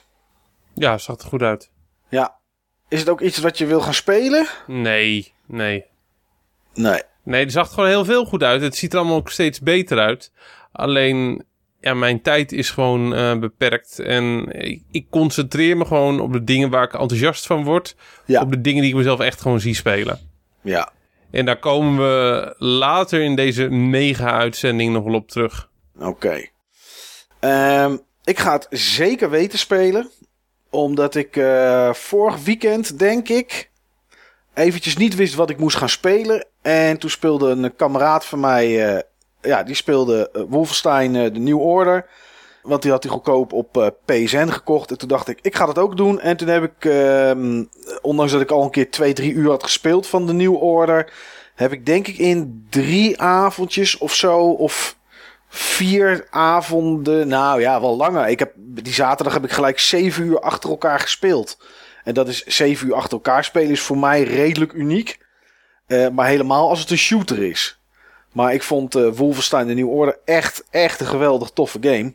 Ja, 0.74 0.93
het 0.93 1.03
zag 1.03 1.19
er 1.19 1.28
goed 1.28 1.43
uit. 1.43 1.70
Ja. 2.09 2.39
Is 2.89 2.99
het 2.99 3.09
ook 3.09 3.20
iets 3.20 3.39
wat 3.39 3.59
je 3.59 3.66
wil 3.66 3.81
gaan 3.81 3.95
spelen? 3.95 4.47
Nee, 4.66 5.35
nee. 5.47 5.85
Nee. 6.74 7.03
Nee, 7.23 7.43
het 7.43 7.53
zag 7.53 7.66
er 7.66 7.74
gewoon 7.74 7.89
heel 7.89 8.05
veel 8.05 8.24
goed 8.24 8.43
uit. 8.43 8.62
Het 8.62 8.77
ziet 8.77 8.93
er 8.93 8.99
allemaal 8.99 9.16
ook 9.16 9.31
steeds 9.31 9.61
beter 9.61 9.99
uit. 9.99 10.32
Alleen, 10.73 11.45
ja, 11.81 11.94
mijn 11.94 12.23
tijd 12.23 12.52
is 12.52 12.70
gewoon 12.70 13.15
uh, 13.15 13.39
beperkt. 13.39 13.98
En 13.98 14.52
ik, 14.52 14.82
ik, 14.90 15.07
concentreer 15.11 15.77
me 15.77 15.85
gewoon 15.85 16.20
op 16.20 16.32
de 16.32 16.44
dingen 16.44 16.70
waar 16.70 16.85
ik 16.85 16.93
enthousiast 16.93 17.47
van 17.47 17.65
word. 17.65 17.97
Ja. 18.24 18.43
Op 18.43 18.51
de 18.51 18.61
dingen 18.61 18.82
die 18.82 18.90
ik 18.90 18.97
mezelf 18.97 19.20
echt 19.20 19.40
gewoon 19.40 19.61
zie 19.61 19.74
spelen. 19.74 20.19
Ja. 20.62 20.90
En 21.31 21.44
daar 21.44 21.59
komen 21.59 21.97
we 21.97 22.55
later 22.59 23.23
in 23.23 23.36
deze 23.36 23.69
mega-uitzending 23.69 24.93
nog 24.93 25.05
wel 25.05 25.15
op 25.15 25.28
terug. 25.28 25.69
Oké. 25.98 26.07
Okay. 26.07 26.51
Um, 27.85 28.01
ik 28.24 28.39
ga 28.39 28.52
het 28.52 28.66
zeker 28.70 29.31
weten 29.31 29.59
spelen. 29.59 30.11
Omdat 30.70 31.15
ik 31.15 31.36
uh, 31.36 31.93
vorig 31.93 32.44
weekend, 32.44 32.98
denk 32.98 33.28
ik, 33.28 33.70
eventjes 34.55 34.97
niet 34.97 35.15
wist 35.15 35.35
wat 35.35 35.51
ik 35.51 35.59
moest 35.59 35.77
gaan 35.77 35.89
spelen. 35.89 36.47
En 36.62 36.98
toen 36.98 37.11
speelde 37.11 37.51
een 37.51 37.77
kameraad 37.77 38.27
van 38.27 38.40
mij, 38.40 38.94
uh, 38.94 39.01
ja, 39.43 39.62
die 39.62 39.75
speelde 39.75 40.31
uh, 40.33 40.43
Wolfenstein 40.49 41.12
de 41.12 41.41
New 41.41 41.61
Order. 41.61 42.07
Want 42.62 42.83
die 42.83 42.91
had 42.91 43.03
hij 43.03 43.12
goedkoop 43.12 43.53
op 43.53 43.93
PSN 44.05 44.49
gekocht. 44.49 44.91
En 44.91 44.99
toen 44.99 45.09
dacht 45.09 45.29
ik, 45.29 45.39
ik 45.43 45.57
ga 45.57 45.67
dat 45.67 45.79
ook 45.79 45.97
doen. 45.97 46.21
En 46.21 46.37
toen 46.37 46.49
heb 46.49 46.62
ik, 46.62 46.85
uh, 46.85 47.62
ondanks 48.03 48.33
dat 48.33 48.41
ik 48.41 48.51
al 48.51 48.62
een 48.62 48.71
keer 48.71 48.91
twee, 48.91 49.12
drie 49.12 49.33
uur 49.33 49.51
had 49.51 49.62
gespeeld 49.62 50.07
van 50.07 50.27
de 50.27 50.33
New 50.33 50.62
Order. 50.62 51.12
Heb 51.55 51.73
ik 51.73 51.87
denk 51.87 52.07
ik 52.07 52.19
in 52.19 52.67
drie 52.71 53.21
avondjes 53.21 53.99
of 53.99 54.15
zo, 54.15 54.39
of 54.39 54.97
vier 55.49 56.27
avonden, 56.31 57.29
nou 57.29 57.61
ja, 57.61 57.81
wel 57.81 57.97
langer. 57.97 58.29
Ik 58.29 58.39
heb, 58.39 58.53
die 58.57 58.93
zaterdag 58.93 59.35
heb 59.35 59.45
ik 59.45 59.51
gelijk 59.51 59.79
zeven 59.79 60.25
uur 60.25 60.41
achter 60.41 60.71
elkaar 60.71 61.01
gespeeld. 61.01 61.59
En 62.05 62.15
dat 62.15 62.29
is 62.29 62.45
zeven 62.45 62.87
uur 62.87 62.95
achter 62.95 63.12
elkaar 63.12 63.45
spelen 63.45 63.71
is 63.71 63.81
voor 63.81 63.99
mij 63.99 64.23
redelijk 64.23 64.73
uniek. 64.73 65.19
Maar 66.12 66.27
helemaal 66.27 66.69
als 66.69 66.81
het 66.81 66.91
een 66.91 66.99
shooter 66.99 67.43
is. 67.43 67.80
Maar 68.32 68.55
ik 68.55 68.62
vond 68.62 68.97
uh, 68.97 69.12
Wolfenstein 69.12 69.66
de 69.66 69.74
New 69.74 69.89
Order 69.89 70.19
echt, 70.24 70.65
echt 70.70 71.01
een 71.01 71.07
geweldig 71.07 71.51
toffe 71.51 71.78
game. 71.81 72.15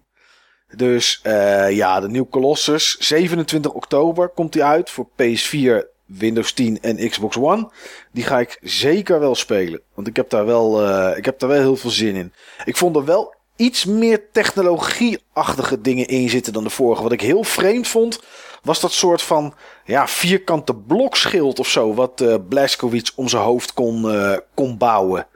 Dus 0.75 1.21
uh, 1.23 1.71
ja, 1.71 1.99
de 1.99 2.09
nieuwe 2.09 2.29
Colossus. 2.29 2.97
27 2.99 3.71
oktober 3.71 4.29
komt 4.29 4.53
die 4.53 4.63
uit 4.63 4.89
voor 4.89 5.07
PS4, 5.07 5.93
Windows 6.05 6.53
10 6.53 6.81
en 6.81 7.09
Xbox 7.09 7.37
One. 7.37 7.69
Die 8.11 8.23
ga 8.23 8.39
ik 8.39 8.57
zeker 8.61 9.19
wel 9.19 9.35
spelen. 9.35 9.81
Want 9.93 10.07
ik 10.07 10.15
heb 10.15 10.29
daar 10.29 10.45
wel, 10.45 10.87
uh, 10.87 11.17
ik 11.17 11.25
heb 11.25 11.39
daar 11.39 11.49
wel 11.49 11.61
heel 11.61 11.75
veel 11.75 11.89
zin 11.89 12.15
in. 12.15 12.33
Ik 12.65 12.77
vond 12.77 12.95
er 12.95 13.05
wel 13.05 13.33
iets 13.55 13.85
meer 13.85 14.31
technologieachtige 14.31 15.81
dingen 15.81 16.07
in 16.07 16.29
zitten 16.29 16.53
dan 16.53 16.63
de 16.63 16.69
vorige. 16.69 17.03
Wat 17.03 17.11
ik 17.11 17.21
heel 17.21 17.43
vreemd 17.43 17.87
vond, 17.87 18.19
was 18.63 18.79
dat 18.79 18.91
soort 18.91 19.21
van 19.21 19.53
ja, 19.85 20.07
vierkante 20.07 20.75
blokschild 20.75 21.59
of 21.59 21.67
zo. 21.67 21.93
Wat 21.93 22.21
uh, 22.21 22.35
Blazkowicz 22.49 23.11
om 23.15 23.27
zijn 23.27 23.43
hoofd 23.43 23.73
kon, 23.73 24.15
kon 24.53 24.77
bouwen. 24.77 25.27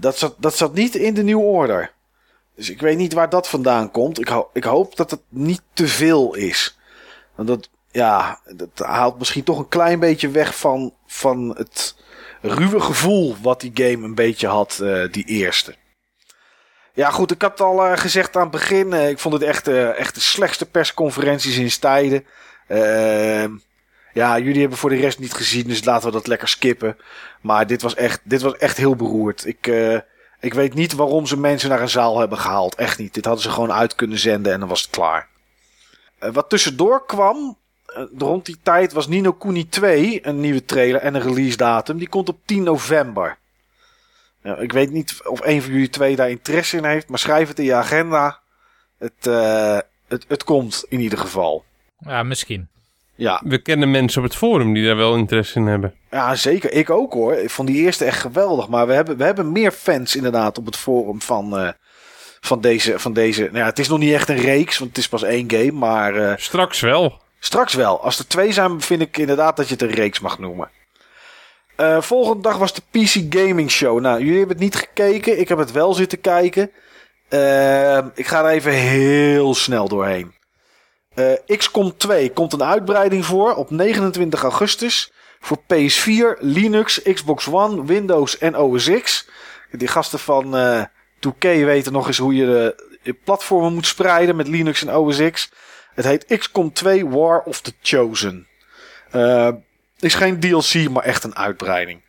Dat 0.00 0.18
zat, 0.18 0.34
dat 0.38 0.56
zat 0.56 0.74
niet 0.74 0.94
in 0.94 1.14
de 1.14 1.22
New 1.22 1.40
Order. 1.40 1.92
Dus 2.54 2.70
ik 2.70 2.80
weet 2.80 2.96
niet 2.96 3.12
waar 3.12 3.28
dat 3.28 3.48
vandaan 3.48 3.90
komt. 3.90 4.20
Ik, 4.20 4.44
ik 4.52 4.64
hoop 4.64 4.96
dat 4.96 5.10
het 5.10 5.20
niet 5.28 5.62
te 5.72 5.88
veel 5.88 6.34
is. 6.34 6.78
Want 7.34 7.48
dat, 7.48 7.68
ja, 7.90 8.40
dat 8.54 8.86
haalt 8.86 9.18
misschien 9.18 9.44
toch 9.44 9.58
een 9.58 9.68
klein 9.68 10.00
beetje 10.00 10.28
weg 10.28 10.56
van, 10.56 10.94
van 11.06 11.54
het 11.56 11.96
ruwe 12.40 12.80
gevoel 12.80 13.36
wat 13.42 13.60
die 13.60 13.70
game 13.74 14.04
een 14.04 14.14
beetje 14.14 14.46
had, 14.46 14.78
uh, 14.82 15.12
die 15.12 15.24
eerste. 15.24 15.74
Ja, 16.92 17.10
goed, 17.10 17.30
ik 17.30 17.42
had 17.42 17.60
al 17.60 17.86
uh, 17.86 17.96
gezegd 17.96 18.36
aan 18.36 18.42
het 18.42 18.50
begin. 18.50 18.92
Uh, 18.92 19.08
ik 19.08 19.18
vond 19.18 19.34
het 19.34 19.42
echt, 19.42 19.68
echt 19.68 20.14
de 20.14 20.20
slechtste 20.20 20.66
persconferentie 20.66 21.52
sinds 21.52 21.78
tijden. 21.78 22.26
Ehm, 22.68 23.54
ja, 24.16 24.38
jullie 24.38 24.60
hebben 24.60 24.78
voor 24.78 24.90
de 24.90 24.96
rest 24.96 25.18
niet 25.18 25.34
gezien, 25.34 25.66
dus 25.66 25.84
laten 25.84 26.06
we 26.06 26.12
dat 26.12 26.26
lekker 26.26 26.48
skippen. 26.48 26.96
Maar 27.40 27.66
dit 27.66 27.82
was 27.82 27.94
echt, 27.94 28.20
dit 28.24 28.42
was 28.42 28.56
echt 28.56 28.76
heel 28.76 28.96
beroerd. 28.96 29.46
Ik, 29.46 29.66
ik 30.40 30.54
weet 30.54 30.74
niet 30.74 30.92
waarom 30.92 31.26
ze 31.26 31.38
mensen 31.38 31.68
naar 31.68 31.80
een 31.80 31.88
zaal 31.88 32.18
hebben 32.18 32.38
gehaald. 32.38 32.74
Echt 32.74 32.98
niet. 32.98 33.14
Dit 33.14 33.24
hadden 33.24 33.42
ze 33.42 33.50
gewoon 33.50 33.72
uit 33.72 33.94
kunnen 33.94 34.18
zenden 34.18 34.52
en 34.52 34.60
dan 34.60 34.68
was 34.68 34.82
het 34.82 34.90
klaar. 34.90 35.28
wat 36.18 36.48
tussendoor 36.48 37.06
kwam, 37.06 37.58
eh, 37.86 38.02
rond 38.18 38.46
die 38.46 38.58
tijd 38.62 38.92
was 38.92 39.06
Nino 39.06 39.32
Kuni 39.32 39.68
2 39.68 40.26
een 40.26 40.40
nieuwe 40.40 40.64
trailer 40.64 41.00
en 41.00 41.14
een 41.14 41.22
release 41.22 41.56
datum. 41.56 41.98
Die 41.98 42.08
komt 42.08 42.28
op 42.28 42.38
10 42.44 42.62
november. 42.62 43.38
Ik 44.58 44.72
weet 44.72 44.90
niet 44.90 45.20
of 45.24 45.44
een 45.44 45.62
van 45.62 45.72
jullie 45.72 45.88
twee 45.88 46.16
daar 46.16 46.30
interesse 46.30 46.76
in 46.76 46.84
heeft, 46.84 47.08
maar 47.08 47.18
schrijf 47.18 47.48
het 47.48 47.58
in 47.58 47.64
je 47.64 47.74
agenda. 47.74 48.40
Het, 48.98 49.24
het, 50.08 50.24
het 50.28 50.44
komt 50.44 50.84
in 50.88 51.00
ieder 51.00 51.18
geval. 51.18 51.64
Ja, 51.98 52.22
misschien. 52.22 52.68
Ja. 53.16 53.40
We 53.44 53.58
kennen 53.58 53.90
mensen 53.90 54.22
op 54.22 54.28
het 54.28 54.36
forum 54.36 54.72
die 54.72 54.86
daar 54.86 54.96
wel 54.96 55.16
interesse 55.16 55.58
in 55.58 55.66
hebben. 55.66 55.94
Ja, 56.10 56.34
zeker. 56.34 56.72
Ik 56.72 56.90
ook 56.90 57.12
hoor. 57.12 57.34
Ik 57.34 57.50
vond 57.50 57.68
die 57.68 57.82
eerste 57.82 58.04
echt 58.04 58.20
geweldig. 58.20 58.68
Maar 58.68 58.86
we 58.86 58.92
hebben, 58.92 59.16
we 59.16 59.24
hebben 59.24 59.52
meer 59.52 59.70
fans 59.70 60.16
inderdaad 60.16 60.58
op 60.58 60.66
het 60.66 60.76
forum 60.76 61.22
van, 61.22 61.62
uh, 61.62 61.68
van 62.40 62.60
deze. 62.60 62.98
Van 62.98 63.12
deze 63.12 63.42
nou 63.42 63.56
ja, 63.56 63.64
het 63.64 63.78
is 63.78 63.88
nog 63.88 63.98
niet 63.98 64.12
echt 64.12 64.28
een 64.28 64.36
reeks, 64.36 64.78
want 64.78 64.90
het 64.90 64.98
is 64.98 65.08
pas 65.08 65.22
één 65.22 65.50
game. 65.50 65.72
Maar, 65.72 66.14
uh, 66.14 66.32
Straks 66.36 66.80
wel. 66.80 67.20
Straks 67.38 67.74
wel. 67.74 68.00
Als 68.00 68.18
er 68.18 68.26
twee 68.26 68.52
zijn, 68.52 68.80
vind 68.80 69.00
ik 69.00 69.18
inderdaad 69.18 69.56
dat 69.56 69.66
je 69.68 69.72
het 69.72 69.82
een 69.82 69.90
reeks 69.90 70.20
mag 70.20 70.38
noemen. 70.38 70.70
Uh, 71.76 72.00
volgende 72.00 72.42
dag 72.42 72.56
was 72.56 72.74
de 72.74 72.82
PC 72.90 73.34
Gaming 73.36 73.70
Show. 73.70 74.00
Nou, 74.00 74.18
jullie 74.18 74.38
hebben 74.38 74.56
het 74.56 74.64
niet 74.64 74.76
gekeken. 74.76 75.40
Ik 75.40 75.48
heb 75.48 75.58
het 75.58 75.72
wel 75.72 75.94
zitten 75.94 76.20
kijken. 76.20 76.70
Ik 78.14 78.26
ga 78.26 78.44
er 78.44 78.50
even 78.50 78.72
heel 78.72 79.54
snel 79.54 79.88
doorheen. 79.88 80.35
Uh, 81.16 81.32
XCOM 81.56 81.96
2 81.96 82.30
komt 82.32 82.52
een 82.52 82.62
uitbreiding 82.62 83.24
voor 83.24 83.54
op 83.54 83.70
29 83.70 84.42
augustus. 84.42 85.12
Voor 85.40 85.58
PS4, 85.58 86.38
Linux, 86.38 87.02
Xbox 87.02 87.48
One, 87.48 87.84
Windows 87.84 88.38
en 88.38 88.56
OS 88.56 88.90
X. 89.02 89.28
Die 89.70 89.88
gasten 89.88 90.18
van 90.18 90.44
2K 91.28 91.38
weten 91.38 91.92
nog 91.92 92.06
eens 92.06 92.18
hoe 92.18 92.34
je 92.34 92.74
de 93.02 93.12
platformen 93.24 93.74
moet 93.74 93.86
spreiden 93.86 94.36
met 94.36 94.48
Linux 94.48 94.84
en 94.84 94.94
OS 94.94 95.30
X. 95.30 95.50
Het 95.94 96.04
heet 96.04 96.38
XCOM 96.38 96.72
2 96.72 97.08
War 97.08 97.42
of 97.42 97.60
the 97.60 97.72
Chosen. 97.82 98.46
Uh, 99.14 99.48
is 99.98 100.14
geen 100.14 100.40
DLC, 100.40 100.90
maar 100.90 101.02
echt 101.02 101.24
een 101.24 101.36
uitbreiding. 101.36 102.00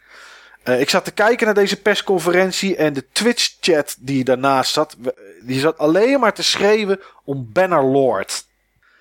Uh, 0.63 0.79
ik 0.79 0.89
zat 0.89 1.05
te 1.05 1.11
kijken 1.11 1.45
naar 1.45 1.55
deze 1.55 1.81
persconferentie 1.81 2.75
en 2.75 2.93
de 2.93 3.07
Twitch-chat 3.11 3.95
die 3.99 4.23
daarnaast 4.23 4.73
zat, 4.73 4.97
die 5.41 5.59
zat 5.59 5.77
alleen 5.77 6.19
maar 6.19 6.33
te 6.33 6.43
schreeuwen 6.43 6.99
om 7.23 7.49
Bannerlord. 7.53 8.46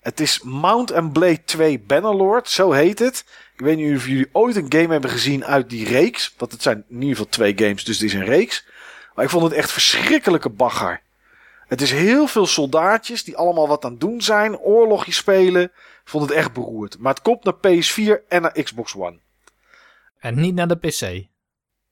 Het 0.07 0.19
is 0.19 0.41
Mount 0.41 0.91
and 0.91 1.13
Blade 1.13 1.43
2 1.43 1.79
Bannerlord, 1.79 2.49
zo 2.49 2.71
heet 2.71 2.99
het. 2.99 3.25
Ik 3.53 3.59
weet 3.59 3.77
niet 3.77 3.95
of 3.95 4.07
jullie 4.07 4.29
ooit 4.31 4.55
een 4.55 4.71
game 4.71 4.91
hebben 4.91 5.09
gezien 5.09 5.45
uit 5.45 5.69
die 5.69 5.87
reeks. 5.87 6.33
Want 6.37 6.51
het 6.51 6.61
zijn 6.61 6.85
in 6.89 6.95
ieder 6.95 7.09
geval 7.09 7.29
twee 7.29 7.57
games, 7.57 7.83
dus 7.83 7.99
het 7.99 8.05
is 8.05 8.13
een 8.13 8.25
reeks. 8.25 8.65
Maar 9.15 9.25
ik 9.25 9.31
vond 9.31 9.43
het 9.43 9.53
echt 9.53 9.71
verschrikkelijke 9.71 10.49
bagger. 10.49 11.01
Het 11.67 11.81
is 11.81 11.91
heel 11.91 12.27
veel 12.27 12.45
soldaatjes 12.45 13.23
die 13.23 13.37
allemaal 13.37 13.67
wat 13.67 13.85
aan 13.85 13.91
het 13.91 13.99
doen 13.99 14.21
zijn. 14.21 14.57
Oorlogje 14.57 15.11
spelen. 15.11 15.63
Ik 15.63 15.71
vond 16.03 16.29
het 16.29 16.37
echt 16.37 16.53
beroerd. 16.53 16.97
Maar 16.99 17.13
het 17.13 17.23
komt 17.23 17.43
naar 17.43 17.55
PS4 17.55 18.27
en 18.27 18.41
naar 18.41 18.63
Xbox 18.63 18.95
One. 18.95 19.19
En 20.19 20.39
niet 20.39 20.55
naar 20.55 20.67
de 20.67 20.75
PC? 20.75 21.25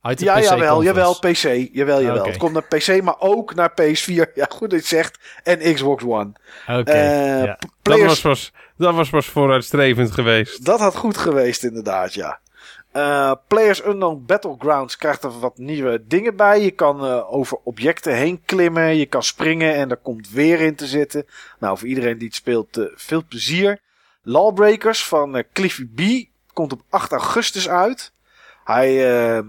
Uit 0.05 0.19
de 0.19 0.25
ja, 0.25 0.39
PC 0.39 0.43
jawel, 0.43 0.83
jawel, 0.83 1.13
PC. 1.13 1.69
Jawel, 1.71 2.01
jawel. 2.01 2.25
Het 2.25 2.37
komt 2.37 2.53
naar 2.53 2.67
PC, 2.67 3.01
maar 3.01 3.19
ook 3.19 3.55
naar 3.55 3.71
PS4. 3.71 4.33
Ja, 4.33 4.45
goed 4.49 4.69
dat 4.69 4.81
je 4.81 4.87
zegt. 4.87 5.19
En 5.43 5.73
Xbox 5.73 6.03
One. 6.03 6.31
Oké. 6.67 6.91
Uh, 6.91 7.43
ja. 7.43 7.57
dat, 7.81 7.99
was 7.99 8.21
pas, 8.21 8.51
dat 8.77 8.95
was 8.95 9.09
pas 9.09 9.25
vooruitstrevend 9.25 10.11
geweest. 10.11 10.65
Dat 10.65 10.79
had 10.79 10.95
goed 10.95 11.17
geweest, 11.17 11.63
inderdaad, 11.63 12.13
ja. 12.13 12.39
Uh, 12.93 13.31
Players 13.47 13.85
Unknown 13.85 14.23
Battlegrounds 14.25 14.97
krijgt 14.97 15.23
er 15.23 15.39
wat 15.39 15.57
nieuwe 15.57 16.03
dingen 16.07 16.35
bij. 16.35 16.61
Je 16.61 16.71
kan 16.71 17.05
uh, 17.05 17.33
over 17.33 17.57
objecten 17.63 18.15
heen 18.15 18.41
klimmen. 18.45 18.97
Je 18.97 19.05
kan 19.05 19.23
springen 19.23 19.75
en 19.75 19.89
er 19.89 19.97
komt 19.97 20.29
weer 20.29 20.59
in 20.59 20.75
te 20.75 20.87
zitten. 20.87 21.25
Nou, 21.59 21.77
voor 21.77 21.87
iedereen 21.87 22.17
die 22.17 22.27
het 22.27 22.35
speelt, 22.35 22.77
uh, 22.77 22.85
veel 22.95 23.23
plezier. 23.29 23.79
Lawbreakers 24.23 25.05
van 25.05 25.43
Cliffy 25.53 25.85
B 25.85 26.27
komt 26.53 26.73
op 26.73 26.81
8 26.89 27.11
augustus 27.11 27.69
uit. 27.69 28.13
Hij 28.63 29.15
ehm, 29.15 29.45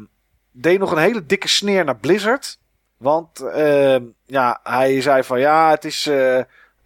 deed 0.57 0.79
nog 0.79 0.91
een 0.91 0.99
hele 0.99 1.27
dikke 1.27 1.49
sneer 1.49 1.85
naar 1.85 1.97
Blizzard. 1.97 2.59
Want 2.97 3.41
ehm, 3.41 4.05
ja, 4.27 4.61
hij 4.63 5.01
zei 5.01 5.23
van 5.23 5.41
ja, 5.41 5.71
het 5.71 5.85
is 5.85 6.07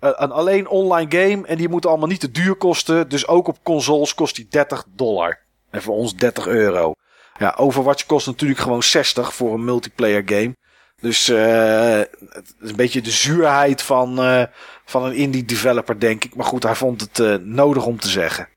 een 0.01 0.33
alleen 0.33 0.69
online 0.69 1.11
game 1.11 1.47
en 1.47 1.57
die 1.57 1.69
moet 1.69 1.87
allemaal 1.87 2.09
niet 2.09 2.21
te 2.21 2.31
duur 2.31 2.55
kosten. 2.55 3.09
Dus 3.09 3.27
ook 3.27 3.49
op 3.49 3.59
consoles 3.63 4.15
kost 4.15 4.37
die 4.37 4.47
30 4.51 4.85
dollar. 4.95 5.39
En 5.71 5.83
voor 5.83 5.95
ons 5.95 6.17
30 6.17 6.47
euro. 6.47 6.93
Ja, 7.39 7.55
Overwatch 7.57 8.07
kost 8.07 8.27
natuurlijk 8.27 8.61
gewoon 8.61 8.83
60 8.83 9.35
voor 9.35 9.55
een 9.55 9.65
multiplayer 9.65 10.23
game. 10.27 10.57
Dus 11.01 11.29
uh, 11.29 11.99
het 12.29 12.55
is 12.61 12.71
een 12.71 12.77
beetje 12.77 13.01
de 13.01 13.11
zuurheid 13.11 13.83
van, 13.83 14.25
uh, 14.25 14.43
van 14.85 15.05
een 15.05 15.15
indie 15.15 15.45
developer, 15.45 16.01
denk 16.01 16.25
ik. 16.25 16.35
Maar 16.35 16.47
goed, 16.47 16.63
hij 16.63 16.75
vond 16.75 17.01
het 17.01 17.19
uh, 17.19 17.35
nodig 17.35 17.87
om 17.87 18.01
te 18.01 18.09
zeggen. 18.09 18.49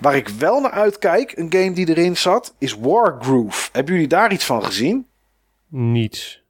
Waar 0.00 0.16
ik 0.16 0.28
wel 0.28 0.60
naar 0.60 0.70
uitkijk, 0.70 1.32
een 1.36 1.52
game 1.52 1.72
die 1.72 1.88
erin 1.88 2.16
zat, 2.16 2.54
is 2.58 2.74
Wargroove. 2.74 3.68
Hebben 3.72 3.94
jullie 3.94 4.08
daar 4.08 4.32
iets 4.32 4.44
van 4.44 4.64
gezien? 4.64 5.06
Niets. 5.68 6.42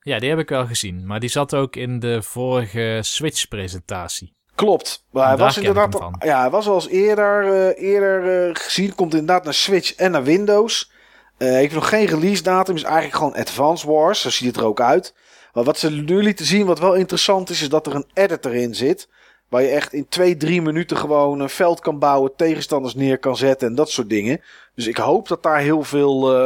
Ja, 0.00 0.18
die 0.18 0.28
heb 0.28 0.38
ik 0.38 0.48
wel 0.48 0.66
gezien. 0.66 1.06
Maar 1.06 1.20
die 1.20 1.28
zat 1.28 1.54
ook 1.54 1.76
in 1.76 1.98
de 1.98 2.22
vorige 2.22 2.98
Switch-presentatie. 3.02 4.34
Klopt. 4.54 5.04
Maar 5.10 5.26
hij 5.26 5.36
was 5.36 5.56
inderdaad. 5.56 5.98
ja, 6.18 6.40
hij 6.40 6.50
was 6.50 6.68
al 6.68 6.74
eens 6.74 6.88
eerder, 6.88 7.44
uh, 7.44 7.90
eerder 7.90 8.48
uh, 8.48 8.54
gezien. 8.54 8.94
Komt 8.94 9.12
inderdaad 9.12 9.44
naar 9.44 9.54
Switch 9.54 9.94
en 9.94 10.10
naar 10.10 10.24
Windows. 10.24 10.90
Uh, 11.38 11.48
heeft 11.48 11.74
nog 11.74 11.88
geen 11.88 12.06
release 12.06 12.42
datum. 12.42 12.74
Is 12.74 12.82
eigenlijk 12.82 13.14
gewoon 13.14 13.34
Advance 13.34 13.86
Wars. 13.86 14.20
Zo 14.20 14.30
ziet 14.30 14.46
het 14.46 14.56
er 14.56 14.64
ook 14.64 14.80
uit. 14.80 15.14
Maar 15.52 15.64
wat 15.64 15.78
ze 15.78 15.90
nu 15.90 16.22
lieten 16.22 16.46
zien, 16.46 16.66
wat 16.66 16.78
wel 16.78 16.94
interessant 16.94 17.50
is, 17.50 17.62
is 17.62 17.68
dat 17.68 17.86
er 17.86 17.94
een 17.94 18.10
editor 18.14 18.54
in 18.54 18.74
zit. 18.74 19.08
Waar 19.48 19.62
je 19.62 19.68
echt 19.68 19.92
in 19.92 20.08
twee, 20.08 20.36
drie 20.36 20.62
minuten 20.62 20.96
gewoon 20.96 21.40
een 21.40 21.50
veld 21.50 21.80
kan 21.80 21.98
bouwen, 21.98 22.36
tegenstanders 22.36 22.94
neer 22.94 23.18
kan 23.18 23.36
zetten 23.36 23.68
en 23.68 23.74
dat 23.74 23.90
soort 23.90 24.08
dingen. 24.08 24.40
Dus 24.74 24.86
ik 24.86 24.96
hoop 24.96 25.28
dat 25.28 25.42
daar 25.42 25.58
heel 25.58 25.82
veel, 25.82 26.36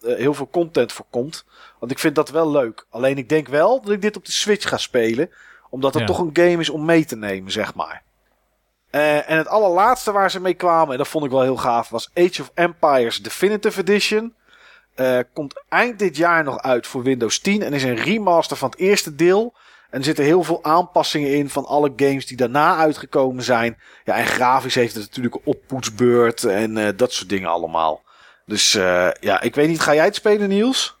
heel 0.00 0.34
veel 0.34 0.48
content 0.50 0.92
voor 0.92 1.06
komt. 1.10 1.44
Want 1.78 1.92
ik 1.92 1.98
vind 1.98 2.14
dat 2.14 2.30
wel 2.30 2.50
leuk. 2.50 2.86
Alleen 2.90 3.18
ik 3.18 3.28
denk 3.28 3.48
wel 3.48 3.80
dat 3.80 3.92
ik 3.92 4.02
dit 4.02 4.16
op 4.16 4.24
de 4.24 4.32
Switch 4.32 4.68
ga 4.68 4.76
spelen 4.76 5.30
omdat 5.72 5.94
het 5.94 6.06
toch 6.06 6.18
een 6.18 6.30
game 6.32 6.58
is 6.58 6.68
om 6.68 6.84
mee 6.84 7.04
te 7.04 7.16
nemen, 7.16 7.52
zeg 7.52 7.74
maar. 7.74 8.02
Uh, 8.90 9.30
en 9.30 9.36
het 9.36 9.48
allerlaatste 9.48 10.12
waar 10.12 10.30
ze 10.30 10.40
mee 10.40 10.54
kwamen, 10.54 10.92
en 10.92 10.98
dat 10.98 11.08
vond 11.08 11.24
ik 11.24 11.30
wel 11.30 11.42
heel 11.42 11.56
gaaf, 11.56 11.88
was 11.88 12.10
Age 12.14 12.42
of 12.42 12.50
Empires 12.54 13.22
Definitive 13.22 13.80
Edition. 13.80 14.34
Uh, 14.96 15.18
komt 15.32 15.62
eind 15.68 15.98
dit 15.98 16.16
jaar 16.16 16.44
nog 16.44 16.58
uit 16.58 16.86
voor 16.86 17.02
Windows 17.02 17.38
10 17.38 17.62
en 17.62 17.72
is 17.72 17.82
een 17.82 17.96
remaster 17.96 18.56
van 18.56 18.70
het 18.70 18.78
eerste 18.78 19.14
deel. 19.14 19.54
En 19.92 19.98
er 19.98 20.04
zitten 20.04 20.24
heel 20.24 20.42
veel 20.42 20.64
aanpassingen 20.64 21.34
in 21.34 21.48
van 21.48 21.64
alle 21.64 21.92
games 21.96 22.26
die 22.26 22.36
daarna 22.36 22.76
uitgekomen 22.76 23.42
zijn. 23.42 23.78
Ja, 24.04 24.16
en 24.16 24.26
grafisch 24.26 24.74
heeft 24.74 24.94
het 24.94 25.02
natuurlijk 25.02 25.34
een 25.34 25.42
oppoetsbeurt 25.44 26.44
en 26.44 26.76
uh, 26.76 26.88
dat 26.96 27.12
soort 27.12 27.28
dingen 27.28 27.48
allemaal. 27.48 28.02
Dus 28.46 28.72
ja, 29.20 29.40
ik 29.40 29.54
weet 29.54 29.68
niet, 29.68 29.80
ga 29.80 29.94
jij 29.94 30.04
het 30.04 30.14
spelen, 30.14 30.48
Niels? 30.48 31.00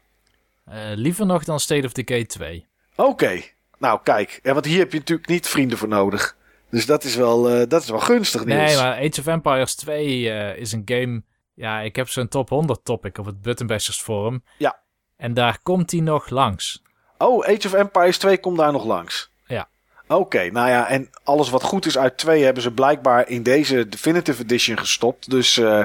liever 0.94 1.26
nog 1.26 1.44
dan 1.44 1.60
State 1.60 1.86
of 1.86 1.92
Decay 1.92 2.24
2. 2.24 2.66
Oké, 2.96 3.42
nou, 3.78 4.00
kijk. 4.02 4.40
Ja, 4.42 4.52
want 4.52 4.64
hier 4.64 4.78
heb 4.78 4.92
je 4.92 4.98
natuurlijk 4.98 5.28
niet 5.28 5.48
vrienden 5.48 5.78
voor 5.78 5.88
nodig. 5.88 6.36
Dus 6.70 6.86
dat 6.86 7.04
is 7.04 7.14
wel, 7.14 7.68
dat 7.68 7.82
is 7.82 7.88
wel 7.88 7.98
gunstig, 7.98 8.44
Niels. 8.44 8.60
Nee, 8.60 8.76
maar 8.76 8.96
Age 8.96 9.20
of 9.20 9.26
Empires 9.26 9.74
2 9.74 10.20
uh, 10.20 10.50
eh, 10.50 10.56
is 10.56 10.72
een 10.72 10.82
game... 10.84 11.22
Ja, 11.54 11.80
ik 11.80 11.96
heb 11.96 12.08
zo'n 12.08 12.28
top 12.28 12.48
100 12.48 12.84
topic 12.84 13.18
op 13.18 13.26
het 13.26 13.42
Buttonbashers 13.42 14.00
forum. 14.00 14.44
Ja. 14.58 14.80
En 15.16 15.34
daar 15.34 15.58
komt 15.62 15.90
hij 15.90 16.00
nog 16.00 16.28
langs. 16.28 16.81
Oh, 17.22 17.44
Age 17.44 17.66
of 17.66 17.72
Empires 17.72 18.18
2 18.18 18.38
komt 18.38 18.58
daar 18.58 18.72
nog 18.72 18.84
langs? 18.84 19.30
Ja. 19.46 19.68
Oké, 20.08 20.50
nou 20.50 20.68
ja, 20.68 20.88
en 20.88 21.10
alles 21.24 21.50
wat 21.50 21.62
goed 21.62 21.86
is 21.86 21.98
uit 21.98 22.18
2 22.18 22.44
hebben 22.44 22.62
ze 22.62 22.70
blijkbaar 22.70 23.28
in 23.28 23.42
deze 23.42 23.88
Definitive 23.88 24.42
Edition 24.42 24.78
gestopt. 24.78 25.30
Dus 25.30 25.56
uh, 25.56 25.84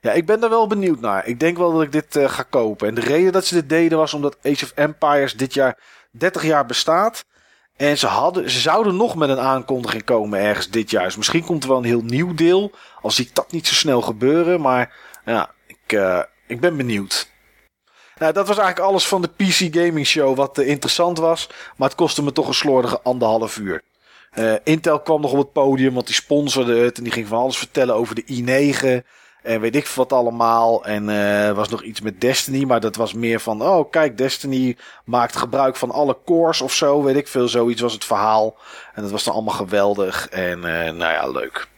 ja, 0.00 0.12
ik 0.12 0.26
ben 0.26 0.40
daar 0.40 0.50
wel 0.50 0.66
benieuwd 0.66 1.00
naar. 1.00 1.26
Ik 1.26 1.40
denk 1.40 1.56
wel 1.56 1.72
dat 1.72 1.82
ik 1.82 1.92
dit 1.92 2.16
uh, 2.16 2.28
ga 2.28 2.42
kopen. 2.42 2.88
En 2.88 2.94
de 2.94 3.00
reden 3.00 3.32
dat 3.32 3.44
ze 3.44 3.54
dit 3.54 3.68
deden 3.68 3.98
was 3.98 4.14
omdat 4.14 4.36
Age 4.42 4.64
of 4.64 4.72
Empires 4.74 5.36
dit 5.36 5.54
jaar 5.54 5.78
30 6.10 6.42
jaar 6.42 6.66
bestaat. 6.66 7.24
En 7.76 7.98
ze, 7.98 8.06
hadden, 8.06 8.50
ze 8.50 8.60
zouden 8.60 8.96
nog 8.96 9.16
met 9.16 9.28
een 9.28 9.38
aankondiging 9.38 10.04
komen 10.04 10.40
ergens 10.40 10.70
dit 10.70 10.90
jaar. 10.90 11.04
Dus 11.04 11.16
misschien 11.16 11.44
komt 11.44 11.62
er 11.62 11.68
wel 11.68 11.78
een 11.78 11.84
heel 11.84 12.02
nieuw 12.02 12.34
deel. 12.34 12.72
Al 13.02 13.10
zie 13.10 13.26
ik 13.26 13.34
dat 13.34 13.52
niet 13.52 13.66
zo 13.66 13.74
snel 13.74 14.02
gebeuren. 14.02 14.60
Maar 14.60 14.94
ja, 15.24 15.50
ik, 15.66 15.92
uh, 15.92 16.22
ik 16.46 16.60
ben 16.60 16.76
benieuwd. 16.76 17.34
Nou, 18.18 18.32
dat 18.32 18.46
was 18.46 18.58
eigenlijk 18.58 18.88
alles 18.88 19.06
van 19.08 19.22
de 19.22 19.28
PC 19.28 19.76
Gaming 19.76 20.06
Show 20.06 20.36
wat 20.36 20.58
uh, 20.58 20.68
interessant 20.68 21.18
was. 21.18 21.48
Maar 21.76 21.88
het 21.88 21.96
kostte 21.96 22.22
me 22.22 22.32
toch 22.32 22.48
een 22.48 22.54
slordige 22.54 23.00
anderhalf 23.02 23.56
uur. 23.56 23.82
Uh, 24.34 24.54
Intel 24.64 25.00
kwam 25.00 25.20
nog 25.20 25.32
op 25.32 25.38
het 25.38 25.52
podium, 25.52 25.94
want 25.94 26.06
die 26.06 26.14
sponsorde 26.14 26.76
het. 26.76 26.98
En 26.98 27.04
die 27.04 27.12
ging 27.12 27.26
van 27.26 27.38
alles 27.38 27.58
vertellen 27.58 27.94
over 27.94 28.14
de 28.14 28.24
i9. 28.24 29.06
En 29.42 29.60
weet 29.60 29.76
ik 29.76 29.86
wat 29.86 30.12
allemaal. 30.12 30.84
En 30.84 31.08
uh, 31.08 31.50
was 31.50 31.68
nog 31.68 31.82
iets 31.82 32.00
met 32.00 32.20
Destiny. 32.20 32.64
Maar 32.64 32.80
dat 32.80 32.96
was 32.96 33.12
meer 33.12 33.40
van. 33.40 33.62
Oh, 33.62 33.90
kijk, 33.90 34.18
Destiny 34.18 34.76
maakt 35.04 35.36
gebruik 35.36 35.76
van 35.76 35.90
alle 35.90 36.16
cores 36.24 36.60
of 36.60 36.72
zo. 36.72 37.02
Weet 37.02 37.16
ik 37.16 37.28
veel. 37.28 37.48
Zoiets 37.48 37.80
was 37.80 37.92
het 37.92 38.04
verhaal. 38.04 38.56
En 38.94 39.02
dat 39.02 39.10
was 39.10 39.24
dan 39.24 39.34
allemaal 39.34 39.54
geweldig. 39.54 40.28
En 40.28 40.60
nou 40.60 40.98
ja, 40.98 41.28
leuk. 41.28 41.68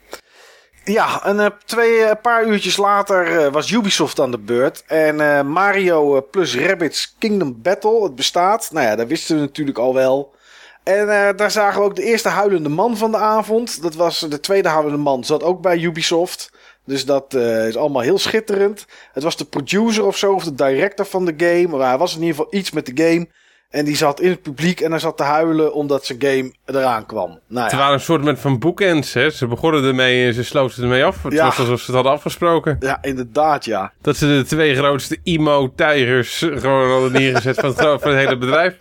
Ja, 0.88 1.26
een 1.26 1.36
uh, 1.36 1.46
twee, 1.64 2.16
paar 2.16 2.46
uurtjes 2.46 2.76
later 2.76 3.50
was 3.50 3.70
Ubisoft 3.70 4.20
aan 4.20 4.30
de 4.30 4.38
beurt. 4.38 4.84
En 4.86 5.46
Mario 5.46 6.20
plus 6.30 6.56
Rabbids 6.56 7.14
Kingdom 7.18 7.62
Battle, 7.62 8.02
het 8.02 8.14
bestaat. 8.14 8.68
Nou 8.72 8.86
ja, 8.86 8.96
dat 8.96 9.06
wisten 9.06 9.36
we 9.36 9.40
natuurlijk 9.40 9.78
al 9.78 9.94
wel. 9.94 10.34
En 10.82 11.06
daar 11.36 11.50
zagen 11.50 11.80
we 11.80 11.86
ook 11.86 11.96
de 11.96 12.02
eerste 12.02 12.28
huilende 12.28 12.68
man 12.68 12.96
van 12.96 13.10
de 13.10 13.16
avond. 13.16 13.82
Dat 13.82 13.94
was 13.94 14.20
de 14.20 14.40
tweede 14.40 14.68
huilende 14.68 14.98
man, 14.98 15.24
zat 15.24 15.42
ook 15.42 15.60
bij 15.60 15.78
Ubisoft. 15.78 16.52
Dus 16.84 17.04
dat 17.04 17.34
is 17.34 17.76
allemaal 17.76 18.02
heel 18.02 18.18
schitterend. 18.18 18.86
Het 19.12 19.22
was 19.22 19.36
de 19.36 19.44
producer 19.44 20.04
of 20.06 20.16
zo, 20.16 20.32
of 20.32 20.44
de 20.44 20.54
director 20.54 21.06
van 21.06 21.24
de 21.24 21.34
game. 21.36 21.76
Maar 21.76 21.88
hij 21.88 21.98
was 21.98 22.14
in 22.14 22.20
ieder 22.20 22.36
geval 22.36 22.58
iets 22.58 22.70
met 22.70 22.86
de 22.86 23.04
game. 23.04 23.28
En 23.68 23.84
die 23.84 23.96
zat 23.96 24.20
in 24.20 24.30
het 24.30 24.42
publiek 24.42 24.80
en 24.80 24.90
hij 24.90 25.00
zat 25.00 25.16
te 25.16 25.22
huilen 25.22 25.74
omdat 25.74 26.04
zijn 26.04 26.20
game 26.20 26.52
eraan 26.64 27.06
kwam. 27.06 27.28
Nou 27.28 27.40
ja. 27.48 27.62
Het 27.64 27.72
waren 27.72 27.92
een 27.92 28.00
soort 28.00 28.38
van 28.38 28.58
bookends, 28.58 29.12
hè? 29.12 29.30
Ze 29.30 29.46
begonnen 29.46 29.84
ermee 29.84 30.26
en 30.26 30.34
ze 30.34 30.44
sloten 30.44 30.82
ermee 30.82 31.04
af. 31.04 31.22
Het 31.22 31.32
ja. 31.32 31.44
was 31.44 31.58
alsof 31.58 31.78
ze 31.78 31.86
het 31.86 31.94
hadden 31.94 32.12
afgesproken. 32.12 32.76
Ja, 32.80 33.02
inderdaad, 33.02 33.64
ja. 33.64 33.92
Dat 34.00 34.16
ze 34.16 34.26
de 34.26 34.44
twee 34.44 34.74
grootste 34.74 35.18
emo-tijgers 35.22 36.38
gewoon 36.38 36.90
hadden 36.90 37.12
neergezet 37.12 37.60
van, 37.60 37.68
het, 37.68 37.78
van 37.78 38.10
het 38.10 38.26
hele 38.26 38.38
bedrijf. 38.38 38.76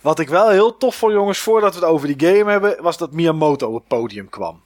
Wat 0.00 0.18
ik 0.18 0.28
wel 0.28 0.48
heel 0.48 0.76
tof 0.76 0.94
vond, 0.94 1.12
jongens, 1.12 1.38
voordat 1.38 1.74
we 1.74 1.80
het 1.80 1.88
over 1.88 2.16
die 2.16 2.28
game 2.28 2.50
hebben, 2.50 2.82
was 2.82 2.98
dat 2.98 3.12
Miyamoto 3.12 3.68
op 3.68 3.74
het 3.74 3.88
podium 3.88 4.28
kwam. 4.28 4.62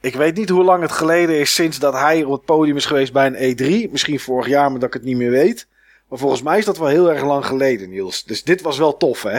Ik 0.00 0.14
weet 0.14 0.36
niet 0.36 0.48
hoe 0.48 0.64
lang 0.64 0.82
het 0.82 0.92
geleden 0.92 1.38
is 1.38 1.54
sinds 1.54 1.78
dat 1.78 1.92
hij 1.92 2.24
op 2.24 2.32
het 2.32 2.44
podium 2.44 2.76
is 2.76 2.86
geweest 2.86 3.12
bij 3.12 3.26
een 3.26 3.56
E3. 3.56 3.90
Misschien 3.90 4.20
vorig 4.20 4.46
jaar, 4.46 4.70
maar 4.70 4.80
dat 4.80 4.88
ik 4.88 4.94
het 4.94 5.04
niet 5.04 5.16
meer 5.16 5.30
weet. 5.30 5.68
Maar 6.08 6.18
volgens 6.18 6.42
mij 6.42 6.58
is 6.58 6.64
dat 6.64 6.78
wel 6.78 6.88
heel 6.88 7.10
erg 7.10 7.22
lang 7.22 7.46
geleden, 7.46 7.88
Niels. 7.88 8.24
Dus 8.24 8.44
dit 8.44 8.62
was 8.62 8.78
wel 8.78 8.96
tof, 8.96 9.22
hè? 9.22 9.38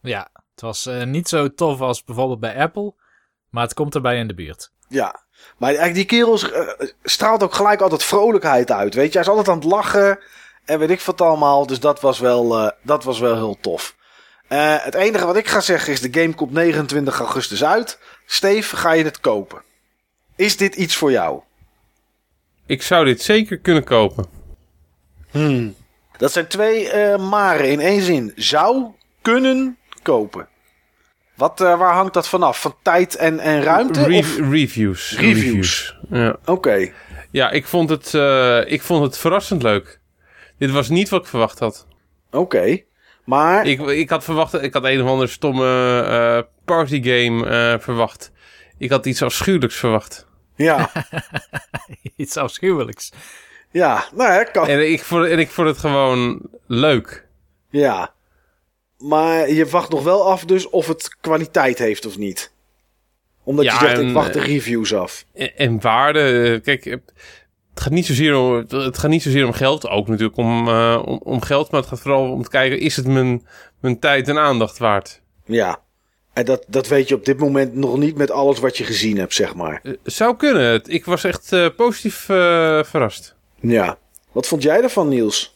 Ja, 0.00 0.28
het 0.54 0.60
was 0.60 0.86
uh, 0.86 1.04
niet 1.04 1.28
zo 1.28 1.54
tof 1.54 1.80
als 1.80 2.04
bijvoorbeeld 2.04 2.40
bij 2.40 2.56
Apple. 2.56 2.94
Maar 3.48 3.62
het 3.62 3.74
komt 3.74 3.94
erbij 3.94 4.18
in 4.18 4.26
de 4.26 4.34
buurt. 4.34 4.70
Ja, 4.88 5.24
maar 5.56 5.68
eigenlijk 5.68 5.94
die 5.94 6.04
kerel 6.04 6.44
uh, 6.44 6.88
straalt 7.02 7.42
ook 7.42 7.54
gelijk 7.54 7.80
altijd 7.80 8.02
vrolijkheid 8.02 8.70
uit. 8.70 8.94
Weet 8.94 9.06
je, 9.06 9.12
hij 9.12 9.20
is 9.20 9.28
altijd 9.28 9.48
aan 9.48 9.54
het 9.54 9.64
lachen. 9.64 10.18
En 10.64 10.78
weet 10.78 10.90
ik 10.90 11.00
wat 11.00 11.20
allemaal. 11.20 11.66
Dus 11.66 11.80
dat 11.80 12.00
was 12.00 12.18
wel, 12.18 12.64
uh, 12.64 12.70
dat 12.82 13.04
was 13.04 13.18
wel 13.18 13.34
heel 13.34 13.58
tof. 13.60 13.96
het 14.46 14.94
enige 14.94 15.26
wat 15.26 15.36
ik 15.36 15.48
ga 15.48 15.60
zeggen 15.60 15.92
is: 15.92 16.00
de 16.00 16.20
game 16.20 16.34
komt 16.34 16.52
29 16.52 17.18
augustus 17.18 17.64
uit. 17.64 17.98
Steve, 18.26 18.76
ga 18.76 18.92
je 18.92 19.04
het 19.04 19.20
kopen? 19.20 19.62
Is 20.36 20.56
dit 20.56 20.74
iets 20.74 20.96
voor 20.96 21.10
jou? 21.10 21.40
Ik 22.66 22.82
zou 22.82 23.04
dit 23.04 23.22
zeker 23.22 23.58
kunnen 23.58 23.84
kopen. 23.84 24.26
Hmm. 25.30 25.74
Dat 26.20 26.32
zijn 26.32 26.46
twee 26.46 26.88
eh 26.90 27.18
maren 27.30 27.70
in 27.70 27.80
één 27.80 28.02
zin. 28.02 28.32
Zou 28.36 28.86
kunnen 29.22 29.76
kopen. 30.02 30.48
Wat, 31.36 31.60
eh, 31.60 31.78
waar 31.78 31.94
hangt 31.94 32.14
dat 32.14 32.28
vanaf? 32.28 32.60
Van 32.60 32.74
tijd 32.82 33.16
en, 33.16 33.38
en 33.38 33.62
ruimte? 33.62 34.02
Re- 34.02 34.18
of- 34.18 34.36
Reviews. 34.50 35.16
Reviews. 35.18 35.96
Ja. 36.10 36.36
Oké. 36.44 36.92
ja, 37.30 37.50
ik 37.50 37.66
vond, 37.66 37.90
het, 37.90 38.14
eh, 38.14 38.60
ik 38.72 38.82
vond 38.82 39.02
het 39.04 39.18
verrassend 39.18 39.62
leuk. 39.62 40.00
Dit 40.58 40.70
was 40.70 40.88
niet 40.88 41.08
wat 41.08 41.20
ik 41.22 41.28
verwacht 41.28 41.58
had. 41.58 41.86
Oké. 42.30 42.80
Maar... 43.24 43.66
Ik, 43.66 43.80
ik 43.80 44.10
had 44.10 44.24
verwacht, 44.24 44.62
ik 44.62 44.72
had 44.72 44.84
een 44.84 45.02
of 45.02 45.08
andere 45.08 45.28
stomme 45.28 46.00
eh 46.02 46.52
partygame 46.64 47.46
eh 47.46 47.80
verwacht. 47.80 48.32
Ik 48.78 48.90
had 48.90 49.06
iets 49.06 49.22
afschuwelijks 49.22 49.76
verwacht. 49.76 50.26
Ja. 50.56 50.90
Iets 52.16 52.36
afschuwelijks. 52.36 53.12
Ja. 53.70 54.04
Nou 54.14 54.32
ja, 54.32 54.44
kan. 54.44 54.66
En 54.66 54.90
ik 54.92 55.02
vond, 55.02 55.26
en 55.26 55.38
ik 55.38 55.50
vond 55.50 55.68
het 55.68 55.78
gewoon 55.78 56.40
leuk. 56.66 57.26
Ja. 57.70 58.12
Maar 58.98 59.50
je 59.50 59.66
wacht 59.66 59.90
nog 59.90 60.02
wel 60.02 60.30
af 60.30 60.44
dus 60.44 60.68
of 60.68 60.86
het 60.86 61.16
kwaliteit 61.20 61.78
heeft 61.78 62.06
of 62.06 62.18
niet. 62.18 62.52
Omdat 63.44 63.64
Ja, 63.64 63.72
je 63.72 63.78
zegt, 63.78 63.98
en, 63.98 64.08
ik 64.08 64.14
wacht 64.14 64.32
de 64.32 64.38
eh, 64.38 64.46
reviews 64.46 64.94
af. 64.94 65.24
En, 65.34 65.56
en 65.56 65.80
waarde, 65.80 66.60
kijk, 66.64 66.84
het 66.84 67.02
gaat, 67.74 67.92
niet 67.92 68.06
zozeer 68.06 68.36
om, 68.36 68.54
het 68.68 68.98
gaat 68.98 69.10
niet 69.10 69.22
zozeer 69.22 69.46
om 69.46 69.52
geld. 69.52 69.88
Ook 69.88 70.08
natuurlijk 70.08 70.36
om, 70.36 70.68
eh, 70.68 71.02
om, 71.04 71.20
om 71.22 71.42
geld, 71.42 71.70
maar 71.70 71.80
het 71.80 71.88
gaat 71.88 72.00
vooral 72.00 72.30
om 72.30 72.42
te 72.42 72.50
kijken, 72.50 72.78
is 72.78 72.96
het 72.96 73.06
mijn, 73.06 73.46
mijn 73.80 73.98
tijd 73.98 74.28
en 74.28 74.38
aandacht 74.38 74.78
waard? 74.78 75.20
Ja. 75.44 75.82
En 76.32 76.44
dat, 76.44 76.64
dat 76.68 76.88
weet 76.88 77.08
je 77.08 77.14
op 77.14 77.24
dit 77.24 77.38
moment 77.38 77.74
nog 77.74 77.96
niet 77.96 78.16
met 78.16 78.30
alles 78.30 78.58
wat 78.58 78.76
je 78.76 78.84
gezien 78.84 79.18
hebt, 79.18 79.34
zeg 79.34 79.54
maar. 79.54 79.80
Eh, 79.82 79.92
zou 80.02 80.36
kunnen. 80.36 80.82
Ik 80.84 81.04
was 81.04 81.24
echt 81.24 81.74
positief 81.76 82.16
verrast. 82.84 83.38
Ja. 83.60 83.98
Wat 84.32 84.46
vond 84.46 84.62
jij 84.62 84.82
ervan, 84.82 85.08
Niels? 85.08 85.54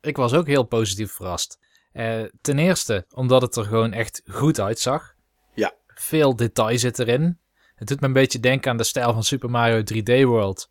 Ik 0.00 0.16
was 0.16 0.32
ook 0.32 0.46
heel 0.46 0.62
positief 0.64 1.12
verrast. 1.12 1.58
Eh, 1.92 2.22
ten 2.40 2.58
eerste 2.58 3.06
omdat 3.14 3.42
het 3.42 3.56
er 3.56 3.64
gewoon 3.64 3.92
echt 3.92 4.22
goed 4.26 4.60
uitzag. 4.60 5.14
Ja. 5.54 5.74
Veel 5.86 6.36
detail 6.36 6.78
zit 6.78 6.98
erin. 6.98 7.38
Het 7.74 7.88
doet 7.88 8.00
me 8.00 8.06
een 8.06 8.12
beetje 8.12 8.40
denken 8.40 8.70
aan 8.70 8.76
de 8.76 8.84
stijl 8.84 9.12
van 9.12 9.24
Super 9.24 9.50
Mario 9.50 9.82
3D 9.82 10.24
World. 10.24 10.68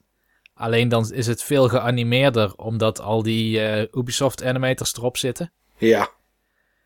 Alleen 0.53 0.89
dan 0.89 1.11
is 1.11 1.27
het 1.27 1.43
veel 1.43 1.69
geanimeerder, 1.69 2.55
omdat 2.55 2.99
al 2.99 3.23
die 3.23 3.59
eh, 3.59 3.87
Ubisoft 3.99 4.43
animators 4.43 4.93
erop 4.93 5.17
zitten. 5.17 5.53
Ja. 5.77 6.09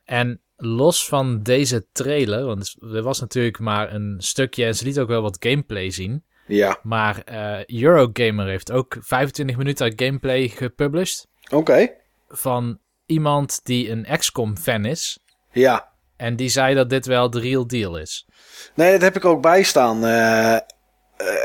En 0.04 0.42
los 0.56 1.08
van 1.08 1.44
deze 1.44 1.88
trailer, 1.92 2.46
want 2.46 2.76
er 2.82 3.02
was 3.02 3.20
natuurlijk 3.20 3.60
maar 3.60 3.94
een 3.94 4.16
stukje 4.18 4.66
en 4.66 4.76
ze 4.76 4.84
liet 4.86 5.00
ook 5.00 5.08
wel 5.08 5.22
wat 5.22 5.38
gameplay 5.40 5.90
zien. 5.90 6.26
Ja. 6.50 6.80
Maar 6.84 7.22
eh, 7.26 7.82
Eurogamer 7.82 8.48
heeft 8.48 8.72
ook 8.72 8.98
25 9.00 9.58
minuten 9.58 9.86
uit 9.86 10.02
gameplay 10.02 10.48
gepublished 10.48 11.28
Oké. 11.52 11.90
van 12.28 12.80
iemand 13.06 13.60
die 13.64 13.90
een 13.90 14.08
XCOM 14.18 14.58
fan 14.58 14.86
is. 14.86 15.20
Ja. 15.52 15.92
En 16.18 16.36
die 16.36 16.50
zei 16.50 16.76
dat 16.76 16.90
dit 16.90 17.06
wel 17.06 17.30
de 17.30 17.40
real 17.40 17.68
deal 17.68 17.98
is. 17.98 18.28
Nee, 18.76 18.92
dat 18.92 19.02
heb 19.02 19.16
ik 19.16 19.26
ook 19.26 19.42
bijstaan. 19.42 20.06
Eh, 20.06 20.58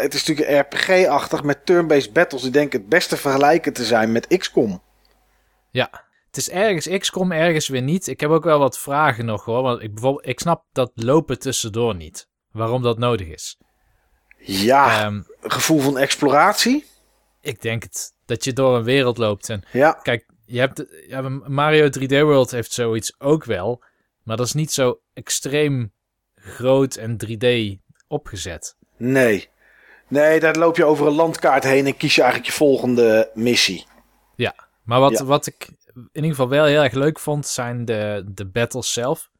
het 0.02 0.14
is 0.14 0.24
natuurlijk 0.24 0.74
RPG-achtig 0.74 1.42
met 1.42 1.66
turn-based 1.66 2.12
battles. 2.12 2.42
Die 2.42 2.50
denk 2.50 2.66
ik 2.66 2.72
het 2.72 2.88
beste 2.88 3.16
vergelijken 3.16 3.72
te 3.72 3.84
zijn 3.84 4.12
met 4.12 4.36
XCOM. 4.38 4.82
Ja, 5.70 5.90
het 6.26 6.36
is 6.36 6.50
ergens 6.50 6.98
XCOM, 6.98 7.32
ergens 7.32 7.68
weer 7.68 7.82
niet. 7.82 8.06
Ik 8.06 8.20
heb 8.20 8.30
ook 8.30 8.44
wel 8.44 8.58
wat 8.58 8.78
vragen 8.78 9.24
nog 9.24 9.44
hoor. 9.44 9.62
Want 9.62 9.82
ik, 9.82 9.94
bijvoorbeeld, 9.94 10.26
ik 10.26 10.40
snap 10.40 10.64
dat 10.72 10.90
lopen 10.94 11.38
tussendoor 11.38 11.94
niet. 11.94 12.28
Waarom 12.50 12.82
dat 12.82 12.98
nodig 12.98 13.26
is. 13.26 13.58
Ja. 14.46 15.02
Ehm, 15.04 15.20
gevoel 15.42 15.80
van 15.80 15.98
exploratie. 15.98 16.84
ik 17.40 17.62
denk 17.62 17.82
het, 17.82 18.12
dat 18.26 18.44
je 18.44 18.52
door 18.52 18.76
een 18.76 18.84
wereld 18.84 19.18
loopt. 19.18 19.48
En 19.48 19.62
Ja. 19.72 19.92
kijk, 19.92 20.26
je 20.46 20.58
hebt, 20.58 20.84
ja, 21.08 21.28
Mario 21.46 21.88
3D 21.88 22.10
World 22.20 22.50
heeft 22.50 22.72
zoiets 22.72 23.14
ook 23.20 23.44
wel. 23.44 23.82
Maar 24.22 24.36
dat 24.36 24.46
is 24.46 24.52
niet 24.52 24.72
zo 24.72 25.00
extreem 25.12 25.92
groot 26.34 26.94
en 26.94 27.16
3D 27.16 27.46
opgezet. 28.08 28.76
Nee. 28.96 29.48
Nee, 30.08 30.40
daar 30.40 30.56
loop 30.56 30.76
je 30.76 30.84
over 30.84 31.06
een 31.06 31.12
landkaart 31.14 31.64
heen 31.64 31.86
en 31.86 31.96
kies 31.96 32.14
je 32.14 32.22
eigenlijk 32.22 32.50
je 32.50 32.56
volgende 32.58 33.30
missie. 33.34 33.86
Ja, 34.36 34.54
maar 34.82 35.00
wat, 35.00 35.18
Ja. 35.18 35.24
wat 35.24 35.46
ik 35.46 35.68
in 35.94 36.08
ieder 36.12 36.30
geval 36.30 36.48
wel 36.48 36.64
heel 36.64 36.82
erg 36.82 36.92
leuk 36.92 37.18
vond, 37.18 37.46
zijn 37.46 37.84
de, 37.84 38.24
de 38.34 38.46
battles 38.46 38.92
zelf. 38.92 39.30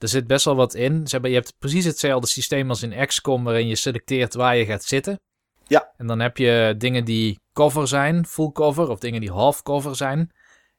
Er 0.00 0.08
zit 0.08 0.26
best 0.26 0.44
wel 0.44 0.56
wat 0.56 0.74
in. 0.74 1.06
Ze 1.06 1.12
hebben, 1.12 1.30
je 1.30 1.36
hebt 1.36 1.54
precies 1.58 1.84
hetzelfde 1.84 2.26
systeem 2.26 2.68
als 2.68 2.82
in 2.82 3.06
XCOM, 3.06 3.44
waarin 3.44 3.66
je 3.66 3.76
selecteert 3.76 4.34
waar 4.34 4.56
je 4.56 4.64
gaat 4.64 4.84
zitten. 4.84 5.20
Ja. 5.66 5.92
En 5.96 6.06
dan 6.06 6.20
heb 6.20 6.36
je 6.36 6.74
dingen 6.78 7.04
die 7.04 7.38
cover 7.52 7.88
zijn, 7.88 8.26
full 8.26 8.52
cover, 8.52 8.88
of 8.88 8.98
dingen 8.98 9.20
die 9.20 9.30
half 9.30 9.62
cover 9.62 9.96
zijn. 9.96 10.30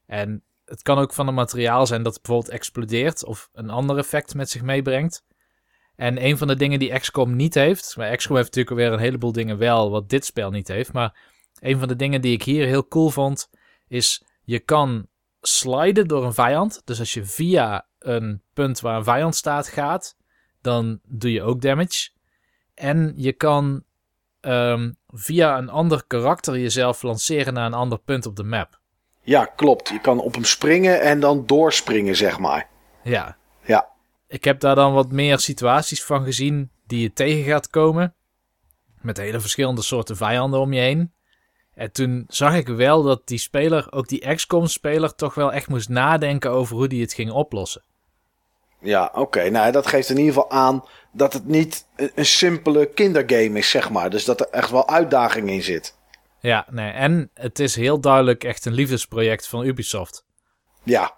En 0.05 0.43
het 0.65 0.81
kan 0.81 0.97
ook 0.97 1.13
van 1.13 1.27
een 1.27 1.33
materiaal 1.33 1.87
zijn 1.87 2.03
dat 2.03 2.21
bijvoorbeeld 2.21 2.53
explodeert 2.53 3.25
of 3.25 3.49
een 3.53 3.69
ander 3.69 3.97
effect 3.97 4.35
met 4.35 4.49
zich 4.49 4.61
meebrengt. 4.61 5.23
En 5.95 6.25
een 6.25 6.37
van 6.37 6.47
de 6.47 6.55
dingen 6.55 6.79
die 6.79 6.99
XCOM 6.99 7.35
niet 7.35 7.53
heeft, 7.53 7.97
maar 7.97 8.15
XCOM 8.15 8.35
heeft 8.35 8.55
natuurlijk 8.55 8.75
alweer 8.77 8.93
een 8.93 9.05
heleboel 9.05 9.31
dingen 9.31 9.57
wel 9.57 9.89
wat 9.89 10.09
dit 10.09 10.25
spel 10.25 10.51
niet 10.51 10.67
heeft, 10.67 10.93
maar 10.93 11.17
een 11.59 11.79
van 11.79 11.87
de 11.87 11.95
dingen 11.95 12.21
die 12.21 12.33
ik 12.33 12.43
hier 12.43 12.65
heel 12.65 12.87
cool 12.87 13.09
vond, 13.09 13.49
is 13.87 14.23
je 14.43 14.59
kan 14.59 15.07
sliden 15.41 16.07
door 16.07 16.25
een 16.25 16.33
vijand. 16.33 16.81
Dus 16.85 16.99
als 16.99 17.13
je 17.13 17.25
via 17.25 17.87
een 18.01 18.41
punt 18.53 18.79
waar 18.79 18.97
een 18.97 19.03
vijand 19.03 19.35
staat 19.35 19.67
gaat, 19.67 20.15
dan 20.61 20.99
doe 21.03 21.31
je 21.31 21.43
ook 21.43 21.61
damage. 21.61 22.09
En 22.73 23.13
je 23.15 23.33
kan 23.33 23.83
ehm, 24.39 24.91
via 25.07 25.57
een 25.57 25.69
ander 25.69 26.03
karakter 26.07 26.59
jezelf 26.59 27.01
lanceren 27.01 27.53
naar 27.53 27.65
een 27.65 27.73
ander 27.73 27.99
punt 27.99 28.25
op 28.25 28.35
de 28.35 28.43
map. 28.43 28.79
Ja, 29.21 29.45
klopt. 29.45 29.89
Je 29.89 29.99
kan 29.99 30.19
op 30.19 30.33
hem 30.33 30.43
springen 30.43 31.01
en 31.01 31.19
dan 31.19 31.45
doorspringen, 31.45 32.15
zeg 32.15 32.39
maar. 32.39 32.69
Ja. 33.03 33.37
Ja. 33.63 33.89
Ik 34.27 34.43
heb 34.43 34.59
daar 34.59 34.75
dan 34.75 34.93
wat 34.93 35.11
meer 35.11 35.39
situaties 35.39 36.03
van 36.03 36.23
gezien 36.23 36.71
die 36.87 37.01
je 37.01 37.13
tegen 37.13 37.43
gaat 37.43 37.69
komen. 37.69 38.15
Met 39.01 39.17
hele 39.17 39.39
verschillende 39.39 39.81
soorten 39.81 40.17
vijanden 40.17 40.59
om 40.59 40.73
je 40.73 40.79
heen. 40.79 41.13
En 41.73 41.91
toen 41.91 42.23
zag 42.27 42.55
ik 42.55 42.67
wel 42.67 43.03
dat 43.03 43.27
die 43.27 43.37
speler, 43.37 43.91
ook 43.91 44.07
die 44.07 44.35
XCOM-speler, 44.35 45.15
toch 45.15 45.33
wel 45.33 45.53
echt 45.53 45.67
moest 45.67 45.89
nadenken 45.89 46.51
over 46.51 46.75
hoe 46.75 46.87
die 46.87 47.01
het 47.01 47.13
ging 47.13 47.31
oplossen. 47.31 47.83
Ja, 48.81 49.11
oké. 49.13 49.49
Nou, 49.49 49.71
dat 49.71 49.87
geeft 49.87 50.09
in 50.09 50.17
ieder 50.17 50.33
geval 50.33 50.51
aan 50.51 50.83
dat 51.11 51.33
het 51.33 51.45
niet 51.45 51.85
een, 51.95 52.11
een 52.15 52.25
simpele 52.25 52.85
kindergame 52.85 53.57
is, 53.57 53.69
zeg 53.69 53.89
maar. 53.89 54.09
Dus 54.09 54.25
dat 54.25 54.39
er 54.39 54.47
echt 54.51 54.69
wel 54.69 54.89
uitdaging 54.89 55.49
in 55.49 55.63
zit. 55.63 55.97
Ja, 56.39 56.65
nee. 56.69 56.91
En 56.91 57.29
het 57.33 57.59
is 57.59 57.75
heel 57.75 57.99
duidelijk 57.99 58.43
echt 58.43 58.65
een 58.65 58.73
liefdesproject 58.73 59.47
van 59.47 59.65
Ubisoft. 59.65 60.25
Ja, 60.83 61.13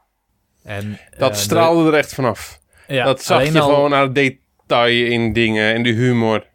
En, 0.63 0.99
Dat 1.17 1.31
eh, 1.31 1.37
straalde 1.37 1.87
er 1.91 1.93
echt 1.97 2.13
vanaf. 2.13 2.59
ja, 2.87 3.05
dat 3.05 3.23
zag 3.23 3.39
alleen 3.39 3.53
je 3.53 3.59
al- 3.59 3.69
gewoon 3.73 3.93
aan 3.93 4.01
het 4.03 4.15
detail 4.15 5.11
in 5.11 5.33
dingen 5.33 5.73
en 5.73 5.83
de 5.83 5.89
humor. 5.89 6.47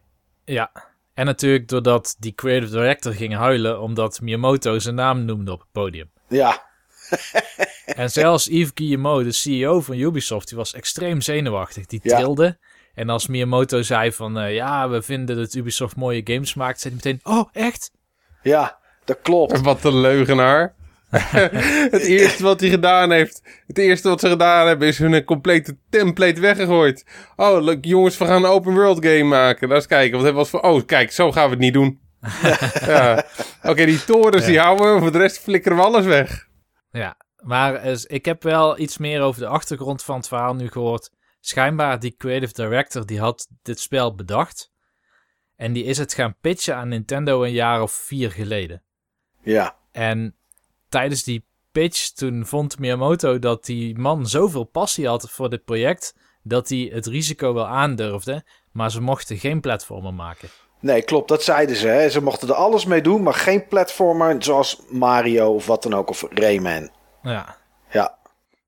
Ja. 0.45 0.71
En 1.13 1.25
natuurlijk 1.25 1.67
doordat 1.67 2.15
die 2.19 2.33
creative 2.35 2.71
director 2.71 3.13
ging 3.13 3.35
huilen 3.35 3.81
omdat 3.81 4.21
Miyamoto 4.21 4.79
zijn 4.79 4.95
naam 4.95 5.25
noemde 5.25 5.51
op 5.51 5.59
het 5.59 5.71
podium. 5.71 6.11
ja, 6.27 6.67
En 7.85 8.11
zelfs 8.11 8.45
Yves 8.45 8.71
Guillemot, 8.73 9.23
de 9.23 9.31
CEO 9.31 9.81
van 9.81 9.97
Ubisoft, 9.97 10.47
die 10.47 10.57
was 10.57 10.73
extreem 10.73 11.21
zenuwachtig. 11.21 11.85
Die 11.85 11.99
Ja. 12.03 12.15
trilde. 12.15 12.57
En 12.93 13.09
als 13.09 13.27
Miyamoto 13.27 13.81
zei 13.81 14.11
van, 14.11 14.39
eh, 14.39 14.53
ja, 14.53 14.89
we 14.89 15.01
vinden 15.01 15.35
dat 15.35 15.53
Ubisoft 15.53 15.95
mooie 15.95 16.21
games 16.23 16.53
maakt, 16.53 16.79
zei 16.79 16.93
hij 16.95 17.03
meteen, 17.03 17.35
oh, 17.37 17.49
echt? 17.53 17.91
ja, 18.43 18.77
dat 19.05 19.17
klopt. 19.21 19.61
Wat 19.71 19.83
een 19.83 19.99
leugenaar. 19.99 20.73
het 21.91 22.01
eerste 22.01 22.43
wat 22.43 22.59
hij 22.59 22.69
gedaan 22.69 23.11
heeft, 23.11 23.41
het 23.67 23.77
eerste 23.77 24.09
wat 24.09 24.19
ze 24.19 24.29
gedaan 24.29 24.67
hebben, 24.67 24.87
is 24.87 24.97
hun 24.97 25.23
complete 25.23 25.77
template 25.89 26.41
weggegooid. 26.41 27.05
Oh, 27.35 27.61
leuk, 27.63 27.85
jongens, 27.85 28.17
we 28.17 28.25
gaan 28.25 28.43
een 28.43 28.49
open 28.49 28.73
world 28.73 29.05
game 29.05 29.23
maken. 29.23 29.67
Laat 29.67 29.77
eens 29.77 29.87
kijken, 29.87 30.11
wat 30.15 30.23
hebben 30.25 30.43
we 30.45 30.49
als 30.51 30.61
voor... 30.61 30.71
Oh, 30.71 30.85
kijk, 30.85 31.11
zo 31.11 31.31
gaan 31.31 31.43
we 31.43 31.49
het 31.49 31.59
niet 31.59 31.73
doen. 31.73 31.99
ja. 32.85 33.25
Oké, 33.63 33.85
die 33.85 34.03
torens 34.05 34.45
die 34.45 34.59
houden 34.59 34.93
we, 34.93 34.99
voor 34.99 35.11
de 35.11 35.17
rest 35.17 35.39
flikkeren 35.39 35.77
we 35.77 35.83
alles 35.83 36.05
weg. 36.05 36.47
Ja, 36.91 37.17
maar 37.35 37.85
ik 38.05 38.25
heb 38.25 38.43
wel 38.43 38.79
iets 38.79 38.97
meer 38.97 39.21
over 39.21 39.41
de 39.41 39.47
achtergrond 39.47 40.03
van 40.03 40.15
het 40.15 40.27
verhaal 40.27 40.55
nu 40.55 40.67
gehoord. 40.67 41.11
Schijnbaar 41.39 41.99
die 41.99 42.15
creative 42.15 42.53
director, 42.53 43.05
die 43.05 43.19
had 43.19 43.47
dit 43.61 43.79
spel 43.79 44.15
bedacht. 44.15 44.71
En 45.55 45.73
die 45.73 45.83
is 45.83 45.97
het 45.97 46.13
gaan 46.13 46.35
pitchen 46.41 46.75
aan 46.75 46.87
Nintendo 46.87 47.43
een 47.43 47.51
jaar 47.51 47.81
of 47.81 47.91
vier 47.91 48.31
geleden. 48.31 48.83
Ja, 49.41 49.77
En 49.91 50.35
tijdens 50.89 51.23
die 51.23 51.45
pitch, 51.71 52.09
toen 52.09 52.45
vond 52.45 52.79
Miyamoto 52.79 53.39
dat 53.39 53.65
die 53.65 53.97
man 53.97 54.27
zoveel 54.27 54.63
passie 54.63 55.07
had 55.07 55.29
voor 55.29 55.49
dit 55.49 55.63
project, 55.63 56.15
dat 56.43 56.69
hij 56.69 56.89
het 56.93 57.05
risico 57.05 57.53
wel 57.53 57.67
aandurfde, 57.67 58.45
maar 58.71 58.91
ze 58.91 59.01
mochten 59.01 59.37
geen 59.37 59.61
platformer 59.61 60.13
maken. 60.13 60.49
Nee, 60.79 61.01
klopt. 61.01 61.27
Dat 61.27 61.43
zeiden 61.43 61.75
ze. 61.75 61.87
Hè. 61.87 62.09
Ze 62.09 62.21
mochten 62.21 62.47
er 62.47 62.53
alles 62.53 62.85
mee 62.85 63.01
doen, 63.01 63.23
maar 63.23 63.33
geen 63.33 63.67
platformer 63.67 64.43
zoals 64.43 64.81
Mario 64.89 65.53
of 65.53 65.65
wat 65.65 65.83
dan 65.83 65.93
ook, 65.93 66.09
of 66.09 66.25
Rayman. 66.29 66.89
Ja. 67.23 67.57
Ja, 67.91 68.17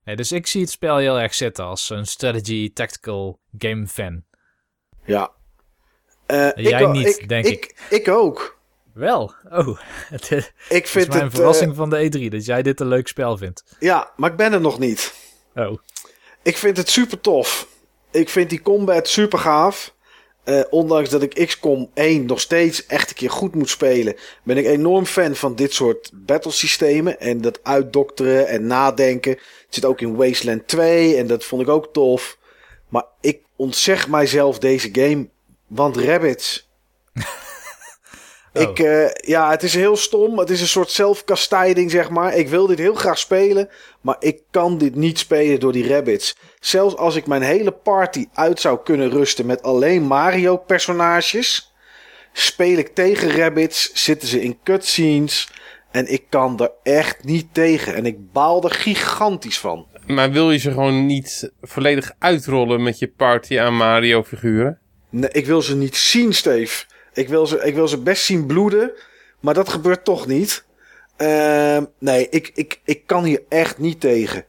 Nee, 0.03 0.15
dus 0.15 0.31
ik 0.31 0.47
zie 0.47 0.61
het 0.61 0.69
spel 0.69 0.97
heel 0.97 1.19
erg 1.19 1.33
zitten 1.33 1.65
als 1.65 1.89
een 1.89 2.05
strategy 2.05 2.73
tactical 2.73 3.39
game 3.57 3.88
fan. 3.88 4.23
ja. 5.05 5.31
Eh, 6.25 6.49
Jij 6.55 6.85
ook- 6.85 6.93
niet, 6.93 7.27
denk 7.29 7.45
ik. 7.45 7.75
Ik 7.89 8.07
ook. 8.07 8.59
Wel. 8.93 9.33
Oh, 9.49 9.79
het 10.15 10.31
is 10.31 10.51
Ik 10.69 10.88
vind 10.88 11.07
mijn 11.07 11.21
het... 11.21 11.31
eh, 11.31 11.38
verrassing 11.38 11.75
van 11.75 11.89
de 11.89 12.05
E3 12.27 12.27
dat 12.31 12.45
jij 12.45 12.61
dit 12.61 12.79
een 12.79 12.88
leuk 12.88 13.07
spel 13.07 13.38
vindt. 13.38 13.63
ja, 13.79 14.11
maar 14.15 14.31
ik 14.31 14.38
ben 14.38 14.53
er 14.53 14.61
nog 14.61 14.79
niet. 14.79 15.13
Oh, 15.55 15.77
Ik 16.43 16.57
vind 16.57 16.77
het 16.77 16.89
super 16.89 17.21
tof. 17.21 17.67
Ik 18.11 18.29
vind 18.29 18.49
die 18.49 18.61
combat 18.61 19.07
super 19.07 19.39
gaaf. 19.39 19.93
Eh, 20.51 20.61
ondanks 20.69 21.09
dat 21.09 21.21
ik 21.21 21.45
XCOM 21.47 21.89
1 21.93 22.25
nog 22.25 22.39
steeds 22.39 22.85
echt 22.85 23.09
een 23.09 23.15
keer 23.15 23.29
goed 23.29 23.55
moet 23.55 23.69
spelen, 23.69 24.15
ben 24.43 24.57
ik 24.57 24.65
enorm 24.65 25.05
fan 25.05 25.35
van 25.35 25.55
dit 25.55 25.73
soort 25.73 26.11
battlesystemen. 26.13 27.19
En 27.19 27.41
dat 27.41 27.59
uitdokteren 27.63 28.47
en 28.47 28.67
nadenken. 28.67 29.31
Het 29.31 29.39
zit 29.69 29.85
ook 29.85 30.01
in 30.01 30.15
Wasteland 30.15 30.67
2 30.67 31.15
en 31.15 31.27
dat 31.27 31.43
vond 31.43 31.61
ik 31.61 31.67
ook 31.67 31.93
tof. 31.93 32.37
Maar 32.89 33.05
ik 33.21 33.39
ontzeg 33.55 34.07
mijzelf 34.07 34.59
deze 34.59 34.89
game, 34.91 35.29
want 35.67 35.97
rabbits. 35.97 36.69
Oh. 38.53 38.61
Ik, 38.61 38.79
eh, 38.79 39.09
ja, 39.11 39.49
het 39.49 39.63
is 39.63 39.73
heel 39.73 39.95
stom. 39.95 40.39
Het 40.39 40.49
is 40.49 40.61
een 40.61 40.67
soort 40.67 40.91
zelfkastijding, 40.91 41.91
zeg 41.91 42.09
maar. 42.09 42.35
Ik 42.35 42.47
wil 42.47 42.67
dit 42.67 42.77
heel 42.77 42.93
graag 42.93 43.17
spelen, 43.17 43.69
maar 44.01 44.15
ik 44.19 44.41
kan 44.51 44.77
dit 44.77 44.95
niet 44.95 45.19
spelen 45.19 45.59
door 45.59 45.71
die 45.71 45.87
rabbits. 45.87 46.35
Zelfs 46.59 46.95
als 46.95 47.15
ik 47.15 47.27
mijn 47.27 47.41
hele 47.41 47.71
party 47.71 48.25
uit 48.33 48.59
zou 48.59 48.79
kunnen 48.83 49.09
rusten 49.09 49.45
met 49.45 49.63
alleen 49.63 50.03
Mario-personages, 50.03 51.73
speel 52.33 52.77
ik 52.77 52.95
tegen 52.95 53.37
rabbits, 53.37 53.91
zitten 53.93 54.27
ze 54.27 54.41
in 54.41 54.59
cutscenes 54.63 55.49
en 55.91 56.11
ik 56.11 56.23
kan 56.29 56.59
er 56.59 56.71
echt 56.83 57.23
niet 57.23 57.47
tegen. 57.51 57.95
En 57.95 58.05
ik 58.05 58.31
baal 58.31 58.63
er 58.63 58.71
gigantisch 58.71 59.59
van. 59.59 59.87
Maar 60.07 60.31
wil 60.31 60.51
je 60.51 60.57
ze 60.57 60.71
gewoon 60.71 61.05
niet 61.05 61.51
volledig 61.61 62.11
uitrollen 62.19 62.83
met 62.83 62.99
je 62.99 63.07
party 63.07 63.59
aan 63.59 63.75
Mario-figuren? 63.75 64.79
Nee, 65.09 65.29
ik 65.31 65.45
wil 65.45 65.61
ze 65.61 65.75
niet 65.75 65.95
zien, 65.95 66.33
Steve. 66.33 66.85
Ik 67.13 67.29
wil 67.29 67.47
ze, 67.47 67.59
ik 67.63 67.75
wil 67.75 67.88
ze 67.88 67.97
best 67.97 68.23
zien 68.23 68.45
bloeden, 68.45 68.91
maar 69.39 69.53
dat 69.53 69.69
gebeurt 69.69 70.05
toch 70.05 70.27
niet. 70.27 70.63
Ehm, 71.17 71.85
nee, 71.99 72.29
ik, 72.29 72.51
ik, 72.53 72.79
ik 72.83 73.07
kan 73.07 73.23
hier 73.23 73.41
echt 73.49 73.77
niet 73.77 73.99
tegen. 73.99 74.45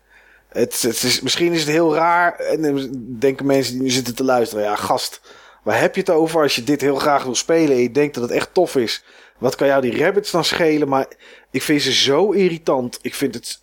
Het, 0.49 0.83
het 0.83 1.03
is, 1.03 1.21
misschien 1.21 1.53
is 1.53 1.61
het 1.61 1.71
heel 1.71 1.95
raar. 1.95 2.39
En 2.39 2.63
dan 2.63 2.91
denken 3.19 3.47
mensen 3.47 3.73
die 3.73 3.83
nu 3.83 3.91
zitten 3.91 4.15
te 4.15 4.25
luisteren. 4.25 4.65
Ja, 4.65 4.77
gast, 4.77 5.21
waar 5.63 5.81
heb 5.81 5.95
je 5.95 6.01
het 6.01 6.11
over 6.11 6.43
als 6.43 6.55
je 6.55 6.65
dit 6.65 6.81
heel 6.81 6.97
graag 6.97 7.25
wil 7.25 7.35
spelen 7.35 7.77
en 7.77 7.83
je 7.83 7.91
denkt 7.91 8.15
dat 8.15 8.23
het 8.23 8.33
echt 8.33 8.55
tof 8.55 8.77
is? 8.77 9.05
Wat 9.39 9.55
kan 9.55 9.67
jou 9.67 9.83
die 9.83 9.99
rabbits 9.99 10.31
dan 10.31 10.45
schelen? 10.45 10.89
Maar 10.89 11.07
ik 11.51 11.63
vind 11.63 11.83
ze 11.83 11.93
zo 11.93 12.31
irritant. 12.31 12.99
Ik 13.03 13.15
vind 13.15 13.35
het. 13.35 13.61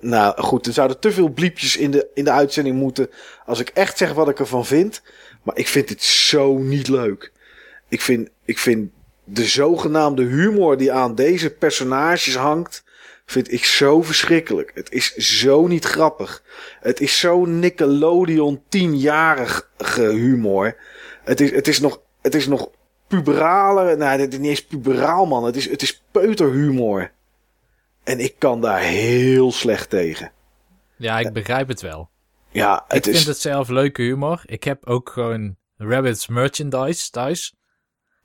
Nou 0.00 0.42
goed, 0.42 0.66
er 0.66 0.72
zouden 0.72 0.98
te 0.98 1.12
veel 1.12 1.28
bliepjes 1.28 1.76
in 1.76 1.90
de, 1.90 2.08
in 2.14 2.24
de 2.24 2.30
uitzending 2.30 2.76
moeten. 2.76 3.10
Als 3.46 3.60
ik 3.60 3.68
echt 3.68 3.98
zeg 3.98 4.12
wat 4.12 4.28
ik 4.28 4.38
ervan 4.38 4.66
vind. 4.66 5.02
Maar 5.42 5.56
ik 5.56 5.68
vind 5.68 5.88
dit 5.88 6.02
zo 6.02 6.58
niet 6.58 6.88
leuk. 6.88 7.32
Ik 7.88 8.00
vind, 8.00 8.28
ik 8.44 8.58
vind 8.58 8.90
de 9.24 9.44
zogenaamde 9.44 10.22
humor 10.22 10.76
die 10.76 10.92
aan 10.92 11.14
deze 11.14 11.50
personages 11.50 12.36
hangt. 12.36 12.84
Vind 13.24 13.52
ik 13.52 13.64
zo 13.64 14.02
verschrikkelijk. 14.02 14.70
Het 14.74 14.92
is 14.92 15.14
zo 15.14 15.66
niet 15.66 15.84
grappig. 15.84 16.42
Het 16.80 17.00
is 17.00 17.18
zo 17.18 17.44
Nickelodeon 17.44 18.62
tienjarige 18.68 19.64
humor. 20.02 20.76
Het 21.24 21.40
is, 21.40 21.50
het 21.50 21.68
is 21.68 21.80
nog, 21.80 22.00
het 22.22 22.34
is 22.34 22.46
nog 22.46 22.70
puberaler. 23.06 23.96
Nou, 23.96 24.20
het 24.20 24.32
is 24.32 24.38
niet 24.38 24.48
eens 24.48 24.64
puberaal, 24.66 25.26
man. 25.26 25.44
Het 25.44 25.56
is, 25.56 25.70
het 25.70 25.82
is 25.82 26.02
peuterhumor. 26.10 27.10
En 28.04 28.20
ik 28.20 28.34
kan 28.38 28.60
daar 28.60 28.80
heel 28.80 29.52
slecht 29.52 29.90
tegen. 29.90 30.32
ja, 30.96 31.18
ik 31.18 31.32
begrijp 31.32 31.68
het 31.68 31.80
wel. 31.80 32.08
Ja, 32.50 32.84
het 32.88 33.06
ik 33.06 33.12
is. 33.12 33.16
vind 33.16 33.28
het 33.28 33.38
zelf 33.38 33.68
leuke 33.68 34.02
humor. 34.02 34.42
Ik 34.46 34.64
heb 34.64 34.86
ook 34.86 35.10
gewoon 35.10 35.56
Rabbits 35.76 36.26
merchandise 36.26 37.10
thuis. 37.10 37.54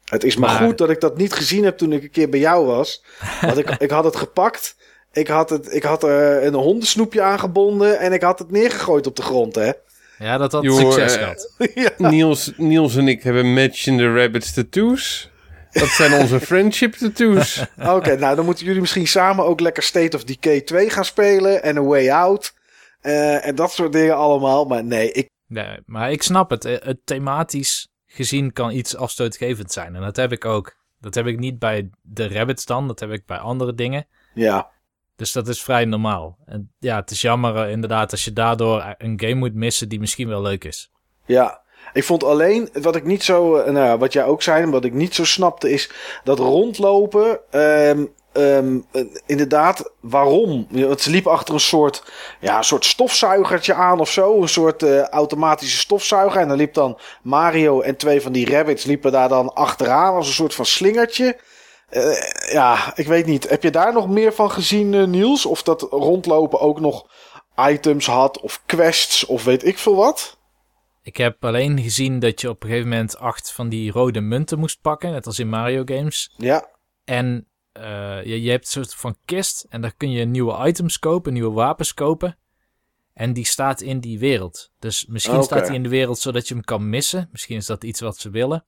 Het 0.06 0.24
is 0.24 0.36
maar, 0.36 0.50
Maar- 0.54 0.68
goed 0.68 0.78
dat 0.78 0.90
ik 0.90 1.02
dat 1.02 1.18
niet 1.18 1.34
gezien 1.34 1.64
heb 1.64 1.78
toen 1.78 1.92
ik 1.94 2.04
een 2.04 2.12
keer 2.12 2.30
bij 2.30 2.40
jou 2.40 2.66
was. 2.66 3.04
Want 3.42 3.58
ik, 3.58 3.70
ik 3.70 3.90
had 3.90 4.04
het 4.04 4.16
gepakt. 4.16 4.76
Ik 5.12 5.28
had, 5.28 5.50
het, 5.50 5.74
ik 5.74 5.84
had 5.84 6.04
er 6.04 6.44
een 6.46 6.54
hondensnoepje 6.54 7.22
aangebonden. 7.22 8.00
En 8.00 8.14
ik 8.14 8.22
had 8.22 8.40
het 8.40 8.52
neergegooid 8.52 9.08
op 9.08 9.16
de 9.16 9.22
grond, 9.22 9.56
hè. 9.56 9.72
Ja, 10.18 10.38
dat 10.38 10.52
had 10.52 10.64
succes 10.66 11.16
eh, 11.16 11.22
gehad. 11.22 11.54
ja. 11.76 12.10
Niels, 12.10 12.52
Niels 12.58 12.96
en 12.96 13.08
ik 13.08 13.24
hebben 13.24 13.54
Match 13.54 13.86
in 13.88 13.98
the 13.98 14.14
Rabbits 14.14 14.54
tattoos. 14.54 15.30
Dat 15.72 15.88
zijn 15.88 16.14
onze 16.22 16.40
friendship 16.50 16.94
tattoos. 16.94 17.66
Oké, 17.82 18.16
nou 18.18 18.36
dan 18.36 18.46
moeten 18.46 18.66
jullie 18.66 18.82
misschien 18.82 19.08
samen 19.08 19.46
ook 19.46 19.60
lekker 19.60 19.84
State 19.84 20.16
of 20.16 20.24
Decay 20.24 20.62
2 20.62 20.90
gaan 20.90 21.06
spelen. 21.06 21.64
En 21.64 21.78
A 21.78 21.82
Way 21.82 22.10
Out. 22.10 22.54
Eh, 23.02 23.48
en 23.48 23.56
dat 23.56 23.72
soort 23.72 23.94
dingen 23.94 24.16
allemaal. 24.16 24.66
Maar 24.66 24.84
nee, 24.84 25.12
ik, 25.12 25.30
Nee, 25.48 25.78
maar 25.86 26.12
ik 26.12 26.24
snap 26.24 26.50
het. 26.50 26.66
Eh, 26.66 26.76
Het 26.80 26.98
thematisch 27.04 27.88
gezien 28.14 28.54
kan 28.54 28.72
iets 28.72 28.96
afstootgevend 28.96 29.72
zijn. 29.72 29.96
En 29.96 30.02
dat 30.02 30.16
heb 30.16 30.32
ik 30.32 30.46
ook. 30.46 30.76
Dat 31.00 31.16
heb 31.16 31.26
ik 31.26 31.40
niet 31.40 31.60
bij 31.60 31.90
de 32.02 32.28
Rabbits 32.28 32.66
dan. 32.66 32.88
Dat 32.88 33.00
heb 33.00 33.12
ik 33.12 33.26
bij 33.26 33.38
andere 33.38 33.74
dingen. 33.74 34.06
ja. 34.34 34.72
Dus 35.16 35.32
dat 35.32 35.48
is 35.48 35.64
vrij 35.64 35.86
normaal. 35.86 36.38
En 36.46 36.72
ja, 36.80 36.96
het 36.96 37.12
is 37.12 37.22
jammer 37.22 37.56
eh, 37.56 37.72
inderdaad 37.72 38.12
als 38.12 38.26
je 38.26 38.34
daardoor 38.34 38.96
een 38.98 39.20
game 39.20 39.34
moet 39.34 39.54
missen 39.54 39.90
die 39.90 40.00
misschien 40.00 40.28
wel 40.28 40.42
leuk 40.42 40.64
is. 40.64 40.92
Ja, 41.26 41.62
ik 41.94 42.04
vond 42.04 42.24
alleen 42.24 42.70
wat 42.82 42.96
ik 42.96 43.04
niet 43.04 43.24
zo, 43.24 43.56
eh, 43.56 43.72
nou 43.72 43.86
ja, 43.86 43.98
wat 43.98 44.14
jij 44.14 44.24
ook 44.26 44.42
zei, 44.42 44.66
wat 44.66 44.86
ik 44.86 44.94
niet 44.94 45.16
zo 45.16 45.26
snapte, 45.26 45.72
is 45.72 45.92
dat 46.24 46.40
rondlopen. 46.40 47.40
ehm, 47.52 48.06
ehm, 48.34 48.80
eh, 48.92 49.04
inderdaad, 49.26 49.92
waarom? 50.00 50.68
Want 50.70 51.02
ze 51.02 51.10
liepen 51.10 51.32
achter 51.32 51.54
een 51.54 51.60
soort, 51.60 52.04
ja, 52.40 52.58
een 52.58 52.64
soort 52.64 52.86
stofzuigertje 52.86 53.74
aan 53.74 54.00
of 54.00 54.10
zo. 54.10 54.42
Een 54.42 54.50
soort 54.50 54.84
eh, 54.84 55.02
automatische 55.02 55.78
stofzuiger. 55.78 56.42
En 56.42 56.48
dan 56.48 56.58
liep 56.58 56.74
dan 56.74 57.00
Mario 57.22 57.82
en 57.82 57.98
twee 57.98 58.22
van 58.22 58.32
die 58.32 58.50
rabbits 58.50 58.84
liepen 58.84 59.12
daar 59.12 59.30
dan 59.30 59.54
achteraan 59.54 60.16
als 60.16 60.28
een 60.28 60.34
soort 60.34 60.56
van 60.56 60.66
slingertje. 60.66 61.40
Eh, 61.90 62.52
ja, 62.52 62.92
ik 62.96 63.08
weet 63.08 63.26
niet. 63.26 63.50
Heb 63.50 63.64
je 63.64 63.72
daar 63.72 63.94
nog 63.94 64.10
meer 64.10 64.34
van 64.34 64.52
gezien, 64.52 65.10
Niels? 65.10 65.46
Of 65.46 65.64
dat 65.64 65.82
rondlopen 65.82 66.60
ook 66.60 66.80
nog 66.80 67.06
items 67.70 68.06
had, 68.06 68.40
of 68.40 68.62
quests, 68.66 69.26
of 69.26 69.44
weet 69.44 69.66
ik 69.66 69.78
veel 69.78 69.96
wat? 69.96 70.38
Ik 71.04 71.18
heb 71.18 71.46
alleen 71.46 71.80
gezien 71.82 72.20
dat 72.20 72.42
je 72.42 72.50
op 72.50 72.64
een 72.64 72.70
gegeven 72.70 72.90
moment 72.90 73.18
acht 73.18 73.52
van 73.52 73.70
die 73.70 73.92
rode 73.92 74.22
munten 74.22 74.60
moest 74.60 74.82
pakken. 74.82 75.12
Net 75.12 75.26
als 75.26 75.40
in 75.40 75.50
Mario 75.50 75.82
games. 75.86 76.34
Ja, 76.38 76.70
En 77.06 77.48
eh, 77.74 78.24
je, 78.24 78.42
je 78.42 78.50
hebt 78.50 78.66
een 78.66 78.72
soort 78.72 78.96
van 78.96 79.18
kist. 79.26 79.66
En 79.70 79.82
daar 79.82 79.94
kun 79.98 80.12
je 80.12 80.26
nieuwe 80.26 80.68
items 80.68 81.00
kopen, 81.00 81.34
nieuwe 81.34 81.52
wapens 81.52 81.94
kopen. 81.94 82.38
En 83.14 83.34
die 83.34 83.46
staat 83.46 83.82
in 83.82 84.00
die 84.00 84.20
wereld. 84.20 84.72
Dus 84.80 85.06
misschien 85.06 85.36
Oké. 85.36 85.44
staat 85.44 85.66
die 85.66 85.76
in 85.76 85.84
de 85.84 85.90
wereld 85.90 86.20
zodat 86.20 86.48
je 86.48 86.54
hem 86.54 86.64
kan 86.64 86.90
missen. 86.90 87.30
Misschien 87.32 87.58
is 87.58 87.66
dat 87.66 87.84
iets 87.84 88.00
wat 88.00 88.18
ze 88.18 88.30
willen. 88.30 88.66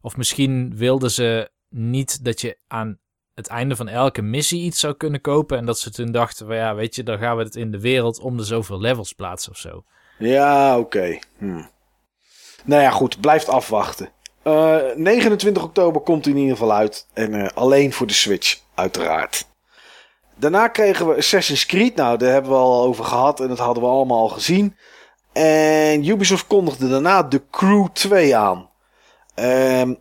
Of 0.00 0.16
misschien 0.16 0.76
wilden 0.76 1.10
ze 1.10 1.50
niet 1.68 2.24
dat 2.24 2.40
je 2.40 2.58
aan 2.66 2.98
het 3.34 3.46
einde 3.46 3.76
van 3.76 3.88
elke 3.88 4.22
missie 4.22 4.62
iets 4.62 4.80
zou 4.80 4.94
kunnen 4.94 5.20
kopen. 5.20 5.58
En 5.58 5.66
dat 5.66 5.78
ze 5.78 5.90
toen 5.90 6.12
dachten, 6.12 6.46
van 6.46 6.56
ja, 6.56 6.74
weet 6.74 6.94
je, 6.94 7.02
dan 7.02 7.18
gaan 7.18 7.36
we 7.36 7.42
het 7.42 7.56
in 7.56 7.70
de 7.70 7.80
wereld 7.80 8.20
om 8.20 8.36
de 8.36 8.44
zoveel 8.44 8.80
levels 8.80 9.12
plaatsen 9.12 9.52
of 9.52 9.58
zo. 9.58 9.84
Ja, 10.18 10.78
oké. 10.78 11.18
Hm. 11.38 11.62
Nou 12.64 12.82
ja, 12.82 12.90
goed. 12.90 13.20
Blijft 13.20 13.48
afwachten. 13.48 14.12
Eh, 14.48 14.96
29 14.96 15.62
oktober 15.62 16.00
komt 16.00 16.24
hij 16.24 16.34
in 16.34 16.40
ieder 16.40 16.56
geval 16.56 16.74
uit. 16.74 17.06
En 17.12 17.34
eh, 17.34 17.48
alleen 17.54 17.92
voor 17.92 18.06
de 18.06 18.12
Switch, 18.12 18.60
uiteraard. 18.74 19.46
Daarna 20.36 20.68
kregen 20.68 21.08
we 21.08 21.16
Assassin's 21.16 21.66
Creed. 21.66 21.94
Nou, 21.94 22.18
daar 22.18 22.32
hebben 22.32 22.50
we 22.50 22.56
al 22.56 22.82
over 22.82 23.04
gehad. 23.04 23.40
En 23.40 23.48
dat 23.48 23.58
hadden 23.58 23.82
we 23.82 23.88
allemaal 23.88 24.20
al 24.20 24.28
gezien. 24.28 24.76
En 25.32 26.08
Ubisoft 26.08 26.46
kondigde 26.46 26.88
daarna 26.88 27.22
de 27.22 27.42
Crew 27.50 27.86
2 27.92 28.36
aan. 28.36 28.70
Ehm, 29.34 29.94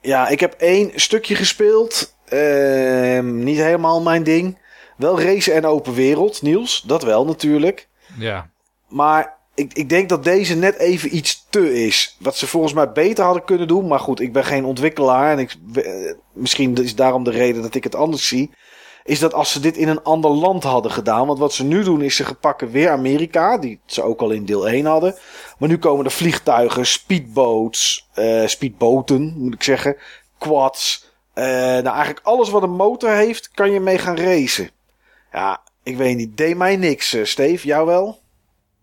ja, 0.00 0.28
ik 0.28 0.40
heb 0.40 0.52
één 0.52 0.90
stukje 0.94 1.34
gespeeld. 1.34 2.16
Ehm, 2.28 3.42
niet 3.42 3.58
helemaal 3.58 4.02
mijn 4.02 4.22
ding. 4.22 4.58
Wel 4.96 5.20
racen 5.20 5.54
en 5.54 5.66
open 5.66 5.94
wereld, 5.94 6.42
Niels. 6.42 6.82
Dat 6.86 7.02
wel 7.02 7.24
natuurlijk. 7.24 7.88
Ja, 8.18 8.50
Maar 8.88 9.38
ik, 9.54 9.72
ik 9.72 9.88
denk 9.88 10.08
dat 10.08 10.24
deze 10.24 10.56
net 10.56 10.76
even 10.76 11.16
iets 11.16 11.39
te 11.50 11.84
is. 11.84 12.16
Wat 12.18 12.36
ze 12.36 12.46
volgens 12.46 12.72
mij 12.72 12.92
beter 12.92 13.24
hadden 13.24 13.44
kunnen 13.44 13.68
doen. 13.68 13.86
Maar 13.86 14.00
goed, 14.00 14.20
ik 14.20 14.32
ben 14.32 14.44
geen 14.44 14.64
ontwikkelaar. 14.64 15.32
En 15.32 15.38
ik, 15.38 15.56
eh, 15.74 16.12
misschien 16.32 16.74
is 16.76 16.94
daarom 16.94 17.24
de 17.24 17.30
reden 17.30 17.62
dat 17.62 17.74
ik 17.74 17.84
het 17.84 17.94
anders 17.94 18.28
zie. 18.28 18.50
Is 19.04 19.18
dat 19.18 19.34
als 19.34 19.52
ze 19.52 19.60
dit 19.60 19.76
in 19.76 19.88
een 19.88 20.02
ander 20.02 20.30
land 20.30 20.62
hadden 20.62 20.90
gedaan. 20.90 21.26
Want 21.26 21.38
wat 21.38 21.52
ze 21.52 21.64
nu 21.64 21.82
doen 21.82 22.02
is 22.02 22.16
ze 22.16 22.34
pakken 22.34 22.70
weer 22.70 22.90
Amerika. 22.90 23.58
Die 23.58 23.80
ze 23.86 24.02
ook 24.02 24.20
al 24.20 24.30
in 24.30 24.44
deel 24.44 24.68
1 24.68 24.84
hadden. 24.86 25.14
Maar 25.58 25.68
nu 25.68 25.78
komen 25.78 26.04
er 26.04 26.10
vliegtuigen, 26.10 26.86
speedboats. 26.86 28.08
eh 28.14 28.46
speedboten 28.46 29.34
moet 29.36 29.54
ik 29.54 29.62
zeggen. 29.62 29.96
Quads. 30.38 31.08
eh, 31.34 31.44
nou 31.46 31.86
eigenlijk 31.86 32.20
alles 32.22 32.50
wat 32.50 32.62
een 32.62 32.76
motor 32.76 33.10
heeft 33.10 33.50
kan 33.50 33.70
je 33.70 33.80
mee 33.80 33.98
gaan 33.98 34.16
racen. 34.16 34.70
Ja, 35.32 35.60
ik 35.82 35.96
weet 35.96 36.16
niet. 36.16 36.36
Deed 36.36 36.56
mij 36.56 36.76
niks, 36.76 37.12
eh, 37.14 37.24
Steve. 37.24 37.66
Jou 37.66 37.86
wel? 37.86 38.20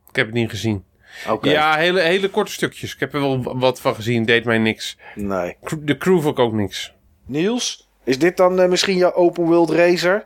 Ik 0.10 0.16
heb 0.16 0.26
het 0.26 0.36
niet 0.36 0.50
gezien. 0.50 0.84
Oké. 1.30 1.50
Ja, 1.50 1.76
hele, 1.76 2.00
hele 2.00 2.30
korte 2.30 2.52
stukjes. 2.52 2.94
Ik 2.94 3.00
heb 3.00 3.14
er 3.14 3.20
wel 3.20 3.60
wat 3.60 3.82
van 3.82 3.96
gezien. 3.96 4.26
Deed 4.26 4.46
mij 4.46 4.58
niks. 4.58 4.98
Nee. 5.16 5.58
De 5.80 5.98
crew 5.98 6.22
vond 6.22 6.38
ik 6.38 6.44
ook 6.44 6.54
niks. 6.54 6.94
Niels, 7.26 7.90
is 8.04 8.20
dit 8.20 8.38
dan 8.38 8.60
eh, 8.60 8.70
misschien 8.70 8.98
jouw 8.98 9.14
open 9.14 9.44
world 9.44 9.70
racer? 9.70 10.26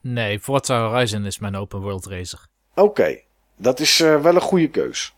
nee, 0.00 0.40
Forza 0.40 0.88
Horizon 0.88 1.24
is 1.24 1.38
mijn 1.38 1.56
open 1.56 1.80
world 1.80 2.06
racer. 2.06 2.46
Oké, 2.74 3.20
dat 3.56 3.80
is 3.80 4.00
eh, 4.00 4.20
wel 4.20 4.34
een 4.34 4.40
goede 4.40 4.68
keus. 4.68 5.14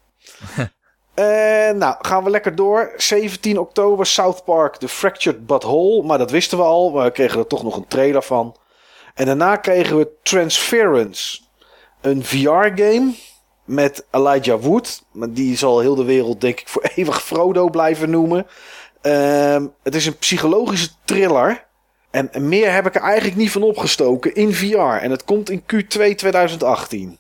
En 1.14 1.78
nou, 1.78 1.96
gaan 1.98 2.24
we 2.24 2.30
lekker 2.30 2.54
door. 2.54 2.92
17 2.96 3.58
oktober, 3.58 4.06
South 4.06 4.44
Park, 4.44 4.76
The 4.76 4.88
Fractured 4.88 5.46
But 5.46 5.62
Whole. 5.62 6.02
Maar 6.02 6.18
dat 6.18 6.30
wisten 6.30 6.58
we 6.58 6.64
al, 6.64 6.90
maar 6.90 7.04
we 7.04 7.10
kregen 7.10 7.38
er 7.38 7.46
toch 7.46 7.62
nog 7.62 7.76
een 7.76 7.86
trailer 7.86 8.22
van. 8.22 8.56
En 9.14 9.26
daarna 9.26 9.56
kregen 9.56 9.96
we 9.96 10.10
Transference. 10.22 11.40
Een 12.00 12.24
VR-game 12.24 13.12
met 13.70 14.06
Elijah 14.10 14.62
Wood. 14.62 15.04
Maar 15.12 15.32
die 15.32 15.56
zal 15.56 15.80
heel 15.80 15.94
de 15.94 16.04
wereld, 16.04 16.40
denk 16.40 16.60
ik, 16.60 16.68
voor 16.68 16.82
eeuwig 16.94 17.22
Frodo 17.22 17.68
blijven 17.68 18.10
noemen. 18.10 18.46
Ehm, 19.00 19.66
het 19.82 19.94
is 19.94 20.06
een 20.06 20.18
psychologische 20.18 20.88
thriller. 21.04 21.68
En 22.10 22.30
meer 22.48 22.72
heb 22.72 22.86
ik 22.86 22.94
er 22.94 23.00
eigenlijk 23.00 23.36
niet 23.36 23.50
van 23.50 23.62
opgestoken 23.62 24.34
in 24.34 24.54
VR. 24.54 24.76
En 24.76 25.10
het 25.10 25.24
komt 25.24 25.50
in 25.50 25.62
Q2 25.62 26.14
2018. 26.14 27.18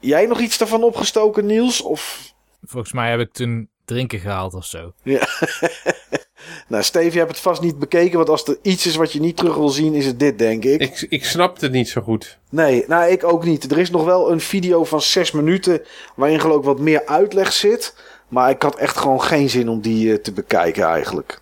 Jij 0.00 0.26
nog 0.26 0.40
iets 0.40 0.58
daarvan 0.58 0.82
opgestoken, 0.82 1.46
Niels? 1.46 1.80
Of... 1.80 2.32
Volgens 2.62 2.92
mij 2.92 3.10
heb 3.10 3.20
ik 3.20 3.32
toen 3.32 3.68
drinken 3.84 4.18
gehaald 4.18 4.54
of 4.54 4.64
zo. 4.64 4.92
Ja. 5.02 5.28
nou, 6.68 6.82
Steve, 6.82 7.12
je 7.12 7.18
hebt 7.18 7.30
het 7.30 7.40
vast 7.40 7.60
niet 7.60 7.78
bekeken. 7.78 8.16
Want 8.16 8.28
als 8.28 8.44
er 8.44 8.58
iets 8.62 8.86
is 8.86 8.96
wat 8.96 9.12
je 9.12 9.20
niet 9.20 9.36
terug 9.36 9.54
wil 9.54 9.68
zien, 9.68 9.94
is 9.94 10.06
het 10.06 10.18
dit, 10.18 10.38
denk 10.38 10.64
ik. 10.64 10.80
Ik, 10.80 11.06
ik 11.08 11.24
snap 11.24 11.60
het 11.60 11.72
niet 11.72 11.88
zo 11.88 12.00
goed. 12.00 12.38
Nee, 12.50 12.84
nou, 12.88 13.10
ik 13.10 13.24
ook 13.24 13.44
niet. 13.44 13.70
Er 13.70 13.78
is 13.78 13.90
nog 13.90 14.04
wel 14.04 14.30
een 14.30 14.40
video 14.40 14.84
van 14.84 15.00
zes 15.00 15.30
minuten. 15.30 15.82
waarin 16.14 16.40
geloof 16.40 16.58
ik 16.58 16.64
wat 16.64 16.78
meer 16.78 17.06
uitleg 17.06 17.52
zit. 17.52 17.94
Maar 18.28 18.50
ik 18.50 18.62
had 18.62 18.76
echt 18.76 18.96
gewoon 18.96 19.22
geen 19.22 19.50
zin 19.50 19.68
om 19.68 19.80
die 19.80 20.06
uh, 20.06 20.14
te 20.14 20.32
bekijken, 20.32 20.84
eigenlijk. 20.84 21.40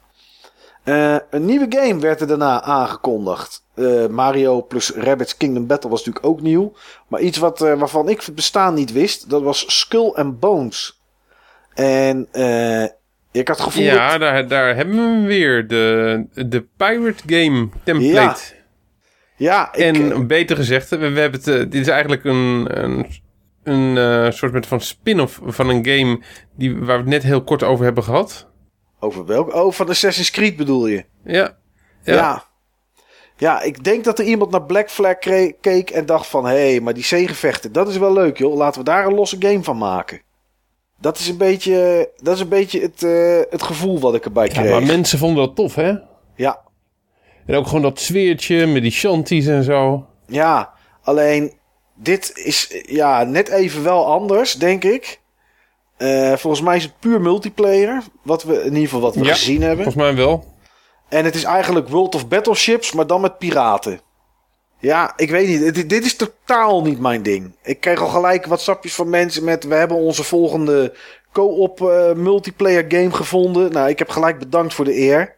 Uh, 0.84 1.16
een 1.30 1.44
nieuwe 1.44 1.66
game 1.68 2.00
werd 2.00 2.20
er 2.20 2.26
daarna 2.26 2.62
aangekondigd. 2.62 3.62
Uh, 3.74 4.06
Mario 4.06 4.62
plus 4.62 4.90
Rabbids 4.90 5.36
Kingdom 5.36 5.66
Battle 5.66 5.90
was 5.90 6.04
natuurlijk 6.04 6.26
ook 6.26 6.40
nieuw. 6.40 6.72
Maar 7.08 7.20
iets 7.20 7.38
wat, 7.38 7.62
uh, 7.62 7.78
waarvan 7.78 8.08
ik 8.08 8.20
het 8.20 8.34
bestaan 8.34 8.74
niet 8.74 8.92
wist, 8.92 9.30
dat 9.30 9.42
was 9.42 9.78
Skull 9.78 10.12
and 10.14 10.40
Bones. 10.40 11.00
En 11.74 12.28
ik 13.40 13.48
had 13.48 13.56
het 13.56 13.66
gevoel. 13.66 13.84
Ja, 13.84 14.10
dat... 14.10 14.20
daar, 14.20 14.48
daar 14.48 14.76
hebben 14.76 14.94
we 14.94 15.00
hem 15.00 15.24
weer. 15.24 15.66
De, 15.66 16.26
de 16.32 16.66
Pirate 16.76 17.22
Game 17.26 17.68
template. 17.84 18.54
Ja, 19.36 19.72
ja 19.72 19.72
ik, 19.72 19.96
en 19.96 20.26
beter 20.26 20.56
gezegd, 20.56 20.88
we, 20.88 20.96
we 20.96 21.20
hebben 21.20 21.40
het, 21.44 21.72
dit 21.72 21.80
is 21.80 21.88
eigenlijk 21.88 22.24
een, 22.24 22.66
een, 22.82 23.06
een 23.62 24.32
soort 24.32 24.66
van 24.66 24.80
spin-off 24.80 25.40
van 25.44 25.68
een 25.68 25.86
game 25.86 26.20
die, 26.56 26.76
waar 26.76 26.86
we 26.96 27.02
het 27.02 27.06
net 27.06 27.22
heel 27.22 27.44
kort 27.44 27.62
over 27.62 27.84
hebben 27.84 28.04
gehad. 28.04 28.48
Over 29.00 29.26
welk? 29.26 29.54
Oh, 29.54 29.72
van 29.72 29.88
Assassin's 29.88 30.30
Creed 30.30 30.56
bedoel 30.56 30.86
je? 30.86 31.04
Ja. 31.24 31.56
Ja. 32.02 32.14
ja. 32.14 32.44
ja 33.36 33.62
ik 33.62 33.84
denk 33.84 34.04
dat 34.04 34.18
er 34.18 34.24
iemand 34.24 34.50
naar 34.50 34.62
Black 34.62 34.90
Flag 34.90 35.18
keek 35.60 35.90
en 35.90 36.06
dacht 36.06 36.26
van... 36.26 36.46
hé, 36.46 36.70
hey, 36.70 36.80
maar 36.80 36.94
die 36.94 37.04
zeegevechten, 37.04 37.72
dat 37.72 37.88
is 37.88 37.96
wel 37.96 38.12
leuk 38.12 38.38
joh. 38.38 38.56
Laten 38.56 38.78
we 38.78 38.86
daar 38.86 39.06
een 39.06 39.14
losse 39.14 39.36
game 39.38 39.62
van 39.62 39.78
maken. 39.78 40.20
Dat 41.04 41.18
is 41.18 41.28
een 41.28 41.36
beetje, 41.36 42.10
dat 42.16 42.34
is 42.34 42.40
een 42.40 42.48
beetje 42.48 42.80
het, 42.80 43.02
uh, 43.02 43.40
het 43.50 43.62
gevoel 43.62 44.00
wat 44.00 44.14
ik 44.14 44.24
erbij 44.24 44.48
kreeg. 44.48 44.64
Ja, 44.64 44.70
maar 44.70 44.82
mensen 44.82 45.18
vonden 45.18 45.46
dat 45.46 45.56
tof, 45.56 45.74
hè? 45.74 45.92
Ja. 46.36 46.60
En 47.46 47.54
ook 47.54 47.66
gewoon 47.66 47.82
dat 47.82 48.00
sfeertje 48.00 48.66
met 48.66 48.82
die 48.82 48.90
shanties 48.90 49.46
en 49.46 49.64
zo. 49.64 50.06
Ja, 50.26 50.72
alleen 51.02 51.52
dit 51.94 52.32
is 52.34 52.82
ja, 52.86 53.22
net 53.22 53.48
even 53.48 53.82
wel 53.82 54.06
anders, 54.06 54.54
denk 54.54 54.84
ik. 54.84 55.20
Uh, 55.98 56.32
volgens 56.32 56.62
mij 56.62 56.76
is 56.76 56.82
het 56.82 56.98
puur 56.98 57.20
multiplayer. 57.20 58.02
Wat 58.22 58.42
we, 58.42 58.58
in 58.58 58.64
ieder 58.64 58.82
geval 58.82 59.00
wat 59.00 59.14
we 59.14 59.24
ja, 59.24 59.32
gezien 59.32 59.62
hebben. 59.62 59.84
Volgens 59.84 60.04
mij 60.04 60.14
wel. 60.14 60.44
En 61.08 61.24
het 61.24 61.34
is 61.34 61.44
eigenlijk 61.44 61.88
World 61.88 62.14
of 62.14 62.28
Battleships, 62.28 62.92
maar 62.92 63.06
dan 63.06 63.20
met 63.20 63.38
piraten. 63.38 64.00
Ja, 64.84 65.12
ik 65.16 65.30
weet 65.30 65.48
niet. 65.48 65.74
Dit, 65.74 65.88
dit 65.88 66.04
is 66.04 66.16
totaal 66.16 66.82
niet 66.82 67.00
mijn 67.00 67.22
ding. 67.22 67.52
Ik 67.62 67.80
kreeg 67.80 68.00
al 68.00 68.08
gelijk 68.08 68.46
wat 68.46 68.60
sapjes 68.60 68.94
van 68.94 69.10
mensen 69.10 69.44
met... 69.44 69.64
We 69.64 69.74
hebben 69.74 69.96
onze 69.96 70.24
volgende 70.24 70.94
co-op 71.32 71.80
uh, 71.80 72.12
multiplayer 72.12 72.84
game 72.88 73.12
gevonden. 73.12 73.72
Nou, 73.72 73.88
ik 73.88 73.98
heb 73.98 74.08
gelijk 74.08 74.38
bedankt 74.38 74.74
voor 74.74 74.84
de 74.84 74.98
eer. 74.98 75.34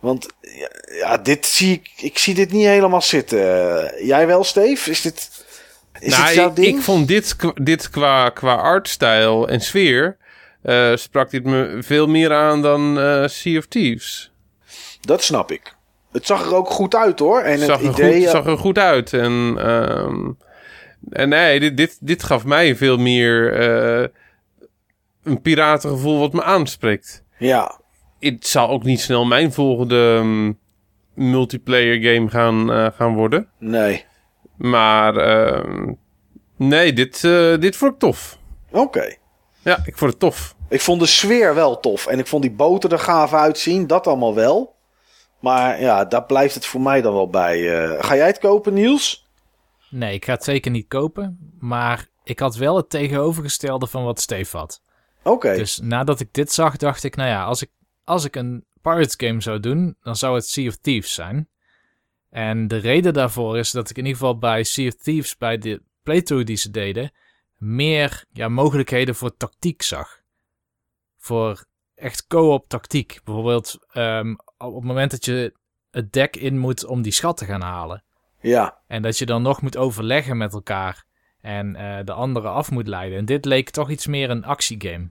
Want 0.00 0.26
ja, 0.40 0.68
ja 0.88 1.16
dit 1.16 1.46
zie 1.46 1.72
ik... 1.72 1.90
Ik 1.96 2.18
zie 2.18 2.34
dit 2.34 2.52
niet 2.52 2.66
helemaal 2.66 3.02
zitten. 3.02 3.38
Jij 4.06 4.26
wel, 4.26 4.44
Steve? 4.44 4.90
Is 4.90 5.00
dit... 5.00 5.44
Is 6.00 6.10
nou, 6.10 6.24
het 6.24 6.34
jouw 6.34 6.52
ding? 6.52 6.76
ik 6.76 6.82
vond 6.82 7.08
dit, 7.08 7.36
dit 7.54 7.90
qua, 7.90 8.30
qua 8.30 8.54
artstyle 8.54 9.46
en 9.46 9.60
sfeer... 9.60 10.16
Uh, 10.64 10.96
sprak 10.96 11.30
dit 11.30 11.44
me 11.44 11.78
veel 11.80 12.06
meer 12.06 12.32
aan 12.32 12.62
dan 12.62 12.98
uh, 12.98 13.28
Sea 13.28 13.58
of 13.58 13.66
Thieves. 13.66 14.32
Dat 15.00 15.22
snap 15.22 15.52
ik. 15.52 15.76
Het 16.12 16.26
zag 16.26 16.46
er 16.46 16.54
ook 16.54 16.70
goed 16.70 16.94
uit 16.94 17.18
hoor. 17.18 17.40
En 17.40 17.58
zag 17.58 17.80
het 17.80 17.92
idee. 17.92 18.14
Er 18.14 18.20
goed, 18.20 18.30
zag 18.30 18.46
er 18.46 18.58
goed 18.58 18.78
uit. 18.78 19.12
En, 19.12 19.32
um, 19.70 20.36
en 21.10 21.28
nee, 21.28 21.60
dit, 21.60 21.76
dit, 21.76 21.98
dit 22.00 22.22
gaf 22.22 22.44
mij 22.44 22.76
veel 22.76 22.96
meer 22.96 23.60
uh, 24.00 24.06
een 25.22 25.40
piratengevoel 25.42 26.18
wat 26.18 26.32
me 26.32 26.42
aanspreekt. 26.42 27.24
Ja. 27.38 27.80
Het 28.20 28.46
zal 28.46 28.68
ook 28.68 28.84
niet 28.84 29.00
snel 29.00 29.24
mijn 29.24 29.52
volgende 29.52 30.16
um, 30.20 30.58
multiplayer 31.14 32.14
game 32.14 32.30
gaan, 32.30 32.70
uh, 32.70 32.86
gaan 32.94 33.14
worden. 33.14 33.48
Nee. 33.58 34.04
Maar 34.56 35.16
uh, 35.16 35.92
nee, 36.56 36.92
dit, 36.92 37.20
dit 37.60 37.76
vond 37.76 37.92
ik 37.92 37.98
tof. 37.98 38.38
Oké. 38.70 38.80
Okay. 38.80 39.18
Ja, 39.62 39.82
ik 39.84 39.96
vond 39.96 40.10
het 40.10 40.20
tof. 40.20 40.54
Ik 40.68 40.80
vond 40.80 41.00
de 41.00 41.06
sfeer 41.06 41.54
wel 41.54 41.80
tof. 41.80 42.06
En 42.06 42.18
ik 42.18 42.26
vond 42.26 42.42
die 42.42 42.52
boten 42.52 42.90
er 42.90 42.98
gaaf 42.98 43.34
uitzien. 43.34 43.86
Dat 43.86 44.06
allemaal 44.06 44.34
wel. 44.34 44.76
Maar 45.38 45.80
ja, 45.80 46.04
daar 46.04 46.24
blijft 46.24 46.54
het 46.54 46.66
voor 46.66 46.80
mij 46.80 47.00
dan 47.00 47.12
wel 47.12 47.28
bij. 47.28 47.58
Uh, 47.58 48.04
ga 48.04 48.16
jij 48.16 48.26
het 48.26 48.38
kopen, 48.38 48.74
Niels? 48.74 49.26
Nee, 49.90 50.14
ik 50.14 50.24
ga 50.24 50.32
het 50.32 50.44
zeker 50.44 50.70
niet 50.70 50.88
kopen. 50.88 51.52
Maar 51.58 52.08
ik 52.24 52.38
had 52.38 52.56
wel 52.56 52.76
het 52.76 52.90
tegenovergestelde 52.90 53.86
van 53.86 54.04
wat 54.04 54.20
Steve 54.20 54.56
had. 54.56 54.82
Oké. 55.18 55.30
Okay. 55.30 55.56
Dus 55.56 55.78
nadat 55.78 56.20
ik 56.20 56.32
dit 56.32 56.52
zag, 56.52 56.76
dacht 56.76 57.04
ik, 57.04 57.16
nou 57.16 57.28
ja, 57.28 57.44
als 57.44 57.62
ik, 57.62 57.70
als 58.04 58.24
ik 58.24 58.36
een 58.36 58.64
Pirates 58.82 59.14
game 59.16 59.40
zou 59.40 59.60
doen, 59.60 59.96
dan 60.02 60.16
zou 60.16 60.34
het 60.34 60.48
Sea 60.48 60.68
of 60.68 60.76
Thieves 60.76 61.14
zijn. 61.14 61.48
En 62.30 62.68
de 62.68 62.76
reden 62.76 63.12
daarvoor 63.12 63.58
is 63.58 63.70
dat 63.70 63.90
ik 63.90 63.96
in 63.96 64.04
ieder 64.04 64.18
geval 64.18 64.38
bij 64.38 64.64
Sea 64.64 64.86
of 64.86 64.94
Thieves, 64.94 65.36
bij 65.36 65.58
de 65.58 65.82
playthrough 66.02 66.46
die 66.46 66.56
ze 66.56 66.70
deden, 66.70 67.10
meer 67.56 68.24
ja, 68.32 68.48
mogelijkheden 68.48 69.14
voor 69.14 69.36
tactiek 69.36 69.82
zag. 69.82 70.20
Voor 71.18 71.64
echt 71.94 72.26
co-op 72.26 72.68
tactiek. 72.68 73.20
Bijvoorbeeld 73.24 73.78
um, 73.94 74.36
op 74.58 74.74
het 74.74 74.84
moment 74.84 75.10
dat 75.10 75.24
je 75.24 75.52
het 75.90 76.12
dek 76.12 76.36
in 76.36 76.58
moet 76.58 76.86
om 76.86 77.02
die 77.02 77.12
schat 77.12 77.36
te 77.36 77.44
gaan 77.44 77.62
halen. 77.62 78.04
Ja. 78.40 78.78
En 78.86 79.02
dat 79.02 79.18
je 79.18 79.26
dan 79.26 79.42
nog 79.42 79.62
moet 79.62 79.76
overleggen 79.76 80.36
met 80.36 80.52
elkaar 80.52 81.04
en 81.40 81.76
uh, 81.78 81.98
de 82.04 82.12
anderen 82.12 82.52
af 82.52 82.70
moet 82.70 82.88
leiden. 82.88 83.18
En 83.18 83.24
dit 83.24 83.44
leek 83.44 83.70
toch 83.70 83.90
iets 83.90 84.06
meer 84.06 84.30
een 84.30 84.44
actiegame. 84.44 85.10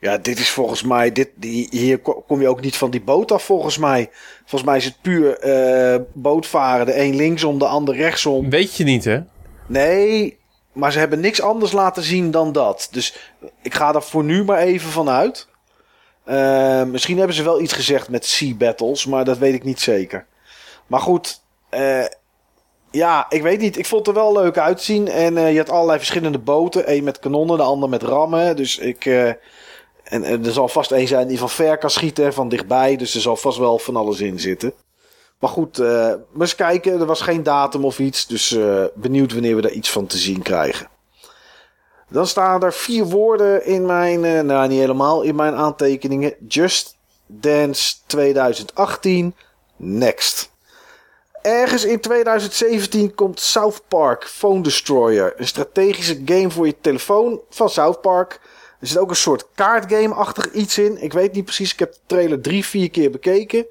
Ja, 0.00 0.18
dit 0.18 0.38
is 0.38 0.50
volgens 0.50 0.82
mij. 0.82 1.12
Dit, 1.12 1.30
die, 1.34 1.68
hier 1.70 1.98
kom 1.98 2.40
je 2.40 2.48
ook 2.48 2.60
niet 2.60 2.76
van 2.76 2.90
die 2.90 3.02
boot 3.02 3.32
af, 3.32 3.44
volgens 3.44 3.78
mij. 3.78 4.10
Volgens 4.38 4.62
mij 4.62 4.76
is 4.76 4.84
het 4.84 5.00
puur 5.00 5.46
uh, 5.46 6.00
bootvaren. 6.14 6.86
De 6.86 7.00
een 7.00 7.16
linksom, 7.16 7.58
de 7.58 7.66
ander 7.66 7.94
rechtsom. 7.94 8.50
Weet 8.50 8.76
je 8.76 8.84
niet, 8.84 9.04
hè? 9.04 9.20
Nee, 9.66 10.38
maar 10.72 10.92
ze 10.92 10.98
hebben 10.98 11.20
niks 11.20 11.42
anders 11.42 11.72
laten 11.72 12.02
zien 12.02 12.30
dan 12.30 12.52
dat. 12.52 12.88
Dus 12.90 13.32
ik 13.62 13.74
ga 13.74 13.94
er 13.94 14.02
voor 14.02 14.24
nu 14.24 14.44
maar 14.44 14.58
even 14.58 14.90
van 14.90 15.08
uit. 15.08 15.48
Uh, 16.28 16.82
misschien 16.82 17.18
hebben 17.18 17.36
ze 17.36 17.42
wel 17.42 17.60
iets 17.60 17.72
gezegd 17.72 18.08
met 18.08 18.24
Sea 18.24 18.54
Battles, 18.54 19.06
maar 19.06 19.24
dat 19.24 19.38
weet 19.38 19.54
ik 19.54 19.64
niet 19.64 19.80
zeker. 19.80 20.26
Maar 20.86 21.00
goed, 21.00 21.40
uh, 21.70 22.04
ja, 22.90 23.26
ik 23.28 23.42
weet 23.42 23.60
niet. 23.60 23.78
Ik 23.78 23.86
vond 23.86 24.06
het 24.06 24.16
er 24.16 24.22
wel 24.22 24.32
leuk 24.32 24.58
uitzien. 24.58 25.08
En 25.08 25.36
uh, 25.36 25.52
je 25.52 25.58
had 25.58 25.70
allerlei 25.70 25.98
verschillende 25.98 26.38
boten. 26.38 26.92
Eén 26.92 27.04
met 27.04 27.18
kanonnen, 27.18 27.56
de 27.56 27.62
ander 27.62 27.88
met 27.88 28.02
rammen. 28.02 28.56
Dus 28.56 28.78
ik. 28.78 29.06
En, 29.06 29.38
en, 30.24 30.44
er 30.46 30.52
zal 30.52 30.68
vast 30.68 30.92
één 30.92 31.08
zijn 31.08 31.28
die 31.28 31.38
van 31.38 31.50
ver 31.50 31.78
kan 31.78 31.90
schieten, 31.90 32.32
van 32.32 32.48
dichtbij. 32.48 32.96
Dus 32.96 33.14
er 33.14 33.20
zal 33.20 33.36
vast 33.36 33.58
wel 33.58 33.78
van 33.78 33.96
alles 33.96 34.20
in 34.20 34.40
zitten. 34.40 34.72
Maar 35.38 35.50
goed, 35.50 35.78
maar 35.78 36.18
eens 36.38 36.54
kijken. 36.54 37.00
Er 37.00 37.06
was 37.06 37.20
geen 37.20 37.42
datum 37.42 37.84
of 37.84 37.98
iets. 37.98 38.26
Dus 38.26 38.58
benieuwd 38.94 39.32
wanneer 39.32 39.56
we 39.56 39.62
daar 39.62 39.70
iets 39.70 39.90
van 39.90 40.06
te 40.06 40.18
zien 40.18 40.42
krijgen. 40.42 40.88
Dan 42.08 42.26
staan 42.26 42.62
er 42.62 42.72
vier 42.72 43.04
woorden 43.04 43.64
in 43.66 43.86
mijn, 43.86 44.24
uh, 44.24 44.40
nou 44.40 44.68
niet 44.68 44.78
helemaal, 44.78 45.22
in 45.22 45.34
mijn 45.34 45.54
aantekeningen. 45.54 46.34
Just 46.48 46.96
Dance 47.26 47.94
2018, 48.06 49.34
next. 49.76 50.50
Ergens 51.42 51.84
in 51.84 52.00
2017 52.00 53.14
komt 53.14 53.40
South 53.40 53.82
Park 53.88 54.28
Phone 54.28 54.62
Destroyer. 54.62 55.34
Een 55.36 55.46
strategische 55.46 56.22
game 56.24 56.50
voor 56.50 56.66
je 56.66 56.76
telefoon 56.80 57.40
van 57.50 57.70
South 57.70 58.00
Park. 58.00 58.40
Er 58.80 58.86
zit 58.86 58.98
ook 58.98 59.10
een 59.10 59.16
soort 59.16 59.46
kaartgame-achtig 59.54 60.52
iets 60.52 60.78
in. 60.78 61.02
Ik 61.02 61.12
weet 61.12 61.32
niet 61.32 61.44
precies, 61.44 61.72
ik 61.72 61.78
heb 61.78 61.92
de 61.92 61.98
trailer 62.06 62.40
drie, 62.40 62.64
vier 62.64 62.90
keer 62.90 63.10
bekeken. 63.10 63.66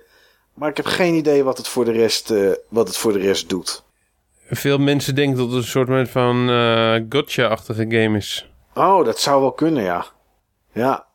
Maar 0.53 0.69
ik 0.69 0.77
heb 0.77 0.85
geen 0.85 1.14
idee 1.14 1.43
wat 1.43 1.57
het 1.57 1.67
voor 1.67 1.85
de 1.85 1.91
rest, 1.91 2.31
uh, 2.31 2.51
wat 2.69 2.88
het 2.88 2.97
voor 2.97 3.14
de 3.14 3.19
rest 3.19 3.49
doet. 3.49 3.84
Veel 4.49 4.77
mensen 4.77 5.15
denken 5.15 5.38
dat 5.38 5.48
het 5.48 5.56
een 5.56 5.64
soort 5.64 6.09
van 6.09 6.49
uh, 6.49 6.95
gotcha-achtige 7.09 7.85
game 7.90 8.17
is. 8.17 8.49
Oh, 8.74 9.06
dat 9.06 9.19
zou 9.19 9.41
wel 9.41 9.51
kunnen, 9.51 9.83
ja. 9.83 10.06
Ja. 10.72 11.06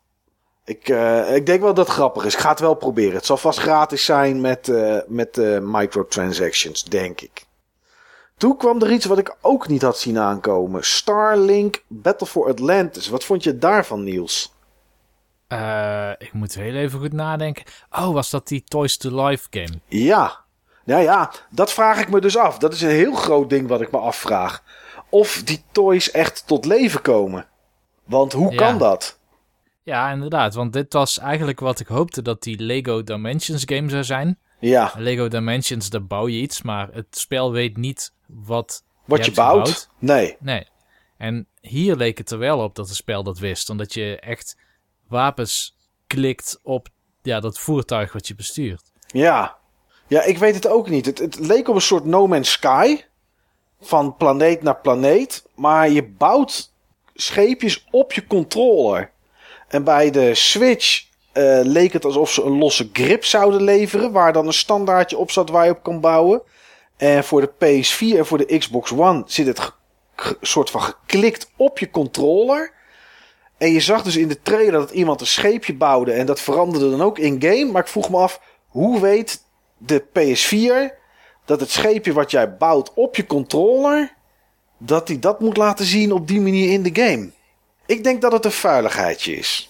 Ik, 0.65 0.89
uh, 0.89 1.35
ik 1.35 1.45
denk 1.45 1.61
wel 1.61 1.73
dat 1.73 1.85
het 1.85 1.95
grappig 1.95 2.25
is. 2.25 2.33
Ik 2.33 2.39
ga 2.39 2.49
het 2.49 2.59
wel 2.59 2.73
proberen. 2.73 3.13
Het 3.13 3.25
zal 3.25 3.37
vast 3.37 3.59
gratis 3.59 4.05
zijn 4.05 4.41
met, 4.41 4.67
uh, 4.67 4.97
met 5.07 5.37
uh, 5.37 5.59
microtransactions, 5.59 6.83
denk 6.83 7.21
ik. 7.21 7.45
Toen 8.37 8.57
kwam 8.57 8.81
er 8.81 8.91
iets 8.91 9.05
wat 9.05 9.17
ik 9.17 9.35
ook 9.41 9.67
niet 9.67 9.81
had 9.81 9.99
zien 9.99 10.19
aankomen. 10.19 10.83
Starlink 10.83 11.83
Battle 11.87 12.27
for 12.27 12.47
Atlantis. 12.49 13.07
Wat 13.07 13.23
vond 13.23 13.43
je 13.43 13.57
daarvan, 13.57 14.03
Niels? 14.03 14.53
Eh, 15.47 16.11
ik 16.17 16.33
moet 16.33 16.55
heel 16.55 16.75
even 16.75 16.99
goed 16.99 17.13
nadenken. 17.13 17.63
Oh, 17.91 18.13
was 18.13 18.29
dat 18.29 18.47
die 18.47 18.63
Toys 18.63 18.97
to 18.97 19.25
Life 19.25 19.47
game? 19.49 19.79
Ja. 19.87 20.40
Nou 20.85 21.01
ja, 21.01 21.31
dat 21.49 21.73
vraag 21.73 21.99
ik 21.99 22.09
me 22.09 22.21
dus 22.21 22.37
af. 22.37 22.57
Dat 22.57 22.73
is 22.73 22.81
een 22.81 22.89
heel 22.89 23.13
groot 23.15 23.49
ding 23.49 23.67
wat 23.67 23.81
ik 23.81 23.91
me 23.91 23.97
afvraag. 23.97 24.63
Of 25.09 25.41
die 25.43 25.63
toys 25.71 26.11
echt 26.11 26.47
tot 26.47 26.65
leven 26.65 27.01
komen. 27.01 27.47
Want 28.03 28.33
hoe 28.33 28.51
Ja. 28.51 28.57
kan 28.57 28.77
dat? 28.77 29.19
Ja, 29.83 30.11
inderdaad. 30.11 30.53
Want 30.53 30.73
dit 30.73 30.93
was 30.93 31.19
eigenlijk 31.19 31.59
wat 31.59 31.79
ik 31.79 31.87
hoopte 31.87 32.21
dat 32.21 32.43
die 32.43 32.59
Lego 32.59 33.03
Dimensions 33.03 33.63
game 33.65 33.89
zou 33.89 34.03
zijn. 34.03 34.39
Ja, 34.59 34.93
Lego 34.97 35.27
Dimensions, 35.27 35.89
daar 35.89 36.05
bouw 36.05 36.27
je 36.27 36.37
iets, 36.41 36.61
maar 36.61 36.89
het 36.93 37.17
spel 37.17 37.51
weet 37.51 37.77
niet 37.77 38.13
wat, 38.27 38.83
wat 39.05 39.25
je 39.25 39.31
bouwt? 39.31 39.67
gebouwd. 39.67 39.89
Nee. 39.99 40.37
Nee. 40.39 40.67
En 41.17 41.47
hier 41.61 41.95
leek 41.95 42.17
het 42.17 42.31
er 42.31 42.37
wel 42.37 42.59
op 42.59 42.75
dat 42.75 42.87
het 42.87 42.95
spel 42.95 43.23
dat 43.23 43.39
wist. 43.39 43.69
Omdat 43.69 43.93
je 43.93 44.19
echt 44.19 44.57
wapens 45.07 45.77
klikt 46.07 46.59
op 46.63 46.87
ja, 47.21 47.39
dat 47.39 47.59
voertuig 47.59 48.13
wat 48.13 48.27
je 48.27 48.35
bestuurt. 48.35 48.91
Ja. 49.07 49.57
Ja, 50.11 50.23
ik 50.23 50.37
weet 50.37 50.55
het 50.55 50.67
ook 50.67 50.89
niet. 50.89 51.05
Het, 51.05 51.19
het 51.19 51.39
leek 51.39 51.67
op 51.67 51.75
een 51.75 51.81
soort 51.81 52.05
No 52.05 52.27
Man's 52.27 52.51
Sky. 52.51 53.01
Van 53.81 54.17
planeet 54.17 54.61
naar 54.61 54.77
planeet. 54.77 55.45
Maar 55.55 55.89
je 55.89 56.03
bouwt 56.03 56.73
scheepjes 57.13 57.87
op 57.91 58.13
je 58.13 58.27
controller. 58.27 59.11
En 59.67 59.83
bij 59.83 60.11
de 60.11 60.35
Switch 60.35 61.05
eh, 61.31 61.59
leek 61.63 61.93
het 61.93 62.05
alsof 62.05 62.31
ze 62.31 62.43
een 62.43 62.57
losse 62.57 62.89
grip 62.93 63.25
zouden 63.25 63.61
leveren. 63.61 64.11
Waar 64.11 64.33
dan 64.33 64.47
een 64.47 64.53
standaardje 64.53 65.17
op 65.17 65.31
zat 65.31 65.49
waar 65.49 65.65
je 65.65 65.71
op 65.71 65.83
kan 65.83 65.99
bouwen. 65.99 66.41
En 66.97 67.23
voor 67.23 67.41
de 67.41 67.51
PS4 67.51 68.17
en 68.17 68.25
voor 68.25 68.37
de 68.37 68.57
Xbox 68.57 68.91
One 68.91 69.23
zit 69.25 69.47
het 69.47 69.71
soort 70.41 70.69
van 70.69 70.81
geklikt 70.81 71.51
op 71.55 71.79
je 71.79 71.89
controller. 71.89 72.73
En 73.57 73.71
je 73.71 73.79
zag 73.79 74.01
dus 74.01 74.15
in 74.15 74.27
de 74.27 74.41
trailer 74.41 74.71
dat 74.71 74.91
iemand 74.91 75.21
een 75.21 75.27
scheepje 75.27 75.75
bouwde. 75.75 76.11
En 76.11 76.25
dat 76.25 76.39
veranderde 76.41 76.89
dan 76.89 77.01
ook 77.01 77.19
in-game. 77.19 77.71
Maar 77.71 77.81
ik 77.81 77.87
vroeg 77.87 78.09
me 78.09 78.17
af, 78.17 78.41
hoe 78.67 78.99
weet 78.99 79.49
de 79.85 80.03
PS4 80.03 80.99
dat 81.45 81.59
het 81.59 81.69
scheepje 81.69 82.13
wat 82.13 82.31
jij 82.31 82.57
bouwt 82.57 82.93
op 82.93 83.15
je 83.15 83.25
controller... 83.25 84.13
dat 84.77 85.07
hij 85.07 85.19
dat 85.19 85.39
moet 85.39 85.57
laten 85.57 85.85
zien 85.85 86.11
op 86.11 86.27
die 86.27 86.41
manier 86.41 86.71
in 86.71 86.83
de 86.83 87.01
game? 87.01 87.31
Ik 87.85 88.03
denk 88.03 88.21
dat 88.21 88.31
het 88.31 88.45
een 88.45 88.51
vuiligheidje 88.51 89.35
is. 89.35 89.69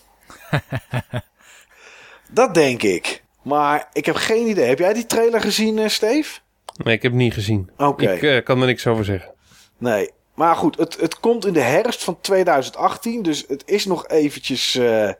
dat 2.32 2.54
denk 2.54 2.84
ik. 2.84 3.24
Maar 3.42 3.90
ik 3.94 4.06
heb 4.06 4.16
geen 4.16 4.48
idee. 4.48 4.68
Heb 4.68 4.80
jij 4.80 4.94
die 4.94 5.06
trailer 5.06 5.42
gezien, 5.42 5.80
eh, 5.80 5.88
Steve? 5.88 6.40
Nee, 6.78 6.96
ik 6.96 7.02
heb 7.02 7.12
het 7.12 7.22
niet 7.22 7.34
gezien. 7.34 7.70
Oké. 7.78 8.12
Ik 8.12 8.22
eh, 8.22 8.44
kan 8.44 8.60
er 8.60 8.68
niks 8.68 8.88
over 8.88 9.06
zeggen. 9.06 9.32
Nee. 9.78 10.10
Maar 10.36 10.56
goed, 10.56 10.78
het, 10.78 11.00
het 11.00 11.20
komt 11.20 11.46
in 11.46 11.54
de 11.54 11.62
herfst 11.62 12.04
van 12.04 12.22
2018. 12.22 13.22
Dus 13.22 13.46
het 13.48 13.64
is 13.66 13.86
nog 13.86 14.08
eventjes... 14.08 14.76
eh, 14.76 15.12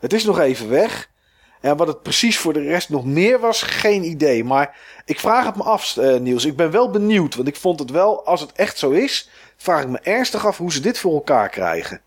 het 0.00 0.12
is 0.12 0.24
nog 0.24 0.38
even 0.38 0.68
weg. 0.68 1.10
En 1.60 1.76
wat 1.76 1.86
het 1.86 2.02
precies 2.02 2.38
voor 2.38 2.52
de 2.52 2.62
rest 2.62 2.88
nog 2.88 3.04
meer 3.04 3.40
was, 3.40 3.62
geen 3.62 4.04
idee. 4.04 4.44
Maar 4.44 4.76
ik 5.04 5.20
vraag 5.20 5.44
het 5.46 5.56
me 5.56 5.62
af, 5.62 5.96
eh, 5.96 6.16
Niels. 6.20 6.44
Ik 6.44 6.56
ben 6.56 6.70
wel 6.70 6.90
benieuwd. 6.90 7.34
Want 7.34 7.48
ik 7.48 7.56
vond 7.56 7.78
het 7.78 7.90
wel, 7.90 8.26
als 8.26 8.40
het 8.40 8.52
echt 8.52 8.78
zo 8.78 8.90
is... 8.90 9.28
vraag 9.56 9.82
ik 9.82 9.88
me 9.88 9.98
ernstig 9.98 10.46
af 10.46 10.56
hoe 10.58 10.72
ze 10.72 10.80
dit 10.80 10.98
voor 10.98 11.14
elkaar 11.14 11.48
krijgen. 11.48 12.00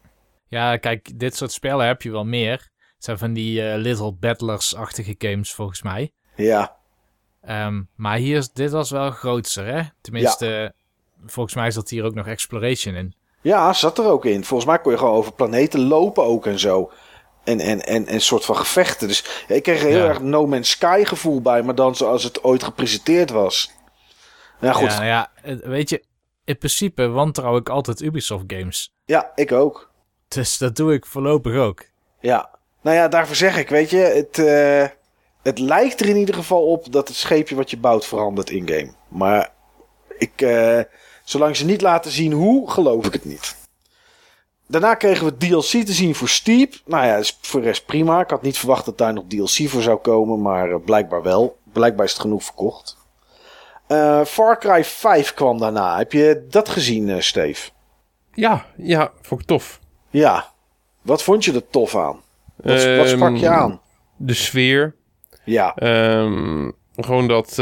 Ja, 0.47 0.77
kijk, 0.77 1.19
dit 1.19 1.35
soort 1.35 1.51
spellen 1.51 1.87
heb 1.87 2.01
je 2.01 2.11
wel 2.11 2.25
meer. 2.25 2.51
Het 2.51 3.03
zijn 3.03 3.17
van 3.17 3.33
die 3.33 3.69
eh, 3.69 3.77
Little 3.77 4.11
Battlers-achtige 4.11 5.15
games 5.17 5.53
volgens 5.53 5.81
mij. 5.81 6.11
Ja, 6.35 6.75
Ehm, 7.41 7.81
maar 7.95 8.17
hier, 8.17 8.37
is- 8.37 8.51
dit 8.51 8.71
was 8.71 8.89
wel 8.91 9.11
grootser, 9.11 9.65
hè? 9.65 9.81
Tenminste, 10.01 10.73
volgens 11.25 11.55
mij 11.55 11.71
zat 11.71 11.89
hier 11.89 12.03
ook 12.03 12.13
nog 12.13 12.27
Exploration 12.27 12.95
in. 12.95 13.13
ja, 13.41 13.73
zat 13.73 13.97
er 13.97 14.05
ook 14.05 14.25
in. 14.25 14.43
Volgens 14.43 14.69
mij 14.69 14.79
kon 14.79 14.91
je 14.91 14.97
gewoon 14.97 15.13
over 15.13 15.33
planeten 15.33 15.79
lopen 15.79 16.23
ook 16.23 16.45
en 16.45 16.59
zo. 16.59 16.91
En, 17.43 17.59
en, 17.59 17.85
en, 17.85 18.05
en 18.07 18.13
een 18.13 18.21
soort 18.21 18.45
van 18.45 18.55
gevechten. 18.55 19.07
Dus 19.07 19.43
ja, 19.47 19.55
ik 19.55 19.63
kreeg 19.63 19.81
er 19.81 19.87
heel 19.87 19.97
Ja. 20.03 20.07
erg 20.07 20.19
No 20.21 20.47
Man's 20.47 20.69
Sky 20.69 21.03
gevoel 21.05 21.41
bij. 21.41 21.61
Maar 21.63 21.75
dan 21.75 21.95
zoals 21.95 22.23
het 22.23 22.43
ooit 22.43 22.63
gepresenteerd 22.63 23.29
was. 23.29 23.71
Ja, 24.59 24.71
goed. 24.73 24.91
Ja, 24.91 24.95
nou 24.97 25.05
ja, 25.05 25.29
weet 25.69 25.89
je, 25.89 26.03
in 26.45 26.57
principe 26.57 27.07
wantrouw 27.07 27.57
ik 27.57 27.69
altijd 27.69 28.01
Ubisoft 28.01 28.43
games. 28.47 28.93
Ja, 29.05 29.31
ik 29.35 29.51
ook. 29.51 29.91
Dus 30.27 30.57
dat 30.57 30.75
doe 30.75 30.93
ik 30.93 31.05
voorlopig 31.05 31.55
ook. 31.55 31.83
Ja, 32.19 32.49
nou 32.81 32.97
ja, 32.97 33.07
daarvoor 33.07 33.35
zeg 33.35 33.57
ik, 33.57 33.69
weet 33.69 33.89
je, 33.89 33.97
het, 33.97 34.39
eh, 34.39 34.97
het 35.41 35.59
lijkt 35.59 35.99
er 36.01 36.07
in 36.09 36.15
ieder 36.17 36.35
geval 36.35 36.65
op 36.65 36.91
dat 36.91 37.07
het 37.07 37.17
scheepje 37.17 37.55
wat 37.55 37.69
je 37.69 37.77
bouwt 37.77 38.05
verandert 38.05 38.49
in-game. 38.49 38.91
Maar 39.07 39.51
ik, 40.17 40.31
eh, 40.41 40.79
zolang 41.23 41.55
ze 41.55 41.65
niet 41.65 41.81
laten 41.81 42.11
zien 42.11 42.31
hoe, 42.31 42.71
geloof 42.71 43.05
ik 43.05 43.13
het 43.13 43.25
niet. 43.25 43.55
Daarna 44.67 44.95
kregen 44.95 45.25
we 45.25 45.37
DLC 45.37 45.85
te 45.85 45.93
zien 45.93 46.15
voor 46.15 46.29
Steep. 46.29 46.73
Nou 46.85 47.05
ja, 47.05 47.15
is 47.15 47.37
voor 47.41 47.59
de 47.59 47.65
rest 47.65 47.85
prima. 47.85 48.21
Ik 48.21 48.29
had 48.29 48.41
niet 48.41 48.57
verwacht 48.57 48.85
dat 48.85 48.97
daar 48.97 49.13
nog 49.13 49.23
DLC 49.27 49.69
voor 49.69 49.81
zou 49.81 49.97
komen, 49.97 50.41
maar 50.41 50.71
eh, 50.71 50.77
blijkbaar 50.85 51.21
wel. 51.21 51.57
Blijkbaar 51.73 52.05
is 52.05 52.11
het 52.11 52.21
genoeg 52.21 52.43
verkocht. 52.43 52.97
Eh, 53.87 54.25
Far 54.25 54.59
Cry 54.59 54.83
5 54.83 55.33
kwam 55.33 55.59
daarna. 55.59 55.97
Heb 55.97 56.11
je 56.11 56.45
dat 56.49 56.69
gezien, 56.69 57.09
eh, 57.09 57.19
Steve? 57.19 57.69
Ja, 58.33 58.65
ja, 58.77 59.11
vond 59.21 59.41
ik 59.41 59.47
tof. 59.47 59.79
Ja. 60.09 60.51
Wat 61.01 61.23
vond 61.23 61.45
je 61.45 61.53
er 61.53 61.69
tof 61.69 61.95
aan? 61.95 62.21
Wat, 62.55 62.95
wat 62.97 63.09
sprak 63.09 63.35
je 63.35 63.49
aan? 63.49 63.81
De 64.17 64.33
sfeer. 64.33 64.95
Ja. 65.45 65.75
Ehm, 65.75 66.71
gewoon 66.95 67.27
dat, 67.27 67.55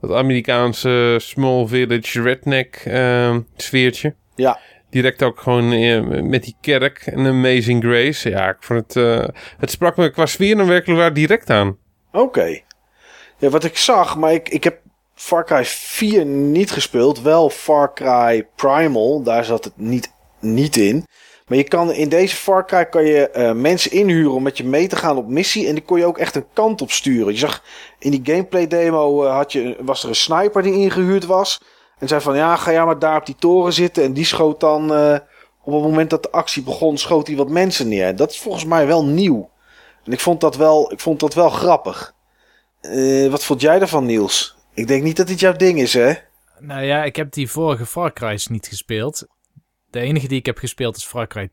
dat 0.00 0.10
Amerikaanse 0.10 1.16
small 1.20 1.66
village 1.66 2.22
redneck 2.22 2.82
ehm, 2.84 3.40
sfeertje. 3.56 4.14
Ja. 4.34 4.58
Direct 4.94 5.22
ook 5.22 5.40
gewoon 5.40 5.72
eh, 5.72 6.22
met 6.22 6.42
die 6.42 6.56
kerk 6.60 7.02
en 7.06 7.26
Amazing 7.26 7.82
Grace. 7.82 8.30
Ja, 8.30 8.48
ik 8.48 8.56
vond 8.60 8.80
het... 8.80 8.96
eh, 8.96 9.28
het 9.58 9.70
sprak 9.70 9.96
me 9.96 10.10
qua 10.10 10.26
sfeer 10.26 10.58
en 10.58 10.66
werkelijk 10.66 11.00
waar 11.00 11.12
direct 11.12 11.50
aan. 11.50 11.76
Oké. 12.12 12.60
Ja, 13.38 13.48
wat 13.48 13.64
ik 13.64 13.76
zag, 13.76 14.16
maar 14.16 14.32
ik, 14.32 14.48
ik 14.48 14.64
heb 14.64 14.78
Far 15.14 15.44
Cry 15.44 15.64
4 15.64 16.24
niet 16.26 16.70
gespeeld. 16.70 17.22
Wel 17.22 17.50
Far 17.50 17.94
Cry 17.94 18.46
Primal, 18.56 19.22
daar 19.22 19.44
zat 19.44 19.64
het 19.64 19.72
niet, 19.76 20.12
niet 20.40 20.76
in. 20.76 21.04
Maar 21.46 21.58
je 21.58 21.64
kan 21.64 21.92
in 21.92 22.08
deze 22.08 22.36
Far 22.36 22.66
Cry 22.66 22.84
kan 22.84 23.04
je 23.04 23.30
eh, 23.30 23.52
mensen 23.52 23.90
inhuren 23.90 24.32
om 24.32 24.42
met 24.42 24.56
je 24.56 24.64
mee 24.64 24.86
te 24.86 24.96
gaan 24.96 25.16
op 25.16 25.28
missie. 25.28 25.66
En 25.66 25.74
die 25.74 25.84
kon 25.84 25.98
je 25.98 26.06
ook 26.06 26.18
echt 26.18 26.34
een 26.34 26.46
kant 26.52 26.82
op 26.82 26.90
sturen. 26.90 27.32
Je 27.32 27.38
zag 27.38 27.62
in 27.98 28.10
die 28.10 28.20
gameplay 28.24 28.66
demo 28.66 29.24
had 29.26 29.52
je, 29.52 29.76
was 29.80 30.02
er 30.02 30.08
een 30.08 30.14
sniper 30.14 30.62
die 30.62 30.72
ingehuurd 30.72 31.26
was. 31.26 31.60
En 31.98 32.08
zei 32.08 32.20
van 32.20 32.36
ja, 32.36 32.56
ga 32.56 32.72
jij 32.72 32.84
maar 32.84 32.98
daar 32.98 33.16
op 33.16 33.26
die 33.26 33.36
toren 33.38 33.72
zitten. 33.72 34.04
En 34.04 34.12
die 34.12 34.24
schoot 34.24 34.60
dan 34.60 34.94
eh, 34.94 35.12
op 35.62 35.72
het 35.72 35.82
moment 35.82 36.10
dat 36.10 36.22
de 36.22 36.30
actie 36.30 36.62
begon, 36.62 36.98
schoot 36.98 37.26
hij 37.26 37.36
wat 37.36 37.48
mensen 37.48 37.88
neer. 37.88 38.16
Dat 38.16 38.30
is 38.30 38.38
volgens 38.40 38.64
mij 38.64 38.86
wel 38.86 39.04
nieuw. 39.04 39.50
En 40.04 40.12
ik 40.12 40.20
vond 40.20 40.40
dat 40.40 40.56
wel, 40.56 40.92
ik 40.92 41.00
vond 41.00 41.20
dat 41.20 41.34
wel 41.34 41.50
grappig. 41.50 42.14
Eh, 42.80 43.30
wat 43.30 43.44
vond 43.44 43.60
jij 43.60 43.80
ervan, 43.80 44.06
Niels? 44.06 44.56
Ik 44.74 44.86
denk 44.86 45.02
niet 45.02 45.16
dat 45.16 45.26
dit 45.26 45.40
jouw 45.40 45.52
ding 45.56 45.78
is, 45.80 45.94
hè? 45.94 46.12
Nou 46.58 46.82
ja, 46.82 47.04
ik 47.04 47.16
heb 47.16 47.32
die 47.32 47.50
vorige 47.50 47.86
Far 47.86 48.12
Cry's 48.12 48.46
niet 48.46 48.66
gespeeld. 48.66 49.26
De 49.90 50.00
enige 50.00 50.28
die 50.28 50.38
ik 50.38 50.46
heb 50.46 50.58
gespeeld 50.58 50.96
is 50.96 51.04
Far 51.04 51.26
Cry 51.26 51.50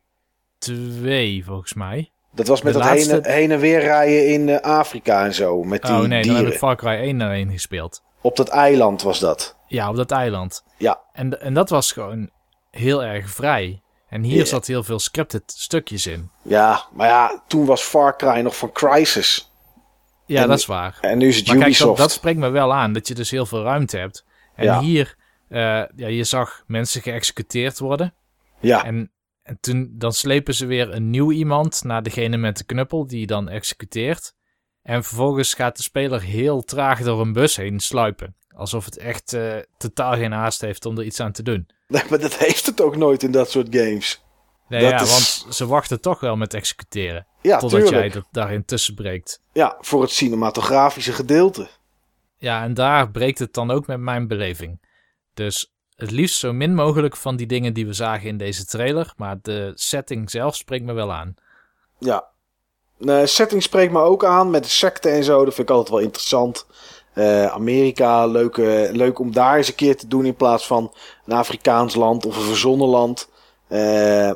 2, 0.58 1.44
volgens 1.44 1.74
mij. 1.74 2.10
Dat 2.34 2.46
was 2.46 2.62
met 2.62 2.72
De 2.72 2.78
dat 2.78 2.88
laatste- 2.88 3.12
heen, 3.22 3.32
heen 3.34 3.50
en 3.50 3.58
weer 3.58 3.80
rijden 3.80 4.28
in 4.28 4.48
eh, 4.48 4.60
Afrika 4.60 5.24
en 5.24 5.34
zo. 5.34 5.62
Met 5.62 5.82
die 5.82 5.90
oh 5.90 6.00
nee, 6.00 6.26
dan 6.26 6.36
heb 6.36 6.46
ik 6.46 6.58
Far 6.58 6.76
Cry 6.76 6.88
1 6.96 7.20
alleen 7.20 7.50
gespeeld. 7.50 8.02
Op 8.22 8.36
dat 8.36 8.48
eiland 8.48 9.02
was 9.02 9.18
dat. 9.18 9.56
Ja, 9.66 9.88
op 9.88 9.96
dat 9.96 10.10
eiland. 10.10 10.64
Ja, 10.78 11.00
En, 11.12 11.40
en 11.40 11.54
dat 11.54 11.68
was 11.68 11.92
gewoon 11.92 12.30
heel 12.70 13.04
erg 13.04 13.30
vrij. 13.30 13.82
En 14.08 14.22
hier 14.22 14.46
zat 14.46 14.66
heel 14.66 14.82
veel 14.82 14.98
scripted 14.98 15.42
stukjes 15.46 16.06
in. 16.06 16.30
ja, 16.42 16.84
maar 16.92 17.08
ja, 17.08 17.42
toen 17.46 17.66
was 17.66 17.82
Far 17.82 18.16
Cry 18.16 18.40
nog 18.40 18.56
van 18.56 18.72
Crysis. 18.72 19.52
Ja, 20.26 20.42
En- 20.42 20.48
dat 20.48 20.58
is 20.58 20.66
waar. 20.66 20.98
En 21.00 21.18
nu 21.18 21.28
is 21.28 21.36
het 21.36 21.46
Maar 21.46 21.54
kijk, 21.56 21.66
Ubisoft. 21.66 21.88
dat, 21.98 22.06
dat 22.08 22.16
spreekt 22.16 22.38
me 22.38 22.48
wel 22.48 22.72
aan, 22.74 22.92
dat 22.92 23.08
je 23.08 23.14
dus 23.14 23.30
heel 23.30 23.46
veel 23.46 23.62
ruimte 23.62 23.96
hebt. 23.98 24.24
En 24.54 24.64
Ja. 24.64 24.80
hier, 24.80 25.14
eh, 25.48 25.58
ja, 25.96 26.06
je 26.08 26.24
zag 26.24 26.62
mensen 26.66 27.02
geëxecuteerd 27.02 27.78
worden. 27.78 28.14
Ja, 28.60 28.84
En, 28.84 29.10
en 29.42 29.58
toen, 29.60 29.90
dan 29.98 30.12
slepen 30.12 30.54
ze 30.54 30.66
weer 30.66 30.92
een 30.94 31.10
nieuw 31.10 31.32
iemand 31.32 31.84
naar 31.84 32.02
degene 32.02 32.36
met 32.36 32.56
de 32.58 32.64
knuppel, 32.64 33.06
die 33.06 33.26
dan 33.26 33.48
executeert. 33.48 34.34
En 34.82 35.04
vervolgens 35.04 35.54
gaat 35.54 35.76
de 35.76 35.82
speler 35.82 36.22
heel 36.22 36.62
traag 36.62 37.02
door 37.02 37.20
een 37.20 37.32
bus 37.32 37.56
heen 37.56 37.80
sluipen. 37.80 38.36
Alsof 38.56 38.84
het 38.84 38.96
echt 38.98 39.32
eh, 39.32 39.56
totaal 39.78 40.12
geen 40.14 40.32
haast 40.32 40.60
heeft 40.60 40.86
om 40.86 40.98
er 40.98 41.04
iets 41.04 41.20
aan 41.20 41.32
te 41.32 41.42
doen. 41.42 41.66
Nee, 41.88 42.02
maar 42.10 42.18
dat 42.18 42.36
heeft 42.36 42.66
het 42.66 42.80
ook 42.80 42.96
nooit 42.96 43.22
in 43.22 43.30
dat 43.30 43.50
soort 43.50 43.66
games. 43.76 44.22
Nee, 44.68 44.80
Dat 44.80 44.90
ja, 44.90 45.00
is- 45.00 45.10
want 45.44 45.54
ze 45.54 45.66
wachten 45.66 46.00
toch 46.00 46.20
wel 46.20 46.36
met 46.36 46.54
executeren. 46.54 47.26
Ja, 47.42 47.58
totdat 47.58 47.80
tuurlijk. 47.80 48.00
jij 48.02 48.08
dat 48.12 48.28
daarin 48.30 48.64
tussenbreekt. 48.64 49.40
Ja, 49.52 49.76
voor 49.80 50.02
het 50.02 50.10
cinematografische 50.10 51.12
gedeelte. 51.12 51.68
Ja, 52.36 52.62
en 52.62 52.74
daar 52.74 53.10
breekt 53.10 53.38
het 53.38 53.54
dan 53.54 53.70
ook 53.70 53.86
met 53.86 54.00
mijn 54.00 54.26
beleving. 54.28 54.80
Dus 55.34 55.72
het 55.94 56.10
liefst 56.10 56.38
zo 56.38 56.52
min 56.52 56.74
mogelijk 56.74 57.16
van 57.16 57.36
die 57.36 57.46
dingen 57.46 57.74
die 57.74 57.86
we 57.86 57.92
zagen 57.92 58.28
in 58.28 58.36
deze 58.36 58.64
trailer. 58.66 59.12
Maar 59.16 59.36
de 59.42 59.72
setting 59.74 60.30
zelf 60.30 60.56
spreekt 60.56 60.84
me 60.84 60.92
wel 60.92 61.12
aan. 61.12 61.34
Ja. 61.98 62.30
De 63.04 63.26
setting 63.26 63.62
spreekt 63.62 63.92
me 63.92 64.00
ook 64.00 64.24
aan 64.24 64.50
met 64.50 64.62
de 64.64 64.70
secte 64.70 65.08
en 65.08 65.24
zo. 65.24 65.44
Dat 65.44 65.54
vind 65.54 65.68
ik 65.68 65.74
altijd 65.74 65.94
wel 65.94 66.04
interessant. 66.04 66.66
Eh, 67.12 67.46
Amerika, 67.46 68.26
leuk, 68.26 68.56
eh, 68.58 68.90
leuk 68.92 69.18
om 69.18 69.32
daar 69.32 69.56
eens 69.56 69.68
een 69.68 69.74
keer 69.74 69.96
te 69.96 70.06
doen 70.08 70.24
in 70.26 70.34
plaats 70.34 70.66
van 70.66 70.92
een 71.26 71.36
Afrikaans 71.36 71.94
land 71.94 72.26
of 72.26 72.36
een 72.36 72.42
verzonnen 72.42 72.88
land. 72.88 73.28
Eh, 73.68 74.30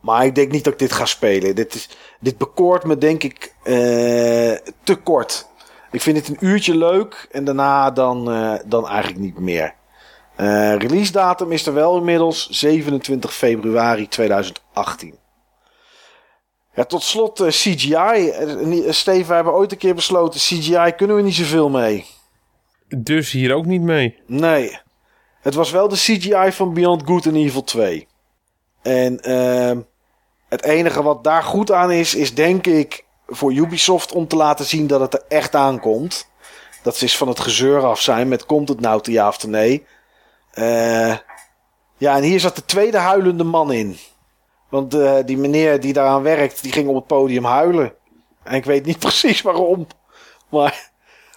Maar 0.00 0.24
ik 0.24 0.34
denk 0.34 0.52
niet 0.52 0.64
dat 0.64 0.72
ik 0.72 0.78
dit 0.78 0.92
ga 0.92 1.04
spelen. 1.04 1.54
Dit, 1.54 1.74
is, 1.74 1.88
dit 2.20 2.38
bekoort 2.38 2.84
me 2.84 2.98
denk 2.98 3.22
ik 3.22 3.54
eh, 3.62 3.74
te 4.82 4.94
kort. 5.02 5.46
Ik 5.90 6.00
vind 6.02 6.16
het 6.16 6.28
een 6.28 6.36
uurtje 6.40 6.76
leuk 6.76 7.28
en 7.30 7.44
daarna 7.44 7.90
dan, 7.90 8.30
eh, 8.32 8.54
dan 8.64 8.88
eigenlijk 8.88 9.20
niet 9.20 9.38
meer. 9.38 9.74
Eh, 10.36 10.76
release 10.76 11.12
datum 11.12 11.52
is 11.52 11.66
er 11.66 11.74
wel 11.74 11.96
inmiddels 11.96 12.48
27 12.50 13.34
februari 13.34 14.08
2018. 14.08 15.18
Ja, 16.74 16.84
tot 16.84 17.02
slot 17.02 17.40
eh, 17.40 17.48
CGI. 17.48 18.32
Steven, 18.88 19.28
we 19.28 19.34
hebben 19.34 19.52
ooit 19.52 19.72
een 19.72 19.78
keer 19.78 19.94
besloten: 19.94 20.40
CGI 20.40 20.92
kunnen 20.96 21.16
we 21.16 21.22
niet 21.22 21.34
zoveel 21.34 21.68
mee. 21.68 22.06
Dus 22.96 23.30
hier 23.30 23.54
ook 23.54 23.66
niet 23.66 23.82
mee. 23.82 24.18
Nee. 24.26 24.78
Het 25.40 25.54
was 25.54 25.70
wel 25.70 25.88
de 25.88 25.96
CGI 25.96 26.52
van 26.52 26.74
Beyond 26.74 27.02
Good 27.04 27.26
and 27.26 27.36
Evil 27.36 27.64
2. 27.64 28.08
En 28.82 29.20
ehm, 29.20 29.80
het 30.48 30.62
enige 30.62 31.02
wat 31.02 31.24
daar 31.24 31.42
goed 31.42 31.72
aan 31.72 31.90
is, 31.90 32.14
is 32.14 32.34
denk 32.34 32.66
ik 32.66 33.04
voor 33.26 33.52
Ubisoft 33.52 34.12
om 34.12 34.28
te 34.28 34.36
laten 34.36 34.64
zien 34.64 34.86
dat 34.86 35.00
het 35.00 35.14
er 35.14 35.22
echt 35.28 35.54
aankomt. 35.54 36.30
Dat 36.82 36.96
ze 36.96 37.02
eens 37.02 37.16
van 37.16 37.28
het 37.28 37.40
gezeur 37.40 37.84
af 37.84 38.00
zijn 38.00 38.28
met 38.28 38.46
komt 38.46 38.68
het 38.68 38.80
nou 38.80 39.02
te 39.02 39.12
ja 39.12 39.28
of 39.28 39.38
te 39.38 39.48
nee. 39.48 39.86
Eh, 40.50 41.16
ja, 41.96 42.16
en 42.16 42.22
hier 42.22 42.40
zat 42.40 42.56
de 42.56 42.64
tweede 42.64 42.98
huilende 42.98 43.44
man 43.44 43.72
in. 43.72 43.98
Want 44.72 44.94
eh, 44.94 45.18
die 45.24 45.36
meneer 45.36 45.80
die 45.80 45.92
daaraan 45.92 46.22
werkt, 46.22 46.62
die 46.62 46.72
ging 46.72 46.88
op 46.88 46.94
het 46.94 47.06
podium 47.06 47.44
huilen. 47.44 47.92
En 48.42 48.54
ik 48.54 48.64
weet 48.64 48.84
niet 48.84 48.98
precies 49.08 49.42
waarom. 49.42 49.86
Maar 50.50 50.90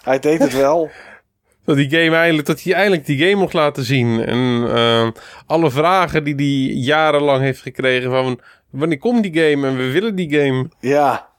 hij 0.04 0.20
deed 0.20 0.40
het 0.40 0.54
wel. 0.54 0.90
Dat, 1.66 1.76
die 1.76 1.90
game 1.90 2.16
eindelijk, 2.16 2.48
dat 2.48 2.62
hij 2.62 2.74
eindelijk 2.74 3.06
die 3.06 3.18
game 3.18 3.36
mocht 3.36 3.54
laten 3.54 3.84
zien. 3.84 4.26
En 4.26 4.68
eh, 4.76 5.08
alle 5.46 5.72
vragen 5.72 6.24
die 6.24 6.36
hij 6.36 6.76
jarenlang 6.76 7.42
heeft 7.42 7.62
gekregen 7.62 8.12
van... 8.12 8.40
Wanneer 8.70 8.98
komt 8.98 9.24
die 9.24 9.34
game 9.34 9.68
en 9.68 9.78
we 9.78 9.92
willen 9.92 10.16
die 10.16 10.34
game. 10.40 10.70
Ja. 10.80 11.30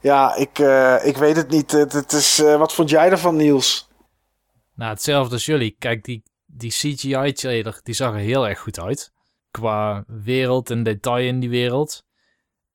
Ja, 0.00 0.36
ik, 0.36 0.58
eh, 0.58 1.06
ik 1.06 1.16
weet 1.16 1.36
het 1.36 1.50
niet. 1.50 1.70
Het, 1.70 1.92
het 1.92 2.12
is, 2.12 2.38
eh, 2.38 2.58
wat 2.58 2.74
vond 2.74 2.90
jij 2.90 3.10
ervan, 3.10 3.36
Niels? 3.36 3.88
Nou, 4.74 4.90
hetzelfde 4.90 5.34
als 5.34 5.46
jullie. 5.46 5.76
Kijk, 5.78 6.04
die, 6.04 6.22
die 6.46 6.70
CGI-trailer, 6.70 7.80
die 7.82 7.94
zag 7.94 8.12
er 8.12 8.18
heel 8.18 8.48
erg 8.48 8.58
goed 8.58 8.80
uit. 8.80 9.12
Qua 9.56 10.04
wereld 10.06 10.70
en 10.70 10.82
detail 10.82 11.26
in 11.26 11.40
die 11.40 11.50
wereld. 11.50 12.04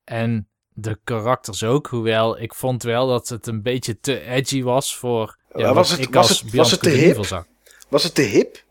En 0.04 0.48
de 0.68 0.98
karakters 1.04 1.64
ook. 1.64 1.86
Hoewel, 1.86 2.40
ik 2.40 2.54
vond 2.54 2.82
wel 2.82 3.06
dat 3.06 3.28
het 3.28 3.46
een 3.46 3.62
beetje 3.62 4.00
te 4.00 4.20
edgy 4.20 4.62
was 4.62 4.96
voor... 4.96 5.36
Uh, 5.52 5.64
wat 5.66 5.74
was 5.74 5.90
het- 5.90 6.00
ik 6.00 6.12
was 6.14 6.28
als 6.28 6.40
het- 6.40 6.50
Beyond 6.50 6.56
was 6.56 6.70
het 6.70 6.80
te 6.80 6.90
hip? 6.90 7.24
Zag. 7.24 7.46
Was 7.88 8.02
het 8.02 8.14
te 8.14 8.22
hip? 8.22 8.64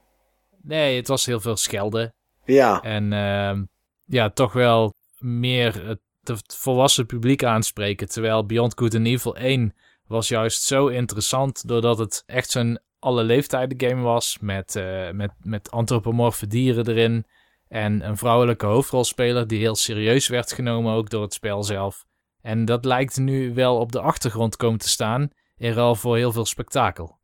Nee, 0.62 0.96
het 0.96 1.08
was 1.08 1.26
heel 1.26 1.40
veel 1.40 1.56
schelden. 1.58 2.14
Ja. 2.46 2.82
En 2.82 3.14
ehm, 3.14 3.64
ja, 4.06 4.30
toch 4.30 4.54
wel 4.54 4.94
meer 5.18 5.86
het, 5.88 6.00
het 6.24 6.56
volwassen 6.56 7.06
publiek 7.06 7.44
aanspreken. 7.44 8.10
Terwijl 8.10 8.46
Beyond 8.46 8.74
Good 8.80 8.96
and 8.96 9.06
Evil 9.08 9.36
1 9.36 9.74
was 10.08 10.28
juist 10.28 10.64
zo 10.64 10.88
interessant. 10.88 11.68
Doordat 11.68 11.98
het 11.98 12.24
echt 12.26 12.50
zo'n 12.50 12.80
alle 13.00 13.24
leeftijden 13.24 13.90
game 13.90 14.02
was. 14.02 14.38
Met, 14.42 14.76
eh, 14.76 15.10
met, 15.12 15.32
met 15.44 15.72
antropomorfe 15.72 16.48
dieren 16.48 16.88
erin. 16.88 17.26
En 17.72 18.08
een 18.08 18.17
vrouwelijke 18.17 18.66
hoofdrolspeler 18.66 19.48
die 19.48 19.59
heel 19.59 19.75
serieus 19.75 20.27
werd 20.27 20.51
genomen 20.53 20.93
ook 20.93 21.09
door 21.09 21.22
het 21.22 21.33
spel 21.33 21.64
zelf. 21.64 22.06
En 22.41 22.66
dat 22.66 22.85
lijkt 22.85 23.17
nu 23.17 23.53
wel 23.53 23.77
op 23.77 23.91
de 23.91 24.00
achtergrond 24.00 24.56
komen 24.56 24.80
te 24.80 24.90
staan. 24.90 25.30
In 25.58 25.74
ruil 25.74 25.95
voor 25.95 26.17
heel 26.17 26.32
veel 26.32 26.45
spektakel. 26.45 27.17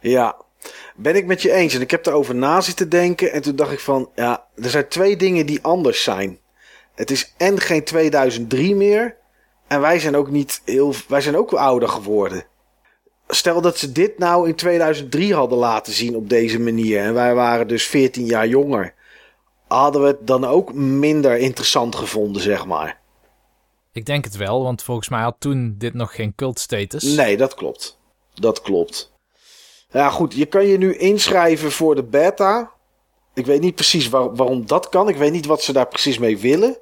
Ja. 0.00 0.36
Ben 0.96 1.16
ik 1.16 1.26
met 1.26 1.42
je 1.42 1.52
eens. 1.52 1.74
En 1.74 1.80
ik 1.80 1.90
heb 1.90 2.06
erover 2.06 2.34
na 2.34 2.60
zitten 2.60 2.88
denken. 2.88 3.32
En 3.32 3.42
toen 3.42 3.56
dacht 3.56 3.72
ik 3.72 3.80
van, 3.80 4.10
ja, 4.14 4.46
er 4.54 4.70
zijn 4.70 4.88
twee 4.88 5.16
dingen 5.16 5.46
die 5.46 5.62
anders 5.62 6.02
zijn. 6.02 6.38
Het 6.94 7.10
is 7.10 7.34
en 7.36 7.60
geen 7.60 7.84
2003 7.84 8.74
meer. 8.74 9.16
En 9.66 9.80
wij 9.80 9.98
zijn 9.98 10.16
ook 10.16 10.30
niet 10.30 10.62
heel, 10.64 10.94
wij 11.08 11.20
zijn 11.20 11.36
ook 11.36 11.52
ouder 11.52 11.88
geworden. 11.88 12.44
Stel 13.28 13.60
dat 13.60 13.78
ze 13.78 13.92
dit 13.92 14.18
nou 14.18 14.48
in 14.48 14.54
2003 14.54 15.34
hadden 15.34 15.58
laten 15.58 15.92
zien 15.92 16.16
op 16.16 16.28
deze 16.28 16.60
manier. 16.60 17.00
En 17.00 17.14
wij 17.14 17.34
waren 17.34 17.68
dus 17.68 17.86
14 17.86 18.24
jaar 18.24 18.48
jonger. 18.48 18.94
Hadden 19.68 20.00
we 20.02 20.06
het 20.06 20.26
dan 20.26 20.44
ook 20.44 20.72
minder 20.74 21.38
interessant 21.38 21.96
gevonden, 21.96 22.42
zeg 22.42 22.66
maar. 22.66 23.00
Ik 23.92 24.06
denk 24.06 24.24
het 24.24 24.36
wel, 24.36 24.62
want 24.62 24.82
volgens 24.82 25.08
mij 25.08 25.22
had 25.22 25.36
toen 25.38 25.74
dit 25.78 25.94
nog 25.94 26.14
geen 26.14 26.34
cult 26.34 26.58
status. 26.58 27.02
Nee, 27.02 27.36
dat 27.36 27.54
klopt. 27.54 27.98
Dat 28.34 28.60
klopt. 28.60 29.12
Ja, 29.90 30.10
goed. 30.10 30.34
Je 30.34 30.46
kan 30.46 30.66
je 30.66 30.78
nu 30.78 30.96
inschrijven 30.96 31.72
voor 31.72 31.94
de 31.94 32.02
beta. 32.04 32.70
Ik 33.34 33.46
weet 33.46 33.60
niet 33.60 33.74
precies 33.74 34.08
waar- 34.08 34.34
waarom 34.34 34.66
dat 34.66 34.88
kan. 34.88 35.08
Ik 35.08 35.16
weet 35.16 35.32
niet 35.32 35.46
wat 35.46 35.62
ze 35.62 35.72
daar 35.72 35.88
precies 35.88 36.18
mee 36.18 36.38
willen. 36.38 36.76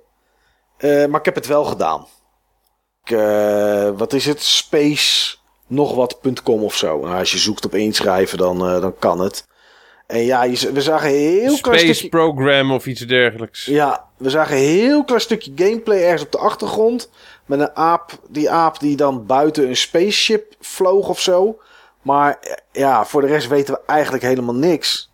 Eh, 0.76 1.06
maar 1.06 1.18
ik 1.18 1.24
heb 1.24 1.34
het 1.34 1.46
wel 1.46 1.64
gedaan. 1.64 2.06
Ik, 3.04 3.10
eh, 3.10 3.90
wat 3.96 4.12
is 4.12 4.26
het? 4.26 4.42
Space 4.42 5.36
nog 5.66 5.94
wat.com 5.94 6.62
of 6.62 6.76
zo. 6.76 7.00
Nou, 7.00 7.18
als 7.18 7.32
je 7.32 7.38
zoekt 7.38 7.64
op 7.64 7.74
inschrijven, 7.74 8.38
dan, 8.38 8.66
eh, 8.68 8.80
dan 8.80 8.98
kan 8.98 9.20
het. 9.20 9.46
En 10.06 10.20
ja, 10.20 10.48
we 10.48 10.82
zagen 10.82 11.08
een 11.08 11.14
heel 11.14 11.58
klein 11.60 11.78
Space 11.78 11.92
stukje... 11.94 12.08
Program 12.08 12.72
of 12.72 12.86
iets 12.86 13.00
dergelijks. 13.00 13.64
Ja, 13.64 14.04
we 14.16 14.30
zagen 14.30 14.56
een 14.56 14.62
heel 14.62 15.04
klein 15.04 15.20
stukje 15.20 15.52
gameplay 15.54 16.02
ergens 16.02 16.22
op 16.22 16.32
de 16.32 16.38
achtergrond. 16.38 17.10
Met 17.46 17.60
een 17.60 17.76
aap, 17.76 18.12
die 18.28 18.50
aap 18.50 18.80
die 18.80 18.96
dan 18.96 19.26
buiten 19.26 19.68
een 19.68 19.76
spaceship 19.76 20.54
vloog 20.60 21.08
of 21.08 21.20
zo. 21.20 21.58
Maar 22.02 22.38
eh, 22.40 22.52
ja, 22.72 23.04
voor 23.04 23.20
de 23.20 23.26
rest 23.26 23.48
weten 23.48 23.74
we 23.74 23.80
eigenlijk 23.86 24.24
helemaal 24.24 24.54
niks. 24.54 25.12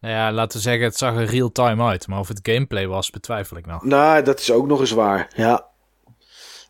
Nou 0.00 0.14
ja, 0.14 0.32
laten 0.32 0.56
we 0.56 0.62
zeggen, 0.62 0.84
het 0.84 0.96
zag 0.96 1.14
er 1.14 1.24
real-time 1.24 1.84
uit. 1.84 2.06
Maar 2.06 2.18
of 2.18 2.28
het 2.28 2.40
gameplay 2.42 2.86
was, 2.86 3.10
betwijfel 3.10 3.56
ik 3.56 3.66
nog. 3.66 3.84
Nou, 3.84 4.22
dat 4.22 4.40
is 4.40 4.52
ook 4.52 4.66
nog 4.66 4.80
eens 4.80 4.90
waar. 4.90 5.28
Ja. 5.36 5.66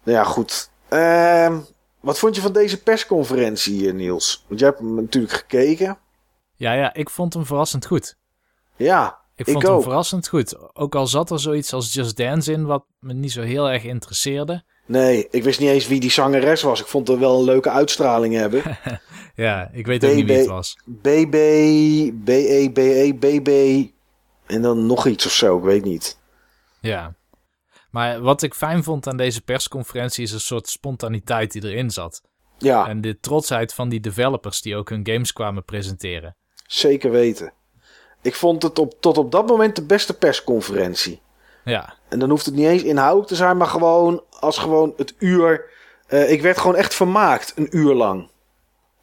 Nou 0.05 0.19
ja, 0.19 0.25
goed. 0.25 0.71
Ehm, 0.89 1.59
wat 2.01 2.19
vond 2.19 2.35
je 2.35 2.41
van 2.41 2.53
deze 2.53 2.83
persconferentie, 2.83 3.93
Niels? 3.93 4.45
Want 4.49 4.61
jij 4.61 4.69
hebt 4.69 4.81
hem 4.81 4.95
natuurlijk 4.95 5.33
gekeken. 5.33 5.99
Ja, 6.61 6.73
ja, 6.73 6.95
ik 6.95 7.11
vond 7.11 7.35
hem 7.35 7.47
verrassend 7.47 7.87
goed. 7.87 8.17
Ja, 8.77 9.19
Ik 9.35 9.47
Ik 9.47 9.53
vond 9.53 9.67
hem 9.67 9.75
ook. 9.75 9.83
verrassend 9.83 10.29
goed. 10.29 10.75
Ook 10.75 10.95
al 10.95 11.07
zat 11.07 11.31
er 11.31 11.41
zoiets 11.41 11.73
als 11.73 11.93
Just 11.93 12.17
Dance 12.17 12.53
in, 12.53 12.65
wat 12.65 12.85
me 12.99 13.13
niet 13.13 13.33
zo 13.33 13.43
heel 13.43 13.71
erg 13.71 13.85
interesseerde. 13.85 14.63
nee, 14.87 15.29
ik 15.31 15.43
wist 15.43 15.61
niet 15.61 15.69
eens 15.69 15.89
wie 15.89 16.01
die 16.01 16.11
zangeres 16.11 16.63
was. 16.63 16.81
Ik 16.81 16.87
vond 16.87 17.09
haar 17.09 17.19
wel 17.19 17.39
een 17.39 17.45
leuke 17.45 17.71
uitstraling 17.71 18.35
hebben. 18.35 18.63
Ja, 19.35 19.71
ik 19.73 19.87
weet 19.87 20.05
ook 20.05 20.15
niet 20.15 20.27
wie 20.27 20.37
het 20.37 20.47
was. 20.47 20.77
BB, 20.85 21.31
BE, 22.15 22.71
BE, 22.73 23.15
BB. 23.19 23.51
En 24.47 24.63
dan 24.63 24.87
nog 24.87 25.07
iets 25.07 25.27
of 25.27 25.33
zo, 25.33 25.57
ik 25.59 25.63
weet 25.65 25.85
niet. 25.85 26.19
Ja. 26.81 27.15
Maar 27.91 28.21
wat 28.21 28.43
ik 28.43 28.55
fijn 28.55 28.83
vond 28.85 29.07
aan 29.07 29.17
deze 29.17 29.41
persconferentie 29.43 30.25
is 30.25 30.33
een 30.33 30.41
soort 30.41 30.69
spontaniteit 30.69 31.53
die 31.53 31.65
erin 31.65 31.91
zat. 31.91 32.23
Ja, 32.59 32.89
En 32.89 33.01
de 33.01 33.19
trotsheid 33.21 33.75
van 33.75 33.89
die 33.89 34.01
developers 34.01 34.61
die 34.61 34.77
ook 34.77 34.89
hun 34.89 35.07
games 35.07 35.33
kwamen 35.33 35.65
presenteren. 35.65 36.37
Zeker 36.73 37.11
weten. 37.11 37.53
Ik 38.23 38.35
vond 38.35 38.63
het 38.63 38.79
op, 38.79 38.95
tot 39.01 39.19
op 39.19 39.33
dat 39.33 39.47
moment 39.47 39.77
de 39.77 39.83
beste 39.83 40.17
persconferentie. 40.17 41.21
Ja, 41.65 41.95
En 42.09 42.19
dan 42.19 42.31
hoeft 42.31 42.47
het 42.47 42.55
niet 42.55 42.67
eens 42.67 42.83
inhoudelijk 42.83 43.29
te 43.29 43.35
zijn, 43.35 43.57
maar 43.57 43.67
gewoon 43.67 44.23
als 44.41 44.59
gewoon 44.59 44.93
het 44.97 45.15
uur. 45.19 45.65
eh, 46.07 46.31
ik 46.31 46.43
werd 46.43 46.59
gewoon 46.59 46.77
echt 46.77 46.95
vermaakt, 46.95 47.53
een 47.57 47.69
uur 47.77 47.95
lang. 47.95 48.29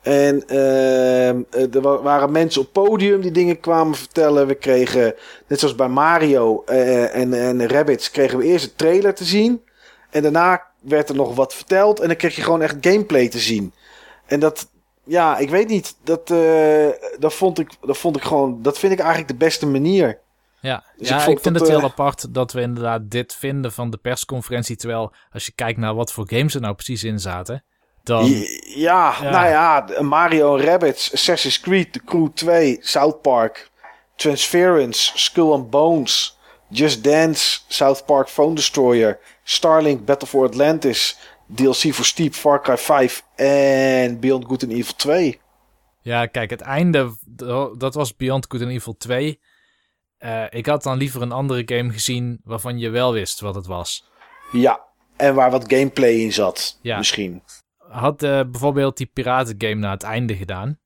En 0.01 0.47
ehm, 0.47 1.41
eh, 1.51 1.75
er 1.75 1.81
wa- 1.81 2.01
waren 2.01 2.31
mensen 2.31 2.61
op 2.61 2.73
podium 2.73 3.21
die 3.21 3.31
dingen 3.31 3.59
kwamen 3.59 3.95
vertellen. 3.95 4.47
We 4.47 4.55
kregen, 4.55 5.13
net 5.47 5.59
zoals 5.59 5.75
bij 5.75 5.87
Mario 5.87 6.63
eh, 6.65 7.15
en, 7.15 7.33
en 7.33 7.67
Rabbids, 7.67 8.11
kregen 8.11 8.37
we 8.37 8.43
eerst 8.45 8.65
een 8.65 8.75
trailer 8.75 9.13
te 9.15 9.23
zien. 9.23 9.61
En 10.09 10.21
daarna 10.21 10.63
werd 10.81 11.09
er 11.09 11.15
nog 11.15 11.35
wat 11.35 11.53
verteld. 11.53 11.99
En 11.99 12.07
dan 12.07 12.17
kreeg 12.17 12.35
je 12.35 12.41
gewoon 12.41 12.61
echt 12.61 12.75
gameplay 12.81 13.27
te 13.29 13.39
zien. 13.39 13.73
En 14.25 14.39
dat, 14.39 14.67
ja, 15.07 15.37
ik 15.37 15.49
weet 15.49 15.67
niet. 15.67 15.95
Dat, 16.03 16.31
eh, 16.31 16.87
dat, 17.19 17.33
vond 17.33 17.59
ik, 17.59 17.71
dat 17.81 17.97
vond 17.97 18.15
ik 18.15 18.23
gewoon, 18.23 18.61
dat 18.61 18.79
vind 18.79 18.93
ik 18.93 18.99
eigenlijk 18.99 19.29
de 19.29 19.35
beste 19.45 19.67
manier. 19.67 20.19
ja. 20.59 20.83
Dus 20.97 21.09
ja 21.09 21.25
ik 21.25 21.39
vind 21.39 21.43
dat, 21.43 21.53
het 21.59 21.67
heel 21.67 21.77
eh, 21.79 21.83
apart 21.85 22.33
dat 22.33 22.51
we 22.51 22.61
inderdaad 22.61 23.01
dit 23.09 23.35
vinden 23.35 23.71
van 23.71 23.89
de 23.89 23.97
persconferentie. 23.97 24.75
Terwijl 24.75 25.13
als 25.31 25.45
je 25.45 25.51
kijkt 25.51 25.79
naar 25.79 25.95
wat 25.95 26.11
voor 26.11 26.25
games 26.29 26.55
er 26.55 26.61
nou 26.61 26.73
precies 26.73 27.03
in 27.03 27.19
zaten. 27.19 27.63
Dan, 28.03 28.25
Ja, 28.75 29.15
Ja. 29.21 29.29
nou 29.31 29.47
ja, 29.47 30.01
Mario 30.01 30.57
Rabbids, 30.57 31.13
Assassin's 31.13 31.59
Creed, 31.59 31.93
The 31.93 32.01
Crew 32.05 32.27
2, 32.33 32.77
South 32.81 33.21
Park, 33.21 33.69
Transference, 34.15 35.11
Skull 35.15 35.51
and 35.51 35.69
Bones, 35.69 36.37
Just 36.69 37.03
Dance, 37.03 37.59
South 37.67 38.05
Park 38.05 38.29
Phone 38.29 38.55
Destroyer, 38.55 39.19
Starlink, 39.43 40.05
Battle 40.05 40.27
for 40.27 40.45
Atlantis, 40.45 41.17
DLC 41.55 41.93
voor 41.93 42.05
Steep, 42.05 42.33
Far 42.33 42.61
Cry 42.61 42.77
5 42.77 43.23
en 43.35 44.19
Beyond 44.19 44.45
Good 44.45 44.63
and 44.63 44.71
Evil 44.71 44.93
2. 44.95 45.39
Ja, 46.01 46.25
kijk, 46.25 46.49
het 46.49 46.61
einde, 46.61 47.15
dat 47.77 47.93
was 47.93 48.15
Beyond 48.15 48.45
Good 48.49 48.61
and 48.61 48.71
Evil 48.71 48.97
2. 48.97 49.39
Eh, 50.17 50.43
ik 50.49 50.65
had 50.65 50.83
dan 50.83 50.97
liever 50.97 51.21
een 51.21 51.31
andere 51.31 51.61
game 51.65 51.91
gezien 51.91 52.39
waarvan 52.43 52.79
je 52.79 52.89
wel 52.89 53.13
wist 53.13 53.39
wat 53.39 53.55
het 53.55 53.65
was. 53.65 54.09
Ja, 54.51 54.81
en 55.17 55.35
waar 55.35 55.51
wat 55.51 55.73
gameplay 55.73 56.11
in 56.13 56.33
zat, 56.33 56.79
Ja. 56.81 56.97
misschien. 56.97 57.41
Had 57.77 58.23
eh, 58.23 58.41
bijvoorbeeld 58.51 58.97
die 58.97 59.09
piratengame 59.13 59.75
naar 59.75 59.91
het 59.91 60.03
einde 60.03 60.35
gedaan. 60.35 60.79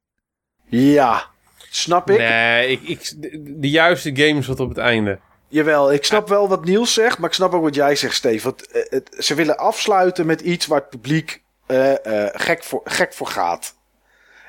Ja, 0.66 1.26
snap 1.70 2.10
ik. 2.10 2.18
Nee, 2.18 2.72
ik, 2.72 2.82
ik, 2.82 3.14
de, 3.22 3.56
de 3.60 3.70
juiste 3.70 4.16
game 4.16 4.42
zat 4.42 4.60
op 4.60 4.70
het 4.70 4.78
einde. 4.78 5.20
Jawel, 5.52 5.94
ik 5.94 6.06
snap 6.06 6.28
wel 6.28 6.48
wat 6.48 6.66
Niels 6.66 6.94
zegt, 6.94 7.18
maar 7.18 7.30
ik 7.30 7.36
snap 7.36 7.54
ook 7.54 7.64
wat 7.64 7.76
jij 7.76 7.96
zegt, 7.96 8.16
Steve. 8.16 8.44
Want, 8.44 8.68
eh, 8.68 8.82
het, 8.90 9.16
ze 9.18 9.36
willen 9.36 9.58
afsluiten 9.58 10.26
met 10.26 10.42
iets 10.42 10.68
waar 10.68 10.80
het 10.80 10.90
publiek 10.90 11.42
eh, 11.66 12.26
eh, 12.26 12.30
gek, 12.34 12.64
voor, 12.64 12.82
gek 12.84 13.14
voor 13.14 13.28
gaat. 13.28 13.76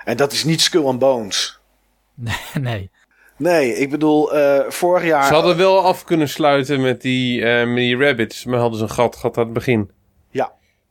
En 0.05 0.16
dat 0.16 0.32
is 0.32 0.44
niet 0.44 0.60
Skull 0.60 0.84
and 0.84 0.98
Bones. 0.98 1.60
Nee, 2.14 2.36
nee. 2.60 2.90
Nee, 3.42 3.74
ik 3.74 3.90
bedoel, 3.90 4.34
eh, 4.34 4.70
vorig 4.70 5.05
jaar... 5.05 5.26
Ze 5.26 5.34
hadden 5.34 5.56
wel 5.56 5.84
af 5.84 6.05
kunnen 6.05 6.28
sluiten 6.28 6.81
met 6.81 7.00
die, 7.00 7.44
eh, 7.44 7.66
met 7.66 7.76
die 7.76 7.97
rabbits, 7.97 8.44
maar 8.44 8.58
hadden 8.58 8.78
ze 8.78 8.84
een 8.84 8.90
gat 8.90 9.16
gehad 9.16 9.36
aan 9.36 9.44
het 9.44 9.52
begin. 9.52 9.90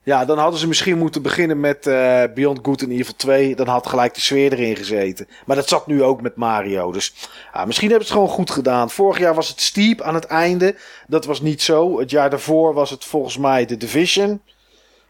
Ja. 0.03 0.25
dan 0.25 0.37
hadden 0.37 0.59
ze 0.59 0.67
misschien 0.67 0.97
moeten 0.97 1.21
beginnen 1.21 1.59
met 1.59 1.87
eh, 1.87 2.23
Beyond 2.35 2.59
Good 2.61 2.81
and 2.83 2.91
Evil 2.91 3.15
2. 3.15 3.55
Dan 3.55 3.67
had 3.67 3.87
gelijk 3.87 4.13
de 4.13 4.21
sfeer 4.21 4.53
erin 4.53 4.75
gezeten. 4.75 5.27
Maar 5.45 5.55
dat 5.55 5.69
zat 5.69 5.87
nu 5.87 6.03
ook 6.03 6.21
met 6.21 6.35
Mario. 6.35 6.91
Dus 6.91 7.13
ja, 7.53 7.65
misschien 7.65 7.89
hebben 7.89 8.07
ze 8.07 8.13
het 8.13 8.21
gewoon 8.21 8.35
goed 8.37 8.51
gedaan. 8.51 8.89
Vorig 8.89 9.19
jaar 9.19 9.35
was 9.35 9.47
het 9.49 9.61
Steep 9.61 10.01
aan 10.01 10.13
het 10.15 10.25
einde. 10.25 10.75
Dat 11.07 11.25
was 11.25 11.41
niet 11.41 11.61
zo. 11.61 11.99
Het 11.99 12.11
jaar 12.11 12.29
daarvoor 12.29 12.73
was 12.73 12.89
het 12.89 13.05
volgens 13.05 13.37
mij 13.37 13.65
The 13.65 13.77
Division. 13.77 14.41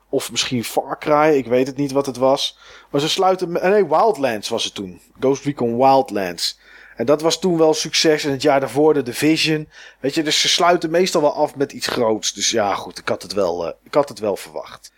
Of 0.10 0.32
misschien 0.32 0.64
Far 0.64 0.98
Cry. 1.00 1.34
Ik 1.38 1.46
weet 1.48 1.68
het 1.68 1.78
niet 1.78 1.92
wat 1.92 2.06
het 2.06 2.18
was. 2.18 2.58
Maar 2.90 3.02
ze 3.02 3.10
sluiten... 3.10 3.52
met- 3.52 3.64
Nee, 3.64 3.88
Wildlands 3.88 4.50
was 4.50 4.64
het 4.64 4.74
toen. 4.76 5.02
Ghost 5.20 5.46
Recon 5.46 5.78
Wildlands. 5.78 6.60
En 6.96 7.06
dat 7.06 7.22
was 7.22 7.40
toen 7.40 7.58
wel 7.58 7.74
succes. 7.74 8.24
En 8.24 8.32
het 8.32 8.42
jaar 8.42 8.60
daarvoor 8.60 8.94
de 8.94 9.04
Division. 9.04 9.70
Weet 10.00 10.16
je, 10.16 10.24
dus 10.24 10.42
ze 10.42 10.50
sluiten 10.50 10.92
meestal 10.92 11.22
wel 11.22 11.34
af 11.34 11.56
met 11.56 11.72
iets 11.72 11.88
groots. 11.88 12.34
Dus 12.34 12.52
ja, 12.52 12.76
goed, 12.76 12.98
ik 12.98 13.10
had 13.10 13.22
het 13.22 13.34
wel, 13.34 13.68
eh, 13.68 13.74
ik 13.84 13.94
had 13.94 14.10
het 14.10 14.20
wel 14.20 14.36
verwacht. 14.36 14.92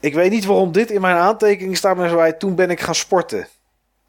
Ik 0.00 0.14
weet 0.14 0.30
niet 0.30 0.44
waarom 0.44 0.72
dit 0.72 0.90
in 0.90 1.00
mijn 1.00 1.16
aantekeningen 1.16 1.76
staat, 1.76 1.96
maar 1.96 2.38
toen 2.38 2.54
ben 2.54 2.70
ik 2.70 2.80
gaan 2.80 2.94
sporten. 2.94 3.48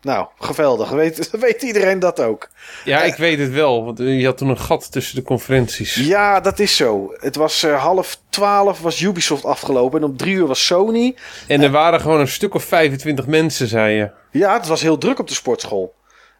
Nou, 0.05 0.27
geweldig. 0.39 0.89
Weet, 0.89 1.29
weet 1.39 1.61
iedereen 1.61 1.99
dat 1.99 2.19
ook? 2.19 2.49
Ja, 2.83 3.03
ik 3.03 3.15
weet 3.15 3.39
het 3.39 3.51
wel, 3.51 3.83
want 3.85 3.99
eh, 3.99 4.19
je 4.19 4.25
had 4.25 4.37
toen 4.37 4.49
een 4.49 4.57
gat 4.57 4.91
tussen 4.91 5.15
de 5.15 5.21
conferenties. 5.21 5.95
Ja, 5.95 6.39
dat 6.39 6.59
is 6.59 6.75
zo. 6.75 7.13
Het 7.19 7.35
was 7.35 7.63
eh, 7.63 7.83
half 7.83 8.17
twaalf 8.29 8.81
was 8.81 9.01
Ubisoft 9.01 9.45
afgelopen 9.45 9.99
en 9.99 10.05
om 10.05 10.17
drie 10.17 10.35
uur 10.35 10.47
was 10.47 10.65
Sony. 10.65 11.15
En 11.47 11.61
er 11.61 11.71
waren 11.71 12.01
gewoon 12.01 12.19
een 12.19 12.27
stuk 12.27 12.53
of 12.53 12.63
25 12.63 13.27
mensen, 13.27 13.67
zei 13.67 13.95
je. 13.95 14.09
Ja, 14.31 14.53
het 14.53 14.67
was 14.67 14.81
heel 14.81 14.97
druk 14.97 15.19
op 15.19 15.27
de 15.27 15.33
sportschool. 15.33 15.93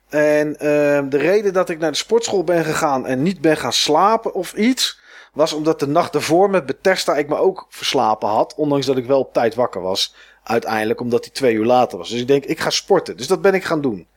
En 0.09 0.59
ehm, 0.59 1.09
de 1.09 1.17
reden 1.17 1.53
dat 1.53 1.69
ik 1.69 1.79
naar 1.79 1.91
de 1.91 1.97
sportschool 1.97 2.43
ben 2.43 2.65
gegaan 2.65 3.05
en 3.05 3.23
niet 3.23 3.41
ben 3.41 3.57
gaan 3.57 3.73
slapen 3.73 4.33
of 4.33 4.53
iets, 4.53 4.99
was 5.33 5.53
omdat 5.53 5.79
de 5.79 5.87
nacht 5.87 6.15
ervoor 6.15 6.49
met 6.49 6.65
Bethesda 6.65 7.15
ik 7.15 7.27
me 7.27 7.35
ook 7.35 7.65
verslapen 7.69 8.29
had. 8.29 8.53
Ondanks 8.55 8.85
dat 8.85 8.97
ik 8.97 9.05
wel 9.05 9.19
op 9.19 9.33
tijd 9.33 9.55
wakker 9.55 9.81
was. 9.81 10.15
Uiteindelijk, 10.43 11.01
omdat 11.01 11.23
die 11.23 11.31
twee 11.31 11.53
uur 11.53 11.65
later 11.65 11.97
was. 11.97 12.09
Dus 12.09 12.19
ik 12.21 12.27
denk, 12.27 12.45
ik 12.45 12.59
ga 12.59 12.69
sporten. 12.69 13.17
Dus 13.17 13.27
dat 13.27 13.41
ben 13.41 13.53
ik 13.53 13.63
gaan 13.63 13.81
doen. 13.81 14.07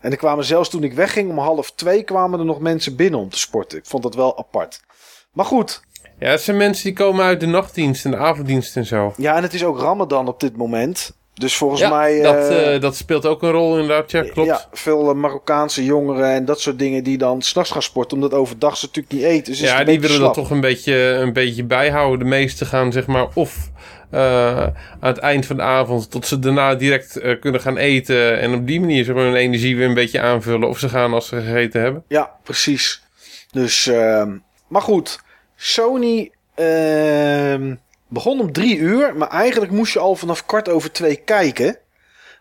En 0.00 0.10
er 0.10 0.16
kwamen 0.16 0.44
zelfs 0.44 0.68
toen 0.68 0.82
ik 0.82 0.92
wegging 0.92 1.30
om 1.30 1.38
half 1.38 1.72
twee, 1.72 2.02
kwamen 2.02 2.38
er 2.38 2.44
nog 2.44 2.60
mensen 2.60 2.96
binnen 2.96 3.20
om 3.20 3.28
te 3.28 3.38
sporten. 3.38 3.78
Ik 3.78 3.86
vond 3.86 4.02
dat 4.02 4.14
wel 4.14 4.38
apart. 4.38 4.80
Maar 5.32 5.44
goed, 5.44 5.82
Ja, 6.18 6.30
het 6.30 6.40
zijn 6.42 6.56
mensen 6.56 6.84
die 6.84 6.92
komen 6.92 7.24
uit 7.24 7.40
de 7.40 7.46
nachtdienst 7.46 8.04
en 8.04 8.10
de 8.10 8.16
avonddienst 8.16 8.76
en 8.76 8.86
zo. 8.86 9.12
ja, 9.16 9.36
en 9.36 9.42
het 9.42 9.54
is 9.54 9.64
ook 9.64 9.80
Ramadan 9.80 10.28
op 10.28 10.40
dit 10.40 10.56
moment. 10.56 11.16
Dus 11.38 11.56
volgens 11.56 11.80
Ja, 11.80 11.88
mij. 11.88 12.22
dat, 12.22 12.34
eh, 12.34 12.74
eh, 12.74 12.80
dat 12.80 12.96
speelt 12.96 13.26
ook 13.26 13.42
een 13.42 13.50
rol 13.50 13.78
inderdaad, 13.78 14.10
ja, 14.10 14.22
klopt. 14.22 14.48
Ja, 14.48 14.64
veel 14.72 15.08
eh, 15.10 15.14
Marokkaanse 15.14 15.84
jongeren 15.84 16.30
en 16.32 16.44
dat 16.44 16.60
soort 16.60 16.78
dingen 16.78 17.04
die 17.04 17.18
dan 17.18 17.42
s'nachts 17.42 17.70
gaan 17.70 17.82
sporten. 17.82 18.16
Omdat 18.16 18.32
overdag 18.32 18.76
ze 18.76 18.86
natuurlijk 18.86 19.14
niet 19.14 19.24
eten. 19.24 19.52
Dus 19.52 19.60
ja, 19.60 19.84
die 19.84 20.00
willen 20.00 20.20
dat 20.20 20.34
slap. 20.34 20.34
toch 20.34 20.50
een 20.50 20.60
beetje, 20.60 20.94
een 20.94 21.32
beetje 21.32 21.64
bijhouden. 21.64 22.18
De 22.18 22.24
meesten 22.24 22.66
gaan 22.66 22.92
zeg 22.92 23.06
maar 23.06 23.26
of 23.34 23.70
eh, 24.10 24.62
aan 24.62 24.74
het 25.00 25.18
eind 25.18 25.46
van 25.46 25.56
de 25.56 25.62
avond 25.62 26.10
tot 26.10 26.26
ze 26.26 26.38
daarna 26.38 26.74
direct 26.74 27.20
kunnen 27.40 27.60
gaan 27.60 27.76
eten. 27.76 28.40
En 28.40 28.54
op 28.54 28.66
die 28.66 28.80
manier 28.80 29.04
zeg 29.04 29.14
maar, 29.14 29.24
hun 29.24 29.34
energie 29.34 29.76
weer 29.76 29.86
een 29.86 29.94
beetje 29.94 30.20
aanvullen. 30.20 30.68
Of 30.68 30.78
ze 30.78 30.88
gaan 30.88 31.12
als 31.12 31.26
ze 31.28 31.40
gegeten 31.40 31.80
hebben. 31.80 32.04
Ja, 32.08 32.30
precies. 32.42 33.02
Dus, 33.50 33.86
ehm, 33.86 34.36
maar 34.68 34.82
goed. 34.82 35.20
Sony 35.56 36.30
ehm, 36.54 37.74
begon 38.08 38.40
om 38.40 38.52
drie 38.52 38.76
uur. 38.76 39.16
Maar 39.16 39.28
eigenlijk 39.28 39.72
moest 39.72 39.92
je 39.92 39.98
al 39.98 40.14
vanaf 40.14 40.46
kwart 40.46 40.68
over 40.68 40.92
twee 40.92 41.16
kijken. 41.16 41.78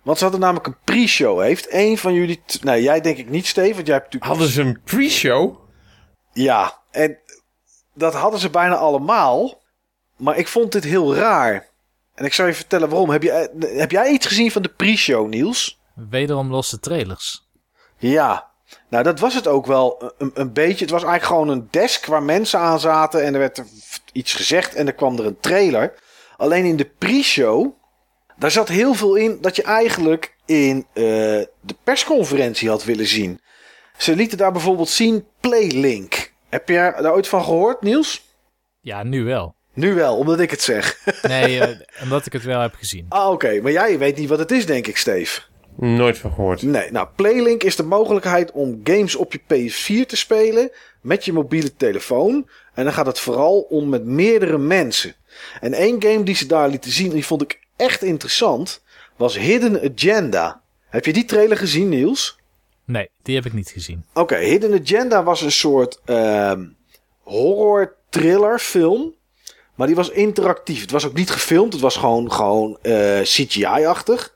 Want 0.04 0.18
ze 0.18 0.24
hadden 0.24 0.42
namelijk 0.42 0.68
een 0.68 0.78
pre-show. 0.84 1.42
Heeft 1.42 1.74
een 1.74 1.98
van 1.98 2.14
jullie... 2.14 2.42
Nou, 2.62 2.82
jij 2.82 3.02
denk 3.02 3.18
ik 3.18 3.30
niet, 3.30 3.48
Steve. 3.48 3.74
Want 3.74 3.88
jij 3.88 3.96
hebt 3.96 4.14
natuurlijk... 4.14 4.32
Hadden 4.32 4.48
ze 4.48 4.62
een 4.62 4.82
pre-show? 4.84 5.58
Ja, 6.34 6.82
en 6.92 7.18
dat 7.94 8.14
hadden 8.14 8.40
ze 8.40 8.50
bijna 8.50 8.76
allemaal. 8.76 9.62
Maar 10.18 10.38
ik 10.38 10.48
vond 10.48 10.72
dit 10.72 10.84
heel 10.84 11.16
raar. 11.16 11.68
En 12.16 12.26
ik 12.26 12.34
zou 12.34 12.48
je 12.48 12.54
vertellen 12.54 12.90
waarom. 12.90 13.10
Heb, 13.10 13.24
je, 13.24 13.32
eh, 13.32 13.80
heb 13.80 13.92
jij 13.92 14.10
iets 14.10 14.26
gezien 14.26 14.52
van 14.52 14.62
de 14.62 14.70
pre-show, 14.70 15.28
Niels? 15.28 15.80
Wederom 15.94 16.52
losse 16.52 16.80
trailers. 16.80 17.48
Ja. 17.98 18.52
Nou, 18.90 19.04
dat 19.04 19.20
was 19.20 19.34
het 19.34 19.48
ook 19.48 19.66
wel 19.66 20.14
een, 20.18 20.32
een 20.34 20.54
beetje. 20.54 20.84
Het 20.86 20.94
was 20.94 21.04
eigenlijk 21.04 21.24
gewoon 21.24 21.50
een 21.50 21.68
desk 21.72 22.06
waar 22.06 22.24
mensen 22.24 22.60
aan 22.60 22.80
zaten. 22.80 23.24
En 23.24 23.34
er 23.34 23.40
werd 23.40 23.58
er 23.58 23.66
iets 24.12 24.34
gezegd 24.34 24.76
en 24.76 24.88
er 24.88 24.94
kwam 24.94 25.18
er 25.18 25.26
een 25.26 25.40
trailer. 25.40 25.94
Alleen 26.38 26.66
in 26.66 26.76
de 26.76 26.92
pre-show, 26.98 27.74
daar 28.38 28.52
zat 28.52 28.68
heel 28.68 28.94
veel 28.94 29.16
in 29.16 29.38
dat 29.42 29.56
je 29.56 29.64
eigenlijk 29.64 30.36
in 30.46 30.86
eh, 30.94 31.04
de 31.62 31.76
persconferentie 31.84 32.70
had 32.70 32.84
willen 32.84 33.08
zien. 33.08 33.40
Ze 33.98 34.16
lieten 34.16 34.38
daar 34.38 34.52
bijvoorbeeld 34.52 34.90
zien 34.90 35.26
Playlink. 35.40 36.34
Heb 36.50 36.70
je 36.70 36.94
daar 37.02 37.14
ooit 37.14 37.28
van 37.28 37.44
gehoord, 37.44 37.82
Niels? 37.82 38.26
Ja, 38.82 39.04
nu 39.04 39.24
wel. 39.24 39.56
Nu 39.74 39.94
wel, 39.94 40.18
omdat 40.18 40.40
ik 40.40 40.52
het 40.52 40.62
zeg. 40.62 41.00
Nee, 41.22 41.60
eh, 41.62 41.80
omdat 42.04 42.26
ik 42.26 42.34
het 42.34 42.44
wel 42.44 42.62
heb 42.62 42.74
gezien. 42.76 43.06
ah, 43.10 43.32
oké. 43.32 43.62
Maar 43.62 43.72
jij 43.72 43.98
weet 43.98 44.18
niet 44.18 44.30
wat 44.30 44.40
het 44.40 44.52
is, 44.52 44.66
denk 44.66 44.88
ik, 44.88 44.98
Steve. 44.98 45.42
Nooit 45.78 46.18
van 46.18 46.34
gehoord. 46.34 46.62
Nee, 46.62 46.92
nou, 46.92 47.08
Playlink 47.16 47.64
is 47.64 47.76
de 47.76 47.84
mogelijkheid 47.84 48.52
om 48.52 48.80
games 48.84 49.16
op 49.16 49.32
je 49.34 49.40
PS4 49.40 50.06
te 50.06 50.16
spelen 50.16 50.72
met 51.02 51.26
je 51.26 51.34
mobiele 51.34 51.76
telefoon. 51.76 52.50
En 52.74 52.84
dan 52.84 52.94
gaat 52.94 53.06
het 53.06 53.20
vooral 53.20 53.60
om 53.60 53.90
met 53.90 54.06
meerdere 54.06 54.58
mensen. 54.58 55.16
En 55.60 55.74
één 55.74 56.02
game 56.02 56.24
die 56.24 56.36
ze 56.36 56.46
daar 56.46 56.70
lieten 56.70 56.92
zien, 56.92 57.10
die 57.10 57.26
vond 57.26 57.42
ik 57.42 57.60
echt 57.76 58.04
interessant, 58.04 58.84
was 59.16 59.38
Hidden 59.38 59.92
Agenda. 59.92 60.62
Heb 60.90 61.06
je 61.06 61.14
die 61.14 61.26
trailer 61.26 61.58
gezien, 61.58 61.90
Niels? 61.90 62.40
Nee, 62.86 63.10
die 63.22 63.36
heb 63.36 63.46
ik 63.46 63.54
niet 63.54 63.70
gezien. 63.70 64.06
Oké, 64.14 64.36
Hidden 64.36 64.82
Agenda 64.82 65.24
was 65.24 65.42
een 65.42 65.52
soort 65.52 66.00
ehm 66.06 66.66
horror 67.28 67.96
thriller 68.10 68.60
film. 68.60 69.16
Maar 69.76 69.88
die 69.88 69.96
was 69.96 70.10
interactief. 70.10 70.82
Het 70.82 70.92
was 70.92 71.06
ook 71.06 71.14
niet 71.14 71.30
gefilmd. 71.30 71.74
Het 71.74 71.82
was 71.82 71.96
gewoon, 71.96 72.32
gewoon 72.32 72.78
eh, 72.82 73.20
CGI-achtig. 73.22 74.34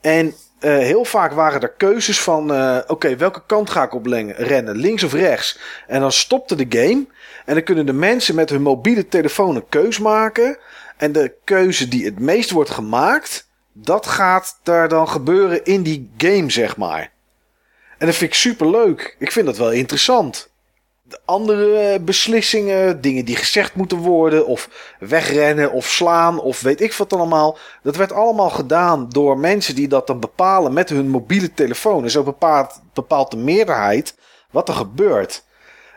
En 0.00 0.34
eh, 0.64 0.78
heel 0.78 1.04
vaak 1.04 1.32
waren 1.32 1.60
er 1.60 1.72
keuzes 1.72 2.20
van... 2.20 2.54
eh, 2.54 2.78
Oké, 2.86 3.16
welke 3.16 3.42
kant 3.46 3.70
ga 3.70 3.82
ik 3.82 3.94
op 3.94 4.06
rennen? 4.36 4.76
Links 4.76 5.02
of 5.02 5.12
rechts? 5.12 5.58
En 5.86 6.00
dan 6.00 6.12
stopte 6.12 6.54
de 6.54 6.78
game. 6.78 7.06
En 7.44 7.54
dan 7.54 7.62
kunnen 7.62 7.86
de 7.86 7.92
mensen 7.92 8.34
met 8.34 8.50
hun 8.50 8.62
mobiele 8.62 9.08
telefoon 9.08 9.56
een 9.56 9.68
keus 9.68 9.98
maken. 9.98 10.58
En 10.96 11.12
de 11.12 11.34
keuze 11.44 11.88
die 11.88 12.04
het 12.04 12.18
meest 12.18 12.50
wordt 12.50 12.70
gemaakt... 12.70 13.52
Dat 13.76 14.06
gaat 14.06 14.58
daar 14.62 14.88
dan 14.88 15.08
gebeuren 15.08 15.64
in 15.64 15.82
die 15.82 16.10
game, 16.16 16.50
zeg 16.50 16.76
maar. 16.76 17.12
En 17.98 18.06
dat 18.06 18.14
vind 18.14 18.30
ik 18.30 18.36
super 18.36 18.70
leuk. 18.70 19.16
Ik 19.18 19.32
vind 19.32 19.46
dat 19.46 19.56
wel 19.56 19.72
interessant. 19.72 20.53
De 21.06 21.20
andere 21.24 22.00
beslissingen, 22.00 23.00
dingen 23.00 23.24
die 23.24 23.36
gezegd 23.36 23.74
moeten 23.74 23.98
worden, 23.98 24.46
of 24.46 24.94
wegrennen 24.98 25.72
of 25.72 25.86
slaan, 25.86 26.40
of 26.40 26.60
weet 26.60 26.80
ik 26.80 26.92
wat 26.92 27.12
allemaal. 27.12 27.58
Dat 27.82 27.96
werd 27.96 28.12
allemaal 28.12 28.50
gedaan 28.50 29.08
door 29.08 29.38
mensen 29.38 29.74
die 29.74 29.88
dat 29.88 30.06
dan 30.06 30.20
bepalen 30.20 30.72
met 30.72 30.88
hun 30.88 31.08
mobiele 31.08 31.54
telefoon. 31.54 32.04
En 32.04 32.10
zo 32.10 32.22
bepaalt, 32.22 32.80
bepaalt 32.92 33.30
de 33.30 33.36
meerderheid 33.36 34.16
wat 34.50 34.68
er 34.68 34.74
gebeurt. 34.74 35.44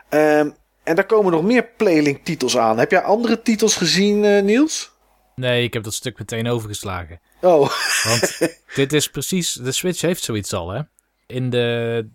Ehm, 0.08 0.50
en 0.82 0.94
daar 0.94 1.06
komen 1.06 1.32
nog 1.32 1.42
meer 1.42 1.68
Playlink-titels 1.76 2.58
aan. 2.58 2.78
Heb 2.78 2.90
jij 2.90 3.02
andere 3.02 3.42
titels 3.42 3.76
gezien, 3.76 4.24
eh, 4.24 4.42
Niels? 4.42 4.90
Nee, 5.34 5.62
ik 5.62 5.72
heb 5.72 5.82
dat 5.82 5.94
stuk 5.94 6.18
meteen 6.18 6.48
overgeslagen. 6.48 7.20
Oh, 7.40 7.70
Want 8.04 8.38
dit 8.74 8.92
is 8.92 9.10
precies... 9.10 9.52
De 9.52 9.72
Switch 9.72 10.00
heeft 10.00 10.22
zoiets 10.22 10.52
al, 10.52 10.70
hè? 10.70 10.80
In 11.26 11.50
de, 11.50 12.08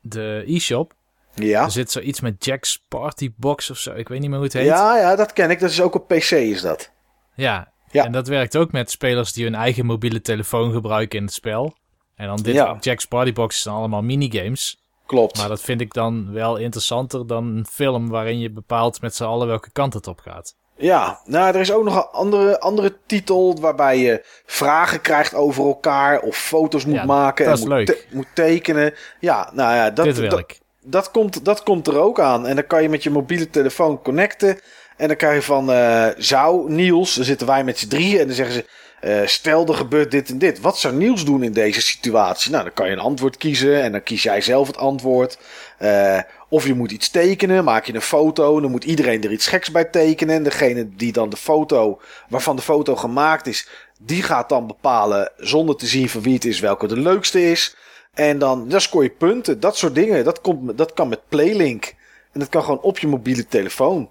de 0.00 0.42
e-shop 0.46 0.94
ja. 1.36 1.62
er 1.64 1.70
zit 1.70 1.90
zoiets 1.90 2.20
met 2.20 2.44
Jack's 2.44 2.84
Party 2.88 3.32
Box 3.36 3.70
of 3.70 3.78
zo. 3.78 3.92
Ik 3.94 4.08
weet 4.08 4.18
niet 4.20 4.28
meer 4.28 4.36
hoe 4.38 4.46
het 4.46 4.54
heet. 4.56 4.66
Ja, 4.66 4.98
ja, 4.98 5.16
dat 5.16 5.32
ken 5.32 5.50
ik. 5.50 5.60
Dat 5.60 5.70
is 5.70 5.80
ook 5.80 5.94
op 5.94 6.08
PC, 6.08 6.30
is 6.30 6.60
dat. 6.60 6.90
Ja. 7.34 7.72
Ja. 7.90 8.04
En 8.04 8.12
dat 8.12 8.28
werkt 8.28 8.56
ook 8.56 8.72
met 8.72 8.90
spelers 8.90 9.32
die 9.32 9.44
hun 9.44 9.54
eigen 9.54 9.86
mobiele 9.86 10.20
telefoon 10.20 10.72
gebruiken 10.72 11.18
in 11.18 11.24
het 11.24 11.34
spel. 11.34 11.74
En 12.14 12.26
dan 12.26 12.36
dit 12.36 12.54
Ja. 12.54 12.76
Jack's 12.80 13.04
Party 13.04 13.32
Box 13.32 13.62
zijn 13.62 13.74
allemaal 13.74 14.02
minigames. 14.02 14.80
Klopt. 15.06 15.36
Maar 15.38 15.48
dat 15.48 15.60
vind 15.60 15.80
ik 15.80 15.92
dan 15.92 16.32
wel 16.32 16.56
interessanter 16.56 17.26
dan 17.26 17.46
een 17.56 17.66
film 17.70 18.08
waarin 18.08 18.38
je 18.38 18.50
bepaalt 18.50 19.00
met 19.00 19.14
z'n 19.14 19.24
allen 19.24 19.46
welke 19.46 19.70
kant 19.72 19.94
het 19.94 20.06
op 20.06 20.20
gaat. 20.20 20.54
Ja, 20.78 21.20
nou, 21.24 21.54
er 21.54 21.60
is 21.60 21.72
ook 21.72 21.84
nog 21.84 21.96
een 21.96 22.08
andere, 22.10 22.60
andere 22.60 22.96
titel 23.06 23.60
waarbij 23.60 23.98
je 23.98 24.24
vragen 24.46 25.00
krijgt 25.00 25.34
over 25.34 25.64
elkaar 25.66 26.20
of 26.20 26.36
foto's 26.36 26.84
moet 26.84 26.94
Ja, 26.94 27.04
maken 27.04 27.44
dat 27.44 27.54
en 27.54 27.60
is 27.62 27.68
moet, 27.68 27.86
te- 27.86 28.04
moet 28.10 28.26
tekenen. 28.34 28.94
Ja, 29.20 29.50
nou 29.54 29.74
ja, 29.74 29.90
dat, 29.90 30.04
Dit 30.04 30.18
wil 30.18 30.30
dat, 30.30 30.38
ik. 30.38 30.60
Dat, 30.86 31.10
komt, 31.10 31.44
dat 31.44 31.62
komt 31.62 31.86
er 31.86 31.98
ook 31.98 32.20
aan. 32.20 32.46
En 32.46 32.54
dan 32.54 32.66
kan 32.66 32.82
je 32.82 32.88
met 32.88 33.02
je 33.02 33.10
mobiele 33.10 33.50
telefoon 33.50 34.02
connecten. 34.02 34.58
En 34.96 35.08
dan 35.08 35.16
krijg 35.16 35.34
je 35.34 35.42
van, 35.42 35.72
eh 35.72 36.08
zou 36.16 36.72
Niels, 36.72 37.14
dan 37.14 37.24
zitten 37.24 37.46
wij 37.46 37.64
met 37.64 37.78
z'n 37.78 37.88
drieën 37.88 38.20
en 38.20 38.26
dan 38.26 38.36
zeggen 38.36 38.54
ze, 38.54 38.64
Eh, 39.00 39.26
stel 39.26 39.66
er 39.66 39.74
gebeurt 39.74 40.10
dit 40.10 40.30
en 40.30 40.38
dit. 40.38 40.60
Wat 40.60 40.78
zou 40.78 40.94
Niels 40.94 41.24
doen 41.24 41.42
in 41.42 41.52
deze 41.52 41.80
situatie? 41.80 42.50
Nou, 42.50 42.64
dan 42.64 42.72
kan 42.72 42.86
je 42.86 42.92
een 42.92 42.98
antwoord 42.98 43.36
kiezen 43.36 43.82
en 43.82 43.92
dan 43.92 44.02
kies 44.02 44.22
jij 44.22 44.40
zelf 44.40 44.66
het 44.66 44.76
antwoord. 44.76 45.38
Eh, 45.78 46.18
of 46.48 46.66
je 46.66 46.74
moet 46.74 46.90
iets 46.90 47.10
tekenen, 47.10 47.64
maak 47.64 47.84
je 47.84 47.94
een 47.94 48.00
foto. 48.00 48.60
Dan 48.60 48.70
moet 48.70 48.84
iedereen 48.84 49.22
er 49.22 49.32
iets 49.32 49.46
geks 49.46 49.70
bij 49.70 49.84
tekenen. 49.84 50.34
En 50.34 50.42
degene 50.42 50.88
die 50.96 51.12
dan 51.12 51.28
de 51.28 51.36
foto, 51.36 52.00
waarvan 52.28 52.56
de 52.56 52.62
foto 52.62 52.96
gemaakt 52.96 53.46
is, 53.46 53.68
die 53.98 54.22
gaat 54.22 54.48
dan 54.48 54.66
bepalen, 54.66 55.32
zonder 55.36 55.76
te 55.76 55.86
zien 55.86 56.08
van 56.08 56.22
wie 56.22 56.34
het 56.34 56.44
is, 56.44 56.60
welke 56.60 56.86
de 56.86 56.98
leukste 56.98 57.50
is. 57.50 57.76
En 58.16 58.38
dan, 58.38 58.68
dan 58.68 58.80
scoor 58.80 59.02
je 59.02 59.10
punten. 59.10 59.60
Dat 59.60 59.76
soort 59.76 59.94
dingen. 59.94 60.24
Dat, 60.24 60.40
komt, 60.40 60.78
dat 60.78 60.92
kan 60.92 61.08
met 61.08 61.28
Playlink. 61.28 61.94
En 62.32 62.40
dat 62.40 62.48
kan 62.48 62.62
gewoon 62.62 62.80
op 62.80 62.98
je 62.98 63.06
mobiele 63.06 63.46
telefoon. 63.46 64.10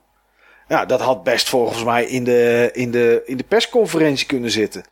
Ja, 0.68 0.86
dat 0.86 1.02
had 1.02 1.24
best 1.24 1.50
volgens 1.50 1.84
mij 1.84 2.06
in 2.06 2.24
de, 2.24 2.70
in 2.74 2.92
de, 2.92 3.22
in 3.26 3.38
de 3.38 3.44
persconferentie 3.44 4.26
kunnen 4.26 4.52
zitten. 4.52 4.84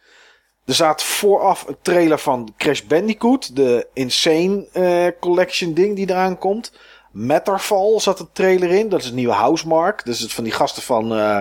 Er 0.66 0.74
zat 0.74 1.03
vooraf 1.03 1.67
een 1.67 1.77
trailer 1.82 2.19
van 2.19 2.53
Crash 2.58 2.82
Bandicoot, 2.82 3.56
de 3.56 3.88
Insane 3.93 4.67
uh, 4.74 5.08
Collection 5.19 5.74
ding 5.74 5.95
die 5.95 6.09
eraan 6.09 6.38
komt. 6.38 6.74
Matterfall 7.11 8.00
zat 8.00 8.19
een 8.19 8.30
trailer 8.33 8.69
in, 8.69 8.90
dat 8.90 9.01
is 9.01 9.09
een 9.09 9.16
nieuwe 9.16 9.33
Housemark. 9.33 10.06
Dat 10.06 10.14
is 10.14 10.19
het 10.19 10.33
van 10.33 10.43
die 10.43 10.53
gasten 10.53 10.83
van 10.83 11.17
uh, 11.17 11.40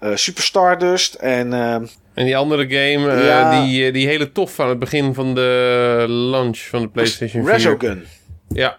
uh, 0.00 0.16
Super 0.16 0.42
Stardust 0.42 1.14
en... 1.14 1.52
en 2.16 2.24
die 2.24 2.36
andere 2.36 2.62
game, 2.62 3.24
ja. 3.24 3.62
die, 3.62 3.92
die 3.92 4.06
hele 4.06 4.32
tof 4.32 4.60
aan 4.60 4.68
het 4.68 4.78
begin 4.78 5.14
van 5.14 5.34
de 5.34 6.04
launch 6.08 6.58
van 6.58 6.82
de 6.82 6.88
PlayStation 6.88 7.44
4. 7.44 7.52
Resogun. 7.52 8.06
Ja. 8.48 8.78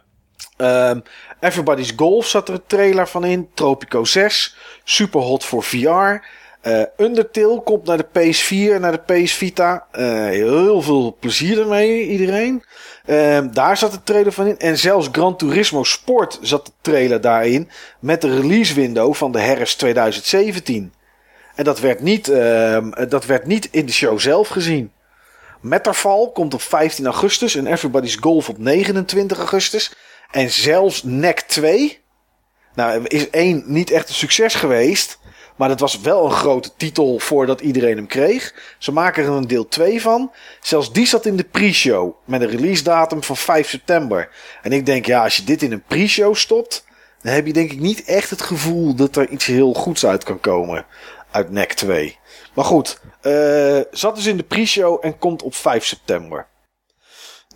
Um, 0.58 1.04
Everybody's 1.40 1.94
Golf 1.96 2.28
zat 2.28 2.48
er 2.48 2.54
een 2.54 2.64
trailer 2.68 3.08
van 3.08 3.26
in. 3.26 3.50
Tropico 3.54 4.04
6. 4.04 4.56
Super 4.84 5.22
hot 5.22 5.46
voor 5.46 5.64
VR. 5.64 6.26
Uh, 6.64 6.82
Undertale 6.98 7.62
komt 7.64 7.86
naar 7.86 7.98
de 7.98 8.08
PS4 8.08 8.74
en 8.74 8.82
naar 8.82 8.92
de 9.06 9.14
PS 9.14 9.34
Vita. 9.34 9.88
Uh, 10.00 10.26
heel 10.26 10.82
veel 10.82 11.18
plezier 11.20 11.60
ermee, 11.60 12.08
iedereen. 12.08 12.64
Uh, 13.06 13.40
daar 13.52 13.78
zat 13.78 13.92
de 13.92 14.04
trailer 14.04 14.32
van 14.32 14.48
in. 14.48 14.58
En 14.58 14.78
zelfs 14.78 15.10
Gran 15.12 15.38
Turismo 15.38 15.84
Sport 15.84 16.40
zat 16.42 16.66
de 16.66 16.72
trailer 16.82 17.22
daarin. 17.22 17.70
Met 18.00 18.22
de 18.22 18.36
release 18.36 18.74
window 18.74 19.14
van 19.14 19.32
de 19.32 19.40
herfst 19.40 19.78
2017. 19.78 20.94
En 21.58 21.64
dat 21.64 21.80
werd 21.80 22.02
niet, 22.02 22.30
ehm, 22.30 23.10
dat 23.10 23.26
werd 23.26 23.46
niet 23.46 23.68
in 23.72 23.86
de 23.86 23.92
show 23.92 24.20
zelf 24.20 24.48
gezien. 24.48 24.92
Matterfall 25.62 26.30
komt 26.34 26.54
op 26.54 26.62
15 26.62 27.06
augustus 27.06 27.56
en 27.56 27.68
Everybody's 27.68 28.16
Golf 28.16 28.50
op 28.50 28.58
29 28.58 29.38
augustus. 29.38 29.94
En 30.32 30.50
zelfs 30.50 31.04
NEC 31.04 31.40
2. 31.40 32.00
Nou, 32.76 33.04
is 33.04 33.30
één 33.30 33.64
niet 33.66 33.92
echt 33.92 34.10
een 34.10 34.16
succes 34.16 34.56
geweest. 34.56 35.20
Maar 35.56 35.70
dat 35.70 35.80
was 35.80 36.02
wel 36.02 36.26
een 36.26 36.32
grote 36.32 36.72
titel 36.78 37.20
voordat 37.20 37.62
iedereen 37.62 37.98
hem 37.98 38.08
kreeg. 38.08 38.54
Ze 38.78 38.92
maken 38.92 39.24
er 39.24 39.30
een 39.30 39.48
deel 39.48 39.68
2 39.68 40.02
van. 40.02 40.32
Zelfs 40.62 40.94
die 40.94 41.06
zat 41.06 41.26
in 41.26 41.36
de 41.36 41.44
pre-show. 41.44 42.16
Met 42.26 42.42
een 42.42 42.50
release 42.50 42.84
datum 42.84 43.24
van 43.24 43.38
5 43.38 43.70
september. 43.70 44.30
En 44.62 44.72
ik 44.72 44.86
denk, 44.86 45.06
ja, 45.06 45.24
als 45.24 45.36
je 45.36 45.44
dit 45.44 45.62
in 45.62 45.72
een 45.72 45.84
pre-show 45.88 46.36
stopt. 46.36 46.86
Dan 47.22 47.34
heb 47.34 47.46
je 47.46 47.54
denk 47.54 47.72
ik 47.72 47.80
niet 47.80 48.04
echt 48.04 48.30
het 48.30 48.42
gevoel 48.42 48.96
dat 48.96 49.16
er 49.16 49.30
iets 49.30 49.46
heel 49.46 49.74
goeds 49.74 50.06
uit 50.06 50.24
kan 50.24 50.40
komen. 50.40 50.86
Uit 51.38 51.52
NEC 51.52 51.74
2. 51.74 52.18
Maar 52.54 52.66
goed, 52.66 53.00
uh, 53.22 53.80
zat 53.92 54.16
dus 54.16 54.26
in 54.26 54.38
de 54.38 54.44
pre-show 54.44 55.06
en 55.06 55.18
komt 55.18 55.44
op 55.44 55.56
5 55.56 55.86
september. 55.86 56.48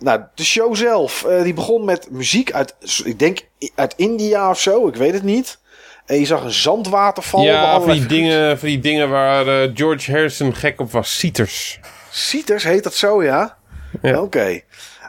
Nou, 0.00 0.20
de 0.34 0.44
show 0.44 0.76
zelf, 0.76 1.24
uh, 1.28 1.42
die 1.42 1.54
begon 1.54 1.84
met 1.84 2.10
muziek 2.10 2.52
uit, 2.52 2.74
ik 3.04 3.18
denk 3.18 3.40
uit 3.74 3.94
India 3.96 4.50
of 4.50 4.60
zo, 4.60 4.88
ik 4.88 4.96
weet 4.96 5.12
het 5.12 5.22
niet. 5.22 5.58
En 6.06 6.18
je 6.18 6.26
zag 6.26 6.44
een 6.44 6.52
zandwaterval. 6.52 7.42
Ja, 7.42 7.80
van 7.80 7.92
die, 7.92 8.06
dingen, 8.06 8.58
van 8.58 8.68
die 8.68 8.78
dingen 8.78 9.10
waar 9.10 9.46
uh, 9.46 9.70
George 9.74 10.10
Harrison 10.10 10.54
gek 10.54 10.80
op 10.80 10.92
was. 10.92 11.18
Sieters. 11.18 11.80
Sieters, 12.10 12.64
heet 12.64 12.82
dat 12.82 12.94
zo, 12.94 13.22
ja? 13.22 13.56
ja. 14.02 14.10
Oké. 14.10 14.20
Okay. 14.20 14.64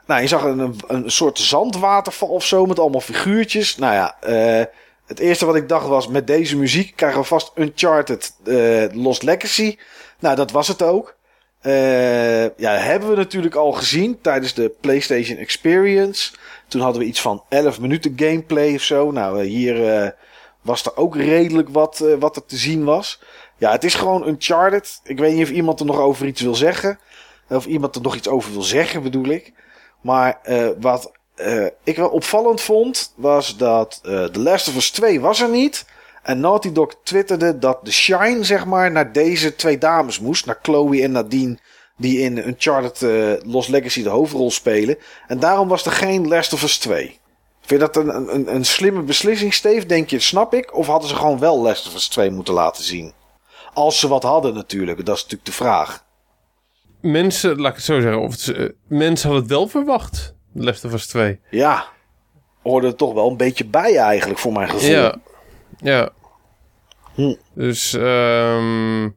Nou, 0.08 0.22
je 0.22 0.28
zag 0.28 0.44
een, 0.44 0.76
een 0.88 1.12
soort 1.12 1.40
zandwaterval 1.40 2.30
of 2.30 2.46
zo 2.46 2.66
met 2.66 2.80
allemaal 2.80 3.02
figuurtjes. 3.02 3.78
Nou 3.78 3.94
ja, 3.94 4.16
uh, 4.28 4.66
het 5.06 5.20
eerste 5.20 5.46
wat 5.46 5.56
ik 5.56 5.70
dacht 5.70 5.88
was, 5.88 6.08
met 6.08 6.28
deze 6.28 6.58
muziek 6.58 6.96
krijgen 6.96 7.20
we 7.20 7.26
vast 7.26 7.52
Uncharted 7.56 8.34
uh, 8.44 8.86
Lost 8.92 9.24
Legacy. 9.24 9.78
Nou, 10.20 10.36
dat 10.36 10.52
was 10.52 10.68
het 10.68 10.82
ook. 10.82 11.16
Uh, 11.62 12.44
ja, 12.58 12.72
hebben 12.78 13.10
we 13.10 13.16
natuurlijk 13.16 13.56
al 13.56 13.72
gezien 13.72 14.22
tijdens 14.22 14.54
de 14.54 14.72
PlayStation 14.82 15.38
Experience. 15.38 16.34
Toen 16.68 16.82
hadden 16.82 17.02
we 17.02 17.08
iets 17.08 17.22
van 17.22 17.44
11 17.50 17.80
minuten 17.80 18.14
gameplay 18.16 18.74
of 18.76 18.82
zo. 18.82 19.12
Nou, 19.12 19.44
hier 19.44 20.04
uh, 20.04 20.10
was 20.62 20.86
er 20.86 20.98
ook 20.98 21.16
redelijk 21.16 21.70
wat, 21.70 22.06
wat 22.20 22.36
er 22.36 22.46
te 22.46 22.58
zien 22.58 22.84
was. 22.84 23.22
Ja, 23.58 23.72
het 23.72 23.84
is 23.84 23.96
gewoon 23.96 24.28
Uncharted. 24.28 25.00
Ik 25.04 25.20
weet 25.20 25.34
niet 25.34 25.44
of 25.44 25.52
iemand 25.52 25.80
er 25.80 25.86
nog 25.86 26.00
over 26.00 26.26
iets 26.26 26.42
wil 26.42 26.56
zeggen. 26.56 27.00
Of 27.50 27.66
iemand 27.66 27.96
er 27.96 28.02
nog 28.02 28.16
iets 28.16 28.28
over 28.28 28.52
wil 28.52 28.62
zeggen, 28.62 29.04
bedoel 29.04 29.28
ik. 29.28 29.54
Maar 30.02 30.40
wat 30.80 31.12
ik 31.84 31.96
wel 31.96 32.10
opvallend 32.10 32.62
vond, 32.62 33.14
was 33.16 33.58
dat 33.58 34.00
The 34.04 34.40
Last 34.40 34.68
of 34.68 34.76
Us 34.76 34.92
2 34.92 35.22
was 35.22 35.42
er 35.42 35.50
niet. 35.50 35.86
En 36.24 36.40
Naughty 36.40 36.72
Dog 36.72 36.96
twitterde 37.04 37.58
dat 37.58 37.86
de 37.86 37.92
shine, 37.92 38.44
zeg 38.44 38.66
maar, 38.66 38.92
naar 38.92 39.12
deze 39.12 39.56
twee 39.56 39.78
dames 39.78 40.20
moest. 40.20 40.46
Naar 40.46 40.60
Chloe 40.62 41.02
en 41.02 41.12
Nadine, 41.12 41.58
die 41.98 42.20
in 42.20 42.48
Uncharted 42.48 43.02
uh, 43.02 43.34
Lost 43.52 43.70
Legacy 43.70 44.04
de 44.04 44.10
hoofdrol 44.10 44.52
spelen. 44.52 44.98
En 45.28 45.40
daarom 45.40 45.68
was 45.68 45.86
er 45.86 45.92
geen 45.92 46.28
Last 46.28 46.54
of 46.54 46.64
Us 46.64 46.78
2. 46.78 47.20
Vind 47.62 47.82
je 47.82 47.88
dat 47.88 47.96
een, 47.96 48.34
een, 48.34 48.56
een 48.56 48.66
slimme 48.66 49.02
beslissing, 49.02 49.54
Steve? 49.54 49.86
Denk 49.86 50.10
je, 50.10 50.20
snap 50.20 50.54
ik? 50.54 50.76
Of 50.76 50.88
hadden 50.88 51.10
ze 51.10 51.16
gewoon 51.16 51.40
wel 51.40 51.62
Last 51.62 51.88
of 51.88 51.94
Us 51.96 52.08
2 52.08 52.32
moeten 52.32 52.54
laten 52.54 52.84
zien? 52.84 53.14
Als 53.74 54.00
ze 54.00 54.08
wat 54.08 54.24
hadden 54.24 54.54
natuurlijk, 54.54 55.06
dat 55.06 55.16
is 55.16 55.22
natuurlijk 55.22 55.50
de 55.50 55.56
vraag. 55.56 56.06
Mensen, 57.02 57.60
laat 57.60 57.70
ik 57.70 57.76
het 57.76 57.86
zo 57.86 58.02
zeggen, 58.02 58.22
of 58.22 58.48
uh, 58.48 58.70
mensen 58.88 59.30
hadden 59.30 59.48
het 59.48 59.58
wel 59.58 59.68
verwacht, 59.68 60.33
Last 60.54 60.86
of 60.86 60.94
Us 60.94 61.08
2. 61.08 61.40
Ja, 61.50 61.86
hoorde 62.62 62.88
er 62.88 62.96
toch 62.96 63.14
wel 63.14 63.30
een 63.30 63.38
beetje 63.38 63.66
bij 63.66 63.98
eigenlijk, 63.98 64.40
voor 64.40 64.54
mijn 64.54 64.70
gevoel. 64.70 64.90
Ja. 64.90 65.16
Ja. 65.78 66.10
Hm. 67.14 67.36
Dus, 67.54 67.94
um, 67.94 69.16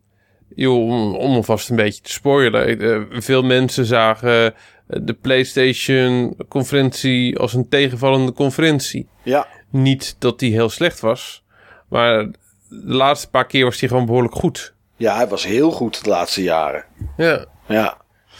joh, 0.54 0.88
om, 0.88 1.14
om 1.14 1.34
alvast 1.34 1.70
een 1.70 1.76
beetje 1.76 2.02
te 2.02 2.12
spoilen. 2.12 2.82
Uh, 2.82 3.20
veel 3.20 3.42
mensen 3.42 3.84
zagen 3.84 4.54
de 4.86 5.14
PlayStation-conferentie 5.14 7.38
als 7.38 7.54
een 7.54 7.68
tegenvallende 7.68 8.32
conferentie. 8.32 9.08
Ja. 9.22 9.46
Niet 9.70 10.16
dat 10.18 10.38
die 10.38 10.52
heel 10.52 10.68
slecht 10.68 11.00
was, 11.00 11.44
maar 11.88 12.30
de 12.68 12.94
laatste 12.94 13.30
paar 13.30 13.46
keer 13.46 13.64
was 13.64 13.78
die 13.78 13.88
gewoon 13.88 14.06
behoorlijk 14.06 14.34
goed. 14.34 14.74
Ja, 14.96 15.16
hij 15.16 15.28
was 15.28 15.44
heel 15.44 15.70
goed 15.70 16.04
de 16.04 16.10
laatste 16.10 16.42
jaren. 16.42 16.84
Ja. 17.16 17.44
Ja. 17.68 17.96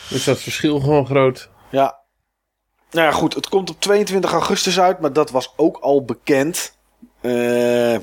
Dus 0.09 0.25
dat 0.25 0.41
verschil 0.41 0.81
gewoon 0.81 1.07
groot. 1.07 1.51
Ja. 1.71 2.05
Nou 2.97 3.09
ja, 3.09 3.15
goed. 3.15 3.35
Het 3.35 3.49
komt 3.49 3.71
op 3.71 3.81
22 3.81 4.33
augustus 4.33 4.81
uit, 4.81 5.01
maar 5.01 5.13
dat 5.13 5.31
was 5.31 5.53
ook 5.57 5.77
al 5.77 6.05
bekend. 6.05 6.77
Uh, 7.21 7.97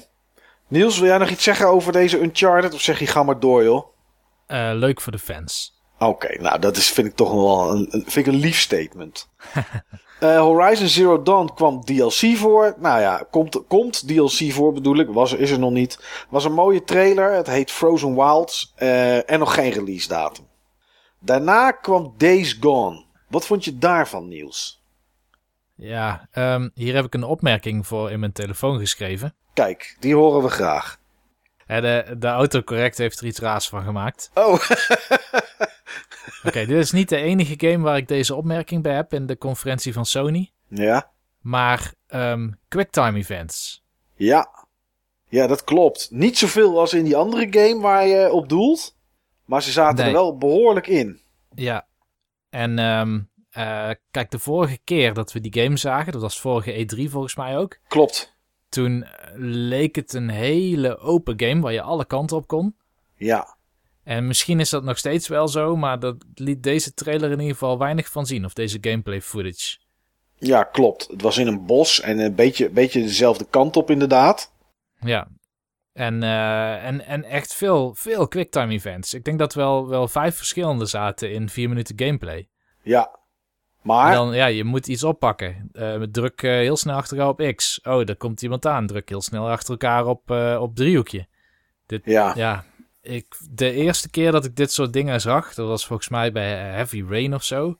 Niels, 0.67 0.99
wil 0.99 1.07
jij 1.07 1.17
nog 1.17 1.29
iets 1.29 1.43
zeggen 1.43 1.67
over 1.67 1.91
deze 1.91 2.19
Uncharted? 2.21 2.73
Of 2.73 2.81
zeg 2.81 2.99
je 2.99 3.07
ga 3.07 3.23
maar 3.23 3.39
door, 3.39 3.63
joh? 3.63 3.85
Uh, 4.47 4.71
leuk 4.73 5.01
voor 5.01 5.11
de 5.11 5.19
fans. 5.19 5.81
Oké, 5.99 6.41
nou 6.41 6.59
dat 6.59 6.77
is, 6.77 6.89
vind 6.89 7.07
ik 7.07 7.15
toch 7.15 7.31
wel 7.31 7.71
een, 7.71 7.87
vind 7.89 8.15
ik 8.15 8.25
een 8.25 8.39
lief 8.39 8.59
statement. 8.59 9.29
uh, 10.19 10.39
Horizon 10.47 10.87
Zero 10.87 11.21
Dawn 11.21 11.51
kwam 11.55 11.83
DLC 11.83 12.35
voor. 12.35 12.75
Nou 12.77 13.01
ja, 13.01 13.27
komt, 13.31 13.61
komt 13.67 14.07
DLC 14.07 14.51
voor 14.51 14.73
bedoel 14.73 14.97
ik. 14.97 15.09
Was, 15.09 15.33
is 15.33 15.51
er 15.51 15.59
nog 15.59 15.71
niet. 15.71 15.99
Was 16.29 16.45
een 16.45 16.53
mooie 16.53 16.83
trailer. 16.83 17.31
Het 17.31 17.47
heet 17.47 17.71
Frozen 17.71 18.15
Wilds. 18.15 18.73
Uh, 18.77 19.29
en 19.31 19.39
nog 19.39 19.53
geen 19.53 19.71
release 19.71 20.07
datum. 20.07 20.47
Daarna 21.19 21.71
kwam 21.71 22.13
Days 22.17 22.57
Gone. 22.59 23.05
Wat 23.29 23.45
vond 23.45 23.65
je 23.65 23.77
daarvan, 23.77 24.27
Niels? 24.27 24.82
Ja, 25.75 26.27
um, 26.33 26.71
hier 26.73 26.95
heb 26.95 27.05
ik 27.05 27.13
een 27.13 27.23
opmerking 27.23 27.87
voor 27.87 28.11
in 28.11 28.19
mijn 28.19 28.31
telefoon 28.31 28.79
geschreven. 28.79 29.35
Kijk, 29.53 29.95
die 29.99 30.15
horen 30.15 30.43
we 30.43 30.49
graag. 30.49 30.99
de, 31.67 32.15
de 32.17 32.27
autocorrect 32.27 32.97
heeft 32.97 33.19
er 33.19 33.25
iets 33.25 33.39
raars 33.39 33.69
van 33.69 33.83
gemaakt. 33.83 34.31
Oh. 34.33 34.53
Oké, 36.45 36.65
dit 36.65 36.69
is 36.69 36.91
niet 36.91 37.09
de 37.09 37.17
enige 37.17 37.69
game 37.69 37.83
waar 37.83 37.97
ik 37.97 38.07
deze 38.07 38.35
opmerking 38.35 38.83
bij 38.83 38.95
heb 38.95 39.13
in 39.13 39.25
de 39.25 39.37
conferentie 39.37 39.93
van 39.93 40.05
Sony. 40.05 40.51
Ja. 40.67 41.11
Maar 41.39 41.93
um, 42.07 42.59
quicktime 42.67 43.17
events. 43.17 43.83
Ja. 44.15 44.65
Ja, 45.29 45.47
dat 45.47 45.63
klopt. 45.63 46.07
Niet 46.11 46.37
zoveel 46.37 46.79
als 46.79 46.93
in 46.93 47.03
die 47.03 47.15
andere 47.15 47.47
game 47.49 47.81
waar 47.81 48.07
je 48.07 48.31
op 48.31 48.49
doelt. 48.49 48.95
Maar 49.45 49.63
ze 49.63 49.71
zaten 49.71 49.95
nee. 49.95 50.05
er 50.05 50.13
wel 50.13 50.37
behoorlijk 50.37 50.87
in. 50.87 51.21
Ja. 51.55 51.87
En 52.49 52.79
um, 52.79 53.29
uh, 53.57 53.89
kijk, 54.11 54.31
de 54.31 54.39
vorige 54.39 54.79
keer 54.83 55.13
dat 55.13 55.31
we 55.31 55.39
die 55.39 55.63
game 55.63 55.77
zagen, 55.77 56.11
dat 56.11 56.21
was 56.21 56.39
vorige 56.39 56.85
E3 56.85 57.11
volgens 57.11 57.35
mij 57.35 57.57
ook. 57.57 57.77
Klopt. 57.87 58.35
Toen 58.69 59.05
leek 59.35 59.95
het 59.95 60.13
een 60.13 60.29
hele 60.29 60.97
open 60.97 61.39
game 61.39 61.61
waar 61.61 61.73
je 61.73 61.81
alle 61.81 62.05
kanten 62.05 62.37
op 62.37 62.47
kon. 62.47 62.75
Ja. 63.15 63.57
En 64.03 64.27
misschien 64.27 64.59
is 64.59 64.69
dat 64.69 64.83
nog 64.83 64.97
steeds 64.97 65.27
wel 65.27 65.47
zo, 65.47 65.75
maar 65.75 65.99
dat 65.99 66.15
liet 66.33 66.63
deze 66.63 66.93
trailer 66.93 67.31
in 67.31 67.39
ieder 67.39 67.53
geval 67.53 67.77
weinig 67.77 68.09
van 68.09 68.25
zien, 68.25 68.45
of 68.45 68.53
deze 68.53 68.77
gameplay 68.81 69.21
footage. 69.21 69.77
Ja, 70.37 70.63
klopt. 70.63 71.07
Het 71.07 71.21
was 71.21 71.37
in 71.37 71.47
een 71.47 71.65
bos 71.65 72.01
en 72.01 72.19
een 72.19 72.35
beetje, 72.35 72.69
beetje 72.69 73.01
dezelfde 73.01 73.45
kant 73.49 73.77
op 73.77 73.91
inderdaad. 73.91 74.51
Ja. 74.99 75.27
En, 75.93 76.23
eh, 76.23 76.85
en, 76.85 77.05
en 77.05 77.23
echt 77.23 77.53
veel, 77.53 77.93
veel 77.95 78.27
quicktime 78.27 78.73
events. 78.73 79.13
Ik 79.13 79.23
denk 79.23 79.39
dat 79.39 79.53
wel, 79.53 79.87
wel 79.87 80.07
vijf 80.07 80.35
verschillende 80.35 80.85
zaten 80.85 81.31
in 81.31 81.49
vier 81.49 81.69
minuten 81.69 81.99
gameplay. 81.99 82.47
Ja. 82.81 83.19
Maar, 83.83 84.13
Dan, 84.13 84.35
ja, 84.35 84.45
je 84.45 84.63
moet 84.63 84.87
iets 84.87 85.03
oppakken. 85.03 85.69
Eh, 85.73 86.01
druk 86.01 86.41
eh, 86.41 86.51
heel 86.51 86.77
snel 86.77 86.95
achter 86.95 87.17
elkaar 87.17 87.47
op 87.47 87.55
X. 87.55 87.79
Oh, 87.83 88.05
daar 88.05 88.15
komt 88.15 88.41
iemand 88.41 88.65
aan. 88.65 88.87
Druk 88.87 89.09
heel 89.09 89.21
snel 89.21 89.49
achter 89.49 89.71
elkaar 89.71 90.05
op, 90.05 90.31
eh, 90.31 90.57
op 90.61 90.75
driehoekje. 90.75 91.27
Dit, 91.85 92.01
ja. 92.05 92.33
ja, 92.35 92.63
ik, 93.01 93.25
de 93.51 93.71
eerste 93.71 94.09
keer 94.09 94.31
dat 94.31 94.45
ik 94.45 94.55
dit 94.55 94.71
soort 94.71 94.93
dingen 94.93 95.21
zag, 95.21 95.53
dat 95.53 95.67
was 95.67 95.85
volgens 95.85 96.09
mij 96.09 96.31
bij 96.31 96.49
Heavy 96.53 97.03
Rain 97.09 97.33
of 97.33 97.43
zo. 97.43 97.77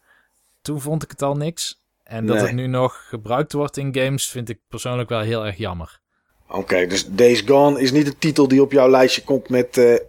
Toen 0.62 0.82
vond 0.82 1.04
ik 1.04 1.10
het 1.12 1.22
al 1.22 1.36
niks. 1.36 1.82
En 2.04 2.26
dat 2.26 2.36
Nee. 2.36 2.46
het 2.46 2.56
nu 2.56 2.68
nog 2.68 3.06
gebruikt 3.10 3.54
wordt 3.54 3.78
in 3.78 3.96
games, 3.96 4.28
vind 4.28 4.50
ik 4.50 4.60
persoonlijk 4.68 5.10
wel 5.10 5.20
heel 5.22 5.46
erg 5.46 5.58
jammer. 5.58 6.00
Oké, 6.48 6.88
dus 6.88 7.08
Days 7.10 7.42
Gone 7.42 7.82
is 7.82 7.92
niet 7.92 8.08
een 8.08 8.18
titel 8.18 8.48
die 8.48 8.62
op 8.62 8.72
jouw 8.72 8.90
lijstje 8.90 9.24
komt 9.24 9.50
met 9.50 10.02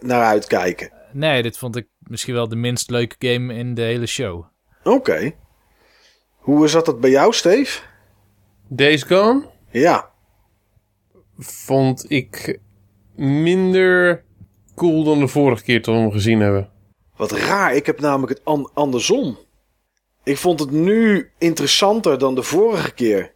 naar 0.00 0.24
uitkijken. 0.24 0.92
Nee, 1.12 1.42
dit 1.42 1.58
vond 1.58 1.76
ik 1.76 1.86
misschien 1.98 2.34
wel 2.34 2.48
de 2.48 2.56
minst 2.56 2.90
leuke 2.90 3.16
game 3.18 3.54
in 3.54 3.74
de 3.74 3.82
hele 3.82 4.06
show. 4.06 4.44
Oké. 4.84 5.32
Hoe 6.36 6.68
zat 6.68 6.84
dat 6.86 7.00
bij 7.00 7.10
jou, 7.10 7.32
Steve? 7.32 7.80
Days 8.68 9.02
Gone 9.02 9.48
Ja. 9.70 10.10
vond 11.38 12.10
ik 12.10 12.58
minder 13.14 14.24
cool 14.74 15.04
dan 15.04 15.18
de 15.18 15.28
vorige 15.28 15.62
keer 15.62 15.82
toen 15.82 15.94
we 15.94 16.00
hem 16.00 16.10
gezien 16.10 16.40
hebben. 16.40 16.70
Wat 17.16 17.30
raar, 17.32 17.74
ik 17.74 17.86
heb 17.86 18.00
namelijk 18.00 18.32
het 18.38 18.44
an- 18.44 18.70
andersom. 18.74 19.38
Ik 20.24 20.36
vond 20.36 20.60
het 20.60 20.70
nu 20.70 21.30
interessanter 21.38 22.18
dan 22.18 22.34
de 22.34 22.42
vorige 22.42 22.92
keer. 22.94 23.32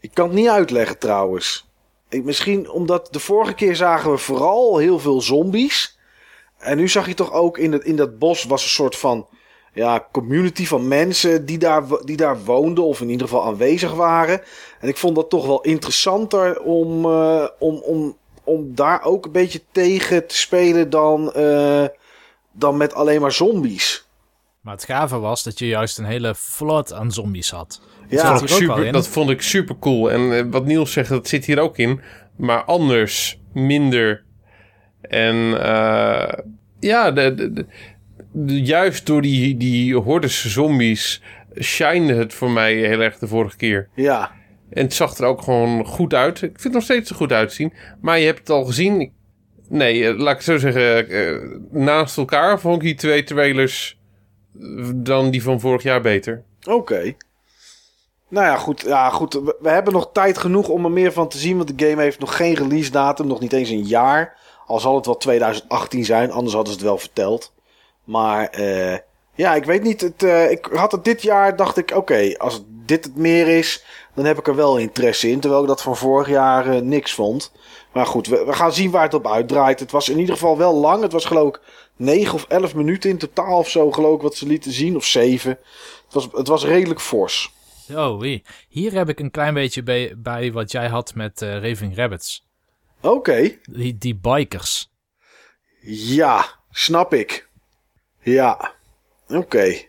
Ik 0.00 0.10
kan 0.14 0.26
het 0.26 0.34
niet 0.36 0.48
uitleggen 0.48 0.98
trouwens. 0.98 1.68
Ik, 2.08 2.24
misschien 2.24 2.70
omdat 2.70 3.08
de 3.12 3.20
vorige 3.20 3.54
keer 3.54 3.76
zagen 3.76 4.10
we 4.10 4.18
vooral 4.18 4.78
heel 4.78 4.98
veel 4.98 5.20
zombies. 5.20 5.98
En 6.58 6.76
nu 6.76 6.88
zag 6.88 7.06
je 7.06 7.14
toch 7.14 7.32
ook 7.32 7.58
in, 7.58 7.72
het, 7.72 7.84
in 7.84 7.96
dat 7.96 8.18
bos 8.18 8.44
was 8.44 8.62
een 8.62 8.68
soort 8.68 8.96
van 8.96 9.28
ja, 9.72 10.06
community 10.12 10.66
van 10.66 10.88
mensen 10.88 11.46
die 11.46 11.58
daar, 11.58 11.82
die 12.04 12.16
daar 12.16 12.44
woonden 12.44 12.84
of 12.84 13.00
in 13.00 13.08
ieder 13.10 13.28
geval 13.28 13.44
aanwezig 13.44 13.92
waren. 13.94 14.40
En 14.80 14.88
ik 14.88 14.96
vond 14.96 15.14
dat 15.16 15.30
toch 15.30 15.46
wel 15.46 15.60
interessanter 15.60 16.60
om, 16.60 17.04
eh, 17.04 17.44
om, 17.58 17.76
om, 17.76 18.16
om 18.44 18.74
daar 18.74 19.02
ook 19.04 19.24
een 19.24 19.32
beetje 19.32 19.62
tegen 19.72 20.26
te 20.26 20.36
spelen 20.36 20.90
dan, 20.90 21.32
eh, 21.32 21.84
dan 22.52 22.76
met 22.76 22.94
alleen 22.94 23.20
maar 23.20 23.32
zombies. 23.32 24.08
Maar 24.60 24.74
het 24.74 24.84
gave 24.84 25.18
was 25.18 25.42
dat 25.42 25.58
je 25.58 25.66
juist 25.66 25.98
een 25.98 26.04
hele 26.04 26.34
vlot 26.34 26.92
aan 26.92 27.12
zombies 27.12 27.50
had. 27.50 27.80
Ja, 28.08 28.18
Zat 28.18 28.38
vond 28.38 28.42
ik 28.42 28.48
hier 28.58 28.60
ook 28.60 28.66
wel 28.66 28.76
super, 28.76 28.92
dat 28.92 29.08
vond 29.08 29.30
ik 29.30 29.42
super 29.42 29.78
cool. 29.78 30.10
En 30.10 30.32
eh, 30.36 30.44
wat 30.50 30.64
Niels 30.64 30.92
zegt, 30.92 31.08
dat 31.08 31.28
zit 31.28 31.44
hier 31.44 31.58
ook 31.58 31.78
in. 31.78 32.00
Maar 32.36 32.64
anders, 32.64 33.40
minder. 33.52 34.24
En 35.00 35.62
eh, 35.62 36.38
ja, 36.80 37.10
de, 37.10 37.34
de, 37.34 37.34
de- 37.34 37.52
de- 37.52 37.66
juist 38.46 39.06
door 39.06 39.22
die, 39.22 39.56
die 39.56 39.96
hordes 39.96 40.52
zombies 40.52 41.22
shine 41.60 42.12
het 42.14 42.34
voor 42.34 42.50
mij 42.50 42.74
heel 42.74 43.00
erg 43.00 43.18
de 43.18 43.26
vorige 43.26 43.56
keer. 43.56 43.88
ja. 43.94 44.38
En 44.70 44.82
het 44.84 44.94
zag 44.94 45.16
er 45.18 45.24
ook 45.24 45.42
gewoon 45.42 45.86
goed 45.86 46.14
uit. 46.14 46.34
Ik 46.36 46.40
vind 46.50 46.62
het 46.62 46.72
nog 46.72 46.82
steeds 46.82 47.10
er 47.10 47.16
goed 47.16 47.32
uitzien. 47.32 47.72
Maar 48.00 48.18
je 48.18 48.26
hebt 48.26 48.38
het 48.38 48.50
al 48.50 48.64
gezien. 48.64 49.12
Nee, 49.68 50.06
eh, 50.08 50.18
laat 50.18 50.34
ik 50.34 50.40
zo 50.40 50.56
zeggen. 50.58 51.08
eh, 51.08 51.58
naast 51.70 52.16
elkaar 52.16 52.60
vond 52.60 52.74
ik 52.76 52.82
die 52.82 52.94
twee 52.94 53.24
trailers 53.24 53.98
eh, 54.60 54.88
dan 54.94 55.30
die 55.30 55.42
van 55.42 55.60
vorig 55.60 55.82
jaar 55.82 56.00
beter. 56.00 56.42
Oké. 56.64 57.14
Nou 58.28 58.46
ja, 58.46 58.56
goed. 58.56 58.80
Ja, 58.80 59.10
goed. 59.10 59.32
We, 59.34 59.56
we 59.60 59.68
hebben 59.68 59.92
nog 59.92 60.10
tijd 60.12 60.38
genoeg 60.38 60.68
om 60.68 60.84
er 60.84 60.90
meer 60.90 61.12
van 61.12 61.28
te 61.28 61.38
zien. 61.38 61.56
Want 61.56 61.78
de 61.78 61.86
game 61.88 62.02
heeft 62.02 62.18
nog 62.20 62.36
geen 62.36 62.54
release 62.54 62.90
datum. 62.90 63.26
Nog 63.26 63.40
niet 63.40 63.52
eens 63.52 63.70
een 63.70 63.86
jaar. 63.86 64.38
Al 64.66 64.80
zal 64.80 64.94
het 64.96 65.06
wel 65.06 65.16
2018 65.16 66.04
zijn. 66.04 66.30
Anders 66.30 66.54
hadden 66.54 66.72
ze 66.72 66.78
het 66.78 66.88
wel 66.88 66.98
verteld. 66.98 67.52
Maar 68.10 68.48
eh, 68.48 68.98
ja, 69.34 69.54
ik 69.54 69.64
weet 69.64 69.82
niet. 69.82 70.00
Het, 70.00 70.22
eh, 70.22 70.50
ik 70.50 70.68
had 70.72 70.92
het 70.92 71.04
dit 71.04 71.22
jaar. 71.22 71.56
Dacht 71.56 71.76
ik, 71.76 71.90
oké. 71.94 72.34
als 72.38 72.62
dit 72.66 73.04
het 73.04 73.16
meer 73.16 73.48
is. 73.48 73.84
Dan 74.14 74.24
heb 74.24 74.38
ik 74.38 74.46
er 74.46 74.54
wel 74.54 74.76
interesse 74.76 75.30
in. 75.30 75.40
Terwijl 75.40 75.62
ik 75.62 75.68
dat 75.68 75.82
van 75.82 75.96
vorig 75.96 76.28
jaar 76.28 76.68
eh, 76.68 76.80
niks 76.80 77.14
vond. 77.14 77.52
Maar 77.92 78.06
goed, 78.06 78.26
we, 78.26 78.44
we 78.44 78.52
gaan 78.52 78.72
zien 78.72 78.90
waar 78.90 79.02
het 79.02 79.14
op 79.14 79.26
uitdraait. 79.26 79.80
Het 79.80 79.90
was 79.90 80.08
in 80.08 80.18
ieder 80.18 80.34
geval 80.34 80.58
wel 80.58 80.74
lang. 80.74 81.02
Het 81.02 81.12
was 81.12 81.24
geloof 81.24 81.48
ik 81.48 81.60
9 81.96 82.34
of 82.34 82.44
11 82.48 82.74
minuten 82.74 83.10
in 83.10 83.18
totaal 83.18 83.58
of 83.58 83.68
zo. 83.68 83.92
Geloof 83.92 84.14
ik 84.14 84.22
wat 84.22 84.36
ze 84.36 84.46
lieten 84.46 84.72
zien. 84.72 84.96
Of 84.96 85.04
7. 85.04 85.50
Het 85.50 86.14
was, 86.14 86.28
het 86.32 86.48
was 86.48 86.64
redelijk 86.64 87.00
fors. 87.00 87.52
Oh, 87.94 88.20
wie. 88.20 88.44
Hier 88.68 88.92
heb 88.92 89.08
ik 89.08 89.20
een 89.20 89.30
klein 89.30 89.54
beetje 89.54 89.82
bij, 89.82 90.14
bij 90.16 90.52
wat 90.52 90.72
jij 90.72 90.88
had 90.88 91.14
met 91.14 91.40
Raving 91.40 91.96
Rabbits. 91.96 92.46
Oké. 93.00 93.58
Die, 93.62 93.98
die 93.98 94.16
bikers. 94.16 94.90
Ja, 95.90 96.46
snap 96.70 97.14
ik. 97.14 97.49
Ja. 98.20 98.72
Oké. 99.28 99.88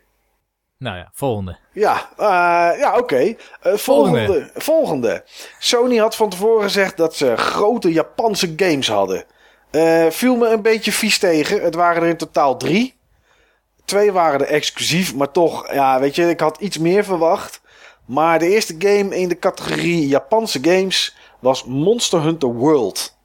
Nou 0.82 0.98
ja, 0.98 1.10
volgende. 1.14 1.58
Ja, 1.74 2.10
eh, 2.18 2.80
ja 2.80 2.98
oké. 2.98 3.16
Eh, 3.16 3.74
volgende. 3.74 4.26
Volgende. 4.26 4.52
volgende. 4.56 5.24
Sony 5.60 5.98
had 5.98 6.16
van 6.16 6.30
tevoren 6.30 6.64
gezegd 6.64 6.98
dat 6.98 7.16
ze 7.16 7.38
grote 7.38 7.92
Japanse 7.92 8.54
games 8.56 8.88
hadden. 8.88 9.24
Eh, 9.72 10.06
viel 10.10 10.36
me 10.36 10.48
een 10.48 10.62
beetje 10.62 10.92
vies 10.92 11.20
tegen. 11.20 11.64
Het 11.64 11.76
waren 11.76 12.02
er 12.02 12.10
in 12.10 12.18
totaal 12.18 12.58
drie. 12.58 13.00
Twee 13.86 14.12
waren 14.12 14.40
er 14.40 14.48
exclusief, 14.48 15.16
maar 15.16 15.32
toch, 15.32 15.74
ja, 15.74 16.00
weet 16.00 16.16
je, 16.16 16.30
ik 16.30 16.40
had 16.40 16.60
iets 16.60 16.78
meer 16.78 17.04
verwacht. 17.04 17.62
Maar 18.06 18.40
de 18.40 18.50
eerste 18.50 18.76
game 18.80 19.18
in 19.18 19.30
de 19.30 19.40
categorie 19.40 20.08
Japanse 20.08 20.60
games 20.62 21.16
was 21.40 21.64
Monster 21.66 22.22
Hunter 22.22 22.54
World. 22.54 23.18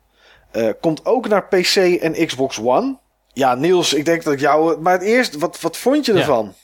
Komt 0.80 1.06
ook 1.06 1.28
naar 1.28 1.44
PC 1.48 1.76
en 1.76 2.26
Xbox 2.26 2.58
One. 2.58 2.98
Ja, 3.38 3.54
Niels, 3.54 3.92
ik 3.94 4.04
denk 4.04 4.22
dat 4.22 4.32
ik 4.32 4.40
jou. 4.40 4.80
Maar 4.80 4.92
het 4.92 5.02
eerst, 5.02 5.36
wat, 5.38 5.60
wat 5.60 5.76
vond 5.76 6.06
je 6.06 6.12
ervan? 6.12 6.54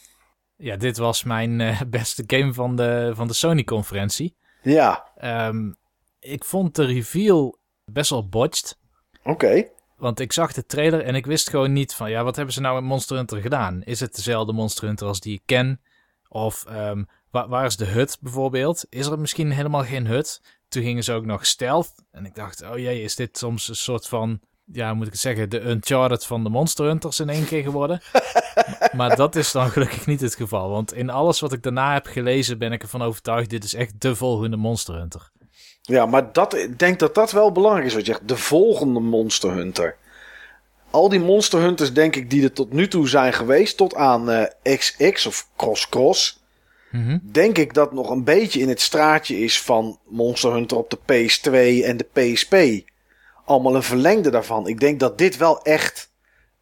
Ja, 0.56 0.76
dit 0.76 0.96
was 0.96 1.22
mijn 1.24 1.60
eh, 1.60 1.80
beste 1.98 2.24
game 2.26 2.52
van 2.52 2.76
de, 2.76 3.12
van 3.14 3.26
de 3.28 3.34
Sony-conferentie. 3.34 4.36
Ja, 4.62 5.10
Ehm, 5.16 5.72
ik 6.20 6.44
vond 6.44 6.74
de 6.74 6.84
reveal 6.84 7.58
best 7.84 8.10
wel 8.10 8.28
botched. 8.28 8.78
oké. 9.24 9.68
Want 9.96 10.20
ik 10.20 10.32
zag 10.32 10.52
de 10.52 10.66
trailer 10.66 11.00
en 11.04 11.14
ik 11.14 11.26
wist 11.26 11.50
gewoon 11.50 11.72
niet 11.72 11.94
van... 11.94 12.10
Ja, 12.10 12.24
wat 12.24 12.36
hebben 12.36 12.54
ze 12.54 12.60
nou 12.60 12.74
met 12.74 12.84
Monster 12.84 13.16
Hunter 13.16 13.40
gedaan? 13.40 13.82
Is 13.82 14.00
het 14.00 14.14
dezelfde 14.16 14.52
Monster 14.52 14.86
Hunter 14.86 15.06
als 15.06 15.20
die 15.20 15.34
ik 15.34 15.42
ken? 15.46 15.80
Of 16.28 16.64
ehm, 16.68 17.02
wa- 17.30 17.48
waar 17.48 17.64
is 17.66 17.76
de 17.76 17.84
hut 17.84 18.18
bijvoorbeeld? 18.20 18.84
Is 18.88 19.06
er 19.06 19.18
misschien 19.18 19.50
helemaal 19.50 19.84
geen 19.84 20.06
hut? 20.06 20.40
Toen 20.68 20.82
gingen 20.82 21.04
ze 21.04 21.12
ook 21.12 21.24
nog 21.24 21.46
stealth. 21.46 21.92
En 22.10 22.24
ik 22.26 22.34
dacht, 22.34 22.62
oh 22.62 22.78
jee, 22.78 23.02
is 23.02 23.16
dit 23.16 23.38
soms 23.38 23.68
een 23.68 23.76
soort 23.76 24.08
van... 24.08 24.40
Ja, 24.72 24.94
moet 24.94 25.06
ik 25.06 25.12
het 25.12 25.20
zeggen? 25.20 25.50
De 25.50 25.60
Uncharted 25.60 26.26
van 26.26 26.42
de 26.42 26.50
Monster 26.50 26.86
Hunters 26.86 27.20
in 27.20 27.28
één 27.28 27.46
keer 27.46 27.62
geworden. 27.62 28.02
maar 28.96 29.16
dat 29.16 29.36
is 29.36 29.52
dan 29.52 29.70
gelukkig 29.70 30.06
niet 30.06 30.20
het 30.20 30.34
geval. 30.34 30.70
Want 30.70 30.94
in 30.94 31.10
alles 31.10 31.40
wat 31.40 31.52
ik 31.52 31.62
daarna 31.62 31.92
heb 31.92 32.06
gelezen 32.06 32.58
ben 32.58 32.72
ik 32.72 32.82
ervan 32.82 33.02
overtuigd... 33.02 33.50
Dit 33.50 33.64
is 33.64 33.74
echt 33.74 33.92
de 33.98 34.16
volgende 34.16 34.56
Monster 34.56 34.94
Hunter. 34.94 35.30
Ja, 35.82 36.06
maar 36.06 36.32
dat, 36.32 36.54
ik 36.54 36.78
denk 36.78 36.98
dat 36.98 37.14
dat 37.14 37.32
wel 37.32 37.52
belangrijk 37.52 37.86
is 37.86 37.94
wat 37.94 38.06
je 38.06 38.12
zegt. 38.12 38.28
De 38.28 38.36
volgende 38.36 39.00
Monster 39.00 39.52
Hunter. 39.52 39.96
Al 40.90 41.08
die 41.08 41.20
Monster 41.20 41.60
Hunters, 41.60 41.92
denk 41.92 42.16
ik, 42.16 42.30
die 42.30 42.42
er 42.42 42.52
tot 42.52 42.72
nu 42.72 42.88
toe 42.88 43.08
zijn 43.08 43.32
geweest, 43.32 43.76
tot 43.76 43.94
aan 43.94 44.30
eh, 44.30 44.76
XX 44.76 45.26
of 45.26 45.48
Cross 45.56 45.88
Cross. 45.88 46.40
Mhm. 46.90 47.18
Denk 47.22 47.58
ik 47.58 47.74
dat 47.74 47.92
nog 47.92 48.10
een 48.10 48.24
beetje 48.24 48.60
in 48.60 48.68
het 48.68 48.80
straatje 48.80 49.38
is 49.38 49.60
van 49.60 49.98
Monster 50.08 50.52
Hunter 50.52 50.76
op 50.76 50.90
de 50.90 50.98
PS2 50.98 51.84
en 51.84 51.96
de 51.96 52.06
PSP. 52.12 52.54
Allemaal 53.44 53.74
een 53.74 53.82
verlengde 53.82 54.30
daarvan. 54.30 54.66
Ik 54.66 54.80
denk 54.80 55.00
dat 55.00 55.18
dit 55.18 55.36
wel 55.36 55.62
echt 55.62 56.12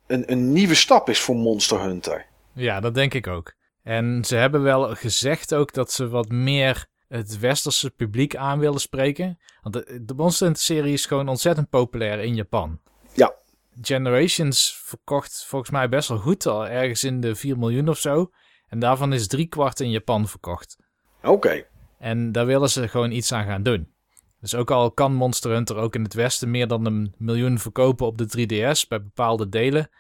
een, 0.07 0.33
een 0.33 0.53
nieuwe 0.53 0.75
stap 0.75 1.09
is 1.09 1.21
voor 1.21 1.37
Monster 1.37 1.81
Hunter. 1.81 2.27
Ja, 2.53 2.81
dat 2.81 2.95
denk 2.95 3.15
ik 3.15 3.27
ook. 3.27 3.55
En 3.83 4.25
ze 4.25 4.37
hebben 4.37 4.63
wel 4.63 4.95
gezegd 4.95 5.55
ook 5.55 5.73
dat 5.73 5.93
ze 5.93 6.09
wat 6.09 6.29
meer 6.29 6.87
het 7.09 7.39
westerse 7.39 7.91
publiek 7.91 8.37
aan 8.37 8.59
willen 8.59 8.81
spreken. 8.81 9.39
Want 9.63 9.75
de, 9.75 10.05
de 10.05 10.15
Monster 10.15 10.47
Hunter 10.47 10.65
serie 10.65 10.93
is 10.93 11.07
gewoon 11.07 11.29
ontzettend 11.29 11.71
populair 11.71 12.19
in 12.19 12.35
Japan. 12.35 12.81
Ja. 13.13 13.35
Generations 13.81 14.81
verkocht 14.85 15.45
volgens 15.47 15.71
mij 15.71 15.89
best 15.89 16.09
wel 16.09 16.19
goed, 16.19 16.47
al 16.47 16.69
ergens 16.69 17.05
in 17.05 17.21
de 17.21 17.35
4 17.35 17.59
miljoen 17.59 17.89
of 17.89 17.99
zo. 17.99 18.31
En 18.69 18.79
daarvan 18.79 19.13
is 19.13 19.27
drie 19.27 19.47
kwart 19.47 19.81
in 19.81 19.91
Japan 19.91 20.29
verkocht. 20.29 20.77
Oké. 21.23 21.65
En 21.99 22.33
daar 22.33 22.47
willen 22.47 22.71
ze 22.71 22.89
gewoon 22.89 23.11
iets 23.11 23.33
aan 23.33 23.45
gaan 23.45 23.63
doen. 23.63 23.93
Dus 24.41 24.55
ook 24.55 24.71
al 24.71 24.93
kan 24.93 25.15
Monster 25.15 25.51
Hunter 25.51 25.77
ook 25.77 25.95
in 25.95 26.03
het 26.03 26.15
Westen 26.15 26.51
meer 26.51 26.67
dan 26.67 26.87
een 26.87 27.15
miljoen 27.17 27.59
verkopen 27.59 28.07
op 28.07 28.19
de 28.19 28.25
3DS 28.25 28.89
bij 28.89 29.03
bepaalde 29.03 29.49
delen. 29.49 29.91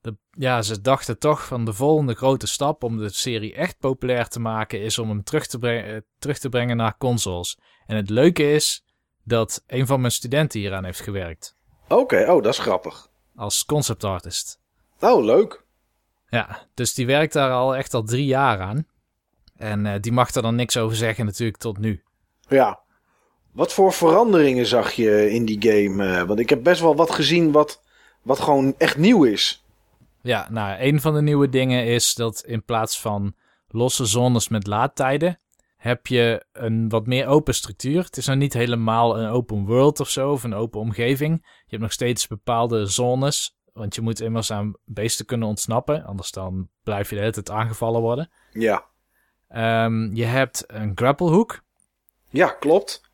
De, 0.00 0.16
ja, 0.30 0.62
ze 0.62 0.80
dachten 0.80 1.18
toch 1.18 1.44
van 1.44 1.64
de 1.64 1.72
volgende 1.72 2.14
grote 2.14 2.46
stap 2.46 2.82
om 2.82 2.98
de 2.98 3.08
serie 3.08 3.54
echt 3.54 3.78
populair 3.78 4.28
te 4.28 4.40
maken 4.40 4.80
is 4.80 4.98
om 4.98 5.08
hem 5.08 5.22
terug 5.22 5.46
te, 5.46 5.58
brengen, 5.58 5.94
eh, 5.94 6.00
terug 6.18 6.38
te 6.38 6.48
brengen 6.48 6.76
naar 6.76 6.96
consoles. 6.98 7.58
En 7.86 7.96
het 7.96 8.10
leuke 8.10 8.52
is 8.52 8.84
dat 9.24 9.62
een 9.66 9.86
van 9.86 10.00
mijn 10.00 10.12
studenten 10.12 10.60
hieraan 10.60 10.84
heeft 10.84 11.00
gewerkt. 11.00 11.56
Oké, 11.88 12.30
oh, 12.30 12.42
dat 12.42 12.52
is 12.52 12.58
grappig. 12.58 13.08
Als 13.36 13.64
concept 13.64 14.04
artist. 14.04 14.60
Oh, 15.00 15.24
leuk. 15.24 15.64
Ja, 16.28 16.66
dus 16.74 16.94
die 16.94 17.06
werkt 17.06 17.32
daar 17.32 17.50
al 17.50 17.76
echt 17.76 17.94
al 17.94 18.02
drie 18.02 18.26
jaar 18.26 18.60
aan. 18.60 18.86
En 19.56 19.86
eh, 19.86 20.00
die 20.00 20.12
mag 20.12 20.34
er 20.34 20.42
dan 20.42 20.54
niks 20.54 20.76
over 20.76 20.96
zeggen 20.96 21.24
natuurlijk 21.24 21.58
tot 21.58 21.78
nu. 21.78 22.02
Ja. 22.48 22.86
Wat 23.58 23.72
voor 23.72 23.92
veranderingen 23.92 24.66
zag 24.66 24.92
je 24.92 25.30
in 25.30 25.44
die 25.44 25.56
game? 25.60 26.06
Eh, 26.06 26.22
want 26.22 26.38
ik 26.38 26.48
heb 26.48 26.62
best 26.62 26.80
wel 26.80 26.96
wat 26.96 27.10
gezien 27.10 27.52
wat, 27.52 27.82
wat 28.22 28.40
gewoon 28.40 28.74
echt 28.76 28.96
nieuw 28.96 29.24
is. 29.24 29.64
Ja, 30.22 30.46
nou, 30.50 30.80
een 30.80 31.00
van 31.00 31.14
de 31.14 31.22
nieuwe 31.22 31.48
dingen 31.48 31.84
is 31.84 32.14
dat 32.14 32.42
in 32.46 32.64
plaats 32.64 33.00
van 33.00 33.34
losse 33.68 34.04
zones 34.06 34.48
met 34.48 34.66
laadtijden, 34.66 35.38
heb 35.76 36.06
je 36.06 36.44
een 36.52 36.88
wat 36.88 37.06
meer 37.06 37.26
open 37.26 37.54
structuur. 37.54 38.04
Het 38.04 38.16
is 38.16 38.26
nou 38.26 38.38
niet 38.38 38.52
helemaal 38.52 39.18
een 39.18 39.28
open 39.28 39.66
world 39.66 40.00
of 40.00 40.08
zo, 40.08 40.32
of 40.32 40.44
een 40.44 40.54
open 40.54 40.80
omgeving. 40.80 41.38
Je 41.42 41.66
hebt 41.68 41.82
nog 41.82 41.92
steeds 41.92 42.26
bepaalde 42.26 42.86
zones, 42.86 43.58
want 43.72 43.94
je 43.94 44.00
moet 44.00 44.20
immers 44.20 44.52
aan 44.52 44.74
beesten 44.84 45.26
kunnen 45.26 45.48
ontsnappen, 45.48 46.04
anders 46.04 46.30
dan 46.30 46.68
blijf 46.82 47.08
je 47.08 47.14
de 47.14 47.20
hele 47.20 47.32
tijd 47.32 47.50
aangevallen 47.50 48.00
worden. 48.00 48.30
Ja. 48.52 48.84
Ehm, 49.48 50.14
je 50.14 50.24
hebt 50.24 50.64
een 50.66 50.92
grapplehook. 50.94 51.60
Ja, 52.30 52.48
klopt. 52.48 53.07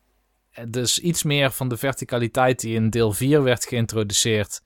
Dus 0.67 0.99
iets 0.99 1.23
meer 1.23 1.51
van 1.51 1.67
de 1.67 1.77
verticaliteit 1.77 2.59
die 2.59 2.75
in 2.75 2.89
deel 2.89 3.11
4 3.11 3.43
werd 3.43 3.65
geïntroduceerd, 3.65 4.61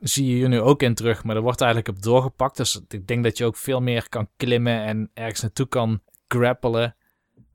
zie 0.00 0.26
je 0.26 0.34
hier 0.34 0.48
nu 0.48 0.60
ook 0.60 0.82
in 0.82 0.94
terug, 0.94 1.24
maar 1.24 1.36
er 1.36 1.42
wordt 1.42 1.60
eigenlijk 1.60 1.96
op 1.96 2.02
doorgepakt. 2.02 2.56
Dus 2.56 2.80
ik 2.88 3.06
denk 3.06 3.24
dat 3.24 3.38
je 3.38 3.44
ook 3.44 3.56
veel 3.56 3.80
meer 3.80 4.08
kan 4.08 4.28
klimmen 4.36 4.82
en 4.82 5.10
ergens 5.14 5.40
naartoe 5.40 5.68
kan 5.68 6.00
grappelen. 6.28 6.96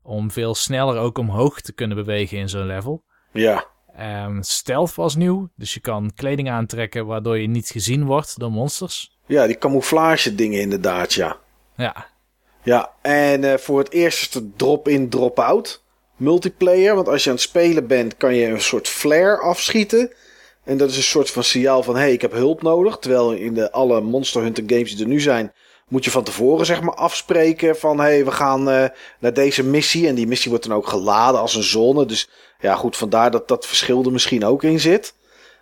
Om 0.02 0.30
veel 0.30 0.54
sneller 0.54 0.98
ook 0.98 1.18
omhoog 1.18 1.60
te 1.60 1.72
kunnen 1.72 1.96
bewegen 1.96 2.38
in 2.38 2.48
zo'n 2.48 2.66
level. 2.66 3.04
Ja. 3.32 3.66
Um, 4.26 4.42
stealth 4.42 4.94
was 4.94 5.16
nieuw, 5.16 5.48
dus 5.56 5.74
je 5.74 5.80
kan 5.80 6.12
kleding 6.14 6.50
aantrekken 6.50 7.06
waardoor 7.06 7.38
je 7.38 7.46
niet 7.46 7.68
gezien 7.68 8.04
wordt 8.04 8.38
door 8.38 8.50
monsters. 8.50 9.18
Ja, 9.26 9.46
die 9.46 9.58
camouflage 9.58 10.34
dingen 10.34 10.60
inderdaad, 10.60 11.12
ja. 11.12 11.36
Ja. 11.76 12.06
Ja, 12.62 12.90
en 13.02 13.42
uh, 13.42 13.54
voor 13.54 13.78
het 13.78 13.92
eerst 13.92 14.40
drop-in, 14.56 15.08
drop-out 15.08 15.81
multiplayer. 16.22 16.94
Want 16.94 17.08
als 17.08 17.24
je 17.24 17.30
aan 17.30 17.36
het 17.36 17.44
spelen 17.44 17.86
bent, 17.86 18.16
kan 18.16 18.34
je 18.34 18.46
een 18.46 18.60
soort 18.60 18.88
flare 18.88 19.38
afschieten. 19.38 20.12
En 20.64 20.76
dat 20.76 20.90
is 20.90 20.96
een 20.96 21.02
soort 21.02 21.30
van 21.30 21.44
signaal 21.44 21.82
van, 21.82 21.94
hé, 21.94 22.00
hey, 22.00 22.12
ik 22.12 22.20
heb 22.20 22.32
hulp 22.32 22.62
nodig. 22.62 22.98
Terwijl 22.98 23.32
in 23.32 23.54
de 23.54 23.72
alle 23.72 24.00
Monster 24.00 24.42
Hunter 24.42 24.64
games 24.66 24.90
die 24.90 25.02
er 25.02 25.10
nu 25.10 25.20
zijn, 25.20 25.52
moet 25.88 26.04
je 26.04 26.10
van 26.10 26.24
tevoren 26.24 26.66
zeg 26.66 26.82
maar 26.82 26.94
afspreken 26.94 27.76
van, 27.76 27.98
hé, 27.98 28.04
hey, 28.04 28.24
we 28.24 28.30
gaan 28.30 28.68
uh, 28.68 28.84
naar 29.18 29.32
deze 29.34 29.64
missie. 29.64 30.08
En 30.08 30.14
die 30.14 30.26
missie 30.26 30.50
wordt 30.50 30.66
dan 30.66 30.76
ook 30.76 30.86
geladen 30.86 31.40
als 31.40 31.54
een 31.54 31.62
zone. 31.62 32.06
Dus 32.06 32.28
ja, 32.60 32.74
goed, 32.74 32.96
vandaar 32.96 33.30
dat 33.30 33.48
dat 33.48 33.66
verschil 33.66 34.04
er 34.04 34.12
misschien 34.12 34.44
ook 34.44 34.62
in 34.62 34.80
zit. 34.80 35.14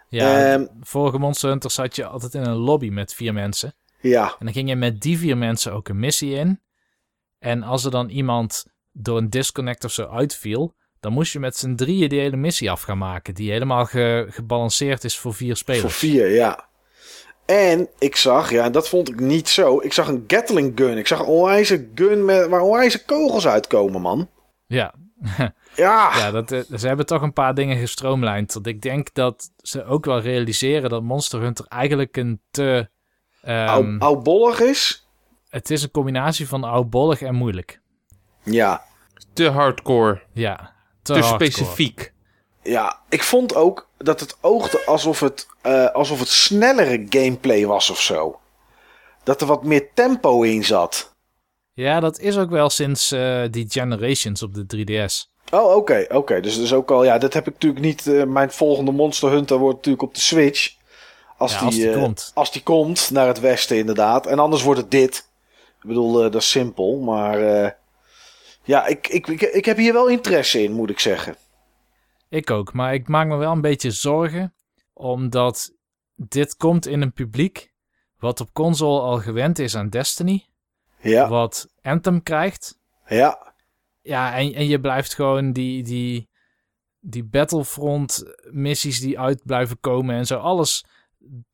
Ja, 0.08 0.54
um, 0.54 0.68
vorige 0.80 1.18
Monster 1.18 1.48
Hunter 1.48 1.70
zat 1.70 1.96
je 1.96 2.06
altijd 2.06 2.34
in 2.34 2.44
een 2.44 2.56
lobby 2.56 2.88
met 2.88 3.14
vier 3.14 3.32
mensen. 3.32 3.74
Ja. 4.00 4.24
En 4.24 4.44
dan 4.44 4.52
ging 4.52 4.68
je 4.68 4.76
met 4.76 5.00
die 5.00 5.18
vier 5.18 5.36
mensen 5.36 5.72
ook 5.72 5.88
een 5.88 5.98
missie 5.98 6.34
in. 6.34 6.60
En 7.38 7.62
als 7.62 7.84
er 7.84 7.90
dan 7.90 8.08
iemand 8.08 8.64
door 8.92 9.18
een 9.18 9.30
disconnect 9.30 9.84
of 9.84 9.92
zo 9.92 10.06
uitviel, 10.06 10.74
dan 11.00 11.12
moest 11.12 11.32
je 11.32 11.38
met 11.38 11.56
z'n 11.56 11.74
drieën 11.74 12.08
die 12.08 12.20
hele 12.20 12.36
missie 12.36 12.70
af 12.70 12.82
gaan 12.82 12.98
maken. 12.98 13.34
Die 13.34 13.50
helemaal 13.50 13.84
ge 13.84 14.26
gebalanceerd 14.30 15.04
is 15.04 15.18
voor 15.18 15.34
vier 15.34 15.56
spelers. 15.56 15.82
Voor 15.82 15.90
vier, 15.90 16.30
ja. 16.30 16.68
En 17.46 17.88
ik 17.98 18.16
zag, 18.16 18.50
ja, 18.50 18.70
dat 18.70 18.88
vond 18.88 19.08
ik 19.08 19.20
niet 19.20 19.48
zo. 19.48 19.80
Ik 19.80 19.92
zag 19.92 20.08
een 20.08 20.24
Gatling 20.26 20.72
gun. 20.74 20.98
Ik 20.98 21.06
zag 21.06 21.18
een 21.18 21.26
onwijze 21.26 21.88
gun 21.94 22.24
met, 22.24 22.48
waar 22.48 22.60
onwijze 22.60 23.04
kogels 23.04 23.46
uitkomen, 23.46 24.00
man. 24.00 24.28
Ja. 24.66 24.94
ja. 25.76 26.16
ja 26.16 26.30
dat, 26.30 26.52
eh, 26.52 26.60
ze 26.76 26.86
hebben 26.86 27.06
toch 27.06 27.22
een 27.22 27.32
paar 27.32 27.54
dingen 27.54 27.76
gestroomlijnd. 27.76 28.52
Want 28.52 28.66
ik 28.66 28.82
denk 28.82 29.14
dat 29.14 29.50
ze 29.56 29.84
ook 29.84 30.04
wel 30.04 30.20
realiseren 30.20 30.90
dat 30.90 31.02
Monster 31.02 31.40
Hunter 31.40 31.66
eigenlijk 31.68 32.16
een 32.16 32.40
te... 32.50 32.88
Um, 33.48 34.00
oudbollig 34.00 34.60
is? 34.60 35.08
Het 35.48 35.70
is 35.70 35.82
een 35.82 35.90
combinatie 35.90 36.48
van 36.48 36.64
oudbollig 36.64 37.22
en 37.22 37.34
moeilijk. 37.34 37.79
Ja. 38.52 38.84
Te 39.32 39.48
hardcore. 39.48 40.22
Ja. 40.32 40.72
Te, 41.02 41.12
te 41.12 41.22
specifiek. 41.22 42.12
Ja, 42.62 43.00
ik 43.08 43.22
vond 43.22 43.54
ook 43.54 43.88
dat 43.98 44.20
het 44.20 44.36
oogde 44.40 44.84
alsof 44.86 45.20
het, 45.20 45.46
uh, 45.66 45.90
alsof 45.90 46.18
het 46.18 46.28
snellere 46.28 47.06
gameplay 47.08 47.66
was 47.66 47.90
of 47.90 48.00
zo. 48.00 48.40
Dat 49.22 49.40
er 49.40 49.46
wat 49.46 49.64
meer 49.64 49.88
tempo 49.94 50.42
in 50.42 50.64
zat. 50.64 51.14
Ja, 51.72 52.00
dat 52.00 52.18
is 52.18 52.38
ook 52.38 52.50
wel 52.50 52.70
sinds 52.70 53.12
uh, 53.12 53.42
die 53.50 53.66
Generations 53.68 54.42
op 54.42 54.54
de 54.54 54.64
3DS. 54.76 55.28
Oh, 55.52 55.64
oké, 55.64 55.74
okay, 55.74 56.02
oké. 56.02 56.16
Okay. 56.16 56.40
Dus, 56.40 56.56
dus 56.56 56.72
ook 56.72 56.90
al, 56.90 57.04
ja, 57.04 57.18
dat 57.18 57.32
heb 57.34 57.46
ik 57.46 57.52
natuurlijk 57.52 57.84
niet. 57.84 58.06
Uh, 58.06 58.24
mijn 58.24 58.50
volgende 58.50 58.92
Monster 58.92 59.30
Hunter 59.30 59.58
wordt 59.58 59.76
natuurlijk 59.76 60.02
op 60.02 60.14
de 60.14 60.20
Switch. 60.20 60.72
Als, 61.36 61.52
ja, 61.52 61.58
die, 61.58 61.66
als 61.66 61.76
die 61.76 61.92
komt. 61.92 62.30
Als 62.34 62.52
die 62.52 62.62
komt 62.62 63.10
naar 63.10 63.26
het 63.26 63.40
westen, 63.40 63.76
inderdaad. 63.76 64.26
En 64.26 64.38
anders 64.38 64.62
wordt 64.62 64.80
het 64.80 64.90
dit. 64.90 65.28
Ik 65.82 65.88
bedoel, 65.88 66.12
dat 66.12 66.34
is 66.34 66.50
simpel. 66.50 66.98
Maar 66.98 67.78
ja, 68.70 68.86
ik, 68.86 69.08
ik, 69.08 69.26
ik, 69.26 69.40
ik 69.40 69.64
heb 69.64 69.76
hier 69.76 69.92
wel 69.92 70.08
interesse 70.08 70.62
in, 70.62 70.72
moet 70.72 70.90
ik 70.90 71.00
zeggen. 71.00 71.36
Ik 72.28 72.50
ook, 72.50 72.72
maar 72.72 72.94
ik 72.94 73.08
maak 73.08 73.26
me 73.26 73.36
wel 73.36 73.52
een 73.52 73.60
beetje 73.60 73.90
zorgen, 73.90 74.54
omdat 74.92 75.72
dit 76.14 76.56
komt 76.56 76.86
in 76.86 77.02
een 77.02 77.12
publiek 77.12 77.72
wat 78.18 78.40
op 78.40 78.52
console 78.52 79.00
al 79.00 79.18
gewend 79.18 79.58
is 79.58 79.76
aan 79.76 79.88
Destiny. 79.88 80.46
Ja. 81.00 81.28
Wat 81.28 81.68
Anthem 81.82 82.22
krijgt. 82.22 82.78
Ja. 83.06 83.54
Ja, 84.02 84.36
en, 84.36 84.54
en 84.54 84.66
je 84.66 84.80
blijft 84.80 85.14
gewoon 85.14 85.52
die, 85.52 85.82
die, 85.82 86.28
die 87.00 87.24
Battlefront 87.24 88.24
missies 88.50 89.00
die 89.00 89.18
uit 89.18 89.42
blijven 89.44 89.80
komen 89.80 90.14
en 90.14 90.26
zo. 90.26 90.38
Alles 90.38 90.84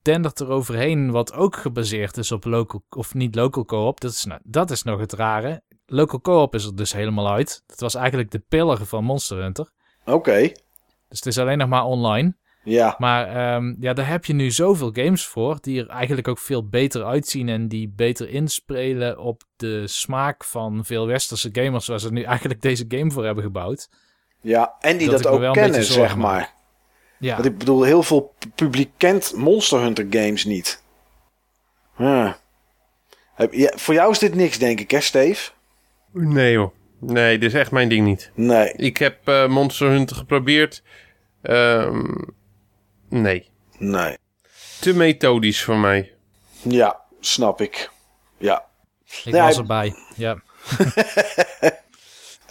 dendert 0.02 0.40
er 0.40 0.48
overheen 0.48 1.10
wat 1.10 1.32
ook 1.32 1.56
gebaseerd 1.56 2.16
is 2.16 2.32
op 2.32 2.44
local, 2.44 2.84
of 2.88 3.14
niet 3.14 3.34
local 3.34 3.64
co-op. 3.64 4.00
Dat 4.00 4.10
is, 4.10 4.24
nou, 4.24 4.40
dat 4.44 4.70
is 4.70 4.82
nog 4.82 5.00
het 5.00 5.12
rare. 5.12 5.62
Local 5.86 6.20
co-op 6.20 6.55
is 6.55 6.65
er 6.65 6.76
dus 6.76 6.92
helemaal 6.92 7.31
uit. 7.31 7.62
Dat 7.66 7.81
was 7.81 7.94
eigenlijk 7.94 8.31
de 8.31 8.42
pillar 8.48 8.84
van 8.84 9.05
Monster 9.05 9.39
Hunter. 9.39 9.70
Oké. 10.00 10.12
Okay. 10.12 10.56
Dus 11.08 11.18
het 11.18 11.26
is 11.26 11.39
alleen 11.39 11.58
nog 11.58 11.68
maar 11.68 11.84
online. 11.84 12.36
Ja. 12.65 12.94
Maar 12.98 13.55
um, 13.55 13.76
ja, 13.81 13.92
daar 13.92 14.08
heb 14.08 14.24
je 14.24 14.32
nu 14.32 14.50
zoveel 14.50 14.90
games 14.92 15.26
voor 15.26 15.58
die 15.60 15.81
er 15.81 15.89
eigenlijk 15.89 16.28
ook 16.28 16.39
veel 16.39 16.68
beter 16.68 17.05
uitzien 17.05 17.48
en 17.48 17.68
die 17.68 17.92
beter 17.97 18.28
inspelen 18.28 19.18
op 19.18 19.42
de 19.56 19.86
smaak 19.86 20.44
van 20.44 20.84
veel 20.84 21.06
westerse 21.06 21.48
gamers 21.52 21.86
waar 21.86 22.00
ze 22.00 22.12
nu 22.12 22.23
eigenlijk 22.23 22.62
deze 22.62 22.84
game 22.89 23.10
voor 23.10 23.24
hebben 23.24 23.44
gebouwd. 23.44 23.89
Ja, 24.40 24.74
en 24.81 24.97
die 24.97 25.10
dat, 25.10 25.23
dat 25.23 25.32
ook 25.32 25.52
kennen, 25.52 25.84
zeg 25.84 26.16
maar. 26.16 26.55
Ja. 27.18 27.34
Want 27.34 27.47
ik 27.47 27.58
bedoel, 27.58 27.82
heel 27.82 28.02
veel 28.02 28.34
publiek 28.55 28.90
kent 28.97 29.32
Monster 29.36 29.81
Hunter 29.81 30.06
games 30.10 30.44
niet. 30.44 30.82
Huh. 31.97 32.32
Ja, 33.50 33.73
voor 33.76 33.94
jou 33.94 34.10
is 34.10 34.18
dit 34.18 34.34
niks, 34.34 34.58
denk 34.58 34.81
ik, 34.81 34.90
hè, 34.90 35.00
Steve? 35.00 35.50
Nee, 36.18 36.52
joh. 36.52 36.72
Nee, 37.00 37.38
dit 37.38 37.52
is 37.52 37.60
echt 37.60 37.70
mijn 37.70 37.88
ding 37.88 38.06
niet. 38.06 38.30
Nee. 38.34 38.72
Ik 38.72 38.96
heb 38.96 39.28
uh, 39.28 39.48
Monster 39.48 39.88
Hunter 39.88 40.16
geprobeerd. 40.16 40.82
Um, 41.42 42.24
nee. 43.08 43.48
Nee. 43.78 44.16
Te 44.80 44.94
methodisch 44.94 45.62
voor 45.62 45.76
mij. 45.76 46.12
Ja, 46.62 47.00
snap 47.20 47.60
ik. 47.60 47.90
Ja. 48.38 48.64
Ik 49.24 49.32
nee, 49.32 49.40
was 49.40 49.56
erbij, 49.56 49.94
ja. 50.16 50.42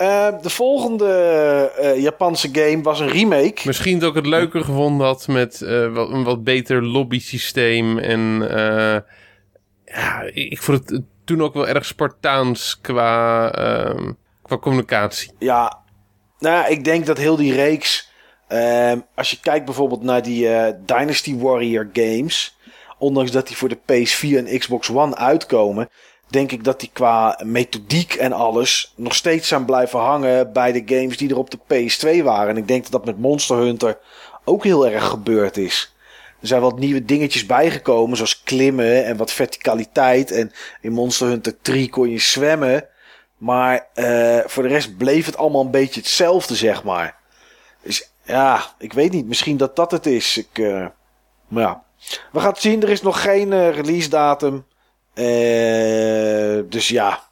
Uh, 0.01 0.41
de 0.41 0.49
volgende 0.49 1.71
uh, 1.81 2.01
Japanse 2.01 2.49
game 2.51 2.81
was 2.81 2.99
een 2.99 3.09
remake. 3.09 3.61
Misschien 3.65 3.99
dat 3.99 4.09
ik 4.09 4.15
het 4.15 4.25
leuker 4.25 4.63
gevonden 4.63 5.07
had 5.07 5.27
met 5.27 5.61
uh, 5.61 5.93
wat, 5.93 6.09
een 6.09 6.23
wat 6.23 6.43
beter 6.43 6.83
lobby 6.83 7.19
systeem. 7.19 7.97
En 7.97 8.21
ja, 9.85 10.21
ik 10.33 10.61
vond 10.61 10.89
het 10.89 11.01
toen 11.25 11.41
ook 11.41 11.53
wel 11.53 11.67
erg 11.67 11.85
Spartaans 11.85 12.81
qua, 12.81 13.51
ehm, 13.51 14.11
qua 14.41 14.57
communicatie. 14.57 15.31
Ja, 15.39 15.83
nou 16.39 16.71
ik 16.71 16.83
denk 16.83 17.05
dat 17.05 17.17
heel 17.17 17.35
die 17.35 17.53
reeks... 17.53 18.13
Ehm, 18.47 18.99
als 19.15 19.31
je 19.31 19.39
kijkt 19.39 19.65
bijvoorbeeld 19.65 20.03
naar 20.03 20.21
die 20.21 20.47
Dynasty 20.85 21.37
Warrior 21.37 21.89
games... 21.93 22.53
Ondanks 22.97 23.31
dat 23.31 23.47
die 23.47 23.57
voor 23.57 23.69
de 23.69 23.77
PS4 23.77 24.37
en 24.37 24.59
Xbox 24.59 24.89
One 24.89 25.15
uitkomen 25.15 25.89
denk 26.27 26.51
ik 26.51 26.63
dat 26.63 26.79
die 26.79 26.89
qua 26.93 27.39
methodiek 27.43 28.13
en 28.13 28.31
alles 28.31 28.93
nog 28.95 29.15
steeds 29.15 29.47
zijn 29.47 29.65
blijven 29.65 29.99
hangen 29.99 30.53
bij 30.53 30.71
de 30.71 30.95
games 30.95 31.17
die 31.17 31.29
er 31.29 31.37
op 31.37 31.49
de 31.51 31.57
PS2 31.57 32.23
waren. 32.23 32.49
En 32.49 32.57
ik 32.57 32.67
denk 32.67 32.83
dat 32.83 32.91
dat 32.91 33.05
met 33.05 33.19
Monster 33.19 33.57
Hunter 33.57 33.97
ook 34.43 34.63
heel 34.63 34.87
erg 34.87 35.03
gebeurd 35.03 35.57
is. 35.57 35.94
Er 36.45 36.51
zijn 36.51 36.61
wat 36.61 36.79
nieuwe 36.79 37.05
dingetjes 37.05 37.45
bijgekomen, 37.45 38.17
zoals 38.17 38.43
klimmen 38.43 39.05
en 39.05 39.17
wat 39.17 39.31
verticaliteit. 39.31 40.31
En 40.31 40.51
in 40.81 40.91
Monster 40.91 41.27
Hunter 41.27 41.61
3 41.61 41.89
kon 41.89 42.09
je 42.09 42.19
zwemmen. 42.19 42.87
Maar 43.37 43.87
uh, 43.95 44.39
voor 44.45 44.63
de 44.63 44.69
rest 44.69 44.97
bleef 44.97 45.25
het 45.25 45.37
allemaal 45.37 45.61
een 45.61 45.71
beetje 45.71 45.99
hetzelfde, 45.99 46.55
zeg 46.55 46.83
maar. 46.83 47.15
Dus 47.83 48.09
ja, 48.23 48.65
ik 48.77 48.93
weet 48.93 49.11
niet. 49.11 49.25
Misschien 49.25 49.57
dat 49.57 49.75
dat 49.75 49.91
het 49.91 50.05
is. 50.05 50.37
Ik, 50.37 50.57
uh, 50.57 50.85
maar 51.47 51.63
ja. 51.63 51.83
We 52.31 52.39
gaan 52.39 52.51
het 52.51 52.61
zien. 52.61 52.83
Er 52.83 52.89
is 52.89 53.01
nog 53.01 53.21
geen 53.21 53.51
uh, 53.51 53.75
release 53.75 54.09
datum. 54.09 54.65
Dus 56.69 56.87
ja, 56.87 57.23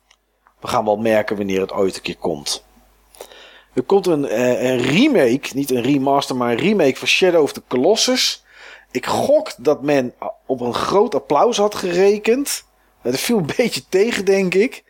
we 0.60 0.68
gaan 0.68 0.86
wel 0.86 0.98
merken 0.98 1.38
wanneer 1.38 1.62
het 1.62 1.72
ooit 1.72 1.96
een 1.96 2.02
keer 2.02 2.18
komt. 2.18 2.66
Er 3.74 3.84
komt 3.84 4.08
een, 4.08 4.40
een 4.66 4.78
remake, 4.78 5.50
niet 5.54 5.72
een 5.72 5.82
remaster, 5.82 6.36
maar 6.36 6.52
een 6.52 6.58
remake 6.58 6.96
van 6.96 7.08
Shadow 7.08 7.42
of 7.42 7.54
the 7.54 7.62
Colossus. 7.68 8.43
Ik 8.94 9.06
gok 9.06 9.52
dat 9.58 9.82
men 9.82 10.14
op 10.46 10.62
een 10.62 10.74
groot 10.74 11.16
applaus 11.16 11.58
had 11.58 11.76
gerekend. 11.76 12.64
Dat 13.02 13.18
viel 13.20 13.38
een 13.38 13.50
beetje 13.58 13.82
tegen, 13.90 14.26
denk 14.26 14.54
ik. 14.54 14.84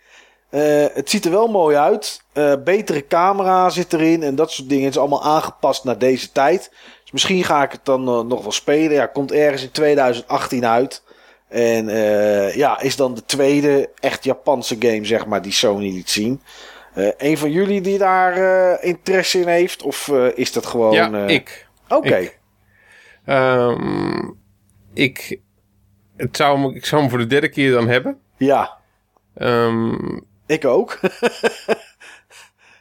Eh, 0.49 0.85
het 0.93 1.09
ziet 1.09 1.25
er 1.25 1.31
wel 1.31 1.47
mooi 1.47 1.75
uit. 1.75 2.23
Eh, 2.33 2.53
betere 2.63 3.07
camera 3.07 3.69
zit 3.69 3.93
erin 3.93 4.23
en 4.23 4.35
dat 4.35 4.51
soort 4.51 4.69
dingen. 4.69 4.83
Het 4.85 4.93
is 4.93 4.99
allemaal 4.99 5.23
aangepast 5.23 5.83
naar 5.83 5.97
deze 5.97 6.31
tijd. 6.31 6.71
Dus 7.01 7.11
misschien 7.11 7.43
ga 7.43 7.63
ik 7.63 7.71
het 7.71 7.85
dan 7.85 8.07
eh, 8.07 8.19
nog 8.19 8.41
wel 8.41 8.51
spelen. 8.51 8.91
Ja, 8.91 9.05
komt 9.05 9.31
ergens 9.31 9.63
in 9.63 9.71
2018 9.71 10.65
uit. 10.65 11.03
En 11.47 11.87
ja, 12.55 12.81
is 12.81 12.95
dan 12.95 13.13
de 13.13 13.25
tweede 13.25 13.89
echt 13.99 14.23
Japanse 14.23 14.75
game, 14.79 15.05
zeg 15.05 15.25
maar, 15.25 15.41
die 15.41 15.51
Sony 15.51 15.91
liet 15.93 16.09
zien. 16.09 16.41
een 17.17 17.37
van 17.37 17.51
jullie 17.51 17.81
die 17.81 17.97
daar 17.97 18.83
interesse 18.83 19.39
in 19.39 19.47
heeft? 19.47 19.83
Of 19.83 20.07
is 20.35 20.51
dat 20.51 20.65
gewoon... 20.65 20.91
Ja, 20.91 21.27
ik. 21.27 21.67
Oké. 21.87 22.29
Ehm, 23.25 24.29
ik, 24.93 25.39
het 26.17 26.37
zou, 26.37 26.59
hem- 26.61 26.75
ik 26.75 26.85
zou 26.85 27.01
hem 27.01 27.09
voor 27.09 27.19
de 27.19 27.27
derde 27.27 27.49
keer 27.49 27.71
dan 27.71 27.87
hebben. 27.87 28.17
Ja, 28.37 28.77
Ehm, 29.35 30.19
ik 30.45 30.65
ook. 30.65 30.99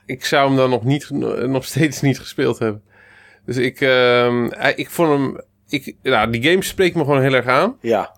ik 0.06 0.24
zou 0.24 0.46
hem 0.48 0.56
dan 0.56 0.70
nog, 0.70 0.84
niet, 0.84 1.10
nog 1.46 1.64
steeds 1.64 2.00
niet 2.00 2.18
gespeeld 2.18 2.58
hebben. 2.58 2.82
Dus 3.44 3.56
ik, 3.56 3.80
ehm, 3.80 4.48
hij- 4.50 4.74
ik 4.74 4.90
vond 4.90 5.08
hem... 5.08 5.40
Ik, 5.68 5.96
nou, 6.02 6.30
die 6.30 6.42
game 6.50 6.62
spreekt 6.62 6.94
me 6.94 7.04
gewoon 7.04 7.20
heel 7.22 7.34
erg 7.34 7.46
aan. 7.46 7.76
ja, 7.80 8.16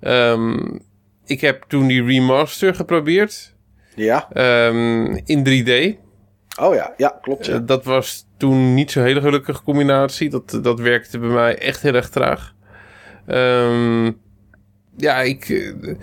Ehm, 0.00 0.76
ik 1.26 1.40
heb 1.40 1.64
toen 1.68 1.86
die 1.86 2.04
remaster 2.04 2.74
geprobeerd. 2.74 3.54
ja. 3.94 4.30
in 5.24 5.44
3D. 5.44 5.98
Oh 6.60 6.74
ja, 6.74 6.94
ja, 6.96 7.18
klopt. 7.22 7.46
Ja. 7.46 7.54
Eh, 7.54 7.60
dat 7.64 7.84
was 7.84 8.26
toen 8.36 8.74
niet 8.74 8.90
zo'n 8.90 9.02
hele 9.02 9.20
gelukkige 9.20 9.62
combinatie. 9.62 10.30
Dat, 10.30 10.58
dat 10.62 10.78
werkte 10.80 11.18
bij 11.18 11.28
mij 11.28 11.58
echt 11.58 11.82
heel 11.82 11.94
erg 11.94 12.08
traag. 12.08 12.54
Ehm, 13.26 14.10
ja, 14.96 15.20
ik, 15.20 15.48
eh, 15.48 15.94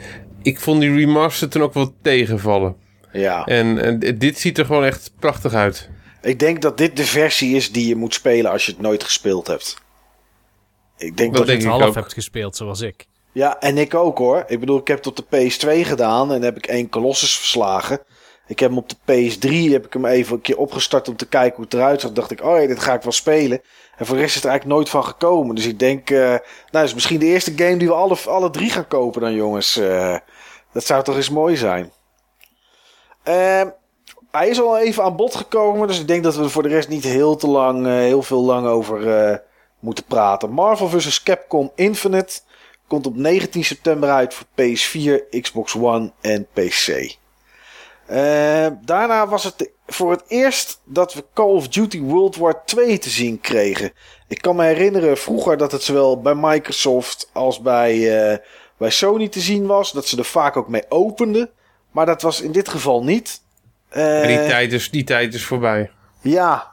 ik 0.41 0.59
vond 0.59 0.81
die 0.81 0.95
remaster 0.95 1.49
toen 1.49 1.61
ook 1.61 1.73
wel 1.73 1.93
tegenvallen. 2.01 2.75
ja. 3.11 3.45
En, 3.45 4.01
en 4.01 4.17
dit 4.17 4.39
ziet 4.39 4.57
er 4.57 4.65
gewoon 4.65 4.83
echt 4.83 5.11
prachtig 5.19 5.53
uit. 5.53 5.89
Ik 6.21 6.39
denk 6.39 6.61
dat 6.61 6.77
dit 6.77 6.97
de 6.97 7.03
versie 7.05 7.55
is 7.55 7.71
die 7.71 7.87
je 7.87 7.95
moet 7.95 8.13
spelen 8.13 8.51
als 8.51 8.65
je 8.65 8.71
het 8.71 8.81
nooit 8.81 9.03
gespeeld 9.03 9.47
hebt. 9.47 9.77
Ik 10.97 11.17
denk 11.17 11.29
Dat 11.29 11.37
dat, 11.37 11.47
denk 11.47 11.61
het 11.61 11.71
half 11.71 11.83
ook. 11.87 11.95
hebt 11.95 12.13
gespeeld, 12.13 12.55
zoals 12.55 12.81
ik. 12.81 13.05
Ja, 13.31 13.59
en 13.59 13.77
ik 13.77 13.93
ook 13.93 14.17
hoor. 14.17 14.43
Ik 14.47 14.59
bedoel, 14.59 14.79
ik 14.79 14.87
heb 14.87 14.97
het 14.97 15.07
op 15.07 15.15
de 15.29 15.37
PS2 15.37 15.85
gedaan 15.87 16.33
en 16.33 16.41
heb 16.41 16.57
ik 16.57 16.65
één 16.65 16.89
Colossus 16.89 17.37
verslagen. 17.37 17.99
Ik 18.47 18.59
heb 18.59 18.69
hem 18.69 18.77
op 18.77 18.89
de 18.89 18.95
PS3 18.95 19.71
heb 19.71 19.85
ik 19.85 19.93
hem 19.93 20.05
even 20.05 20.35
een 20.35 20.41
keer 20.41 20.57
opgestart 20.57 21.07
om 21.07 21.15
te 21.15 21.27
kijken 21.27 21.55
hoe 21.55 21.65
het 21.65 21.73
eruit 21.73 22.01
zag. 22.01 22.11
Dacht 22.11 22.31
ik, 22.31 22.43
oh 22.43 22.61
ja, 22.61 22.67
dit 22.67 22.79
ga 22.79 22.93
ik 22.93 23.01
wel 23.01 23.11
spelen. 23.11 23.61
En 23.97 24.05
voor 24.05 24.15
de 24.15 24.21
rest 24.21 24.35
is 24.35 24.43
er 24.43 24.49
eigenlijk 24.49 24.77
nooit 24.77 24.89
van 24.89 25.03
gekomen. 25.03 25.55
Dus 25.55 25.65
ik 25.65 25.79
denk, 25.79 26.09
eh 26.09 26.35
nou, 26.71 26.85
is 26.85 26.93
misschien 26.93 27.19
de 27.19 27.25
eerste 27.25 27.53
game 27.55 27.77
die 27.77 27.87
we 27.87 27.93
alle, 27.93 28.17
alle 28.25 28.49
drie 28.49 28.69
gaan 28.69 28.87
kopen 28.87 29.21
dan, 29.21 29.33
jongens. 29.33 29.77
Eh, 29.77 30.17
dat 30.73 30.85
zou 30.85 31.03
toch 31.03 31.15
eens 31.15 31.29
mooi 31.29 31.55
zijn. 31.55 31.91
Ehm, 33.23 33.69
hij 34.31 34.49
is 34.49 34.61
al 34.61 34.77
even 34.77 35.03
aan 35.03 35.15
bod 35.15 35.35
gekomen, 35.35 35.87
dus 35.87 35.99
ik 35.99 36.07
denk 36.07 36.23
dat 36.23 36.35
we 36.35 36.43
er 36.43 36.49
voor 36.49 36.63
de 36.63 36.69
rest 36.69 36.89
niet 36.89 37.03
heel 37.03 37.35
te 37.35 37.47
lang, 37.47 37.85
eh, 37.85 37.93
heel 37.93 38.21
veel 38.21 38.41
lang 38.41 38.67
over 38.67 39.43
moeten 39.79 40.03
praten. 40.03 40.51
Marvel 40.51 40.89
vs. 40.89 41.23
Capcom 41.23 41.71
Infinite 41.75 42.39
komt 42.87 43.05
op 43.05 43.15
19 43.15 43.63
september 43.63 44.09
uit 44.09 44.33
voor 44.33 44.47
PS4, 44.55 45.41
Xbox 45.41 45.75
One 45.75 46.11
en 46.21 46.47
PC. 46.53 47.15
Eh, 48.05 48.67
daarna 48.81 49.27
was 49.27 49.43
het 49.43 49.71
voor 49.87 50.11
het 50.11 50.23
eerst 50.27 50.81
dat 50.83 51.13
we 51.13 51.23
Call 51.33 51.51
of 51.51 51.67
Duty 51.67 52.01
World 52.01 52.35
War 52.35 52.65
2 52.65 52.97
te 52.97 53.09
zien 53.09 53.39
kregen. 53.39 53.91
Ik 54.27 54.41
kan 54.41 54.55
me 54.55 54.63
herinneren 54.63 55.17
vroeger 55.17 55.57
dat 55.57 55.71
het 55.71 55.83
zowel 55.83 56.21
bij 56.21 56.35
Microsoft 56.35 57.29
als 57.33 57.61
bij, 57.61 58.19
eh, 58.31 58.37
bij 58.77 58.89
Sony 58.89 59.27
te 59.27 59.39
zien 59.39 59.65
was. 59.65 59.91
Dat 59.91 60.07
ze 60.07 60.17
er 60.17 60.25
vaak 60.25 60.57
ook 60.57 60.67
mee 60.67 60.85
openden. 60.89 61.49
Maar 61.91 62.05
dat 62.05 62.21
was 62.21 62.41
in 62.41 62.51
dit 62.51 62.69
geval 62.69 63.03
niet. 63.03 63.41
Eh, 63.89 64.27
die, 64.27 64.37
tijd 64.37 64.73
is, 64.73 64.91
die 64.91 65.03
tijd 65.03 65.33
is 65.33 65.45
voorbij. 65.45 65.91
Ja, 66.21 66.71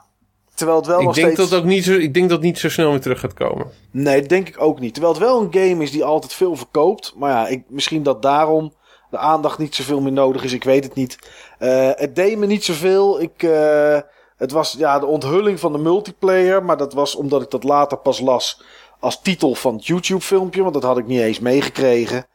terwijl 0.53 0.77
het 0.77 0.87
wel 0.87 0.99
Ik 0.99 1.05
nog 1.05 1.15
denk, 1.15 1.33
steeds... 1.33 1.49
dat 1.49 1.59
ook 1.59 1.65
niet 1.65 1.83
zo, 1.83 1.93
ik 1.93 2.13
denk 2.13 2.29
dat 2.29 2.37
het 2.37 2.47
niet 2.47 2.59
zo 2.59 2.69
snel 2.69 2.91
meer 2.91 3.01
terug 3.01 3.19
gaat 3.19 3.33
komen. 3.33 3.67
Nee, 3.91 4.19
dat 4.19 4.29
denk 4.29 4.47
ik 4.47 4.61
ook 4.61 4.79
niet. 4.79 4.93
Terwijl 4.93 5.13
het 5.13 5.23
wel 5.23 5.41
een 5.41 5.53
game 5.53 5.83
is 5.83 5.91
die 5.91 6.03
altijd 6.03 6.33
veel 6.33 6.55
verkoopt. 6.55 7.13
Maar 7.15 7.31
ja, 7.31 7.47
ik, 7.47 7.63
misschien 7.67 8.03
dat 8.03 8.21
daarom 8.21 8.73
de 9.13 9.19
aandacht 9.19 9.57
niet 9.57 9.75
zoveel 9.75 10.01
meer 10.01 10.11
nodig 10.11 10.43
is. 10.43 10.53
Ik 10.53 10.63
weet 10.63 10.83
het 10.83 10.95
niet. 10.95 11.17
Eh, 11.59 11.89
het 11.95 12.15
deed 12.15 12.37
me 12.37 12.45
niet 12.45 12.63
zoveel. 12.63 13.21
Ik, 13.21 13.43
eh, 13.43 13.99
het 14.37 14.51
was 14.51 14.75
ja, 14.77 14.99
de 14.99 15.05
onthulling 15.05 15.59
van 15.59 15.71
de 15.71 15.77
multiplayer. 15.77 16.63
Maar 16.63 16.77
dat 16.77 16.93
was 16.93 17.15
omdat 17.15 17.41
ik 17.41 17.49
dat 17.49 17.63
later 17.63 17.97
pas 17.97 18.19
las 18.19 18.61
als 18.99 19.21
titel 19.21 19.55
van 19.55 19.75
het 19.75 19.85
YouTube 19.85 20.21
filmpje. 20.21 20.61
Want 20.61 20.73
dat 20.73 20.83
had 20.83 20.97
ik 20.97 21.07
niet 21.07 21.21
eens 21.21 21.39
meegekregen. 21.39 22.25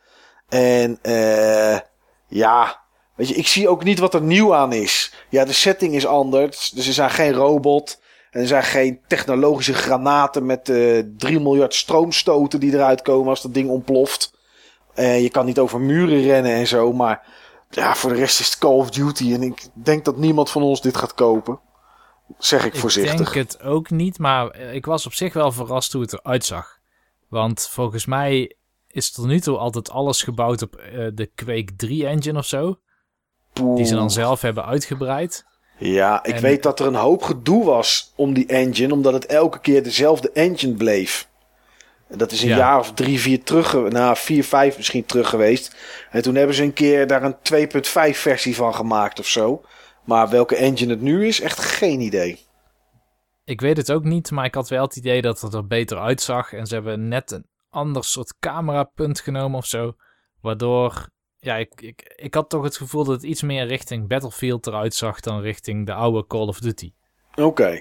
En 0.48 0.98
eh, 1.02 1.78
ja, 2.28 2.80
weet 3.14 3.28
je, 3.28 3.34
ik 3.34 3.46
zie 3.46 3.68
ook 3.68 3.84
niet 3.84 3.98
wat 3.98 4.14
er 4.14 4.22
nieuw 4.22 4.54
aan 4.54 4.72
is. 4.72 5.12
Ja, 5.28 5.44
de 5.44 5.52
setting 5.52 5.94
is 5.94 6.06
anders. 6.06 6.70
Dus 6.70 6.86
er 6.86 6.92
zijn 6.92 7.10
geen 7.10 7.32
robot. 7.32 8.00
En 8.30 8.40
er 8.40 8.46
zijn 8.46 8.62
geen 8.62 9.00
technologische 9.06 9.74
granaten 9.74 10.46
met 10.46 10.68
eh 10.68 11.02
3 11.16 11.40
miljard 11.40 11.74
stroomstoten 11.74 12.60
die 12.60 12.72
eruit 12.72 13.02
komen 13.02 13.28
als 13.28 13.42
dat 13.42 13.54
ding 13.54 13.68
ontploft. 13.68 14.37
Eh, 14.98 15.22
je 15.22 15.30
kan 15.30 15.46
niet 15.46 15.58
over 15.58 15.80
muren 15.80 16.22
rennen 16.22 16.52
en 16.52 16.66
zo. 16.66 16.92
Maar 16.92 17.26
ja, 17.70 17.94
voor 17.94 18.10
de 18.10 18.16
rest 18.16 18.40
is 18.40 18.46
het 18.46 18.58
Call 18.58 18.74
of 18.74 18.90
Duty. 18.90 19.32
En 19.32 19.42
ik 19.42 19.66
denk 19.74 20.04
dat 20.04 20.16
niemand 20.16 20.50
van 20.50 20.62
ons 20.62 20.80
dit 20.80 20.96
gaat 20.96 21.14
kopen. 21.14 21.60
Zeg 22.38 22.64
ik, 22.64 22.74
Ik 22.74 22.80
voorzichtig. 22.80 23.32
denk 23.32 23.34
het 23.34 23.62
ook 23.62 23.90
niet, 23.90 24.18
maar 24.18 24.48
eh, 24.50 24.74
ik 24.74 24.86
was 24.86 25.06
op 25.06 25.12
zich 25.14 25.32
wel 25.32 25.52
verrast 25.52 25.92
hoe 25.92 26.02
het 26.02 26.12
eruit 26.12 26.44
zag. 26.44 26.78
Want 27.28 27.68
volgens 27.70 28.06
mij 28.06 28.56
is 28.88 29.10
tot 29.12 29.26
nu 29.26 29.40
toe 29.40 29.56
altijd 29.56 29.90
alles 29.90 30.22
gebouwd 30.22 30.62
op 30.62 30.74
eh, 30.76 31.06
de 31.14 31.30
Quake 31.34 31.74
3 31.76 32.06
engine 32.06 32.38
of 32.38 32.46
zo. 32.46 32.78
Die 33.52 33.84
ze 33.84 33.94
dan 33.94 34.10
zelf 34.10 34.40
hebben 34.40 34.64
uitgebreid. 34.64 35.44
Ja, 35.78 36.24
ik 36.24 36.34
En- 36.34 36.42
weet 36.42 36.62
dat 36.62 36.80
er 36.80 36.86
een 36.86 36.94
hoop 36.94 37.22
gedoe 37.22 37.64
was 37.64 38.12
om 38.16 38.34
die 38.34 38.46
engine. 38.46 38.92
Omdat 38.92 39.12
het 39.12 39.26
elke 39.26 39.60
keer 39.60 39.82
dezelfde 39.82 40.30
engine 40.32 40.74
bleef. 40.74 41.27
Dat 42.08 42.32
is 42.32 42.42
een 42.42 42.48
Ja. 42.48 42.56
jaar 42.56 42.78
of 42.78 42.92
drie, 42.92 43.20
vier 43.20 43.42
terug. 43.42 43.70
ge- 43.70 43.78
Nou, 43.88 44.16
vier, 44.16 44.44
vijf 44.44 44.76
misschien 44.76 45.04
terug 45.04 45.28
geweest. 45.28 45.76
En 46.10 46.22
toen 46.22 46.34
hebben 46.34 46.54
ze 46.56 46.62
een 46.62 46.72
keer 46.72 47.06
daar 47.06 47.22
een 47.22 47.36
2.5 47.42 48.18
versie 48.18 48.56
van 48.56 48.74
gemaakt 48.74 49.18
of 49.18 49.26
zo. 49.26 49.62
Maar 50.04 50.28
welke 50.28 50.56
engine 50.56 50.90
het 50.90 51.00
nu 51.00 51.26
is, 51.26 51.40
echt 51.40 51.58
geen 51.60 52.00
idee. 52.00 52.46
Ik 53.44 53.60
weet 53.60 53.76
het 53.76 53.92
ook 53.92 54.04
niet, 54.04 54.30
maar 54.30 54.44
ik 54.44 54.54
had 54.54 54.68
wel 54.68 54.82
het 54.84 54.96
idee 54.96 55.22
dat 55.22 55.40
het 55.40 55.54
er 55.54 55.66
beter 55.66 55.98
uitzag. 55.98 56.52
En 56.52 56.66
ze 56.66 56.74
hebben 56.74 57.08
net 57.08 57.30
een 57.30 57.46
ander 57.70 58.04
soort 58.04 58.34
camerapunt 58.40 59.20
genomen 59.20 59.58
of 59.58 59.66
zo. 59.66 59.92
Waardoor, 60.40 61.08
ja, 61.38 61.56
ik, 61.56 61.80
ik, 61.80 62.12
ik 62.16 62.34
had 62.34 62.50
toch 62.50 62.62
het 62.62 62.76
gevoel 62.76 63.04
dat 63.04 63.14
het 63.14 63.22
iets 63.24 63.42
meer 63.42 63.66
richting 63.66 64.08
Battlefield 64.08 64.66
eruit 64.66 64.94
zag 64.94 65.20
dan 65.20 65.40
richting 65.40 65.86
de 65.86 65.92
oude 65.94 66.26
Call 66.26 66.46
of 66.46 66.58
Duty. 66.58 66.92
Oké. 67.34 67.80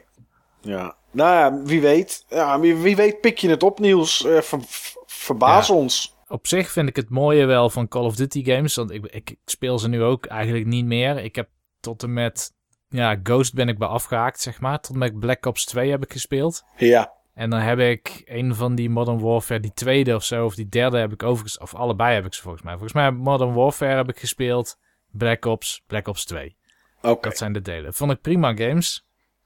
Ja. 0.61 0.95
Nou 1.17 1.35
ja, 1.35 1.63
wie 1.63 1.81
weet. 1.81 2.25
Ja, 2.29 2.59
wie, 2.59 2.75
wie 2.75 2.95
weet 2.95 3.21
pik 3.21 3.37
je 3.37 3.49
het 3.49 3.63
op, 3.63 3.79
Niels. 3.79 4.25
Eh, 4.25 4.41
ver- 4.41 4.61
ver- 4.63 5.03
verbaas 5.05 5.67
Ja. 5.67 5.73
ons. 5.73 6.15
Op 6.27 6.47
zich 6.47 6.71
vind 6.71 6.89
ik 6.89 6.95
het 6.95 7.09
mooie 7.09 7.45
wel 7.45 7.69
van 7.69 7.87
Call 7.87 8.03
of 8.03 8.15
Duty 8.15 8.43
games. 8.43 8.75
Want 8.75 8.91
ik, 8.91 9.05
ik 9.05 9.35
speel 9.45 9.79
ze 9.79 9.87
nu 9.89 10.03
ook 10.03 10.25
eigenlijk 10.25 10.65
niet 10.65 10.85
meer. 10.85 11.17
Ik 11.23 11.35
heb 11.35 11.49
tot 11.79 12.03
en 12.03 12.13
met 12.13 12.51
ja, 12.89 13.19
Ghost 13.23 13.53
ben 13.53 13.67
ik 13.69 13.77
bij 13.77 13.87
afgehaakt, 13.87 14.41
zeg 14.41 14.59
maar. 14.61 14.79
Tot 14.79 14.91
en 14.93 14.99
met 14.99 15.19
Black 15.19 15.45
Ops 15.45 15.65
2 15.65 15.89
heb 15.89 16.03
ik 16.03 16.11
gespeeld. 16.11 16.63
Ja. 16.77 17.13
En 17.33 17.49
dan 17.49 17.59
heb 17.59 17.79
ik 17.79 18.21
een 18.25 18.55
van 18.55 18.75
die 18.75 18.89
Modern 18.89 19.19
Warfare, 19.19 19.59
die 19.59 19.73
tweede 19.73 20.15
of 20.15 20.23
zo, 20.23 20.45
of 20.45 20.55
die 20.55 20.69
derde 20.69 20.97
heb 20.97 21.13
ik 21.13 21.23
overigens, 21.23 21.57
of 21.57 21.75
allebei 21.75 22.13
heb 22.13 22.25
ik 22.25 22.33
ze 22.33 22.41
volgens 22.41 22.63
mij. 22.63 22.71
Volgens 22.73 22.93
mij 22.93 23.11
Modern 23.11 23.53
Warfare 23.53 23.95
heb 23.95 24.09
ik 24.09 24.19
gespeeld, 24.19 24.77
Black 25.11 25.45
Ops, 25.45 25.83
Black 25.87 26.07
Ops 26.07 26.25
2. 26.25 26.57
Oké. 27.01 27.29
Dat 27.29 27.37
zijn 27.37 27.53
de 27.53 27.61
delen. 27.61 27.93
Vond 27.93 28.11
ik 28.11 28.21
prima 28.21 28.55
games. 28.55 29.05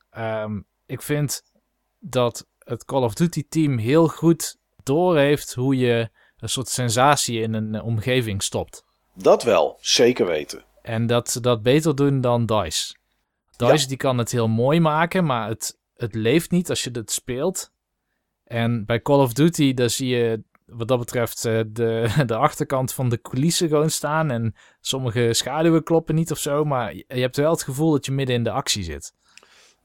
Ehm, 0.10 0.60
ik 0.86 1.02
vind 1.02 1.44
dat 2.02 2.48
het 2.58 2.86
Call 2.86 3.04
of 3.04 3.14
Duty 3.14 3.44
team 3.50 3.78
heel 3.78 4.08
goed 4.08 4.58
doorheeft 4.84 5.54
hoe 5.54 5.78
je 5.78 6.10
een 6.38 6.50
soort 6.50 6.68
sensatie 6.68 7.42
in 7.42 7.54
een 7.54 7.76
eh, 7.76 7.86
omgeving 7.86 8.44
stopt. 8.44 8.86
Dat 9.14 9.44
wel. 9.44 9.78
Zeker 9.82 10.26
weten. 10.26 10.64
En 10.82 11.08
dat 11.08 11.30
ze 11.30 11.40
dat 11.40 11.64
beter 11.64 11.96
doen 11.96 12.22
dan 12.22 12.46
DICE. 12.46 12.96
DICE 13.58 13.88
die 13.88 13.98
kan 13.98 14.18
het 14.18 14.32
heel 14.32 14.48
mooi 14.48 14.80
maken, 14.80 15.26
maar 15.26 15.48
het, 15.48 15.78
het 15.96 16.16
leeft 16.16 16.52
niet 16.52 16.70
als 16.70 16.84
je 16.84 16.90
het 16.92 17.12
speelt. 17.12 17.72
En 18.44 18.86
bij 18.86 19.02
Call 19.02 19.20
of 19.20 19.34
Duty, 19.34 19.74
daar 19.74 19.90
zie 19.90 20.08
je 20.08 20.44
wat 20.66 20.88
dat 20.88 21.00
betreft 21.00 21.46
eh, 21.46 21.60
de, 21.68 22.08
de 22.26 22.36
achterkant 22.36 22.94
van 22.94 23.10
de 23.10 23.22
coulissen 23.22 23.68
gewoon 23.68 23.90
staan. 23.90 24.32
En 24.32 24.56
sommige 24.80 25.34
schaduwen 25.34 25.84
kloppen 25.84 26.16
niet 26.16 26.32
of 26.32 26.38
zo, 26.38 26.66
maar 26.66 26.96
je 26.96 27.06
je 27.08 27.22
hebt 27.22 27.36
wel 27.36 27.52
het 27.52 27.64
gevoel 27.64 27.92
dat 27.92 28.06
je 28.06 28.12
midden 28.12 28.36
in 28.36 28.44
de 28.44 28.52
actie 28.52 28.84
zit. 28.84 29.14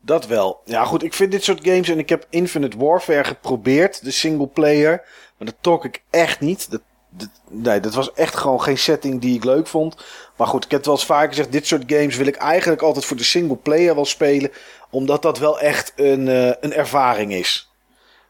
Dat 0.07 0.27
wel. 0.27 0.61
Ja, 0.65 0.85
goed. 0.85 1.03
Ik 1.03 1.15
vind 1.15 1.31
dit 1.33 1.45
soort 1.45 1.61
games. 1.63 1.89
En 1.89 1.99
ik 1.99 2.09
heb 2.09 2.27
Infinite 2.31 2.77
Warfare 2.79 3.25
geprobeerd. 3.25 4.05
De 4.05 4.11
single 4.11 4.47
player. 4.47 5.05
Maar 5.39 5.47
dat 5.49 5.57
trok 5.61 5.85
ik 5.85 6.03
echt 6.11 6.41
niet. 6.41 6.71
Dat, 6.71 6.81
dat- 7.11 7.29
nee, 7.51 7.81
dat 7.81 7.95
was 7.95 8.13
echt 8.13 8.37
gewoon 8.37 8.63
geen 8.63 8.79
setting 8.79 9.21
die 9.21 9.37
ik 9.37 9.45
leuk 9.45 9.67
vond. 9.67 10.05
Maar 10.37 10.47
goed, 10.47 10.65
ik 10.65 10.71
heb 10.71 10.79
het 10.79 10.89
wel 10.89 10.97
eens 10.97 11.07
vaker 11.07 11.29
gezegd. 11.29 11.53
Dit 11.53 11.67
soort 11.67 11.83
games 11.87 12.17
wil 12.17 12.27
ik 12.27 12.37
eigenlijk 12.37 12.83
altijd 12.83 13.05
voor 13.05 13.17
de 13.17 13.25
single 13.25 13.57
player 13.57 13.95
wel 13.95 14.05
spelen. 14.05 14.51
Omdat 14.91 15.23
dat 15.23 15.39
wel 15.39 15.61
echt 15.61 15.93
een, 15.97 16.29
eh, 16.29 16.53
een 16.61 16.73
ervaring 16.73 17.33
is. 17.33 17.71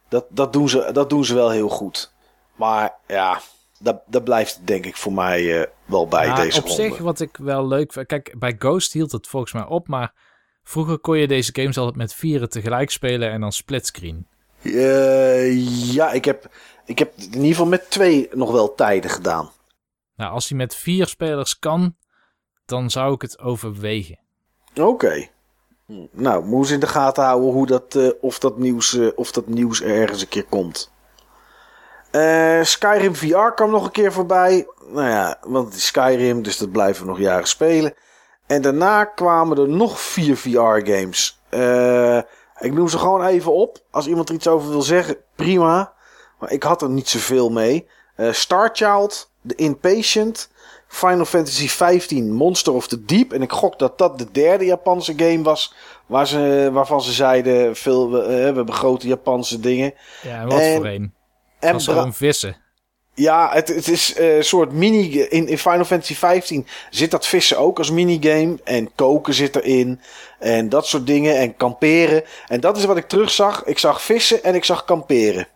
Dat, 0.08 0.24
dat, 0.28 0.52
doen 0.52 0.68
ze, 0.68 0.90
dat 0.92 1.10
doen 1.10 1.24
ze 1.24 1.34
wel 1.34 1.50
heel 1.50 1.68
goed. 1.68 2.12
Maar 2.54 2.94
ja, 3.06 3.40
dat, 3.78 4.00
dat 4.06 4.24
blijft 4.24 4.60
denk 4.66 4.86
ik 4.86 4.96
voor 4.96 5.12
mij 5.12 5.60
eh, 5.60 5.66
wel 5.84 6.08
bij 6.08 6.26
Nou, 6.26 6.40
deze 6.42 6.58
op 6.58 6.66
ronde. 6.66 6.82
zich, 6.82 6.98
wat 6.98 7.20
ik 7.20 7.36
wel 7.36 7.66
leuk 7.68 7.92
vind. 7.92 8.06
Kijk, 8.06 8.34
bij 8.38 8.54
Ghost 8.58 8.92
hield 8.92 9.12
het 9.12 9.26
volgens 9.26 9.52
mij 9.52 9.64
op. 9.64 9.88
Maar 9.88 10.12
vroeger 10.68 10.98
kon 10.98 11.18
je 11.18 11.26
deze 11.26 11.50
games 11.54 11.78
altijd 11.78 11.96
met 11.96 12.14
vieren 12.14 12.48
tegelijk 12.48 12.90
spelen 12.90 13.30
en 13.30 13.40
dan 13.40 13.52
splitscreen. 13.52 14.26
Eh, 14.62 15.92
ja, 15.94 16.12
ik 16.12 16.24
heb, 16.24 16.50
ik 16.84 16.98
heb 16.98 17.12
in 17.16 17.32
ieder 17.32 17.48
geval 17.48 17.66
met 17.66 17.90
twee 17.90 18.28
nog 18.32 18.52
wel 18.52 18.74
tijden 18.74 19.10
gedaan. 19.10 19.50
Nou, 20.16 20.32
als 20.32 20.48
hij 20.48 20.58
met 20.58 20.74
vier 20.74 21.06
spelers 21.06 21.58
kan, 21.58 21.96
dan 22.64 22.90
zou 22.90 23.14
ik 23.14 23.22
het 23.22 23.38
overwegen. 23.38 24.18
Oké. 24.80 25.28
Nou, 26.10 26.52
eens 26.56 26.70
in 26.70 26.80
de 26.80 26.86
gaten 26.86 27.24
houden 27.24 27.50
hoe 27.50 27.66
dat, 27.66 27.94
eh, 27.94 28.08
of, 28.20 28.38
dat 28.38 28.58
nieuws, 28.58 28.94
eh, 28.94 29.08
of 29.14 29.32
dat 29.32 29.46
nieuws 29.46 29.82
er 29.82 30.00
ergens 30.00 30.22
een 30.22 30.28
keer 30.28 30.44
komt. 30.44 30.94
Skyrim 32.62 33.14
VR 33.14 33.48
kwam 33.54 33.70
nog 33.70 33.84
een 33.84 33.90
keer 33.90 34.12
voorbij. 34.12 34.66
Nou 34.92 35.08
ja, 35.08 35.38
want 35.40 35.74
Skyrim, 35.74 36.42
dus 36.42 36.56
dat 36.58 36.72
blijven 36.72 37.02
we 37.02 37.08
nog 37.08 37.18
jaren 37.18 37.48
spelen. 37.48 37.94
En 38.46 38.62
daarna 38.62 39.04
kwamen 39.04 39.58
er 39.58 39.68
nog 39.68 40.00
vier 40.00 40.36
VR-games. 40.36 41.40
Eh, 41.48 42.18
ik 42.58 42.72
noem 42.72 42.88
ze 42.88 42.98
gewoon 42.98 43.24
even 43.26 43.52
op. 43.52 43.78
Als 43.90 44.06
iemand 44.06 44.28
er 44.28 44.34
iets 44.34 44.48
over 44.48 44.70
wil 44.70 44.82
zeggen, 44.82 45.16
prima. 45.34 45.92
Maar 46.40 46.52
ik 46.52 46.62
had 46.62 46.82
er 46.82 46.88
niet 46.88 47.08
zoveel 47.08 47.50
mee. 47.50 47.88
Eh 48.16 48.32
Star 48.32 48.70
Child, 48.72 49.30
The 49.46 49.54
Inpatient, 49.54 50.50
Final 50.88 51.24
Fantasy 51.24 51.66
XV, 51.66 52.10
Monster 52.12 52.72
of 52.72 52.88
the 52.88 53.04
Deep. 53.04 53.32
En 53.32 53.42
ik 53.42 53.52
gok 53.52 53.78
dat 53.78 53.98
dat 53.98 54.18
de 54.18 54.30
derde 54.30 54.64
Japanse 54.64 55.12
game 55.16 55.42
was. 55.42 55.74
Waar 56.06 56.26
ze, 56.26 56.70
waarvan 56.72 57.02
ze 57.02 57.12
zeiden: 57.12 57.76
veel, 57.76 58.10
we, 58.10 58.20
eh, 58.20 58.26
we 58.26 58.32
hebben 58.32 58.72
grote 58.72 59.06
Japanse 59.06 59.60
dingen. 59.60 59.94
Ja, 60.22 60.40
en 60.40 60.48
wat 60.48 60.60
En- 60.60 60.76
voor 60.76 60.86
een? 60.86 61.14
En 61.60 61.72
was 61.72 61.84
gewoon 61.86 62.14
vissen. 62.14 62.56
Ja, 63.16 63.50
het, 63.52 63.68
het 63.68 63.88
is 63.88 64.14
eh, 64.14 64.36
een 64.36 64.44
soort 64.44 64.72
mini. 64.72 65.20
In, 65.20 65.48
in 65.48 65.58
Final 65.58 65.84
Fantasy 65.84 66.14
15 66.14 66.66
zit 66.90 67.10
dat 67.10 67.26
vissen 67.26 67.58
ook 67.58 67.78
als 67.78 67.90
minigame. 67.90 68.58
En 68.64 68.94
koken 68.94 69.34
zit 69.34 69.56
erin. 69.56 70.00
En 70.38 70.68
dat 70.68 70.86
soort 70.86 71.06
dingen. 71.06 71.36
En 71.36 71.56
kamperen. 71.56 72.24
En 72.48 72.60
dat 72.60 72.76
is 72.76 72.84
wat 72.84 72.96
ik 72.96 73.08
terugzag. 73.08 73.64
Ik 73.64 73.78
zag 73.78 74.02
vissen 74.02 74.44
en 74.44 74.54
ik 74.54 74.64
zag 74.64 74.84
kamperen. 74.84 75.48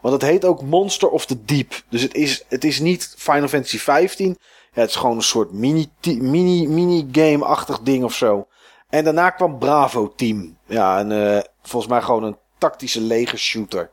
Want 0.00 0.14
het 0.14 0.30
heet 0.30 0.44
ook 0.44 0.62
Monster 0.62 1.08
of 1.08 1.26
the 1.26 1.44
Deep. 1.44 1.82
Dus 1.88 2.02
het 2.02 2.14
is, 2.14 2.44
het 2.48 2.64
is 2.64 2.80
niet 2.80 3.14
Final 3.18 3.48
Fantasy 3.48 3.78
15. 3.78 4.38
Ja, 4.72 4.80
het 4.80 4.90
is 4.90 4.96
gewoon 4.96 5.16
een 5.16 5.22
soort 5.22 5.52
mini, 5.52 5.88
mini, 6.02 6.68
mini 6.68 7.10
ding 7.82 8.04
of 8.04 8.14
zo. 8.14 8.46
En 8.88 9.04
daarna 9.04 9.30
kwam 9.30 9.58
Bravo 9.58 10.12
Team. 10.16 10.56
Ja, 10.66 11.08
eh, 11.08 11.42
volgens 11.62 11.92
mij 11.92 12.02
gewoon 12.02 12.22
een 12.22 12.36
tactische 12.58 13.00
legershooter. 13.00 13.90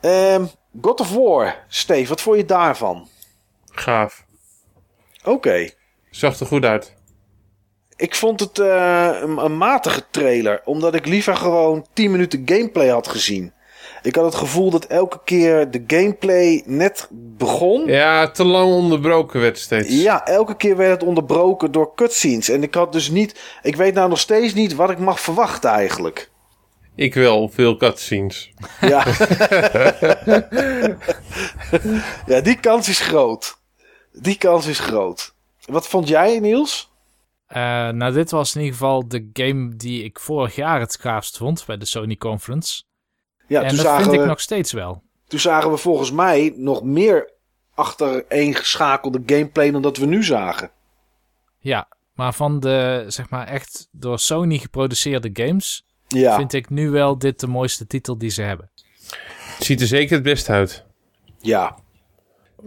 Ehm 0.00 0.44
God 0.80 1.00
of 1.00 1.14
War. 1.14 1.64
Steve, 1.68 2.08
wat 2.08 2.20
vond 2.20 2.36
je 2.36 2.44
daarvan? 2.44 3.08
Gaaf. 3.70 4.24
Oké. 5.24 5.70
Zag 6.10 6.40
er 6.40 6.46
goed 6.46 6.64
uit. 6.64 6.94
Ik 7.96 8.14
vond 8.14 8.40
het 8.40 8.58
eh, 8.58 9.18
een, 9.20 9.44
een 9.44 9.56
matige 9.56 10.04
trailer. 10.10 10.60
Omdat 10.64 10.94
ik 10.94 11.06
liever 11.06 11.36
gewoon 11.36 11.86
10 11.92 12.10
minuten 12.10 12.42
gameplay 12.44 12.88
had 12.88 13.08
gezien. 13.08 13.52
Ik 14.02 14.14
had 14.14 14.24
het 14.24 14.34
gevoel 14.34 14.70
dat 14.70 14.84
elke 14.84 15.20
keer 15.24 15.70
de 15.70 15.84
gameplay 15.86 16.62
net 16.66 17.08
begon. 17.10 17.86
Ja, 17.86 18.30
te 18.30 18.44
lang 18.44 18.72
onderbroken 18.72 19.40
werd 19.40 19.58
steeds. 19.58 20.02
Ja, 20.02 20.26
elke 20.26 20.56
keer 20.56 20.76
werd 20.76 20.90
het 20.90 21.08
onderbroken 21.08 21.72
door 21.72 21.94
cutscenes. 21.94 22.48
En 22.48 22.62
ik 22.62 22.74
had 22.74 22.92
dus 22.92 23.10
niet. 23.10 23.40
Ik 23.62 23.76
weet 23.76 23.94
nou 23.94 24.08
nog 24.08 24.18
steeds 24.18 24.54
niet 24.54 24.74
wat 24.74 24.90
ik 24.90 24.98
mag 24.98 25.20
verwachten 25.20 25.70
eigenlijk. 25.70 26.30
Ik 26.96 27.14
wel, 27.14 27.48
veel 27.48 27.76
cutscenes. 27.76 28.52
Ja. 28.80 29.04
ja, 32.32 32.40
die 32.40 32.60
kans 32.60 32.88
is 32.88 33.00
groot. 33.00 33.56
Die 34.12 34.38
kans 34.38 34.66
is 34.66 34.78
groot. 34.78 35.34
Wat 35.64 35.88
vond 35.88 36.08
jij, 36.08 36.38
Niels? 36.38 36.92
Eh, 37.46 37.88
nou, 37.88 38.12
dit 38.12 38.30
was 38.30 38.54
in 38.54 38.60
ieder 38.60 38.76
geval 38.76 39.08
de 39.08 39.30
game 39.32 39.76
die 39.76 40.04
ik 40.04 40.20
vorig 40.20 40.54
jaar 40.54 40.80
het 40.80 40.98
gaafst 41.00 41.36
vond 41.36 41.66
bij 41.66 41.76
de 41.76 41.84
Sony 41.84 42.16
Conference. 42.16 42.82
Ja, 43.48 43.62
en 43.62 43.68
toen 43.68 43.76
dat 43.76 43.86
zagen, 43.86 44.04
vind 44.04 44.20
ik 44.20 44.26
nog 44.26 44.40
steeds 44.40 44.72
wel. 44.72 45.02
toen 45.26 45.40
zagen 45.40 45.70
we 45.70 45.76
volgens 45.76 46.10
mij 46.12 46.52
nog 46.56 46.82
meer 46.82 47.32
achtereengeschakelde 47.74 49.22
gameplay 49.26 49.70
dan 49.70 49.82
dat 49.82 49.96
we 49.96 50.06
nu 50.06 50.24
zagen. 50.24 50.70
Ja, 51.58 51.88
maar 52.14 52.34
van 52.34 52.60
de, 52.60 53.04
zeg 53.08 53.30
maar, 53.30 53.46
echt 53.46 53.88
door 53.90 54.18
Sony 54.18 54.58
geproduceerde 54.58 55.30
games... 55.32 55.84
Ja, 56.08 56.36
vind 56.36 56.52
ik 56.52 56.70
nu 56.70 56.90
wel 56.90 57.18
dit 57.18 57.40
de 57.40 57.46
mooiste 57.46 57.86
titel 57.86 58.18
die 58.18 58.30
ze 58.30 58.42
hebben. 58.42 58.70
Het 59.56 59.64
ziet 59.64 59.80
er 59.80 59.86
zeker 59.86 60.14
het 60.14 60.22
best 60.24 60.48
uit. 60.48 60.84
ja. 61.40 61.82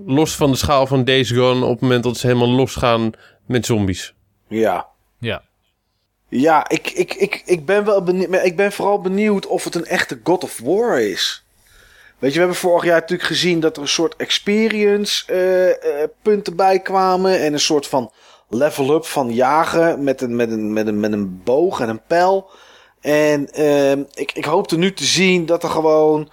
Los 0.06 0.36
van 0.36 0.52
de 0.52 0.58
schaal 0.58 0.88
van 0.88 1.04
Days 1.04 1.32
Gone 1.32 1.66
op 1.66 1.72
het 1.72 1.82
moment 1.82 2.04
dat 2.04 2.18
ze 2.18 2.28
helemaal 2.28 2.50
losgaan 2.50 3.12
met 3.46 3.66
zombies. 3.66 4.14
Ja. 4.48 4.88
Ja, 5.20 5.44
Ja, 6.30 6.70
ik, 6.70 6.90
ik, 6.90 7.14
ik, 7.14 7.42
ik 7.46 7.66
ben 7.66 7.86
wel 7.86 8.04
benieuwd. 8.04 8.30
maar 8.30 8.46
Ik 8.46 8.56
ben 8.56 8.72
vooral 8.72 9.02
benieuwd 9.02 9.48
of 9.48 9.64
het 9.64 9.76
een 9.76 9.86
echte 9.86 10.20
God 10.24 10.44
of 10.44 10.60
War 10.64 11.02
is. 11.02 11.46
Weet 12.20 12.30
je, 12.30 12.36
we 12.36 12.44
hebben 12.44 12.56
vorig 12.58 12.84
jaar 12.84 13.00
natuurlijk 13.00 13.30
gezien 13.30 13.60
dat 13.60 13.76
er 13.76 13.82
een 13.82 13.88
soort 13.88 14.16
experience 14.16 15.32
eh, 15.32 16.02
eh, 16.02 16.10
punten 16.22 16.56
bij 16.56 16.80
kwamen. 16.80 17.40
En 17.40 17.54
een 17.54 17.60
soort 17.60 17.88
van 17.88 18.12
level-up 18.50 19.06
van 19.06 19.34
jagen 19.34 20.04
met 20.04 20.22
een, 20.22 20.36
met, 20.36 20.52
een, 20.52 20.74
met, 20.74 20.88
een, 20.88 21.00
met 21.00 21.12
een 21.12 21.42
boog 21.44 21.80
en 21.80 21.90
een 21.90 22.02
pijl. 22.08 22.50
En 23.02 23.52
ehm, 23.54 24.04
ik, 24.14 24.32
ik 24.32 24.46
hoopte 24.46 24.78
nu 24.78 24.94
te 24.94 25.04
zien 25.04 25.46
dat 25.46 25.64
er 25.64 25.70
gewoon 25.70 26.30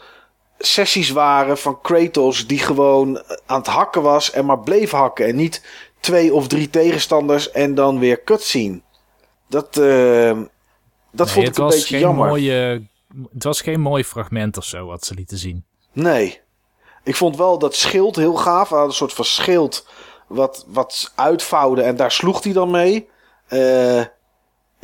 sessies 0.59 1.11
waren 1.11 1.59
van 1.59 1.81
Kratos 1.81 2.47
die 2.47 2.59
gewoon 2.59 3.23
aan 3.47 3.59
het 3.59 3.67
hakken 3.67 4.03
was 4.03 4.31
en 4.31 4.45
maar 4.45 4.61
bleef 4.61 4.91
hakken. 4.91 5.27
En 5.27 5.37
niet 5.37 5.63
twee 6.01 6.35
of 6.35 6.49
drie 6.49 6.71
tegenstanders 6.71 7.51
en 7.51 7.75
dan 7.75 7.99
weer 7.99 8.25
cutscene. 8.25 8.81
Dat, 9.49 9.77
ehm, 9.77 10.43
dat 11.11 11.27
Nee, 11.27 11.35
vond 11.35 11.49
ik 11.49 11.57
een 11.57 11.65
was 11.65 11.75
beetje 11.75 11.89
geen 11.89 12.01
jammer. 12.01 12.29
Mooie, 12.29 12.83
het 13.33 13.45
was 13.45 13.61
geen 13.61 13.81
mooi 13.81 14.05
fragment 14.05 14.57
of 14.57 14.65
zo 14.65 14.87
wat 14.87 15.05
ze 15.05 15.15
lieten 15.15 15.39
zien. 15.39 15.65
Nee. 15.93 16.41
Ik 17.03 17.17
vond 17.17 17.37
wel 17.37 17.59
dat 17.59 17.75
schild 17.75 18.17
heel 18.17 18.35
gaaf. 18.35 18.69
Hij 18.69 18.79
had 18.79 18.89
een 18.89 18.95
soort 18.95 19.13
van 19.13 19.25
schild 19.25 19.87
wat, 20.27 20.65
wat 20.69 21.13
uitvouwde 21.15 21.83
en 21.83 21.97
daar 21.97 22.13
sloeg 22.13 22.43
hij 22.43 22.53
dan 22.53 22.71
mee. 22.71 23.09
Eh, 23.47 24.03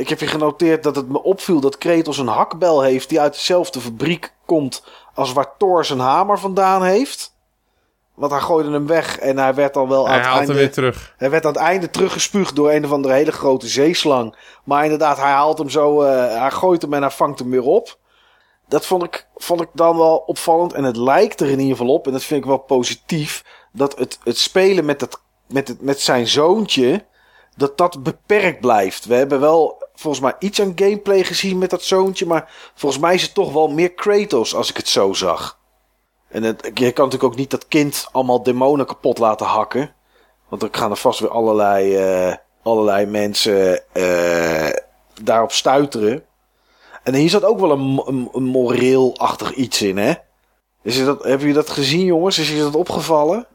ik 0.01 0.09
heb 0.09 0.19
hier 0.19 0.29
genoteerd 0.29 0.83
dat 0.83 0.97
het 0.97 1.09
me 1.09 1.23
opviel 1.23 1.61
dat 1.61 1.79
Kratos 1.79 2.19
een 2.19 2.27
hakbel 2.27 2.83
heeft 2.83 3.09
die 3.09 3.21
uit 3.21 3.33
dezelfde 3.33 3.81
fabriek 3.81 4.33
komt 4.47 4.85
als 5.15 5.33
waar 5.33 5.57
Thor 5.59 5.85
zijn 5.85 5.99
hamer 5.99 6.39
vandaan 6.39 6.85
heeft. 6.85 7.35
Want 8.15 8.33
hij 8.33 8.41
gooide 8.41 8.71
hem 8.71 8.87
weg 8.87 9.19
en 9.19 9.39
hij 9.39 9.55
werd 9.55 9.77
al 9.77 9.89
wel 9.89 10.05
aan 10.05 10.11
Hij 10.11 10.19
het 10.19 10.27
haalt 10.27 10.39
einde... 10.39 10.53
hem 10.53 10.63
weer 10.63 10.73
terug. 10.73 11.15
Hij 11.17 11.31
werd 11.31 11.47
aan 11.47 11.53
het 11.53 11.61
einde 11.61 11.91
teruggespuugd 11.91 12.57
door 12.57 12.71
een 12.71 12.85
of 12.85 12.93
andere 12.93 13.15
hele 13.15 13.33
grote 13.33 13.69
zeeslang. 13.69 14.37
Maar 14.65 14.85
inderdaad, 14.85 15.17
hij 15.17 15.31
haalt 15.31 15.59
hem 15.59 15.71
zo, 15.71 16.03
eh, 16.03 16.41
hij 16.41 16.51
gooit 16.51 16.83
hem 16.83 16.95
en 16.95 17.01
hij 17.01 17.11
vangt 17.11 17.39
hem 17.39 17.51
weer 17.51 17.65
op. 17.65 17.99
Dat 18.69 18.87
vond 18.87 19.03
ik, 19.03 19.27
vond 19.37 19.61
ik 19.61 19.69
dan 19.73 19.97
wel 19.97 20.17
opvallend. 20.17 20.73
En 20.73 20.85
het 20.85 20.97
lijkt 20.97 21.41
er 21.41 21.51
in 21.51 21.59
ieder 21.59 21.77
geval 21.77 21.95
op, 21.95 22.07
en 22.07 22.13
dat 22.13 22.23
vind 22.23 22.41
ik 22.41 22.49
wel 22.49 22.59
positief, 22.59 23.45
dat 23.73 23.99
het, 23.99 24.19
het 24.25 24.39
spelen 24.39 24.85
met, 24.85 25.01
het, 25.01 25.21
met, 25.47 25.69
het, 25.69 25.83
met 25.83 26.01
zijn 26.01 26.27
zoontje, 26.27 27.05
dat 27.57 27.79
dat 27.79 28.03
beperkt 28.03 28.61
blijft. 28.61 29.05
We 29.05 29.15
hebben 29.15 29.41
wel 29.41 29.89
volgens 30.01 30.23
mij 30.23 30.35
iets 30.39 30.61
aan 30.61 30.73
gameplay 30.75 31.25
gezien 31.25 31.59
met 31.59 31.71
dat 31.71 31.83
zoontje, 31.83 32.27
maar 32.27 32.71
volgens 32.75 33.03
mij 33.03 33.15
is 33.15 33.23
het 33.23 33.35
toch 33.35 33.53
wel 33.53 33.69
meer 33.69 33.93
Kratos 33.93 34.55
als 34.55 34.71
ik 34.71 34.77
het 34.77 34.89
zo 34.89 35.13
zag. 35.13 35.59
En 36.29 36.43
het, 36.43 36.71
je 36.75 36.93
kan 36.93 37.05
natuurlijk 37.05 37.33
ook 37.33 37.37
niet 37.37 37.51
dat 37.51 37.69
kind 37.69 38.09
allemaal 38.13 38.43
demonen 38.43 38.87
kapot 38.87 39.19
laten 39.19 39.47
hakken. 39.47 39.95
Want 40.49 40.61
dan 40.61 40.71
gaan 40.73 40.91
er 40.91 40.97
vast 40.97 41.21
weer 41.21 41.31
allerlei, 41.31 41.97
eh, 41.97 42.37
allerlei 42.63 43.07
mensen 43.07 43.93
eh, 43.93 44.69
daarop 45.23 45.53
stuiteren. 45.53 46.25
En 47.03 47.15
hier 47.15 47.31
zat 47.31 47.45
ook 47.45 47.61
wel 47.61 47.71
een, 47.71 47.81
mo- 47.81 48.07
een, 48.07 48.29
een 48.33 48.45
moreel-achtig 48.45 49.55
iets 49.55 49.83
in, 49.83 49.97
hè? 49.97 50.13
Is 50.83 51.05
dat, 51.05 51.23
hebben 51.23 51.41
jullie 51.41 51.55
dat 51.55 51.71
gezien, 51.71 52.05
jongens? 52.05 52.39
Is 52.39 52.51
je 52.51 52.59
dat 52.59 52.75
opgevallen? 52.77 53.47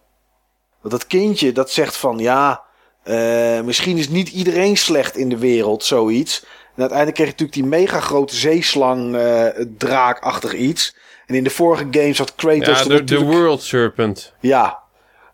Dat 0.82 1.08
kindje 1.08 1.52
dat 1.52 1.72
zegt 1.72 1.98
van 1.98 2.18
ja, 2.18 2.65
eh, 3.06 3.62
misschien 3.62 3.98
is 3.98 4.10
niet 4.10 4.30
iedereen 4.30 4.78
slecht 4.78 5.18
in 5.18 5.30
de 5.30 5.38
wereld, 5.38 5.84
zoiets. 5.84 6.46
En 6.46 6.82
uiteindelijk 6.82 7.18
kreeg 7.18 7.28
je 7.28 7.32
natuurlijk 7.44 7.70
die 7.72 7.80
mega 7.80 8.00
grote 8.00 8.36
zeeslang, 8.36 9.16
eh, 9.16 9.46
draakachtig 9.78 10.54
iets. 10.54 10.96
En 11.26 11.36
in 11.36 11.44
de 11.44 11.50
vorige 11.50 11.88
games 11.92 12.18
had 12.18 12.36
Kratos 12.36 12.78
Ja, 12.78 12.84
de, 12.84 12.90
de 12.90 12.96
natuurlijk... 12.96 13.32
World 13.32 13.62
Serpent. 13.62 14.34
Ja. 14.40 14.80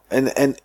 En, 0.07 0.35
en 0.35 0.55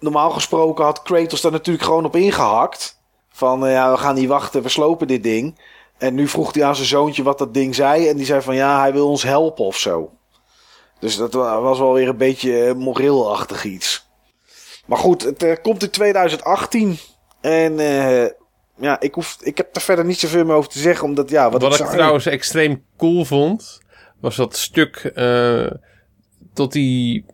normaal 0.00 0.30
gesproken 0.30 0.84
had 0.84 1.02
Kratos 1.02 1.40
daar 1.40 1.52
natuurlijk 1.52 1.84
gewoon 1.84 2.04
op 2.04 2.16
ingehakt. 2.16 3.00
Van 3.32 3.66
eh, 3.66 3.72
ja, 3.72 3.90
we 3.90 3.96
gaan 3.98 4.14
niet 4.14 4.28
wachten, 4.28 4.62
we 4.62 4.68
slopen 4.68 5.06
dit 5.06 5.22
ding. 5.22 5.58
En 5.98 6.14
nu 6.14 6.28
vroeg 6.28 6.54
hij 6.54 6.64
aan 6.64 6.76
zijn 6.76 6.88
zoontje 6.88 7.22
wat 7.22 7.38
dat 7.38 7.54
ding 7.54 7.74
zei. 7.74 8.08
En 8.08 8.16
die 8.16 8.26
zei 8.26 8.40
van 8.42 8.54
ja, 8.54 8.80
hij 8.80 8.92
wil 8.92 9.08
ons 9.08 9.22
helpen 9.22 9.64
of 9.64 9.76
zo. 9.78 10.10
Dus 10.98 11.16
dat 11.16 11.32
wa- 11.32 11.60
was 11.60 11.78
wel 11.78 11.92
weer 11.92 12.08
een 12.08 12.16
beetje 12.16 12.74
moreelachtig 12.74 13.64
iets. 13.64 14.05
Maar 14.86 14.98
goed, 14.98 15.22
het 15.22 15.42
eh, 15.42 15.56
komt 15.62 15.82
in 15.82 15.90
2018. 15.90 16.98
En 17.40 17.78
eh, 17.78 18.30
ja, 18.78 19.00
ik, 19.00 19.14
hoef, 19.14 19.36
ik 19.42 19.56
heb 19.56 19.76
er 19.76 19.80
verder 19.80 20.04
niet 20.04 20.18
zoveel 20.18 20.44
meer 20.44 20.54
over 20.54 20.70
te 20.70 20.78
zeggen. 20.78 21.04
Omdat 21.04 21.30
ja, 21.30 21.50
wat, 21.50 21.62
Wat, 21.62 21.80
ik 21.80 21.86
trouwens 21.86 22.26
extreem 22.26 22.84
cool 22.96 23.24
vond, 23.24 23.80
was 24.20 24.36
dat 24.36 24.56
stuk 24.56 24.96
eh, 25.14 25.66
tot 26.54 26.72
die 26.72 27.24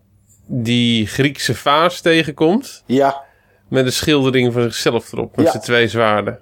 die 0.46 1.06
Griekse 1.06 1.54
vaas 1.54 2.00
tegenkomt. 2.00 2.82
Ja, 2.86 3.22
Met 3.68 3.84
een 3.86 3.92
schildering 3.92 4.52
van 4.52 4.62
zichzelf 4.62 5.12
erop. 5.12 5.36
Met 5.36 5.44
Ja. 5.44 5.50
zijn 5.50 5.62
twee 5.62 5.88
zwaarden. 5.88 6.38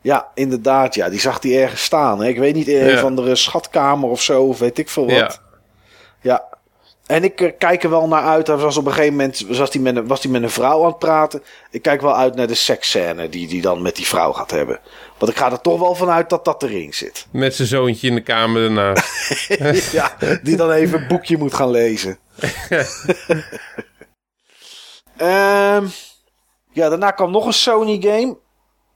ja, 0.00 0.28
inderdaad. 0.34 0.94
Ja, 0.94 1.08
die 1.08 1.20
zag 1.20 1.42
hij 1.42 1.62
ergens 1.62 1.82
staan. 1.84 2.20
Hè? 2.20 2.28
Ik 2.28 2.38
weet 2.38 2.54
niet, 2.54 2.68
een 2.68 2.74
Ja. 2.88 2.98
van 2.98 3.16
de 3.16 3.34
schatkamer 3.34 4.08
of 4.08 4.22
zo, 4.22 4.42
of 4.42 4.58
weet 4.58 4.78
ik 4.78 4.88
veel 4.88 5.04
wat. 5.06 5.14
Ja. 5.14 5.30
Ja. 6.20 6.51
En 7.12 7.24
ik 7.24 7.40
eh, 7.40 7.52
kijk 7.58 7.82
er 7.82 7.90
wel 7.90 8.08
naar 8.08 8.22
uit. 8.22 8.46
Hij 8.46 8.56
was 8.56 8.76
op 8.76 8.86
een 8.86 8.92
gegeven 8.92 9.16
moment 9.16 9.40
was 9.48 9.72
hij 9.72 9.82
met, 9.82 9.96
een- 9.96 10.06
was 10.06 10.26
met 10.26 10.42
een 10.42 10.50
vrouw 10.50 10.80
aan 10.82 10.88
het 10.88 10.98
praten. 10.98 11.42
Ik 11.70 11.82
kijk 11.82 12.00
wel 12.00 12.16
uit 12.16 12.34
naar 12.34 12.46
de 12.46 12.54
seksscène 12.54 13.28
die 13.28 13.48
hij 13.48 13.60
dan 13.60 13.82
met 13.82 13.96
die 13.96 14.06
vrouw 14.06 14.32
gaat 14.32 14.50
hebben. 14.50 14.80
Want 15.18 15.32
ik 15.32 15.38
ga 15.38 15.50
er 15.50 15.60
toch 15.60 15.78
wel 15.80 15.94
vanuit 15.94 16.30
dat 16.30 16.44
dat 16.44 16.62
erin 16.62 16.92
zit. 16.94 17.26
Met 17.30 17.54
zijn 17.54 17.68
zoontje 17.68 18.08
in 18.08 18.14
de 18.14 18.20
kamer 18.22 18.62
ernaast. 18.64 19.46
ja, 19.92 20.16
die 20.42 20.56
dan 20.56 20.70
even 20.70 21.00
een 21.00 21.08
boekje 21.08 21.38
moet 21.38 21.54
gaan 21.54 21.70
lezen. 21.70 22.18
Ehm, 25.16 25.86
ja, 26.72 26.88
daarna 26.88 27.10
kwam 27.10 27.30
nog 27.30 27.46
een 27.46 27.52
Sony 27.52 28.00
game. 28.00 28.36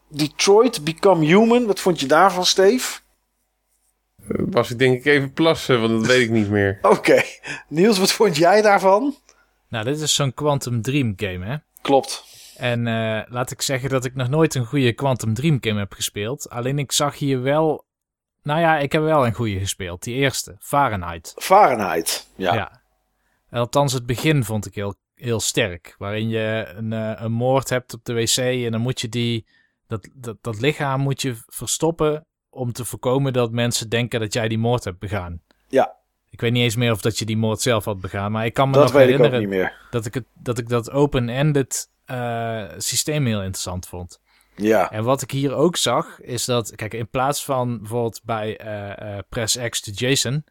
Detroit 0.09 0.85
Become 0.85 1.25
Human. 1.25 1.67
Wat 1.67 1.81
vond 1.81 2.01
je 2.01 2.07
daarvan, 2.07 2.47
Steve? 2.47 2.99
Was 4.29 4.71
ik 4.71 4.79
denk 4.79 4.99
ik 4.99 5.05
even 5.05 5.33
plassen, 5.33 5.81
want 5.81 5.93
dat 5.93 6.07
weet 6.07 6.23
ik 6.23 6.31
niet 6.31 6.51
meer. 6.51 6.79
Oké. 6.97 7.23
Niels, 7.69 7.99
wat 7.99 8.13
vond 8.13 8.37
jij 8.37 8.63
daarvan? 8.63 9.17
Nou, 9.69 9.85
dit 9.85 10.01
is 10.01 10.15
zo'n 10.15 10.35
Quantum 10.35 10.83
Dream 10.83 11.13
game, 11.17 11.47
hè? 11.47 11.57
Klopt. 11.81 12.25
En 12.57 12.87
eh, 12.87 13.23
laat 13.29 13.51
ik 13.51 13.63
zeggen 13.63 13.91
dat 13.91 14.05
ik 14.05 14.15
nog 14.15 14.29
nooit 14.29 14.55
een 14.55 14.67
goede 14.67 14.93
Quantum 14.93 15.35
Dream 15.35 15.59
game 15.61 15.79
heb 15.79 15.93
gespeeld. 15.93 16.51
Alleen 16.51 16.79
ik 16.79 16.93
zag 16.93 17.19
hier 17.19 17.43
wel... 17.43 17.85
Nou 18.43 18.61
ja, 18.61 18.79
ik 18.79 18.93
heb 18.93 19.03
wel 19.03 19.27
een 19.27 19.35
goede 19.35 19.59
gespeeld. 19.59 20.03
Die 20.03 20.15
eerste, 20.15 20.57
Fahrenheit. 20.61 21.35
Fahrenheit. 21.37 22.29
Ja. 22.37 22.55
Ja. 22.55 22.83
En 23.51 23.59
althans, 23.59 23.93
het 23.93 24.07
begin 24.07 24.45
vond 24.45 24.67
ik 24.67 24.75
heel, 24.75 24.95
heel 25.15 25.41
sterk. 25.41 25.95
Waarin 25.99 26.29
je 26.29 26.73
een, 26.77 26.93
eh, 26.93 27.13
een 27.15 27.33
moord 27.33 27.69
hebt 27.69 27.95
op 27.95 28.05
de 28.05 28.13
wc 28.13 28.37
en 28.37 28.71
dan 28.71 28.81
moet 28.81 29.01
je 29.01 29.09
die... 29.09 29.47
Dat, 29.87 30.09
dat, 30.15 30.37
dat 30.41 30.61
lichaam 30.61 31.01
moet 31.01 31.23
je 31.23 31.37
verstoppen 31.47 32.26
om 32.57 32.73
te 32.73 32.85
voorkomen 32.85 33.33
dat 33.33 33.51
mensen 33.53 33.89
denken 33.89 34.21
dat 34.21 34.33
jij 34.33 34.49
die 34.49 34.59
moord 34.59 34.85
hebt 34.85 34.99
begaan. 34.99 35.41
Ja. 35.69 35.95
Ik 36.31 36.41
weet 36.41 36.53
niet 36.53 36.63
eens 36.63 36.77
meer 36.77 36.93
of 36.93 37.01
dat 37.01 37.19
je 37.19 37.25
die 37.25 37.37
moord 37.37 37.61
zelf 37.61 37.85
had 37.85 38.01
begaan, 38.01 38.33
maar 38.33 38.45
ik 38.45 38.55
kan 38.55 38.69
me 38.69 38.75
Dat 38.75 38.83
nog 38.83 38.93
ik 38.93 38.99
herinneren 39.07 39.41
niet 39.41 39.49
meer. 39.49 39.75
dat 39.91 40.07
ik, 40.07 40.15
het, 40.15 40.25
dat 40.35 40.59
ik 40.59 40.69
dat 40.69 40.91
open-ended 40.91 41.89
eh, 42.05 42.65
systeem 42.77 43.27
heel 43.27 43.39
interessant 43.43 43.87
vond. 43.89 44.21
Ja. 44.57 44.91
En 44.91 45.05
wat 45.05 45.23
ik 45.23 45.31
hier 45.31 45.55
ook 45.55 45.77
zag, 45.77 46.21
is 46.21 46.45
dat, 46.45 46.75
kijk, 46.75 46.95
in 46.95 47.09
plaats 47.09 47.45
van 47.45 47.79
bijvoorbeeld 47.79 48.21
bij 48.25 48.57
eh, 48.59 49.17
eh, 49.17 49.23
Press 49.29 49.59
X 49.69 49.81
to 49.81 49.93
Jason, 49.93 50.45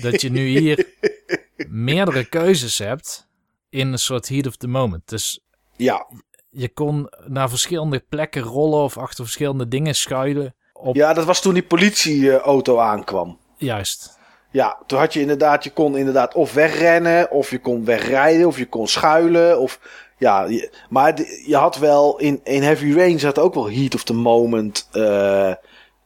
dat 0.00 0.20
je 0.20 0.30
nu 0.30 0.46
hier 0.58 0.86
meerdere 1.68 2.24
keuzes 2.24 2.78
hebt 2.78 3.28
in 3.68 3.92
een 3.92 3.98
soort 3.98 4.28
heat 4.28 4.46
of 4.46 4.56
the 4.56 4.68
moment. 4.68 5.08
Dus 5.08 5.40
Ja. 5.76 6.06
je 6.50 6.68
kon 6.68 7.08
naar 7.26 7.48
verschillende 7.48 8.04
plekken 8.08 8.42
rollen 8.42 8.78
of 8.82 8.98
achter 8.98 9.24
verschillende 9.24 9.68
dingen 9.68 9.94
schuilen. 9.94 10.54
Op, 10.82 10.94
Ja, 10.94 11.12
dat 11.12 11.24
was 11.24 11.40
toen 11.40 11.54
die 11.54 11.62
politieauto 11.62 12.78
aankwam. 12.78 13.38
Juist. 13.56 14.18
Ja, 14.50 14.78
toen 14.86 14.98
had 14.98 15.12
je 15.12 15.20
inderdaad, 15.20 15.64
je 15.64 15.70
kon 15.72 15.96
inderdaad 15.96 16.34
of 16.34 16.52
wegrennen, 16.52 17.30
of 17.30 17.50
je 17.50 17.58
kon 17.60 17.84
wegrijden, 17.84 18.46
of 18.46 18.58
je 18.58 18.66
kon 18.68 18.88
schuilen. 18.88 19.60
Of, 19.60 19.80
ja, 20.18 20.44
je- 20.44 20.72
maar 20.88 21.14
de- 21.14 21.42
je 21.46 21.56
had 21.56 21.76
wel 21.78 22.18
in, 22.18 22.40
in 22.44 22.62
Heavy 22.62 22.92
Rain 22.94 23.18
zat 23.18 23.38
ook 23.38 23.54
wel 23.54 23.70
heat 23.70 23.94
of 23.94 24.04
the 24.04 24.12
moment 24.14 24.88
eh, 24.92 25.52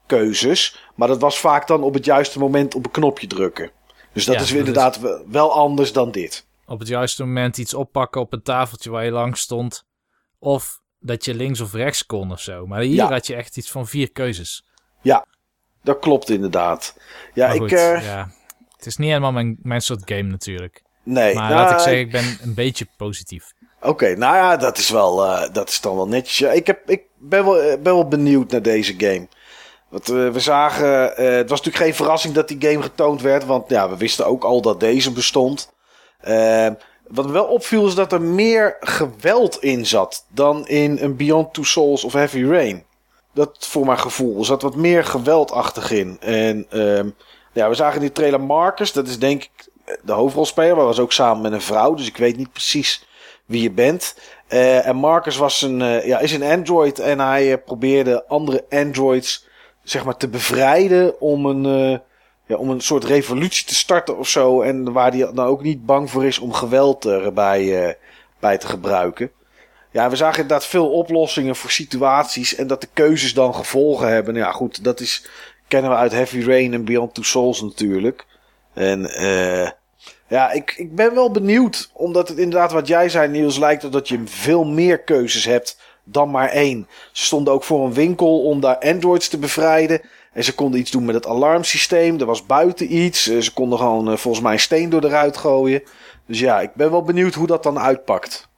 keuzes. 0.06 0.90
Maar 0.94 1.08
dat 1.08 1.20
was 1.20 1.38
vaak 1.38 1.66
dan 1.66 1.82
op 1.82 1.94
het 1.94 2.04
juiste 2.04 2.38
moment 2.38 2.74
op 2.74 2.84
een 2.84 2.90
knopje 2.90 3.26
drukken. 3.26 3.70
Dus 4.12 4.24
dat 4.24 4.34
Ja, 4.34 4.40
is 4.40 4.48
dat 4.48 4.58
inderdaad 4.58 5.00
wel- 5.00 5.22
wel 5.26 5.52
anders 5.52 5.92
dan 5.92 6.10
dit. 6.10 6.46
Op 6.66 6.78
het 6.78 6.88
juiste 6.88 7.24
moment 7.24 7.58
iets 7.58 7.74
oppakken 7.74 8.20
op 8.20 8.32
een 8.32 8.42
tafeltje 8.42 8.90
waar 8.90 9.04
je 9.04 9.10
langs 9.10 9.40
stond. 9.40 9.84
Of 10.38 10.80
dat 10.98 11.24
je 11.24 11.34
links 11.34 11.60
of 11.60 11.72
rechts 11.72 12.06
kon 12.06 12.30
of 12.32 12.40
zo. 12.40 12.66
Maar 12.66 12.80
hier 12.80 12.94
Ja. 12.94 13.08
had 13.10 13.26
je 13.26 13.34
echt 13.34 13.56
iets 13.56 13.70
van 13.70 13.86
vier 13.86 14.12
keuzes. 14.12 14.64
Dat 15.86 15.98
klopt 15.98 16.30
inderdaad. 16.30 16.96
Ja, 17.34 17.48
ik. 17.48 17.60
goed, 17.60 17.72
eh, 17.72 18.04
ja. 18.04 18.28
Het 18.76 18.86
is 18.86 18.96
niet 18.96 19.08
helemaal 19.08 19.32
mijn, 19.32 19.58
mijn 19.62 19.80
soort 19.80 20.02
game 20.04 20.22
natuurlijk. 20.22 20.82
nee, 21.02 21.34
Maar 21.34 21.50
nou, 21.50 21.60
laat 21.60 21.72
ik 21.72 21.78
zeggen, 21.78 22.00
ik 22.00 22.10
ben 22.10 22.38
een 22.42 22.54
beetje 22.54 22.86
positief. 22.96 23.52
Oké, 23.80 24.16
nou 24.16 24.36
ja, 24.36 24.56
dat 24.56 24.78
is, 24.78 24.90
wel, 24.90 25.24
eh, 25.24 25.52
dat 25.52 25.68
is 25.68 25.80
dan 25.80 25.96
wel 25.96 26.08
netjes. 26.08 26.38
Ja, 26.38 26.50
ik, 26.50 26.66
heb, 26.66 26.90
ik 26.90 27.02
ben, 27.18 27.44
wel, 27.44 27.60
eh, 27.60 27.72
ben 27.72 27.94
wel 27.94 28.08
benieuwd 28.08 28.50
naar 28.50 28.62
deze 28.62 28.94
game. 28.98 29.28
Want 29.88 30.06
we 30.06 30.40
zagen, 30.40 30.88
het 31.36 31.48
was 31.50 31.58
natuurlijk 31.58 31.84
geen 31.84 31.94
verrassing 31.94 32.34
dat 32.34 32.48
die 32.48 32.70
game 32.70 32.82
getoond 32.82 33.20
werd. 33.22 33.44
Want 33.44 33.70
ja, 33.70 33.88
we 33.88 33.96
wisten 33.96 34.26
ook 34.26 34.44
al 34.44 34.60
dat 34.60 34.80
deze 34.80 35.12
bestond. 35.12 35.72
Eh, 37.08 37.14
wat 37.14 37.26
me 37.26 37.32
wel 37.32 37.44
opviel 37.44 37.86
is 37.86 37.94
dat 37.94 38.12
er 38.12 38.22
meer 38.22 38.76
geweld 38.80 39.62
in 39.62 39.86
zat 39.86 40.24
dan 40.28 40.68
in 40.68 40.98
een 41.00 41.16
Beyond 41.16 41.54
Two 41.54 41.62
Souls 41.62 42.04
of 42.04 42.12
Heavy 42.12 42.44
Rain. 42.44 42.84
Dat 43.34 43.66
voor 43.66 43.86
mijn 43.86 43.98
gevoel. 43.98 44.38
Er 44.38 44.44
zat 44.44 44.62
wat 44.62 44.76
meer 44.76 45.04
geweldachtig 45.04 45.90
in. 45.90 46.16
En 46.20 46.66
ehm, 46.70 47.08
ja, 47.52 47.68
we 47.68 47.74
zagen 47.74 47.94
in 47.94 48.00
die 48.00 48.12
trailer 48.12 48.40
Marcus. 48.40 48.92
Dat 48.92 49.08
is 49.08 49.18
denk 49.18 49.42
ik 49.42 49.68
de 50.02 50.12
hoofdrolspeler. 50.12 50.76
Maar 50.76 50.84
was 50.84 50.98
ook 50.98 51.12
samen 51.12 51.42
met 51.42 51.52
een 51.52 51.60
vrouw. 51.60 51.94
Dus 51.94 52.06
ik 52.06 52.16
weet 52.16 52.36
niet 52.36 52.52
precies 52.52 53.06
wie 53.46 53.62
je 53.62 53.70
bent. 53.70 54.16
Eh, 54.46 54.86
en 54.86 54.96
Marcus 54.96 55.36
was 55.36 55.62
een, 55.62 55.82
eh, 55.82 56.06
ja, 56.06 56.18
is 56.18 56.32
een 56.32 56.42
android. 56.42 56.98
En 56.98 57.20
hij 57.20 57.52
eh, 57.52 57.58
probeerde 57.64 58.24
andere 58.26 58.64
androids 58.70 59.46
zeg 59.82 60.04
maar, 60.04 60.16
te 60.16 60.28
bevrijden. 60.28 61.20
Om 61.20 61.46
een, 61.46 61.66
eh, 61.66 61.98
ja, 62.46 62.56
om 62.56 62.70
een 62.70 62.80
soort 62.80 63.04
revolutie 63.04 63.66
te 63.66 63.74
starten 63.74 64.18
of 64.18 64.28
zo. 64.28 64.62
En 64.62 64.92
waar 64.92 65.10
hij 65.10 65.18
dan 65.34 65.46
ook 65.46 65.62
niet 65.62 65.86
bang 65.86 66.10
voor 66.10 66.24
is 66.24 66.38
om 66.38 66.52
geweld 66.52 67.04
erbij 67.04 67.86
eh, 67.86 67.94
bij 68.38 68.58
te 68.58 68.66
gebruiken. 68.66 69.30
Ja, 69.90 70.10
we 70.10 70.16
zagen 70.16 70.42
inderdaad 70.42 70.66
veel 70.66 70.90
oplossingen 70.92 71.56
voor 71.56 71.70
situaties. 71.70 72.54
En 72.54 72.66
dat 72.66 72.80
de 72.80 72.88
keuzes 72.92 73.34
dan 73.34 73.54
gevolgen 73.54 74.08
hebben. 74.08 74.34
Nou 74.34 74.46
ja, 74.46 74.52
goed, 74.52 74.84
dat 74.84 75.00
is, 75.00 75.26
kennen 75.68 75.90
we 75.90 75.96
uit 75.96 76.12
Heavy 76.12 76.44
Rain 76.44 76.74
en 76.74 76.84
Beyond 76.84 77.14
Two 77.14 77.22
Souls 77.22 77.62
natuurlijk. 77.62 78.26
En 78.74 79.10
eh 79.10 79.70
ja, 80.28 80.50
ik, 80.52 80.74
ik 80.76 80.94
ben 80.94 81.14
wel 81.14 81.30
benieuwd. 81.30 81.90
Omdat 81.92 82.28
het 82.28 82.38
inderdaad 82.38 82.72
wat 82.72 82.88
jij 82.88 83.08
zei, 83.08 83.28
Niels, 83.28 83.58
lijkt 83.58 83.92
dat 83.92 84.08
je 84.08 84.22
veel 84.24 84.64
meer 84.64 84.98
keuzes 84.98 85.44
hebt 85.44 85.78
dan 86.04 86.30
maar 86.30 86.48
één. 86.48 86.88
Ze 87.12 87.24
stonden 87.24 87.52
ook 87.52 87.64
voor 87.64 87.84
een 87.84 87.94
winkel 87.94 88.42
om 88.42 88.60
daar 88.60 88.78
androids 88.78 89.28
te 89.28 89.38
bevrijden. 89.38 90.00
En 90.36 90.44
ze 90.44 90.54
konden 90.54 90.80
iets 90.80 90.90
doen 90.90 91.04
met 91.04 91.14
het 91.14 91.26
alarmsysteem. 91.26 92.20
Er 92.20 92.26
was 92.26 92.46
buiten 92.46 92.96
iets. 92.96 93.28
Eh, 93.28 93.38
Ze 93.38 93.52
konden 93.52 93.78
gewoon 93.78 94.10
eh, 94.10 94.16
volgens 94.16 94.44
mij 94.44 94.52
een 94.52 94.60
steen 94.60 94.90
door 94.90 95.04
eruit 95.04 95.36
gooien. 95.36 95.82
Dus 96.26 96.38
ja, 96.38 96.60
ik 96.60 96.74
ben 96.74 96.90
wel 96.90 97.02
benieuwd 97.02 97.34
hoe 97.34 97.46
dat 97.46 97.62
dan 97.62 97.78
uitpakt. 97.78 98.48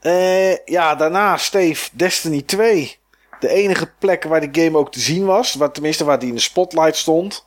Eh, 0.00 0.56
ja, 0.66 0.94
daarna, 0.94 1.36
Steve, 1.36 1.88
Destiny 1.92 2.42
2. 2.42 2.96
De 3.40 3.48
enige 3.48 3.90
plek 3.98 4.24
waar 4.24 4.50
die 4.50 4.64
game 4.64 4.78
ook 4.78 4.92
te 4.92 5.00
zien 5.00 5.24
was. 5.24 5.54
Waar, 5.54 5.72
tenminste, 5.72 6.04
waar 6.04 6.18
die 6.18 6.28
in 6.28 6.34
de 6.34 6.40
spotlight 6.40 6.96
stond. 6.96 7.46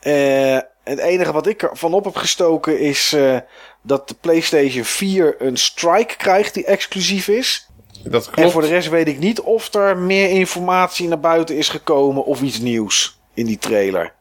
Eh, 0.00 0.58
het 0.84 0.98
enige 0.98 1.32
wat 1.32 1.46
ik 1.46 1.62
ervan 1.62 1.94
op 1.94 2.04
heb 2.04 2.16
gestoken 2.16 2.78
is 2.78 3.16
dat 3.82 4.08
de 4.08 4.14
PlayStation 4.20 4.84
4 4.84 5.42
een 5.42 5.56
strike 5.56 6.16
krijgt 6.16 6.54
die 6.54 6.64
exclusief 6.64 7.28
is. 7.28 7.63
Dat 8.10 8.30
En 8.34 8.50
voor 8.50 8.62
de 8.62 8.68
rest 8.68 8.88
weet 8.88 9.08
ik 9.08 9.18
niet 9.18 9.40
of 9.40 9.74
er 9.74 9.98
meer 9.98 10.30
informatie 10.30 11.08
naar 11.08 11.20
buiten 11.20 11.56
is 11.56 11.68
gekomen 11.68 12.24
of 12.24 12.42
iets 12.42 12.60
nieuws 12.60 13.20
in 13.34 13.46
die 13.46 13.58
trailer. 13.58 14.12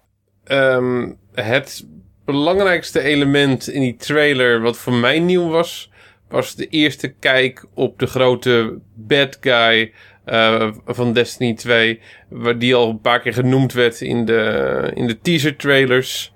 Ehm, 0.43 1.11
het 1.33 1.85
belangrijkste 2.25 3.01
element 3.01 3.69
in 3.69 3.81
die 3.81 3.95
trailer, 3.95 4.61
wat 4.61 4.77
voor 4.77 4.93
mij 4.93 5.19
nieuw 5.19 5.49
was, 5.49 5.91
was 6.29 6.55
de 6.55 6.67
eerste 6.67 7.07
kijk 7.07 7.65
op 7.73 7.99
de 7.99 8.07
grote 8.07 8.79
bad 8.93 9.37
guy 9.41 9.93
eh, 10.25 10.71
van 10.85 11.13
Destiny 11.13 11.53
2. 11.53 11.99
Waar 12.29 12.59
die 12.59 12.75
al 12.75 12.89
een 12.89 13.01
paar 13.01 13.19
keer 13.19 13.33
genoemd 13.33 13.73
werd 13.73 14.01
in 14.01 14.25
de, 14.25 14.91
in 14.93 15.07
de 15.07 15.19
teaser 15.19 15.55
trailers. 15.55 16.33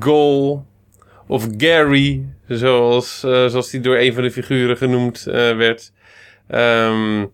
Goal 0.00 0.66
of 1.26 1.46
Gary, 1.56 2.24
zoals, 2.48 3.22
eh, 3.24 3.46
zoals 3.46 3.70
die 3.70 3.80
door 3.80 3.96
een 3.96 4.12
van 4.12 4.22
de 4.22 4.30
figuren 4.30 4.76
genoemd 4.76 5.26
eh, 5.26 5.56
werd. 5.56 5.92
Ehm, 6.48 7.26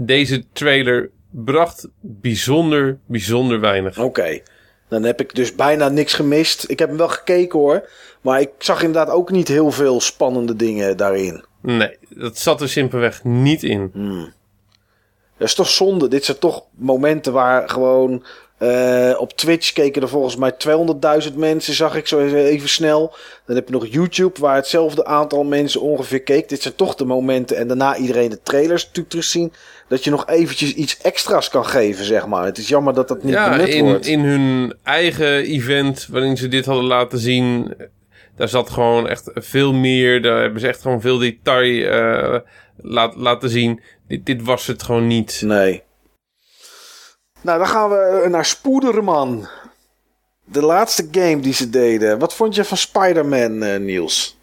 deze 0.00 0.44
trailer 0.52 1.10
bracht 1.30 1.88
bijzonder, 2.00 2.98
bijzonder 3.06 3.60
weinig. 3.60 3.98
Oké, 3.98 4.40
dan 4.88 5.02
heb 5.02 5.20
ik 5.20 5.34
dus 5.34 5.54
bijna 5.54 5.88
niks 5.88 6.14
gemist. 6.14 6.64
Ik 6.70 6.78
heb 6.78 6.88
hem 6.88 6.98
wel 6.98 7.08
gekeken 7.08 7.58
hoor, 7.58 7.88
maar 8.20 8.40
ik 8.40 8.50
zag 8.58 8.82
inderdaad 8.82 9.14
ook 9.14 9.30
niet 9.30 9.48
heel 9.48 9.70
veel 9.70 10.00
spannende 10.00 10.56
dingen 10.56 10.96
daarin. 10.96 11.44
Nee, 11.62 11.98
dat 12.08 12.38
zat 12.38 12.60
er 12.60 12.68
simpelweg 12.68 13.24
niet 13.24 13.62
in. 13.62 13.90
Dat 15.38 15.48
is 15.48 15.54
toch 15.54 15.68
zonde. 15.68 16.08
Dit 16.08 16.24
zijn 16.24 16.38
toch 16.38 16.64
momenten 16.74 17.32
waar 17.32 17.68
gewoon 17.68 18.24
eh, 18.58 19.14
op 19.18 19.32
Twitch 19.32 19.72
keken 19.72 20.02
er 20.02 20.08
volgens 20.08 20.36
mij 20.36 20.52
200.000 21.28 21.34
mensen, 21.34 21.74
zag 21.74 21.96
ik 21.96 22.06
zo 22.06 22.26
even 22.26 22.68
snel. 22.68 23.14
Dan 23.46 23.56
heb 23.56 23.66
je 23.66 23.72
nog 23.74 23.86
YouTube 23.86 24.40
waar 24.40 24.54
hetzelfde 24.56 25.04
aantal 25.04 25.44
mensen 25.44 25.80
ongeveer 25.80 26.22
keek. 26.22 26.48
Dit 26.48 26.62
zijn 26.62 26.74
toch 26.74 26.94
de 26.94 27.04
momenten 27.04 27.56
en 27.56 27.68
daarna 27.68 27.96
iedereen 27.96 28.30
de 28.30 28.42
trailers 28.42 28.82
natuurlijk 28.82 29.08
terugzien. 29.08 29.52
Dat 29.88 30.04
je 30.04 30.10
nog 30.10 30.26
eventjes 30.26 30.74
iets 30.74 30.98
extra's 30.98 31.48
kan 31.48 31.66
geven, 31.66 32.04
zeg 32.04 32.26
maar. 32.26 32.44
Het 32.44 32.58
is 32.58 32.68
jammer 32.68 32.94
dat 32.94 33.08
dat 33.08 33.22
niet 33.22 33.32
Ja, 33.32 33.50
benut 33.50 33.68
in, 33.68 33.84
wordt. 33.84 34.06
in 34.06 34.20
hun 34.20 34.74
eigen 34.82 35.44
event 35.44 36.06
waarin 36.10 36.36
ze 36.36 36.48
dit 36.48 36.64
hadden 36.66 36.84
laten 36.84 37.18
zien, 37.18 37.74
daar 38.36 38.48
zat 38.48 38.70
gewoon 38.70 39.08
echt 39.08 39.30
veel 39.34 39.72
meer. 39.72 40.22
Daar 40.22 40.40
hebben 40.40 40.60
ze 40.60 40.68
echt 40.68 40.82
gewoon 40.82 41.00
veel 41.00 41.18
detail 41.18 42.42
laat, 42.76 43.16
laten 43.16 43.48
zien. 43.50 43.80
Dit, 44.08 44.26
dit 44.26 44.42
was 44.42 44.66
het 44.66 44.82
gewoon 44.82 45.06
niet. 45.06 45.42
Nee. 45.44 45.82
Nou, 47.46 47.58
dan 47.58 47.68
gaan 47.68 47.90
we 47.90 48.22
eh, 48.24 48.30
naar 48.30 48.44
Spoederman. 48.44 49.48
De 50.44 50.62
laatste 50.62 51.08
game 51.10 51.40
die 51.40 51.52
ze 51.52 51.70
deden. 51.70 52.18
Wat 52.18 52.34
vond 52.34 52.54
je 52.54 52.64
van 52.64 52.76
Spider-Man, 52.76 53.62
eh, 53.62 53.78
Niels? 53.78 54.36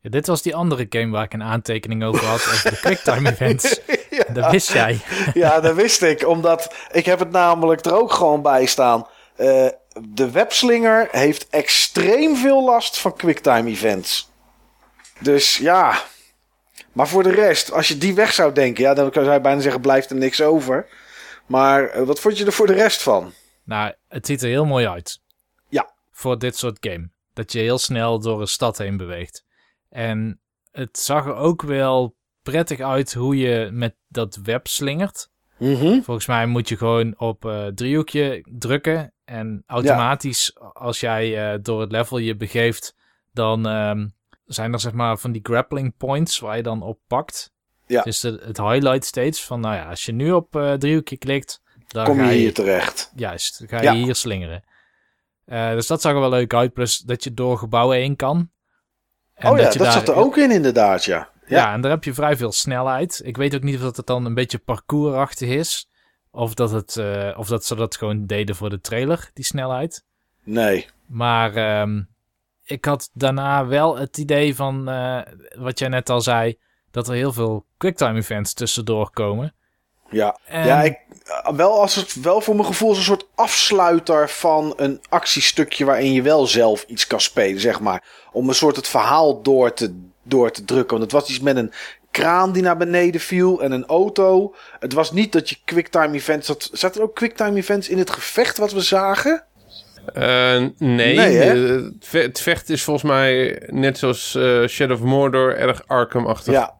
Ja, 0.00 0.10
dit 0.10 0.26
was 0.26 0.42
die 0.42 0.54
andere 0.54 0.86
game 0.88 1.10
waar 1.10 1.24
ik 1.24 1.32
een 1.32 1.42
aantekening 1.42 2.04
over 2.04 2.24
had, 2.24 2.40
over 2.40 2.70
de 2.70 2.76
quicktime 2.76 3.30
events. 3.38 3.80
Dat 4.32 4.50
wist 4.50 4.72
jij. 4.72 5.00
ja, 5.34 5.60
dat 5.60 5.74
wist 5.74 6.02
ik. 6.02 6.26
Omdat 6.26 6.74
ik 6.92 7.06
heb 7.06 7.18
het 7.18 7.30
namelijk 7.30 7.84
er 7.84 7.94
ook 7.94 8.12
gewoon 8.12 8.42
bij 8.42 8.66
staan. 8.66 9.06
Eh, 9.36 9.66
de 10.08 10.30
webslinger 10.30 11.08
heeft 11.10 11.48
extreem 11.50 12.36
veel 12.36 12.64
last 12.64 12.98
van 12.98 13.16
quicktime 13.16 13.70
events. 13.70 14.30
Dus 15.18 15.56
ja. 15.56 16.02
Maar 16.92 17.08
voor 17.08 17.22
de 17.22 17.34
rest, 17.34 17.72
als 17.72 17.88
je 17.88 17.98
die 17.98 18.14
weg 18.14 18.32
zou 18.32 18.52
denken, 18.52 18.84
ja, 18.84 18.94
dan 18.94 19.10
zou 19.12 19.32
je 19.32 19.40
bijna 19.40 19.60
zeggen: 19.60 19.80
blijft 19.80 20.10
er 20.10 20.16
niks 20.16 20.42
over. 20.42 20.86
Maar 21.50 21.84
eh, 21.84 22.02
wat 22.02 22.20
vond 22.20 22.38
je 22.38 22.44
er 22.44 22.52
voor 22.52 22.66
de 22.66 22.72
rest 22.72 23.02
van? 23.02 23.32
Nou, 23.64 23.94
het 24.08 24.26
ziet 24.26 24.42
er 24.42 24.48
heel 24.48 24.64
mooi 24.64 24.86
uit. 24.86 25.20
Ja. 25.68 25.92
Voor 26.10 26.38
dit 26.38 26.56
soort 26.56 26.76
game. 26.80 27.10
Dat 27.32 27.52
je 27.52 27.58
heel 27.58 27.78
snel 27.78 28.20
door 28.20 28.40
een 28.40 28.46
stad 28.46 28.78
heen 28.78 28.96
beweegt. 28.96 29.44
En 29.88 30.40
het 30.70 30.98
zag 30.98 31.26
er 31.26 31.34
ook 31.34 31.62
wel 31.62 32.16
prettig 32.42 32.80
uit 32.80 33.14
hoe 33.14 33.36
je 33.36 33.70
met 33.72 33.94
dat 34.08 34.38
web 34.42 34.66
slingert. 34.66 35.30
Mhm. 35.58 36.00
Volgens 36.00 36.26
mij 36.26 36.46
moet 36.46 36.68
je 36.68 36.76
gewoon 36.76 37.18
op 37.18 37.44
eh 37.44 37.66
driehoekje 37.66 38.44
drukken. 38.58 39.12
En 39.24 39.62
automatisch, 39.66 40.56
als 40.72 41.00
jij 41.00 41.52
eh, 41.52 41.58
door 41.62 41.80
het 41.80 41.92
level 41.92 42.18
je 42.18 42.36
begeeft, 42.36 42.96
dan 43.32 43.66
ehm, 43.66 44.08
zijn 44.44 44.72
er 44.72 44.80
zeg 44.80 44.92
maar 44.92 45.18
van 45.18 45.32
die 45.32 45.42
grappling 45.42 45.96
points 45.96 46.38
waar 46.38 46.56
je 46.56 46.62
dan 46.62 46.82
op 46.82 46.98
pakt. 47.06 47.52
Ja. 47.90 48.02
Dus 48.02 48.22
het, 48.22 48.40
het 48.44 48.56
highlight 48.56 49.04
steeds 49.04 49.44
van, 49.44 49.60
nou 49.60 49.74
ja, 49.74 49.88
als 49.88 50.04
je 50.04 50.12
nu 50.12 50.32
op 50.32 50.56
eh 50.56 50.72
driehoekje 50.72 51.16
klikt, 51.16 51.60
dan 51.88 52.04
Kom 52.04 52.18
ga 52.18 52.24
je 52.24 52.32
je 52.32 52.38
hier 52.38 52.54
terecht. 52.54 53.12
Juist, 53.16 53.58
dan 53.58 53.68
ga 53.68 53.76
je 53.76 53.82
Ja. 53.82 54.04
hier 54.04 54.14
slingeren. 54.14 54.62
Eh, 55.44 55.70
dus 55.70 55.86
dat 55.86 56.00
zag 56.00 56.12
er 56.12 56.20
wel 56.20 56.28
leuk 56.30 56.54
uit. 56.54 56.72
Plus 56.72 56.98
dat 56.98 57.24
je 57.24 57.34
door 57.34 57.58
gebouwen 57.58 57.96
heen 57.96 58.16
kan. 58.16 58.50
En 59.34 59.50
oh 59.50 59.58
ja, 59.58 59.64
dat 59.64 59.72
daar- 59.78 59.92
zat 59.92 60.08
er 60.08 60.14
ook 60.14 60.36
in, 60.36 60.50
inderdaad, 60.50 61.04
ja. 61.04 61.28
Ja. 61.46 61.56
Ja. 61.56 61.72
en 61.72 61.80
daar 61.80 61.90
heb 61.90 62.04
je 62.04 62.14
vrij 62.14 62.36
veel 62.36 62.52
snelheid. 62.52 63.20
Ik 63.24 63.36
weet 63.36 63.54
ook 63.54 63.62
niet 63.62 63.74
of 63.76 63.80
dat 63.82 63.96
het 63.96 64.06
dan 64.06 64.24
een 64.24 64.34
beetje 64.34 64.58
parcoursachtig 64.58 65.48
is. 65.48 65.88
Of 66.30 66.54
dat, 66.54 66.70
het, 66.70 66.96
eh, 66.96 67.34
of 67.38 67.48
dat 67.48 67.64
ze 67.64 67.74
dat 67.74 67.96
gewoon 67.96 68.26
deden 68.26 68.54
voor 68.56 68.70
de 68.70 68.80
trailer, 68.80 69.30
die 69.34 69.44
snelheid. 69.44 70.04
Nee. 70.44 70.86
Maar 71.06 71.54
ehm, 71.54 72.02
ik 72.64 72.84
had 72.84 73.10
daarna 73.12 73.66
wel 73.66 73.96
het 73.98 74.18
idee 74.18 74.54
van, 74.54 74.84
wat 75.58 75.78
jij 75.78 75.88
net 75.88 76.10
al 76.10 76.20
zei, 76.20 76.58
dat 76.90 77.08
er 77.08 77.14
heel 77.14 77.32
veel 77.32 77.64
quicktime 77.76 78.18
events 78.18 78.54
tussendoor 78.54 79.10
komen. 79.10 79.54
Ja, 80.10 80.38
En- 80.44 80.66
ja 80.66 80.82
ik, 80.82 80.98
wel 81.56 81.80
als 81.80 81.94
het 81.94 82.20
wel 82.20 82.40
voor 82.40 82.54
mijn 82.54 82.66
gevoel 82.66 82.90
is 82.90 82.96
een 82.96 83.02
soort 83.02 83.26
afsluiter 83.34 84.28
van 84.28 84.72
een 84.76 85.00
actiestukje 85.08 85.84
waarin 85.84 86.12
je 86.12 86.22
wel 86.22 86.46
zelf 86.46 86.84
iets 86.88 87.06
kan 87.06 87.20
spelen, 87.20 87.60
zeg 87.60 87.80
maar. 87.80 88.04
Om 88.32 88.48
een 88.48 88.54
soort 88.54 88.76
het 88.76 88.88
verhaal 88.88 89.42
door 89.42 89.72
te, 89.72 89.94
door 90.22 90.50
te 90.50 90.64
drukken. 90.64 90.98
Want 90.98 91.12
het 91.12 91.20
was 91.20 91.30
iets 91.30 91.40
met 91.40 91.56
een 91.56 91.72
kraan 92.10 92.52
die 92.52 92.62
naar 92.62 92.76
beneden 92.76 93.20
viel 93.20 93.62
en 93.62 93.72
een 93.72 93.86
auto. 93.86 94.54
Het 94.78 94.92
was 94.92 95.12
niet 95.12 95.32
dat 95.32 95.48
je 95.48 95.56
quicktime 95.64 96.14
events 96.14 96.48
had. 96.48 96.70
Zaten 96.72 97.00
er 97.00 97.06
ook 97.06 97.14
quicktime 97.14 97.56
events 97.58 97.88
in 97.88 97.98
het 97.98 98.10
gevecht 98.10 98.58
wat 98.58 98.72
we 98.72 98.80
zagen? 98.80 99.44
Eh, 100.14 100.64
nee? 100.78 101.38
Eh, 101.38 101.82
het 102.10 102.40
vecht 102.40 102.68
is 102.68 102.82
volgens 102.82 103.10
mij 103.10 103.62
net 103.66 103.98
zoals 103.98 104.34
eh, 104.34 104.66
Shadow 104.66 104.96
of 104.96 105.04
Mordor 105.04 105.56
erg 105.56 105.82
Arkham-achtig. 105.86 106.52
Ja. 106.52 106.78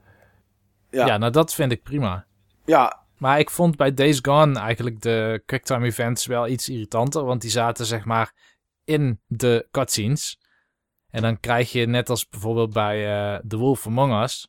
Ja. 0.91 1.07
Ja. 1.07 1.17
nou 1.19 1.33
dat 1.33 1.55
vind 1.55 1.73
ik 1.73 1.83
prima. 1.83 2.27
Ja, 2.65 3.03
Maar 3.19 3.39
ik 3.39 3.51
vond 3.51 3.77
bij 3.77 3.95
Days 3.95 4.19
Gone 4.23 4.59
eigenlijk 4.59 5.01
de 5.01 5.43
quicktime 5.47 5.87
events 5.87 6.27
wel 6.27 6.49
iets 6.49 6.69
irritanter. 6.69 7.25
Want 7.25 7.41
die 7.41 7.51
zaten 7.51 7.87
zeg 7.87 8.05
maar 8.05 8.33
in 8.85 9.21
de 9.27 9.69
cutscenes. 9.71 10.39
En 11.11 11.23
dan 11.23 11.41
krijg 11.41 11.73
je 11.73 11.87
net 11.87 12.11
als 12.11 12.29
bijvoorbeeld 12.29 12.73
bij 12.73 13.07
eh 13.07 13.41
The 13.49 13.57
Wolf 13.57 13.87
Among 13.87 14.23
Us... 14.23 14.49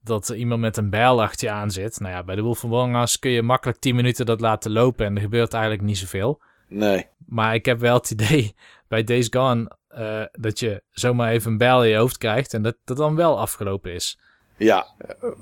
dat 0.00 0.28
er 0.28 0.36
iemand 0.36 0.60
met 0.60 0.76
een 0.76 0.90
bijl 0.90 1.22
achter 1.22 1.48
je 1.48 1.54
aan 1.54 1.70
zit. 1.70 2.00
Nou 2.00 2.12
ja, 2.14 2.22
bij 2.24 2.36
The 2.36 2.42
Wolf 2.42 2.64
Among 2.64 3.02
Us 3.02 3.18
kun 3.18 3.30
je 3.30 3.42
makkelijk 3.42 3.78
10 3.78 3.94
minuten 3.94 4.26
dat 4.26 4.40
laten 4.40 4.70
lopen... 4.70 5.06
en 5.06 5.14
er 5.14 5.20
gebeurt 5.22 5.52
eigenlijk 5.52 5.82
niet 5.82 5.98
zoveel. 5.98 6.42
nee. 6.68 7.06
Maar 7.26 7.54
ik 7.54 7.64
heb 7.64 7.78
wel 7.78 7.94
het 7.94 8.10
idee 8.10 8.54
bij 8.88 9.04
Days 9.04 9.26
Gone... 9.30 9.76
eh, 9.88 10.22
dat 10.32 10.58
je 10.58 10.82
zomaar 10.90 11.30
even 11.30 11.50
een 11.50 11.58
bijl 11.58 11.84
in 11.84 11.90
je 11.90 11.96
hoofd 11.96 12.18
krijgt... 12.18 12.54
en 12.54 12.62
dat 12.62 12.76
dat 12.84 12.96
dan 12.96 13.14
wel 13.16 13.38
afgelopen 13.38 13.92
is. 13.92 14.18
Ja, 14.62 14.86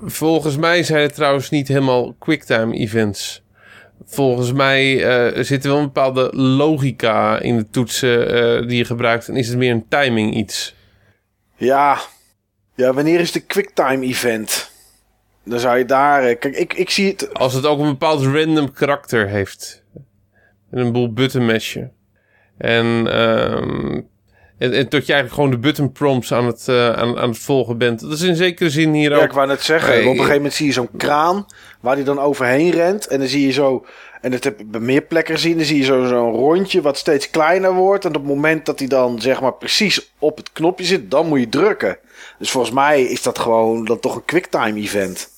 Volgens 0.05 0.57
mij 0.57 0.83
zijn 0.83 1.01
het 1.01 1.15
trouwens 1.15 1.49
niet 1.49 1.67
helemaal 1.67 2.13
quicktime 2.19 2.75
events. 2.75 3.43
Volgens 4.05 4.51
mij 4.51 5.05
eh, 5.05 5.43
zit 5.43 5.63
er 5.63 5.69
wel 5.69 5.79
een 5.79 5.85
bepaalde 5.85 6.29
logica 6.35 7.39
in 7.39 7.57
de 7.57 7.69
toetsen 7.69 8.27
eh, 8.61 8.67
die 8.67 8.77
je 8.77 8.85
gebruikt. 8.85 9.27
En 9.27 9.35
is 9.35 9.47
het 9.47 9.57
meer 9.57 9.71
een 9.71 9.87
timing 9.87 10.35
iets. 10.35 10.75
ja. 11.57 11.97
Ja, 12.75 12.93
wanneer 12.93 13.19
is 13.19 13.31
de 13.31 13.39
quicktime 13.39 14.05
event? 14.05 14.71
Dan 15.43 15.59
zou 15.59 15.77
je 15.77 15.85
daar... 15.85 16.23
eh, 16.23 16.39
Kijk, 16.39 16.55
ik, 16.55 16.73
ik 16.73 16.89
zie 16.89 17.07
het... 17.07 17.33
Als 17.33 17.53
het 17.53 17.65
ook 17.65 17.79
een 17.79 17.89
bepaald 17.89 18.23
random 18.23 18.71
karakter 18.73 19.27
heeft. 19.27 19.83
En 20.71 20.77
een 20.77 20.91
boel 20.91 21.13
button 21.13 21.45
mashen. 21.45 21.91
En, 22.57 23.07
ehm, 23.11 24.01
en, 24.59 24.73
en 24.73 24.87
tot 24.89 25.05
je 25.05 25.13
eigenlijk 25.13 25.33
gewoon 25.33 25.49
de 25.49 25.57
button 25.67 25.91
prompts 25.91 26.33
aan 26.33 26.45
het, 26.45 26.67
eh, 26.67 26.91
aan, 26.91 27.17
aan 27.17 27.29
het 27.29 27.37
volgen 27.39 27.77
bent. 27.77 27.99
Dat 27.99 28.11
is 28.11 28.21
in 28.21 28.35
zekere 28.35 28.69
zin 28.69 28.93
hier 28.93 29.09
Ja, 29.11 29.17
ook. 29.17 29.23
ik 29.23 29.31
wou 29.31 29.47
net 29.47 29.61
zeggen. 29.61 29.93
Op 29.93 29.99
een 29.99 30.07
ik- 30.09 30.15
gegeven 30.15 30.35
moment 30.35 30.53
zie 30.53 30.65
je 30.65 30.71
zo'n 30.71 30.89
kraan 30.97 31.45
waar 31.79 31.95
die 31.95 32.05
dan 32.05 32.19
overheen 32.19 32.71
rent. 32.71 33.07
En 33.07 33.19
dan 33.19 33.27
zie 33.27 33.45
je 33.45 33.51
zo, 33.51 33.85
en 34.21 34.31
dat 34.31 34.43
heb 34.43 34.59
ik 34.59 34.71
bij 34.71 34.79
meer 34.79 35.01
plekken 35.01 35.35
gezien, 35.35 35.57
dan 35.57 35.65
zie 35.65 35.77
je 35.77 35.83
zo- 35.83 36.05
zo'n 36.05 36.31
rondje 36.33 36.81
wat 36.81 36.97
steeds 36.97 37.29
kleiner 37.29 37.73
wordt. 37.73 38.03
En 38.05 38.09
op 38.15 38.21
het 38.21 38.25
moment 38.35 38.65
dat 38.65 38.79
hij 38.79 38.87
dan 38.87 39.21
zeg 39.21 39.41
maar 39.41 39.53
precies 39.53 40.11
op 40.19 40.37
het 40.37 40.51
knopje 40.51 40.85
zit, 40.85 41.11
dan 41.11 41.27
moet 41.27 41.39
je 41.39 41.49
drukken. 41.49 41.97
Dus 42.39 42.51
volgens 42.51 42.73
mij 42.73 43.03
is 43.03 43.21
dat 43.21 43.39
gewoon 43.39 43.85
dan 43.85 43.99
toch 43.99 44.15
een 44.15 44.25
quicktime 44.25 44.79
event. 44.79 45.29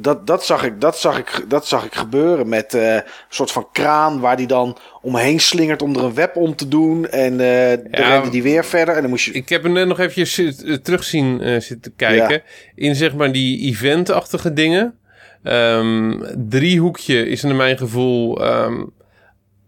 Dat, 0.00 0.26
dat, 0.26 0.44
zag 0.44 0.64
ik, 0.64 0.80
dat, 0.80 0.98
zag 0.98 1.18
ik, 1.18 1.44
dat 1.48 1.66
zag 1.66 1.84
ik 1.84 1.94
gebeuren 1.94 2.48
met 2.48 2.74
eh, 2.74 2.94
een 2.94 3.02
soort 3.28 3.52
van 3.52 3.68
kraan 3.72 4.20
waar 4.20 4.36
die 4.36 4.46
dan 4.46 4.76
omheen 5.02 5.40
slingert 5.40 5.82
om 5.82 5.96
er 5.96 6.04
een 6.04 6.14
web 6.14 6.36
om 6.36 6.56
te 6.56 6.68
doen. 6.68 7.08
En 7.08 7.40
eh 7.40 7.78
dan 7.90 8.04
rende 8.04 8.30
die 8.30 8.42
weer 8.42 8.64
verder. 8.64 8.94
En 8.94 9.00
dan 9.00 9.10
moest 9.10 9.24
je... 9.24 9.32
Ik 9.32 9.48
heb 9.48 9.62
hem 9.62 9.72
net 9.72 9.86
nog 9.86 9.98
even 9.98 10.44
eh, 10.46 10.74
terugzien 10.74 11.40
eh, 11.40 11.60
zitten 11.60 11.96
kijken. 11.96 12.42
In 12.74 12.94
zeg 12.94 13.14
maar 13.14 13.32
die 13.32 13.60
eventachtige 13.60 14.52
dingen. 14.52 14.98
Ehm, 15.42 16.22
driehoekje 16.48 17.28
is 17.28 17.42
naar 17.42 17.54
mijn 17.54 17.78
gevoel 17.78 18.44
ehm, 18.44 18.84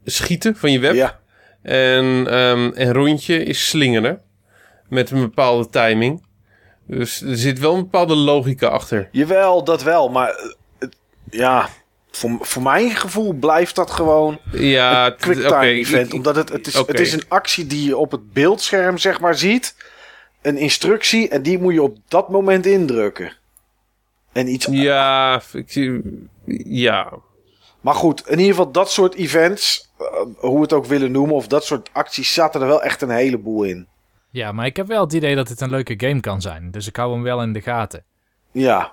schieten 0.05 0.57
van 0.57 0.73
je 0.73 0.79
web. 0.79 0.95
ja, 0.95 1.21
En, 1.63 2.27
ehm, 2.29 2.71
en 2.75 2.93
rondje 2.93 3.43
is 3.43 3.69
slingeren. 3.69 4.21
Met 4.89 5.11
een 5.11 5.21
bepaalde 5.21 5.69
timing. 5.69 6.27
Dus 6.89 7.21
er 7.21 7.37
zit 7.37 7.59
wel 7.59 7.75
een 7.75 7.81
bepaalde 7.83 8.15
logica 8.15 8.67
achter. 8.69 9.09
Jawel, 9.13 9.65
dat 9.65 9.83
wel. 9.83 10.09
Maar 10.09 10.29
eh, 10.31 10.45
het- 10.79 10.97
ja, 11.31 11.69
voor, 12.11 12.39
voor 12.41 12.63
mijn 12.63 12.91
gevoel 12.91 13.33
blijft 13.33 13.75
dat 13.75 13.91
gewoon 13.91 14.39
Ja, 14.53 14.99
een 14.99 15.05
het- 15.13 15.21
quicktime 15.21 15.49
oké, 15.57 15.61
event. 15.67 16.07
ik- 16.07 16.15
omdat 16.15 16.37
het, 16.37 16.49
het, 16.49 16.67
is, 16.67 16.75
het 16.75 17.01
is 17.01 17.13
een 17.13 17.25
actie 17.29 17.67
die 17.67 17.85
je 17.85 17.97
op 17.97 18.11
het 18.11 18.33
beeldscherm 18.33 18.99
zeg 18.99 19.21
maar 19.21 19.35
ziet. 19.35 19.75
Een 20.43 20.57
instructie 20.57 21.29
en 21.29 21.43
die 21.43 21.59
moet 21.59 21.73
je 21.75 21.83
op 21.83 21.97
dat 22.09 22.29
moment 22.29 22.67
indrukken. 22.67 23.33
En 24.33 24.49
iets... 24.49 24.67
Ja, 24.71 25.43
ik 25.53 25.71
zie... 25.71 26.01
Ja, 26.65 27.13
Maar 27.81 27.95
goed, 27.95 28.23
in 28.27 28.39
ieder 28.39 28.55
geval 28.55 28.71
dat 28.73 28.91
soort 28.91 29.15
events, 29.15 29.91
eh, 29.99 30.07
hoe 30.37 30.55
we 30.55 30.61
het 30.61 30.73
ook 30.73 30.87
willen 30.87 31.13
noemen, 31.13 31.35
of 31.35 31.47
dat 31.47 31.65
soort 31.65 31.89
acties, 31.93 32.33
zaten 32.35 32.61
er 32.61 32.67
wel 32.67 32.83
echt 32.83 33.03
een 33.03 33.11
heleboel 33.11 33.63
in. 33.63 33.87
Ja, 34.31 34.53
maar 34.53 34.67
ik 34.67 34.77
heb 34.77 34.87
wel 34.87 35.05
het 35.05 35.13
idee 35.13 35.35
dat 35.35 35.49
het 35.49 35.61
een 35.61 35.71
leuke 35.71 35.95
game 35.97 36.21
kan 36.21 36.41
zijn. 36.41 36.71
Dus 36.71 36.87
ik 36.87 36.97
hou 36.97 37.13
hem 37.13 37.23
wel 37.23 37.43
in 37.43 37.53
de 37.53 37.61
gaten. 37.61 38.05
Ja. 38.53 38.93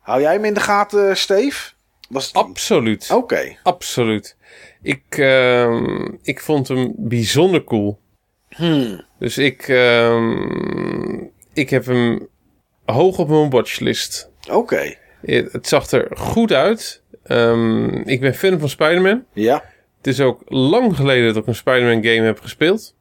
Hou 0.00 0.20
jij 0.20 0.32
hem 0.32 0.44
in 0.44 0.54
de 0.54 0.60
gaten, 0.60 1.16
Steve? 1.16 1.72
Was 2.08 2.26
het... 2.26 2.34
absoluut. 2.36 3.10
Oké. 3.10 3.56
Absoluut. 3.62 4.36
Ik, 4.82 5.04
ehm, 5.08 6.08
ik 6.22 6.40
vond 6.40 6.68
hem 6.68 6.92
bijzonder 6.96 7.64
cool. 7.64 7.98
Hmm. 8.48 9.04
Dus 9.18 9.38
ik, 9.38 9.68
ehm, 9.68 11.24
ik 11.52 11.70
heb 11.70 11.86
hem 11.86 12.28
hoog 12.84 13.18
op 13.18 13.28
mijn 13.28 13.50
watchlist. 13.50 14.30
Oké. 14.50 14.94
Het, 15.20 15.52
het 15.52 15.68
zag 15.68 15.90
er 15.90 16.16
goed 16.16 16.52
uit. 16.52 17.02
Ehm, 17.22 17.94
ik 17.94 18.20
ben 18.20 18.34
fan 18.34 18.58
van 18.58 18.68
Spider-Man. 18.68 19.24
Ja. 19.32 19.64
Het 19.96 20.06
is 20.06 20.20
ook 20.20 20.42
lang 20.44 20.96
geleden 20.96 21.26
dat 21.26 21.42
ik 21.42 21.46
een 21.46 21.54
Spider-Man 21.54 22.04
game 22.04 22.26
heb 22.26 22.40
gespeeld. 22.40 22.94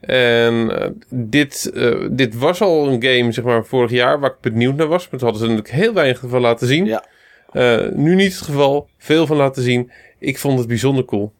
En 0.00 0.80
eh, 0.80 0.90
dit, 1.08 1.70
eh, 1.74 2.06
dit 2.10 2.34
was 2.38 2.60
al 2.60 2.88
een 2.88 3.02
game, 3.02 3.32
zeg 3.32 3.44
maar, 3.44 3.64
vorig 3.64 3.90
jaar 3.90 4.20
waar 4.20 4.30
ik 4.30 4.40
benieuwd 4.40 4.76
naar 4.76 4.86
was. 4.86 5.08
Maar 5.08 5.20
toen 5.20 5.28
hadden 5.28 5.48
ze 5.48 5.54
natuurlijk 5.54 5.84
heel 5.84 5.92
weinig 5.92 6.22
van 6.26 6.40
laten 6.40 6.66
zien. 6.66 6.84
Ja. 6.84 7.04
Eh, 7.52 7.88
nu 7.92 8.14
niet 8.14 8.32
het 8.32 8.42
geval. 8.42 8.88
Veel 8.98 9.26
van 9.26 9.36
laten 9.36 9.62
zien. 9.62 9.90
Ik 10.18 10.38
vond 10.38 10.58
het 10.58 10.68
bijzonder 10.68 11.04
cool. 11.04 11.32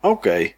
Oké. 0.00 0.50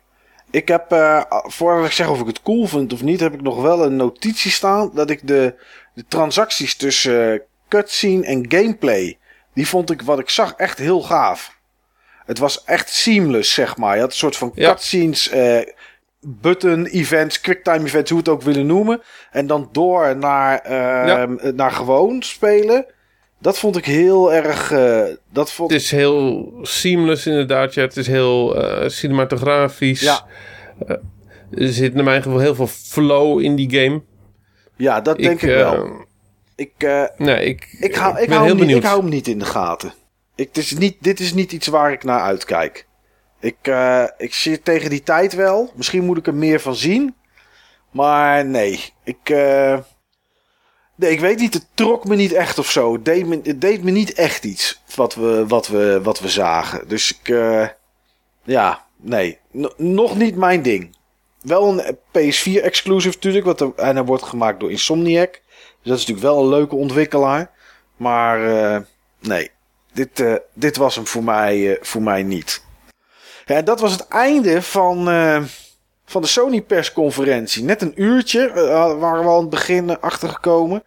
Ik 0.50 0.68
heb, 0.68 0.92
uh, 0.92 1.22
voordat 1.28 1.86
ik 1.86 1.92
zeg 1.92 2.08
of 2.08 2.20
ik 2.20 2.26
het 2.26 2.42
cool 2.42 2.66
vind 2.66 2.92
of 2.92 3.02
niet, 3.02 3.20
heb 3.20 3.34
ik 3.34 3.42
nog 3.42 3.62
wel 3.62 3.84
een 3.84 3.96
notitie 3.96 4.50
staan 4.50 4.90
dat 4.94 5.10
ik 5.10 5.26
de, 5.26 5.54
de 5.94 6.04
transacties 6.08 6.76
tussen 6.76 7.42
cutscene 7.68 8.26
en 8.26 8.44
gameplay, 8.48 9.18
die 9.54 9.68
vond 9.68 9.90
ik 9.90 10.02
wat 10.02 10.18
ik 10.18 10.28
zag 10.28 10.54
echt 10.56 10.78
heel 10.78 11.02
gaaf. 11.02 11.58
Het 12.26 12.38
was 12.38 12.64
echt 12.64 12.88
seamless, 12.88 13.54
zeg 13.54 13.76
maar. 13.76 13.94
Je 13.94 14.00
had 14.00 14.10
een 14.10 14.16
soort 14.16 14.36
van 14.36 14.52
ja. 14.54 14.68
cutscenes, 14.68 15.30
uh, 16.24 16.30
button 16.40 16.86
events, 16.86 17.40
quicktime 17.40 17.84
events, 17.84 18.10
hoe 18.10 18.22
we 18.22 18.30
het 18.30 18.38
ook 18.38 18.42
willen 18.42 18.66
noemen. 18.66 19.02
En 19.30 19.46
dan 19.46 19.68
door 19.72 20.16
naar, 20.16 20.64
uh, 20.70 21.52
naar 21.52 21.70
gewoon 21.70 22.22
spelen. 22.22 22.86
Dat 23.38 23.58
vond 23.58 23.76
ik 23.76 23.84
heel 23.84 24.32
erg. 24.32 24.70
Uh, 24.70 25.02
dat 25.32 25.52
vond... 25.52 25.70
Het 25.70 25.80
is 25.80 25.90
heel 25.90 26.52
seamless, 26.62 27.26
inderdaad. 27.26 27.74
Ja, 27.74 27.82
het 27.82 27.96
is 27.96 28.06
heel 28.06 28.62
uh, 28.62 28.88
cinematografisch. 28.88 30.00
Ja. 30.00 30.26
er 31.50 31.72
zit 31.72 31.94
naar 31.94 32.04
mijn 32.04 32.22
gevoel 32.22 32.38
heel 32.38 32.54
veel 32.54 32.66
flow 32.66 33.40
in 33.40 33.56
die 33.56 33.70
game. 33.70 34.02
Ja, 34.76 35.00
dat 35.00 35.16
denk 35.16 35.42
ik, 35.42 35.48
ik 35.48 35.56
wel. 35.56 36.06
Ik, 36.56 36.72
nee, 37.16 37.44
ik, 37.44 37.76
ik, 37.80 37.94
hou, 37.94 38.20
ik, 38.20 38.30
hou 38.30 38.54
niet, 38.54 38.76
ik 38.76 38.82
hou 38.82 39.00
hem 39.00 39.10
niet 39.10 39.28
in 39.28 39.38
de 39.38 39.44
gaten. 39.44 39.94
Ik, 40.34 40.46
het 40.46 40.56
is 40.56 40.78
niet, 40.78 40.96
dit 41.00 41.20
is 41.20 41.34
niet 41.34 41.52
iets 41.52 41.66
waar 41.66 41.92
ik 41.92 42.04
naar 42.04 42.20
uitkijk. 42.20 42.86
Ik, 43.44 43.68
uh, 43.68 44.04
ik 44.18 44.34
zit 44.34 44.64
tegen 44.64 44.90
die 44.90 45.02
tijd 45.02 45.34
wel. 45.34 45.72
Misschien 45.74 46.04
moet 46.04 46.18
ik 46.18 46.26
er 46.26 46.34
meer 46.34 46.60
van 46.60 46.74
zien. 46.74 47.14
Maar 47.90 48.44
nee, 48.44 48.92
ik, 49.02 49.30
uh, 49.30 49.78
nee, 50.94 51.10
ik 51.10 51.20
weet 51.20 51.38
niet. 51.38 51.54
Het 51.54 51.66
trok 51.74 52.04
me 52.04 52.16
niet 52.16 52.32
echt 52.32 52.58
of 52.58 52.70
zo. 52.70 52.92
Het 52.92 53.04
deed 53.60 53.82
me, 53.82 53.90
niet 53.90 54.12
echt 54.12 54.44
iets 54.44 54.82
wat 54.94 55.14
we, 55.14 55.46
wat 55.46 55.66
we, 55.66 56.00
wat 56.02 56.20
we 56.20 56.28
zagen. 56.28 56.88
Dus 56.88 57.18
ik, 57.18 57.28
uh, 57.28 57.68
ja, 58.42 58.84
nee. 58.96 59.38
nog 59.76 60.16
niet 60.16 60.36
mijn 60.36 60.62
ding. 60.62 60.96
Wel 61.42 61.68
een 61.68 61.96
PS4 61.96 62.62
exclusive 62.62 63.14
natuurlijk. 63.14 63.44
Wat 63.44 63.60
er, 63.60 63.72
en 63.76 63.94
hij 63.94 64.04
wordt 64.04 64.24
gemaakt 64.24 64.60
door 64.60 64.70
Insomniac. 64.70 65.32
Dus 65.32 65.90
dat 65.90 65.98
is 65.98 66.06
natuurlijk 66.06 66.34
wel 66.34 66.42
een 66.42 66.48
leuke 66.48 66.76
ontwikkelaar. 66.76 67.50
Maar 67.96 68.38
nee, 69.20 69.50
dit, 69.92 70.24
dit 70.54 70.76
was 70.76 70.94
hem 70.94 71.06
voor 71.06 71.24
mij, 71.24 71.78
voor 71.80 72.02
mij 72.02 72.22
niet. 72.22 72.62
Ja, 73.44 73.62
dat 73.62 73.80
was 73.80 73.92
het 73.92 74.08
einde 74.08 74.62
van, 74.62 75.08
uh, 75.08 75.42
van 76.04 76.22
de 76.22 76.28
Sony 76.28 76.62
persconferentie. 76.62 77.64
Net 77.64 77.82
een 77.82 78.02
uurtje 78.02 78.48
uh, 78.48 78.54
waren 78.98 79.20
we 79.20 79.28
al 79.28 79.34
aan 79.34 79.40
het 79.40 79.50
begin 79.50 80.00
achtergekomen. 80.00 80.82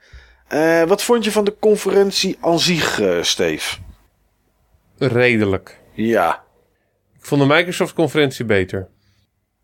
Uh, 0.54 0.84
wat 0.84 1.04
vond 1.04 1.24
je 1.24 1.32
van 1.32 1.46
de 1.46 1.56
conferentie 1.60 2.38
aan 2.42 2.60
zich, 2.60 3.02
Steve? 3.22 3.78
Redelijk. 4.98 5.80
Ja. 5.94 6.44
Ik 7.20 7.26
vond 7.26 7.42
de 7.42 7.48
Microsoft-conferentie 7.48 8.46
beter. 8.46 8.88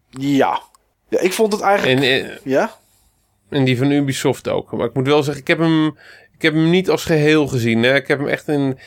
Ja. 0.10 0.62
ja. 1.10 1.20
Ik 1.20 1.34
vond 1.34 1.54
het 1.54 1.62
eigenlijk... 1.62 2.02
En, 2.02 2.40
ja? 2.44 2.78
En 3.50 3.64
die 3.64 3.78
van 3.78 3.92
Ubisoft 3.92 4.48
ook. 4.48 4.72
Maar 4.72 4.88
ik 4.88 4.94
moet 4.94 5.08
wel 5.08 5.24
zeggen, 5.24 5.42
ik 5.42 5.48
heb 5.48 5.60
hem, 5.60 5.86
ik 6.34 6.42
heb 6.42 6.54
hem 6.54 6.70
niet 6.70 6.90
als 6.90 7.06
geheel 7.06 7.48
gezien. 7.48 7.84
Hè. 7.84 7.96
Ik 7.96 8.08
heb 8.08 8.20
hem 8.20 8.28
echt 8.28 8.48
in, 8.48 8.80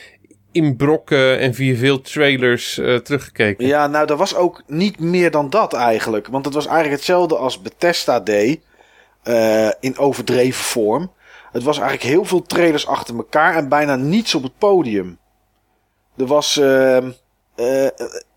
in 0.57 0.75
brokken 0.75 1.39
en 1.39 1.53
via 1.53 1.75
veel 1.75 2.01
trailers 2.01 2.77
uh, 2.77 2.95
teruggekeken. 2.95 3.65
Ja, 3.65 3.87
nou, 3.87 4.05
dat 4.05 4.17
was 4.17 4.35
ook 4.35 4.63
niet 4.67 4.99
meer 4.99 5.31
dan 5.31 5.49
dat 5.49 5.73
eigenlijk. 5.73 6.27
Want 6.27 6.45
het 6.45 6.53
was 6.53 6.65
eigenlijk 6.65 6.95
hetzelfde 6.95 7.37
als 7.37 7.61
Bethesda 7.61 8.19
deed. 8.19 8.65
Uh, 9.23 9.69
in 9.79 9.97
overdreven 9.97 10.63
vorm. 10.63 11.11
Het 11.51 11.63
was 11.63 11.79
eigenlijk 11.79 12.09
heel 12.09 12.25
veel 12.25 12.41
trailers 12.41 12.87
achter 12.87 13.15
elkaar 13.15 13.55
en 13.55 13.69
bijna 13.69 13.95
niets 13.95 14.35
op 14.35 14.43
het 14.43 14.57
podium. 14.57 15.17
Er 16.17 16.25
was. 16.25 16.57
Uh, 16.57 16.97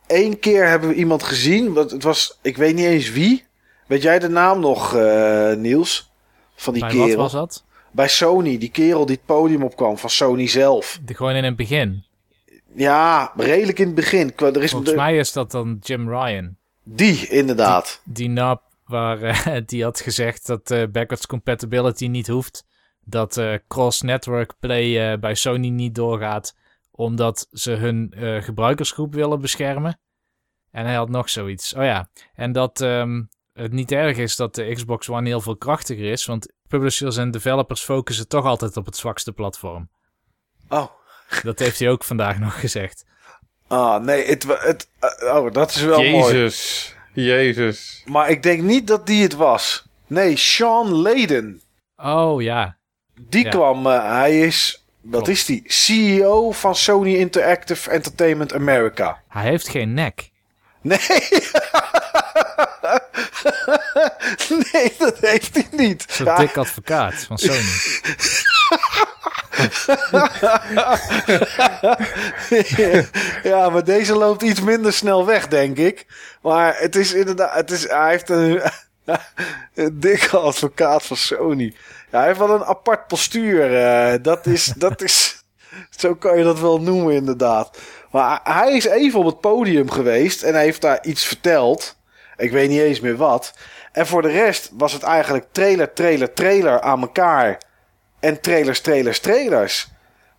één 0.06 0.38
keer 0.38 0.68
hebben 0.68 0.88
we 0.88 0.94
iemand 0.94 1.22
gezien. 1.22 1.72
Wat, 1.72 1.90
het 1.90 2.02
was. 2.02 2.38
Ik 2.42 2.56
weet 2.56 2.74
niet 2.74 2.84
eens 2.84 3.10
wie. 3.10 3.44
Weet 3.86 4.02
jij 4.02 4.18
de 4.18 4.28
naam 4.28 4.60
nog, 4.60 4.92
Niels? 5.56 6.10
Van 6.54 6.72
die 6.72 6.82
Bij 6.82 6.92
kerel. 6.92 7.06
Wat 7.08 7.16
was 7.16 7.32
dat? 7.32 7.64
Bij 7.92 8.08
Sony, 8.08 8.58
die 8.58 8.70
kerel 8.70 9.06
die 9.06 9.16
het 9.16 9.24
podium 9.24 9.62
opkwam 9.62 9.98
van 9.98 10.10
Sony 10.10 10.46
zelf. 10.46 11.00
De, 11.04 11.14
gewoon 11.14 11.34
in 11.34 11.44
het 11.44 11.56
begin. 11.56 12.04
Ja, 12.74 13.32
redelijk 13.36 13.78
in 13.78 13.86
het 13.86 13.94
begin. 13.94 14.32
Er 14.36 14.62
is 14.62 14.70
Volgens 14.70 14.94
mij 14.94 15.16
is 15.16 15.32
dat 15.32 15.50
dan 15.50 15.76
Jim 15.80 16.08
Ryan. 16.08 16.56
Die, 16.84 17.28
inderdaad. 17.28 18.00
Die, 18.04 18.14
die 18.14 18.28
nap 18.28 18.62
waar 18.84 19.22
uh, 19.22 19.56
die 19.66 19.82
had 19.82 20.00
gezegd 20.00 20.46
dat 20.46 20.70
uh, 20.70 20.86
backwards 20.86 21.26
compatibility 21.26 22.06
niet 22.06 22.28
hoeft. 22.28 22.64
Dat 23.04 23.36
uh, 23.36 23.54
cross-network 23.68 24.52
play 24.60 25.18
bij 25.18 25.34
Sony 25.34 25.68
niet 25.68 25.94
doorgaat. 25.94 26.56
Omdat 26.90 27.48
ze 27.52 27.72
hun 27.72 28.14
gebruikersgroep 28.42 29.14
willen 29.14 29.40
beschermen. 29.40 30.00
En 30.70 30.84
hij 30.84 30.94
had 30.94 31.08
nog 31.08 31.30
zoiets. 31.30 31.74
Oh 31.74 31.84
ja, 31.84 32.08
en 32.34 32.52
dat 32.52 32.80
um, 32.80 33.28
het 33.52 33.72
niet 33.72 33.92
erg 33.92 34.16
is 34.16 34.36
dat 34.36 34.54
de 34.54 34.74
Xbox 34.74 35.08
One 35.08 35.28
heel 35.28 35.40
veel 35.40 35.56
krachtiger 35.56 36.10
is. 36.10 36.26
Want 36.26 36.52
publishers 36.68 37.16
en 37.16 37.30
developers 37.30 37.82
focussen 37.82 38.28
toch 38.28 38.44
altijd 38.44 38.76
op 38.76 38.86
het 38.86 38.96
zwakste 38.96 39.32
platform. 39.32 39.88
Oh. 40.68 40.86
Dat 41.42 41.58
heeft 41.58 41.78
hij 41.78 41.88
ook 41.90 42.04
vandaag 42.04 42.38
nog 42.38 42.60
gezegd. 42.60 43.04
Ah, 43.68 44.02
nee, 44.02 44.26
het, 44.26 44.46
het, 44.48 44.88
oh, 45.20 45.52
dat 45.52 45.70
is 45.70 45.82
wel 45.82 46.00
Jezus. 46.00 46.20
mooi. 46.20 46.34
Jezus, 46.34 46.94
Jezus. 47.12 48.02
Maar 48.04 48.30
ik 48.30 48.42
denk 48.42 48.62
niet 48.62 48.86
dat 48.86 49.06
die 49.06 49.22
het 49.22 49.34
was. 49.34 49.88
Nee, 50.06 50.36
Sean 50.36 50.92
Layden. 50.92 51.62
Oh, 51.96 52.42
ja. 52.42 52.76
Die 53.28 53.48
kwam, 53.48 53.86
uh, 53.86 54.10
hij 54.12 54.40
is, 54.40 54.84
wat 55.00 55.28
is 55.28 55.44
die? 55.44 55.62
CEO 55.66 56.50
van 56.50 56.76
Sony 56.76 57.14
Interactive 57.14 57.90
Entertainment 57.90 58.54
America. 58.54 59.22
Hij 59.28 59.44
heeft 59.44 59.68
geen 59.68 59.94
nek. 59.94 60.30
Nee. 60.80 60.98
nee, 64.72 64.94
dat 64.98 65.18
heeft 65.20 65.54
hij 65.54 65.66
niet. 65.70 66.04
Zo'n 66.08 66.26
ja. 66.26 66.36
dik 66.36 66.56
advocaat 66.56 67.14
van 67.14 67.38
Sony. 67.38 67.62
ja, 73.50 73.70
maar 73.70 73.84
deze 73.84 74.14
loopt 74.14 74.42
iets 74.42 74.60
minder 74.60 74.92
snel 74.92 75.26
weg, 75.26 75.48
denk 75.48 75.76
ik. 75.76 76.06
Maar 76.42 76.76
het 76.78 76.96
is 76.96 77.12
inderdaad, 77.12 77.54
het 77.54 77.70
is, 77.70 77.88
hij 77.88 78.10
heeft 78.10 78.28
een, 78.28 78.62
dikke 80.00 80.38
advocaat 80.38 81.02
van 81.02 81.16
Sony. 81.16 81.74
Ja, 82.10 82.18
hij 82.18 82.26
heeft 82.26 82.38
wel 82.38 82.54
een 82.54 82.64
apart 82.64 83.06
postuur. 83.06 83.70
Uh, 83.72 84.14
dat 84.22 84.46
is, 84.46 84.64
dat 84.76 85.02
is, 85.02 85.44
zo 85.90 86.14
kan 86.14 86.38
je 86.38 86.44
dat 86.44 86.60
wel 86.60 86.80
noemen, 86.80 87.14
inderdaad. 87.14 87.78
Maar 88.10 88.40
hij 88.42 88.72
is 88.72 88.84
even 88.84 89.18
op 89.18 89.26
het 89.26 89.40
podium 89.40 89.90
geweest 89.90 90.42
en 90.42 90.54
hij 90.54 90.64
heeft 90.64 90.80
daar 90.80 91.04
iets 91.04 91.24
verteld. 91.24 91.96
Ik 92.36 92.50
weet 92.50 92.68
niet 92.68 92.80
eens 92.80 93.00
meer 93.00 93.16
wat. 93.16 93.54
En 93.92 94.06
voor 94.06 94.22
de 94.22 94.30
rest 94.30 94.70
was 94.72 94.92
het 94.92 95.02
eigenlijk 95.02 95.46
trailer, 95.52 95.92
trailer, 95.92 96.32
trailer 96.32 96.80
aan 96.80 97.00
elkaar. 97.00 97.60
En 98.20 98.40
trailers, 98.40 98.80
trailers, 98.80 99.20
trailers. 99.20 99.88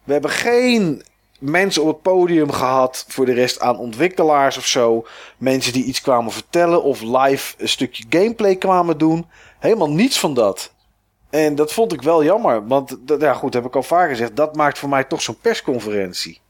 We 0.04 0.14
hebben 0.14 0.32
geen 0.32 1.04
mensen 1.40 1.82
op 1.82 1.88
het 1.88 2.02
podium 2.02 2.52
gehad. 2.52 3.06
Voor 3.08 3.26
de 3.26 3.34
rest 3.34 3.60
aan 3.60 3.78
ontwikkelaars 3.78 4.58
of 4.58 4.66
zo. 4.66 5.08
Mensen 5.38 5.74
die 5.74 5.84
iets 5.84 6.02
kwamen 6.02 6.32
vertellen 6.32 6.84
of 6.84 7.02
live 7.02 7.54
een 7.58 7.70
stukje 7.70 8.06
gameplay 8.10 8.56
kwamen 8.56 8.98
doen. 8.98 9.26
Helemaal 9.60 9.92
niets 9.92 10.20
van 10.20 10.34
dat. 10.34 10.74
En 11.30 11.56
dat 11.56 11.74
vond 11.74 11.94
ik 11.94 12.02
wel 12.02 12.24
jammer. 12.24 12.68
Want, 12.68 12.98
ja 13.20 13.34
goed, 13.34 13.54
heb 13.54 13.66
ik 13.66 13.76
al 13.76 13.84
vaker 13.84 14.10
gezegd. 14.10 14.36
Dat 14.36 14.56
maakt 14.56 14.78
voor 14.78 14.90
mij 14.90 15.04
toch 15.04 15.22
zo'n 15.22 15.38
persconferentie. 15.42 16.42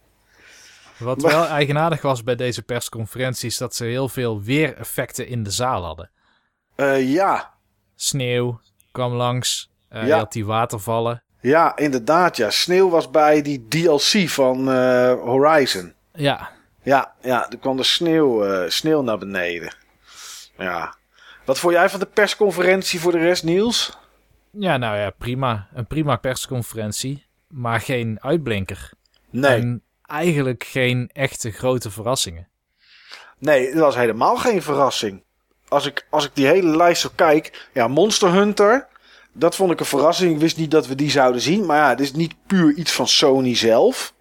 Wat 0.97 1.21
wel 1.21 1.45
eigenaardig 1.45 2.01
was 2.01 2.23
bij 2.23 2.35
deze 2.35 2.61
persconferentie 2.61 3.49
is 3.49 3.57
dat 3.57 3.75
ze 3.75 3.85
heel 3.85 4.09
veel 4.09 4.41
weereffecten 4.41 5.27
in 5.27 5.43
de 5.43 5.51
zaal 5.51 5.83
hadden. 5.83 6.09
Uh, 6.75 7.13
ja. 7.13 7.53
Sneeuw 7.95 8.59
kwam 8.91 9.13
langs. 9.13 9.70
Uh, 9.93 9.99
ja. 9.99 10.05
Je 10.05 10.13
had 10.13 10.31
die 10.31 10.45
watervallen. 10.45 11.23
Ja, 11.41 11.77
inderdaad. 11.77 12.37
Ja, 12.37 12.49
sneeuw 12.49 12.89
was 12.89 13.09
bij 13.09 13.41
die 13.41 13.67
DLC 13.67 14.29
van 14.29 14.69
uh, 14.69 15.13
Horizon. 15.13 15.93
Ja. 16.13 16.49
Ja, 16.83 17.13
ja, 17.21 17.49
er 17.49 17.57
kwam 17.57 17.77
de 17.77 17.83
sneeuw, 17.83 18.69
sneeuw 18.69 19.01
naar 19.01 19.17
beneden. 19.17 19.75
Ja. 20.57 20.95
Wat 21.45 21.59
vond 21.59 21.73
jij 21.73 21.89
van 21.89 21.99
de 21.99 22.05
persconferentie 22.05 22.99
voor 22.99 23.11
de 23.11 23.17
rest, 23.17 23.43
Niels? 23.43 23.97
Ja, 24.51 24.77
nou 24.77 24.97
ja, 24.97 25.09
prima. 25.09 25.67
Een 25.73 25.87
prima 25.87 26.15
persconferentie. 26.15 27.25
Maar 27.47 27.79
geen 27.81 28.17
uitblinker. 28.21 28.91
Nee. 29.29 29.59
En 29.59 29.83
eigenlijk 30.01 30.63
geen 30.63 31.09
echte 31.13 31.51
grote 31.51 31.91
verrassingen. 31.91 32.47
Nee, 33.37 33.71
dat 33.71 33.81
was 33.81 33.95
helemaal 33.95 34.35
geen 34.35 34.61
verrassing. 34.61 35.23
Als 35.67 35.85
ik, 35.85 36.07
als 36.09 36.25
ik 36.25 36.31
die 36.33 36.47
hele 36.47 36.75
lijst 36.75 37.01
zo 37.01 37.09
kijk. 37.15 37.67
Ja, 37.73 37.87
Monster 37.87 38.31
Hunter. 38.31 38.87
Dat 39.33 39.55
vond 39.55 39.71
ik 39.71 39.79
een 39.79 39.85
verrassing. 39.85 40.33
Ik 40.33 40.39
wist 40.39 40.57
niet 40.57 40.71
dat 40.71 40.87
we 40.87 40.95
die 40.95 41.11
zouden 41.11 41.41
zien. 41.41 41.65
Maar 41.65 41.77
ja, 41.77 41.89
het 41.89 41.99
is 41.99 42.13
niet 42.13 42.33
puur 42.47 42.73
iets 42.73 42.91
van 42.91 43.07
Sony 43.07 43.55
zelf. 43.55 44.13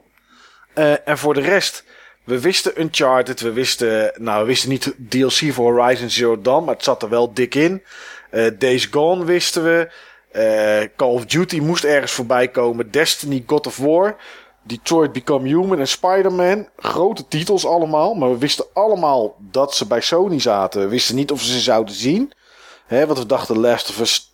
Uh, 0.74 1.08
en 1.08 1.18
voor 1.18 1.34
de 1.34 1.40
rest. 1.40 1.84
We 2.24 2.40
wisten 2.40 2.80
Uncharted. 2.80 3.40
We 3.40 3.52
wisten. 3.52 4.12
Nou, 4.16 4.40
we 4.40 4.46
wisten 4.46 4.68
niet 4.68 4.94
DLC 5.08 5.52
voor 5.52 5.72
Horizon 5.72 6.10
Zero 6.10 6.40
Dawn. 6.40 6.64
Maar 6.64 6.74
het 6.74 6.84
zat 6.84 7.02
er 7.02 7.08
wel 7.08 7.34
dik 7.34 7.54
in. 7.54 7.82
Uh, 8.30 8.50
Days 8.58 8.86
Gone 8.86 9.24
wisten 9.24 9.64
we. 9.64 9.90
Uh, 10.32 10.88
Call 10.96 11.12
of 11.12 11.26
Duty 11.26 11.60
moest 11.60 11.84
ergens 11.84 12.12
voorbij 12.12 12.48
komen. 12.48 12.90
Destiny, 12.90 13.44
God 13.46 13.66
of 13.66 13.76
War. 13.76 14.16
Detroit 14.62 15.12
Become 15.12 15.48
Human 15.48 15.78
en 15.78 15.88
Spider-Man. 15.88 16.68
Grote 16.76 17.28
titels 17.28 17.66
allemaal. 17.66 18.14
Maar 18.14 18.30
we 18.30 18.38
wisten 18.38 18.66
allemaal 18.72 19.36
dat 19.38 19.74
ze 19.74 19.86
bij 19.86 20.00
Sony 20.00 20.40
zaten. 20.40 20.80
We 20.80 20.88
wisten 20.88 21.14
niet 21.14 21.30
of 21.30 21.40
we 21.40 21.46
ze 21.46 21.60
zouden 21.60 21.94
zien. 21.94 22.32
Hè, 22.86 23.06
want 23.06 23.18
we 23.18 23.26
dachten 23.26 23.58
Last 23.58 23.88
of 23.88 24.00
Us 24.00 24.29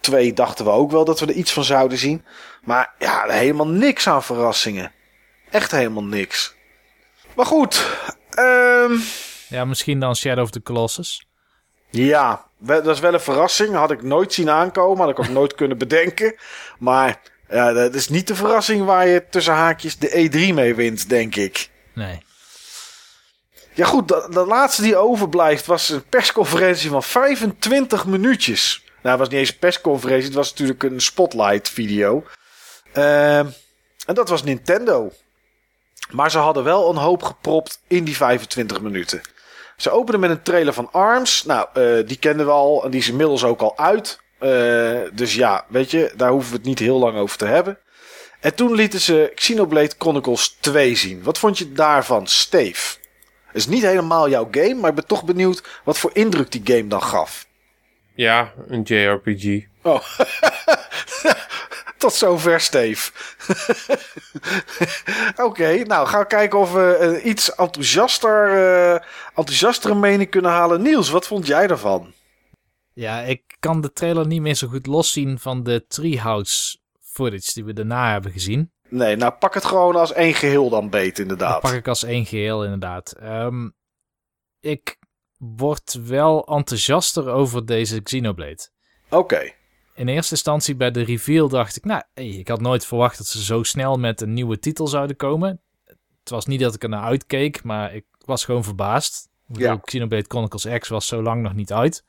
2 0.00 0.32
dachten 0.32 0.64
we 0.64 0.70
ook 0.70 0.90
wel 0.90 1.04
dat 1.04 1.20
we 1.20 1.26
er 1.26 1.32
iets 1.32 1.52
van 1.52 1.64
zouden 1.64 1.98
zien. 1.98 2.24
Maar 2.64 2.94
ja, 2.98 3.24
helemaal 3.28 3.68
niks 3.68 4.06
aan 4.08 4.22
verrassingen. 4.22 4.92
Echt 5.50 5.70
helemaal 5.70 6.04
niks. 6.04 6.54
Maar 7.34 7.46
goed. 7.46 7.86
ehm 8.30 8.92
Ja, 9.48 9.64
misschien 9.64 10.00
dan 10.00 10.16
Shadow 10.16 10.44
of 10.44 10.50
the 10.50 10.62
Colossus. 10.62 11.26
ja, 11.90 12.46
dat 12.58 12.86
is 12.86 13.00
wel 13.00 13.14
een 13.14 13.20
verrassing. 13.20 13.74
Had 13.74 13.90
ik 13.90 14.02
nooit 14.02 14.32
zien 14.32 14.50
aankomen. 14.50 15.00
Had 15.00 15.10
ik 15.10 15.18
ook 15.18 15.28
nooit 15.28 15.54
kunnen 15.60 15.78
bedenken. 15.78 16.36
Maar 16.78 17.20
ja, 17.48 17.72
dat 17.72 17.94
is 17.94 18.08
niet 18.08 18.26
de 18.26 18.34
verrassing 18.34 18.84
waar 18.84 19.06
je 19.06 19.24
tussen 19.30 19.54
haakjes 19.54 19.98
de 19.98 20.28
E3 20.30 20.54
mee 20.54 20.74
wint, 20.74 21.08
denk 21.08 21.36
ik. 21.36 21.70
Nee. 21.94 22.22
Ja 23.74 23.86
goed, 23.86 24.08
de, 24.08 24.28
de 24.30 24.46
laatste 24.46 24.82
die 24.82 24.96
overblijft 24.96 25.66
was 25.66 25.88
een 25.88 26.04
persconferentie 26.08 26.90
van 26.90 27.02
25 27.02 28.06
minuutjes. 28.06 28.84
Nou, 29.02 29.10
het 29.10 29.18
was 29.18 29.28
niet 29.28 29.38
eens 29.38 29.50
een 29.50 29.58
persconferentie. 29.58 30.26
Het 30.26 30.34
was 30.34 30.50
natuurlijk 30.50 30.82
een 30.82 31.00
spotlight 31.00 31.68
video. 31.68 32.24
Ehm, 32.92 33.46
en 34.06 34.14
dat 34.14 34.28
was 34.28 34.42
Nintendo. 34.42 35.12
Maar 36.10 36.30
ze 36.30 36.38
hadden 36.38 36.64
wel 36.64 36.90
een 36.90 36.96
hoop 36.96 37.22
gepropt 37.22 37.80
in 37.86 38.04
die 38.04 38.16
25 38.16 38.80
minuten. 38.80 39.20
Ze 39.76 39.90
openden 39.90 40.20
met 40.20 40.30
een 40.30 40.42
trailer 40.42 40.72
van 40.72 40.88
ARMS. 40.92 41.44
Nou, 41.44 41.68
eh, 41.72 42.06
die 42.06 42.18
kenden 42.18 42.46
we 42.46 42.52
al 42.52 42.84
en 42.84 42.90
die 42.90 43.00
is 43.00 43.08
inmiddels 43.08 43.44
ook 43.44 43.60
al 43.60 43.78
uit. 43.78 44.20
Eh, 44.38 45.00
dus 45.12 45.34
ja, 45.34 45.64
weet 45.68 45.90
je, 45.90 46.12
daar 46.16 46.30
hoeven 46.30 46.50
we 46.50 46.56
het 46.56 46.66
niet 46.66 46.78
heel 46.78 46.98
lang 46.98 47.16
over 47.16 47.36
te 47.36 47.46
hebben. 47.46 47.78
En 48.40 48.54
toen 48.54 48.74
lieten 48.74 49.00
ze 49.00 49.32
Xenoblade 49.34 49.94
Chronicles 49.98 50.56
2 50.60 50.96
zien. 50.96 51.22
Wat 51.22 51.38
vond 51.38 51.58
je 51.58 51.72
daarvan, 51.72 52.26
Steve? 52.26 52.96
Het 53.46 53.56
is 53.56 53.66
niet 53.66 53.82
helemaal 53.82 54.28
jouw 54.28 54.48
game, 54.50 54.74
maar 54.74 54.90
ik 54.90 54.96
ben 54.96 55.06
toch 55.06 55.24
benieuwd 55.24 55.62
wat 55.84 55.98
voor 55.98 56.10
indruk 56.12 56.50
die 56.50 56.60
game 56.64 56.86
dan 56.86 57.02
gaf. 57.02 57.46
Ja, 58.18 58.52
een 58.66 58.82
JRPG. 58.82 59.66
Oh, 59.82 60.02
tot 61.98 62.12
zover, 62.12 62.60
Steve. 62.60 63.10
Oké, 65.46 65.82
nou 65.84 66.06
gaan 66.06 66.20
we 66.20 66.26
kijken 66.26 66.58
of 66.58 66.72
we 66.72 66.96
een 67.00 67.28
iets 67.28 67.54
enthousiaster, 67.54 68.52
eh 68.52 69.00
enthousiastere 69.34 69.94
mening 69.94 70.30
kunnen 70.30 70.50
halen. 70.50 70.82
Niels, 70.82 71.10
wat 71.10 71.26
vond 71.26 71.46
jij 71.46 71.66
daarvan? 71.66 72.12
Ja, 72.92 73.20
ik 73.20 73.56
kan 73.58 73.80
de 73.80 73.92
trailer 73.92 74.26
niet 74.26 74.40
meer 74.40 74.54
zo 74.54 74.68
goed 74.68 74.86
loszien 74.86 75.38
van 75.38 75.62
de 75.62 75.86
Treehouse 75.86 76.78
footage 77.00 77.50
die 77.54 77.64
we 77.64 77.72
daarna 77.72 78.12
hebben 78.12 78.32
gezien. 78.32 78.72
Nee, 78.88 79.16
nou 79.16 79.32
pak 79.32 79.54
het 79.54 79.64
gewoon 79.64 79.96
als 79.96 80.12
één 80.12 80.34
geheel 80.34 80.68
dan 80.68 80.90
beet, 80.90 81.18
inderdaad. 81.18 81.52
Dat 81.52 81.70
pak 81.70 81.80
ik 81.80 81.88
als 81.88 82.04
één 82.04 82.26
geheel, 82.26 82.64
inderdaad. 82.64 83.12
Ehm, 83.12 83.68
ik 84.60 84.96
word 85.38 85.92
wel 85.92 86.46
enthousiaster 86.46 87.28
over 87.28 87.66
deze 87.66 88.00
Xenoblade. 88.00 88.68
Oké, 89.10 89.52
In 89.94 90.08
eerste 90.08 90.32
instantie 90.32 90.76
bij 90.76 90.90
de 90.90 91.02
reveal 91.02 91.48
dacht 91.48 91.76
ik, 91.76 91.84
nou, 91.84 92.02
hey, 92.14 92.28
ik 92.28 92.48
had 92.48 92.60
nooit 92.60 92.86
verwacht 92.86 93.18
dat 93.18 93.26
ze 93.26 93.44
zo 93.44 93.62
snel 93.62 93.96
met 93.96 94.20
een 94.20 94.32
nieuwe 94.32 94.58
titel 94.58 94.86
zouden 94.86 95.16
komen. 95.16 95.60
Het 96.20 96.30
was 96.30 96.46
niet 96.46 96.60
dat 96.60 96.74
ik 96.74 96.82
er 96.82 96.88
naar 96.88 97.02
uitkeek, 97.02 97.62
maar 97.62 97.94
ik 97.94 98.04
was 98.24 98.44
gewoon 98.44 98.64
verbaasd. 98.64 99.28
Ja. 99.52 99.76
Xenoblade 99.76 100.24
Chronicles 100.28 100.78
X 100.78 100.88
was 100.88 101.06
zo 101.06 101.22
lang 101.22 101.42
nog 101.42 101.54
niet 101.54 101.72
uit. 101.72 102.04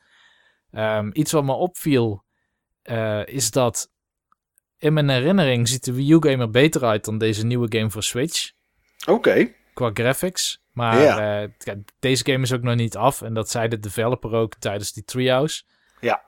Ehm, 0.72 1.09
iets 1.14 1.32
wat 1.32 1.43
me 1.43 1.53
opviel 1.53 2.24
eh, 2.82 3.25
is 3.25 3.51
dat 3.51 3.91
in 4.77 4.93
mijn 4.93 5.09
herinnering 5.09 5.67
ziet 5.67 5.83
de 5.83 5.93
Wii 5.93 6.11
U 6.11 6.17
game 6.19 6.38
er 6.38 6.49
beter 6.49 6.83
uit 6.85 7.06
dan 7.06 7.17
deze 7.17 7.45
nieuwe 7.45 7.77
game 7.77 7.90
voor 7.90 8.03
Switch 8.03 8.51
oké. 9.08 9.53
qua 9.74 9.91
graphics. 9.93 10.61
Maar 10.80 10.99
Ja. 11.01 11.41
eh, 11.43 11.75
deze 11.99 12.25
game 12.25 12.43
is 12.43 12.53
ook 12.53 12.61
nog 12.61 12.75
niet 12.75 12.95
af. 12.98 13.22
En 13.22 13.33
dat 13.33 13.49
zei 13.49 13.67
de 13.67 13.80
developer 13.80 14.32
ook 14.33 14.56
tijdens 14.56 14.93
die 14.93 15.03
Treehouse. 15.03 15.64
Ja. 16.01 16.24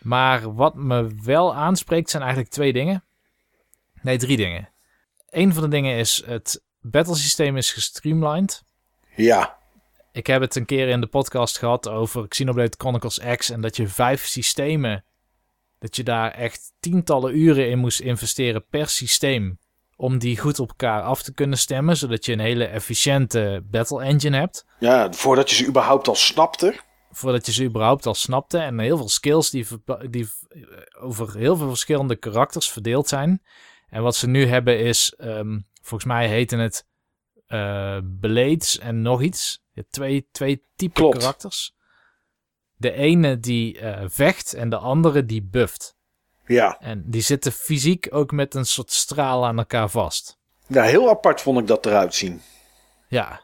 Maar 0.00 0.54
wat 0.54 0.74
me 0.74 1.08
wel 1.22 1.54
aanspreekt 1.54 2.10
zijn 2.10 2.22
eigenlijk 2.22 2.52
twee 2.52 2.72
dingen. 2.72 3.04
Nee, 4.02 4.18
drie 4.18 4.36
dingen. 4.36 4.68
Een 5.28 5.54
van 5.54 5.62
de 5.62 5.68
dingen 5.68 5.96
is 5.96 6.22
het 6.26 6.62
battlesysteem 6.80 7.56
is 7.56 7.72
gestreamlined. 7.72 8.62
Ja, 9.16 9.58
Ik 10.12 10.26
heb 10.26 10.40
het 10.40 10.56
een 10.56 10.64
keer 10.64 10.88
in 10.88 11.00
de 11.00 11.06
podcast 11.06 11.58
gehad 11.58 11.88
over 11.88 12.28
Xenoblade 12.28 12.74
Chronicles 12.78 13.20
X. 13.36 13.50
En 13.50 13.60
dat 13.60 13.76
je 13.76 13.88
vijf 13.88 14.24
systemen, 14.26 15.04
dat 15.78 15.96
je 15.96 16.02
daar 16.02 16.30
echt 16.30 16.72
tientallen 16.80 17.38
uren 17.38 17.68
in 17.70 17.78
moest 17.78 18.00
investeren 18.00 18.66
per 18.70 18.88
systeem. 18.88 19.58
Om 19.96 20.18
die 20.18 20.38
goed 20.38 20.58
op 20.58 20.68
elkaar 20.68 21.02
af 21.02 21.22
te 21.22 21.34
kunnen 21.34 21.58
stemmen. 21.58 21.96
Zodat 21.96 22.24
je 22.24 22.32
een 22.32 22.40
hele 22.40 22.64
efficiënte 22.64 23.62
battle 23.70 24.02
engine 24.02 24.36
hebt. 24.36 24.64
ja, 24.78 25.12
voordat 25.12 25.50
je 25.50 25.56
ze 25.56 25.66
überhaupt 25.66 26.08
al 26.08 26.14
snapte. 26.14 26.80
voordat 27.10 27.46
je 27.46 27.52
ze 27.52 27.64
überhaupt 27.64 28.06
al 28.06 28.14
snapte. 28.14 28.58
En 28.58 28.78
heel 28.78 28.96
veel 28.96 29.08
skills 29.08 29.50
die, 29.50 29.66
die 30.10 30.28
eh, 30.48 30.60
over 31.04 31.36
heel 31.36 31.56
veel 31.56 31.68
verschillende 31.68 32.16
karakters 32.16 32.70
verdeeld 32.70 33.08
zijn. 33.08 33.42
En 33.88 34.02
wat 34.02 34.16
ze 34.16 34.26
nu 34.26 34.46
hebben 34.46 34.78
is, 34.78 35.14
ehm, 35.16 35.58
volgens 35.82 36.04
mij 36.04 36.28
heten 36.28 36.58
het 36.58 36.86
eh 37.46 37.98
Blades 38.20 38.78
en 38.78 39.02
nog 39.02 39.22
iets. 39.22 39.62
Je 39.72 39.80
hebt 39.80 39.92
twee, 39.92 40.28
twee 40.32 40.62
typen 40.76 41.10
karakters. 41.10 41.74
De 42.76 42.92
ene 42.92 43.38
die 43.38 43.78
eh, 43.78 44.04
vecht 44.08 44.54
en 44.54 44.68
de 44.68 44.76
andere 44.76 45.24
die 45.24 45.42
bufft. 45.42 45.96
Ja. 46.46 46.76
En 46.80 47.02
die 47.06 47.22
zitten 47.22 47.52
fysiek 47.52 48.06
ook 48.10 48.32
met 48.32 48.54
een 48.54 48.66
soort 48.66 48.92
straal 48.92 49.46
aan 49.46 49.58
elkaar 49.58 49.88
vast. 49.88 50.38
ja, 50.66 50.82
heel 50.82 51.08
apart 51.08 51.40
vond 51.40 51.58
ik 51.58 51.66
dat 51.66 51.86
eruit 51.86 52.14
zien. 52.14 52.42
Ja, 53.08 53.42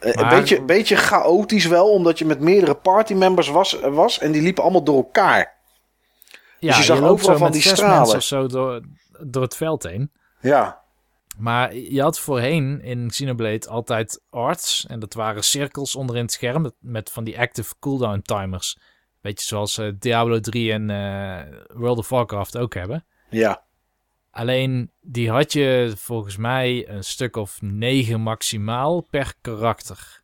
Eh, 0.00 0.14
Maar- 0.14 0.32
Een 0.32 0.38
beetje, 0.38 0.62
beetje 0.62 0.96
chaotisch 0.96 1.66
wel, 1.66 1.90
omdat 1.90 2.18
je 2.18 2.24
met 2.24 2.40
meerdere 2.40 2.74
partymembers 2.74 3.48
was, 3.48 3.72
was 3.80 4.18
en 4.18 4.32
die 4.32 4.42
liepen 4.42 4.62
allemaal 4.62 4.82
door 4.84 4.96
elkaar. 4.96 5.54
ja 6.58 6.76
je 6.76 6.82
zag 6.82 6.98
loopt 6.98 7.12
overal 7.12 7.38
van 7.38 7.52
die 7.52 7.62
stralen. 7.62 8.16
of 8.16 8.22
zo 8.22 8.46
door, 8.46 8.80
door 9.26 9.42
het 9.42 9.56
veld 9.56 9.82
heen. 9.82 10.10
Ja, 10.40 10.80
Maar 11.38 11.74
je 11.74 12.02
had 12.02 12.18
voorheen 12.18 12.80
in 12.82 13.08
Xenoblade 13.08 13.68
altijd 13.68 14.20
arts. 14.30 14.86
En 14.88 15.00
dat 15.00 15.14
waren 15.14 15.44
cirkels 15.44 15.96
onderin 15.96 16.22
het 16.22 16.32
scherm 16.32 16.72
met 16.80 17.10
van 17.10 17.24
die 17.24 17.38
active 17.38 17.74
cooldown 17.80 18.20
timers. 18.24 18.78
Beetje 19.22 19.46
zoals 19.46 19.78
eh, 19.78 19.88
Diablo 19.98 20.40
3 20.40 20.72
en 20.72 20.90
eh, 20.90 21.40
World 21.74 21.98
of 21.98 22.08
Warcraft 22.08 22.58
ook 22.58 22.74
hebben. 22.74 23.04
ja, 23.30 23.62
Alleen 24.30 24.90
die 25.00 25.30
had 25.30 25.52
je 25.52 25.92
volgens 25.96 26.36
mij 26.36 26.88
een 26.88 27.04
stuk 27.04 27.36
of 27.36 27.58
negen 27.60 28.20
maximaal 28.20 29.00
per 29.00 29.34
karakter. 29.40 30.22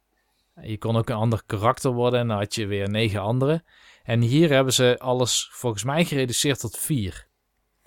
Je 0.62 0.78
kon 0.78 0.96
ook 0.96 1.08
een 1.08 1.16
ander 1.16 1.42
karakter 1.46 1.90
worden 1.90 2.20
en 2.20 2.28
dan 2.28 2.36
had 2.38 2.54
je 2.54 2.66
weer 2.66 2.88
negen 2.90 3.20
andere. 3.20 3.62
En 4.04 4.20
hier 4.20 4.50
hebben 4.50 4.72
ze 4.72 4.96
alles 4.98 5.48
volgens 5.52 5.84
mij 5.84 6.04
gereduceerd 6.04 6.60
tot 6.60 6.78
vier. 6.78 7.26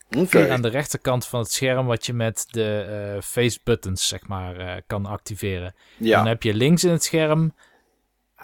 oké. 0.09 0.25
Vier 0.27 0.51
aan 0.51 0.61
de 0.61 0.67
rechterkant 0.67 1.27
van 1.27 1.39
het 1.39 1.51
scherm 1.51 1.85
wat 1.85 2.05
je 2.05 2.13
met 2.13 2.45
de 2.51 2.79
eh, 3.15 3.21
face 3.21 3.59
buttons 3.63 4.07
zeg 4.07 4.27
maar 4.27 4.81
kan 4.87 5.05
activeren. 5.05 5.75
Dan 5.97 6.07
Ja, 6.07 6.25
heb 6.25 6.43
je 6.43 6.53
links 6.53 6.83
in 6.83 6.91
het 6.91 7.03
scherm 7.03 7.53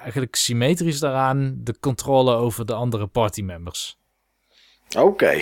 eigenlijk 0.02 0.36
symmetrisch 0.36 1.00
daaraan 1.00 1.56
de 1.58 1.80
controle 1.80 2.36
over 2.36 2.66
de 2.66 2.74
andere 2.74 3.08
partymembers. 3.08 3.98
oké. 4.98 5.42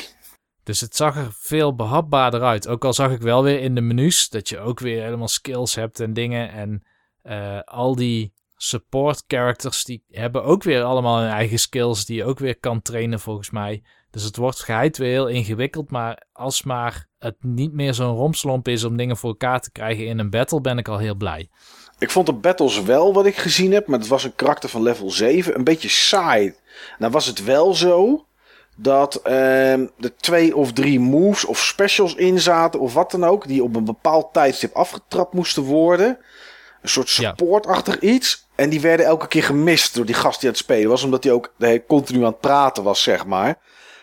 Dus 0.63 0.81
het 0.81 0.95
zag 0.95 1.17
er 1.17 1.29
veel 1.31 1.75
behapbaarder 1.75 2.41
uit. 2.41 2.67
Ook 2.67 2.85
al 2.85 2.93
zag 2.93 3.11
ik 3.11 3.21
wel 3.21 3.43
weer 3.43 3.59
in 3.59 3.75
de 3.75 3.81
menus 3.81 4.29
dat 4.29 4.49
je 4.49 4.59
ook 4.59 4.79
weer 4.79 5.03
helemaal 5.03 5.27
skills 5.27 5.75
hebt 5.75 5.99
en 5.99 6.13
dingen. 6.13 6.51
En 6.51 6.83
eh, 7.21 7.59
al 7.59 7.95
die 7.95 8.33
support 8.55 9.23
characters 9.27 9.83
die 9.83 10.03
hebben 10.09 10.43
ook 10.43 10.63
weer 10.63 10.83
allemaal 10.83 11.19
hun 11.19 11.29
eigen 11.29 11.59
skills 11.59 12.05
die 12.05 12.15
je 12.15 12.23
ook 12.23 12.39
weer 12.39 12.59
kan 12.59 12.81
trainen 12.81 13.19
volgens 13.19 13.49
mij. 13.49 13.83
Dus 14.09 14.23
het 14.23 14.37
wordt 14.37 14.59
geheid 14.59 14.97
weer 14.97 15.09
heel 15.09 15.27
ingewikkeld. 15.27 15.91
Maar 15.91 16.25
als 16.31 16.63
maar 16.63 17.07
het 17.17 17.43
niet 17.43 17.73
meer 17.73 17.93
zo'n 17.93 18.15
romslomp 18.15 18.67
is 18.67 18.83
om 18.83 18.97
dingen 18.97 19.17
voor 19.17 19.29
elkaar 19.29 19.61
te 19.61 19.71
krijgen 19.71 20.05
in 20.05 20.19
een 20.19 20.29
battle, 20.29 20.61
ben 20.61 20.77
ik 20.77 20.87
al 20.87 20.97
heel 20.97 21.15
blij. 21.15 21.49
Ik 21.99 22.09
vond 22.09 22.25
de 22.25 22.33
battles 22.33 22.81
wel 22.81 23.13
wat 23.13 23.25
ik 23.25 23.37
gezien 23.37 23.71
heb, 23.73 23.87
maar 23.87 23.99
het 23.99 24.07
was 24.07 24.23
een 24.23 24.35
karakter 24.35 24.69
van 24.69 24.81
level 24.81 25.09
7, 25.09 25.55
een 25.55 25.63
beetje 25.63 25.89
saai. 25.89 26.55
Nou 26.97 27.11
was 27.11 27.25
het 27.25 27.43
wel 27.43 27.73
zo 27.73 28.25
dat 28.77 29.15
ehm 29.15 29.85
er 29.99 30.15
twee 30.17 30.55
of 30.55 30.73
drie 30.73 30.99
moves 30.99 31.45
of 31.45 31.59
specials 31.59 32.15
in 32.15 32.39
zaten 32.39 32.79
of 32.79 32.93
wat 32.93 33.11
dan 33.11 33.23
ook, 33.23 33.47
die 33.47 33.63
op 33.63 33.75
een 33.75 33.85
bepaald 33.85 34.33
tijdstip 34.33 34.73
afgetrapt 34.75 35.33
moesten 35.33 35.63
worden. 35.63 36.17
Een 36.81 36.89
soort 36.89 37.11
Ja. 37.11 37.29
supportachtig 37.35 37.99
iets. 37.99 38.47
En 38.55 38.69
die 38.69 38.81
werden 38.81 39.05
elke 39.05 39.27
keer 39.27 39.43
gemist 39.43 39.95
door 39.95 40.05
die 40.05 40.15
gast 40.15 40.39
die 40.39 40.49
aan 40.49 40.55
het 40.55 40.63
spelen 40.63 40.89
was, 40.89 41.03
omdat 41.03 41.23
hij 41.23 41.33
ook 41.33 41.53
eh, 41.59 41.79
continu 41.87 42.19
aan 42.19 42.25
het 42.31 42.39
praten 42.39 42.83
was, 42.83 43.03
zeg 43.03 43.25
maar. 43.25 43.57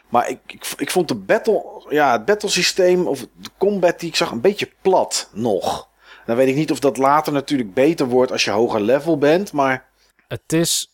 Maar 0.08 0.28
ik, 0.28 0.38
ik, 0.46 0.66
ik 0.76 0.90
vond 0.90 1.08
de 1.08 1.14
battle, 1.14 1.84
ja, 1.88 2.12
het 2.12 2.24
battle 2.24 2.48
systeem 2.48 3.06
of 3.06 3.20
de 3.20 3.50
combat 3.58 4.00
die 4.00 4.08
ik 4.08 4.16
zag 4.16 4.30
een 4.30 4.40
beetje 4.40 4.70
plat 4.82 5.28
nog. 5.32 5.88
Dan 6.26 6.36
weet 6.36 6.48
ik 6.48 6.54
niet 6.54 6.70
of 6.70 6.80
dat 6.80 6.96
later 6.96 7.32
natuurlijk 7.32 7.74
beter 7.74 8.06
wordt 8.06 8.32
als 8.32 8.44
je 8.44 8.50
hoger 8.50 8.80
level 8.80 9.18
bent, 9.18 9.52
maar 9.52 9.90
Het 10.28 10.52
is 10.52 10.92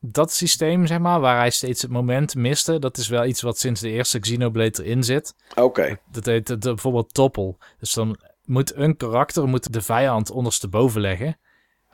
dat 0.00 0.32
systeem, 0.32 0.86
zeg 0.86 0.98
maar, 0.98 1.20
waar 1.20 1.38
hij 1.38 1.50
steeds 1.50 1.82
het 1.82 1.90
moment 1.90 2.34
miste. 2.34 2.78
Dat 2.78 2.96
is 2.96 3.08
wel 3.08 3.24
iets 3.24 3.42
wat 3.42 3.58
sinds 3.58 3.80
de 3.80 3.90
eerste 3.90 4.18
Xenoblade 4.18 4.84
erin 4.84 5.02
zit. 5.04 5.34
oké. 5.54 5.98
Dat 6.12 6.24
heet 6.24 6.50
eh, 6.50 6.56
bijvoorbeeld 6.58 7.14
toppel. 7.14 7.58
Dus 7.78 7.92
dan 7.92 8.18
moet 8.44 8.74
een 8.74 8.96
karakter 8.96 9.48
moet 9.48 9.72
de 9.72 9.82
vijand 9.82 10.30
ondersteboven 10.30 11.00
leggen. 11.00 11.38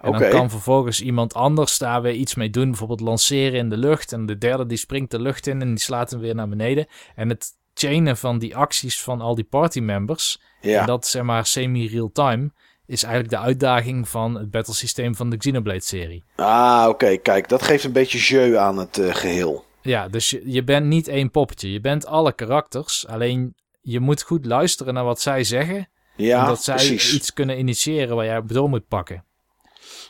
En 0.00 0.12
dan 0.12 0.30
kan 0.30 0.50
vervolgens 0.50 1.00
iemand 1.00 1.34
anders 1.34 1.78
daar 1.78 2.02
weer 2.02 2.12
iets 2.12 2.34
mee 2.34 2.50
doen. 2.50 2.68
Bijvoorbeeld 2.68 3.00
lanceren 3.00 3.58
in 3.58 3.68
de 3.68 3.76
lucht. 3.76 4.12
En 4.12 4.26
de 4.26 4.38
derde 4.38 4.66
die 4.66 4.78
springt 4.78 5.10
de 5.10 5.20
lucht 5.20 5.46
in 5.46 5.60
en 5.60 5.68
die 5.68 5.78
slaat 5.78 6.10
hem 6.10 6.20
weer 6.20 6.34
naar 6.34 6.48
beneden. 6.48 6.86
En 7.14 7.28
het 7.28 7.48
chainen 7.74 8.16
van 8.16 8.38
die 8.38 8.56
acties 8.56 9.02
van 9.02 9.20
al 9.20 9.34
die 9.34 9.44
partymembers. 9.44 10.40
Ja. 10.60 10.80
En 10.80 10.86
dat 10.86 11.06
zeg 11.06 11.22
maar 11.22 11.46
semi-real-time. 11.46 12.50
Is 12.90 13.02
eigenlijk 13.02 13.32
de 13.34 13.38
uitdaging 13.40 14.08
van 14.08 14.34
het 14.34 14.50
battlesysteem 14.50 15.14
van 15.14 15.30
de 15.30 15.36
Xenoblade-serie. 15.36 16.24
Ah, 16.36 16.86
oké. 16.88 17.16
Kijk, 17.16 17.48
dat 17.48 17.62
geeft 17.62 17.84
een 17.84 17.92
beetje 17.92 18.18
jeu 18.18 18.56
aan 18.56 18.78
het 18.78 18.98
eh, 18.98 19.14
geheel. 19.14 19.64
Ja, 19.82 20.08
dus 20.08 20.30
je, 20.30 20.42
je 20.44 20.64
bent 20.64 20.86
niet 20.86 21.08
één 21.08 21.30
poppetje. 21.30 21.72
Je 21.72 21.80
bent 21.80 22.06
alle 22.06 22.32
karakters. 22.32 23.06
Alleen 23.06 23.54
je 23.80 24.00
moet 24.00 24.22
goed 24.22 24.46
luisteren 24.46 24.94
naar 24.94 25.04
wat 25.04 25.20
zij 25.20 25.44
zeggen. 25.44 25.88
Ja, 26.16 26.46
dat 26.46 26.62
zij 26.64 26.74
precies. 26.74 27.14
iets 27.14 27.32
kunnen 27.32 27.58
initiëren 27.58 28.16
waar 28.16 28.24
jij 28.24 28.42
door 28.46 28.68
moet 28.68 28.88
pakken. 28.88 29.24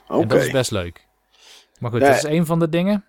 Oké. 0.08 0.26
Dat 0.26 0.42
is 0.42 0.50
best 0.50 0.70
leuk. 0.70 1.06
Maar 1.78 1.90
goed, 1.90 2.00
Nee. 2.00 2.08
dat 2.08 2.18
is 2.18 2.30
een 2.30 2.46
van 2.46 2.58
de 2.58 2.68
dingen. 2.68 3.04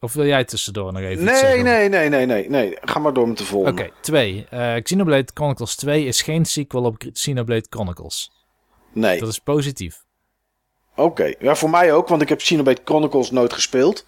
Of 0.00 0.12
wil 0.12 0.26
jij 0.26 0.44
tussendoor 0.44 0.92
nog 0.92 1.02
even 1.02 1.12
iets 1.22 1.30
Nee, 1.32 1.40
zeggen? 1.40 1.64
nee, 1.64 1.88
nee, 1.88 2.08
nee, 2.08 2.26
nee, 2.26 2.48
nee. 2.48 2.76
Ga 2.80 2.98
maar 2.98 3.12
door 3.12 3.28
met 3.28 3.38
de 3.38 3.44
volgende. 3.44 3.82
Oké, 3.82 3.90
twee. 4.00 4.46
Eh, 4.50 4.74
Xenoblade 4.82 5.30
Chronicles 5.34 5.76
2 5.76 6.04
is 6.04 6.22
geen 6.22 6.44
sequel 6.44 6.82
op 6.84 6.96
Xenoblade 7.12 7.66
Chronicles. 7.70 8.30
Nee. 8.92 9.18
Dat 9.20 9.28
is 9.28 9.38
positief. 9.38 10.04
Oké, 10.96 11.34
ja, 11.38 11.54
voor 11.54 11.70
mij 11.70 11.92
ook, 11.92 12.08
want 12.08 12.22
ik 12.22 12.28
heb 12.28 12.38
Xenoblade 12.38 12.80
Chronicles 12.84 13.30
nooit 13.30 13.52
gespeeld. 13.52 14.06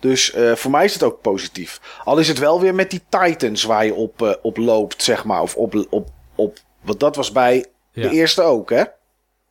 Dus 0.00 0.32
eh, 0.32 0.52
voor 0.54 0.70
mij 0.70 0.84
is 0.84 0.92
het 0.92 1.02
ook 1.02 1.20
positief. 1.20 2.00
Al 2.04 2.18
is 2.18 2.28
het 2.28 2.38
wel 2.38 2.60
weer 2.60 2.74
met 2.74 2.90
die 2.90 3.02
Titans 3.08 3.62
waar 3.64 3.84
je 3.84 3.94
op, 3.94 4.22
eh, 4.22 4.34
op 4.42 4.56
loopt, 4.56 5.02
zeg 5.02 5.24
maar. 5.24 5.40
Of 5.42 5.56
op, 5.56 5.86
op, 5.90 6.08
op. 6.34 6.58
Want 6.80 7.00
dat 7.00 7.16
was 7.16 7.32
bij 7.32 7.66
Ja. 7.92 8.08
de 8.08 8.14
eerste 8.14 8.42
ook, 8.42 8.70
hè? 8.70 8.82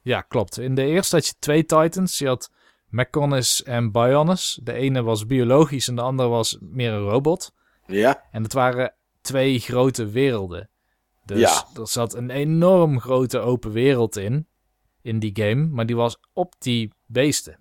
Ja, 0.01 0.21
klopt. 0.21 0.59
In 0.59 0.75
de 0.75 0.85
eerste 0.85 1.15
had 1.15 1.25
je 1.27 1.33
twee 1.39 1.65
Titans. 1.65 2.17
Je 2.17 2.27
had 2.27 2.49
Mechonis 2.87 3.63
en 3.63 3.91
Bionis. 3.91 4.59
De 4.63 4.73
ene 4.73 5.03
was 5.03 5.25
biologisch 5.25 5.87
en 5.87 5.95
de 5.95 6.01
andere 6.01 6.29
was 6.29 6.57
meer 6.59 6.91
een 6.91 7.09
robot. 7.09 7.51
Ja. 7.87 8.23
En 8.31 8.43
het 8.43 8.53
waren 8.53 8.93
twee 9.21 9.59
grote 9.59 10.05
werelden. 10.09 10.69
Dus 11.25 11.39
Ja. 11.39 11.65
er 11.81 11.87
zat 11.87 12.13
een 12.13 12.29
enorm 12.29 12.99
grote 12.99 13.39
open 13.39 13.71
wereld 13.71 14.17
in, 14.17 14.47
in 15.01 15.19
die 15.19 15.31
game, 15.33 15.67
maar 15.67 15.85
die 15.85 15.95
was 15.95 16.17
op 16.33 16.53
die 16.59 16.93
beesten. 17.05 17.59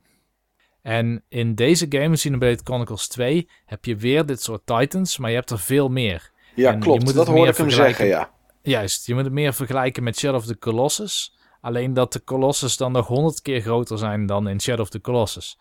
En 0.83 1.25
in 1.28 1.55
deze 1.55 1.86
game, 1.89 2.15
Xenoblade 2.15 2.60
Chronicles 2.65 3.09
2, 3.09 3.49
heb 3.65 3.85
je 3.85 3.97
weer 3.97 4.27
dit 4.27 4.43
soort 4.43 4.67
titans, 4.67 5.19
maar 5.19 5.31
je 5.31 5.36
hebt 5.36 5.51
er 5.51 5.59
veel 5.59 5.89
meer. 5.89 6.31
Ja, 6.55 6.73
En 6.73 6.81
klopt. 6.81 7.05
moet 7.05 7.15
Dat 7.15 7.27
het 7.27 7.36
hoorde 7.36 7.51
ik 7.51 7.57
hem 7.57 7.70
zeggen, 7.70 8.07
ja. 8.07 8.31
Juist, 8.62 9.07
je 9.07 9.15
moet 9.15 9.25
het 9.25 9.33
meer 9.33 9.55
vergelijken 9.55 10.02
met 10.02 10.19
Shadow 10.19 10.36
of 10.36 10.47
the 10.47 10.59
Colossus. 10.59 11.39
Alleen 11.60 11.94
dat 11.94 12.12
de 12.12 12.25
Colossus 12.25 12.77
dan 12.77 12.93
nog 12.93 13.07
honderd 13.07 13.43
keer 13.43 13.60
groter 13.60 13.99
zijn 13.99 14.27
dan 14.27 14.49
in 14.49 14.60
Shadow 14.60 14.81
of 14.81 14.89
the 14.91 15.01
Colossus. 15.01 15.59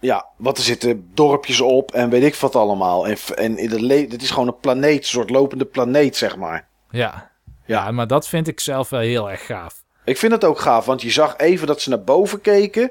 Ja, 0.00 0.26
want 0.36 0.58
er 0.58 0.64
zitten 0.64 1.10
dorpjes 1.14 1.60
op 1.60 1.92
en 1.92 2.10
weet 2.10 2.22
ik 2.22 2.34
wat 2.34 2.56
allemaal. 2.56 3.06
En, 3.08 3.16
en 3.34 3.58
in 3.58 3.68
de 3.68 4.06
dit 4.08 4.22
is 4.22 4.30
gewoon 4.30 4.48
een 4.48 4.60
planeet, 4.60 4.98
een 4.98 5.04
soort 5.04 5.30
lopende 5.30 5.64
planeet, 5.64 6.16
zeg 6.16 6.36
maar. 6.36 6.68
Ja. 6.90 6.98
Ja. 7.66 7.84
ja, 7.84 7.90
maar 7.90 8.06
dat 8.06 8.28
vind 8.28 8.48
ik 8.48 8.60
zelf 8.60 8.88
wel 8.88 9.00
heel 9.00 9.30
erg 9.30 9.46
gaaf. 9.46 9.84
Ik 10.06 10.18
vind 10.18 10.32
het 10.32 10.44
ook 10.44 10.58
gaaf, 10.58 10.84
want 10.84 11.02
je 11.02 11.10
zag 11.10 11.36
even 11.36 11.66
dat 11.66 11.80
ze 11.80 11.88
naar 11.88 12.04
boven 12.04 12.40
keken 12.40 12.90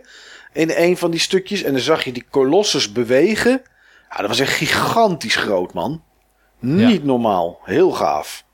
in 0.54 0.72
een 0.76 0.98
van 0.98 1.12
die 1.12 1.20
stukjes. 1.20 1.64
En 1.64 1.72
dan 1.72 1.82
zag 1.82 2.04
je 2.04 2.12
die 2.12 2.26
kolossus 2.30 2.92
bewegen. 2.92 3.62
Ja, 4.10 4.18
dat 4.18 4.28
was 4.28 4.40
echt 4.40 4.54
gigantisch 4.54 5.36
groot, 5.36 5.74
man. 5.74 6.04
Niet 6.60 7.04
normaal. 7.04 7.60
Heel 7.64 7.92
gaaf. 7.92 8.46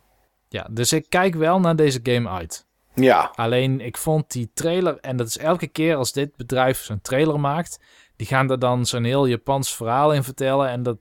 Ja, 0.50 0.68
dus 0.72 0.94
ik 0.94 1.06
kijk 1.10 1.36
wel 1.36 1.60
naar 1.60 1.76
deze 1.76 2.00
game 2.04 2.30
uit. 2.30 2.66
Ja, 2.94 3.32
Alleen 3.36 3.80
ik 3.80 3.98
vond 3.98 4.32
die 4.32 4.52
trailer, 4.54 4.98
en 5.00 5.18
dat 5.18 5.28
is 5.28 5.38
elke 5.38 5.68
keer 5.68 5.96
als 5.96 6.12
dit 6.12 6.36
bedrijf 6.36 6.84
zo'n 6.84 7.02
trailer 7.02 7.40
maakt, 7.40 7.80
die 8.16 8.28
gaan 8.28 8.52
er 8.52 8.60
dan 8.60 8.86
zo'n 8.86 9.04
heel 9.04 9.28
Japans 9.28 9.76
verhaal 9.76 10.14
in 10.14 10.24
vertellen. 10.24 10.70
En 10.70 10.84
dat, 10.84 11.00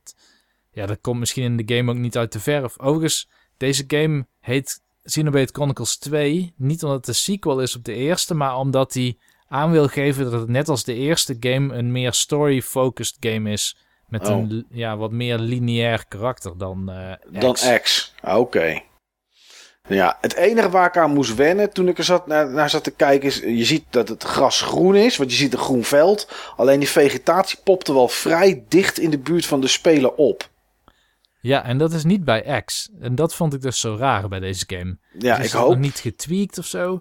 ja, 0.71 0.87
dat 0.87 1.01
komt 1.01 1.19
misschien 1.19 1.45
in 1.45 1.57
de 1.57 1.77
game 1.77 1.91
ook 1.91 1.99
niet 1.99 2.17
uit 2.17 2.33
de 2.33 2.41
verf. 2.41 2.79
Overigens, 2.79 3.29
deze 3.57 3.85
game 3.87 4.27
heet 4.41 4.83
Xenoblade 5.11 5.53
Chronicles 5.53 5.97
2, 5.97 6.55
niet 6.57 6.83
omdat 6.83 6.99
het 6.99 7.09
een 7.09 7.15
sequel 7.15 7.61
is 7.61 7.77
op 7.77 7.85
de 7.85 7.95
eerste, 7.95 8.35
maar 8.35 8.57
omdat 8.57 8.95
hij 8.95 9.17
aan 9.49 9.71
wil 9.71 9.87
geven 9.89 10.31
dat 10.31 10.41
het 10.41 10.49
net 10.49 10.69
als 10.69 10.85
de 10.85 10.95
eerste 10.95 11.37
game 11.41 11.75
een 11.75 11.93
meer 11.93 12.13
story-focused 12.13 13.17
game 13.21 13.51
is. 13.51 13.77
Met 14.09 14.29
Oh. 14.29 14.37
een 14.37 14.67
ja, 14.71 14.97
wat 14.97 15.11
meer 15.11 15.39
lineair 15.39 16.05
karakter 16.09 16.59
dan 16.59 16.93
dan 17.31 17.53
X. 17.53 17.69
X. 17.83 18.15
Ah, 18.21 18.39
Oké. 18.39 18.83
Ja, 19.89 20.19
het 20.21 20.35
enige 20.35 20.71
waar 20.71 20.87
ik 20.87 20.97
aan 20.97 21.11
moest 21.13 21.35
wennen 21.35 21.73
toen 21.73 21.89
ik 21.89 21.99
er 21.99 22.05
zat, 22.05 22.27
naar, 22.27 22.51
naar 22.51 22.71
zat 22.71 22.85
te 22.85 22.91
kijken 22.91 23.29
is... 23.29 23.39
Je 23.39 23.65
ziet 23.65 23.85
dat 23.91 24.09
het 24.09 24.23
gras 24.23 24.61
groen 24.61 24.97
is, 24.97 25.17
want 25.17 25.31
je 25.31 25.37
ziet 25.37 25.53
een 25.53 25.59
groen 25.59 25.85
veld. 25.85 26.29
Alleen 26.57 26.79
die 26.79 26.89
vegetatie 26.89 27.59
popte 27.65 27.93
wel 27.93 28.09
vrij 28.09 28.65
dicht 28.69 28.99
in 28.99 29.11
de 29.11 29.19
buurt 29.19 29.47
van 29.47 29.61
de 29.61 29.69
speler 29.69 30.13
op. 30.13 30.49
Ja, 31.41 31.65
en 31.65 31.79
dat 31.79 31.93
is 31.93 32.05
niet 32.05 32.25
bij 32.25 32.63
X. 32.65 32.91
En 33.01 33.15
dat 33.15 33.35
vond 33.35 33.55
ik 33.55 33.61
dus 33.61 33.81
zo 33.81 33.97
raar 33.97 34.29
bij 34.29 34.41
deze 34.41 34.65
game. 34.67 34.99
Ja, 35.19 35.39
is 35.39 35.47
ik 35.47 35.53
hoop... 35.53 35.69
nog 35.69 35.79
niet 35.79 35.99
getweakt 35.99 36.59
of 36.59 36.67
zo. 36.67 36.99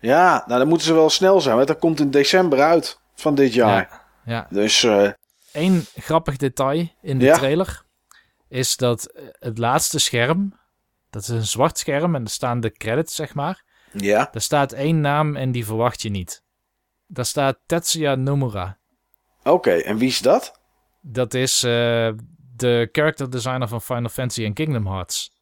Ja, 0.00 0.44
nou 0.46 0.58
dan 0.58 0.68
moeten 0.68 0.86
ze 0.86 0.94
wel 0.94 1.10
snel 1.10 1.40
zijn, 1.40 1.56
want 1.56 1.68
dat 1.68 1.78
komt 1.78 2.00
in 2.00 2.10
december 2.10 2.60
uit 2.60 3.00
van 3.14 3.34
dit 3.34 3.54
jaar. 3.54 3.88
Ja, 4.24 4.32
ja. 4.32 4.46
Dus 4.50 4.82
eh, 4.82 5.10
Eén 5.52 5.84
grappig 5.96 6.36
detail 6.36 6.88
in 7.02 7.18
de 7.18 7.24
Ja. 7.24 7.34
trailer 7.36 7.82
is 8.48 8.76
dat 8.76 9.04
eh, 9.04 9.24
het 9.38 9.58
laatste 9.58 9.98
scherm, 9.98 10.58
dat 11.10 11.22
is 11.22 11.28
een 11.28 11.46
zwart 11.46 11.78
scherm 11.78 12.14
en 12.14 12.22
er 12.24 12.30
staan 12.30 12.60
de 12.60 12.72
credits, 12.72 13.14
zeg 13.14 13.34
maar. 13.34 13.64
ja. 13.92 14.28
Daar 14.32 14.42
staat 14.42 14.72
één 14.72 15.00
naam 15.00 15.36
en 15.36 15.52
die 15.52 15.64
verwacht 15.64 16.02
je 16.02 16.10
niet. 16.10 16.42
Daar 17.06 17.24
staat 17.24 17.58
Tetsuya 17.66 18.14
Nomura. 18.14 18.78
Oké, 19.42 19.70
en 19.70 19.96
wie 19.96 20.08
is 20.08 20.18
dat? 20.20 20.60
Dat 21.00 21.34
is 21.34 21.62
eh, 21.62 22.08
de 22.60 22.88
character 22.92 23.30
designer 23.30 23.68
van 23.68 23.82
Final 23.82 24.08
Fantasy 24.08 24.44
en 24.44 24.52
Kingdom 24.52 24.86
Hearts. 24.86 25.32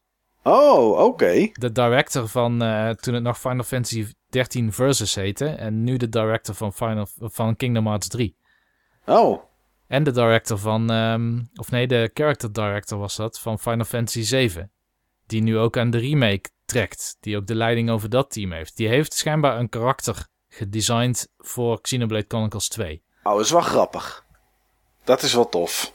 Oh, 0.43 0.99
oké. 1.05 1.49
De 1.53 1.71
director 1.71 2.27
van 2.27 2.61
eh, 2.61 2.89
toen 2.89 3.13
het 3.13 3.23
nog 3.23 3.39
Final 3.39 3.63
Fantasy 3.63 4.07
13 4.29 4.73
Versus 4.73 5.15
heette. 5.15 5.45
En 5.47 5.83
nu 5.83 5.97
de 5.97 6.09
director 6.09 6.55
van, 6.55 6.73
Final, 6.73 7.07
van 7.19 7.55
Kingdom 7.55 7.85
Hearts 7.85 8.07
3. 8.07 8.35
Oh, 9.05 9.41
En 9.87 10.03
de 10.03 10.11
director 10.11 10.57
van, 10.57 10.91
ehm, 10.91 11.39
of 11.55 11.71
nee, 11.71 11.87
de 11.87 12.11
character 12.13 12.53
director 12.53 12.97
was 12.99 13.15
dat, 13.15 13.39
van 13.39 13.59
Final 13.59 13.85
Fantasy 13.85 14.21
7. 14.21 14.71
Die 15.27 15.41
nu 15.41 15.57
ook 15.57 15.77
aan 15.77 15.89
de 15.89 15.97
remake 15.97 16.49
trekt. 16.65 17.17
Die 17.19 17.37
ook 17.37 17.47
de 17.47 17.55
leiding 17.55 17.89
over 17.89 18.09
dat 18.09 18.31
team 18.31 18.51
heeft. 18.51 18.77
Die 18.77 18.87
heeft 18.87 19.13
schijnbaar 19.13 19.59
een 19.59 19.69
karakter 19.69 20.27
gedesigned 20.49 21.29
voor 21.37 21.81
Xenoblade 21.81 22.25
Chronicles 22.27 22.67
2. 22.67 23.03
oh, 23.23 23.33
dat 23.33 23.45
is 23.45 23.51
wel 23.51 23.61
grappig. 23.61 24.25
Dat 25.03 25.21
is 25.21 25.33
wel 25.33 25.49
tof. 25.49 25.93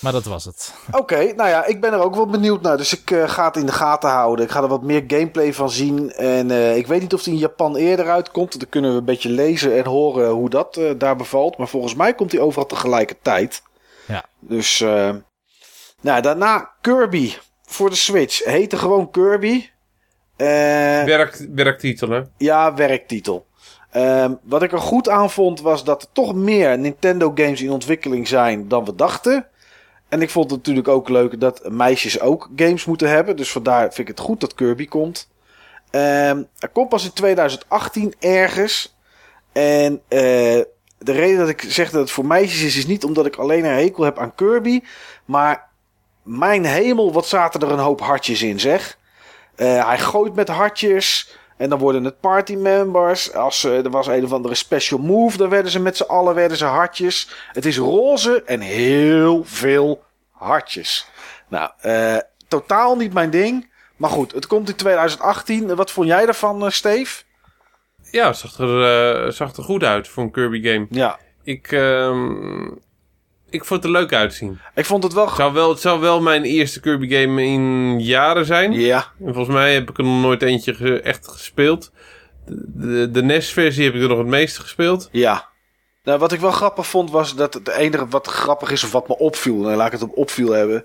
Maar 0.00 0.12
dat 0.12 0.24
was 0.24 0.44
het. 0.44 0.74
Oké, 0.90 1.32
nou 1.32 1.48
ja, 1.48 1.64
ik 1.64 1.80
ben 1.80 1.92
er 1.92 2.02
ook 2.02 2.14
wel 2.14 2.26
benieuwd 2.26 2.62
naar. 2.62 2.76
Dus 2.76 2.98
ik 2.98 3.10
eh, 3.10 3.28
ga 3.28 3.44
het 3.44 3.56
in 3.56 3.66
de 3.66 3.72
gaten 3.72 4.10
houden. 4.10 4.44
Ik 4.44 4.50
ga 4.50 4.62
er 4.62 4.68
wat 4.68 4.82
meer 4.82 5.04
gameplay 5.06 5.52
van 5.52 5.70
zien. 5.70 6.12
En 6.12 6.50
eh, 6.50 6.76
ik 6.76 6.86
weet 6.86 7.00
niet 7.00 7.14
of 7.14 7.22
die 7.22 7.32
in 7.32 7.38
Japan 7.38 7.76
eerder 7.76 8.10
uitkomt. 8.10 8.58
Dan 8.58 8.68
kunnen 8.68 8.90
we 8.90 8.98
een 8.98 9.04
beetje 9.04 9.30
lezen 9.30 9.76
en 9.76 9.84
horen 9.86 10.30
hoe 10.30 10.50
dat 10.50 10.76
eh, 10.76 10.90
daar 10.98 11.16
bevalt. 11.16 11.58
Maar 11.58 11.68
volgens 11.68 11.94
mij 11.94 12.14
komt 12.14 12.30
die 12.30 12.40
overal 12.40 12.66
tegelijkertijd. 12.66 13.62
Ja. 14.06 14.24
Dus, 14.40 14.80
eh, 14.80 15.14
nou, 16.00 16.22
daarna 16.22 16.70
Kirby 16.80 17.32
voor 17.66 17.90
de 17.90 17.96
Switch. 17.96 18.44
Heette 18.44 18.76
gewoon 18.76 19.10
Kirby. 19.10 19.68
Eh 20.36 20.46
Werk, 21.04 21.46
werktitel, 21.54 22.10
hè? 22.10 22.22
Ja, 22.36 22.74
werktitel. 22.74 23.46
Ehm, 23.90 24.34
wat 24.42 24.62
ik 24.62 24.72
er 24.72 24.78
goed 24.78 25.08
aan 25.08 25.30
vond 25.30 25.60
was 25.60 25.84
dat 25.84 26.02
er 26.02 26.08
toch 26.12 26.34
meer 26.34 26.78
Nintendo 26.78 27.32
games 27.34 27.62
in 27.62 27.70
ontwikkeling 27.70 28.28
zijn 28.28 28.68
dan 28.68 28.84
we 28.84 28.94
dachten. 28.94 29.46
En 30.16 30.22
ik 30.22 30.30
vond 30.30 30.50
het 30.50 30.58
natuurlijk 30.58 30.88
ook 30.88 31.08
leuk 31.08 31.40
dat 31.40 31.68
meisjes 31.70 32.20
ook 32.20 32.48
games 32.56 32.84
moeten 32.84 33.08
hebben. 33.08 33.36
Dus 33.36 33.52
vandaar 33.52 33.80
vind 33.80 34.08
ik 34.08 34.16
het 34.16 34.26
goed 34.26 34.40
dat 34.40 34.54
Kirby 34.54 34.86
komt. 34.86 35.28
Ehm 35.90 36.42
er 36.58 36.68
komt 36.68 36.88
pas 36.88 37.04
in 37.04 37.12
2018 37.12 38.14
ergens. 38.18 38.96
En 39.52 40.02
eh, 40.08 40.18
de 40.98 41.12
reden 41.12 41.38
dat 41.38 41.48
ik 41.48 41.64
zeg 41.68 41.90
dat 41.90 42.00
het 42.00 42.10
voor 42.10 42.26
meisjes 42.26 42.62
is, 42.62 42.76
is 42.76 42.86
niet 42.86 43.04
omdat 43.04 43.26
ik 43.26 43.36
alleen 43.36 43.64
een 43.64 43.74
hekel 43.74 44.04
heb 44.04 44.18
aan 44.18 44.34
Kirby. 44.34 44.80
Maar 45.24 45.68
mijn 46.22 46.64
hemel, 46.64 47.12
wat 47.12 47.26
zaten 47.26 47.60
er 47.60 47.70
een 47.70 47.78
hoop 47.78 48.00
hartjes 48.00 48.42
in, 48.42 48.60
zeg. 48.60 48.98
Eh, 49.54 49.86
hij 49.86 49.98
gooit 49.98 50.34
met 50.34 50.48
hartjes. 50.48 51.36
En 51.56 51.68
dan 51.68 51.78
worden 51.78 52.04
het 52.04 52.20
party 52.20 52.54
members. 52.54 53.34
Als 53.34 53.64
eh, 53.64 53.84
er 53.84 53.90
was 53.90 54.06
een 54.06 54.24
of 54.24 54.32
andere 54.32 54.54
special 54.54 55.00
move, 55.00 55.36
dan 55.36 55.48
werden 55.48 55.70
ze 55.70 55.80
met 55.80 55.96
z'n 55.96 56.02
allen 56.02 56.34
werden 56.34 56.56
ze 56.56 56.64
hartjes. 56.64 57.30
Het 57.52 57.66
is 57.66 57.78
roze 57.78 58.42
en 58.46 58.60
heel 58.60 59.44
veel 59.44 60.04
hartjes. 60.38 61.06
Nou, 61.48 61.70
eh, 61.78 62.16
totaal 62.48 62.96
niet 62.96 63.12
mijn 63.12 63.30
ding. 63.30 63.74
Maar 63.96 64.10
goed, 64.10 64.32
het 64.32 64.46
komt 64.46 64.68
in 64.68 64.76
2018. 64.76 65.74
Wat 65.76 65.90
vond 65.90 66.06
jij 66.08 66.24
daarvan, 66.24 66.64
eh, 66.64 66.70
Steve? 66.70 67.22
Ja, 68.10 68.26
het 68.26 68.36
zag 68.36 68.58
er, 68.58 68.82
eh, 69.26 69.30
zag 69.32 69.56
er 69.56 69.62
goed 69.62 69.82
uit 69.84 70.08
voor 70.08 70.22
een 70.22 70.30
Kirby 70.30 70.62
game. 70.62 70.86
Ja, 70.90 71.18
Ik, 71.42 71.72
ehm, 71.72 72.64
ik 73.50 73.64
vond 73.64 73.82
het 73.82 73.84
er 73.84 73.90
leuk 74.00 74.12
uitzien. 74.12 74.58
ik 74.74 74.84
vond 74.84 75.02
het 75.02 75.12
wel... 75.12 75.26
Het 75.26 75.34
zou 75.36 75.52
wel, 75.52 75.68
het 75.68 75.80
zou 75.80 76.00
wel 76.00 76.20
mijn 76.20 76.44
eerste 76.44 76.80
Kirby 76.80 77.08
game 77.08 77.42
in 77.44 78.00
jaren 78.00 78.44
zijn. 78.46 78.72
Ja, 78.72 78.98
En 79.18 79.34
volgens 79.34 79.54
mij 79.54 79.74
heb 79.74 79.90
ik 79.90 79.98
er 79.98 80.04
nog 80.04 80.20
nooit 80.22 80.42
eentje 80.42 80.74
ge- 80.74 81.00
echt 81.00 81.28
gespeeld. 81.28 81.92
De, 82.66 83.10
de 83.10 83.22
NES-versie 83.22 83.84
heb 83.84 83.94
ik 83.94 84.02
er 84.02 84.08
nog 84.08 84.18
het 84.18 84.26
meeste 84.26 84.60
gespeeld. 84.60 85.08
Ja. 85.12 85.48
Nou, 86.06 86.18
wat 86.18 86.32
ik 86.32 86.40
wel 86.40 86.50
grappig 86.50 86.86
vond 86.86 87.10
was 87.10 87.34
dat 87.34 87.54
het 87.54 87.68
enige 87.68 88.06
wat 88.08 88.26
grappig 88.26 88.70
is 88.70 88.84
of 88.84 88.92
wat 88.92 89.08
me 89.08 89.18
opviel, 89.18 89.54
nou, 89.54 89.76
laat 89.76 89.86
ik 89.86 89.92
het 89.92 90.02
op 90.02 90.16
opviel 90.16 90.50
hebben, 90.50 90.84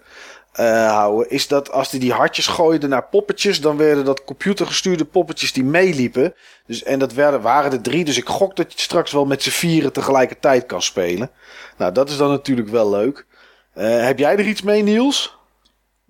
eh, 0.51 0.91
houden, 0.91 1.29
is 1.29 1.47
dat 1.47 1.71
als 1.71 1.91
hij 1.91 1.99
die 1.99 2.13
hartjes 2.13 2.47
gooide 2.47 2.87
naar 2.87 3.07
poppetjes, 3.07 3.61
dan 3.61 3.77
werden 3.77 4.05
dat 4.05 4.23
computergestuurde 4.23 5.05
poppetjes 5.05 5.53
die 5.53 5.63
meeliepen. 5.63 6.33
Dus, 6.65 6.83
en 6.83 6.99
dat 6.99 7.13
werden, 7.13 7.41
waren 7.41 7.71
er 7.71 7.81
drie, 7.81 8.05
dus 8.05 8.17
ik 8.17 8.27
gok 8.27 8.55
dat 8.55 8.65
je 8.65 8.71
het 8.71 8.81
straks 8.81 9.11
wel 9.11 9.25
met 9.25 9.43
z'n 9.43 9.49
vieren 9.49 9.93
tegelijkertijd 9.93 10.65
kan 10.65 10.81
spelen. 10.81 11.31
Nou, 11.77 11.91
dat 11.91 12.09
is 12.09 12.17
dan 12.17 12.29
natuurlijk 12.29 12.69
wel 12.69 12.89
leuk. 12.89 13.25
Eh, 13.73 14.03
heb 14.03 14.19
jij 14.19 14.37
er 14.37 14.47
iets 14.47 14.61
mee, 14.61 14.83
Niels? 14.83 15.37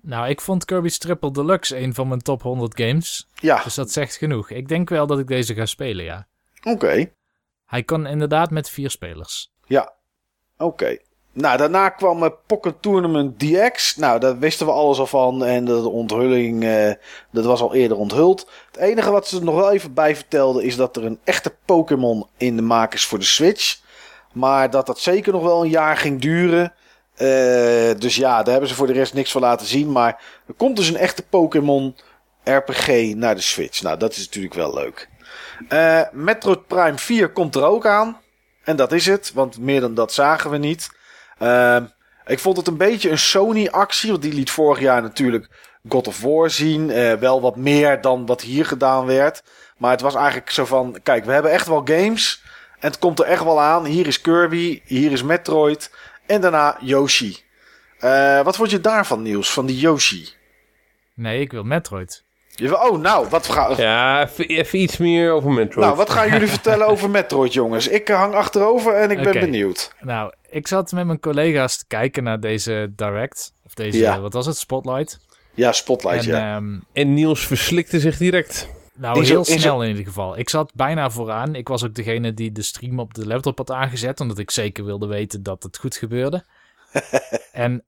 Nou, 0.01 0.29
ik 0.29 0.41
vond 0.41 0.65
Kirby's 0.65 0.97
Triple 0.97 1.31
Deluxe 1.31 1.77
een 1.77 1.93
van 1.93 2.07
mijn 2.07 2.21
top 2.21 2.41
100 2.41 2.81
games. 2.81 3.27
Ja, 3.35 3.63
Dus 3.63 3.75
dat 3.75 3.91
zegt 3.91 4.15
genoeg. 4.15 4.49
Ik 4.49 4.67
denk 4.67 4.89
wel 4.89 5.07
dat 5.07 5.19
ik 5.19 5.27
deze 5.27 5.53
ga 5.53 5.65
spelen, 5.65 6.05
ja. 6.05 6.27
oké. 6.63 7.11
Hij 7.71 7.83
kan 7.83 8.07
inderdaad 8.07 8.49
met 8.49 8.69
vier 8.69 8.89
spelers. 8.89 9.51
Ja, 9.65 9.93
oké. 10.57 10.97
Nou, 11.33 11.57
daarna 11.57 11.89
kwam 11.89 12.23
uh, 12.23 12.29
Pocket 12.47 12.81
Tournament 12.81 13.39
DX. 13.39 13.95
Nou, 13.95 14.19
daar 14.19 14.39
wisten 14.39 14.65
we 14.65 14.71
alles 14.71 14.99
al 14.99 15.07
van. 15.07 15.45
En 15.45 15.65
de 15.65 15.89
onthulling, 15.89 16.63
eh, 16.63 16.91
dat 17.31 17.45
was 17.45 17.61
al 17.61 17.73
eerder 17.73 17.97
onthuld. 17.97 18.49
Het 18.71 18.81
enige 18.81 19.11
wat 19.11 19.27
ze 19.27 19.37
er 19.37 19.43
nog 19.43 19.55
wel 19.55 19.71
even 19.71 19.93
bij 19.93 20.15
vertelden... 20.15 20.63
is 20.63 20.75
dat 20.75 20.95
er 20.95 21.05
een 21.05 21.19
echte 21.23 21.55
Pokémon 21.65 22.27
in 22.37 22.55
de 22.55 22.61
maak 22.61 22.93
is 22.93 23.05
voor 23.05 23.19
de 23.19 23.25
Switch. 23.25 23.79
Maar 24.33 24.69
dat 24.69 24.85
dat 24.85 24.99
zeker 24.99 25.33
nog 25.33 25.43
wel 25.43 25.63
een 25.63 25.69
jaar 25.69 25.97
ging 25.97 26.21
duren. 26.21 26.73
Eh, 27.15 27.99
dus 27.99 28.15
ja, 28.15 28.37
daar 28.37 28.51
hebben 28.51 28.69
ze 28.69 28.75
voor 28.75 28.87
de 28.87 28.93
rest 28.93 29.13
niks 29.13 29.31
van 29.31 29.41
laten 29.41 29.67
zien. 29.67 29.91
Maar 29.91 30.23
er 30.47 30.53
komt 30.53 30.75
dus 30.75 30.87
een 30.87 30.97
echte 30.97 31.23
Pokémon 31.23 31.95
RPG 32.43 33.13
naar 33.15 33.35
de 33.35 33.41
Switch. 33.41 33.81
Nou, 33.81 33.97
dat 33.97 34.11
is 34.11 34.25
natuurlijk 34.25 34.53
wel 34.53 34.73
leuk. 34.73 35.09
Eh, 35.67 36.01
Metroid 36.11 36.67
Prime 36.67 36.97
4 36.97 37.29
komt 37.29 37.55
er 37.55 37.63
ook 37.63 37.85
aan. 37.85 38.17
En 38.63 38.75
dat 38.75 38.91
is 38.91 39.05
het, 39.05 39.31
want 39.33 39.59
meer 39.59 39.81
dan 39.81 39.93
dat 39.93 40.13
zagen 40.13 40.49
we 40.49 40.57
niet. 40.57 40.89
Ehm, 41.37 41.85
ik 42.25 42.39
vond 42.39 42.57
het 42.57 42.67
een 42.67 42.77
beetje 42.77 43.09
een 43.09 43.17
Sony-actie, 43.17 44.09
want 44.09 44.21
die 44.21 44.33
liet 44.33 44.51
vorig 44.51 44.79
jaar 44.79 45.01
natuurlijk 45.01 45.49
God 45.87 46.07
of 46.07 46.21
War 46.21 46.49
zien. 46.49 46.89
Eh, 46.89 47.13
wel 47.13 47.41
wat 47.41 47.55
meer 47.55 48.01
dan 48.01 48.25
wat 48.25 48.41
hier 48.41 48.65
gedaan 48.65 49.05
werd. 49.05 49.43
Maar 49.77 49.91
het 49.91 50.01
was 50.01 50.15
eigenlijk 50.15 50.49
zo 50.49 50.65
van: 50.65 50.99
kijk, 51.03 51.25
we 51.25 51.31
hebben 51.31 51.51
echt 51.51 51.67
wel 51.67 51.81
games. 51.85 52.43
En 52.79 52.89
het 52.89 52.99
komt 52.99 53.19
er 53.19 53.25
echt 53.25 53.43
wel 53.43 53.61
aan. 53.61 53.85
Hier 53.85 54.07
is 54.07 54.21
Kirby, 54.21 54.81
hier 54.85 55.11
is 55.11 55.23
Metroid. 55.23 55.91
En 56.25 56.41
daarna 56.41 56.77
Yoshi. 56.79 57.37
Eh, 57.99 58.41
wat 58.41 58.55
vond 58.55 58.69
je 58.71 58.81
daarvan, 58.81 59.21
Niels, 59.21 59.53
van 59.53 59.65
die 59.65 59.79
Yoshi? 59.79 60.29
Nee, 61.13 61.41
ik 61.41 61.51
wil 61.51 61.63
Metroid. 61.63 62.23
Oh, 62.71 62.99
nou, 63.01 63.27
wat, 63.29 63.47
ga, 63.47 63.73
Ja, 63.77 64.23
even, 64.23 64.47
even 64.47 64.79
iets 64.79 64.97
meer 64.97 65.31
over 65.31 65.51
Metroid. 65.51 65.85
nou, 65.85 65.97
wat 65.97 66.09
gaan 66.09 66.29
jullie 66.29 66.47
vertellen 66.57 66.87
over 66.87 67.09
Metroid, 67.09 67.53
jongens? 67.53 67.87
Ik 67.87 68.09
eh, 68.09 68.17
hang 68.17 68.33
achterover 68.33 68.93
en 68.93 69.11
ik 69.11 69.23
ben 69.23 69.39
benieuwd. 69.39 69.93
Nou, 70.01 70.33
ik 70.49 70.67
zat 70.67 70.91
met 70.91 71.05
mijn 71.05 71.19
collega's 71.19 71.77
te 71.77 71.85
kijken 71.87 72.23
naar 72.23 72.39
deze 72.39 72.91
Direct. 72.95 73.53
Of 73.65 73.73
deze, 73.73 73.97
Ja. 73.97 74.19
wat 74.19 74.33
was 74.33 74.45
het? 74.45 74.57
Spotlight. 74.57 75.19
Ja, 75.53 75.71
Spotlight, 75.71 76.23
en 76.27 76.27
ja. 76.31 76.55
ehm, 76.55 76.79
En 76.93 77.13
Niels 77.13 77.47
verslikte 77.47 77.99
zich 77.99 78.17
direct. 78.17 78.67
nou, 78.95 79.15
zo- 79.25 79.33
heel 79.33 79.45
zo- 79.45 79.57
snel 79.57 79.81
in 79.83 79.89
ieder 79.89 80.05
geval. 80.05 80.37
Ik 80.37 80.49
zat 80.49 80.71
bijna 80.75 81.09
vooraan. 81.09 81.55
Ik 81.55 81.67
was 81.67 81.83
ook 81.83 81.93
degene 81.93 82.33
die 82.33 82.51
de 82.51 82.61
stream 82.61 82.99
op 82.99 83.13
de 83.13 83.27
laptop 83.27 83.57
had 83.57 83.71
aangezet. 83.71 84.19
Omdat 84.19 84.37
ik 84.37 84.51
zeker 84.51 84.85
wilde 84.85 85.07
weten 85.07 85.43
dat 85.43 85.63
het 85.63 85.77
goed 85.77 85.95
gebeurde. 85.95 86.45
en 87.51 87.83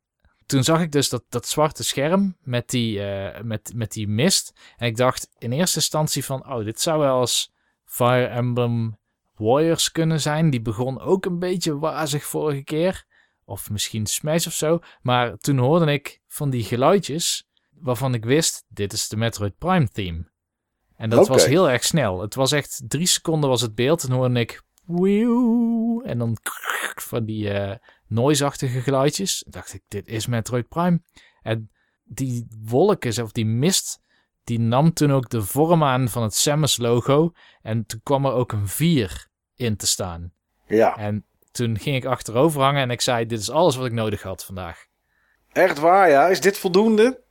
toen 0.45 0.63
zag 0.63 0.81
ik 0.81 0.91
dus 0.91 1.09
dat, 1.09 1.23
dat 1.29 1.47
zwarte 1.47 1.83
scherm 1.83 2.37
met 2.41 2.69
die, 2.69 3.05
eh, 3.05 3.41
met, 3.41 3.71
met 3.75 3.91
die 3.91 4.07
mist. 4.07 4.53
En 4.77 4.87
ik 4.87 4.97
dacht 4.97 5.29
in 5.37 5.51
eerste 5.51 5.77
instantie 5.77 6.25
van... 6.25 6.51
Oh, 6.51 6.63
dit 6.63 6.81
zou 6.81 6.99
wel 6.99 7.19
eens 7.19 7.51
Fire 7.85 8.25
Emblem 8.25 8.97
Warriors 9.35 9.91
kunnen 9.91 10.21
zijn. 10.21 10.49
Die 10.49 10.61
begon 10.61 10.99
ook 10.99 11.25
een 11.25 11.39
beetje 11.39 11.79
wazig 11.79 12.23
vorige 12.23 12.63
keer. 12.63 13.05
Of 13.45 13.69
misschien 13.69 14.05
Smash 14.05 14.47
of 14.47 14.53
zo. 14.53 14.79
Maar 15.01 15.37
toen 15.37 15.57
hoorde 15.57 15.91
ik 15.91 16.21
van 16.27 16.49
die 16.49 16.63
geluidjes... 16.63 17.47
waarvan 17.79 18.13
ik 18.13 18.25
wist, 18.25 18.65
dit 18.67 18.93
is 18.93 19.07
de 19.07 19.17
Metroid 19.17 19.57
Prime 19.57 19.87
theme. 19.89 20.31
En 20.95 21.09
dat 21.09 21.27
was 21.27 21.45
heel 21.45 21.69
erg 21.69 21.83
snel. 21.83 22.21
Het 22.21 22.35
was 22.35 22.51
echt 22.51 22.83
drie 22.87 23.07
seconden 23.07 23.49
was 23.49 23.61
het 23.61 23.75
beeld. 23.75 24.03
En 24.03 24.11
hoorde 24.11 24.39
ik... 24.39 24.63
En 26.03 26.17
dan 26.17 26.37
van 26.95 27.25
die 27.25 27.49
eh 27.49 27.77
noise-achtige 28.07 28.81
geluidjes. 28.81 29.43
dacht 29.47 29.73
ik, 29.73 29.81
dit 29.87 30.07
is 30.07 30.27
Metroid 30.27 30.67
Prime. 30.67 31.01
En 31.41 31.71
die 32.03 32.47
wolken, 32.63 33.23
of 33.23 33.31
die 33.31 33.45
mist... 33.45 33.99
die 34.43 34.59
nam 34.59 34.93
toen 34.93 35.11
ook 35.11 35.29
de 35.29 35.41
vorm 35.41 35.83
aan 35.83 36.09
van 36.09 36.23
het 36.23 36.35
Samus 36.35 36.77
logo. 36.77 37.31
En 37.61 37.85
toen 37.85 37.99
kwam 38.03 38.25
er 38.25 38.31
ook 38.33 38.51
een 38.51 38.67
4 38.67 39.27
in 39.55 39.75
te 39.77 39.87
staan. 39.87 40.31
Ja, 40.67 40.97
En 40.97 41.25
toen 41.51 41.79
ging 41.79 41.95
ik 41.95 42.05
achterover 42.05 42.61
hangen 42.61 42.81
en 42.81 42.91
ik 42.91 43.01
zei: 43.01 43.25
Dit 43.25 43.39
is 43.39 43.49
alles 43.49 43.75
wat 43.75 43.85
ik 43.85 43.91
nodig 43.91 44.21
had 44.21 44.45
vandaag. 44.45 44.85
echt 45.51 45.79
waar, 45.79 46.09
ja. 46.09 46.27
Is 46.27 46.41
dit 46.41 46.57
voldoende? 46.57 47.21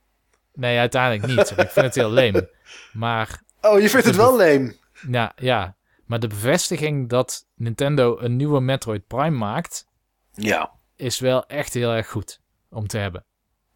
Nee, 0.53 0.77
uiteindelijk 0.79 1.27
niet. 1.35 1.49
Ik 1.65 1.69
vind 1.69 1.85
het 1.85 1.95
heel 1.95 2.11
leem. 2.11 2.35
Maar, 2.93 3.41
Oh, 3.61 3.79
je 3.79 3.89
vindt 3.89 4.05
het 4.05 4.15
wel 4.15 4.35
leem. 4.37 4.75
nou, 5.01 5.31
ja. 5.35 5.75
maar 6.05 6.19
de 6.19 6.27
bevestiging 6.27 7.09
dat 7.09 7.47
Nintendo 7.55 8.17
een 8.19 8.35
nieuwe 8.35 8.61
Metroid 8.61 9.07
Prime 9.07 9.37
maakt, 9.37 9.87
Ja. 10.33 10.71
is 10.95 11.19
wel 11.19 11.45
echt 11.47 11.73
heel 11.73 11.91
erg 11.91 12.09
goed 12.09 12.39
om 12.69 12.87
te 12.87 12.97
hebben. 12.97 13.25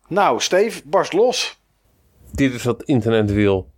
Nou, 0.07 0.41
Steve, 0.41 0.81
barst 0.85 1.13
los. 1.13 1.59
Dit 2.31 2.53
is 2.53 2.63
wat 2.63 2.83
internet 2.83 3.31
wil. 3.31 3.71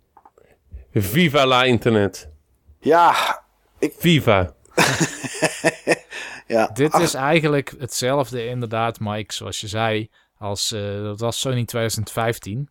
Viva 0.92 1.46
la 1.46 1.62
internet. 1.64 2.30
Ja, 2.78 3.42
Viva. 3.80 4.54
ja. 6.46 6.66
Dit 6.66 6.92
Ach, 6.92 7.00
is 7.00 7.14
eigenlijk 7.14 7.74
hetzelfde, 7.78 8.46
inderdaad, 8.46 9.00
Mike, 9.00 9.34
zoals 9.34 9.60
je 9.60 9.68
zei, 9.68 10.10
als 10.38 10.72
eh, 10.72 11.02
dat 11.02 11.20
was 11.20 11.40
Sony 11.40 11.64
2015. 11.64 12.68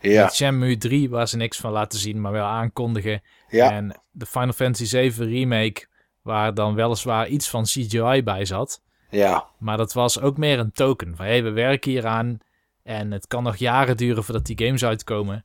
Ja, 0.00 0.22
Met 0.22 0.34
Shenmue 0.34 0.76
3, 0.76 1.10
waar 1.10 1.28
ze 1.28 1.36
niks 1.36 1.58
van 1.58 1.72
laten 1.72 1.98
zien, 1.98 2.20
maar 2.20 2.32
wel 2.32 2.46
aankondigen. 2.46 3.22
ja, 3.48 3.70
En 3.70 4.00
de 4.10 4.26
Final 4.26 4.52
Fantasy 4.52 4.84
7 4.84 5.26
remake, 5.28 5.86
waar 6.22 6.54
dan 6.54 6.74
weliswaar 6.74 7.28
iets 7.28 7.48
van 7.48 7.64
CGI 7.64 8.22
bij 8.24 8.44
zat. 8.44 8.82
Ja. 9.10 9.46
Maar 9.58 9.76
dat 9.76 9.92
was 9.92 10.20
ook 10.20 10.36
meer 10.36 10.58
een 10.58 10.72
token. 10.72 11.16
Van 11.16 11.26
hey, 11.26 11.42
we 11.42 11.50
werken 11.50 11.90
hier 11.90 12.06
aan. 12.06 12.38
En 12.82 13.10
het 13.10 13.26
kan 13.26 13.42
nog 13.42 13.56
jaren 13.56 13.96
duren 13.96 14.24
voordat 14.24 14.46
die 14.46 14.66
games 14.66 14.84
uitkomen. 14.84 15.44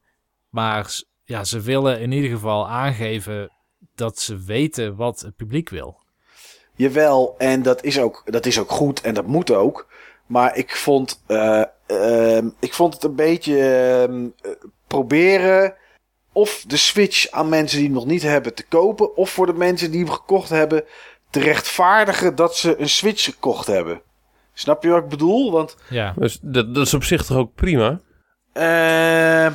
Maar 0.49 1.01
ja, 1.23 1.43
ze 1.43 1.59
willen 1.61 1.99
in 1.99 2.11
ieder 2.11 2.29
geval 2.29 2.67
aangeven 2.67 3.49
dat 3.95 4.19
ze 4.19 4.43
weten 4.43 4.95
wat 4.95 5.19
het 5.19 5.35
publiek 5.35 5.69
wil. 5.69 6.03
Jawel, 6.75 7.35
en 7.37 7.61
dat 7.61 7.83
is, 7.83 7.99
ook, 7.99 8.21
dat 8.25 8.45
is 8.45 8.59
ook 8.59 8.71
goed 8.71 9.01
en 9.01 9.13
dat 9.13 9.27
moet 9.27 9.51
ook. 9.51 9.87
Maar 10.25 10.57
ik 10.57 10.75
vond, 10.75 11.21
eh, 11.25 11.63
ehm, 11.85 12.49
ik 12.59 12.73
vond 12.73 12.93
het 12.93 13.03
een 13.03 13.15
beetje 13.15 13.59
ehm, 13.59 14.27
eh, 14.41 14.51
proberen 14.87 15.75
of 16.31 16.63
de 16.67 16.77
Switch 16.77 17.31
aan 17.31 17.49
mensen 17.49 17.77
die 17.77 17.87
hem 17.87 17.95
nog 17.95 18.05
niet 18.05 18.21
hebben 18.21 18.53
te 18.53 18.67
kopen, 18.67 19.15
of 19.15 19.29
voor 19.29 19.45
de 19.45 19.53
mensen 19.53 19.91
die 19.91 20.03
hem 20.03 20.13
gekocht 20.13 20.49
hebben 20.49 20.83
te 21.35 21.41
rechtvaardigen 21.41 22.35
dat 22.35 22.57
ze 22.57 22.79
een 22.79 22.89
Switch 22.89 23.23
gekocht 23.23 23.67
hebben. 23.67 24.01
Snap 24.53 24.83
je 24.83 24.89
wat 24.89 25.03
ik 25.03 25.09
bedoel? 25.09 25.51
Want 25.51 25.75
Ja, 25.89 26.13
Dus 26.17 26.39
dat, 26.41 26.75
dat 26.75 26.85
is 26.85 26.93
op 26.93 27.03
zich 27.03 27.25
toch 27.25 27.37
ook 27.37 27.53
prima? 27.55 27.99
Eh, 28.53 29.47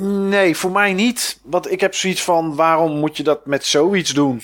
nee, 0.00 0.56
voor 0.56 0.70
mij 0.70 0.92
niet. 0.92 1.40
Want 1.42 1.70
ik 1.70 1.80
heb 1.80 1.94
zoiets 1.94 2.22
van: 2.22 2.54
waarom 2.54 2.98
moet 2.98 3.16
je 3.16 3.22
dat 3.22 3.46
met 3.46 3.64
zoiets 3.64 4.10
doen? 4.14 4.42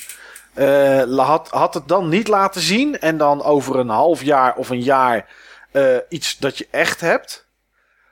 Eh, 0.54 1.02
la- 1.06 1.24
had, 1.24 1.48
had 1.48 1.74
het 1.74 1.88
dan 1.88 2.08
niet 2.08 2.28
laten 2.28 2.60
zien 2.60 2.98
en 2.98 3.16
dan 3.18 3.42
over 3.42 3.76
een 3.78 3.88
half 3.88 4.22
jaar 4.22 4.54
of 4.56 4.68
een 4.70 4.82
jaar 4.82 5.28
eh, 5.72 5.96
iets 6.08 6.38
dat 6.38 6.58
je 6.58 6.66
echt 6.70 7.00
hebt? 7.00 7.48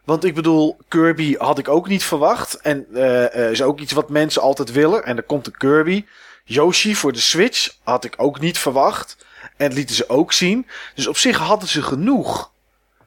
Want 0.05 0.25
ik 0.25 0.35
bedoel, 0.35 0.77
Kirby 0.89 1.35
had 1.37 1.59
ik 1.59 1.69
ook 1.69 1.89
niet 1.89 2.05
verwacht. 2.05 2.61
En 2.61 2.87
eh, 2.95 3.35
eh, 3.45 3.51
is 3.51 3.62
ook 3.62 3.81
iets 3.81 3.93
wat 3.93 4.09
mensen 4.09 4.43
altijd 4.43 4.73
willen. 4.73 5.05
En 5.05 5.17
er 5.17 5.23
komt 5.23 5.47
een 5.47 5.57
Kirby. 5.57 6.05
Yoshi 6.49 6.94
voor 6.94 7.12
de 7.12 7.20
Switch 7.20 7.70
had 7.83 8.05
ik 8.05 8.15
ook 8.17 8.41
niet 8.41 8.59
verwacht. 8.59 9.17
En 9.57 9.73
lieten 9.73 9.94
ze 9.94 10.09
ook 10.09 10.33
zien. 10.33 10.67
Dus 10.94 11.07
op 11.07 11.17
zich 11.17 11.36
hadden 11.36 11.68
ze 11.68 11.83
genoeg 11.83 12.52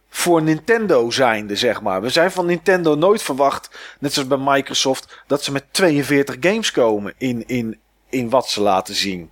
voor 0.10 0.42
Nintendo 0.42 1.10
zijnde, 1.12 1.56
zeg 1.56 1.82
maar. 1.82 2.02
We 2.02 2.10
zijn 2.10 2.32
van 2.32 2.46
Nintendo 2.46 2.96
nooit 2.96 3.22
verwacht, 3.22 3.70
net 4.00 4.14
zoals 4.14 4.28
bij 4.28 4.38
Microsoft, 4.38 5.24
dat 5.28 5.44
ze 5.44 5.52
met 5.52 5.64
42 5.72 6.38
games 6.40 6.72
komen 6.72 7.14
in, 7.18 7.48
in, 7.48 7.80
in 8.10 8.30
wat 8.30 8.50
ze 8.50 8.62
laten 8.62 8.96
zien. 8.96 9.32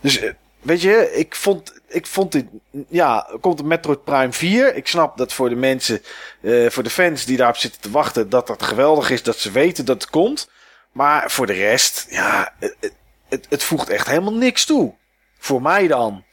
Dus 0.00 0.18
eh, 0.18 0.32
weet 0.60 0.80
je, 0.80 1.12
ik 1.14 1.34
vond, 1.34 1.80
ik 1.88 2.06
vond 2.06 2.32
dit, 2.32 2.46
ja, 2.88 3.28
komt 3.40 3.64
Metroid 3.64 4.04
Prime 4.04 4.32
4. 4.32 4.74
Ik 4.74 4.86
snap 4.86 5.16
dat 5.16 5.32
voor 5.32 5.48
de 5.48 5.56
mensen, 5.56 6.02
eh, 6.40 6.70
voor 6.70 6.82
de 6.82 6.90
fans 6.90 7.24
die 7.24 7.36
daarop 7.36 7.56
zitten 7.56 7.80
te 7.80 7.90
wachten, 7.90 8.28
dat 8.28 8.46
dat 8.46 8.62
geweldig 8.62 9.10
is, 9.10 9.22
dat 9.22 9.36
ze 9.36 9.50
weten 9.50 9.84
dat 9.84 10.02
het 10.02 10.10
komt. 10.10 10.50
Maar 10.92 11.30
voor 11.30 11.46
de 11.46 11.52
rest, 11.52 12.06
ja, 12.10 12.54
het, 13.28 13.46
het, 13.48 13.62
voegt 13.62 13.88
echt 13.88 14.06
helemaal 14.06 14.34
niks 14.34 14.64
toe. 14.64 14.94
Voor 15.38 15.62
mij 15.62 15.86
dan. 15.86 16.24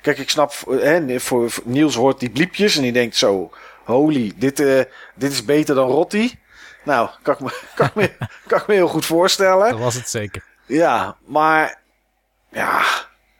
Kijk, 0.00 0.18
ik 0.18 0.30
snap, 0.30 0.52
hè, 0.68 1.20
voor, 1.20 1.50
voor 1.50 1.62
Niels 1.66 1.94
hoort 1.94 2.20
die 2.20 2.30
bliepjes 2.30 2.76
en 2.76 2.82
die 2.82 2.92
denkt 2.92 3.16
zo, 3.16 3.50
holy, 3.84 4.32
dit, 4.36 4.60
eh, 4.60 4.80
dit 5.14 5.32
is 5.32 5.44
beter 5.44 5.74
dan 5.74 5.90
Rotti. 5.90 6.38
Nou, 6.84 7.10
kan 7.22 7.34
ik 7.34 7.40
me, 7.40 7.60
kan 7.74 7.86
ik 7.86 7.94
me, 7.94 8.12
kan 8.46 8.60
ik 8.60 8.66
me 8.66 8.74
heel 8.74 8.88
goed 8.88 9.06
voorstellen. 9.06 9.70
Dat 9.70 9.78
was 9.78 9.94
het 9.94 10.08
zeker. 10.08 10.44
Ja, 10.66 11.16
maar 11.24 11.80
ja, 12.50 12.82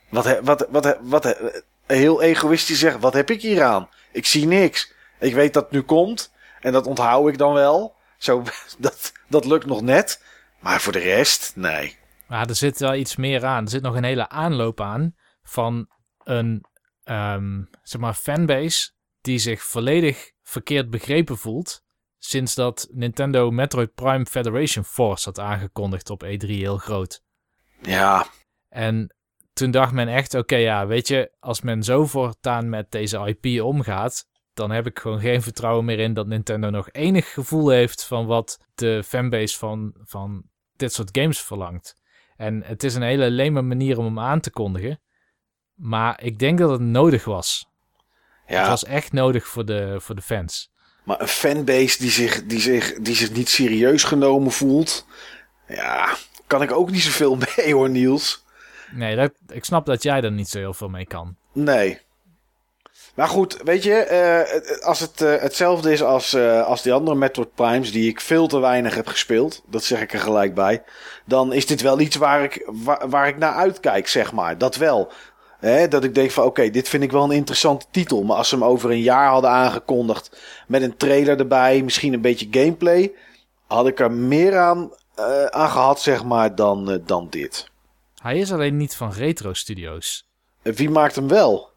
wat, 0.08 0.40
wat, 0.42 0.66
wat, 0.70 0.96
wat, 1.00 1.24
he- 1.24 1.60
heel 1.86 2.22
egoïstisch 2.22 2.78
zeggen, 2.78 3.00
wat 3.00 3.14
heb 3.14 3.30
ik 3.30 3.42
hier 3.42 3.62
aan? 3.62 3.88
Ik 4.12 4.26
zie 4.26 4.46
niks. 4.46 4.92
Ik 5.18 5.34
weet 5.34 5.54
dat 5.54 5.62
het 5.62 5.72
nu 5.72 5.82
komt 5.82 6.32
en 6.60 6.72
dat 6.72 6.86
onthoud 6.86 7.28
ik 7.28 7.38
dan 7.38 7.52
wel. 7.52 7.94
Zo, 8.18 8.42
dat, 8.78 9.12
dat 9.28 9.44
lukt 9.44 9.66
nog 9.66 9.80
net. 9.82 10.22
Maar 10.60 10.80
voor 10.80 10.92
de 10.92 10.98
rest, 10.98 11.52
nee. 11.54 11.98
Maar 12.32 12.48
er 12.48 12.54
zit 12.54 12.78
wel 12.78 12.94
iets 12.94 13.16
meer 13.16 13.44
aan. 13.44 13.64
Er 13.64 13.70
zit 13.70 13.82
nog 13.82 13.94
een 13.94 14.04
hele 14.04 14.28
aanloop 14.28 14.80
aan 14.80 15.14
van 15.42 15.88
een 16.24 16.64
ehm, 17.02 17.62
zeg 17.82 18.00
maar 18.00 18.14
fanbase 18.14 18.92
die 19.20 19.38
zich 19.38 19.62
volledig 19.62 20.32
verkeerd 20.42 20.90
begrepen 20.90 21.38
voelt. 21.38 21.82
Sinds 22.18 22.54
dat 22.54 22.88
Nintendo 22.90 23.50
Metroid 23.50 23.94
Prime 23.94 24.26
Federation 24.26 24.84
Force 24.84 25.24
had 25.24 25.38
aangekondigd 25.38 26.10
op 26.10 26.24
E3 26.24 26.46
heel 26.46 26.78
groot. 26.78 27.22
Ja, 27.82 28.26
En 28.68 29.14
toen 29.52 29.70
dacht 29.70 29.92
men 29.92 30.08
echt, 30.08 30.34
oké 30.34 30.56
ja, 30.56 30.86
weet 30.86 31.08
je, 31.08 31.32
als 31.38 31.60
men 31.60 31.82
zo 31.82 32.06
voortaan 32.06 32.68
met 32.68 32.90
deze 32.90 33.36
IP 33.36 33.62
omgaat, 33.62 34.26
dan 34.54 34.70
heb 34.70 34.86
ik 34.86 34.98
gewoon 34.98 35.20
geen 35.20 35.42
vertrouwen 35.42 35.84
meer 35.84 35.98
in 35.98 36.14
dat 36.14 36.26
Nintendo 36.26 36.70
nog 36.70 36.88
enig 36.92 37.32
gevoel 37.32 37.68
heeft 37.68 38.04
van 38.04 38.26
wat 38.26 38.58
de 38.74 39.02
fanbase 39.04 39.58
van, 39.58 39.94
van 40.02 40.44
dit 40.76 40.92
soort 40.92 41.18
games 41.18 41.42
verlangt. 41.42 42.00
En 42.42 42.62
het 42.64 42.84
is 42.84 42.94
een 42.94 43.02
hele 43.02 43.30
leme 43.30 43.62
manier 43.62 43.98
om 43.98 44.04
hem 44.04 44.18
aan 44.18 44.40
te 44.40 44.50
kondigen. 44.50 45.00
Maar 45.74 46.22
ik 46.22 46.38
denk 46.38 46.58
dat 46.58 46.70
het 46.70 46.80
nodig 46.80 47.24
was. 47.24 47.68
Het 48.44 48.56
ja. 48.56 48.68
was 48.68 48.84
echt 48.84 49.12
nodig 49.12 49.46
voor 49.46 49.64
de, 49.64 49.96
voor 50.00 50.14
de 50.14 50.22
fans. 50.22 50.70
Maar 51.04 51.20
een 51.20 51.28
fanbase 51.28 51.98
die 51.98 52.10
zich, 52.10 52.46
die, 52.46 52.60
zich, 52.60 52.94
die 52.94 53.14
zich 53.14 53.32
niet 53.32 53.48
serieus 53.48 54.04
genomen 54.04 54.52
voelt. 54.52 55.06
Ja, 55.68 56.16
kan 56.46 56.62
ik 56.62 56.72
ook 56.72 56.90
niet 56.90 57.02
zoveel 57.02 57.36
mee 57.56 57.74
hoor, 57.74 57.90
Niels. 57.90 58.44
Nee, 58.92 59.16
dat, 59.16 59.32
ik 59.48 59.64
snap 59.64 59.86
dat 59.86 60.02
jij 60.02 60.22
er 60.22 60.32
niet 60.32 60.48
zo 60.48 60.58
heel 60.58 60.74
veel 60.74 60.88
mee 60.88 61.06
kan. 61.06 61.36
Nee. 61.52 62.00
Maar 63.14 63.28
goed, 63.28 63.60
weet 63.64 63.82
je, 63.82 63.94
eh, 63.94 64.84
als 64.86 65.00
het 65.00 65.20
eh, 65.20 65.40
hetzelfde 65.40 65.92
is 65.92 66.02
als, 66.02 66.34
eh, 66.34 66.66
als 66.66 66.82
die 66.82 66.92
andere 66.92 67.16
Metroid 67.16 67.54
Primes, 67.54 67.92
die 67.92 68.08
ik 68.08 68.20
veel 68.20 68.46
te 68.46 68.58
weinig 68.58 68.94
heb 68.94 69.06
gespeeld, 69.06 69.62
dat 69.66 69.84
zeg 69.84 70.00
ik 70.00 70.12
er 70.12 70.20
gelijk 70.20 70.54
bij, 70.54 70.82
dan 71.24 71.52
is 71.52 71.66
dit 71.66 71.80
wel 71.80 72.00
iets 72.00 72.16
waar 72.16 72.42
ik, 72.42 72.62
waar, 72.66 73.08
waar 73.08 73.28
ik 73.28 73.38
naar 73.38 73.54
uitkijk, 73.54 74.08
zeg 74.08 74.32
maar. 74.32 74.58
Dat 74.58 74.76
wel. 74.76 75.12
Hè, 75.58 75.88
dat 75.88 76.04
ik 76.04 76.14
denk 76.14 76.30
van, 76.30 76.44
oké, 76.44 76.70
dit 76.70 76.88
vind 76.88 77.02
ik 77.02 77.10
wel 77.10 77.24
een 77.24 77.30
interessante 77.30 77.86
titel. 77.90 78.22
Maar 78.22 78.36
als 78.36 78.48
ze 78.48 78.54
hem 78.54 78.64
over 78.64 78.90
een 78.90 79.02
jaar 79.02 79.28
hadden 79.28 79.50
aangekondigd 79.50 80.40
met 80.66 80.82
een 80.82 80.96
trailer 80.96 81.38
erbij, 81.38 81.82
misschien 81.82 82.12
een 82.12 82.20
beetje 82.20 82.48
gameplay, 82.50 83.12
had 83.66 83.86
ik 83.86 84.00
er 84.00 84.10
meer 84.10 84.58
aan, 84.58 84.90
aan 85.50 85.70
gehad, 85.70 86.00
zeg 86.00 86.24
maar, 86.24 86.54
dan, 86.54 87.02
dan 87.06 87.26
dit. 87.30 87.70
Hij 88.22 88.38
is 88.38 88.52
alleen 88.52 88.76
niet 88.76 88.96
van 88.96 89.12
Retro 89.12 89.52
Studios. 89.52 90.26
Wie 90.62 90.90
maakt 90.90 91.14
hem 91.14 91.28
wel? 91.28 91.71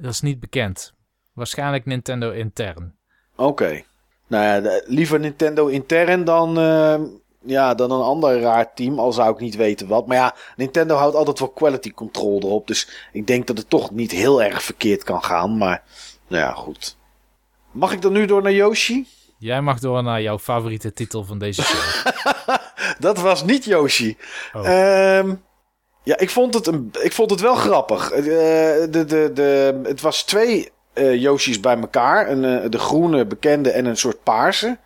Dat 0.00 0.12
is 0.12 0.20
niet 0.20 0.40
bekend. 0.40 0.92
Waarschijnlijk 1.32 1.86
Nintendo 1.86 2.30
intern. 2.30 2.94
Oké. 3.36 3.82
Nou 4.26 4.44
ja, 4.44 4.80
liever 4.84 5.20
Nintendo 5.20 5.66
intern 5.66 6.24
dan, 6.24 6.58
eh, 6.58 7.00
ja, 7.40 7.74
dan 7.74 7.90
een 7.90 8.02
ander 8.02 8.40
raar 8.40 8.74
team. 8.74 8.98
Al 8.98 9.12
zou 9.12 9.32
ik 9.32 9.40
niet 9.40 9.56
weten 9.56 9.88
wat. 9.88 10.06
Maar 10.06 10.16
ja, 10.16 10.34
Nintendo 10.56 10.94
houdt 10.94 11.16
altijd 11.16 11.38
wel 11.38 11.48
quality 11.48 11.90
control 11.90 12.40
erop. 12.42 12.66
Dus 12.66 13.08
ik 13.12 13.26
denk 13.26 13.46
dat 13.46 13.58
het 13.58 13.68
toch 13.68 13.90
niet 13.90 14.10
heel 14.10 14.42
erg 14.42 14.62
verkeerd 14.62 15.02
kan 15.02 15.24
gaan. 15.24 15.56
Maar 15.56 15.82
nou 16.28 16.42
ja, 16.42 16.52
goed. 16.52 16.96
Mag 17.70 17.92
ik 17.92 18.02
dan 18.02 18.12
nu 18.12 18.26
door 18.26 18.42
naar 18.42 18.52
Yoshi? 18.52 19.06
Jij 19.38 19.60
mag 19.60 19.78
door 19.78 20.02
naar 20.02 20.22
jouw 20.22 20.38
favoriete 20.38 20.92
titel 20.92 21.24
van 21.24 21.38
deze 21.38 21.62
show. 21.62 22.12
Dat 22.98 23.18
was 23.18 23.44
niet 23.44 23.64
Yoshi. 23.64 24.16
Oh. 24.52 24.68
Ehm, 24.68 25.34
ja, 26.02 26.18
ik 26.18 26.30
vond, 26.30 26.54
het 26.54 26.66
een, 26.66 26.90
ik 27.02 27.12
vond 27.12 27.30
het 27.30 27.40
wel 27.40 27.54
grappig. 27.54 28.10
Eh, 28.10 28.24
de, 28.24 29.04
de, 29.06 29.30
de, 29.34 29.80
het 29.82 30.00
was 30.00 30.22
twee 30.22 30.70
eh, 30.92 31.14
Yoshi's 31.14 31.60
bij 31.60 31.78
elkaar. 31.78 32.30
Een, 32.30 32.44
eh, 32.44 32.70
de 32.70 32.78
groene 32.78 33.26
bekende 33.26 33.70
en 33.70 33.84
een 33.84 33.96
soort 33.96 34.22
paarse. 34.22 34.78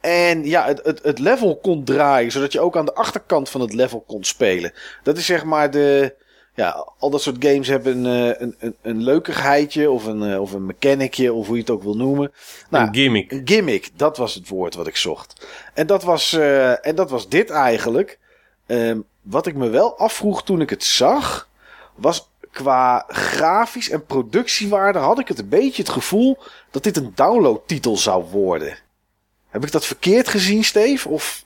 En 0.00 0.44
ja, 0.44 0.66
het, 0.66 0.80
het, 0.84 1.02
het 1.02 1.18
level 1.18 1.56
kon 1.56 1.84
draaien, 1.84 2.32
zodat 2.32 2.52
je 2.52 2.60
ook 2.60 2.76
aan 2.76 2.84
de 2.84 2.94
achterkant 2.94 3.48
van 3.48 3.60
het 3.60 3.72
level 3.72 4.04
kon 4.06 4.24
spelen. 4.24 4.72
Dat 5.02 5.16
is 5.16 5.26
zeg 5.26 5.44
maar 5.44 5.70
de... 5.70 6.14
Ja, 6.54 6.86
al 6.98 7.10
dat 7.10 7.22
soort 7.22 7.44
games 7.44 7.68
hebben 7.68 8.04
een, 8.04 8.42
een, 8.42 8.54
een, 8.58 8.76
een 8.82 9.02
leukigheidje 9.02 9.90
of 9.90 10.04
een, 10.06 10.38
of 10.38 10.52
een 10.52 10.66
mechanicje 10.66 11.32
of 11.32 11.46
hoe 11.46 11.54
je 11.54 11.60
het 11.60 11.70
ook 11.70 11.82
wil 11.82 11.96
noemen. 11.96 12.32
Nou, 12.70 12.86
een 12.86 12.94
gimmick. 12.94 13.32
een 13.32 13.42
gimmick, 13.44 13.90
dat 13.96 14.16
was 14.16 14.34
het 14.34 14.48
woord 14.48 14.74
wat 14.74 14.86
ik 14.86 14.96
zocht. 14.96 15.46
En 15.74 15.86
dat 15.86 16.02
was, 16.02 16.32
en 16.82 16.94
dat 16.94 17.10
was 17.10 17.28
dit 17.28 17.50
eigenlijk. 17.50 18.18
Ehm, 18.66 18.98
wat 19.30 19.46
ik 19.46 19.54
me 19.54 19.68
wel 19.68 19.98
afvroeg 19.98 20.44
toen 20.44 20.60
ik 20.60 20.70
het 20.70 20.84
zag, 20.84 21.48
was 21.94 22.28
qua 22.50 23.04
grafisch 23.08 23.90
en 23.90 24.06
productiewaarde 24.06 24.98
had 24.98 25.18
ik 25.18 25.28
het 25.28 25.38
een 25.38 25.48
beetje 25.48 25.82
het 25.82 25.90
gevoel 25.92 26.38
dat 26.70 26.82
dit 26.82 26.96
een 26.96 27.12
downloadtitel 27.14 27.96
zou 27.96 28.24
worden. 28.24 28.76
Heb 29.48 29.64
ik 29.64 29.72
dat 29.72 29.86
verkeerd 29.86 30.28
gezien, 30.28 30.64
Steve? 30.64 31.08
Of 31.08 31.44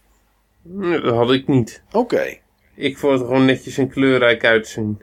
Nee, 0.63 1.01
Dat 1.01 1.15
had 1.15 1.31
ik 1.33 1.49
niet. 1.49 1.83
oké. 1.93 2.37
Ik 2.75 2.99
vond 2.99 3.13
het 3.19 3.23
gewoon 3.29 3.45
netjes 3.45 3.79
en 3.79 3.89
kleurrijk 3.89 4.45
uitzien. 4.45 5.03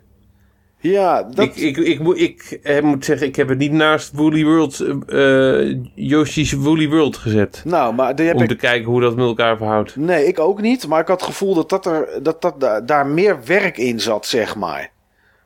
Ja, 0.82 1.24
dat, 1.24 1.46
Ik, 1.46 1.56
ik, 1.56 1.78
ik, 1.78 2.00
moet- 2.00 2.20
ik, 2.20 2.60
eh, 2.64 2.82
moet 2.82 3.06
zeggen, 3.06 3.28
ik 3.28 3.36
heb 3.36 3.50
het 3.50 3.58
niet 3.58 3.72
naast 3.72 4.12
Woolly 4.14 4.44
World, 4.44 4.80
eh, 5.08 5.76
Yoshi's 5.96 6.52
Woolly 6.52 6.90
World 6.90 7.18
gezet. 7.18 7.62
nou, 7.66 7.94
maar 7.94 8.16
heb 8.16 8.36
Om 8.36 8.42
ik 8.42 8.48
te 8.50 8.56
kijken 8.56 8.92
hoe 8.92 9.02
dat 9.02 9.16
met 9.16 9.26
elkaar 9.26 9.58
verhoudt. 9.58 9.96
Nee, 9.96 10.26
ik 10.26 10.40
ook 10.40 10.62
niet. 10.62 10.88
Maar 10.88 11.02
ik 11.02 11.08
had 11.08 11.20
het 11.20 11.30
gevoel 11.30 11.54
dat, 11.56 11.70
dat, 11.70 11.86
er, 11.86 12.20
dat, 12.24 12.42
dat 12.42 12.60
da- 12.60 12.82
daar 12.82 13.06
meer 13.08 13.40
werk 13.46 13.78
in 13.78 14.00
zat, 14.00 14.26
zeg 14.26 14.56
maar. 14.56 14.92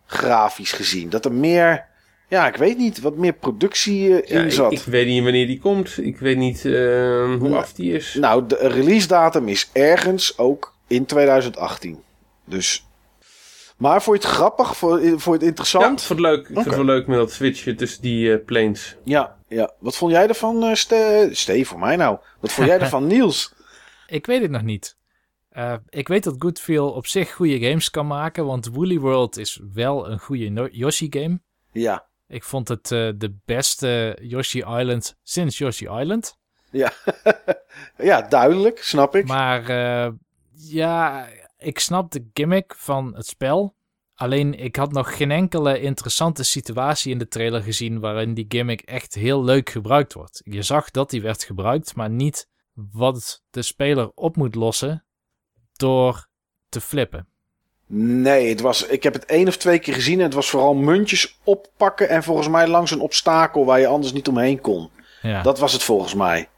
Grafisch 0.06 0.72
gezien. 0.72 1.10
Dat 1.10 1.26
er 1.26 1.32
meer, 1.34 1.86
ja, 2.30 2.48
ik 2.48 2.56
weet 2.56 2.78
niet, 2.78 3.02
wat 3.02 3.16
meer 3.18 3.34
productie 3.34 4.22
eh, 4.22 4.36
Ja, 4.38 4.44
in 4.44 4.52
zat. 4.52 4.72
ik 4.72 4.82
weet 4.86 5.08
niet 5.08 5.24
wanneer 5.24 5.48
die 5.48 5.60
komt. 5.60 5.98
Ik 6.02 6.18
weet 6.20 6.38
niet 6.38 6.66
eh, 6.66 7.34
hoe 7.40 7.56
af 7.56 7.74
die 7.74 7.94
is. 7.94 8.14
Nou, 8.20 8.44
de 8.48 8.58
release 8.62 9.08
datum 9.08 9.48
is 9.48 9.70
ergens 9.74 10.38
ook 10.38 10.74
in 10.88 11.06
2018. 11.06 11.98
Dus. 12.46 12.86
Maar 13.78 14.02
vond 14.04 14.22
je 14.22 14.28
het 14.28 14.38
grappig? 14.38 14.78
Vond 14.78 15.02
vond 15.02 15.24
je 15.24 15.32
het 15.32 15.42
Ja, 15.42 15.48
interessant? 15.48 16.00
ik 16.00 16.06
vond 16.06 16.20
het 16.20 16.30
leuk. 16.30 16.48
Ik 16.50 16.58
Oké. 16.58 16.68
het 16.68 16.76
wel 16.76 16.86
leuk 16.86 17.08
met 17.08 17.18
dat 17.18 17.32
switchen 17.32 17.76
tussen 17.78 18.02
die 18.02 18.34
eh, 18.34 18.45
planes. 18.45 18.95
Ja, 19.04 19.38
ja. 19.48 19.72
Wat 19.80 19.95
vond 19.98 20.12
jij 20.12 20.28
ervan, 20.28 20.64
eh 20.64 20.74
Ste 20.74 21.30
Steve, 21.32 21.66
voor 21.66 21.80
mij 21.80 21.95
nou? 21.95 22.18
Wat 22.40 22.52
vond 22.52 22.68
jij 22.68 22.80
ervan, 22.86 23.08
Niels? 23.08 23.54
Ik 24.08 24.26
weet 24.26 24.42
het 24.42 24.52
nog 24.52 24.62
niet. 24.62 24.98
Eh, 25.50 25.74
ik 25.90 26.08
weet 26.08 26.24
dat 26.24 26.36
Goodfeel 26.40 26.92
op 26.92 27.08
zich 27.08 27.34
goede 27.34 27.60
games 27.60 27.90
kan 27.90 28.08
maken, 28.08 28.45
want 28.45 28.68
Woolly 28.68 29.00
World 29.00 29.38
is 29.38 29.62
wel 29.74 30.10
een 30.10 30.20
goede 30.20 30.50
no- 30.50 30.68
Yoshi-game. 30.72 31.40
Ja, 31.72 32.08
Ik 32.28 32.44
vond 32.44 32.68
het 32.68 32.92
eh, 32.92 33.10
de 33.16 33.36
beste 33.45 34.18
Yoshi 34.22 34.58
Island 34.60 35.16
sinds 35.24 35.58
Yoshi 35.58 35.86
Island. 35.90 36.38
ja. 36.72 36.92
ja, 37.98 38.22
duidelijk, 38.22 38.84
snap 38.84 39.16
ik. 39.16 39.28
Maar 39.28 39.70
eh, 39.70 40.12
ja, 40.54 41.28
ik 41.66 41.80
snap 41.80 42.11
de 42.11 42.30
gimmick 42.34 42.76
van 42.77 43.16
het 43.16 43.27
spel. 43.27 43.76
Alleen 44.16 44.53
ik 44.60 44.76
had 44.76 44.92
nog 44.92 45.18
geen 45.18 45.32
enkele 45.32 45.80
interessante 45.80 46.44
situatie 46.44 47.11
in 47.11 47.18
de 47.18 47.27
trailer 47.27 47.61
gezien 47.61 48.00
waarin 48.00 48.34
die 48.34 48.45
gimmick 48.48 48.82
echt 48.82 49.14
heel 49.14 49.44
leuk 49.44 49.69
gebruikt 49.69 50.14
wordt. 50.14 50.42
Je 50.44 50.61
zag 50.61 50.92
dat 50.92 51.10
die 51.10 51.22
werd 51.22 51.44
gebruikt, 51.44 51.95
maar 51.95 52.10
niet 52.10 52.48
wat 52.74 53.44
de 53.50 53.61
speler 53.61 54.11
op 54.16 54.35
moet 54.35 54.56
lossen 54.56 55.06
door 55.74 56.27
te 56.69 56.82
flippen. 56.82 57.27
Nee, 57.88 58.50
het 58.50 58.61
was, 58.61 58.85
ik 58.85 59.03
heb 59.03 59.14
het 59.14 59.26
één 59.26 59.48
of 59.48 59.58
twee 59.58 59.80
keer 59.80 59.94
gezien 59.94 60.18
en 60.18 60.26
het 60.26 60.34
was 60.34 60.50
vooral 60.50 60.74
muntjes 60.74 61.40
oppakken 61.44 62.10
en 62.10 62.24
volgens 62.24 62.48
mij 62.48 62.68
langs 62.68 62.92
een 62.92 63.00
obstakel 63.00 63.66
waar 63.66 63.80
je 63.80 63.88
anders 63.88 64.14
niet 64.14 64.27
omheen 64.27 64.61
kon. 64.61 64.90
Ja, 65.22 65.42
Dat 65.42 65.60
was 65.60 65.74
het 65.74 65.84
volgens 65.84 66.14
mij. 66.14 66.50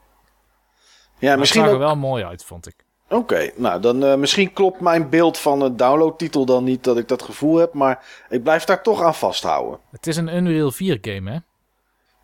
Ja, 1.20 1.30
maar 1.30 1.40
misschien 1.40 1.62
het 1.62 1.70
zag 1.70 1.80
er 1.80 1.86
ook... 1.86 1.92
wel 1.94 2.10
mooi 2.10 2.24
uit, 2.24 2.44
vond 2.44 2.68
ik. 2.68 2.86
Oké, 3.10 3.50
nou 3.56 3.82
dan 3.82 4.04
eh, 4.04 4.16
misschien 4.16 4.54
klopt 4.54 4.80
mijn 4.80 5.10
beeld 5.10 5.38
van 5.38 5.62
een 5.62 5.78
downloadtitel 5.78 6.46
dan 6.46 6.64
niet 6.64 6.84
dat 6.84 6.98
ik 6.98 7.08
dat 7.08 7.22
gevoel 7.22 7.56
heb, 7.58 7.74
maar 7.74 8.06
ik 8.30 8.44
blijf 8.44 8.64
daar 8.64 8.82
toch 8.84 9.02
aan 9.02 9.16
vasthouden. 9.16 9.80
Het 9.92 10.08
is 10.08 10.18
een 10.18 10.36
Unreal 10.36 10.72
4 10.72 10.98
game, 11.02 11.32
hè? 11.32 11.38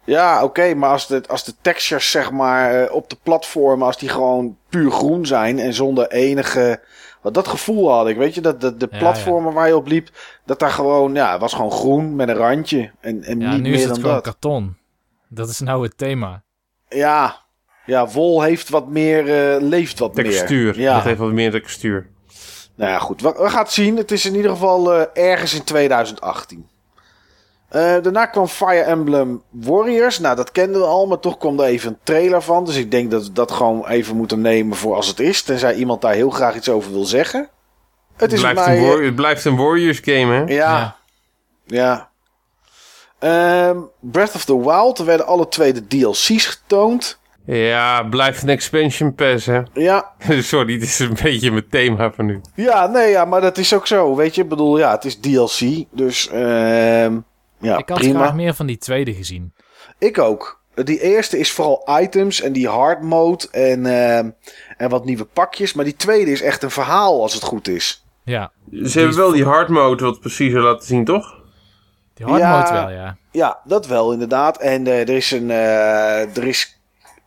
Ja, 0.05 0.43
oké, 0.43 0.73
maar 0.73 0.89
als 0.89 1.07
de, 1.07 1.23
als 1.27 1.43
de 1.43 1.53
textures 1.61 2.11
zeg 2.11 2.31
maar 2.31 2.83
eh, 2.83 2.93
op 2.95 3.09
de 3.09 3.17
platformen, 3.23 3.85
als 3.87 3.97
die 3.97 4.09
gewoon 4.09 4.57
puur 4.69 4.91
groen 4.91 5.25
zijn 5.25 5.59
en 5.59 5.73
zonder 5.73 6.07
enige... 6.11 6.81
Want 7.21 7.35
dat 7.35 7.47
gevoel 7.47 7.91
had 7.91 8.07
ik, 8.07 8.17
weet 8.17 8.35
je, 8.35 8.41
dat 8.41 8.61
de, 8.61 8.77
de 8.77 8.87
Ja, 8.91 8.97
platformen 8.97 9.53
waar 9.53 9.67
je 9.67 9.75
op 9.75 9.87
liep, 9.87 10.09
dat 10.45 10.59
daar 10.59 10.71
gewoon, 10.71 11.13
ja, 11.13 11.37
was 11.39 11.53
gewoon 11.53 11.71
groen 11.71 12.15
met 12.15 12.29
een 12.29 12.35
randje 12.35 12.91
en, 12.99 13.23
en 13.23 13.39
Ja, 13.39 13.51
niet 13.51 13.61
nu 13.61 13.69
meer 13.69 13.73
is 13.73 13.79
het 13.79 13.89
dan 13.89 13.99
gewoon 13.99 14.13
dat. 14.13 14.23
karton. 14.23 14.77
Dat 15.27 15.49
is 15.49 15.59
nou 15.59 15.83
het 15.83 15.97
thema. 15.97 16.43
Ja, 16.89 17.42
ja, 17.85 18.07
wol 18.07 18.41
heeft 18.41 18.69
wat 18.69 18.87
meer, 18.87 19.53
eh, 19.53 19.61
leeft 19.61 19.99
wat 19.99 20.15
Textuur. 20.15 20.65
meer. 20.75 20.79
Ja, 20.79 20.95
Het 20.95 21.03
heeft 21.03 21.19
wat 21.19 21.31
meer 21.31 21.51
textuur. 21.51 22.07
nou 22.75 22.91
ja, 22.91 22.99
goed. 22.99 23.21
We, 23.21 23.33
we 23.37 23.49
gaan 23.49 23.63
het 23.63 23.71
zien. 23.71 23.97
Het 23.97 24.11
is 24.11 24.25
in 24.25 24.35
ieder 24.35 24.51
geval 24.51 24.93
eh, 24.93 25.29
ergens 25.31 25.53
in 25.53 25.63
2018. 25.63 26.67
Eh, 27.69 27.81
daarna 28.01 28.25
kwam 28.25 28.47
Fire 28.47 28.81
Emblem 28.81 29.41
Warriors. 29.49 30.19
Nou, 30.19 30.35
dat 30.35 30.51
kenden 30.51 30.81
we 30.81 30.87
al, 30.87 31.07
maar 31.07 31.19
toch 31.19 31.37
kwam 31.37 31.59
er 31.59 31.65
even 31.65 31.89
een 31.89 31.97
trailer 32.03 32.41
van. 32.41 32.65
Dus 32.65 32.75
ik 32.75 32.91
denk 32.91 33.11
dat 33.11 33.23
we 33.25 33.31
dat 33.31 33.51
gewoon 33.51 33.87
even 33.87 34.15
moeten 34.15 34.41
nemen 34.41 34.77
voor 34.77 34.95
als 34.95 35.07
het 35.07 35.19
is. 35.19 35.41
Tenzij 35.41 35.75
iemand 35.75 36.01
daar 36.01 36.13
heel 36.13 36.29
graag 36.29 36.55
iets 36.55 36.69
over 36.69 36.91
wil 36.91 37.05
zeggen. 37.05 37.49
Het 38.15 38.33
is 38.33 38.39
blijft, 38.39 38.65
mij, 38.65 38.77
een, 38.77 38.85
war- 38.87 39.03
het 39.03 39.15
blijft 39.15 39.45
een 39.45 39.55
Warriors 39.55 39.99
game, 40.03 40.33
hè? 40.33 40.53
ja. 40.53 40.95
Ja. 41.65 42.09
Ehm, 43.19 43.77
Breath 43.99 44.35
of 44.35 44.45
the 44.45 44.59
Wild. 44.61 44.99
Er 44.99 45.05
werden 45.05 45.25
alle 45.25 45.47
twee 45.47 45.73
de 45.73 45.87
DLC's 45.87 46.45
getoond. 46.45 47.19
Ja, 47.45 48.03
blijft 48.03 48.43
een 48.43 48.49
expansion 48.49 49.15
pass, 49.15 49.45
hè? 49.45 49.61
Ja, 49.73 50.11
Sorry, 50.39 50.73
dit 50.73 50.83
is 50.83 50.99
een 50.99 51.17
beetje 51.23 51.51
mijn 51.51 51.67
thema 51.69 52.11
van 52.11 52.25
nu. 52.25 52.41
ja, 52.55 52.87
nee, 52.87 53.09
ja, 53.09 53.25
maar 53.25 53.41
dat 53.41 53.57
is 53.57 53.73
ook 53.73 53.87
zo. 53.87 54.15
Weet 54.15 54.35
je, 54.35 54.41
ik 54.41 54.49
bedoel, 54.49 54.77
ja, 54.77 54.91
het 54.91 55.05
is 55.05 55.19
DLC. 55.19 55.85
Dus, 55.91 56.29
ehm 56.29 57.17
ja, 57.59 57.77
ik 57.77 57.89
had 57.89 57.97
prima. 57.97 58.19
graag 58.19 58.33
meer 58.35 58.53
van 58.53 58.65
die 58.65 58.77
tweede 58.77 59.13
gezien. 59.13 59.53
Ik 59.97 60.17
ook. 60.19 60.61
Die 60.75 61.01
eerste 61.01 61.37
is 61.39 61.51
vooral 61.51 61.87
items 62.01 62.41
en 62.41 62.53
die 62.53 62.67
hard 62.67 63.01
mode 63.01 63.47
en, 63.51 63.85
ehm, 63.85 64.29
en 64.77 64.89
wat 64.89 65.05
nieuwe 65.05 65.25
pakjes. 65.25 65.73
Maar 65.73 65.85
die 65.85 65.95
tweede 65.95 66.31
is 66.31 66.41
echt 66.41 66.63
een 66.63 66.71
verhaal 66.71 67.21
als 67.21 67.33
het 67.33 67.43
goed 67.43 67.67
is. 67.67 68.05
Ja, 68.23 68.51
Ze 68.85 68.99
hebben 68.99 69.17
wel 69.17 69.31
die 69.31 69.45
hard 69.45 69.67
mode 69.69 70.03
wat 70.03 70.19
preciezer 70.19 70.61
laten 70.61 70.87
zien, 70.87 71.05
toch? 71.05 71.41
die 72.13 72.25
hard 72.25 72.41
Ja. 72.41 72.57
mode 72.59 72.71
wel, 72.73 72.89
ja. 72.89 73.17
Ja, 73.31 73.59
dat 73.65 73.87
wel 73.87 74.11
inderdaad. 74.13 74.57
En 74.57 74.87
eh, 74.87 74.99
er, 74.99 75.09
is 75.09 75.31
een, 75.31 75.51
eh, 75.51 76.37
er 76.37 76.43
is 76.47 76.81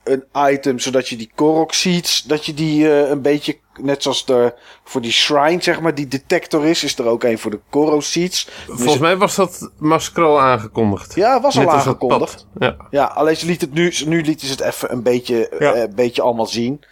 een 0.07 0.25
item 0.51 0.79
zodat 0.79 1.09
je 1.09 1.17
die 1.17 1.31
Korok 1.35 1.73
seeds, 1.73 2.23
dat 2.23 2.47
je 2.47 2.55
die 2.55 2.91
eh, 2.91 3.09
een 3.11 3.23
beetje, 3.23 3.59
net 3.81 4.03
zoals 4.03 4.25
de, 4.25 4.55
voor 4.85 5.01
die 5.01 5.13
shrine 5.13 5.63
zeg 5.63 5.81
maar, 5.81 5.95
die 5.95 6.09
detector 6.09 6.65
is, 6.67 6.85
is 6.85 6.99
er 6.99 7.07
ook 7.07 7.25
een 7.25 7.39
voor 7.39 7.51
de 7.51 7.61
Koro 7.71 8.01
seeds. 8.01 8.49
Volgens 8.67 8.99
mij 8.99 9.17
was 9.17 9.35
dat 9.35 9.71
Maskrol 9.79 10.41
aangekondigd. 10.41 11.15
Ja, 11.15 11.41
was 11.41 11.57
al 11.57 11.63
Net 11.65 11.73
aangekondigd. 11.73 12.47
Ja. 12.59 12.77
Ja, 12.91 13.05
alleen 13.05 13.37
ze 13.37 13.47
liet 13.47 13.61
het 13.61 13.73
nu, 13.73 13.93
nu 14.07 14.23
lieten 14.23 14.47
ze 14.47 14.53
het 14.53 14.63
even 14.63 14.93
een 14.93 15.03
beetje, 15.03 15.51
Ja. 15.59 15.73
eh, 15.73 15.81
een 15.81 15.95
beetje 15.95 16.23
allemaal 16.23 16.47
zien. 16.47 16.85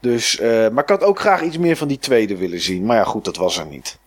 Dus, 0.00 0.38
eh, 0.38 0.68
maar 0.68 0.82
ik 0.82 0.88
had 0.88 1.02
ook 1.04 1.20
graag 1.20 1.42
iets 1.42 1.58
meer 1.58 1.76
van 1.76 1.88
die 1.88 1.98
tweede 1.98 2.36
willen 2.36 2.60
zien. 2.60 2.84
Maar 2.86 2.96
ja, 2.96 3.04
goed, 3.04 3.24
dat 3.24 3.36
was 3.36 3.58
er 3.58 3.66
niet. 3.66 3.98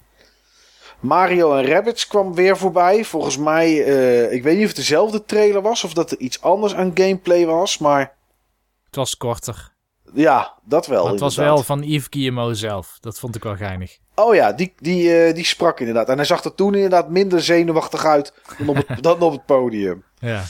Mario 1.00 1.56
en 1.56 1.66
Rabbids 1.66 2.08
kwam 2.08 2.36
weer 2.36 2.58
voorbij. 2.58 3.06
Volgens 3.06 3.38
mij, 3.38 3.74
ik 4.32 4.44
weet 4.44 4.54
niet 4.56 4.62
of 4.62 4.68
het 4.68 4.76
dezelfde 4.76 5.26
trailer 5.26 5.62
was 5.62 5.84
of 5.84 5.94
dat 5.94 6.12
er 6.12 6.20
iets 6.20 6.42
anders 6.42 6.76
aan 6.76 6.92
gameplay 6.94 7.46
was. 7.46 7.78
Maar 7.78 8.14
Het 8.90 8.96
was 8.96 9.18
korter. 9.18 9.74
ja, 10.14 10.54
dat 10.64 10.88
wel. 10.88 11.04
Maar 11.04 11.12
het 11.12 11.22
was 11.22 11.36
wel 11.36 11.64
van 11.64 11.84
Yves 11.84 12.08
Guillemot 12.10 12.58
zelf. 12.58 12.98
Dat 13.00 13.20
vond 13.20 13.36
ik 13.36 13.44
wel 13.44 13.56
geinig. 13.56 13.98
Oh 14.16 14.36
ja, 14.36 14.54
die, 14.54 14.74
die, 14.78 15.24
eh, 15.24 15.36
die 15.36 15.46
sprak 15.46 15.80
inderdaad. 15.80 16.10
En 16.10 16.16
hij 16.16 16.26
zag 16.26 16.44
er 16.44 16.56
toen 16.56 16.74
inderdaad 16.74 17.10
minder 17.10 17.42
zenuwachtig 17.42 18.06
uit 18.06 18.34
dan 18.58 18.68
op 18.68 18.76
het, 18.76 19.04
dan 19.04 19.20
op 19.20 19.32
het 19.32 19.46
podium. 19.46 20.04
Ja, 20.20 20.44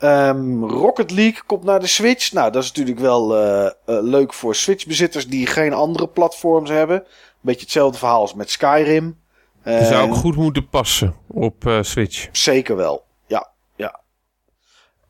Ehm, 0.00 0.64
Rocket 0.64 1.10
League 1.10 1.42
komt 1.46 1.64
naar 1.64 1.80
de 1.80 1.86
Switch. 1.86 2.32
Nou, 2.32 2.52
dat 2.52 2.62
is 2.62 2.68
natuurlijk 2.68 2.98
wel 2.98 3.36
eh, 3.36 3.66
eh, 3.66 3.72
leuk 3.84 4.32
voor 4.32 4.54
Switch-bezitters 4.54 5.26
die 5.26 5.46
geen 5.46 5.72
andere 5.72 6.08
platforms 6.08 6.70
hebben. 6.70 7.04
Beetje 7.40 7.60
hetzelfde 7.60 7.98
verhaal 7.98 8.20
als 8.20 8.34
met 8.34 8.50
Skyrim. 8.50 9.18
Die 9.64 9.84
zou 9.84 10.10
ook 10.10 10.16
goed 10.16 10.36
moeten 10.36 10.68
passen 10.68 11.16
op 11.26 11.66
eh, 11.66 11.78
Switch. 11.82 12.28
Zeker 12.32 12.76
wel. 12.76 13.04
Ja, 13.26 13.50
ja. 13.76 14.00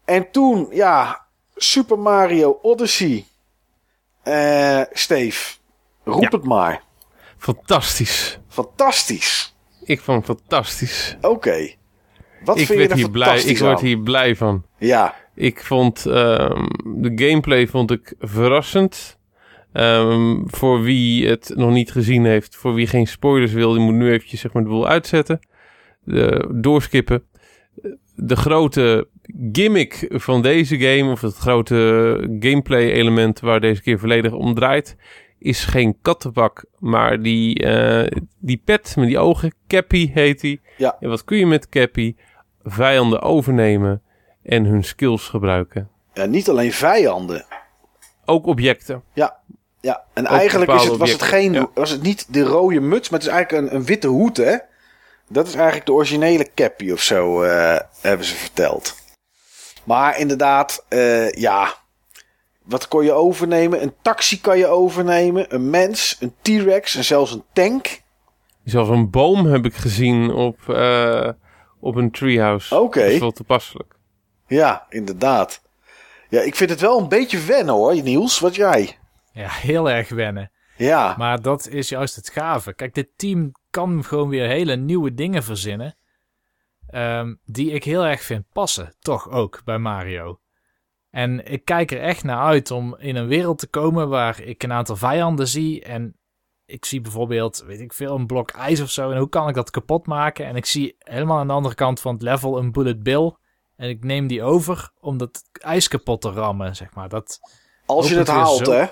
En 0.05 0.31
toen, 0.31 0.69
ja, 0.71 1.27
Super 1.63 1.99
Mario 1.99 2.59
Odyssey. 2.63 3.25
Eh 4.23 4.83
Steve, 4.93 5.57
roep 6.05 6.23
Ja. 6.23 6.29
het 6.31 6.45
maar. 6.45 6.83
Fantastisch. 7.39 8.39
Fantastisch. 8.49 9.55
Ik 9.85 10.01
vond 10.01 10.27
het 10.27 10.37
fantastisch. 10.39 11.17
Oké. 11.21 11.71
Wat 12.45 12.59
ik 12.59 12.67
vind 12.67 12.81
je 12.81 12.89
er 12.89 12.97
hier 12.97 13.11
blij. 13.11 13.41
Ik 13.43 13.59
word 13.59 13.79
aan? 13.79 13.85
hier 13.85 13.99
blij 13.99 14.37
van. 14.37 14.65
Ja, 14.79 15.15
Ik 15.35 15.65
vond 15.65 16.07
ehm, 16.07 16.67
de 16.85 17.13
gameplay 17.15 17.67
vond 17.67 17.91
ik 17.91 18.15
verrassend. 18.19 19.19
Ehm, 19.73 20.37
voor 20.47 20.83
wie 20.83 21.29
het 21.29 21.53
nog 21.55 21.71
niet 21.71 21.93
gezien 21.93 22.25
heeft, 22.25 22.57
voor 22.57 22.75
wie 22.75 22.87
geen 22.87 23.07
spoilers 23.07 23.53
wil, 23.53 23.73
die 23.73 23.81
moet 23.83 23.95
nu 23.95 24.13
eventjes 24.13 24.41
zeg 24.41 24.53
maar 24.53 24.63
de 24.63 24.69
boel 24.69 24.87
uitzetten. 24.89 25.47
De, 26.05 26.49
doorskippen. 26.55 27.25
De 28.15 28.37
grote 28.37 29.09
gimmick 29.53 30.07
van 30.09 30.43
deze 30.43 30.79
game, 30.79 31.11
of 31.13 31.21
het 31.21 31.37
grote 31.37 31.77
gameplay 32.41 32.91
element 32.91 33.41
waar 33.41 33.61
deze 33.61 33.83
keer 33.83 33.99
volledig 33.99 34.33
om 34.33 34.55
draait, 34.55 34.97
is 35.39 35.65
geen 35.65 35.97
kattenbak, 36.03 36.65
maar 36.79 37.23
die, 37.23 37.65
eh, 37.65 38.19
die 38.39 38.63
pet 38.65 38.97
met 38.97 39.07
die 39.07 39.19
ogen, 39.19 39.55
Cappy 39.67 40.11
heet 40.13 40.41
die. 40.41 40.61
Ja. 40.77 40.97
En 41.01 41.09
wat 41.09 41.25
kun 41.25 41.39
je 41.39 41.47
met 41.47 41.69
Cappy? 41.69 42.15
Vijanden 42.63 43.23
overnemen 43.23 44.03
en 44.43 44.65
hun 44.65 44.85
skills 44.85 45.29
gebruiken. 45.29 45.89
ja, 46.15 46.25
niet 46.25 46.49
alleen 46.49 46.73
vijanden. 46.73 47.47
Ook 48.25 48.47
objecten. 48.47 49.03
Ja, 49.13 49.37
ja. 49.81 50.05
en 50.13 50.29
Ook 50.29 50.37
eigenlijk 50.37 50.73
is 50.73 50.85
het, 50.85 50.97
was, 50.97 51.13
het 51.13 51.23
geen, 51.23 51.69
was 51.75 51.91
het 51.91 52.03
niet 52.03 52.35
de 52.35 52.43
rode 52.43 52.81
muts, 52.81 53.09
maar 53.09 53.19
het 53.19 53.29
is 53.29 53.35
eigenlijk 53.35 53.67
een, 53.67 53.75
een 53.75 53.85
witte 53.85 54.09
hoed, 54.09 54.37
hè? 54.37 54.57
Dat 55.29 55.47
is 55.47 55.55
eigenlijk 55.55 55.87
de 55.87 55.93
originele 55.93 56.49
Cappy 56.55 56.91
of 56.91 57.01
zo, 57.01 57.43
eh, 57.43 57.79
hebben 58.01 58.27
ze 58.27 58.35
verteld. 58.35 58.97
Maar 59.91 60.19
inderdaad, 60.19 60.85
eh, 60.89 61.31
ja. 61.31 61.75
Wat 62.63 62.89
kon 62.89 63.05
je 63.05 63.13
overnemen? 63.13 63.83
Een 63.83 63.95
taxi 64.03 64.41
kan 64.41 64.59
je 64.59 64.67
overnemen, 64.67 65.55
een 65.55 65.71
mens, 65.71 66.17
een 66.21 66.35
T-Rex 66.43 66.95
en 66.95 67.05
zelfs 67.05 67.33
een 67.33 67.45
tank. 67.53 68.03
Zelfs 68.65 68.91
een 68.91 69.11
boom 69.11 69.47
heb 69.47 69.65
ik 69.65 69.75
gezien 69.75 70.33
op, 70.33 70.69
eh, 70.69 71.29
op 71.81 71.95
een 71.95 72.11
treehouse. 72.11 72.81
Oké. 72.81 73.01
Dat 73.01 73.11
is 73.11 73.19
wel 73.19 73.31
toepasselijk. 73.31 73.95
Ja, 74.47 74.87
inderdaad. 74.89 75.63
Ja, 76.29 76.41
ik 76.41 76.55
vind 76.55 76.71
het 76.71 76.81
wel 76.81 76.99
een 76.99 77.09
beetje 77.09 77.45
wennen 77.45 77.75
hoor, 77.75 78.03
Niels. 78.03 78.39
Wat 78.39 78.55
jij? 78.55 78.99
ja 79.33 79.49
heel 79.49 79.91
erg 79.91 80.09
wennen. 80.09 80.51
Ja, 80.77 81.15
Maar 81.19 81.43
dat 81.43 81.69
is 81.69 81.89
juist 81.89 82.17
het 82.17 82.31
gave. 82.31 82.75
Kijk, 82.75 82.95
dit 82.95 83.09
team 83.17 83.53
kan 83.71 84.05
gewoon 84.05 84.29
weer 84.29 84.47
hele 84.47 84.77
nieuwe 84.77 85.15
dingen 85.15 85.43
verzinnen. 85.43 85.95
Ehm, 86.91 87.35
die 87.45 87.71
ik 87.71 87.85
heel 87.85 88.07
erg 88.07 88.23
vind 88.23 88.45
passen. 88.53 88.95
Toch 89.01 89.29
ook 89.31 89.61
bij 89.65 89.79
Mario. 89.79 90.41
En 91.11 91.47
ik 91.53 91.65
kijk 91.65 91.91
er 91.91 92.01
echt 92.01 92.25
naar 92.25 92.39
uit 92.45 92.71
om 92.71 92.97
in 92.99 93.17
een 93.17 93.27
wereld 93.27 93.59
te 93.59 93.67
komen 93.67 94.09
waar 94.09 94.41
ik 94.41 94.63
een 94.63 94.73
aantal 94.73 94.97
vijanden 94.97 95.49
zie. 95.49 95.83
En 95.85 96.17
ik 96.67 96.85
zie 96.85 97.01
bijvoorbeeld, 97.01 97.63
weet 97.67 97.81
ik 97.81 97.93
veel, 97.93 98.15
een 98.15 98.27
blok 98.27 98.51
ijs 98.51 98.81
of 98.81 98.91
zo. 98.91 99.11
En 99.11 99.19
hoe 99.19 99.29
kan 99.29 99.49
ik 99.49 99.55
dat 99.55 99.71
kapot 99.71 100.07
maken? 100.07 100.47
En 100.47 100.57
ik 100.57 100.67
zie 100.67 100.97
helemaal 100.99 101.39
aan 101.39 101.47
de 101.47 101.53
andere 101.53 101.75
kant 101.75 102.01
van 102.01 102.13
het 102.15 102.23
level 102.23 102.59
een 102.59 102.73
bullet 102.73 103.03
bill. 103.03 103.35
En 103.77 103.89
ik 103.89 104.05
neem 104.05 104.27
die 104.27 104.43
over 104.43 104.91
om 105.01 105.19
dat 105.19 105.43
ijs 105.53 105.89
kapot 105.89 106.21
te 106.21 106.31
rammen, 106.31 106.77
zeg 106.77 106.95
maar. 106.95 107.09
Dat, 107.09 107.39
als 107.87 108.09
je 108.09 108.17
het 108.17 108.29
haalt 108.29 108.67
zo- 108.67 108.73
hè. 108.73 108.85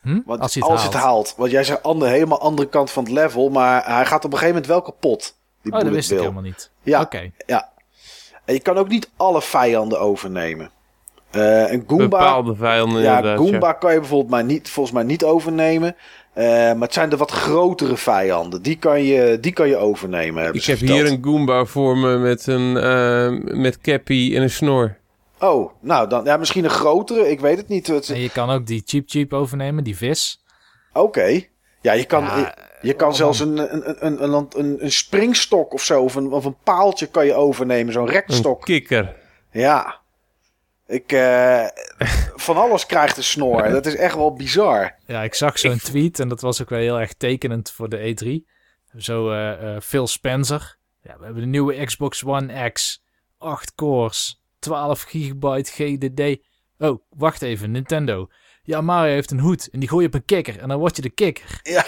hm? 0.00 0.20
Want 0.24 0.40
als 0.40 0.40
als, 0.40 0.54
je 0.54 0.60
het 0.60 0.70
het 0.82 0.92
haalt. 0.92 1.04
haalt. 1.04 1.34
Want 1.36 1.50
jij 1.50 1.64
zegt 1.64 1.82
ander, 1.82 2.08
helemaal 2.08 2.40
andere 2.40 2.68
kant 2.68 2.90
van 2.90 3.04
het 3.04 3.12
level. 3.12 3.48
Maar 3.48 3.86
hij 3.94 4.06
gaat 4.06 4.24
op 4.24 4.32
een 4.32 4.38
gegeven 4.38 4.54
moment 4.54 4.66
wel 4.66 4.82
kapot. 4.82 5.37
Die 5.62 5.72
Oh, 5.72 5.80
dat 5.80 5.88
wist 5.88 6.10
ik 6.10 6.18
helemaal 6.18 6.42
niet. 6.42 6.70
Ja, 6.82 7.00
Oké. 7.00 7.30
ja. 7.46 7.68
En 8.44 8.54
je 8.54 8.60
kan 8.60 8.76
ook 8.78 8.88
niet 8.88 9.10
alle 9.16 9.42
vijanden 9.42 10.00
overnemen. 10.00 10.70
Eh 11.30 11.72
een 11.72 11.84
Goomba, 11.86 12.04
Bepaalde 12.08 12.54
vijanden 12.54 13.02
ja. 13.02 13.36
Goomba 13.36 13.72
kan 13.72 13.92
je 13.92 13.98
bijvoorbeeld 13.98 14.30
maar 14.30 14.44
niet, 14.44 14.70
volgens 14.70 14.94
mij 14.94 15.04
niet 15.04 15.24
overnemen. 15.24 15.96
Eh, 16.32 16.44
maar 16.46 16.76
het 16.80 16.92
zijn 16.92 17.08
de 17.10 17.16
wat 17.16 17.30
grotere 17.30 17.96
vijanden. 17.96 18.62
Die 18.62 18.76
kan 18.76 19.02
je, 19.02 19.38
die 19.40 19.52
kan 19.52 19.68
je 19.68 19.76
overnemen. 19.76 20.54
Ik 20.54 20.64
heb 20.64 20.78
verteld. 20.78 20.98
hier 21.00 21.10
een 21.12 21.24
Goomba 21.24 21.64
voor 21.64 21.96
me 21.98 22.16
met 22.18 22.46
een 22.46 22.76
eh, 22.76 23.56
met 23.56 23.78
Cappy 23.80 24.32
en 24.36 24.42
een 24.42 24.50
snor. 24.50 24.96
Oh, 25.40 25.72
nou 25.80 26.08
dan 26.08 26.24
ja, 26.24 26.36
misschien 26.36 26.64
een 26.64 26.70
grotere. 26.70 27.30
Ik 27.30 27.40
weet 27.40 27.56
het 27.56 27.68
niet. 27.68 27.86
Het- 27.86 28.08
En 28.08 28.20
je 28.20 28.30
kan 28.30 28.50
ook 28.50 28.66
die 28.66 28.82
Cheap 28.86 29.04
Cheap 29.06 29.32
overnemen, 29.32 29.84
die 29.84 29.96
vis. 29.96 30.44
Oké. 30.92 31.40
Ja, 31.80 31.92
je 31.92 32.04
kan, 32.04 32.24
Ja, 32.24 32.54
je, 32.80 32.94
kan 32.94 33.08
oh, 33.08 33.14
zelfs 33.14 33.40
een, 33.40 33.58
een, 33.58 34.06
een, 34.06 34.22
een, 34.22 34.48
een, 34.56 34.84
een 34.84 34.92
springstok 34.92 35.72
of 35.72 35.82
zo. 35.82 36.02
Of 36.02 36.14
een, 36.14 36.32
of 36.32 36.44
een 36.44 36.56
paaltje 36.64 37.06
kan 37.06 37.26
je 37.26 37.34
overnemen. 37.34 37.92
Zo'n 37.92 38.06
Een 38.06 38.12
rekstok. 38.12 38.64
kikker. 38.64 39.16
Ja. 39.50 40.00
Ik, 40.86 41.12
eh, 41.12 41.66
van 42.46 42.56
alles 42.56 42.86
krijgt 42.86 43.16
een 43.16 43.24
snor. 43.24 43.68
Dat 43.68 43.86
is 43.86 43.96
echt 43.96 44.14
wel 44.14 44.32
bizar. 44.32 44.94
Ja, 45.06 45.22
ik 45.22 45.34
zag 45.34 45.58
zo'n 45.58 45.78
tweet 45.78 46.20
en 46.20 46.28
dat 46.28 46.40
was 46.40 46.62
ook 46.62 46.68
wel 46.68 46.78
heel 46.78 47.00
erg 47.00 47.12
tekenend 47.12 47.70
voor 47.70 47.88
de 47.88 48.14
E3. 48.14 48.56
Zo 48.96 49.30
eh, 49.30 49.74
eh, 49.74 49.80
Phil 49.82 50.06
Spencer. 50.06 50.76
Ja, 51.02 51.18
we 51.18 51.24
hebben 51.24 51.42
de 51.42 51.48
nieuwe 51.48 51.84
Xbox 51.84 52.24
One 52.24 52.70
X. 52.70 53.02
8 53.38 53.74
cores, 53.74 54.42
12 54.58 55.02
gigabyte 55.02 55.70
GDD. 55.70 56.44
Oh, 56.78 57.02
wacht 57.08 57.42
even, 57.42 57.70
Nintendo. 57.70 58.28
Ja, 58.68 58.80
Mario 58.80 59.12
heeft 59.12 59.30
een 59.30 59.40
hoed 59.40 59.68
en 59.72 59.80
die 59.80 59.88
gooi 59.88 60.02
je 60.02 60.08
op 60.08 60.14
een 60.14 60.24
kikker 60.24 60.58
en 60.60 60.68
dan 60.68 60.78
word 60.78 60.96
je 60.96 61.02
de 61.02 61.10
kikker. 61.10 61.60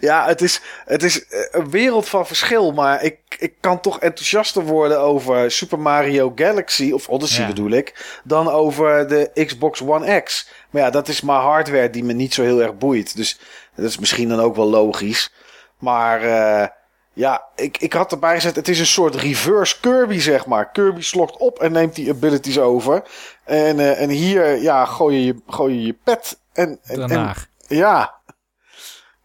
Ja, 0.00 0.26
het 0.26 0.40
is, 0.40 0.60
het 0.84 1.02
is 1.02 1.26
eh, 1.26 1.40
een 1.50 1.70
wereld 1.70 2.08
van 2.08 2.26
verschil. 2.26 2.72
Maar 2.72 3.02
ik, 3.02 3.18
ik 3.38 3.54
kan 3.60 3.80
toch 3.80 4.00
enthousiaster 4.00 4.62
worden 4.62 5.00
over 5.00 5.50
Super 5.50 5.78
Mario 5.78 6.32
Galaxy. 6.34 6.90
Of 6.92 7.08
Odyssey 7.08 7.42
Ja. 7.42 7.46
bedoel 7.48 7.70
ik. 7.70 8.20
Dan 8.24 8.48
over 8.48 9.08
de 9.08 9.44
Xbox 9.46 9.82
One 9.82 10.20
X. 10.20 10.48
Maar 10.70 10.82
ja, 10.82 10.90
dat 10.90 11.08
is 11.08 11.20
maar 11.20 11.40
hardware 11.40 11.90
die 11.90 12.04
me 12.04 12.12
niet 12.12 12.34
zo 12.34 12.42
heel 12.42 12.62
erg 12.62 12.78
boeit. 12.78 13.16
Dus 13.16 13.40
dat 13.74 13.84
is 13.84 13.98
misschien 13.98 14.28
dan 14.28 14.40
ook 14.40 14.56
wel 14.56 14.68
logisch. 14.68 15.32
Maar 15.78 16.22
eh, 16.22 16.68
Ja, 17.12 17.44
ik, 17.56 17.78
ik 17.78 17.92
had 17.92 18.12
erbij 18.12 18.34
gezet, 18.34 18.56
het 18.56 18.68
is 18.68 18.78
een 18.78 18.86
soort 18.86 19.14
reverse 19.14 19.80
Kirby, 19.80 20.18
zeg 20.18 20.46
maar. 20.46 20.70
Kirby 20.70 21.00
slokt 21.00 21.36
op 21.36 21.58
en 21.58 21.72
neemt 21.72 21.94
die 21.94 22.10
abilities 22.10 22.58
over. 22.58 23.02
En, 23.44 23.78
uh, 23.78 24.00
en 24.00 24.08
hier, 24.08 24.62
ja, 24.62 24.84
gooi 24.84 25.16
je 25.16 25.24
je, 25.24 25.36
gooi 25.46 25.74
je, 25.74 25.82
je 25.86 25.96
pet. 26.04 26.40
En, 26.52 26.78
en, 26.82 27.02
en 27.02 27.34
ja. 27.68 28.14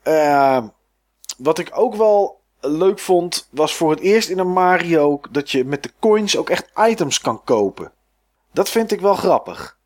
Uh, 0.04 0.64
wat 1.38 1.60
ik 1.60 1.70
ook 1.74 1.96
wel 1.96 2.42
leuk 2.60 3.00
vond, 3.00 3.48
was 3.52 3.76
voor 3.76 3.92
het 3.92 4.00
eerst 4.00 4.30
in 4.30 4.40
een 4.40 4.52
Mario 4.52 5.20
dat 5.32 5.52
je 5.52 5.66
met 5.66 5.84
de 5.84 5.92
coins 6.00 6.38
ook 6.38 6.50
echt 6.50 6.72
items 6.76 7.20
kan 7.20 7.44
kopen. 7.44 7.92
Dat 8.54 8.70
vind 8.70 8.92
ik 8.92 9.02
wel 9.02 9.16
grappig. 9.16 9.78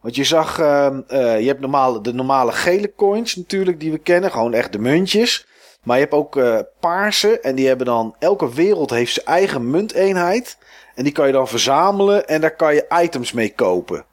Want 0.00 0.16
je 0.16 0.24
zag, 0.24 0.58
uh, 0.58 0.88
uh, 1.08 1.40
je 1.40 1.46
hebt 1.46 1.60
normale, 1.60 2.00
de 2.00 2.12
normale 2.12 2.52
gele 2.52 2.94
coins 2.94 3.36
natuurlijk 3.36 3.80
die 3.80 3.90
we 3.90 3.98
kennen, 3.98 4.30
gewoon 4.30 4.54
echt 4.54 4.72
de 4.72 4.78
muntjes. 4.78 5.46
Maar 5.82 5.96
je 5.96 6.02
hebt 6.02 6.14
ook 6.14 6.36
uh, 6.36 6.58
paarse 6.80 7.40
en 7.40 7.54
die 7.54 7.66
hebben 7.66 7.86
dan, 7.86 8.14
elke 8.18 8.54
wereld 8.54 8.90
heeft 8.90 9.12
zijn 9.12 9.26
eigen 9.26 9.70
munteenheid. 9.70 10.58
En 10.94 11.04
die 11.04 11.12
kan 11.12 11.26
je 11.26 11.32
dan 11.32 11.48
verzamelen 11.48 12.28
en 12.28 12.40
daar 12.40 12.56
kan 12.56 12.74
je 12.74 12.86
items 13.02 13.32
mee 13.32 13.54
kopen. 13.54 14.04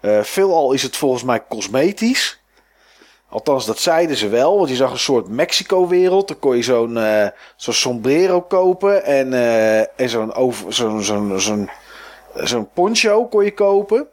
Uh, 0.00 0.22
veelal 0.22 0.72
is 0.72 0.82
het 0.82 0.96
volgens 0.96 1.22
mij 1.22 1.44
cosmetisch. 1.48 2.42
Althans, 3.28 3.66
dat 3.66 3.78
zeiden 3.78 4.16
ze 4.16 4.28
wel. 4.28 4.56
Want 4.56 4.68
je 4.68 4.76
zag 4.76 4.90
een 4.90 4.98
soort 4.98 5.28
Mexico-wereld. 5.28 6.28
Dan 6.28 6.38
kon 6.38 6.56
je 6.56 6.62
zo'n 6.62 6.96
uh, 6.96 7.26
zo'n 7.56 7.74
sombrero 7.74 8.40
kopen. 8.40 9.04
En, 9.04 9.32
en 9.96 10.08
zo'n 10.08 10.32
zo'n 10.68 11.02
zo'n 11.02 11.40
zo'n 11.40 11.70
zo'n 12.34 12.68
poncho 12.72 13.26
kon 13.26 13.44
je 13.44 13.54
kopen. 13.54 14.08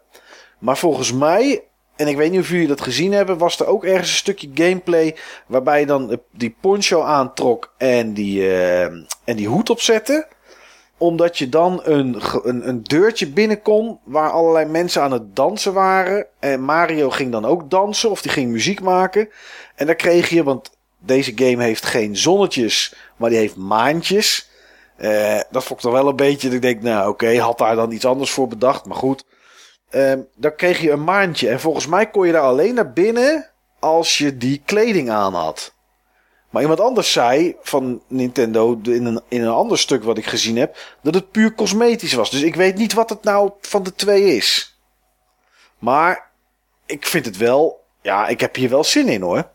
Maar 0.59 0.77
volgens 0.77 1.13
mij, 1.13 1.63
en 2.01 2.07
ik 2.07 2.17
weet 2.17 2.31
niet 2.31 2.39
of 2.39 2.49
jullie 2.49 2.67
dat 2.67 2.81
gezien 2.81 3.11
hebben, 3.11 3.37
was 3.37 3.59
er 3.59 3.67
ook 3.67 3.83
ergens 3.83 4.09
een 4.09 4.15
stukje 4.15 4.49
gameplay. 4.53 5.15
Waarbij 5.45 5.79
je 5.79 5.85
dan 5.85 6.19
die 6.31 6.55
poncho 6.61 7.01
aantrok 7.01 7.73
en 7.77 8.13
die, 8.13 8.41
uh, 8.41 8.83
en 8.83 9.35
die 9.35 9.47
hoed 9.47 9.69
opzette 9.69 10.27
omdat 10.97 11.37
je 11.37 11.49
dan 11.49 11.81
een, 11.83 12.21
een, 12.43 12.67
een 12.67 12.83
deurtje 12.83 13.27
binnen 13.27 13.61
kon 13.61 13.99
waar 14.03 14.31
allerlei 14.31 14.65
mensen 14.65 15.01
aan 15.01 15.11
het 15.11 15.35
dansen 15.35 15.73
waren. 15.73 16.25
En 16.39 16.61
Mario 16.61 17.09
ging 17.09 17.31
dan 17.31 17.45
ook 17.45 17.69
dansen 17.69 18.09
of 18.09 18.21
die 18.21 18.31
ging 18.31 18.51
muziek 18.51 18.81
maken. 18.81 19.29
En 19.75 19.85
daar 19.85 19.95
kreeg 19.95 20.29
je, 20.29 20.43
want 20.43 20.71
deze 20.99 21.31
game 21.35 21.63
heeft 21.63 21.85
geen 21.85 22.17
zonnetjes, 22.17 22.95
maar 23.15 23.29
die 23.29 23.39
heeft 23.39 23.55
maantjes. 23.55 24.49
Uh, 24.97 25.39
dat 25.51 25.63
vond 25.63 25.79
ik 25.79 25.85
toch 25.85 25.93
wel 25.93 26.07
een 26.07 26.15
beetje. 26.15 26.47
Dat 26.47 26.55
ik 26.55 26.61
denk, 26.61 26.81
nou 26.81 27.09
oké, 27.09 27.37
had 27.37 27.57
daar 27.57 27.75
dan 27.75 27.91
iets 27.91 28.05
anders 28.05 28.31
voor 28.31 28.47
bedacht. 28.47 28.85
Maar 28.85 28.97
goed. 28.97 29.23
Uh, 29.91 30.13
dan 30.35 30.55
kreeg 30.55 30.81
je 30.81 30.91
een 30.91 31.03
maandje. 31.03 31.49
En 31.49 31.59
volgens 31.59 31.87
mij 31.87 32.09
kon 32.09 32.25
je 32.25 32.31
daar 32.31 32.41
alleen 32.41 32.73
naar 32.73 32.93
binnen 32.93 33.49
als 33.79 34.17
je 34.17 34.37
die 34.37 34.61
kleding 34.65 35.09
aan 35.09 35.33
had. 35.33 35.73
Maar 36.49 36.61
iemand 36.61 36.79
anders 36.79 37.11
zei 37.11 37.55
van 37.61 38.01
Nintendo 38.07 38.79
in 38.83 39.05
een, 39.05 39.21
in 39.27 39.41
een 39.41 39.51
ander 39.51 39.79
stuk 39.79 40.03
wat 40.03 40.17
ik 40.17 40.25
gezien 40.25 40.57
heb, 40.57 40.77
dat 41.01 41.13
het 41.13 41.31
puur 41.31 41.55
cosmetisch 41.55 42.13
was. 42.13 42.29
Dus 42.29 42.41
ik 42.41 42.55
weet 42.55 42.75
niet 42.75 42.93
wat 42.93 43.09
het 43.09 43.23
nou 43.23 43.51
van 43.61 43.83
de 43.83 43.95
twee 43.95 44.35
is. 44.35 44.79
Maar 45.79 46.29
ik 46.85 47.05
vind 47.05 47.25
het 47.25 47.37
wel, 47.37 47.83
ja, 48.01 48.27
ik 48.27 48.39
heb 48.39 48.55
hier 48.55 48.69
wel 48.69 48.83
zin 48.83 49.07
in 49.07 49.21
hoor. 49.21 49.49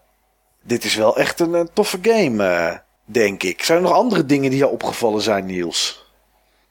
Dit 0.63 0.85
is 0.85 0.95
wel 0.95 1.17
echt 1.17 1.41
een, 1.41 1.69
toffe 1.73 1.99
game, 2.03 2.45
uh, 2.45 2.77
denk 3.05 3.43
ik. 3.43 3.63
Zijn 3.63 3.79
er 3.79 3.85
nog 3.85 3.93
andere 3.93 4.27
dingen 4.27 4.51
die 4.51 4.59
je 4.59 4.69
opgevallen 4.69 5.23
zijn, 5.23 5.47
Niels? 5.47 6.07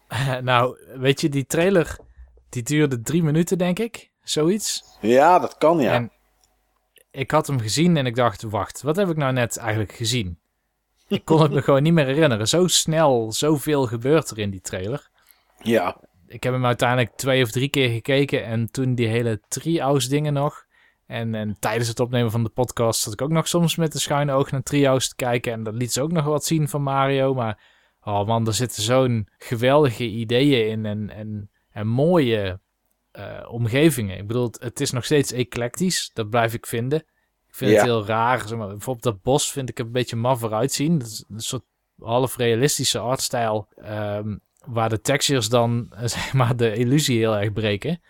nou, 0.42 0.77
weet 0.95 1.22
je, 1.22 1.30
die 1.30 1.45
trailer, 1.45 1.98
die 2.56 2.64
duurde 2.64 3.01
drie 3.01 3.24
minuten, 3.24 3.58
denk 3.58 3.80
ik. 3.80 4.11
Zoiets. 4.24 4.84
Ja, 5.01 5.40
dat 5.40 5.58
kan, 5.58 5.80
ja. 5.80 5.93
En 5.93 6.11
ik 7.11 7.32
had 7.32 7.48
hem 7.48 7.59
gezien 7.59 7.98
en 7.98 8.06
ik 8.06 8.16
dacht, 8.16 8.42
wacht, 8.42 8.82
wat 8.82 8.95
heb 8.95 9.09
ik 9.09 9.17
nou 9.17 9.34
net 9.34 9.58
eigenlijk 9.58 9.92
gezien? 9.92 10.40
Ik 11.08 11.25
kon 11.25 11.42
het 11.42 11.51
me 11.51 11.61
gewoon 11.67 11.84
niet 11.84 11.93
meer 11.93 12.06
herinneren. 12.06 12.48
Zo 12.48 12.67
snel, 12.67 13.32
zoveel 13.32 13.85
gebeurt 13.85 14.30
er 14.30 14.40
in 14.40 14.50
die 14.50 14.61
trailer. 14.61 15.09
Ja. 15.61 15.98
Ik 16.27 16.43
heb 16.43 16.53
hem 16.53 16.66
uiteindelijk 16.66 17.16
twee 17.16 17.43
of 17.43 17.51
drie 17.51 17.69
keer 17.69 17.90
gekeken 17.90 18.45
en 18.45 18.72
toen 18.72 18.95
die 18.95 19.08
hele 19.08 19.42
Treehouse 19.48 20.09
dingen 20.09 20.34
nog. 20.34 20.66
En, 21.06 21.35
en 21.35 21.56
tijdens 21.59 21.88
het 21.88 22.00
opnemen 22.00 22.32
van 22.32 22.43
de 22.43 22.50
podcast 22.50 23.01
zat 23.01 23.14
ik 23.14 23.22
ook 23.22 23.30
nog 23.30 23.48
soms 23.48 23.75
met 23.75 23.93
een 23.93 24.00
schuine 24.00 24.34
oog 24.34 24.51
naar 24.51 24.64
Treehouse 24.64 25.09
te 25.09 25.16
kijken. 25.16 25.53
En 25.53 25.64
dat 25.64 25.74
liet 25.74 25.93
ze 25.93 26.01
ook 26.01 26.11
nog 26.11 26.25
wat 26.25 26.45
zien 26.45 26.67
van 26.67 26.82
Mario. 26.82 27.34
Maar 27.34 27.59
oh 28.03 28.27
man, 28.27 28.48
er 28.48 28.53
zitten 28.53 28.84
zo'n 28.84 29.27
geweldige 29.38 30.03
ideeën 30.03 30.69
in 30.69 30.85
en, 30.85 31.09
en, 31.09 31.50
en 31.76 31.88
mooie 31.88 32.60
uh, 33.20 33.24
omgevingen. 33.48 34.18
Ik 34.18 34.28
bedoel, 34.28 34.52
het 34.60 34.80
is 34.82 34.92
nog 34.92 35.06
steeds 35.06 35.32
eclectisch. 35.32 36.12
Dat 36.14 36.30
blijf 36.30 36.54
ik 36.54 36.66
vinden. 36.66 37.00
Ik 37.48 37.56
vind 37.56 37.72
Ja. 37.72 37.78
het 37.78 37.86
heel 37.86 38.06
raar. 38.06 38.48
Zeg 38.48 38.58
maar, 38.58 38.68
bijvoorbeeld 38.68 39.04
dat 39.04 39.22
bos 39.22 39.52
vind 39.52 39.70
ik 39.70 39.80
een 39.80 39.92
beetje 39.92 40.16
maf 40.16 40.42
eruit 40.42 40.72
zien. 40.74 40.98
Dat 40.98 41.08
is 41.08 41.24
een 41.30 41.40
soort 41.40 41.64
half 42.00 42.38
realistische 42.38 43.00
artstijl. 43.00 43.68
ehm, 43.76 44.36
waar 44.66 44.90
de 44.90 45.02
textures 45.02 45.50
dan 45.50 45.88
eh, 45.95 46.00
zeg 46.18 46.34
maar 46.34 46.56
de 46.56 46.74
illusie 46.76 47.18
heel 47.18 47.38
erg 47.38 47.54
breken. 47.54 48.02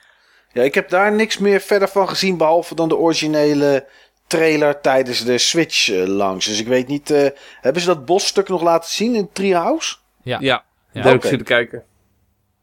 Ja, 0.53 0.63
ik 0.63 0.73
heb 0.75 0.89
daar 0.89 1.11
niks 1.15 1.37
meer 1.37 1.59
verder 1.59 1.87
van 1.87 2.09
gezien. 2.09 2.37
Behalve 2.37 2.75
dan 2.75 2.89
de 2.89 2.97
originele 2.97 3.87
trailer 4.27 4.81
tijdens 4.81 5.23
de 5.23 5.37
Switch 5.37 5.89
eh, 5.89 6.07
langs. 6.07 6.45
Dus 6.45 6.59
ik 6.59 6.67
weet 6.67 6.87
niet. 6.87 7.11
eh, 7.11 7.27
hebben 7.61 7.81
ze 7.81 7.87
dat 7.87 8.05
bosstuk 8.05 8.47
nog 8.49 8.61
laten 8.61 8.89
zien 8.91 9.15
in 9.15 9.29
Treehouse? 9.31 9.95
Ja. 10.23 10.37
Ja, 10.39 10.39
Ja. 10.41 10.63
daar 10.93 11.03
heb 11.03 11.11
ik 11.13 11.17
Oké. 11.19 11.27
zitten 11.27 11.47
kijken. 11.47 11.83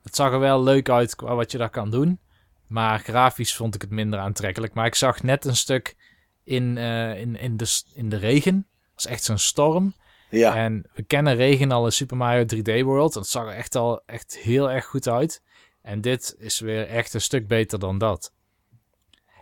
Het 0.02 0.16
zag 0.16 0.32
er 0.32 0.38
wel 0.38 0.62
leuk 0.62 0.88
uit 0.88 1.16
qua 1.16 1.34
wat 1.34 1.52
je 1.52 1.58
daar 1.58 1.70
kan 1.70 1.90
doen. 1.90 2.20
Maar 2.66 2.98
grafisch 2.98 3.56
vond 3.56 3.74
ik 3.74 3.80
het 3.80 3.90
minder 3.90 4.18
aantrekkelijk. 4.18 4.74
Maar 4.74 4.86
ik 4.86 4.94
zag 4.94 5.22
net 5.22 5.44
een 5.44 5.56
stuk 5.56 5.96
in, 6.44 6.78
eh, 6.78 7.20
in, 7.20 7.36
in, 7.36 7.56
de, 7.56 7.82
in 7.94 8.08
de 8.08 8.16
regen. 8.16 8.54
Dat 8.54 8.94
was 8.94 9.06
echt 9.06 9.24
zo'n 9.24 9.38
storm. 9.38 9.94
Ja. 10.30 10.56
En 10.56 10.86
we 10.94 11.02
kennen 11.02 11.34
regen 11.34 11.72
al 11.72 11.84
in 11.84 11.92
Super 11.92 12.16
Mario 12.16 12.44
3D 12.44 12.84
World. 12.84 13.12
Dat 13.12 13.28
zag 13.28 13.46
er 13.46 13.54
echt 13.54 13.74
al 13.74 14.02
echt 14.06 14.38
heel 14.38 14.70
erg 14.70 14.84
goed 14.84 15.08
uit. 15.08 15.42
En 15.82 16.00
dit 16.00 16.34
is 16.38 16.60
weer 16.60 16.86
echt 16.88 17.14
een 17.14 17.20
stuk 17.20 17.48
beter 17.48 17.78
dan 17.78 17.98
dat. 17.98 18.32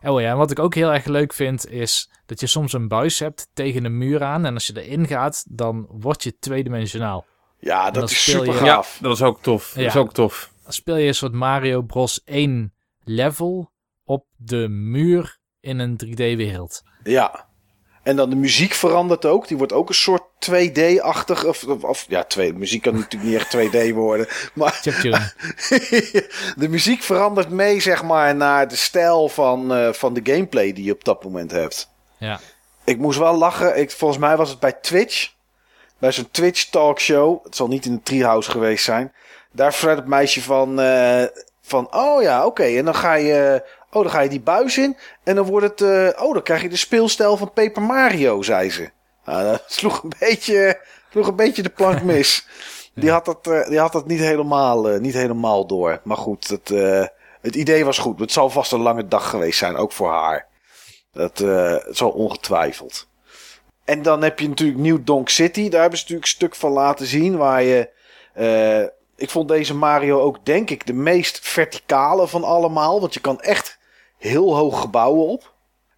Oh 0.03 0.21
ja, 0.21 0.31
en 0.31 0.37
wat 0.37 0.51
ik 0.51 0.59
ook 0.59 0.75
heel 0.75 0.93
erg 0.93 1.05
leuk 1.05 1.33
vind 1.33 1.69
is 1.69 2.11
dat 2.27 2.41
je 2.41 2.47
soms 2.47 2.73
een 2.73 2.89
buis 2.89 3.19
hebt 3.19 3.49
tegen 3.53 3.85
een 3.85 3.99
muur 3.99 4.23
aan. 4.23 4.47
En 4.47 4.55
als 4.55 4.67
je 4.67 4.83
erin 4.83 5.07
gaat, 5.07 5.45
dan 5.49 5.87
word 5.91 6.23
je 6.23 6.39
tweedimensionaal. 6.39 7.27
Ja, 7.61 7.91
dat 7.91 8.11
is 8.11 8.25
je- 8.25 8.31
super 8.31 8.55
Ja, 8.55 8.59
gaaf. 8.75 8.99
dat 9.01 9.13
is 9.17 9.23
ook 9.23 9.43
tof. 9.43 9.73
Dat 9.77 9.85
is 9.85 9.97
ook 9.97 10.13
tof. 10.13 10.51
Dan 10.65 10.73
speel 10.73 10.97
je 10.97 11.07
een 11.07 11.15
soort 11.15 11.33
Mario 11.33 11.83
Bros 11.83 12.21
1 12.25 12.75
level 13.05 13.71
op 14.05 14.25
de 14.37 14.69
muur 14.69 15.39
in 15.61 15.79
een 15.79 15.97
3D-wereld. 15.97 16.83
Ja. 17.05 17.49
En 18.03 18.17
dan 18.17 18.31
de 18.31 18.37
muziek 18.37 18.73
verandert 18.73 19.25
ook. 19.27 19.49
Die 19.49 19.57
wordt 19.57 19.73
ook 19.73 19.89
een 19.89 19.95
soort 19.95 20.23
2D-achtig. 20.39 21.45
Of, 21.45 21.65
of, 21.65 21.85
of- 21.85 22.07
ja, 22.09 22.25
twee, 22.25 22.53
muziek 22.55 22.83
kan 22.83 22.95
natuurlijk 22.95 23.31
niet 23.31 23.41
echt 23.41 23.51
2D 23.51 23.93
worden. 23.95 24.27
Maar 24.55 24.81
de 26.57 26.67
muziek 26.69 27.03
verandert 27.03 27.49
mee, 27.51 27.81
zeg 27.81 28.03
maar, 28.03 28.37
naar 28.37 28.69
de 28.69 28.77
stijl 28.77 29.29
van, 29.29 29.75
eh, 29.75 29.93
van 29.93 30.15
de 30.15 30.21
gameplay 30.25 30.73
die 30.73 30.85
je 30.85 30.93
op 30.93 31.05
dat 31.05 31.25
moment 31.25 31.51
hebt. 31.51 31.89
ja. 32.19 32.41
Ik 32.85 32.99
moest 32.99 33.19
wel 33.19 33.37
lachen. 33.39 33.79
Ik, 33.79 33.91
volgens 33.91 34.21
mij 34.21 34.37
was 34.37 34.51
het 34.51 34.59
bij 34.61 34.73
Twitch. 34.73 35.33
Bij 36.01 36.12
zo'n 36.12 36.31
Twitch 36.31 36.65
talkshow. 36.65 37.45
Het 37.45 37.57
zal 37.57 37.69
niet 37.69 37.85
in 37.85 37.95
de 37.95 38.03
Treehouse 38.03 38.51
geweest 38.51 38.85
zijn. 38.85 39.12
Daar 39.53 39.75
vertelt 39.75 39.99
het 39.99 40.07
meisje 40.09 40.43
van... 40.43 40.81
eh, 40.81 41.25
van 41.62 41.95
oh 41.95 42.23
ja, 42.23 42.47
oké. 42.47 42.62
En 42.62 42.85
dan 42.85 42.95
ga 42.95 43.15
je... 43.15 43.62
Oh, 43.93 44.03
dan 44.03 44.11
ga 44.11 44.20
je 44.20 44.29
die 44.29 44.41
buis 44.41 44.79
in. 44.79 44.97
En 45.25 45.35
dan 45.35 45.45
wordt 45.45 45.67
het... 45.67 45.81
eh, 45.81 46.25
oh, 46.25 46.33
dan 46.33 46.43
krijg 46.43 46.62
je 46.62 46.69
de 46.69 46.77
speelstijl 46.77 47.37
van 47.37 47.53
Paper 47.53 47.83
Mario, 47.83 48.43
zei 48.43 48.70
ze. 48.70 48.91
Nou, 49.25 49.45
dat 49.45 49.65
sloeg 49.79 50.03
een 50.03 50.12
beetje, 50.19 50.81
sloeg 51.11 51.27
een 51.27 51.37
beetje 51.37 51.62
de 51.62 51.69
plank 51.69 52.03
mis. 52.03 52.47
Die 52.95 53.11
had 53.11 53.25
dat, 53.25 53.47
eh, 53.47 53.69
die 53.69 53.79
had 53.79 53.93
dat 53.93 54.07
niet, 54.07 54.19
helemaal, 54.20 54.89
eh, 54.91 55.01
niet 55.01 55.15
helemaal 55.15 55.67
door. 55.67 56.01
Maar 56.05 56.17
goed, 56.17 56.49
het, 56.49 56.70
eh, 56.70 57.05
het 57.41 57.55
idee 57.55 57.85
was 57.85 57.99
goed. 57.99 58.20
Het 58.20 58.33
zal 58.33 58.51
vast 58.51 58.73
een 58.73 58.81
lange 58.81 59.09
dag 59.09 59.31
geweest 59.31 59.59
zijn, 59.59 59.77
ook 59.77 59.93
voor 59.93 60.11
haar. 60.11 60.47
Dat 61.12 61.41
eh, 61.41 61.77
het 61.85 61.97
zal 61.97 62.11
ongetwijfeld. 62.11 63.07
En 63.91 64.02
dan 64.02 64.23
heb 64.23 64.39
je 64.39 64.49
natuurlijk 64.49 64.78
New 64.78 64.99
Donk 65.05 65.28
City. 65.28 65.69
Daar 65.69 65.81
hebben 65.81 65.99
ze 65.99 66.05
natuurlijk 66.05 66.31
een 66.31 66.36
stuk 66.36 66.55
van 66.55 66.73
laten 66.73 67.07
zien. 67.07 67.36
Waar 67.36 67.62
je. 67.62 67.89
eh, 68.35 68.83
ik 69.17 69.31
vond 69.31 69.49
deze 69.49 69.75
Mario 69.75 70.20
ook, 70.20 70.44
denk 70.47 70.70
ik, 70.70 70.86
de 70.86 70.93
meest 70.93 71.39
verticale 71.43 72.28
van 72.28 72.44
allemaal. 72.44 73.01
Want 73.01 73.15
je 73.15 73.20
kan 73.20 73.41
echt 73.41 73.78
heel 74.19 74.57
hoog 74.57 74.81
gebouwen 74.81 75.27
op. 75.27 75.55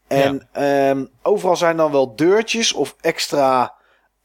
En 0.07 0.49
ehm, 0.53 1.05
overal 1.23 1.57
zijn 1.57 1.77
dan 1.77 1.93
wel 1.93 2.17
deurtjes 2.17 2.73
of 2.73 2.97
extra 3.01 3.75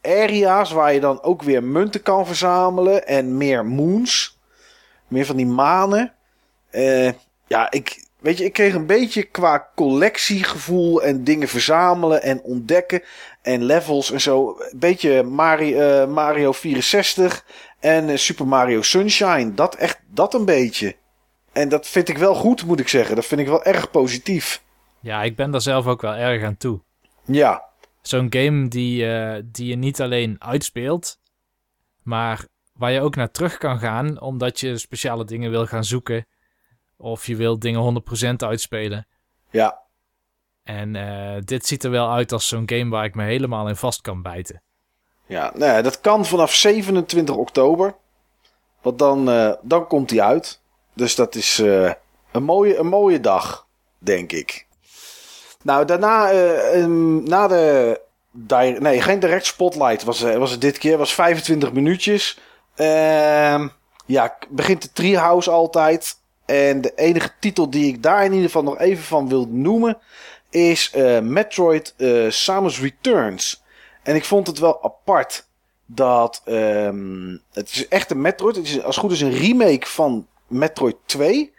area's. 0.02 0.72
Waar 0.72 0.94
je 0.94 1.00
dan 1.00 1.22
ook 1.24 1.42
weer 1.42 1.64
munten 1.64 2.02
kan 2.02 2.26
verzamelen. 2.26 3.08
En 3.08 3.38
meer 3.38 3.66
moons. 3.66 4.38
Meer 5.08 5.26
van 5.26 5.36
die 5.36 5.46
manen. 5.46 6.14
Eh, 6.70 7.12
ja, 7.48 7.72
ik, 7.72 8.06
weet 8.20 8.38
je, 8.38 8.44
ik 8.44 8.54
kreeg 8.54 8.74
een 8.74 8.86
beetje 8.86 9.24
qua 9.24 9.70
collectiegevoel 9.76 11.04
en 11.04 11.24
dingen 11.24 11.48
verzamelen 11.48 12.22
en 12.24 12.42
ontdekken 12.42 13.02
en 13.48 13.64
levels 13.64 14.11
en 14.11 14.22
zo. 14.22 14.58
Een 14.59 14.80
beetje 14.80 15.24
Mario, 15.24 15.80
eh, 15.80 16.08
Mario 16.08 16.51
64 16.51 17.45
en 17.80 18.09
eh, 18.09 18.17
Super 18.17 18.48
Mario 18.48 18.82
Sunshine. 18.82 19.53
Dat 19.53 19.76
echt, 19.76 20.00
dat 20.08 20.34
een 20.34 20.45
beetje. 20.45 20.95
En 21.51 21.69
dat 21.69 21.88
vind 21.88 22.09
ik 22.09 22.17
wel 22.17 22.35
goed, 22.35 22.66
moet 22.66 22.80
ik 22.80 22.88
zeggen. 22.88 23.16
Dat 23.16 23.26
vind 23.26 23.42
ik 23.42 23.48
wel 23.48 23.64
erg 23.64 23.92
positief. 23.92 24.61
ja, 25.00 25.24
ik 25.24 25.35
ben 25.35 25.51
daar 25.51 25.61
zelf 25.61 25.88
ook 25.88 26.01
wel 26.01 26.14
erg 26.14 26.43
aan 26.43 26.58
toe. 26.58 26.80
Ja, 27.26 27.66
Zo'n 28.01 28.27
game 28.30 28.67
die, 28.67 29.11
eh, 29.14 29.43
die 29.45 29.67
je 29.67 29.76
niet 29.76 30.01
alleen 30.01 30.35
uitspeelt, 30.40 31.19
Maar 32.03 32.45
waar 32.74 32.92
je 32.92 33.01
ook 33.01 33.16
naar 33.16 33.32
terug 33.32 33.58
kan 33.58 33.80
gaan, 33.80 34.22
omdat 34.22 34.59
je 34.59 34.77
speciale 34.77 35.26
dingen 35.26 35.51
wil 35.51 35.66
gaan 35.66 35.84
zoeken. 35.84 36.26
Of 36.98 37.27
je 37.27 37.35
wilt 37.35 37.61
dingen 37.61 37.80
100% 37.80 38.43
uitspelen. 38.43 39.08
Ja, 39.50 39.82
En 40.68 40.96
eh, 40.96 41.42
dit 41.44 41.66
ziet 41.66 41.84
er 41.84 41.92
wel 41.92 42.12
uit 42.12 42.32
als 42.32 42.48
zo'n 42.48 42.70
game 42.70 42.90
waar 42.90 43.06
ik 43.06 43.16
me 43.16 43.24
helemaal 43.24 43.68
in 43.68 43.76
vast 43.76 44.02
kan 44.02 44.22
bijten. 44.22 44.62
ja 45.26 45.52
nou 45.56 45.72
ja, 45.72 45.82
dat 45.82 46.02
kan 46.02 46.26
vanaf 46.26 46.54
27 46.54 47.36
oktober. 47.36 47.96
Want 48.82 49.00
dan, 49.00 49.30
eh, 49.30 49.52
dan 49.62 49.88
komt 49.88 50.10
hij 50.10 50.22
uit. 50.22 50.60
Dus 50.94 51.16
dat 51.16 51.36
is 51.36 51.60
eh, 51.60 51.92
een, 52.32 52.44
mooie, 52.44 52.78
een 52.78 52.88
mooie 52.88 53.20
dag, 53.20 53.68
denk 53.98 54.32
ik. 54.32 54.66
Nou, 55.64 55.86
daarna, 55.86 56.32
na 57.24 57.48
de. 57.48 58.00
nee, 58.80 59.02
geen 59.02 59.20
direct 59.20 59.46
spotlight 59.46 60.04
was, 60.04 60.22
was 60.22 60.52
het 60.52 60.62
dit 60.62 60.78
keer. 60.78 60.98
was 60.98 61.14
25 61.14 61.74
minuutjes. 61.74 62.40
Ehm, 62.76 63.68
ja, 64.06 64.38
begint 64.50 64.82
de 64.82 64.92
Treehouse 64.94 65.52
altijd. 65.52 66.18
En 66.46 66.82
de 66.82 66.92
enige 66.96 67.32
titel 67.40 67.70
die 67.70 67.88
ik 67.88 68.04
daar 68.04 68.26
in 68.26 68.32
ieder 68.32 68.46
geval 68.46 68.64
nog 68.64 68.80
even 68.80 69.04
van 69.04 69.30
wil 69.30 69.48
noemen. 69.50 69.98
Is 70.58 70.92
eh, 70.92 71.19
Metroid 71.19 71.94
eh, 71.98 72.30
Samus 72.30 72.80
Returns. 72.80 73.64
En 74.03 74.16
ik 74.16 74.26
vond 74.26 74.48
het 74.48 74.60
wel 74.60 74.84
apart 74.84 75.48
dat. 75.86 76.42
ehm, 76.45 77.38
het 77.53 77.69
is 77.69 77.88
echt 77.88 78.11
een 78.11 78.22
Metroid. 78.22 78.56
Het 78.56 78.66
is 78.66 78.84
als 78.84 78.95
het 78.95 79.03
goed 79.06 79.14
is 79.14 79.22
een 79.22 79.38
remake 79.38 79.88
van 79.88 80.27
Metroid 80.48 80.95
2. 81.06 81.53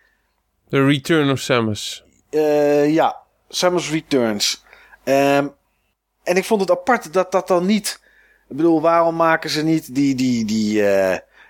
The 0.69 0.85
Return 0.85 1.31
of 1.31 1.39
Samus. 1.39 2.05
Eh, 2.31 2.95
ja, 2.95 3.17
Samus 3.49 3.91
Returns. 3.91 4.65
Ehm, 5.05 5.49
en 6.23 6.37
ik 6.37 6.45
vond 6.45 6.61
het 6.61 6.71
apart 6.71 7.13
dat 7.13 7.33
dat 7.33 7.49
dan 7.49 7.67
niet. 7.67 8.01
Ik 8.49 8.57
bedoel, 8.57 8.81
waarom 8.81 9.17
maken 9.17 9.51
ze 9.51 9.63
niet 9.63 9.95
die. 9.95 10.15
die, 10.15 10.45
die 10.45 10.83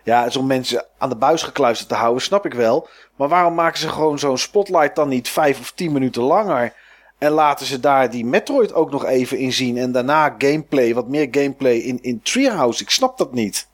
ja, 0.08 0.30
zo'n 0.30 0.46
mensen 0.46 0.84
aan 0.98 1.08
de 1.08 1.16
buis 1.16 1.42
gekluisterd 1.42 1.88
te 1.88 1.94
houden, 1.94 2.22
snap 2.22 2.46
ik 2.46 2.54
wel. 2.54 2.88
Maar 3.16 3.28
waarom 3.28 3.54
maken 3.54 3.78
ze 3.78 3.88
gewoon 3.88 4.18
zo'n 4.18 4.38
spotlight 4.38 4.96
dan 4.96 5.08
niet 5.08 5.28
vijf 5.28 5.60
of 5.60 5.72
tien 5.72 5.92
minuten 5.92 6.22
langer? 6.22 6.72
En 7.18 7.32
laten 7.32 7.66
ze 7.66 7.80
daar 7.80 8.10
die 8.10 8.24
Metroid 8.24 8.74
ook 8.74 8.90
nog 8.90 9.04
even 9.04 9.38
in 9.38 9.52
zien. 9.52 9.76
En 9.76 9.92
daarna 9.92 10.34
gameplay, 10.38 10.94
wat 10.94 11.08
meer 11.08 11.28
gameplay 11.30 11.76
in, 11.76 12.02
in 12.02 12.22
Treehouse. 12.22 12.82
Ik 12.82 12.90
snap 12.90 13.18
dat 13.18 13.32
niet. 13.32 13.68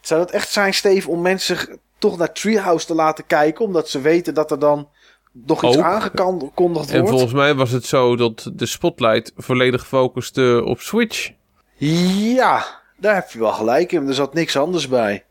Zou 0.00 0.20
dat 0.20 0.30
echt 0.30 0.48
zijn, 0.48 0.74
Steve, 0.74 1.10
om 1.10 1.22
mensen 1.22 1.80
toch 1.98 2.18
naar 2.18 2.32
Treehouse 2.32 2.86
te 2.86 2.94
laten 2.94 3.26
kijken? 3.26 3.64
Omdat 3.64 3.88
ze 3.88 4.00
weten 4.00 4.34
dat 4.34 4.50
er 4.50 4.58
dan 4.58 4.88
nog 5.32 5.64
iets 5.64 5.76
Ook. 5.76 5.82
aangekondigd 5.82 6.90
En 6.90 6.96
wordt? 6.96 7.10
volgens 7.10 7.32
mij 7.32 7.54
was 7.54 7.70
het 7.70 7.84
zo 7.84 8.16
dat 8.16 8.50
de 8.54 8.66
spotlight 8.66 9.32
volledig 9.36 9.86
focuste 9.86 10.62
op 10.64 10.80
Switch. 10.80 11.32
Ja, 11.74 12.64
daar 12.96 13.14
heb 13.14 13.30
je 13.30 13.38
wel 13.38 13.52
gelijk 13.52 13.92
in. 13.92 14.08
Er 14.08 14.14
zat 14.14 14.34
niks 14.34 14.56
anders 14.56 14.88
bij. 14.88 15.24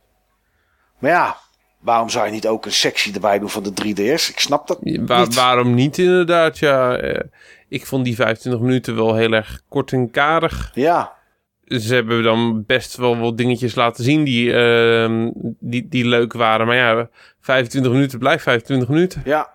Maar 1.00 1.12
ja, 1.12 1.38
waarom 1.80 2.10
zou 2.10 2.26
je 2.26 2.32
niet 2.32 2.48
ook 2.48 2.66
een 2.66 2.72
sectie 2.72 3.14
erbij 3.14 3.40
doen 3.40 3.50
van 3.50 3.64
de 3.64 3.70
3DS? 3.72 4.30
Ik 4.30 4.40
snap 4.40 4.68
dat 4.68 4.84
niet. 4.84 5.08
waarom 5.36 5.74
niet 5.74 5.98
inderdaad? 5.98 6.58
Ja, 6.58 6.98
eh, 6.98 7.24
ik 7.68 7.86
vond 7.86 8.06
die 8.06 8.16
25 8.16 8.62
minuten 8.62 8.96
wel 8.96 9.16
heel 9.16 9.32
erg 9.32 9.62
kort 9.70 9.92
en 9.92 10.12
karig. 10.12 10.72
Ja, 10.74 11.18
Ze 11.66 11.94
hebben 11.96 12.24
dan 12.24 12.64
best 12.66 12.96
wel 12.96 13.18
wat 13.18 13.38
dingetjes 13.38 13.76
laten 13.76 14.04
zien 14.04 14.24
die, 14.24 14.54
ehm, 14.54 15.30
die, 15.60 15.88
die 15.88 16.06
leuk 16.06 16.34
waren. 16.34 16.68
Maar 16.68 16.76
ja, 16.76 17.10
25 17.42 17.92
minuten 17.92 18.20
blijft 18.20 18.44
25 18.44 18.90
minuten. 18.90 19.22
ja, 19.26 19.50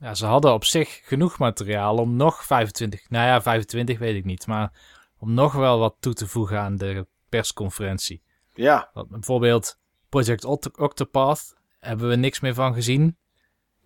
Ja, 0.00 0.14
ze 0.14 0.26
hadden 0.26 0.52
op 0.52 0.64
zich 0.64 1.00
genoeg 1.04 1.38
materiaal 1.38 1.96
om 1.96 2.16
nog 2.16 2.44
25, 2.44 3.10
nou 3.10 3.26
ja, 3.26 3.42
25 3.42 3.98
weet 3.98 4.16
ik 4.16 4.24
niet, 4.24 4.46
maar 4.46 4.70
om 5.18 5.34
nog 5.34 5.52
wel 5.52 5.78
wat 5.78 5.94
toe 6.00 6.12
te 6.14 6.26
voegen 6.26 6.58
aan 6.60 6.76
de 6.76 7.06
persconferentie. 7.28 8.22
ja. 8.54 8.90
Want 8.94 9.08
bijvoorbeeld 9.08 9.78
Project 10.08 10.44
Oct- 10.44 10.78
Octopath 10.78 11.54
hebben 11.80 12.08
we 12.08 12.16
niks 12.16 12.40
meer 12.40 12.54
van 12.54 12.74
gezien. 12.74 13.16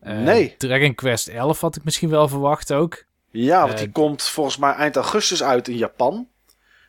Eh, 0.01 0.19
Nee. 0.19 0.55
Dragon 0.59 0.95
Quest 0.95 1.29
11 1.29 1.61
had 1.61 1.77
ik 1.77 1.85
misschien 1.85 2.09
wel 2.09 2.29
verwacht 2.29 2.73
ook. 2.73 3.05
Ja, 3.31 3.61
want 3.61 3.73
Eh, 3.73 3.79
die 3.79 3.91
komt 3.93 4.23
volgens 4.23 4.57
mij 4.57 4.73
eind 4.73 4.97
augustus 4.97 5.43
uit 5.43 5.69
in 5.69 5.77
Japan. 5.77 6.29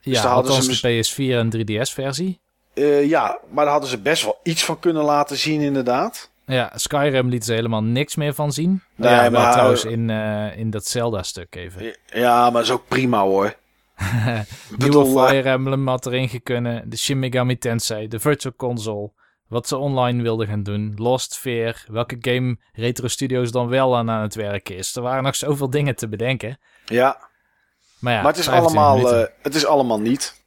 Ja, 0.02 0.22
daar 0.22 0.32
hadden 0.32 0.64
ze 0.64 0.82
de 0.82 1.04
PS4 1.04 1.38
en 1.38 1.50
3DS 1.50 1.94
versie. 1.94 2.40
Eh, 2.74 3.08
ja, 3.10 3.40
maar 3.50 3.64
daar 3.64 3.72
hadden 3.74 3.90
ze 3.90 3.98
best 4.02 4.24
wel 4.24 4.40
iets 4.44 4.66
van 4.66 4.80
kunnen 4.80 5.04
laten 5.04 5.38
zien 5.38 5.62
inderdaad. 5.62 6.32
Ja, 6.46 6.72
Skyrim 6.76 7.30
liet 7.30 7.46
ze 7.46 7.54
helemaal 7.54 7.84
niks 7.84 8.16
meer 8.16 8.34
van 8.34 8.52
zien. 8.52 8.82
Nee, 8.96 9.12
ja, 9.12 9.30
maar- 9.30 9.52
trouwens 9.52 9.84
in, 9.86 10.10
in 10.56 10.70
dat 10.70 10.86
Zelda-stuk 10.88 11.56
even. 11.56 11.96
Ja, 12.06 12.50
maar 12.50 12.62
is 12.62 12.72
ook 12.72 12.88
prima 12.88 13.22
hoor. 13.22 13.56
Nieuwe 14.04 14.46
bedoel, 14.78 15.28
Fire 15.28 15.50
Emblem 15.50 15.88
had 15.88 16.06
erin 16.06 16.30
gekunnen. 16.30 16.90
De 16.90 16.98
Shin 16.98 17.20
Megami 17.20 17.58
Tensei, 17.58 18.08
de 18.08 18.20
Virtual 18.20 18.54
Console. 18.58 19.12
Wat 19.56 19.68
ze 19.68 19.78
online 19.78 20.22
wilden 20.22 20.48
gaan 20.48 20.64
doen. 20.64 20.94
Lost 20.96 21.34
Sphere. 21.34 21.76
Welke 21.88 22.18
game 22.20 22.58
Retro 22.74 23.08
Studios 23.08 23.52
dan 23.52 23.68
wel 23.68 23.98
aan 23.98 24.10
aan 24.10 24.22
het 24.22 24.36
werken 24.36 24.76
is. 24.78 24.96
Er 24.96 25.02
waren 25.02 25.24
nog 25.24 25.36
zoveel 25.36 25.70
dingen 25.70 25.96
te 25.96 26.08
bedenken. 26.08 26.58
Ja, 26.86 27.18
Maar 28.00 28.14
ja, 28.14 28.22
maar 28.22 28.32
het 28.32 28.40
is, 28.40 28.46
25 28.46 28.84
allemaal, 28.84 29.22
eh, 29.22 29.28
het 29.42 29.56
is 29.56 29.66
allemaal 29.66 30.00
niet. 30.00 30.44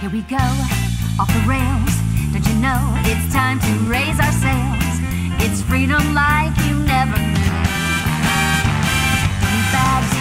Here 0.00 0.10
we 0.10 0.22
go, 0.28 0.44
off 1.22 1.32
the 1.32 1.44
rails. 1.46 1.94
Don't 2.32 2.46
you 2.46 2.58
know 2.60 3.10
it's 3.12 3.32
time 3.32 3.58
to 3.58 3.90
raise 3.90 4.20
our 4.22 4.32
sails? 4.32 4.98
It's 5.44 5.62
freedom 5.62 6.14
like 6.14 6.66
you 6.66 6.78
never 6.78 7.18
knew. 7.18 7.43
Bags 9.74 10.14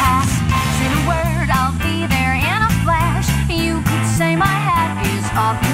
pass. 0.00 0.30
Say 0.78 0.88
the 0.88 1.02
word, 1.04 1.48
I'll 1.52 1.76
be 1.84 2.06
there 2.06 2.34
in 2.34 2.60
a 2.64 2.72
flash. 2.82 3.28
You 3.50 3.82
could 3.82 4.06
say 4.06 4.36
my 4.36 4.46
hat 4.68 5.04
is 5.04 5.26
off 5.36 5.69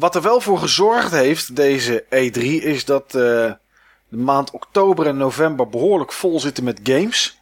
Wat 0.00 0.14
er 0.14 0.22
wel 0.22 0.40
voor 0.40 0.58
gezorgd 0.58 1.10
heeft, 1.10 1.56
deze 1.56 2.04
E3, 2.04 2.42
is 2.64 2.84
dat 2.84 3.04
eh, 3.04 3.12
de 3.12 4.16
maand 4.16 4.50
oktober 4.50 5.06
en 5.06 5.16
november 5.16 5.68
behoorlijk 5.68 6.12
vol 6.12 6.40
zitten 6.40 6.64
met 6.64 6.80
games. 6.82 7.40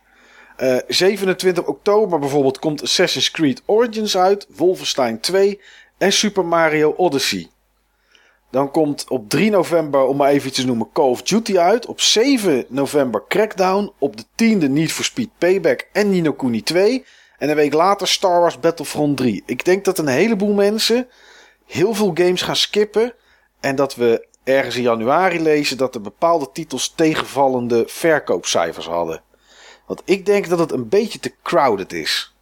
Eh, 0.57 0.77
27 0.89 1.65
oktober 1.65 2.19
bijvoorbeeld 2.19 2.59
komt 2.59 2.83
Assassin's 2.83 3.31
Creed 3.31 3.63
Origins 3.65 4.17
uit, 4.17 4.47
Wolfenstein 4.57 5.21
2 5.21 5.61
en 5.99 6.13
Super 6.13 6.45
Mario 6.45 6.95
Odyssey. 6.97 7.49
Dan 8.51 8.71
komt 8.71 9.09
op 9.09 9.29
3 9.29 9.51
november, 9.51 10.01
om 10.01 10.17
maar 10.17 10.31
even 10.31 10.53
te 10.53 10.67
noemen, 10.67 10.89
Call 10.93 11.11
of 11.11 11.23
Duty 11.23 11.59
uit. 11.59 11.87
Op 11.87 12.01
7 12.01 12.65
november 12.69 13.23
Crackdown. 13.29 13.93
Op 13.99 14.17
de 14.17 14.25
10e 14.25 14.71
Need 14.71 14.93
for 14.93 15.05
Speed 15.05 15.29
Payback 15.39 15.89
en 15.93 16.11
Nino 16.11 16.33
Kuni 16.33 16.63
2. 16.63 17.05
En 17.39 17.49
een 17.49 17.57
week 17.57 17.73
later 17.73 18.09
Star 18.09 18.41
Wars 18.41 18.61
Battlefront 18.61 19.17
3. 19.17 19.43
Ik 19.47 19.65
denk 19.65 19.85
dat 19.85 19.99
een 19.99 20.09
heleboel 20.09 20.55
mensen 20.55 21.09
heel 21.69 21.95
veel 21.95 22.11
games 22.15 22.43
gaan 22.43 22.57
skippen. 22.57 23.15
En 23.61 23.77
dat 23.77 23.95
we 23.95 24.27
ergens 24.45 24.77
in 24.77 24.83
januari 24.83 25.41
lezen 25.43 25.77
dat 25.77 25.95
er 25.95 26.01
bepaalde 26.01 26.49
titels 26.53 26.93
tegenvallende 26.97 27.85
verkoopcijfers 27.87 28.87
hadden. 28.87 29.23
Want 29.87 30.03
ik 30.05 30.27
denk 30.27 30.49
dat 30.49 30.59
het 30.59 30.73
een 30.73 30.89
beetje 30.89 31.19
te 31.19 31.33
crowded 31.43 31.93
is. 31.93 32.35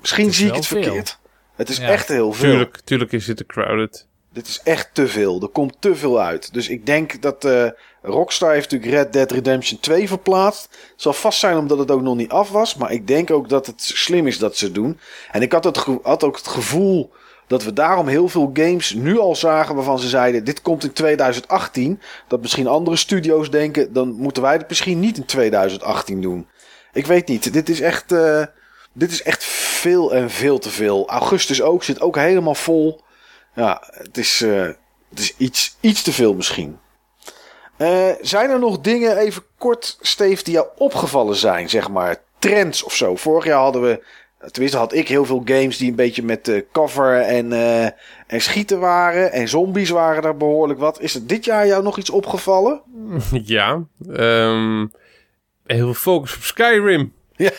Misschien 0.00 0.24
Het 0.24 0.32
is 0.32 0.38
zie 0.38 0.48
ik 0.48 0.54
het 0.54 0.66
veel. 0.66 0.82
verkeerd. 0.82 1.18
Het 1.54 1.68
is 1.68 1.76
Ja. 1.76 1.88
echt 1.88 2.08
heel 2.08 2.32
veel. 2.32 2.50
Tuurlijk, 2.50 2.80
tuurlijk 2.84 3.12
is 3.12 3.24
dit 3.24 3.36
te 3.36 3.46
crowded. 3.46 4.06
Dit 4.32 4.46
is 4.48 4.60
echt 4.64 4.94
te 4.94 5.08
veel. 5.08 5.42
Er 5.42 5.48
komt 5.48 5.76
te 5.78 5.94
veel 5.96 6.20
uit. 6.20 6.52
Dus 6.54 6.68
ik 6.68 6.86
denk 6.86 7.22
dat 7.22 7.44
eh, 7.44 7.66
Rockstar 8.02 8.52
heeft 8.52 8.70
natuurlijk 8.70 9.02
Red 9.02 9.12
Dead 9.12 9.30
Redemption 9.30 9.80
2 9.80 10.08
verplaatst. 10.08 10.62
Het 10.70 10.92
zal 11.02 11.12
vast 11.12 11.38
zijn 11.38 11.56
omdat 11.56 11.78
het 11.78 11.90
ook 11.90 12.02
nog 12.02 12.16
niet 12.16 12.30
af 12.30 12.50
was. 12.50 12.74
Maar 12.74 12.92
ik 12.92 13.06
denk 13.06 13.30
ook 13.30 13.48
dat 13.48 13.66
het 13.66 13.82
slim 13.82 14.26
is 14.26 14.38
dat 14.38 14.56
ze 14.56 14.64
het 14.64 14.74
doen. 14.74 14.98
En 15.32 15.42
ik 15.42 15.52
had, 15.52 15.64
het 15.64 15.76
had 16.02 16.24
ook 16.24 16.36
het 16.36 16.46
gevoel 16.48 17.12
dat 17.52 17.64
we 17.64 17.72
daarom 17.72 18.06
heel 18.06 18.28
veel 18.28 18.50
games 18.52 18.94
nu 18.94 19.18
al 19.18 19.36
zagen 19.36 19.74
waarvan 19.74 19.98
ze 19.98 20.08
zeiden... 20.08 20.44
dit 20.44 20.62
komt 20.62 20.84
in 20.84 20.92
2018. 20.92 22.00
Dat 22.28 22.40
misschien 22.40 22.66
andere 22.66 22.96
studio's 22.96 23.50
denken... 23.50 23.92
dan 23.92 24.12
moeten 24.12 24.42
wij 24.42 24.52
het 24.52 24.68
misschien 24.68 25.00
niet 25.00 25.16
in 25.16 25.24
2018 25.24 26.20
doen. 26.20 26.48
Ik 26.92 27.06
weet 27.06 27.28
niet. 27.28 27.52
Dit 27.52 27.68
is 27.68 27.80
echt, 27.80 28.12
eh, 28.12 28.42
dit 28.92 29.10
is 29.10 29.22
echt 29.22 29.44
veel 29.44 30.14
en 30.14 30.30
veel 30.30 30.58
te 30.58 30.70
veel. 30.70 31.08
Augustus 31.08 31.62
ook 31.62 31.82
zit 31.82 32.00
ook 32.00 32.16
helemaal 32.16 32.54
vol. 32.54 33.00
Ja, 33.54 33.82
het 33.90 34.18
is, 34.18 34.42
eh, 34.42 34.62
het 35.10 35.18
is 35.18 35.34
iets, 35.36 35.76
iets 35.80 36.02
te 36.02 36.12
veel 36.12 36.34
misschien. 36.34 36.78
Eh, 37.76 38.10
zijn 38.20 38.50
er 38.50 38.58
nog 38.58 38.80
dingen, 38.80 39.16
even 39.16 39.42
kort, 39.58 39.98
Steve, 40.00 40.44
die 40.44 40.54
jou 40.54 40.66
opgevallen 40.76 41.36
zijn, 41.36 41.68
zeg 41.68 41.88
maar? 41.88 42.16
Trends 42.38 42.82
of 42.82 42.94
zo. 42.94 43.16
Vorig 43.16 43.44
jaar 43.44 43.60
hadden 43.60 43.82
we, 43.82 44.02
tenminste 44.50 44.78
had 44.78 44.92
ik 44.94 45.08
heel 45.08 45.24
veel 45.24 45.42
games 45.44 45.76
die 45.76 45.90
een 45.90 45.96
beetje 45.96 46.22
met 46.22 46.48
eh, 46.48 46.62
cover 46.72 47.20
en, 47.20 47.52
eh, 47.52 47.84
en 48.26 48.40
schieten 48.40 48.80
waren. 48.80 49.32
En 49.32 49.48
zombies 49.48 49.90
waren 49.90 50.22
er 50.22 50.36
behoorlijk 50.36 50.78
wat. 50.80 51.00
Is 51.00 51.14
er 51.14 51.26
dit 51.26 51.44
jaar 51.44 51.66
jou 51.66 51.82
nog 51.82 51.98
iets 51.98 52.10
opgevallen? 52.10 52.82
Ja. 53.44 53.84
ehm, 54.12 54.86
heel 55.66 55.84
veel 55.84 55.94
focus 55.94 56.36
op 56.36 56.42
Skyrim. 56.42 57.12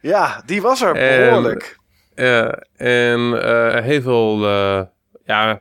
Ja, 0.00 0.42
die 0.46 0.62
was 0.62 0.82
er 0.82 0.94
En- 0.96 1.28
behoorlijk. 1.30 1.78
Eh, 2.14 2.52
en 2.76 3.42
eh, 3.42 3.82
heel 3.84 4.02
veel... 4.02 4.46
ja, 5.24 5.52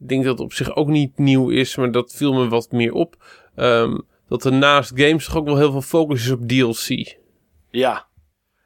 ik 0.00 0.08
denk 0.08 0.24
dat 0.24 0.32
het 0.32 0.46
op 0.46 0.52
zich 0.52 0.74
ook 0.76 0.88
niet 0.88 1.18
nieuw 1.18 1.48
is, 1.50 1.76
maar 1.76 1.90
dat 1.90 2.12
viel 2.16 2.32
me 2.32 2.48
wat 2.48 2.72
meer 2.72 2.92
op. 2.92 3.16
Ehm, 3.56 3.98
dat 4.28 4.44
er 4.44 4.52
naast 4.52 4.92
games 4.94 5.24
toch 5.24 5.36
ook 5.36 5.44
wel 5.44 5.56
heel 5.56 5.70
veel 5.70 5.82
focus 5.82 6.24
is 6.24 6.30
op 6.30 6.48
DLC. 6.48 7.16
Ja. 7.70 8.06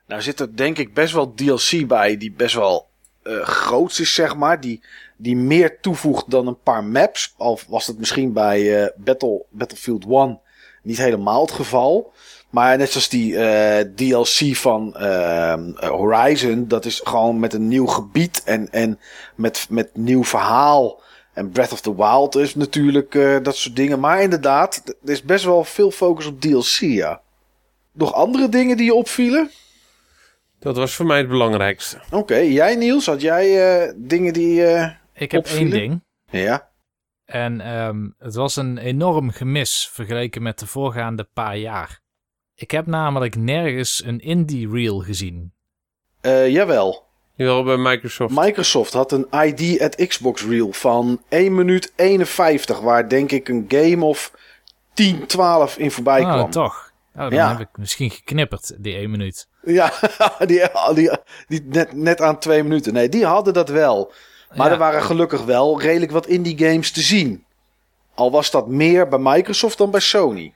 Nou 0.07 0.23
zit 0.23 0.41
er 0.41 0.57
denk 0.57 0.79
ik 0.79 0.95
best 0.95 1.13
wel 1.13 1.35
DLC 1.35 1.87
bij 1.87 2.17
die 2.17 2.33
best 2.33 2.55
wel 2.55 2.87
eh 3.27 3.41
groot 3.41 3.99
is, 3.99 4.15
zeg 4.15 4.37
maar. 4.37 4.61
Die, 4.61 4.81
die 5.17 5.37
meer 5.37 5.81
toevoegt 5.81 6.31
dan 6.31 6.47
een 6.47 6.63
paar 6.63 6.85
maps. 6.85 7.35
Al 7.37 7.59
was 7.69 7.87
het 7.87 7.99
misschien 7.99 8.33
bij 8.33 8.85
eh, 8.85 8.91
Battle, 8.97 9.45
Battlefield 9.49 10.05
1 10.05 10.41
niet 10.83 10.99
helemaal 10.99 11.41
het 11.41 11.51
geval. 11.51 12.13
Maar 12.51 12.79
net 12.79 12.91
zoals 12.91 13.09
die 13.09 13.39
eh, 13.39 13.87
DLC 13.95 14.57
van 14.57 14.97
ehm, 14.97 15.71
Horizon, 15.75 16.69
dat 16.69 16.85
is 16.85 17.01
gewoon 17.05 17.41
met 17.41 17.53
een 17.53 17.69
nieuw 17.69 17.87
gebied 17.87 18.43
en, 18.45 18.73
en 18.73 18.99
met, 19.35 19.67
met 19.71 19.97
nieuw 19.97 20.25
verhaal. 20.25 21.01
En 21.33 21.51
Breath 21.51 21.73
of 21.73 21.81
the 21.81 21.97
Wild 21.97 22.37
is 22.37 22.55
natuurlijk 22.55 23.15
eh, 23.15 23.37
dat 23.43 23.57
soort 23.57 23.77
dingen. 23.77 24.01
Maar 24.01 24.23
inderdaad, 24.23 24.83
er 25.05 25.11
is 25.11 25.23
best 25.23 25.45
wel 25.45 25.65
veel 25.65 25.91
focus 25.91 26.27
op 26.27 26.41
DLC, 26.41 26.79
ja. 26.79 27.21
Nog 27.93 28.13
andere 28.13 28.49
dingen 28.49 28.77
die 28.77 28.87
je 28.87 28.95
opvielen? 28.95 29.51
Dat 30.59 30.77
was 30.77 30.95
voor 30.95 31.07
mij 31.07 31.19
het 31.19 31.29
belangrijkste. 31.29 31.99
Oké, 32.11 32.37
jij 32.37 32.75
Niels, 32.77 33.07
had 33.07 33.21
jij 33.21 33.77
eh, 33.87 33.93
dingen 33.97 34.33
die... 34.33 34.65
eh, 34.67 34.91
Ik 35.15 35.31
heb 35.31 35.41
Opvielen? 35.41 35.73
één 35.73 35.89
ding. 35.89 36.03
Ja, 36.45 36.69
En 37.25 37.61
ehm, 37.61 38.09
het 38.19 38.35
was 38.35 38.57
een 38.57 38.79
enorm 38.79 39.31
gemis 39.31 39.91
vergeleken 39.93 40.43
met 40.43 40.59
de 40.59 40.67
voorgaande 40.67 41.29
paar 41.33 41.57
jaar. 41.57 42.01
Ik 42.55 42.71
heb 42.71 42.87
namelijk 42.87 43.37
nergens 43.37 44.03
een 44.05 44.21
indie 44.21 44.71
reel 44.71 44.99
gezien. 44.99 45.53
Eh, 46.21 46.49
jawel. 46.49 47.05
Jawel, 47.35 47.63
bij 47.65 47.77
Microsoft. 47.77 48.35
Microsoft 48.35 48.93
had 48.93 49.13
een 49.13 49.27
ID 49.45 49.81
at 49.81 50.07
Xbox 50.07 50.43
reel 50.45 50.73
van 50.73 51.23
1 51.29 51.55
minuut 51.55 51.93
51, 51.97 52.81
waar 52.81 53.09
denk 53.09 53.31
ik 53.33 53.49
een 53.49 53.65
game 53.69 54.05
of 54.05 54.33
10, 54.95 55.27
12 55.27 55.79
in 55.79 55.91
voorbij 55.91 56.21
oh, 56.25 56.33
kwam. 56.33 56.51
toch. 56.51 56.93
Oh, 57.15 57.21
dan 57.23 57.31
Ja. 57.33 57.49
heb 57.51 57.61
ik 57.61 57.79
misschien 57.79 58.11
geknipperd, 58.11 58.75
die 58.83 58.95
één 58.97 59.11
minuut. 59.11 59.49
Ja, 59.67 59.93
die, 60.47 60.69
die, 60.95 61.11
die 61.47 61.63
net, 61.65 61.93
net 61.93 62.21
aan 62.21 62.39
twee 62.39 62.63
minuten. 62.63 62.93
Nee, 62.93 63.09
die 63.09 63.25
hadden 63.27 63.55
dat 63.55 63.69
wel. 63.69 64.13
Maar 64.57 64.67
Ja. 64.67 64.73
er 64.73 64.79
waren 64.79 65.03
gelukkig 65.03 65.45
wel 65.45 65.81
redelijk 65.81 66.13
wat 66.13 66.27
indie 66.27 66.59
games 66.59 66.91
te 66.91 67.01
zien. 67.01 67.45
Al 68.15 68.31
was 68.31 68.51
dat 68.51 68.69
meer 68.69 69.09
bij 69.09 69.19
Microsoft 69.19 69.79
dan 69.79 69.91
bij 69.91 70.01
Sony. 70.01 70.53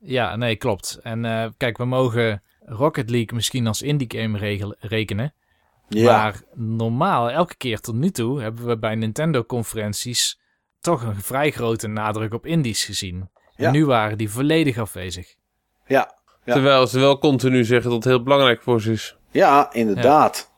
Ja, 0.00 0.36
nee, 0.36 0.56
klopt. 0.56 0.98
En 1.02 1.24
eh, 1.24 1.46
kijk, 1.56 1.76
we 1.76 1.84
mogen 1.84 2.42
Rocket 2.60 3.10
League 3.10 3.34
misschien 3.34 3.66
als 3.66 3.82
indie 3.82 4.18
game 4.20 4.38
rekenen. 4.80 5.34
Ja, 5.88 6.16
Maar 6.16 6.42
normaal, 6.54 7.30
elke 7.30 7.56
keer 7.56 7.80
tot 7.80 7.94
nu 7.94 8.10
toe, 8.10 8.40
hebben 8.42 8.66
we 8.66 8.78
bij 8.78 8.94
Nintendo-conferenties 8.94 10.40
toch 10.80 11.02
een 11.02 11.20
vrij 11.22 11.50
grote 11.50 11.88
nadruk 11.88 12.34
op 12.34 12.46
indies 12.46 12.84
gezien. 12.84 13.30
Ja. 13.56 13.66
En 13.66 13.72
nu 13.72 13.86
waren 13.86 14.18
die 14.18 14.30
volledig 14.30 14.78
afwezig. 14.78 15.34
ja. 15.86 16.22
Terwijl 16.44 16.86
ze 16.86 16.98
wel 16.98 17.18
continu 17.18 17.64
zeggen 17.64 17.90
dat 17.90 18.04
het 18.04 18.12
heel 18.12 18.22
belangrijk 18.22 18.62
voor 18.62 18.80
ze 18.80 18.92
is. 18.92 19.16
Ja, 19.30 19.72
inderdaad. 19.72 20.50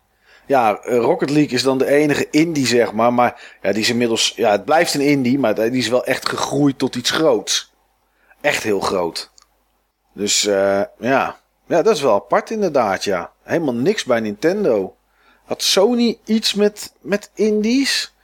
Ja, 0.47 0.79
eh, 0.79 0.99
Rocket 0.99 1.31
League 1.31 1.53
is 1.53 1.63
dan 1.63 1.79
de 1.79 1.87
enige 1.87 2.31
indie, 2.31 2.67
zeg 2.67 2.93
maar. 2.93 3.13
Maar 3.13 3.59
ja, 3.63 3.73
die 3.73 3.83
is 3.83 3.91
inmiddels... 3.91 4.33
Ja, 4.37 4.51
het 4.51 4.65
blijft 4.65 4.95
een 4.95 5.01
indie, 5.01 5.39
maar 5.39 5.55
die 5.55 5.71
is 5.71 5.89
wel 5.89 6.05
echt 6.05 6.29
gegroeid 6.29 6.79
tot 6.79 6.95
iets 6.95 7.11
groots. 7.11 7.73
Echt 8.41 8.63
heel 8.63 8.81
groot. 8.81 9.31
Dus 10.13 10.47
eh, 10.47 10.83
ja. 10.99 11.41
ja, 11.67 11.83
dat 11.83 11.95
is 11.95 12.01
wel 12.01 12.15
apart 12.15 12.51
inderdaad, 12.51 13.05
ja. 13.05 13.33
Helemaal 13.43 13.75
niks 13.75 14.05
bij 14.05 14.21
Nintendo. 14.21 14.97
Had 15.45 15.63
Sony 15.63 16.19
iets 16.25 16.55
met, 16.55 16.93
met 17.01 17.31
indies? 17.35 18.15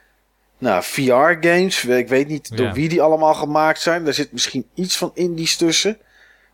Nou, 0.59 0.83
VR-games. 0.83 1.85
Ik 1.85 2.09
weet 2.09 2.29
niet 2.29 2.57
door 2.57 2.73
wie 2.73 2.89
die 2.89 3.03
allemaal 3.03 3.35
gemaakt 3.35 3.81
zijn. 3.81 4.05
Daar 4.05 4.15
zit 4.15 4.33
misschien 4.33 4.69
iets 4.75 4.97
van 4.97 5.11
indies 5.15 5.57
tussen. 5.57 5.99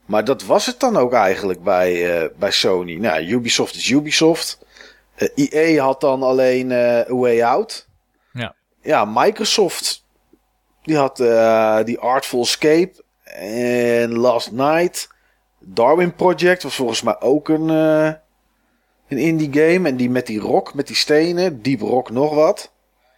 Maar 0.09 0.25
dat 0.25 0.45
was 0.45 0.67
het 0.67 0.81
dan 0.81 0.97
ook 0.97 1.13
eigenlijk 1.13 1.63
bij, 1.63 2.21
eh, 2.23 2.29
bij 2.39 2.51
Sony. 2.51 2.95
Nou, 2.95 3.23
Ubisoft 3.27 3.75
is 3.75 3.91
Ubisoft. 3.91 4.67
Eh 5.15 5.29
EA 5.53 5.83
had 5.85 6.01
dan 6.01 6.23
alleen 6.23 6.73
A 6.73 7.05
Way 7.09 7.43
Out. 7.43 7.89
Ja. 8.33 8.55
Ja, 8.83 9.05
Microsoft. 9.05 10.05
Die 10.83 10.97
had 10.97 11.17
die 11.87 11.99
Artful 11.99 12.41
Escape. 12.43 13.05
En 13.35 14.13
Last 14.17 14.53
Night. 14.53 15.09
Darwin 15.61 16.15
Project 16.15 16.63
was 16.63 16.75
volgens 16.75 17.03
mij 17.03 17.21
ook 17.21 17.49
een, 17.49 17.69
een 17.69 19.19
indie 19.19 19.53
game. 19.53 19.89
En 19.89 19.97
die 19.97 20.11
met 20.11 20.27
die 20.27 20.41
rock, 20.41 20.75
met 20.75 20.87
die 20.87 20.97
stenen. 20.97 21.63
Deep 21.63 21.81
Rock 21.81 22.11
nog 22.11 22.35
wat. 22.35 22.73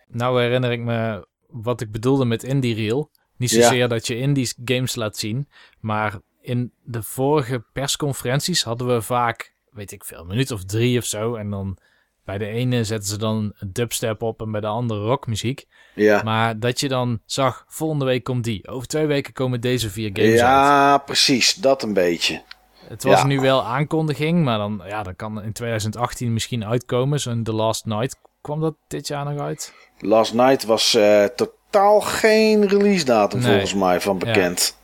Nou 0.09 0.41
herinner 0.43 0.73
ik 0.73 0.81
me 0.81 1.27
wat 1.47 1.81
ik 1.81 1.91
bedoelde 1.93 2.25
met 2.25 2.43
indie 2.43 2.75
reel. 2.75 3.11
Niet 3.37 3.51
Ja. 3.51 3.63
zozeer 3.63 3.89
dat 3.89 4.07
je 4.07 4.17
indie 4.17 4.53
games 4.65 4.95
laat 4.95 5.17
zien, 5.17 5.49
maar 5.81 6.19
in 6.51 6.73
de 6.83 7.03
vorige 7.03 7.65
persconferenties 7.73 8.63
hadden 8.63 8.87
we 8.87 9.03
vaak, 9.03 9.55
weet 9.71 9.93
ik 9.93 10.05
veel, 10.05 10.21
een 10.21 10.27
minuut 10.27 10.51
of 10.51 10.65
drie 10.65 10.99
of 10.99 11.05
zo. 11.05 11.35
En 11.35 11.51
dan 11.51 11.79
bij 12.25 12.39
de 12.39 12.47
ene 12.47 12.85
zetten 12.85 13.09
ze 13.09 13.19
dan 13.19 13.53
een 13.59 13.71
dubstep 13.73 14.23
op 14.23 14.41
en 14.41 14.51
bij 14.51 14.61
de 14.61 14.67
andere 14.67 15.01
rockmuziek. 15.01 15.67
Ja. 15.95 16.23
Maar 16.23 16.59
dat 16.59 16.81
je 16.81 16.89
dan 16.89 17.21
zag, 17.25 17.65
volgende 17.69 18.05
week 18.05 18.25
komt 18.25 18.45
die. 18.45 18.69
Over 18.69 18.89
twee 18.89 19.07
weken 19.07 19.33
komen 19.33 19.61
deze 19.61 19.91
vier 19.91 20.11
games 20.13 20.31
uit. 20.31 20.39
Ja, 20.39 20.99
precies. 20.99 21.55
Dat 21.55 21.83
een 21.83 21.93
beetje. 21.93 22.43
Het 22.89 23.03
was 23.03 23.21
ja. 23.21 23.27
nu 23.27 23.41
wel 23.41 23.65
aankondiging, 23.65 24.45
maar 24.45 24.59
dan, 24.59 24.83
ja, 24.87 25.03
dan 25.03 25.17
kan 25.17 25.43
in 25.43 25.53
2018 25.53 26.33
misschien 26.33 26.65
uitkomen. 26.65 27.21
Zo'n 27.21 27.43
The 27.43 27.53
Last 27.53 27.87
Night. 27.87 28.17
Kwam 28.41 28.61
dat 28.61 28.75
dit 28.89 29.07
jaar 29.07 29.25
nog 29.25 29.41
uit? 29.41 29.75
Last 29.99 30.35
Night 30.35 30.65
was 30.65 30.95
eh, 30.95 31.25
totaal 31.25 32.01
geen 32.01 32.69
release 32.69 33.05
datum 33.05 33.41
Nee. 33.41 33.49
volgens 33.51 33.75
mij 33.75 34.01
van 34.01 34.19
bekend. 34.19 34.77
Ja, 34.77 34.80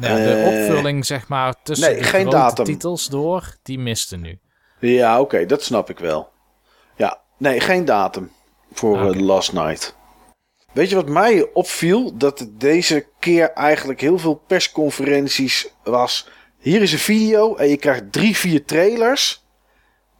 de 0.00 0.06
Eh, 0.06 0.46
opvulling, 0.46 1.06
zeg 1.06 1.28
maar, 1.28 1.54
tussen 1.62 1.90
nee, 1.90 1.98
de 1.98 2.04
geen 2.04 2.30
datum. 2.30 2.64
titels 2.64 3.06
door, 3.08 3.54
die 3.62 3.78
miste 3.78 4.16
nu. 4.16 4.38
Ja, 4.80 5.20
oké, 5.20 5.46
dat 5.46 5.62
snap 5.62 5.90
ik 5.90 5.98
wel. 5.98 6.28
Ja, 6.96 7.20
nee, 7.38 7.60
geen 7.60 7.84
datum 7.84 8.30
voor 8.72 8.98
Ah, 8.98 9.06
eh. 9.16 9.20
Last 9.20 9.52
Night. 9.52 9.96
Weet 10.72 10.88
je 10.88 10.94
wat 10.94 11.08
mij 11.08 11.48
opviel? 11.52 12.16
Dat 12.16 12.46
deze 12.50 13.06
keer 13.18 13.50
eigenlijk 13.52 14.00
heel 14.00 14.18
veel 14.18 14.42
persconferenties 14.46 15.68
was. 15.84 16.28
Hier 16.58 16.82
is 16.82 16.92
een 16.92 16.98
video 16.98 17.54
en 17.56 17.68
je 17.68 17.76
krijgt 17.76 18.12
drie, 18.12 18.36
vier 18.36 18.64
trailers. 18.64 19.44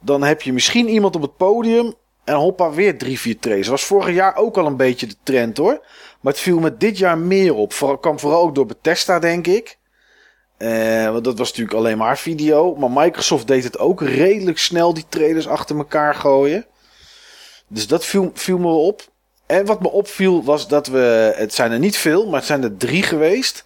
Dan 0.01 0.23
heb 0.23 0.41
je 0.41 0.53
misschien 0.53 0.87
iemand 0.89 1.15
op 1.15 1.21
het 1.21 1.37
podium 1.37 1.93
en 2.23 2.35
hoppa 2.35 2.71
weer 2.71 2.97
drie, 2.97 3.19
vier 3.19 3.39
trailers. 3.39 3.67
Dat 3.67 3.77
was 3.79 3.87
vorig 3.87 4.15
jaar 4.15 4.35
ook 4.35 4.57
al 4.57 4.65
een 4.65 4.77
beetje 4.77 5.07
de 5.07 5.15
trend 5.23 5.57
hoor. 5.57 5.85
Maar 6.19 6.33
het 6.33 6.41
viel 6.41 6.59
me 6.59 6.77
dit 6.77 6.97
jaar 6.97 7.17
meer 7.17 7.53
op. 7.53 7.73
Vooral, 7.73 7.97
kwam 7.97 8.19
vooral 8.19 8.41
ook 8.41 8.55
door 8.55 8.65
Bethesda 8.65 9.19
denk 9.19 9.47
ik. 9.47 9.77
Eh, 10.57 11.11
want 11.11 11.23
dat 11.23 11.37
was 11.37 11.49
natuurlijk 11.49 11.77
alleen 11.77 11.97
maar 11.97 12.17
video. 12.17 12.75
Maar 12.75 12.91
Microsoft 12.91 13.47
deed 13.47 13.63
het 13.63 13.77
ook 13.79 14.01
redelijk 14.01 14.57
snel, 14.57 14.93
die 14.93 15.05
trailers 15.09 15.47
achter 15.47 15.77
elkaar 15.77 16.15
gooien. 16.15 16.65
Dus 17.67 17.87
dat 17.87 18.05
viel, 18.05 18.31
viel 18.33 18.57
me 18.57 18.67
op. 18.67 19.07
En 19.45 19.65
wat 19.65 19.81
me 19.81 19.89
opviel 19.89 20.43
was 20.43 20.67
dat 20.67 20.87
we, 20.87 21.33
het 21.35 21.53
zijn 21.53 21.71
er 21.71 21.79
niet 21.79 21.97
veel, 21.97 22.25
maar 22.25 22.39
het 22.39 22.47
zijn 22.47 22.63
er 22.63 22.77
drie 22.77 23.03
geweest. 23.03 23.65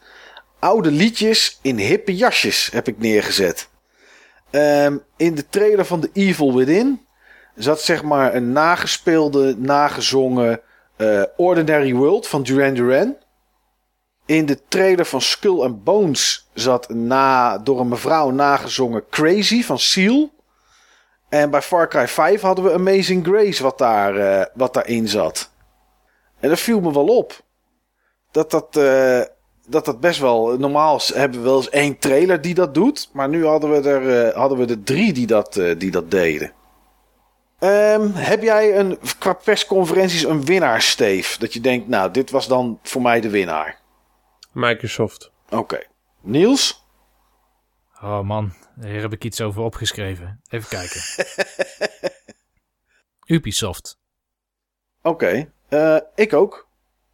Oude 0.60 0.92
liedjes 0.92 1.60
in 1.62 1.78
hippe 1.78 2.16
jasjes 2.16 2.70
heb 2.72 2.88
ik 2.88 3.00
neergezet. 3.00 3.70
Ehm, 4.50 4.98
in 5.18 5.36
de 5.36 5.50
trailer 5.50 5.86
van 5.86 6.00
The 6.00 6.10
Evil 6.14 6.56
Within 6.56 7.06
zat 7.56 7.82
zeg 7.82 8.04
maar 8.04 8.36
een 8.36 8.52
nagespeelde, 8.52 9.56
nagezongen 9.58 10.62
eh, 10.96 11.24
Ordinary 11.38 11.94
World 11.94 12.28
van 12.28 12.44
Duran 12.44 12.74
Duran. 12.74 13.16
In 14.26 14.46
de 14.46 14.60
trailer 14.68 15.06
van 15.06 15.22
Skull 15.22 15.62
and 15.62 15.84
Bones 15.84 16.50
zat 16.54 16.90
na, 16.90 17.58
door 17.58 17.80
een 17.80 17.88
mevrouw 17.88 18.30
nagezongen 18.30 19.04
Crazy 19.10 19.64
van 19.64 19.80
Seal. 19.80 20.32
En 21.30 21.50
bij 21.50 21.62
Far 21.62 21.88
Cry 21.88 22.08
5 22.08 22.42
hadden 22.42 22.66
we 22.66 22.74
Amazing 22.74 23.26
Grace 23.26 23.64
wat, 23.64 23.78
daar, 23.78 24.16
eh, 24.16 24.46
wat 24.54 24.74
daarin 24.74 25.08
zat. 25.08 25.50
En 26.40 26.50
dat 26.50 26.60
viel 26.60 26.80
me 26.80 26.94
wel 26.94 27.08
op. 27.08 27.42
Dat 28.32 28.52
dat, 28.52 28.78
eh, 28.78 29.22
dat 29.68 29.86
dat 29.86 30.00
best 30.00 30.20
wel... 30.20 30.58
Normaal 30.58 31.00
hebben 31.14 31.40
we 31.40 31.46
wel 31.46 31.58
eens 31.58 31.70
één 31.70 32.00
trailer 32.00 32.42
die 32.42 32.54
dat 32.54 32.74
doet. 32.74 33.10
Maar 33.14 33.30
nu 33.30 33.46
hadden 33.46 33.72
we 33.72 33.90
er, 33.90 34.36
hadden 34.36 34.58
we 34.58 34.66
er 34.66 34.84
drie 34.84 35.14
die 35.14 35.28
dat, 35.28 35.54
die 35.78 35.92
dat 35.92 36.12
deden. 36.12 36.52
Ehm, 37.64 38.12
heb 38.12 38.42
jij 38.42 38.78
een, 38.78 39.00
qua 39.20 39.34
persconferenties 39.34 40.24
een 40.24 40.46
winnaar, 40.46 40.82
Steve? 40.82 41.40
Dat 41.40 41.54
je 41.54 41.60
denkt, 41.60 41.88
nou, 41.88 42.12
dit 42.12 42.30
was 42.30 42.48
dan 42.48 42.80
voor 42.84 43.02
mij 43.02 43.22
de 43.22 43.30
winnaar. 43.30 43.80
Microsoft. 44.52 45.32
Oké. 45.50 45.84
Niels? 46.22 46.86
Oh 48.02 48.22
man, 48.22 48.54
hier 48.82 49.02
heb 49.02 49.14
ik 49.14 49.24
iets 49.24 49.42
over 49.42 49.62
opgeschreven. 49.62 50.42
Even 50.50 50.70
kijken. 50.70 51.02
Ubisoft. 53.36 54.00
Oké. 55.02 55.52
Eh, 55.70 55.98
ik 56.16 56.34
ook. 56.34 56.68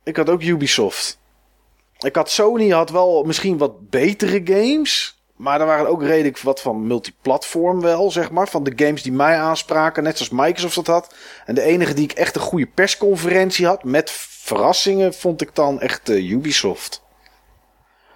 Ik 0.04 0.16
had 0.16 0.30
ook 0.30 0.42
Ubisoft. 0.42 1.20
Ik 2.00 2.16
had 2.16 2.30
Sony 2.30 2.70
had 2.70 2.90
wel 2.90 3.24
misschien 3.24 3.58
wat 3.58 3.90
betere 3.90 4.42
games. 4.44 5.19
Maar 5.40 5.60
er 5.60 5.66
waren 5.66 5.88
ook 5.88 6.04
redelijk 6.04 6.40
wat 6.40 6.62
van 6.62 6.88
multiplatform 6.88 7.82
wel, 7.82 8.12
zeg 8.12 8.32
maar. 8.32 8.48
Van 8.48 8.64
de 8.64 8.74
games 8.76 9.02
die 9.04 9.12
mij 9.12 9.38
aanspraken, 9.38 10.04
net 10.04 10.18
zoals 10.18 10.32
Microsoft 10.32 10.76
dat 10.76 10.88
had. 10.88 11.16
En 11.46 11.56
de 11.56 11.62
enige 11.62 11.94
die 11.94 12.04
ik 12.04 12.12
echt 12.12 12.36
een 12.36 12.42
goede 12.42 12.66
persconferentie 12.66 13.66
had, 13.66 13.84
met 13.84 14.12
verrassingen, 14.12 15.14
vond 15.14 15.42
ik 15.42 15.56
dan 15.56 15.82
echt 15.82 16.10
eh, 16.10 16.32
Ubisoft. 16.32 17.02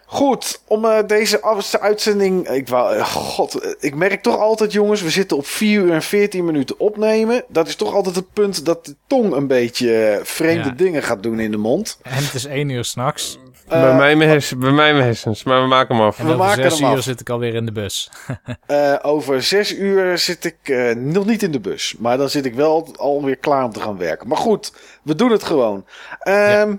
Goed, 0.06 0.62
om 0.68 0.86
eh, 0.86 1.08
deze 1.08 1.80
uitzending. 1.80 2.50
Ik, 2.50 2.68
wou, 2.68 2.96
eh, 2.96 3.06
God, 3.06 3.76
ik 3.80 3.96
merk 3.96 4.22
toch 4.22 4.38
altijd, 4.38 4.72
jongens, 4.72 5.02
we 5.02 5.10
zitten 5.10 5.38
op 5.38 5.46
4 5.46 5.82
uur 5.82 5.94
en 5.94 6.02
14 6.02 6.46
minuten 6.46 6.80
opnemen. 6.80 7.44
Dat 7.48 7.68
is 7.68 7.76
toch 7.76 7.94
altijd 7.94 8.16
het 8.16 8.34
punt 8.34 8.66
dat 8.66 8.86
de 8.86 8.96
tong 9.08 9.34
een 9.34 9.48
beetje 9.48 10.20
vreemde 10.24 10.70
Ja. 10.70 10.76
dingen 10.76 11.04
gaat 11.04 11.24
doen 11.24 11.40
in 11.40 11.52
de 11.52 11.58
mond. 11.58 11.98
En 12.02 12.24
het 12.24 12.34
is 12.34 12.46
één 12.46 12.70
uur 12.70 12.84
s'nachts. 12.86 13.38
Bij, 13.82 13.96
mij 13.96 14.16
mijn 14.16 14.42
bij 14.58 14.72
mij 14.72 14.94
mijn 14.94 15.06
hersens, 15.06 15.44
maar 15.44 15.62
we 15.62 15.68
maken 15.68 15.96
hem 15.96 16.06
af. 16.06 16.20
En 16.20 16.26
We 16.26 16.32
over 16.32 16.46
maken 16.46 16.64
zes 16.64 16.80
hem 16.80 16.90
uur 16.90 16.98
af. 16.98 17.04
zit 17.04 17.20
ik 17.20 17.30
alweer 17.30 17.56
in 17.56 17.66
de 17.66 17.72
bus. 17.72 18.12
Eh, 18.66 18.96
over 19.02 19.44
zes 19.44 19.76
uur 19.78 20.18
zit 20.18 20.46
ik 20.46 20.58
eh, 20.64 20.96
nog 20.96 21.26
niet 21.26 21.44
in 21.44 21.52
de 21.52 21.60
bus. 21.60 21.96
Maar 22.00 22.18
dan 22.18 22.30
zit 22.30 22.46
ik 22.46 22.54
wel 22.54 22.96
alweer 22.96 23.36
klaar 23.36 23.64
om 23.64 23.72
te 23.72 23.80
gaan 23.80 23.98
werken. 23.98 24.28
Maar 24.28 24.38
goed, 24.38 24.74
we 25.04 25.16
doen 25.16 25.32
het 25.32 25.44
gewoon. 25.44 25.86
Ehm, 26.20 26.76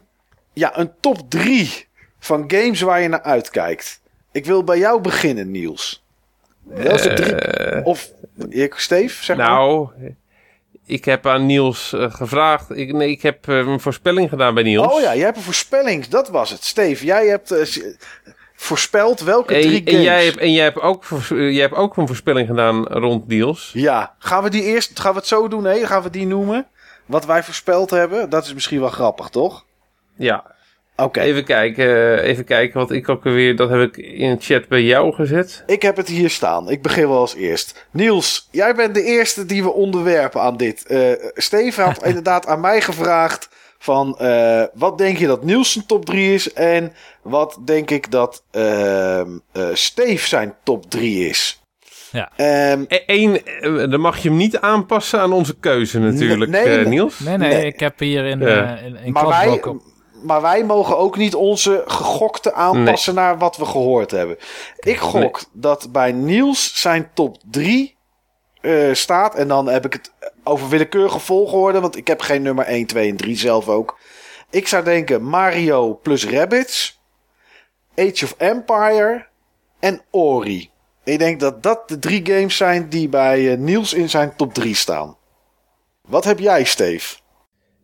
ja. 0.53 0.79
een 0.79 0.93
top 1.01 1.31
drie 1.31 1.87
van 2.19 2.45
games 2.47 2.81
waar 2.81 3.01
je 3.01 3.09
naar 3.09 3.23
uitkijkt. 3.23 4.01
Ik 4.33 4.47
wil 4.47 4.65
bij 4.65 4.79
jou 4.79 5.01
beginnen, 5.01 5.51
Niels. 5.51 6.05
Welke 6.63 7.13
drie? 7.15 7.85
Of 7.85 8.11
ik, 8.49 8.75
Steve, 8.75 9.25
zeg 9.25 9.37
maar. 9.37 9.49
Nou, 9.49 9.89
ik 10.87 11.05
heb 11.05 11.27
aan 11.27 11.47
Niels 11.47 11.93
eh, 11.93 12.13
gevraagd. 12.13 12.77
Ik, 12.77 12.93
nee, 12.93 13.11
ik 13.11 13.23
heb 13.23 13.49
eh, 13.49 13.57
een 13.57 13.81
voorspelling 13.81 14.29
gedaan 14.29 14.55
bij 14.55 14.63
Niels. 14.63 14.93
Oh 14.93 15.01
ja, 15.01 15.15
jij 15.15 15.25
hebt 15.25 15.37
een 15.37 15.43
voorspelling. 15.43 16.07
Dat 16.07 16.29
was 16.29 16.51
het. 16.51 16.65
Steve, 16.65 17.05
jij 17.05 17.27
hebt 17.27 17.51
eh, 17.51 17.85
voorspeld 18.55 19.21
welke 19.21 19.61
drie 19.61 19.85
En, 19.85 19.91
games. 19.93 20.05
jij 20.05 20.25
hebt, 20.25 20.37
en 20.37 20.53
jij, 20.53 20.65
hebt 20.65 20.81
ook, 20.81 21.05
jij 21.29 21.61
hebt 21.61 21.75
ook 21.75 21.97
een 21.97 22.07
voorspelling 22.07 22.49
gedaan 22.49 22.85
rond 22.87 23.27
Niels. 23.27 23.71
Ja, 23.73 24.15
gaan 24.19 24.43
we 24.43 24.51
die 24.51 24.63
eerst, 24.63 25.01
gaan 25.01 25.13
we 25.13 25.19
het 25.19 25.27
zo 25.27 25.49
doen? 25.49 25.63
Nee, 25.63 25.87
gaan 25.87 26.03
we 26.03 26.11
die 26.11 26.27
noemen? 26.27 26.67
Wat 27.07 27.27
wij 27.27 27.43
voorspeld 27.43 27.91
hebben? 27.91 28.31
Dat 28.31 28.45
is 28.45 28.55
misschien 28.55 28.81
wel 28.81 28.89
grappig, 28.91 29.29
toch? 29.29 29.65
Ja, 30.17 30.54
Oké. 30.97 31.21
even 31.21 31.45
kijken. 31.45 31.85
eh, 32.19 32.29
Even 32.29 32.45
kijken 32.45 32.79
wat 32.81 32.91
ik 32.91 33.09
ook 33.09 33.25
weer... 33.25 33.57
Dat 33.57 33.71
heb 33.71 33.81
ik 33.81 33.97
in 33.97 34.31
het 34.31 34.45
chat 34.45 34.69
bij 34.69 34.83
jou 34.83 35.13
gezet. 35.15 35.63
Ik 35.67 35.83
heb 35.83 35.97
het 35.97 36.09
hier 36.09 36.31
staan. 36.31 36.71
Ik 36.71 36.83
begin 36.83 37.09
wel 37.09 37.19
als 37.19 37.35
eerst. 37.35 37.87
Niels, 37.91 38.49
jij 38.51 38.75
bent 38.75 38.95
de 38.95 39.03
eerste 39.03 39.47
die 39.47 39.63
we 39.63 39.73
onderwerpen 39.73 40.41
aan 40.41 40.57
dit. 40.57 40.87
Eh 40.87 41.13
Steven 41.35 41.85
had 41.85 42.05
inderdaad 42.07 42.47
aan 42.47 42.61
mij 42.61 42.81
gevraagd 42.81 43.49
van... 43.79 44.19
eh, 44.19 44.63
wat 44.75 44.99
denk 44.99 45.19
je 45.19 45.27
dat 45.27 45.45
Niels 45.45 45.73
zijn 45.73 45.87
top 45.87 46.05
3 46.05 46.35
is? 46.35 46.53
En 46.53 46.93
wat 47.23 47.59
denk 47.65 47.91
ik 47.91 48.11
dat 48.11 48.45
ehm 48.51 49.29
eh, 49.53 49.67
Steve 49.73 50.27
zijn 50.29 50.55
top 50.63 50.91
3 50.91 51.29
is? 51.29 51.63
Ja. 52.13 52.31
Ehm, 52.37 52.85
Eén, 53.07 53.45
eh, 53.47 53.91
dan 53.91 54.01
mag 54.01 54.19
je 54.19 54.29
hem 54.29 54.39
niet 54.39 54.59
aanpassen 54.59 55.21
aan 55.21 55.33
onze 55.33 55.57
keuze 55.59 55.99
natuurlijk, 55.99 56.51
Nee, 56.51 56.65
nee, 56.65 56.71
eh, 56.77 56.81
nee. 56.81 56.89
Niels. 56.89 57.19
Nee, 57.19 57.37
nee, 57.37 57.53
Nee. 57.53 57.67
ik 57.67 57.81
heb 57.81 57.99
hier 57.99 58.25
in, 58.25 58.41
Ja. 58.41 58.77
in, 58.79 58.97
in 59.05 59.13
maar, 59.13 59.27
wij, 59.29 59.45
kladblok 59.45 59.67
op. 59.75 59.83
maar 60.25 60.43
wij 60.43 60.65
mogen 60.65 60.99
ook 60.99 61.17
niet 61.17 61.35
onze 61.35 61.83
gegokte 61.87 62.53
aanpassen 62.53 63.15
naar 63.15 63.39
wat 63.39 63.57
we 63.57 63.65
gehoord 63.65 64.11
hebben. 64.11 64.39
Ik 64.79 64.99
gok 64.99 65.43
dat 65.53 65.93
bij 65.93 66.13
Niels 66.13 66.81
zijn 66.81 67.11
top 67.15 67.37
3 67.51 67.97
staat. 68.93 69.35
En 69.35 69.49
dan 69.49 69.67
heb 69.69 69.85
ik 69.85 69.93
het 69.93 70.13
over 70.45 70.69
willekeurige 70.69 71.19
volgorde. 71.19 71.81
Want 71.81 71.97
ik 71.97 72.07
heb 72.07 72.21
geen 72.21 72.43
nummer 72.43 72.65
1, 72.65 72.87
2 72.87 73.11
en 73.11 73.17
3 73.17 73.37
zelf 73.37 73.69
ook. 73.69 73.99
Ik 74.51 74.69
zou 74.69 74.85
denken 74.85 75.23
Mario 75.23 75.95
plus 76.03 76.27
Rabbids. 76.27 77.01
Age 77.97 78.25
of 78.25 78.35
Empire. 78.39 79.27
En 79.81 80.03
Ori. 80.11 80.71
Ik 81.05 81.19
denk 81.19 81.41
dat 81.41 81.63
dat 81.63 81.89
de 81.89 81.99
drie 81.99 82.27
games 82.27 82.57
zijn 82.57 82.89
die 82.89 83.09
bij 83.09 83.53
eh, 83.53 83.59
Niels 83.59 83.93
in 83.93 84.11
zijn 84.11 84.37
top 84.37 84.55
3 84.55 84.75
staan. 84.75 85.17
Wat 86.01 86.25
heb 86.25 86.39
jij, 86.39 86.65
Steve? 86.65 87.17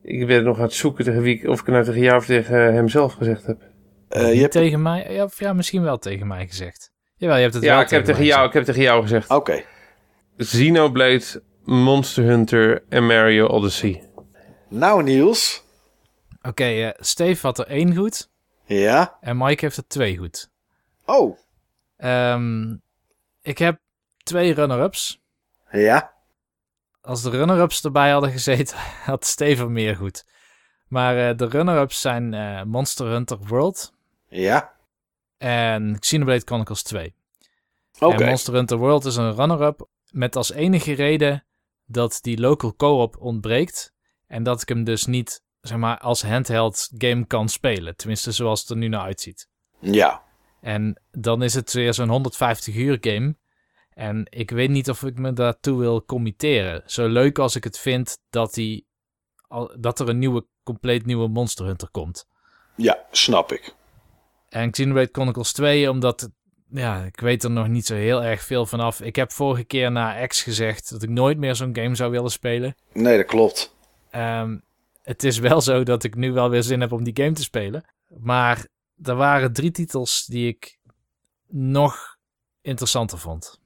Ik 0.02 0.26
ben 0.26 0.44
nog 0.44 0.56
aan 0.56 0.62
het 0.62 0.72
zoeken 0.74 1.04
tegen 1.04 1.22
wie 1.22 1.34
ik, 1.38 1.48
of 1.48 1.60
ik 1.60 1.66
het 1.66 1.74
nou 1.74 1.84
tegen 1.84 2.00
jou 2.00 2.16
of 2.16 2.24
tegen 2.26 2.66
eh, 2.68 2.72
hem 2.74 2.88
zelf 2.88 3.12
gezegd 3.12 3.46
heb. 3.46 3.60
Eh, 4.08 4.34
je 4.34 4.40
hebt... 4.40 4.52
tegen 4.52 4.82
mij, 4.82 5.12
ja, 5.12 5.24
of 5.24 5.38
ja, 5.38 5.52
misschien 5.52 5.82
wel 5.82 5.98
tegen 5.98 6.26
mij 6.26 6.46
gezegd. 6.46 6.92
Jawel, 7.16 7.36
je 7.36 7.42
hebt 7.42 7.54
het 7.54 7.62
Ja, 7.62 7.74
wel 7.74 7.80
ik 7.82 7.90
heb, 7.90 8.04
tegen 8.04 8.24
jou, 8.24 8.46
ik 8.46 8.52
heb 8.52 8.64
tegen 8.64 8.82
jou 8.82 9.02
gezegd. 9.02 9.30
Oké. 9.30 9.62
Xenoblade, 10.36 11.42
Monster 11.64 12.24
Hunter 12.24 12.84
en 12.88 13.06
Mario 13.06 13.46
Odyssey. 13.46 14.08
Nou, 14.68 15.02
Niels. 15.02 15.64
Oké, 16.42 16.64
eh, 16.64 16.90
Steve 16.96 17.46
had 17.46 17.58
er 17.58 17.66
één 17.66 17.96
goed 17.96 18.30
Ja. 18.64 19.16
en 19.20 19.36
Mike 19.36 19.64
heeft 19.64 19.76
er 19.76 19.86
twee 19.86 20.16
goed. 20.16 20.50
Oh. 21.04 21.38
Ehm, 21.96 22.76
ik 23.42 23.58
heb 23.58 23.78
twee 24.22 24.54
runner-ups. 24.54 25.20
Ja. 25.70 26.12
Als 27.10 27.22
de 27.22 27.30
runner-ups 27.30 27.84
erbij 27.84 28.10
hadden 28.10 28.30
gezeten, 28.30 28.76
had 29.04 29.24
Steve 29.24 29.62
er 29.62 29.70
meer 29.70 29.96
goed. 29.96 30.24
Maar 30.88 31.28
eh, 31.28 31.36
de 31.36 31.46
runner-ups 31.46 32.00
zijn 32.00 32.34
eh, 32.34 32.62
Monster 32.62 33.06
Hunter 33.06 33.38
World 33.38 33.92
Ja. 34.28 34.72
en 35.38 35.98
Xenoblade 35.98 36.42
Chronicles 36.44 36.82
2. 36.82 37.14
Oké. 37.98 38.24
Monster 38.24 38.54
Hunter 38.54 38.76
World 38.76 39.04
is 39.04 39.16
een 39.16 39.34
runner-up 39.34 39.88
met 40.10 40.36
als 40.36 40.52
enige 40.52 40.92
reden 40.92 41.44
dat 41.86 42.18
die 42.22 42.40
local 42.40 42.74
co-op 42.76 43.16
ontbreekt. 43.18 43.92
En 44.26 44.42
dat 44.42 44.62
ik 44.62 44.68
hem 44.68 44.84
dus 44.84 45.06
niet 45.06 45.42
zeg 45.60 45.78
maar, 45.78 45.98
als 45.98 46.22
handheld 46.22 46.90
game 46.98 47.26
kan 47.26 47.48
spelen. 47.48 47.96
Tenminste, 47.96 48.32
zoals 48.32 48.60
het 48.60 48.70
er 48.70 48.76
nu 48.76 48.88
naar 48.88 49.02
uitziet. 49.02 49.48
Ja. 49.78 50.22
En 50.60 51.02
dan 51.10 51.42
is 51.42 51.54
het 51.54 51.72
weer 51.72 51.94
zo'n 51.94 52.08
150 52.08 52.74
uur 52.74 52.98
game. 53.00 53.36
En 54.00 54.26
ik 54.30 54.50
weet 54.50 54.70
niet 54.70 54.90
of 54.90 55.02
ik 55.02 55.18
me 55.18 55.32
daartoe 55.32 55.78
wil 55.78 56.04
committeren. 56.04 56.82
Zo 56.86 57.08
leuk 57.08 57.38
als 57.38 57.56
ik 57.56 57.64
het 57.64 57.78
vind 57.78 58.18
dat, 58.30 58.54
die, 58.54 58.86
dat 59.78 60.00
er 60.00 60.08
een 60.08 60.18
nieuwe, 60.18 60.46
compleet 60.62 61.06
nieuwe 61.06 61.28
Monster 61.28 61.66
Hunter 61.66 61.88
komt. 61.90 62.26
Ja, 62.76 62.98
snap 63.10 63.52
ik. 63.52 63.74
En 64.48 64.70
Xenoblade 64.70 65.08
Chronicles 65.12 65.52
2, 65.52 65.90
omdat 65.90 66.30
ja, 66.70 67.04
ik 67.04 67.20
weet 67.20 67.44
er 67.44 67.50
nog 67.50 67.68
niet 67.68 67.86
zo 67.86 67.94
heel 67.94 68.22
erg 68.22 68.42
veel 68.42 68.66
vanaf. 68.66 69.00
Ik 69.00 69.16
heb 69.16 69.32
vorige 69.32 69.64
keer 69.64 69.92
na 69.92 70.26
X 70.26 70.42
gezegd 70.42 70.90
dat 70.90 71.02
ik 71.02 71.08
nooit 71.08 71.38
meer 71.38 71.54
zo'n 71.54 71.76
game 71.76 71.94
zou 71.94 72.10
willen 72.10 72.30
spelen. 72.30 72.74
Nee, 72.92 73.16
dat 73.16 73.26
klopt. 73.26 73.76
Ehm, 74.10 74.58
het 75.02 75.24
is 75.24 75.38
wel 75.38 75.60
zo 75.60 75.82
dat 75.82 76.04
ik 76.04 76.14
nu 76.14 76.32
wel 76.32 76.50
weer 76.50 76.62
zin 76.62 76.80
heb 76.80 76.92
om 76.92 77.04
die 77.04 77.16
game 77.16 77.32
te 77.32 77.42
spelen. 77.42 77.84
Maar 78.18 78.66
er 79.02 79.14
waren 79.14 79.52
drie 79.52 79.70
titels 79.70 80.26
die 80.26 80.48
ik 80.48 80.78
nog 81.48 82.16
interessanter 82.60 83.18
vond. 83.18 83.59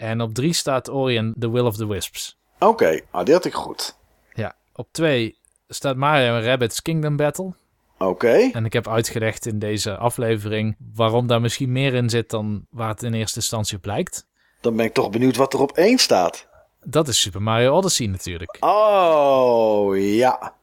En 0.00 0.20
op 0.20 0.34
drie 0.34 0.52
staat 0.52 0.88
Ori 0.90 1.18
and 1.18 1.34
The 1.40 1.50
Will 1.50 1.64
of 1.66 1.76
the 1.76 1.86
Wisps. 1.86 2.38
Oké, 2.58 3.00
ah, 3.10 3.24
die 3.24 3.34
had 3.34 3.44
ik 3.44 3.54
goed. 3.54 3.96
Ja, 4.32 4.54
op 4.74 4.88
twee 4.92 5.38
staat 5.68 5.96
Mario 5.96 6.36
en 6.36 6.42
Rabbids 6.42 6.82
Kingdom 6.82 7.16
Battle. 7.16 7.52
Oké. 7.98 8.50
En 8.52 8.64
ik 8.64 8.72
heb 8.72 8.88
uitgelegd 8.88 9.46
in 9.46 9.58
deze 9.58 9.96
aflevering 9.96 10.76
waarom 10.94 11.26
daar 11.26 11.40
misschien 11.40 11.72
meer 11.72 11.94
in 11.94 12.10
zit 12.10 12.30
dan 12.30 12.66
waar 12.70 12.88
het 12.88 13.02
in 13.02 13.14
eerste 13.14 13.38
instantie 13.38 13.76
op 13.76 13.84
lijkt. 13.84 14.26
Dan 14.60 14.76
ben 14.76 14.84
ik 14.84 14.94
toch 14.94 15.10
benieuwd 15.10 15.36
wat 15.36 15.52
er 15.52 15.60
op 15.60 15.72
één 15.72 15.98
staat. 15.98 16.48
Dat 16.84 17.08
is 17.08 17.20
Super 17.20 17.42
Mario 17.42 17.76
Odyssey 17.76 18.06
natuurlijk. 18.06 18.56
Oh, 18.60 19.98
ja. 19.98 20.54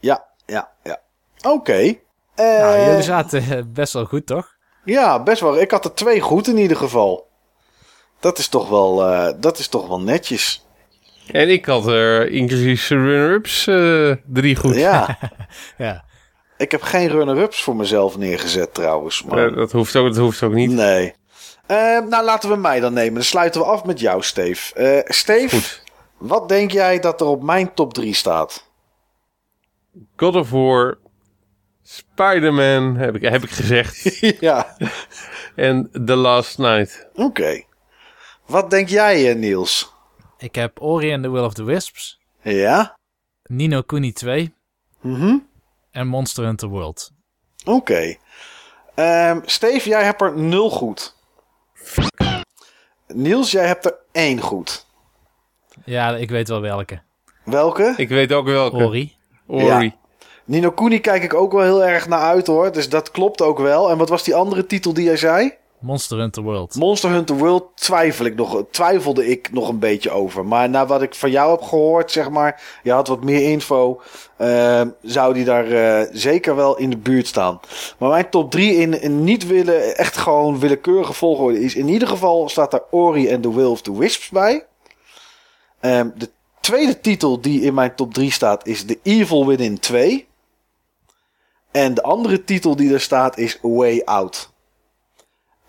Ja, 0.00 0.24
ja, 0.46 0.70
ja. 0.82 1.00
Oké. 1.42 1.72
Eh, 2.34 2.58
Nou, 2.58 2.80
jullie 2.88 3.02
zaten 3.02 3.42
eh, 3.42 3.62
best 3.66 3.92
wel 3.92 4.04
goed, 4.04 4.26
toch? 4.26 4.56
Ja, 4.84 5.22
best 5.22 5.40
wel. 5.40 5.60
Ik 5.60 5.70
had 5.70 5.84
er 5.84 5.94
twee 5.94 6.20
goed 6.20 6.46
in 6.48 6.56
ieder 6.56 6.76
geval. 6.76 7.28
Dat 8.20 8.38
is 8.38 8.48
toch 8.48 8.68
wel, 8.68 9.04
eh, 9.06 9.32
dat 9.40 9.58
is 9.58 9.68
toch 9.68 9.88
wel 9.88 10.00
netjes. 10.00 10.66
En 11.26 11.48
ik 11.48 11.64
had 11.64 11.86
er 11.86 12.30
inclusief 12.30 12.88
runner-ups 12.88 13.66
eh, 13.66 14.12
drie 14.26 14.56
goed. 14.56 14.74
Ja, 14.74 15.18
Ja. 15.78 16.04
ik 16.56 16.70
heb 16.70 16.82
geen 16.82 17.08
runner-ups 17.08 17.62
voor 17.62 17.76
mezelf 17.76 18.16
neergezet 18.16 18.74
trouwens. 18.74 19.22
Maar... 19.22 19.46
Eh, 19.48 19.54
dat, 19.56 19.72
hoeft 19.72 19.96
ook, 19.96 20.06
dat 20.06 20.16
hoeft 20.16 20.42
ook 20.42 20.52
niet. 20.52 20.70
Nee. 20.70 21.14
Nou, 22.08 22.24
laten 22.24 22.50
we 22.50 22.56
mij 22.56 22.80
dan 22.80 22.92
nemen. 22.92 23.14
Dan 23.14 23.22
sluiten 23.22 23.60
we 23.60 23.66
af 23.66 23.84
met 23.84 24.00
jou, 24.00 24.22
Steve. 24.22 25.04
Steve, 25.08 25.56
Goed. 25.56 25.82
wat 26.18 26.48
denk 26.48 26.70
jij 26.70 26.98
dat 27.00 27.20
er 27.20 27.26
op 27.26 27.42
mijn 27.42 27.74
top 27.74 27.94
3 27.94 28.14
staat? 28.14 28.70
God 30.16 30.34
of 30.34 30.50
War, 30.50 30.98
Spider-Man 31.82 32.96
heb 32.96 33.14
ik, 33.16 33.22
heb 33.22 33.42
ik 33.42 33.50
gezegd. 33.50 34.18
ja, 34.40 34.76
en 35.56 35.90
The 36.04 36.14
Last 36.16 36.58
Night. 36.58 37.08
oké. 37.14 37.62
Wat 38.50 38.70
denk 38.70 38.88
jij, 38.88 39.30
eh, 39.30 39.36
Niels? 39.36 39.92
Ik 40.38 40.54
heb 40.54 40.80
Ori 40.82 41.12
and 41.14 41.22
the 41.22 41.30
Will 41.30 41.44
of 41.44 41.54
the 41.54 41.62
Wisps, 41.64 42.18
Ja? 42.42 42.98
Nino 43.42 43.82
Kuni 43.82 44.12
2 44.12 44.54
Mhm. 45.00 45.36
en 45.90 46.06
Monster 46.06 46.44
Hunter 46.44 46.68
World. 46.68 47.10
Oké. 47.64 48.16
Ehm, 48.94 49.40
Steve, 49.44 49.88
jij 49.88 50.04
hebt 50.04 50.20
er 50.20 50.38
nul 50.38 50.70
goed. 50.70 51.16
Niels, 53.06 53.50
jij 53.50 53.66
hebt 53.66 53.84
er 53.84 53.96
één 54.12 54.40
goed. 54.40 54.86
Ja, 55.84 56.16
ik 56.16 56.30
weet 56.30 56.48
wel 56.48 56.60
welke. 56.60 57.00
Welke? 57.44 57.94
Ik 57.96 58.08
weet 58.08 58.32
ook 58.32 58.46
welke. 58.46 58.76
Ori. 58.76 59.16
Ori. 59.46 59.94
Nino 60.44 60.70
Kuni 60.70 61.00
kijk 61.00 61.22
ik 61.22 61.34
ook 61.34 61.52
wel 61.52 61.62
heel 61.62 61.84
erg 61.84 62.08
naar 62.08 62.20
uit 62.20 62.46
hoor. 62.46 62.72
Dus 62.72 62.88
dat 62.88 63.10
klopt 63.10 63.40
ook 63.42 63.58
wel. 63.58 63.90
En 63.90 63.98
wat 63.98 64.08
was 64.08 64.22
die 64.24 64.34
andere 64.34 64.66
titel 64.66 64.92
die 64.92 65.04
jij 65.04 65.16
zei? 65.16 65.54
Monster 65.80 66.18
Hunter 66.18 66.42
World. 66.42 66.74
Monster 66.74 67.10
Hunter 67.10 67.36
World 67.36 67.64
twijfel 67.74 68.24
ik 68.24 68.34
nog, 68.34 68.64
twijfelde 68.70 69.26
ik 69.26 69.52
nog 69.52 69.68
een 69.68 69.78
beetje 69.78 70.10
over. 70.10 70.46
Maar 70.46 70.70
na 70.70 70.86
wat 70.86 71.02
ik 71.02 71.14
van 71.14 71.30
jou 71.30 71.50
heb 71.50 71.62
gehoord, 71.62 72.10
zeg 72.10 72.30
maar, 72.30 72.62
je 72.82 72.92
had 72.92 73.08
wat 73.08 73.24
meer 73.24 73.50
info, 73.50 74.00
eh, 74.36 74.82
zou 75.02 75.34
die 75.34 75.44
daar 75.44 75.70
eh, 75.70 76.08
zeker 76.12 76.56
wel 76.56 76.76
in 76.76 76.90
de 76.90 76.96
buurt 76.96 77.26
staan. 77.26 77.60
Maar 77.98 78.08
mijn 78.08 78.30
top 78.30 78.50
3 78.50 78.74
in, 78.74 79.24
niet 79.24 79.46
willen, 79.46 79.96
echt 79.96 80.16
gewoon 80.16 80.58
willekeurige 80.58 81.12
volgorde 81.12 81.60
is 81.60 81.74
in 81.74 81.88
ieder 81.88 82.08
geval 82.08 82.48
staat 82.48 82.70
daar 82.70 82.84
Ori 82.90 83.28
en 83.28 83.40
The 83.40 83.54
Will 83.54 83.70
of 83.70 83.82
the 83.82 83.98
Wisps 83.98 84.28
bij. 84.28 84.66
Ehm, 85.80 86.08
de 86.14 86.30
tweede 86.60 87.00
titel 87.00 87.40
die 87.40 87.60
in 87.60 87.74
mijn 87.74 87.94
top 87.94 88.14
3 88.14 88.32
staat 88.32 88.66
is 88.66 88.84
The 88.84 88.98
Evil 89.02 89.46
Within 89.46 89.78
2. 89.78 90.28
En 91.70 91.94
de 91.94 92.02
andere 92.02 92.44
titel 92.44 92.76
die 92.76 92.92
er 92.92 93.00
staat 93.00 93.38
is 93.38 93.58
Way 93.62 94.02
Out. 94.04 94.50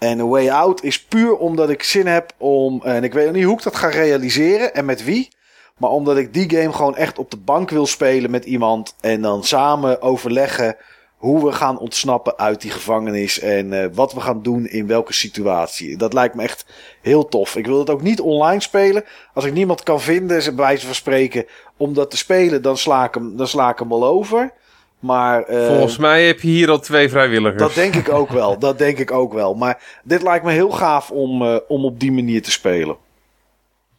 En 0.01 0.19
A 0.19 0.25
Way 0.25 0.49
Out 0.49 0.83
is 0.83 1.03
puur 1.03 1.37
omdat 1.37 1.69
ik 1.69 1.83
zin 1.83 2.07
heb 2.07 2.33
om. 2.37 2.81
En 2.83 3.03
ik 3.03 3.13
weet 3.13 3.25
nog 3.25 3.35
niet 3.35 3.43
hoe 3.43 3.57
ik 3.57 3.63
dat 3.63 3.75
ga 3.75 3.87
realiseren 3.87 4.73
en 4.73 4.85
met 4.85 5.03
wie. 5.03 5.29
Maar 5.77 5.89
omdat 5.89 6.17
ik 6.17 6.33
die 6.33 6.49
game 6.49 6.73
gewoon 6.73 6.95
echt 6.95 7.17
op 7.17 7.31
de 7.31 7.37
bank 7.37 7.69
wil 7.69 7.85
spelen 7.85 8.31
met 8.31 8.45
iemand. 8.45 8.95
En 9.01 9.21
dan 9.21 9.43
samen 9.43 10.01
overleggen 10.01 10.75
hoe 11.17 11.45
we 11.45 11.51
gaan 11.51 11.79
ontsnappen 11.79 12.37
uit 12.37 12.61
die 12.61 12.71
gevangenis. 12.71 13.39
En 13.39 13.73
eh, 13.73 13.89
wat 13.93 14.13
we 14.13 14.21
gaan 14.21 14.41
doen 14.41 14.65
in 14.65 14.87
welke 14.87 15.13
situatie. 15.13 15.97
Dat 15.97 16.13
lijkt 16.13 16.35
me 16.35 16.43
echt 16.43 16.65
heel 17.01 17.27
tof. 17.27 17.55
Ik 17.55 17.65
wil 17.65 17.79
het 17.79 17.89
ook 17.89 18.01
niet 18.01 18.21
online 18.21 18.61
spelen. 18.61 19.03
Als 19.33 19.45
ik 19.45 19.53
niemand 19.53 19.83
kan 19.83 20.01
vinden, 20.01 20.43
bij 20.43 20.65
wijze 20.65 20.85
van 20.85 20.95
spreken, 20.95 21.45
om 21.77 21.93
dat 21.93 22.09
te 22.09 22.17
spelen, 22.17 22.61
dan 22.61 22.77
sla 22.77 23.05
ik 23.05 23.13
hem, 23.13 23.37
dan 23.37 23.47
sla 23.47 23.69
ik 23.69 23.79
hem 23.79 23.91
al 23.91 24.05
over. 24.05 24.53
Maar, 25.01 25.43
eh, 25.43 25.67
Volgens 25.67 25.97
mij 25.97 26.25
heb 26.25 26.41
je 26.41 26.47
hier 26.47 26.69
al 26.69 26.79
twee 26.79 27.09
vrijwilligers. 27.09 27.61
dat 27.61 27.73
denk 27.73 27.95
ik 27.95 28.09
ook 28.09 28.29
wel. 28.41 28.59
Dat 28.59 28.77
denk 28.77 28.97
ik 28.97 29.11
ook 29.11 29.33
wel. 29.33 29.53
Maar 29.53 30.01
dit 30.03 30.21
lijkt 30.21 30.45
me 30.45 30.51
heel 30.51 30.71
gaaf 30.71 31.11
om, 31.11 31.41
eh, 31.41 31.57
om 31.67 31.85
op 31.85 31.99
die 31.99 32.11
manier 32.11 32.41
te 32.41 32.51
spelen. 32.51 32.97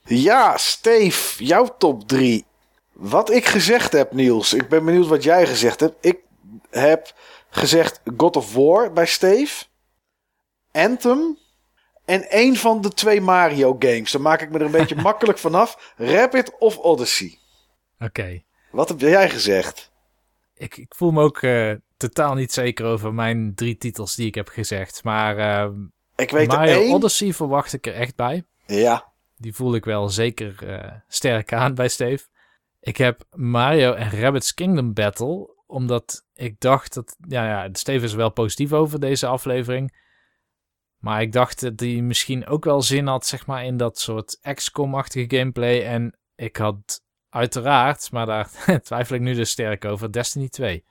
Ja, 0.05 0.57
Steve, 0.57 1.45
jouw 1.45 1.75
top 1.79 2.09
3. 2.09 2.45
Wat 2.93 3.31
ik 3.31 3.45
gezegd 3.47 3.93
heb, 3.93 4.13
Niels. 4.13 4.55
Ik 4.55 4.69
ben 4.69 4.85
benieuwd 4.85 5.07
wat 5.07 5.23
jij 5.23 5.47
gezegd 5.47 5.81
hebt. 5.81 5.95
Ik 6.01 6.19
heb 6.71 7.13
gezegd 7.51 8.01
God 8.17 8.37
of 8.37 8.55
War 8.55 8.93
bij 8.93 9.07
Steve. 9.07 9.65
Anthem. 10.73 11.39
En 12.05 12.31
één 12.31 12.57
van 12.57 12.81
de 12.81 12.89
twee 12.89 13.21
Mario 13.21 13.77
games. 13.79 14.13
Daar 14.13 14.21
maak 14.23 14.41
ik 14.43 14.51
me 14.51 14.59
er 14.59 14.65
een 14.65 14.71
beetje 14.71 14.97
makkelijk 15.11 15.39
vanaf. 15.39 15.93
Rapid 15.97 16.53
of 16.59 16.79
Odyssey. 16.79 17.39
Oké. 18.01 18.43
Wat 18.71 18.89
heb 18.89 19.01
jij 19.01 19.31
gezegd? 19.31 19.91
Ik, 20.63 20.77
ik 20.77 20.95
voel 20.95 21.11
me 21.11 21.23
ook 21.23 21.43
eh, 21.43 21.73
totaal 21.97 22.35
niet 22.35 22.53
zeker 22.53 22.87
over 22.87 23.15
mijn 23.15 23.55
drie 23.55 23.77
titels 23.77 24.15
die 24.15 24.27
ik 24.27 24.35
heb 24.35 24.49
gezegd. 24.49 25.05
Maar 25.05 25.37
eh, 25.39 25.71
Ik 26.17 26.31
weet 26.31 26.49
Mario 26.49 26.81
één. 26.81 26.93
Odyssey 26.93 27.33
verwacht 27.33 27.73
ik 27.73 27.87
er 27.87 27.95
echt 27.95 28.17
bij. 28.17 28.45
Ja. 28.67 29.13
Die 29.37 29.55
voel 29.55 29.75
ik 29.75 29.85
wel 29.85 30.09
zeker 30.09 30.69
eh, 30.69 30.93
sterk 31.09 31.53
aan 31.53 31.75
bij 31.75 31.89
Steve. 31.89 32.27
Ik 32.81 32.97
heb 32.97 33.25
Mario 33.31 33.93
en 33.93 34.11
Rabbids 34.11 34.55
Kingdom 34.55 34.93
Battle. 34.93 35.55
Omdat 35.67 36.25
ik 36.35 36.61
dacht 36.61 36.95
dat... 36.95 37.17
Ja, 37.29 37.47
ja, 37.47 37.69
Steve 37.73 38.05
is 38.05 38.15
wel 38.15 38.31
positief 38.31 38.73
over 38.73 39.01
deze 39.01 39.27
aflevering. 39.27 40.01
Maar 40.99 41.23
ik 41.23 41.33
dacht 41.33 41.61
dat 41.61 41.81
hij 41.81 42.01
misschien 42.01 42.47
ook 42.47 42.65
wel 42.65 42.83
zin 42.83 43.07
had, 43.07 43.27
zeg 43.27 43.47
maar, 43.47 43.65
in 43.65 43.77
dat 43.77 43.99
soort 43.99 44.39
XCOM-achtige 44.55 45.37
gameplay. 45.37 45.83
En 45.85 46.19
ik 46.35 46.57
had 46.57 47.03
uiteraard, 47.33 48.09
maar 48.12 48.27
daar 48.27 48.49
twijfel 48.85 49.15
ik 49.15 49.20
nu 49.20 49.35
dus 49.35 49.51
sterk 49.51 49.85
over, 49.85 50.12
Destiny 50.12 50.49
2. 50.49 50.85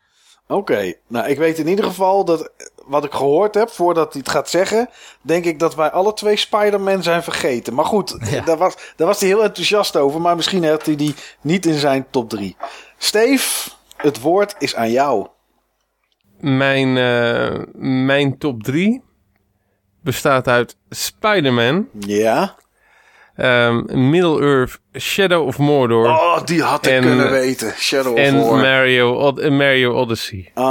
Oké, 0.47 0.93
nou 1.07 1.27
ik 1.29 1.37
weet 1.37 1.57
in 1.57 1.67
ieder 1.67 1.85
geval 1.85 2.25
dat 2.25 2.51
wat 2.85 3.03
ik 3.03 3.11
gehoord 3.11 3.55
heb 3.55 3.69
voordat 3.69 4.13
hij 4.13 4.21
het 4.21 4.31
gaat 4.31 4.49
zeggen, 4.49 4.89
denk 5.21 5.45
ik 5.45 5.59
dat 5.59 5.75
wij 5.75 5.91
alle 5.91 6.13
twee 6.13 6.35
Spider-Man 6.35 7.03
zijn 7.03 7.23
vergeten. 7.23 7.73
Maar 7.73 7.85
goed, 7.85 8.17
Ja. 8.31 8.41
daar, 8.41 8.57
was, 8.57 8.75
daar 8.95 9.07
was 9.07 9.19
hij 9.19 9.29
heel 9.29 9.43
enthousiast 9.43 9.95
over, 9.95 10.21
maar 10.21 10.35
misschien 10.35 10.65
had 10.65 10.85
hij 10.85 10.95
die 10.95 11.15
niet 11.41 11.65
in 11.65 11.77
zijn 11.79 12.05
top 12.09 12.29
3. 12.29 12.55
Steve, 12.97 13.69
het 13.97 14.19
woord 14.21 14.55
is 14.59 14.75
aan 14.75 14.91
jou. 14.91 15.27
Mijn, 16.39 16.97
eh, 16.97 17.63
mijn 17.75 18.37
top 18.37 18.63
3 18.63 19.01
bestaat 20.03 20.47
uit 20.47 20.77
Spider-Man, 20.89 21.87
Ja? 21.99 22.55
Ehm, 23.35 24.09
Middle-earth, 24.09 24.79
Shadow 24.99 25.47
of 25.47 25.57
Mordor 25.57 26.07
Oh, 26.09 26.43
die 26.45 26.61
had 26.61 26.85
ik 26.85 26.91
En, 26.91 27.01
kunnen 27.01 27.31
weten. 27.31 27.73
Shadow 27.77 28.17
en 28.17 28.39
of 28.39 28.49
War. 28.49 28.59
Mario, 28.59 29.13
Od- 29.13 29.39
eh, 29.39 29.51
Mario 29.51 29.93
Odyssey. 29.93 30.51
Ah, 30.53 30.63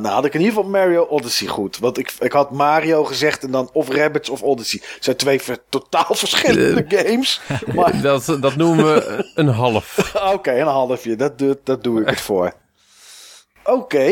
nou 0.00 0.06
had 0.06 0.24
ik 0.24 0.34
in 0.34 0.40
ieder 0.40 0.54
geval 0.54 0.70
Mario 0.70 1.02
Odyssey 1.02 1.46
goed. 1.48 1.78
Want 1.78 1.98
ik, 1.98 2.12
ik 2.18 2.32
had 2.32 2.50
Mario 2.50 3.04
gezegd 3.04 3.44
en 3.44 3.50
dan 3.50 3.70
of 3.72 3.88
Rabbids 3.88 4.28
of 4.30 4.42
Odyssey. 4.42 4.80
Het 4.94 5.04
zijn 5.04 5.16
twee 5.16 5.40
ver- 5.40 5.58
totaal 5.68 6.14
verschillende 6.14 6.84
games. 6.96 7.40
Maar 7.74 8.00
Dat, 8.02 8.36
dat 8.40 8.56
noemen 8.56 8.84
we 8.84 9.30
een 9.34 9.48
half. 9.48 10.12
Oké, 10.34 10.52
een 10.60 10.66
halfje. 10.66 11.16
Dat 11.16 11.38
doe, 11.38 11.58
dat 11.64 11.82
doe 11.84 12.00
ik 12.00 12.08
het 12.08 12.20
voor. 12.20 12.52
Oké. 13.64 14.06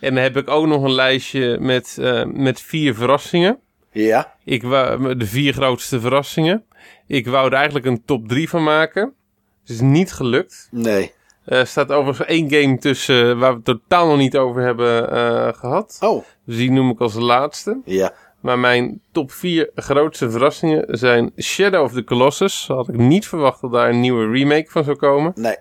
En 0.00 0.14
dan 0.14 0.22
heb 0.22 0.36
ik 0.36 0.50
ook 0.50 0.66
nog 0.66 0.82
een 0.82 0.92
lijstje 0.94 1.58
met, 1.60 1.96
eh, 2.00 2.24
met 2.24 2.60
vier 2.60 2.94
verrassingen. 2.94 3.58
Ja. 3.92 4.34
Ik 4.44 4.62
wou, 4.62 5.16
de 5.16 5.26
vier 5.26 5.52
grootste 5.52 6.00
verrassingen. 6.00 6.64
Ik 7.06 7.26
wou 7.26 7.46
er 7.46 7.52
eigenlijk 7.52 7.86
een 7.86 8.04
top 8.04 8.28
3 8.28 8.48
van 8.48 8.62
maken. 8.62 9.14
Het 9.60 9.70
is 9.70 9.80
niet 9.80 10.12
gelukt. 10.12 10.68
Nee. 10.70 11.12
Er 11.44 11.66
staat 11.66 11.92
overigens 11.92 12.28
één 12.28 12.50
game 12.50 12.78
tussen 12.78 13.38
waar 13.38 13.50
we 13.50 13.56
het 13.56 13.64
totaal 13.64 14.06
nog 14.06 14.18
niet 14.18 14.36
over 14.36 14.62
hebben 14.62 15.10
eh, 15.10 15.52
gehad. 15.52 15.98
Oh. 16.00 16.24
Dus 16.44 16.56
die 16.56 16.70
noem 16.70 16.90
ik 16.90 17.00
als 17.00 17.14
laatste. 17.14 17.80
Ja. 17.84 18.12
Maar 18.40 18.58
mijn 18.58 19.00
top 19.12 19.32
4 19.32 19.70
grootste 19.74 20.30
verrassingen 20.30 20.84
zijn 20.98 21.32
Shadow 21.36 21.84
of 21.84 21.92
the 21.92 22.04
Colossus. 22.04 22.66
Had 22.66 22.88
ik 22.88 22.96
niet 22.96 23.26
verwacht 23.26 23.60
dat 23.60 23.72
daar 23.72 23.88
een 23.88 24.00
nieuwe 24.00 24.30
remake 24.30 24.70
van 24.70 24.84
zou 24.84 24.96
komen. 24.96 25.32
Nee. 25.34 25.56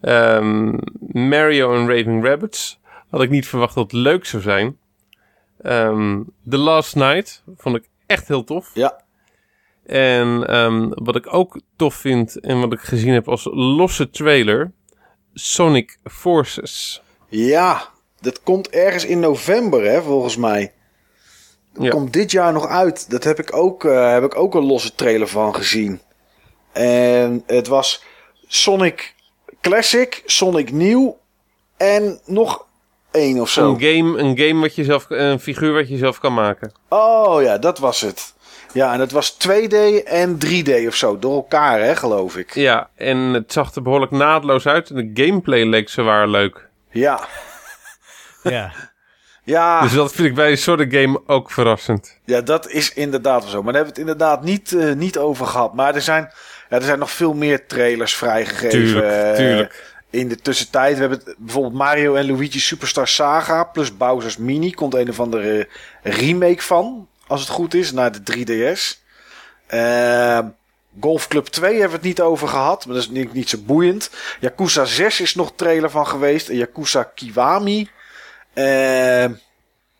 Ehm, 0.00 0.78
Mario 1.28 1.74
en 1.74 1.88
Raving 1.88 2.24
Rabbits. 2.24 2.80
Had 3.10 3.22
ik 3.22 3.30
niet 3.30 3.46
verwacht 3.46 3.74
dat 3.74 3.84
het 3.84 4.00
leuk 4.00 4.24
zou 4.24 4.42
zijn. 4.42 4.76
Ehm, 5.66 6.22
The 6.50 6.56
Last 6.56 6.94
Night 6.96 7.42
vond 7.56 7.76
ik 7.76 7.88
echt 8.06 8.28
heel 8.28 8.44
tof. 8.44 8.70
Ja. 8.74 9.00
En 9.86 10.46
ehm, 10.46 10.88
wat 10.88 11.16
ik 11.16 11.34
ook 11.34 11.60
tof 11.76 11.94
vind 11.94 12.40
en 12.40 12.60
wat 12.60 12.72
ik 12.72 12.80
gezien 12.80 13.12
heb 13.12 13.28
als 13.28 13.44
losse 13.50 14.10
trailer. 14.10 14.72
Sonic 15.34 15.98
Forces. 16.04 17.02
Ja. 17.28 17.88
Dat 18.20 18.42
komt 18.42 18.68
ergens 18.68 19.04
in 19.04 19.20
november, 19.20 19.84
hè, 19.84 20.02
volgens 20.02 20.36
mij. 20.36 20.72
Dat 21.72 21.84
Ja. 21.84 21.90
komt 21.90 22.12
dit 22.12 22.30
jaar 22.30 22.52
nog 22.52 22.66
uit. 22.66 23.10
Dat 23.10 23.24
heb 23.24 23.38
ik 23.38 23.56
ook, 23.56 23.84
eh, 23.84 24.10
heb 24.12 24.24
ik 24.24 24.36
ook 24.36 24.54
een 24.54 24.64
losse 24.66 24.94
trailer 24.94 25.28
van 25.28 25.54
gezien. 25.54 26.00
En 26.72 27.42
het 27.46 27.66
was 27.66 28.04
Sonic 28.46 29.14
Classic, 29.60 30.22
Sonic 30.26 30.72
Nieuw 30.72 31.18
en 31.76 32.20
nog 32.24 32.66
één 33.16 33.40
of 33.40 33.50
zo. 33.50 33.68
Een 33.68 33.80
game, 33.80 34.18
een 34.18 34.38
game 34.38 34.60
wat 34.60 34.74
je 34.74 34.84
zelf, 34.84 35.06
een 35.08 35.40
figuur 35.40 35.72
wat 35.72 35.88
je 35.88 35.96
zelf 35.96 36.18
kan 36.20 36.34
maken. 36.34 36.72
Oh 36.88 37.42
ja, 37.42 37.58
dat 37.58 37.78
was 37.78 38.00
het. 38.00 38.34
Ja, 38.72 38.92
en 38.92 39.00
het 39.00 39.12
was 39.12 39.36
2D 39.48 40.04
en 40.04 40.38
3D 40.46 40.86
of 40.86 40.94
zo. 40.94 41.18
Door 41.18 41.34
elkaar, 41.34 41.80
hè, 41.80 41.96
geloof 41.96 42.36
ik. 42.36 42.54
Ja, 42.54 42.90
en 42.96 43.18
het 43.18 43.52
zag 43.52 43.74
er 43.74 43.82
behoorlijk 43.82 44.12
naadloos 44.12 44.66
uit. 44.66 44.90
En 44.90 45.12
de 45.12 45.24
gameplay 45.24 45.64
leek 45.64 45.88
zwaar 45.88 46.28
leuk. 46.28 46.68
Ja. 46.90 47.20
Ja. 48.42 48.72
Ja, 49.44 49.80
Dus 49.80 49.92
dat 49.92 50.12
vind 50.12 50.28
ik 50.28 50.34
bij 50.34 50.50
een 50.50 50.58
soort 50.58 50.84
game 50.94 51.20
ook 51.26 51.50
verrassend. 51.50 52.18
ja, 52.24 52.40
dat 52.40 52.70
is 52.70 52.92
inderdaad 52.94 53.42
wel 53.42 53.50
zo. 53.50 53.62
Maar 53.62 53.72
daar 53.72 53.84
hebben 53.84 53.94
we 54.04 54.10
het 54.10 54.10
inderdaad 54.10 54.42
niet, 54.44 54.72
eh, 54.72 54.92
niet 54.94 55.18
over 55.18 55.46
gehad. 55.46 55.74
Maar 55.74 55.94
er 55.94 56.02
zijn, 56.02 56.30
ja, 56.68 56.76
er 56.76 56.82
zijn 56.82 56.98
nog 56.98 57.10
veel 57.10 57.34
meer 57.34 57.66
trailers 57.66 58.14
vrijgegeven. 58.14 58.70
Tuurlijk, 58.70 59.36
tuurlijk. 59.36 59.95
In 60.10 60.28
de 60.28 60.36
tussentijd. 60.36 60.94
We 60.94 61.00
hebben 61.00 61.34
bijvoorbeeld 61.38 61.74
Mario 61.74 62.14
en 62.14 62.26
Luigi 62.26 62.60
Superstar 62.60 63.08
Saga 63.08 63.64
plus 63.64 63.96
Bowser's 63.96 64.36
Mini. 64.36 64.70
Komt 64.70 64.94
een 64.94 65.08
of 65.08 65.20
andere 65.20 65.68
remake 66.02 66.62
van. 66.62 67.08
Als 67.26 67.40
het 67.40 67.50
goed 67.50 67.74
is, 67.74 67.92
naar 67.92 68.12
de 68.12 68.22
3DS. 68.22 69.04
Eh, 69.66 70.38
Golf 71.00 71.28
Club 71.28 71.46
2 71.46 71.70
hebben 71.70 71.88
we 71.88 71.96
het 71.96 72.04
niet 72.04 72.20
over 72.20 72.48
gehad. 72.48 72.86
Maar 72.86 72.94
dat 72.94 73.04
is 73.04 73.10
niet, 73.10 73.32
niet 73.32 73.48
zo 73.48 73.58
boeiend. 73.58 74.10
Yakuza 74.40 74.84
6 74.84 75.20
is 75.20 75.34
nog 75.34 75.52
trailer 75.56 75.90
van 75.90 76.06
geweest. 76.06 76.48
En 76.48 76.56
Yakuza 76.56 77.02
Kiwami. 77.02 77.90
Eh, 78.52 79.26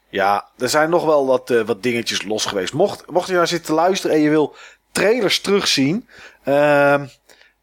ja, 0.09 0.49
er 0.59 0.69
zijn 0.69 0.91
nog 0.91 1.05
wel 1.05 1.27
wat, 1.27 1.51
eh, 1.51 1.61
wat 1.61 1.83
dingetjes 1.83 2.23
los 2.23 2.45
geweest. 2.45 2.73
Mocht, 2.73 3.11
mocht 3.11 3.29
je 3.29 3.35
nou 3.35 3.47
zitten 3.47 3.75
luisteren 3.75 4.17
en 4.17 4.23
je 4.23 4.31
wil 4.31 4.55
trailers 4.93 5.41
terugzien. 5.41 6.09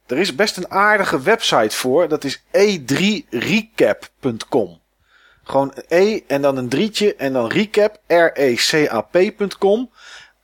Er 0.06 0.18
is 0.18 0.36
best 0.36 0.58
een 0.58 0.72
aardige 0.72 1.22
website 1.22 1.76
voor. 1.76 2.08
Dat 2.08 2.24
is 2.24 2.44
e3recap.com. 2.52 4.82
Gewoon 5.44 5.74
E 5.88 6.20
en 6.28 6.42
dan 6.42 6.58
een 6.58 6.70
drietje 6.70 7.16
en 7.16 7.34
dan 7.34 7.48
recap. 7.48 7.98
R-E-C-A-P.com. 8.08 9.90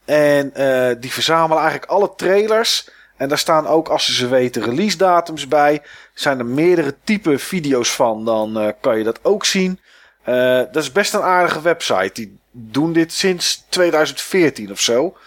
En 0.05 0.53
eh, 0.53 0.95
die 0.99 1.11
verzamelen 1.11 1.61
eigenlijk 1.61 1.91
alle 1.91 2.13
trailers. 2.15 2.89
En 3.17 3.29
daar 3.29 3.38
staan 3.38 3.67
ook, 3.67 3.88
als 3.88 4.05
ze 4.05 4.13
ze 4.13 4.27
weten, 4.27 4.63
release 4.63 4.97
datums 4.97 5.47
bij. 5.47 5.81
Zijn 6.13 6.39
er 6.39 6.45
meerdere 6.45 6.95
type 7.03 7.39
video's 7.39 7.91
van, 7.91 8.25
dan 8.25 8.59
eh, 8.59 8.69
kan 8.81 8.97
je 8.97 9.03
dat 9.03 9.19
ook 9.21 9.45
zien. 9.45 9.79
Eh, 10.23 10.61
dat 10.71 10.75
is 10.75 10.91
best 10.91 11.13
een 11.13 11.21
aardige 11.21 11.61
website. 11.61 12.11
Die 12.13 12.38
doen 12.51 12.93
dit 12.93 13.13
sinds 13.13 13.65
2014 13.69 14.71
of 14.71 14.79
zo. 14.79 15.17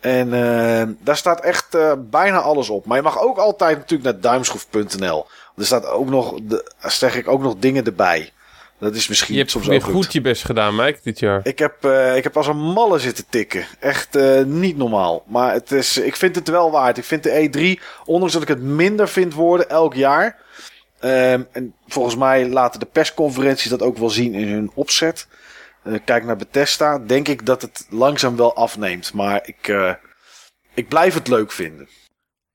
En 0.00 0.32
eh, 0.32 0.88
daar 1.00 1.16
staat 1.16 1.40
echt 1.40 1.74
eh, 1.74 1.92
bijna 1.98 2.38
alles 2.38 2.68
op. 2.68 2.86
Maar 2.86 2.96
je 2.96 3.02
mag 3.02 3.20
ook 3.20 3.38
altijd 3.38 3.76
natuurlijk 3.76 4.10
naar 4.10 4.20
duimschroef.nl. 4.20 5.26
Er 5.56 5.66
staat 5.66 5.86
ook 5.86 6.08
nog, 6.08 6.38
de, 6.42 6.72
zeg 6.80 7.16
ik, 7.16 7.28
ook 7.28 7.40
nog 7.40 7.54
dingen 7.58 7.84
erbij. 7.84 8.30
Dat 8.78 8.94
is 8.94 9.08
misschien 9.08 9.34
Je 9.34 9.40
hebt 9.40 9.52
soms 9.52 9.66
weer 9.66 9.82
goed 9.82 10.12
je 10.12 10.20
best 10.20 10.44
gedaan, 10.44 10.76
Mike, 10.76 10.98
dit 11.02 11.18
jaar. 11.18 11.40
ik 11.42 11.58
heb, 11.58 11.84
eh, 11.84 12.16
ik 12.16 12.22
heb 12.22 12.36
als 12.36 12.46
een 12.46 12.60
malle 12.60 12.98
zitten 12.98 13.24
tikken. 13.28 13.66
Echt 13.78 14.18
niet 14.44 14.76
normaal. 14.76 15.24
Maar 15.26 15.52
het 15.52 15.72
is, 15.72 15.98
ik 15.98 16.16
vind 16.16 16.34
het 16.34 16.48
wel 16.48 16.70
waard. 16.70 16.98
Ik 16.98 17.04
vind 17.04 17.22
de 17.22 17.76
E3, 17.78 17.82
ondanks 18.04 18.32
dat 18.32 18.42
ik 18.42 18.48
het 18.48 18.62
minder 18.62 19.08
vind 19.08 19.34
worden 19.34 19.68
elk 19.68 19.94
jaar. 19.94 20.36
Ehm, 20.98 21.42
en 21.52 21.74
volgens 21.86 22.16
mij 22.16 22.48
laten 22.48 22.80
de 22.80 22.86
persconferenties 22.86 23.70
dat 23.70 23.82
ook 23.82 23.98
wel 23.98 24.10
zien 24.10 24.34
in 24.34 24.48
hun 24.48 24.70
opzet. 24.74 25.26
Eh, 25.88 25.98
kijk 26.04 26.24
naar 26.24 26.36
Bethesda. 26.36 26.98
Denk 26.98 27.28
ik 27.28 27.46
dat 27.46 27.62
het 27.62 27.86
langzaam 27.90 28.36
wel 28.36 28.56
afneemt. 28.56 29.12
Maar 29.12 29.46
ik, 29.46 29.68
eh, 29.68 29.94
ik 30.74 30.88
blijf 30.88 31.14
het 31.14 31.28
leuk 31.28 31.52
vinden. 31.52 31.88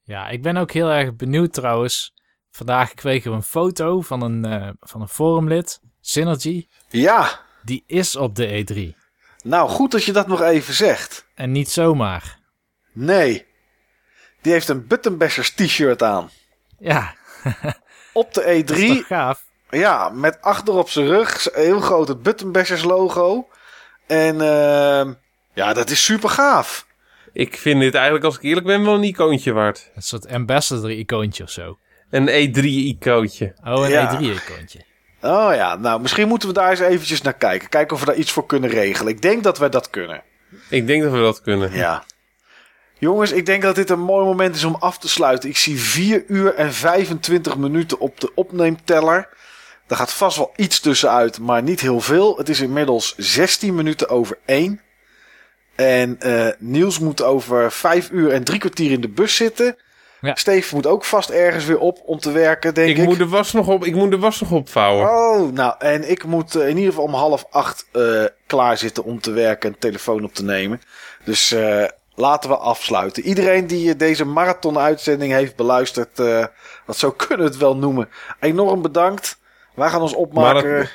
Ja, 0.03 0.27
ik 0.29 0.41
ben 0.41 0.57
ook 0.57 0.71
heel 0.71 0.89
erg 0.89 1.15
benieuwd 1.15 1.53
trouwens. 1.53 2.13
Vandaag 2.51 2.93
kregen 2.93 3.31
we 3.31 3.37
een 3.37 3.43
foto 3.43 4.01
van 4.01 4.21
een, 4.21 4.45
eh, 4.45 4.69
van 4.79 5.01
een 5.01 5.07
forumlid, 5.07 5.79
Synergy. 6.01 6.67
Ja, 6.89 7.39
Die 7.63 7.83
is 7.87 8.15
op 8.15 8.35
de 8.35 8.47
E3. 8.47 8.95
nou 9.43 9.69
goed 9.69 9.91
dat 9.91 10.03
je 10.03 10.11
dat 10.11 10.27
nog 10.27 10.41
even 10.41 10.73
zegt. 10.73 11.25
En 11.35 11.51
niet 11.51 11.69
zomaar. 11.69 12.39
Nee, 12.91 13.45
die 14.41 14.51
heeft 14.51 14.67
een 14.69 14.87
Buttonbashers 14.87 15.51
t-shirt 15.53 16.03
aan. 16.03 16.29
Ja, 16.79 17.15
Op 18.13 18.33
de 18.33 18.41
E3 18.41 18.63
dat 18.65 18.77
is 18.77 18.97
toch 18.97 19.07
gaaf? 19.07 19.43
Ja, 19.73 20.09
met 20.09 20.37
achter 20.41 20.73
op 20.73 20.89
zijn 20.89 21.07
rug 21.07 21.47
heel 21.53 21.79
groot 21.79 22.07
het 22.07 22.23
Buttonbashers 22.23 22.83
logo. 22.83 23.47
En 24.07 24.41
ehm 24.41 25.13
ja, 25.53 25.73
dat 25.73 25.89
is 25.89 26.03
super 26.03 26.29
gaaf. 26.29 26.85
Ik 27.33 27.57
vind 27.57 27.79
dit 27.79 27.93
eigenlijk, 27.93 28.25
als 28.25 28.35
ik 28.35 28.43
eerlijk 28.43 28.65
ben, 28.65 28.85
wel 28.85 28.93
een 28.93 29.03
icoontje 29.03 29.51
waard. 29.51 29.91
Een 29.95 30.01
soort 30.01 30.27
ambassador-icoontje 30.27 31.43
of 31.43 31.49
zo. 31.49 31.77
Een 32.09 32.27
E3-icoontje. 32.27 33.53
Oh, 33.63 33.83
een 33.83 33.89
Ja. 33.89 34.19
E3-icoontje. 34.19 34.79
Oh 35.21 35.55
ja, 35.55 35.75
nou 35.75 36.01
misschien 36.01 36.27
moeten 36.27 36.47
we 36.47 36.53
daar 36.53 36.69
eens 36.69 36.79
eventjes 36.79 37.21
naar 37.21 37.33
kijken. 37.33 37.69
Kijken 37.69 37.93
of 37.93 37.99
we 37.99 38.05
daar 38.05 38.15
iets 38.15 38.31
voor 38.31 38.45
kunnen 38.45 38.69
regelen. 38.69 39.13
Ik 39.13 39.21
denk 39.21 39.43
dat 39.43 39.57
wij 39.57 39.69
dat 39.69 39.89
kunnen. 39.89 40.23
Ik 40.69 40.87
denk 40.87 41.03
dat 41.03 41.11
we 41.11 41.17
dat 41.17 41.41
kunnen. 41.41 41.73
Ja. 41.73 42.03
Jongens, 42.99 43.31
ik 43.31 43.45
denk 43.45 43.61
dat 43.61 43.75
dit 43.75 43.89
een 43.89 43.99
mooi 43.99 44.25
moment 44.25 44.55
is 44.55 44.63
om 44.63 44.75
af 44.79 44.97
te 44.97 45.09
sluiten. 45.09 45.49
Ik 45.49 45.57
zie 45.57 45.79
4 45.79 46.23
uur 46.27 46.55
en 46.55 46.73
25 46.73 47.57
minuten 47.57 47.99
op 47.99 48.19
de 48.19 48.31
opneemteller. 48.35 49.29
Daar 49.87 49.97
gaat 49.97 50.13
vast 50.13 50.37
wel 50.37 50.53
iets 50.55 50.79
tussenuit, 50.79 51.39
maar 51.39 51.63
niet 51.63 51.79
heel 51.79 51.99
veel. 51.99 52.37
Het 52.37 52.49
is 52.49 52.59
inmiddels 52.59 53.15
16 53.17 53.75
minuten 53.75 54.09
over 54.09 54.37
1. 54.45 54.81
En 55.75 56.19
eh, 56.19 56.47
Niels 56.57 56.99
moet 56.99 57.23
over 57.23 57.71
5 57.71 58.09
uur 58.11 58.31
en 58.31 58.43
drie 58.43 58.59
kwartier 58.59 58.91
in 58.91 59.01
de 59.01 59.09
bus 59.09 59.35
zitten. 59.35 59.75
Ja. 60.23 60.35
Steve 60.35 60.75
moet 60.75 60.87
ook 60.87 61.05
vast 61.05 61.29
ergens 61.29 61.65
weer 61.65 61.79
op 61.79 62.01
om 62.05 62.19
te 62.19 62.31
werken, 62.31 62.73
denk 62.73 62.89
ik. 62.89 62.97
Ik 62.97 63.03
moet, 63.03 63.17
de 63.17 63.27
was 63.27 63.51
nog 63.51 63.67
op, 63.67 63.85
ik 63.85 63.95
moet 63.95 64.11
de 64.11 64.19
was 64.19 64.39
nog 64.39 64.51
opvouwen. 64.51 65.09
Oh, 65.09 65.51
nou, 65.51 65.75
en 65.79 66.09
ik 66.09 66.23
moet 66.23 66.55
eh, 66.55 66.67
in 66.67 66.77
ieder 66.77 66.89
geval 66.89 67.05
om 67.05 67.13
half 67.13 67.45
acht 67.49 67.85
eh, 67.91 68.23
klaar 68.47 68.77
zitten 68.77 69.03
om 69.03 69.21
te 69.21 69.31
werken 69.31 69.69
en 69.69 69.79
telefoon 69.79 70.23
op 70.23 70.33
te 70.33 70.43
nemen. 70.43 70.81
Dus 71.25 71.51
eh, 71.51 71.83
laten 72.15 72.49
we 72.49 72.57
afsluiten. 72.57 73.23
Iedereen 73.23 73.67
die 73.67 73.95
deze 73.95 74.25
marathon-uitzending 74.25 75.31
heeft 75.31 75.55
beluisterd, 75.55 76.19
eh 76.19 76.45
wat 76.85 76.97
zo 76.97 77.11
kunnen 77.11 77.45
we 77.45 77.51
het 77.51 77.61
wel 77.61 77.75
noemen, 77.75 78.09
enorm 78.39 78.81
bedankt. 78.81 79.37
Wij 79.73 79.89
gaan 79.89 80.01
ons 80.01 80.13
opmaken. 80.13 80.69
Marathon. 80.69 80.89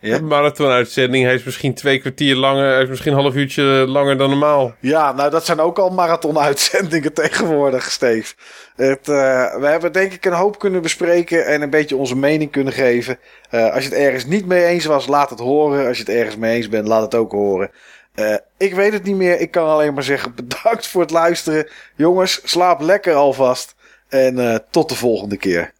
Ja. 0.00 0.20
Marathon-uitzending. 0.20 1.24
Hij 1.24 1.34
is 1.34 1.44
misschien 1.44 1.74
twee 1.74 1.98
kwartier 1.98 2.36
langer. 2.36 2.72
Hij 2.72 2.82
is 2.82 2.88
misschien 2.88 3.12
een 3.12 3.18
half 3.18 3.34
uurtje 3.34 3.62
langer 3.62 4.18
dan 4.18 4.30
normaal. 4.30 4.74
Ja, 4.80 5.12
nou 5.12 5.30
dat 5.30 5.44
zijn 5.44 5.60
ook 5.60 5.78
al 5.78 5.90
marathon-uitzendingen 5.90 7.12
tegenwoordig, 7.22 7.90
Steve. 7.90 8.34
Het, 8.76 9.08
eh, 9.08 9.54
we 9.54 9.66
hebben 9.66 9.92
denk 9.92 10.12
ik 10.12 10.24
een 10.24 10.32
hoop 10.32 10.58
kunnen 10.58 10.82
bespreken 10.82 11.46
en 11.46 11.62
een 11.62 11.70
beetje 11.70 11.96
onze 11.96 12.16
mening 12.16 12.50
kunnen 12.50 12.72
geven. 12.72 13.18
Eh, 13.50 13.72
als 13.72 13.82
je 13.82 13.88
het 13.88 13.98
ergens 13.98 14.24
niet 14.24 14.46
mee 14.46 14.64
eens 14.64 14.84
was, 14.84 15.06
laat 15.06 15.30
het 15.30 15.38
horen. 15.38 15.86
Als 15.86 15.96
je 15.96 16.02
het 16.02 16.12
ergens 16.12 16.36
mee 16.36 16.56
eens 16.56 16.68
bent, 16.68 16.88
laat 16.88 17.02
het 17.02 17.14
ook 17.14 17.32
horen. 17.32 17.70
Eh, 18.14 18.34
ik 18.56 18.74
weet 18.74 18.92
het 18.92 19.04
niet 19.04 19.16
meer. 19.16 19.40
Ik 19.40 19.50
kan 19.50 19.68
alleen 19.68 19.94
maar 19.94 20.02
zeggen 20.02 20.34
bedankt 20.44 20.86
voor 20.86 21.00
het 21.00 21.10
luisteren. 21.10 21.68
Jongens, 21.96 22.40
slaap 22.44 22.80
lekker 22.80 23.14
alvast. 23.14 23.76
En 24.08 24.64
tot 24.70 24.88
de 24.88 24.94
volgende 24.94 25.36
keer. 25.36 25.72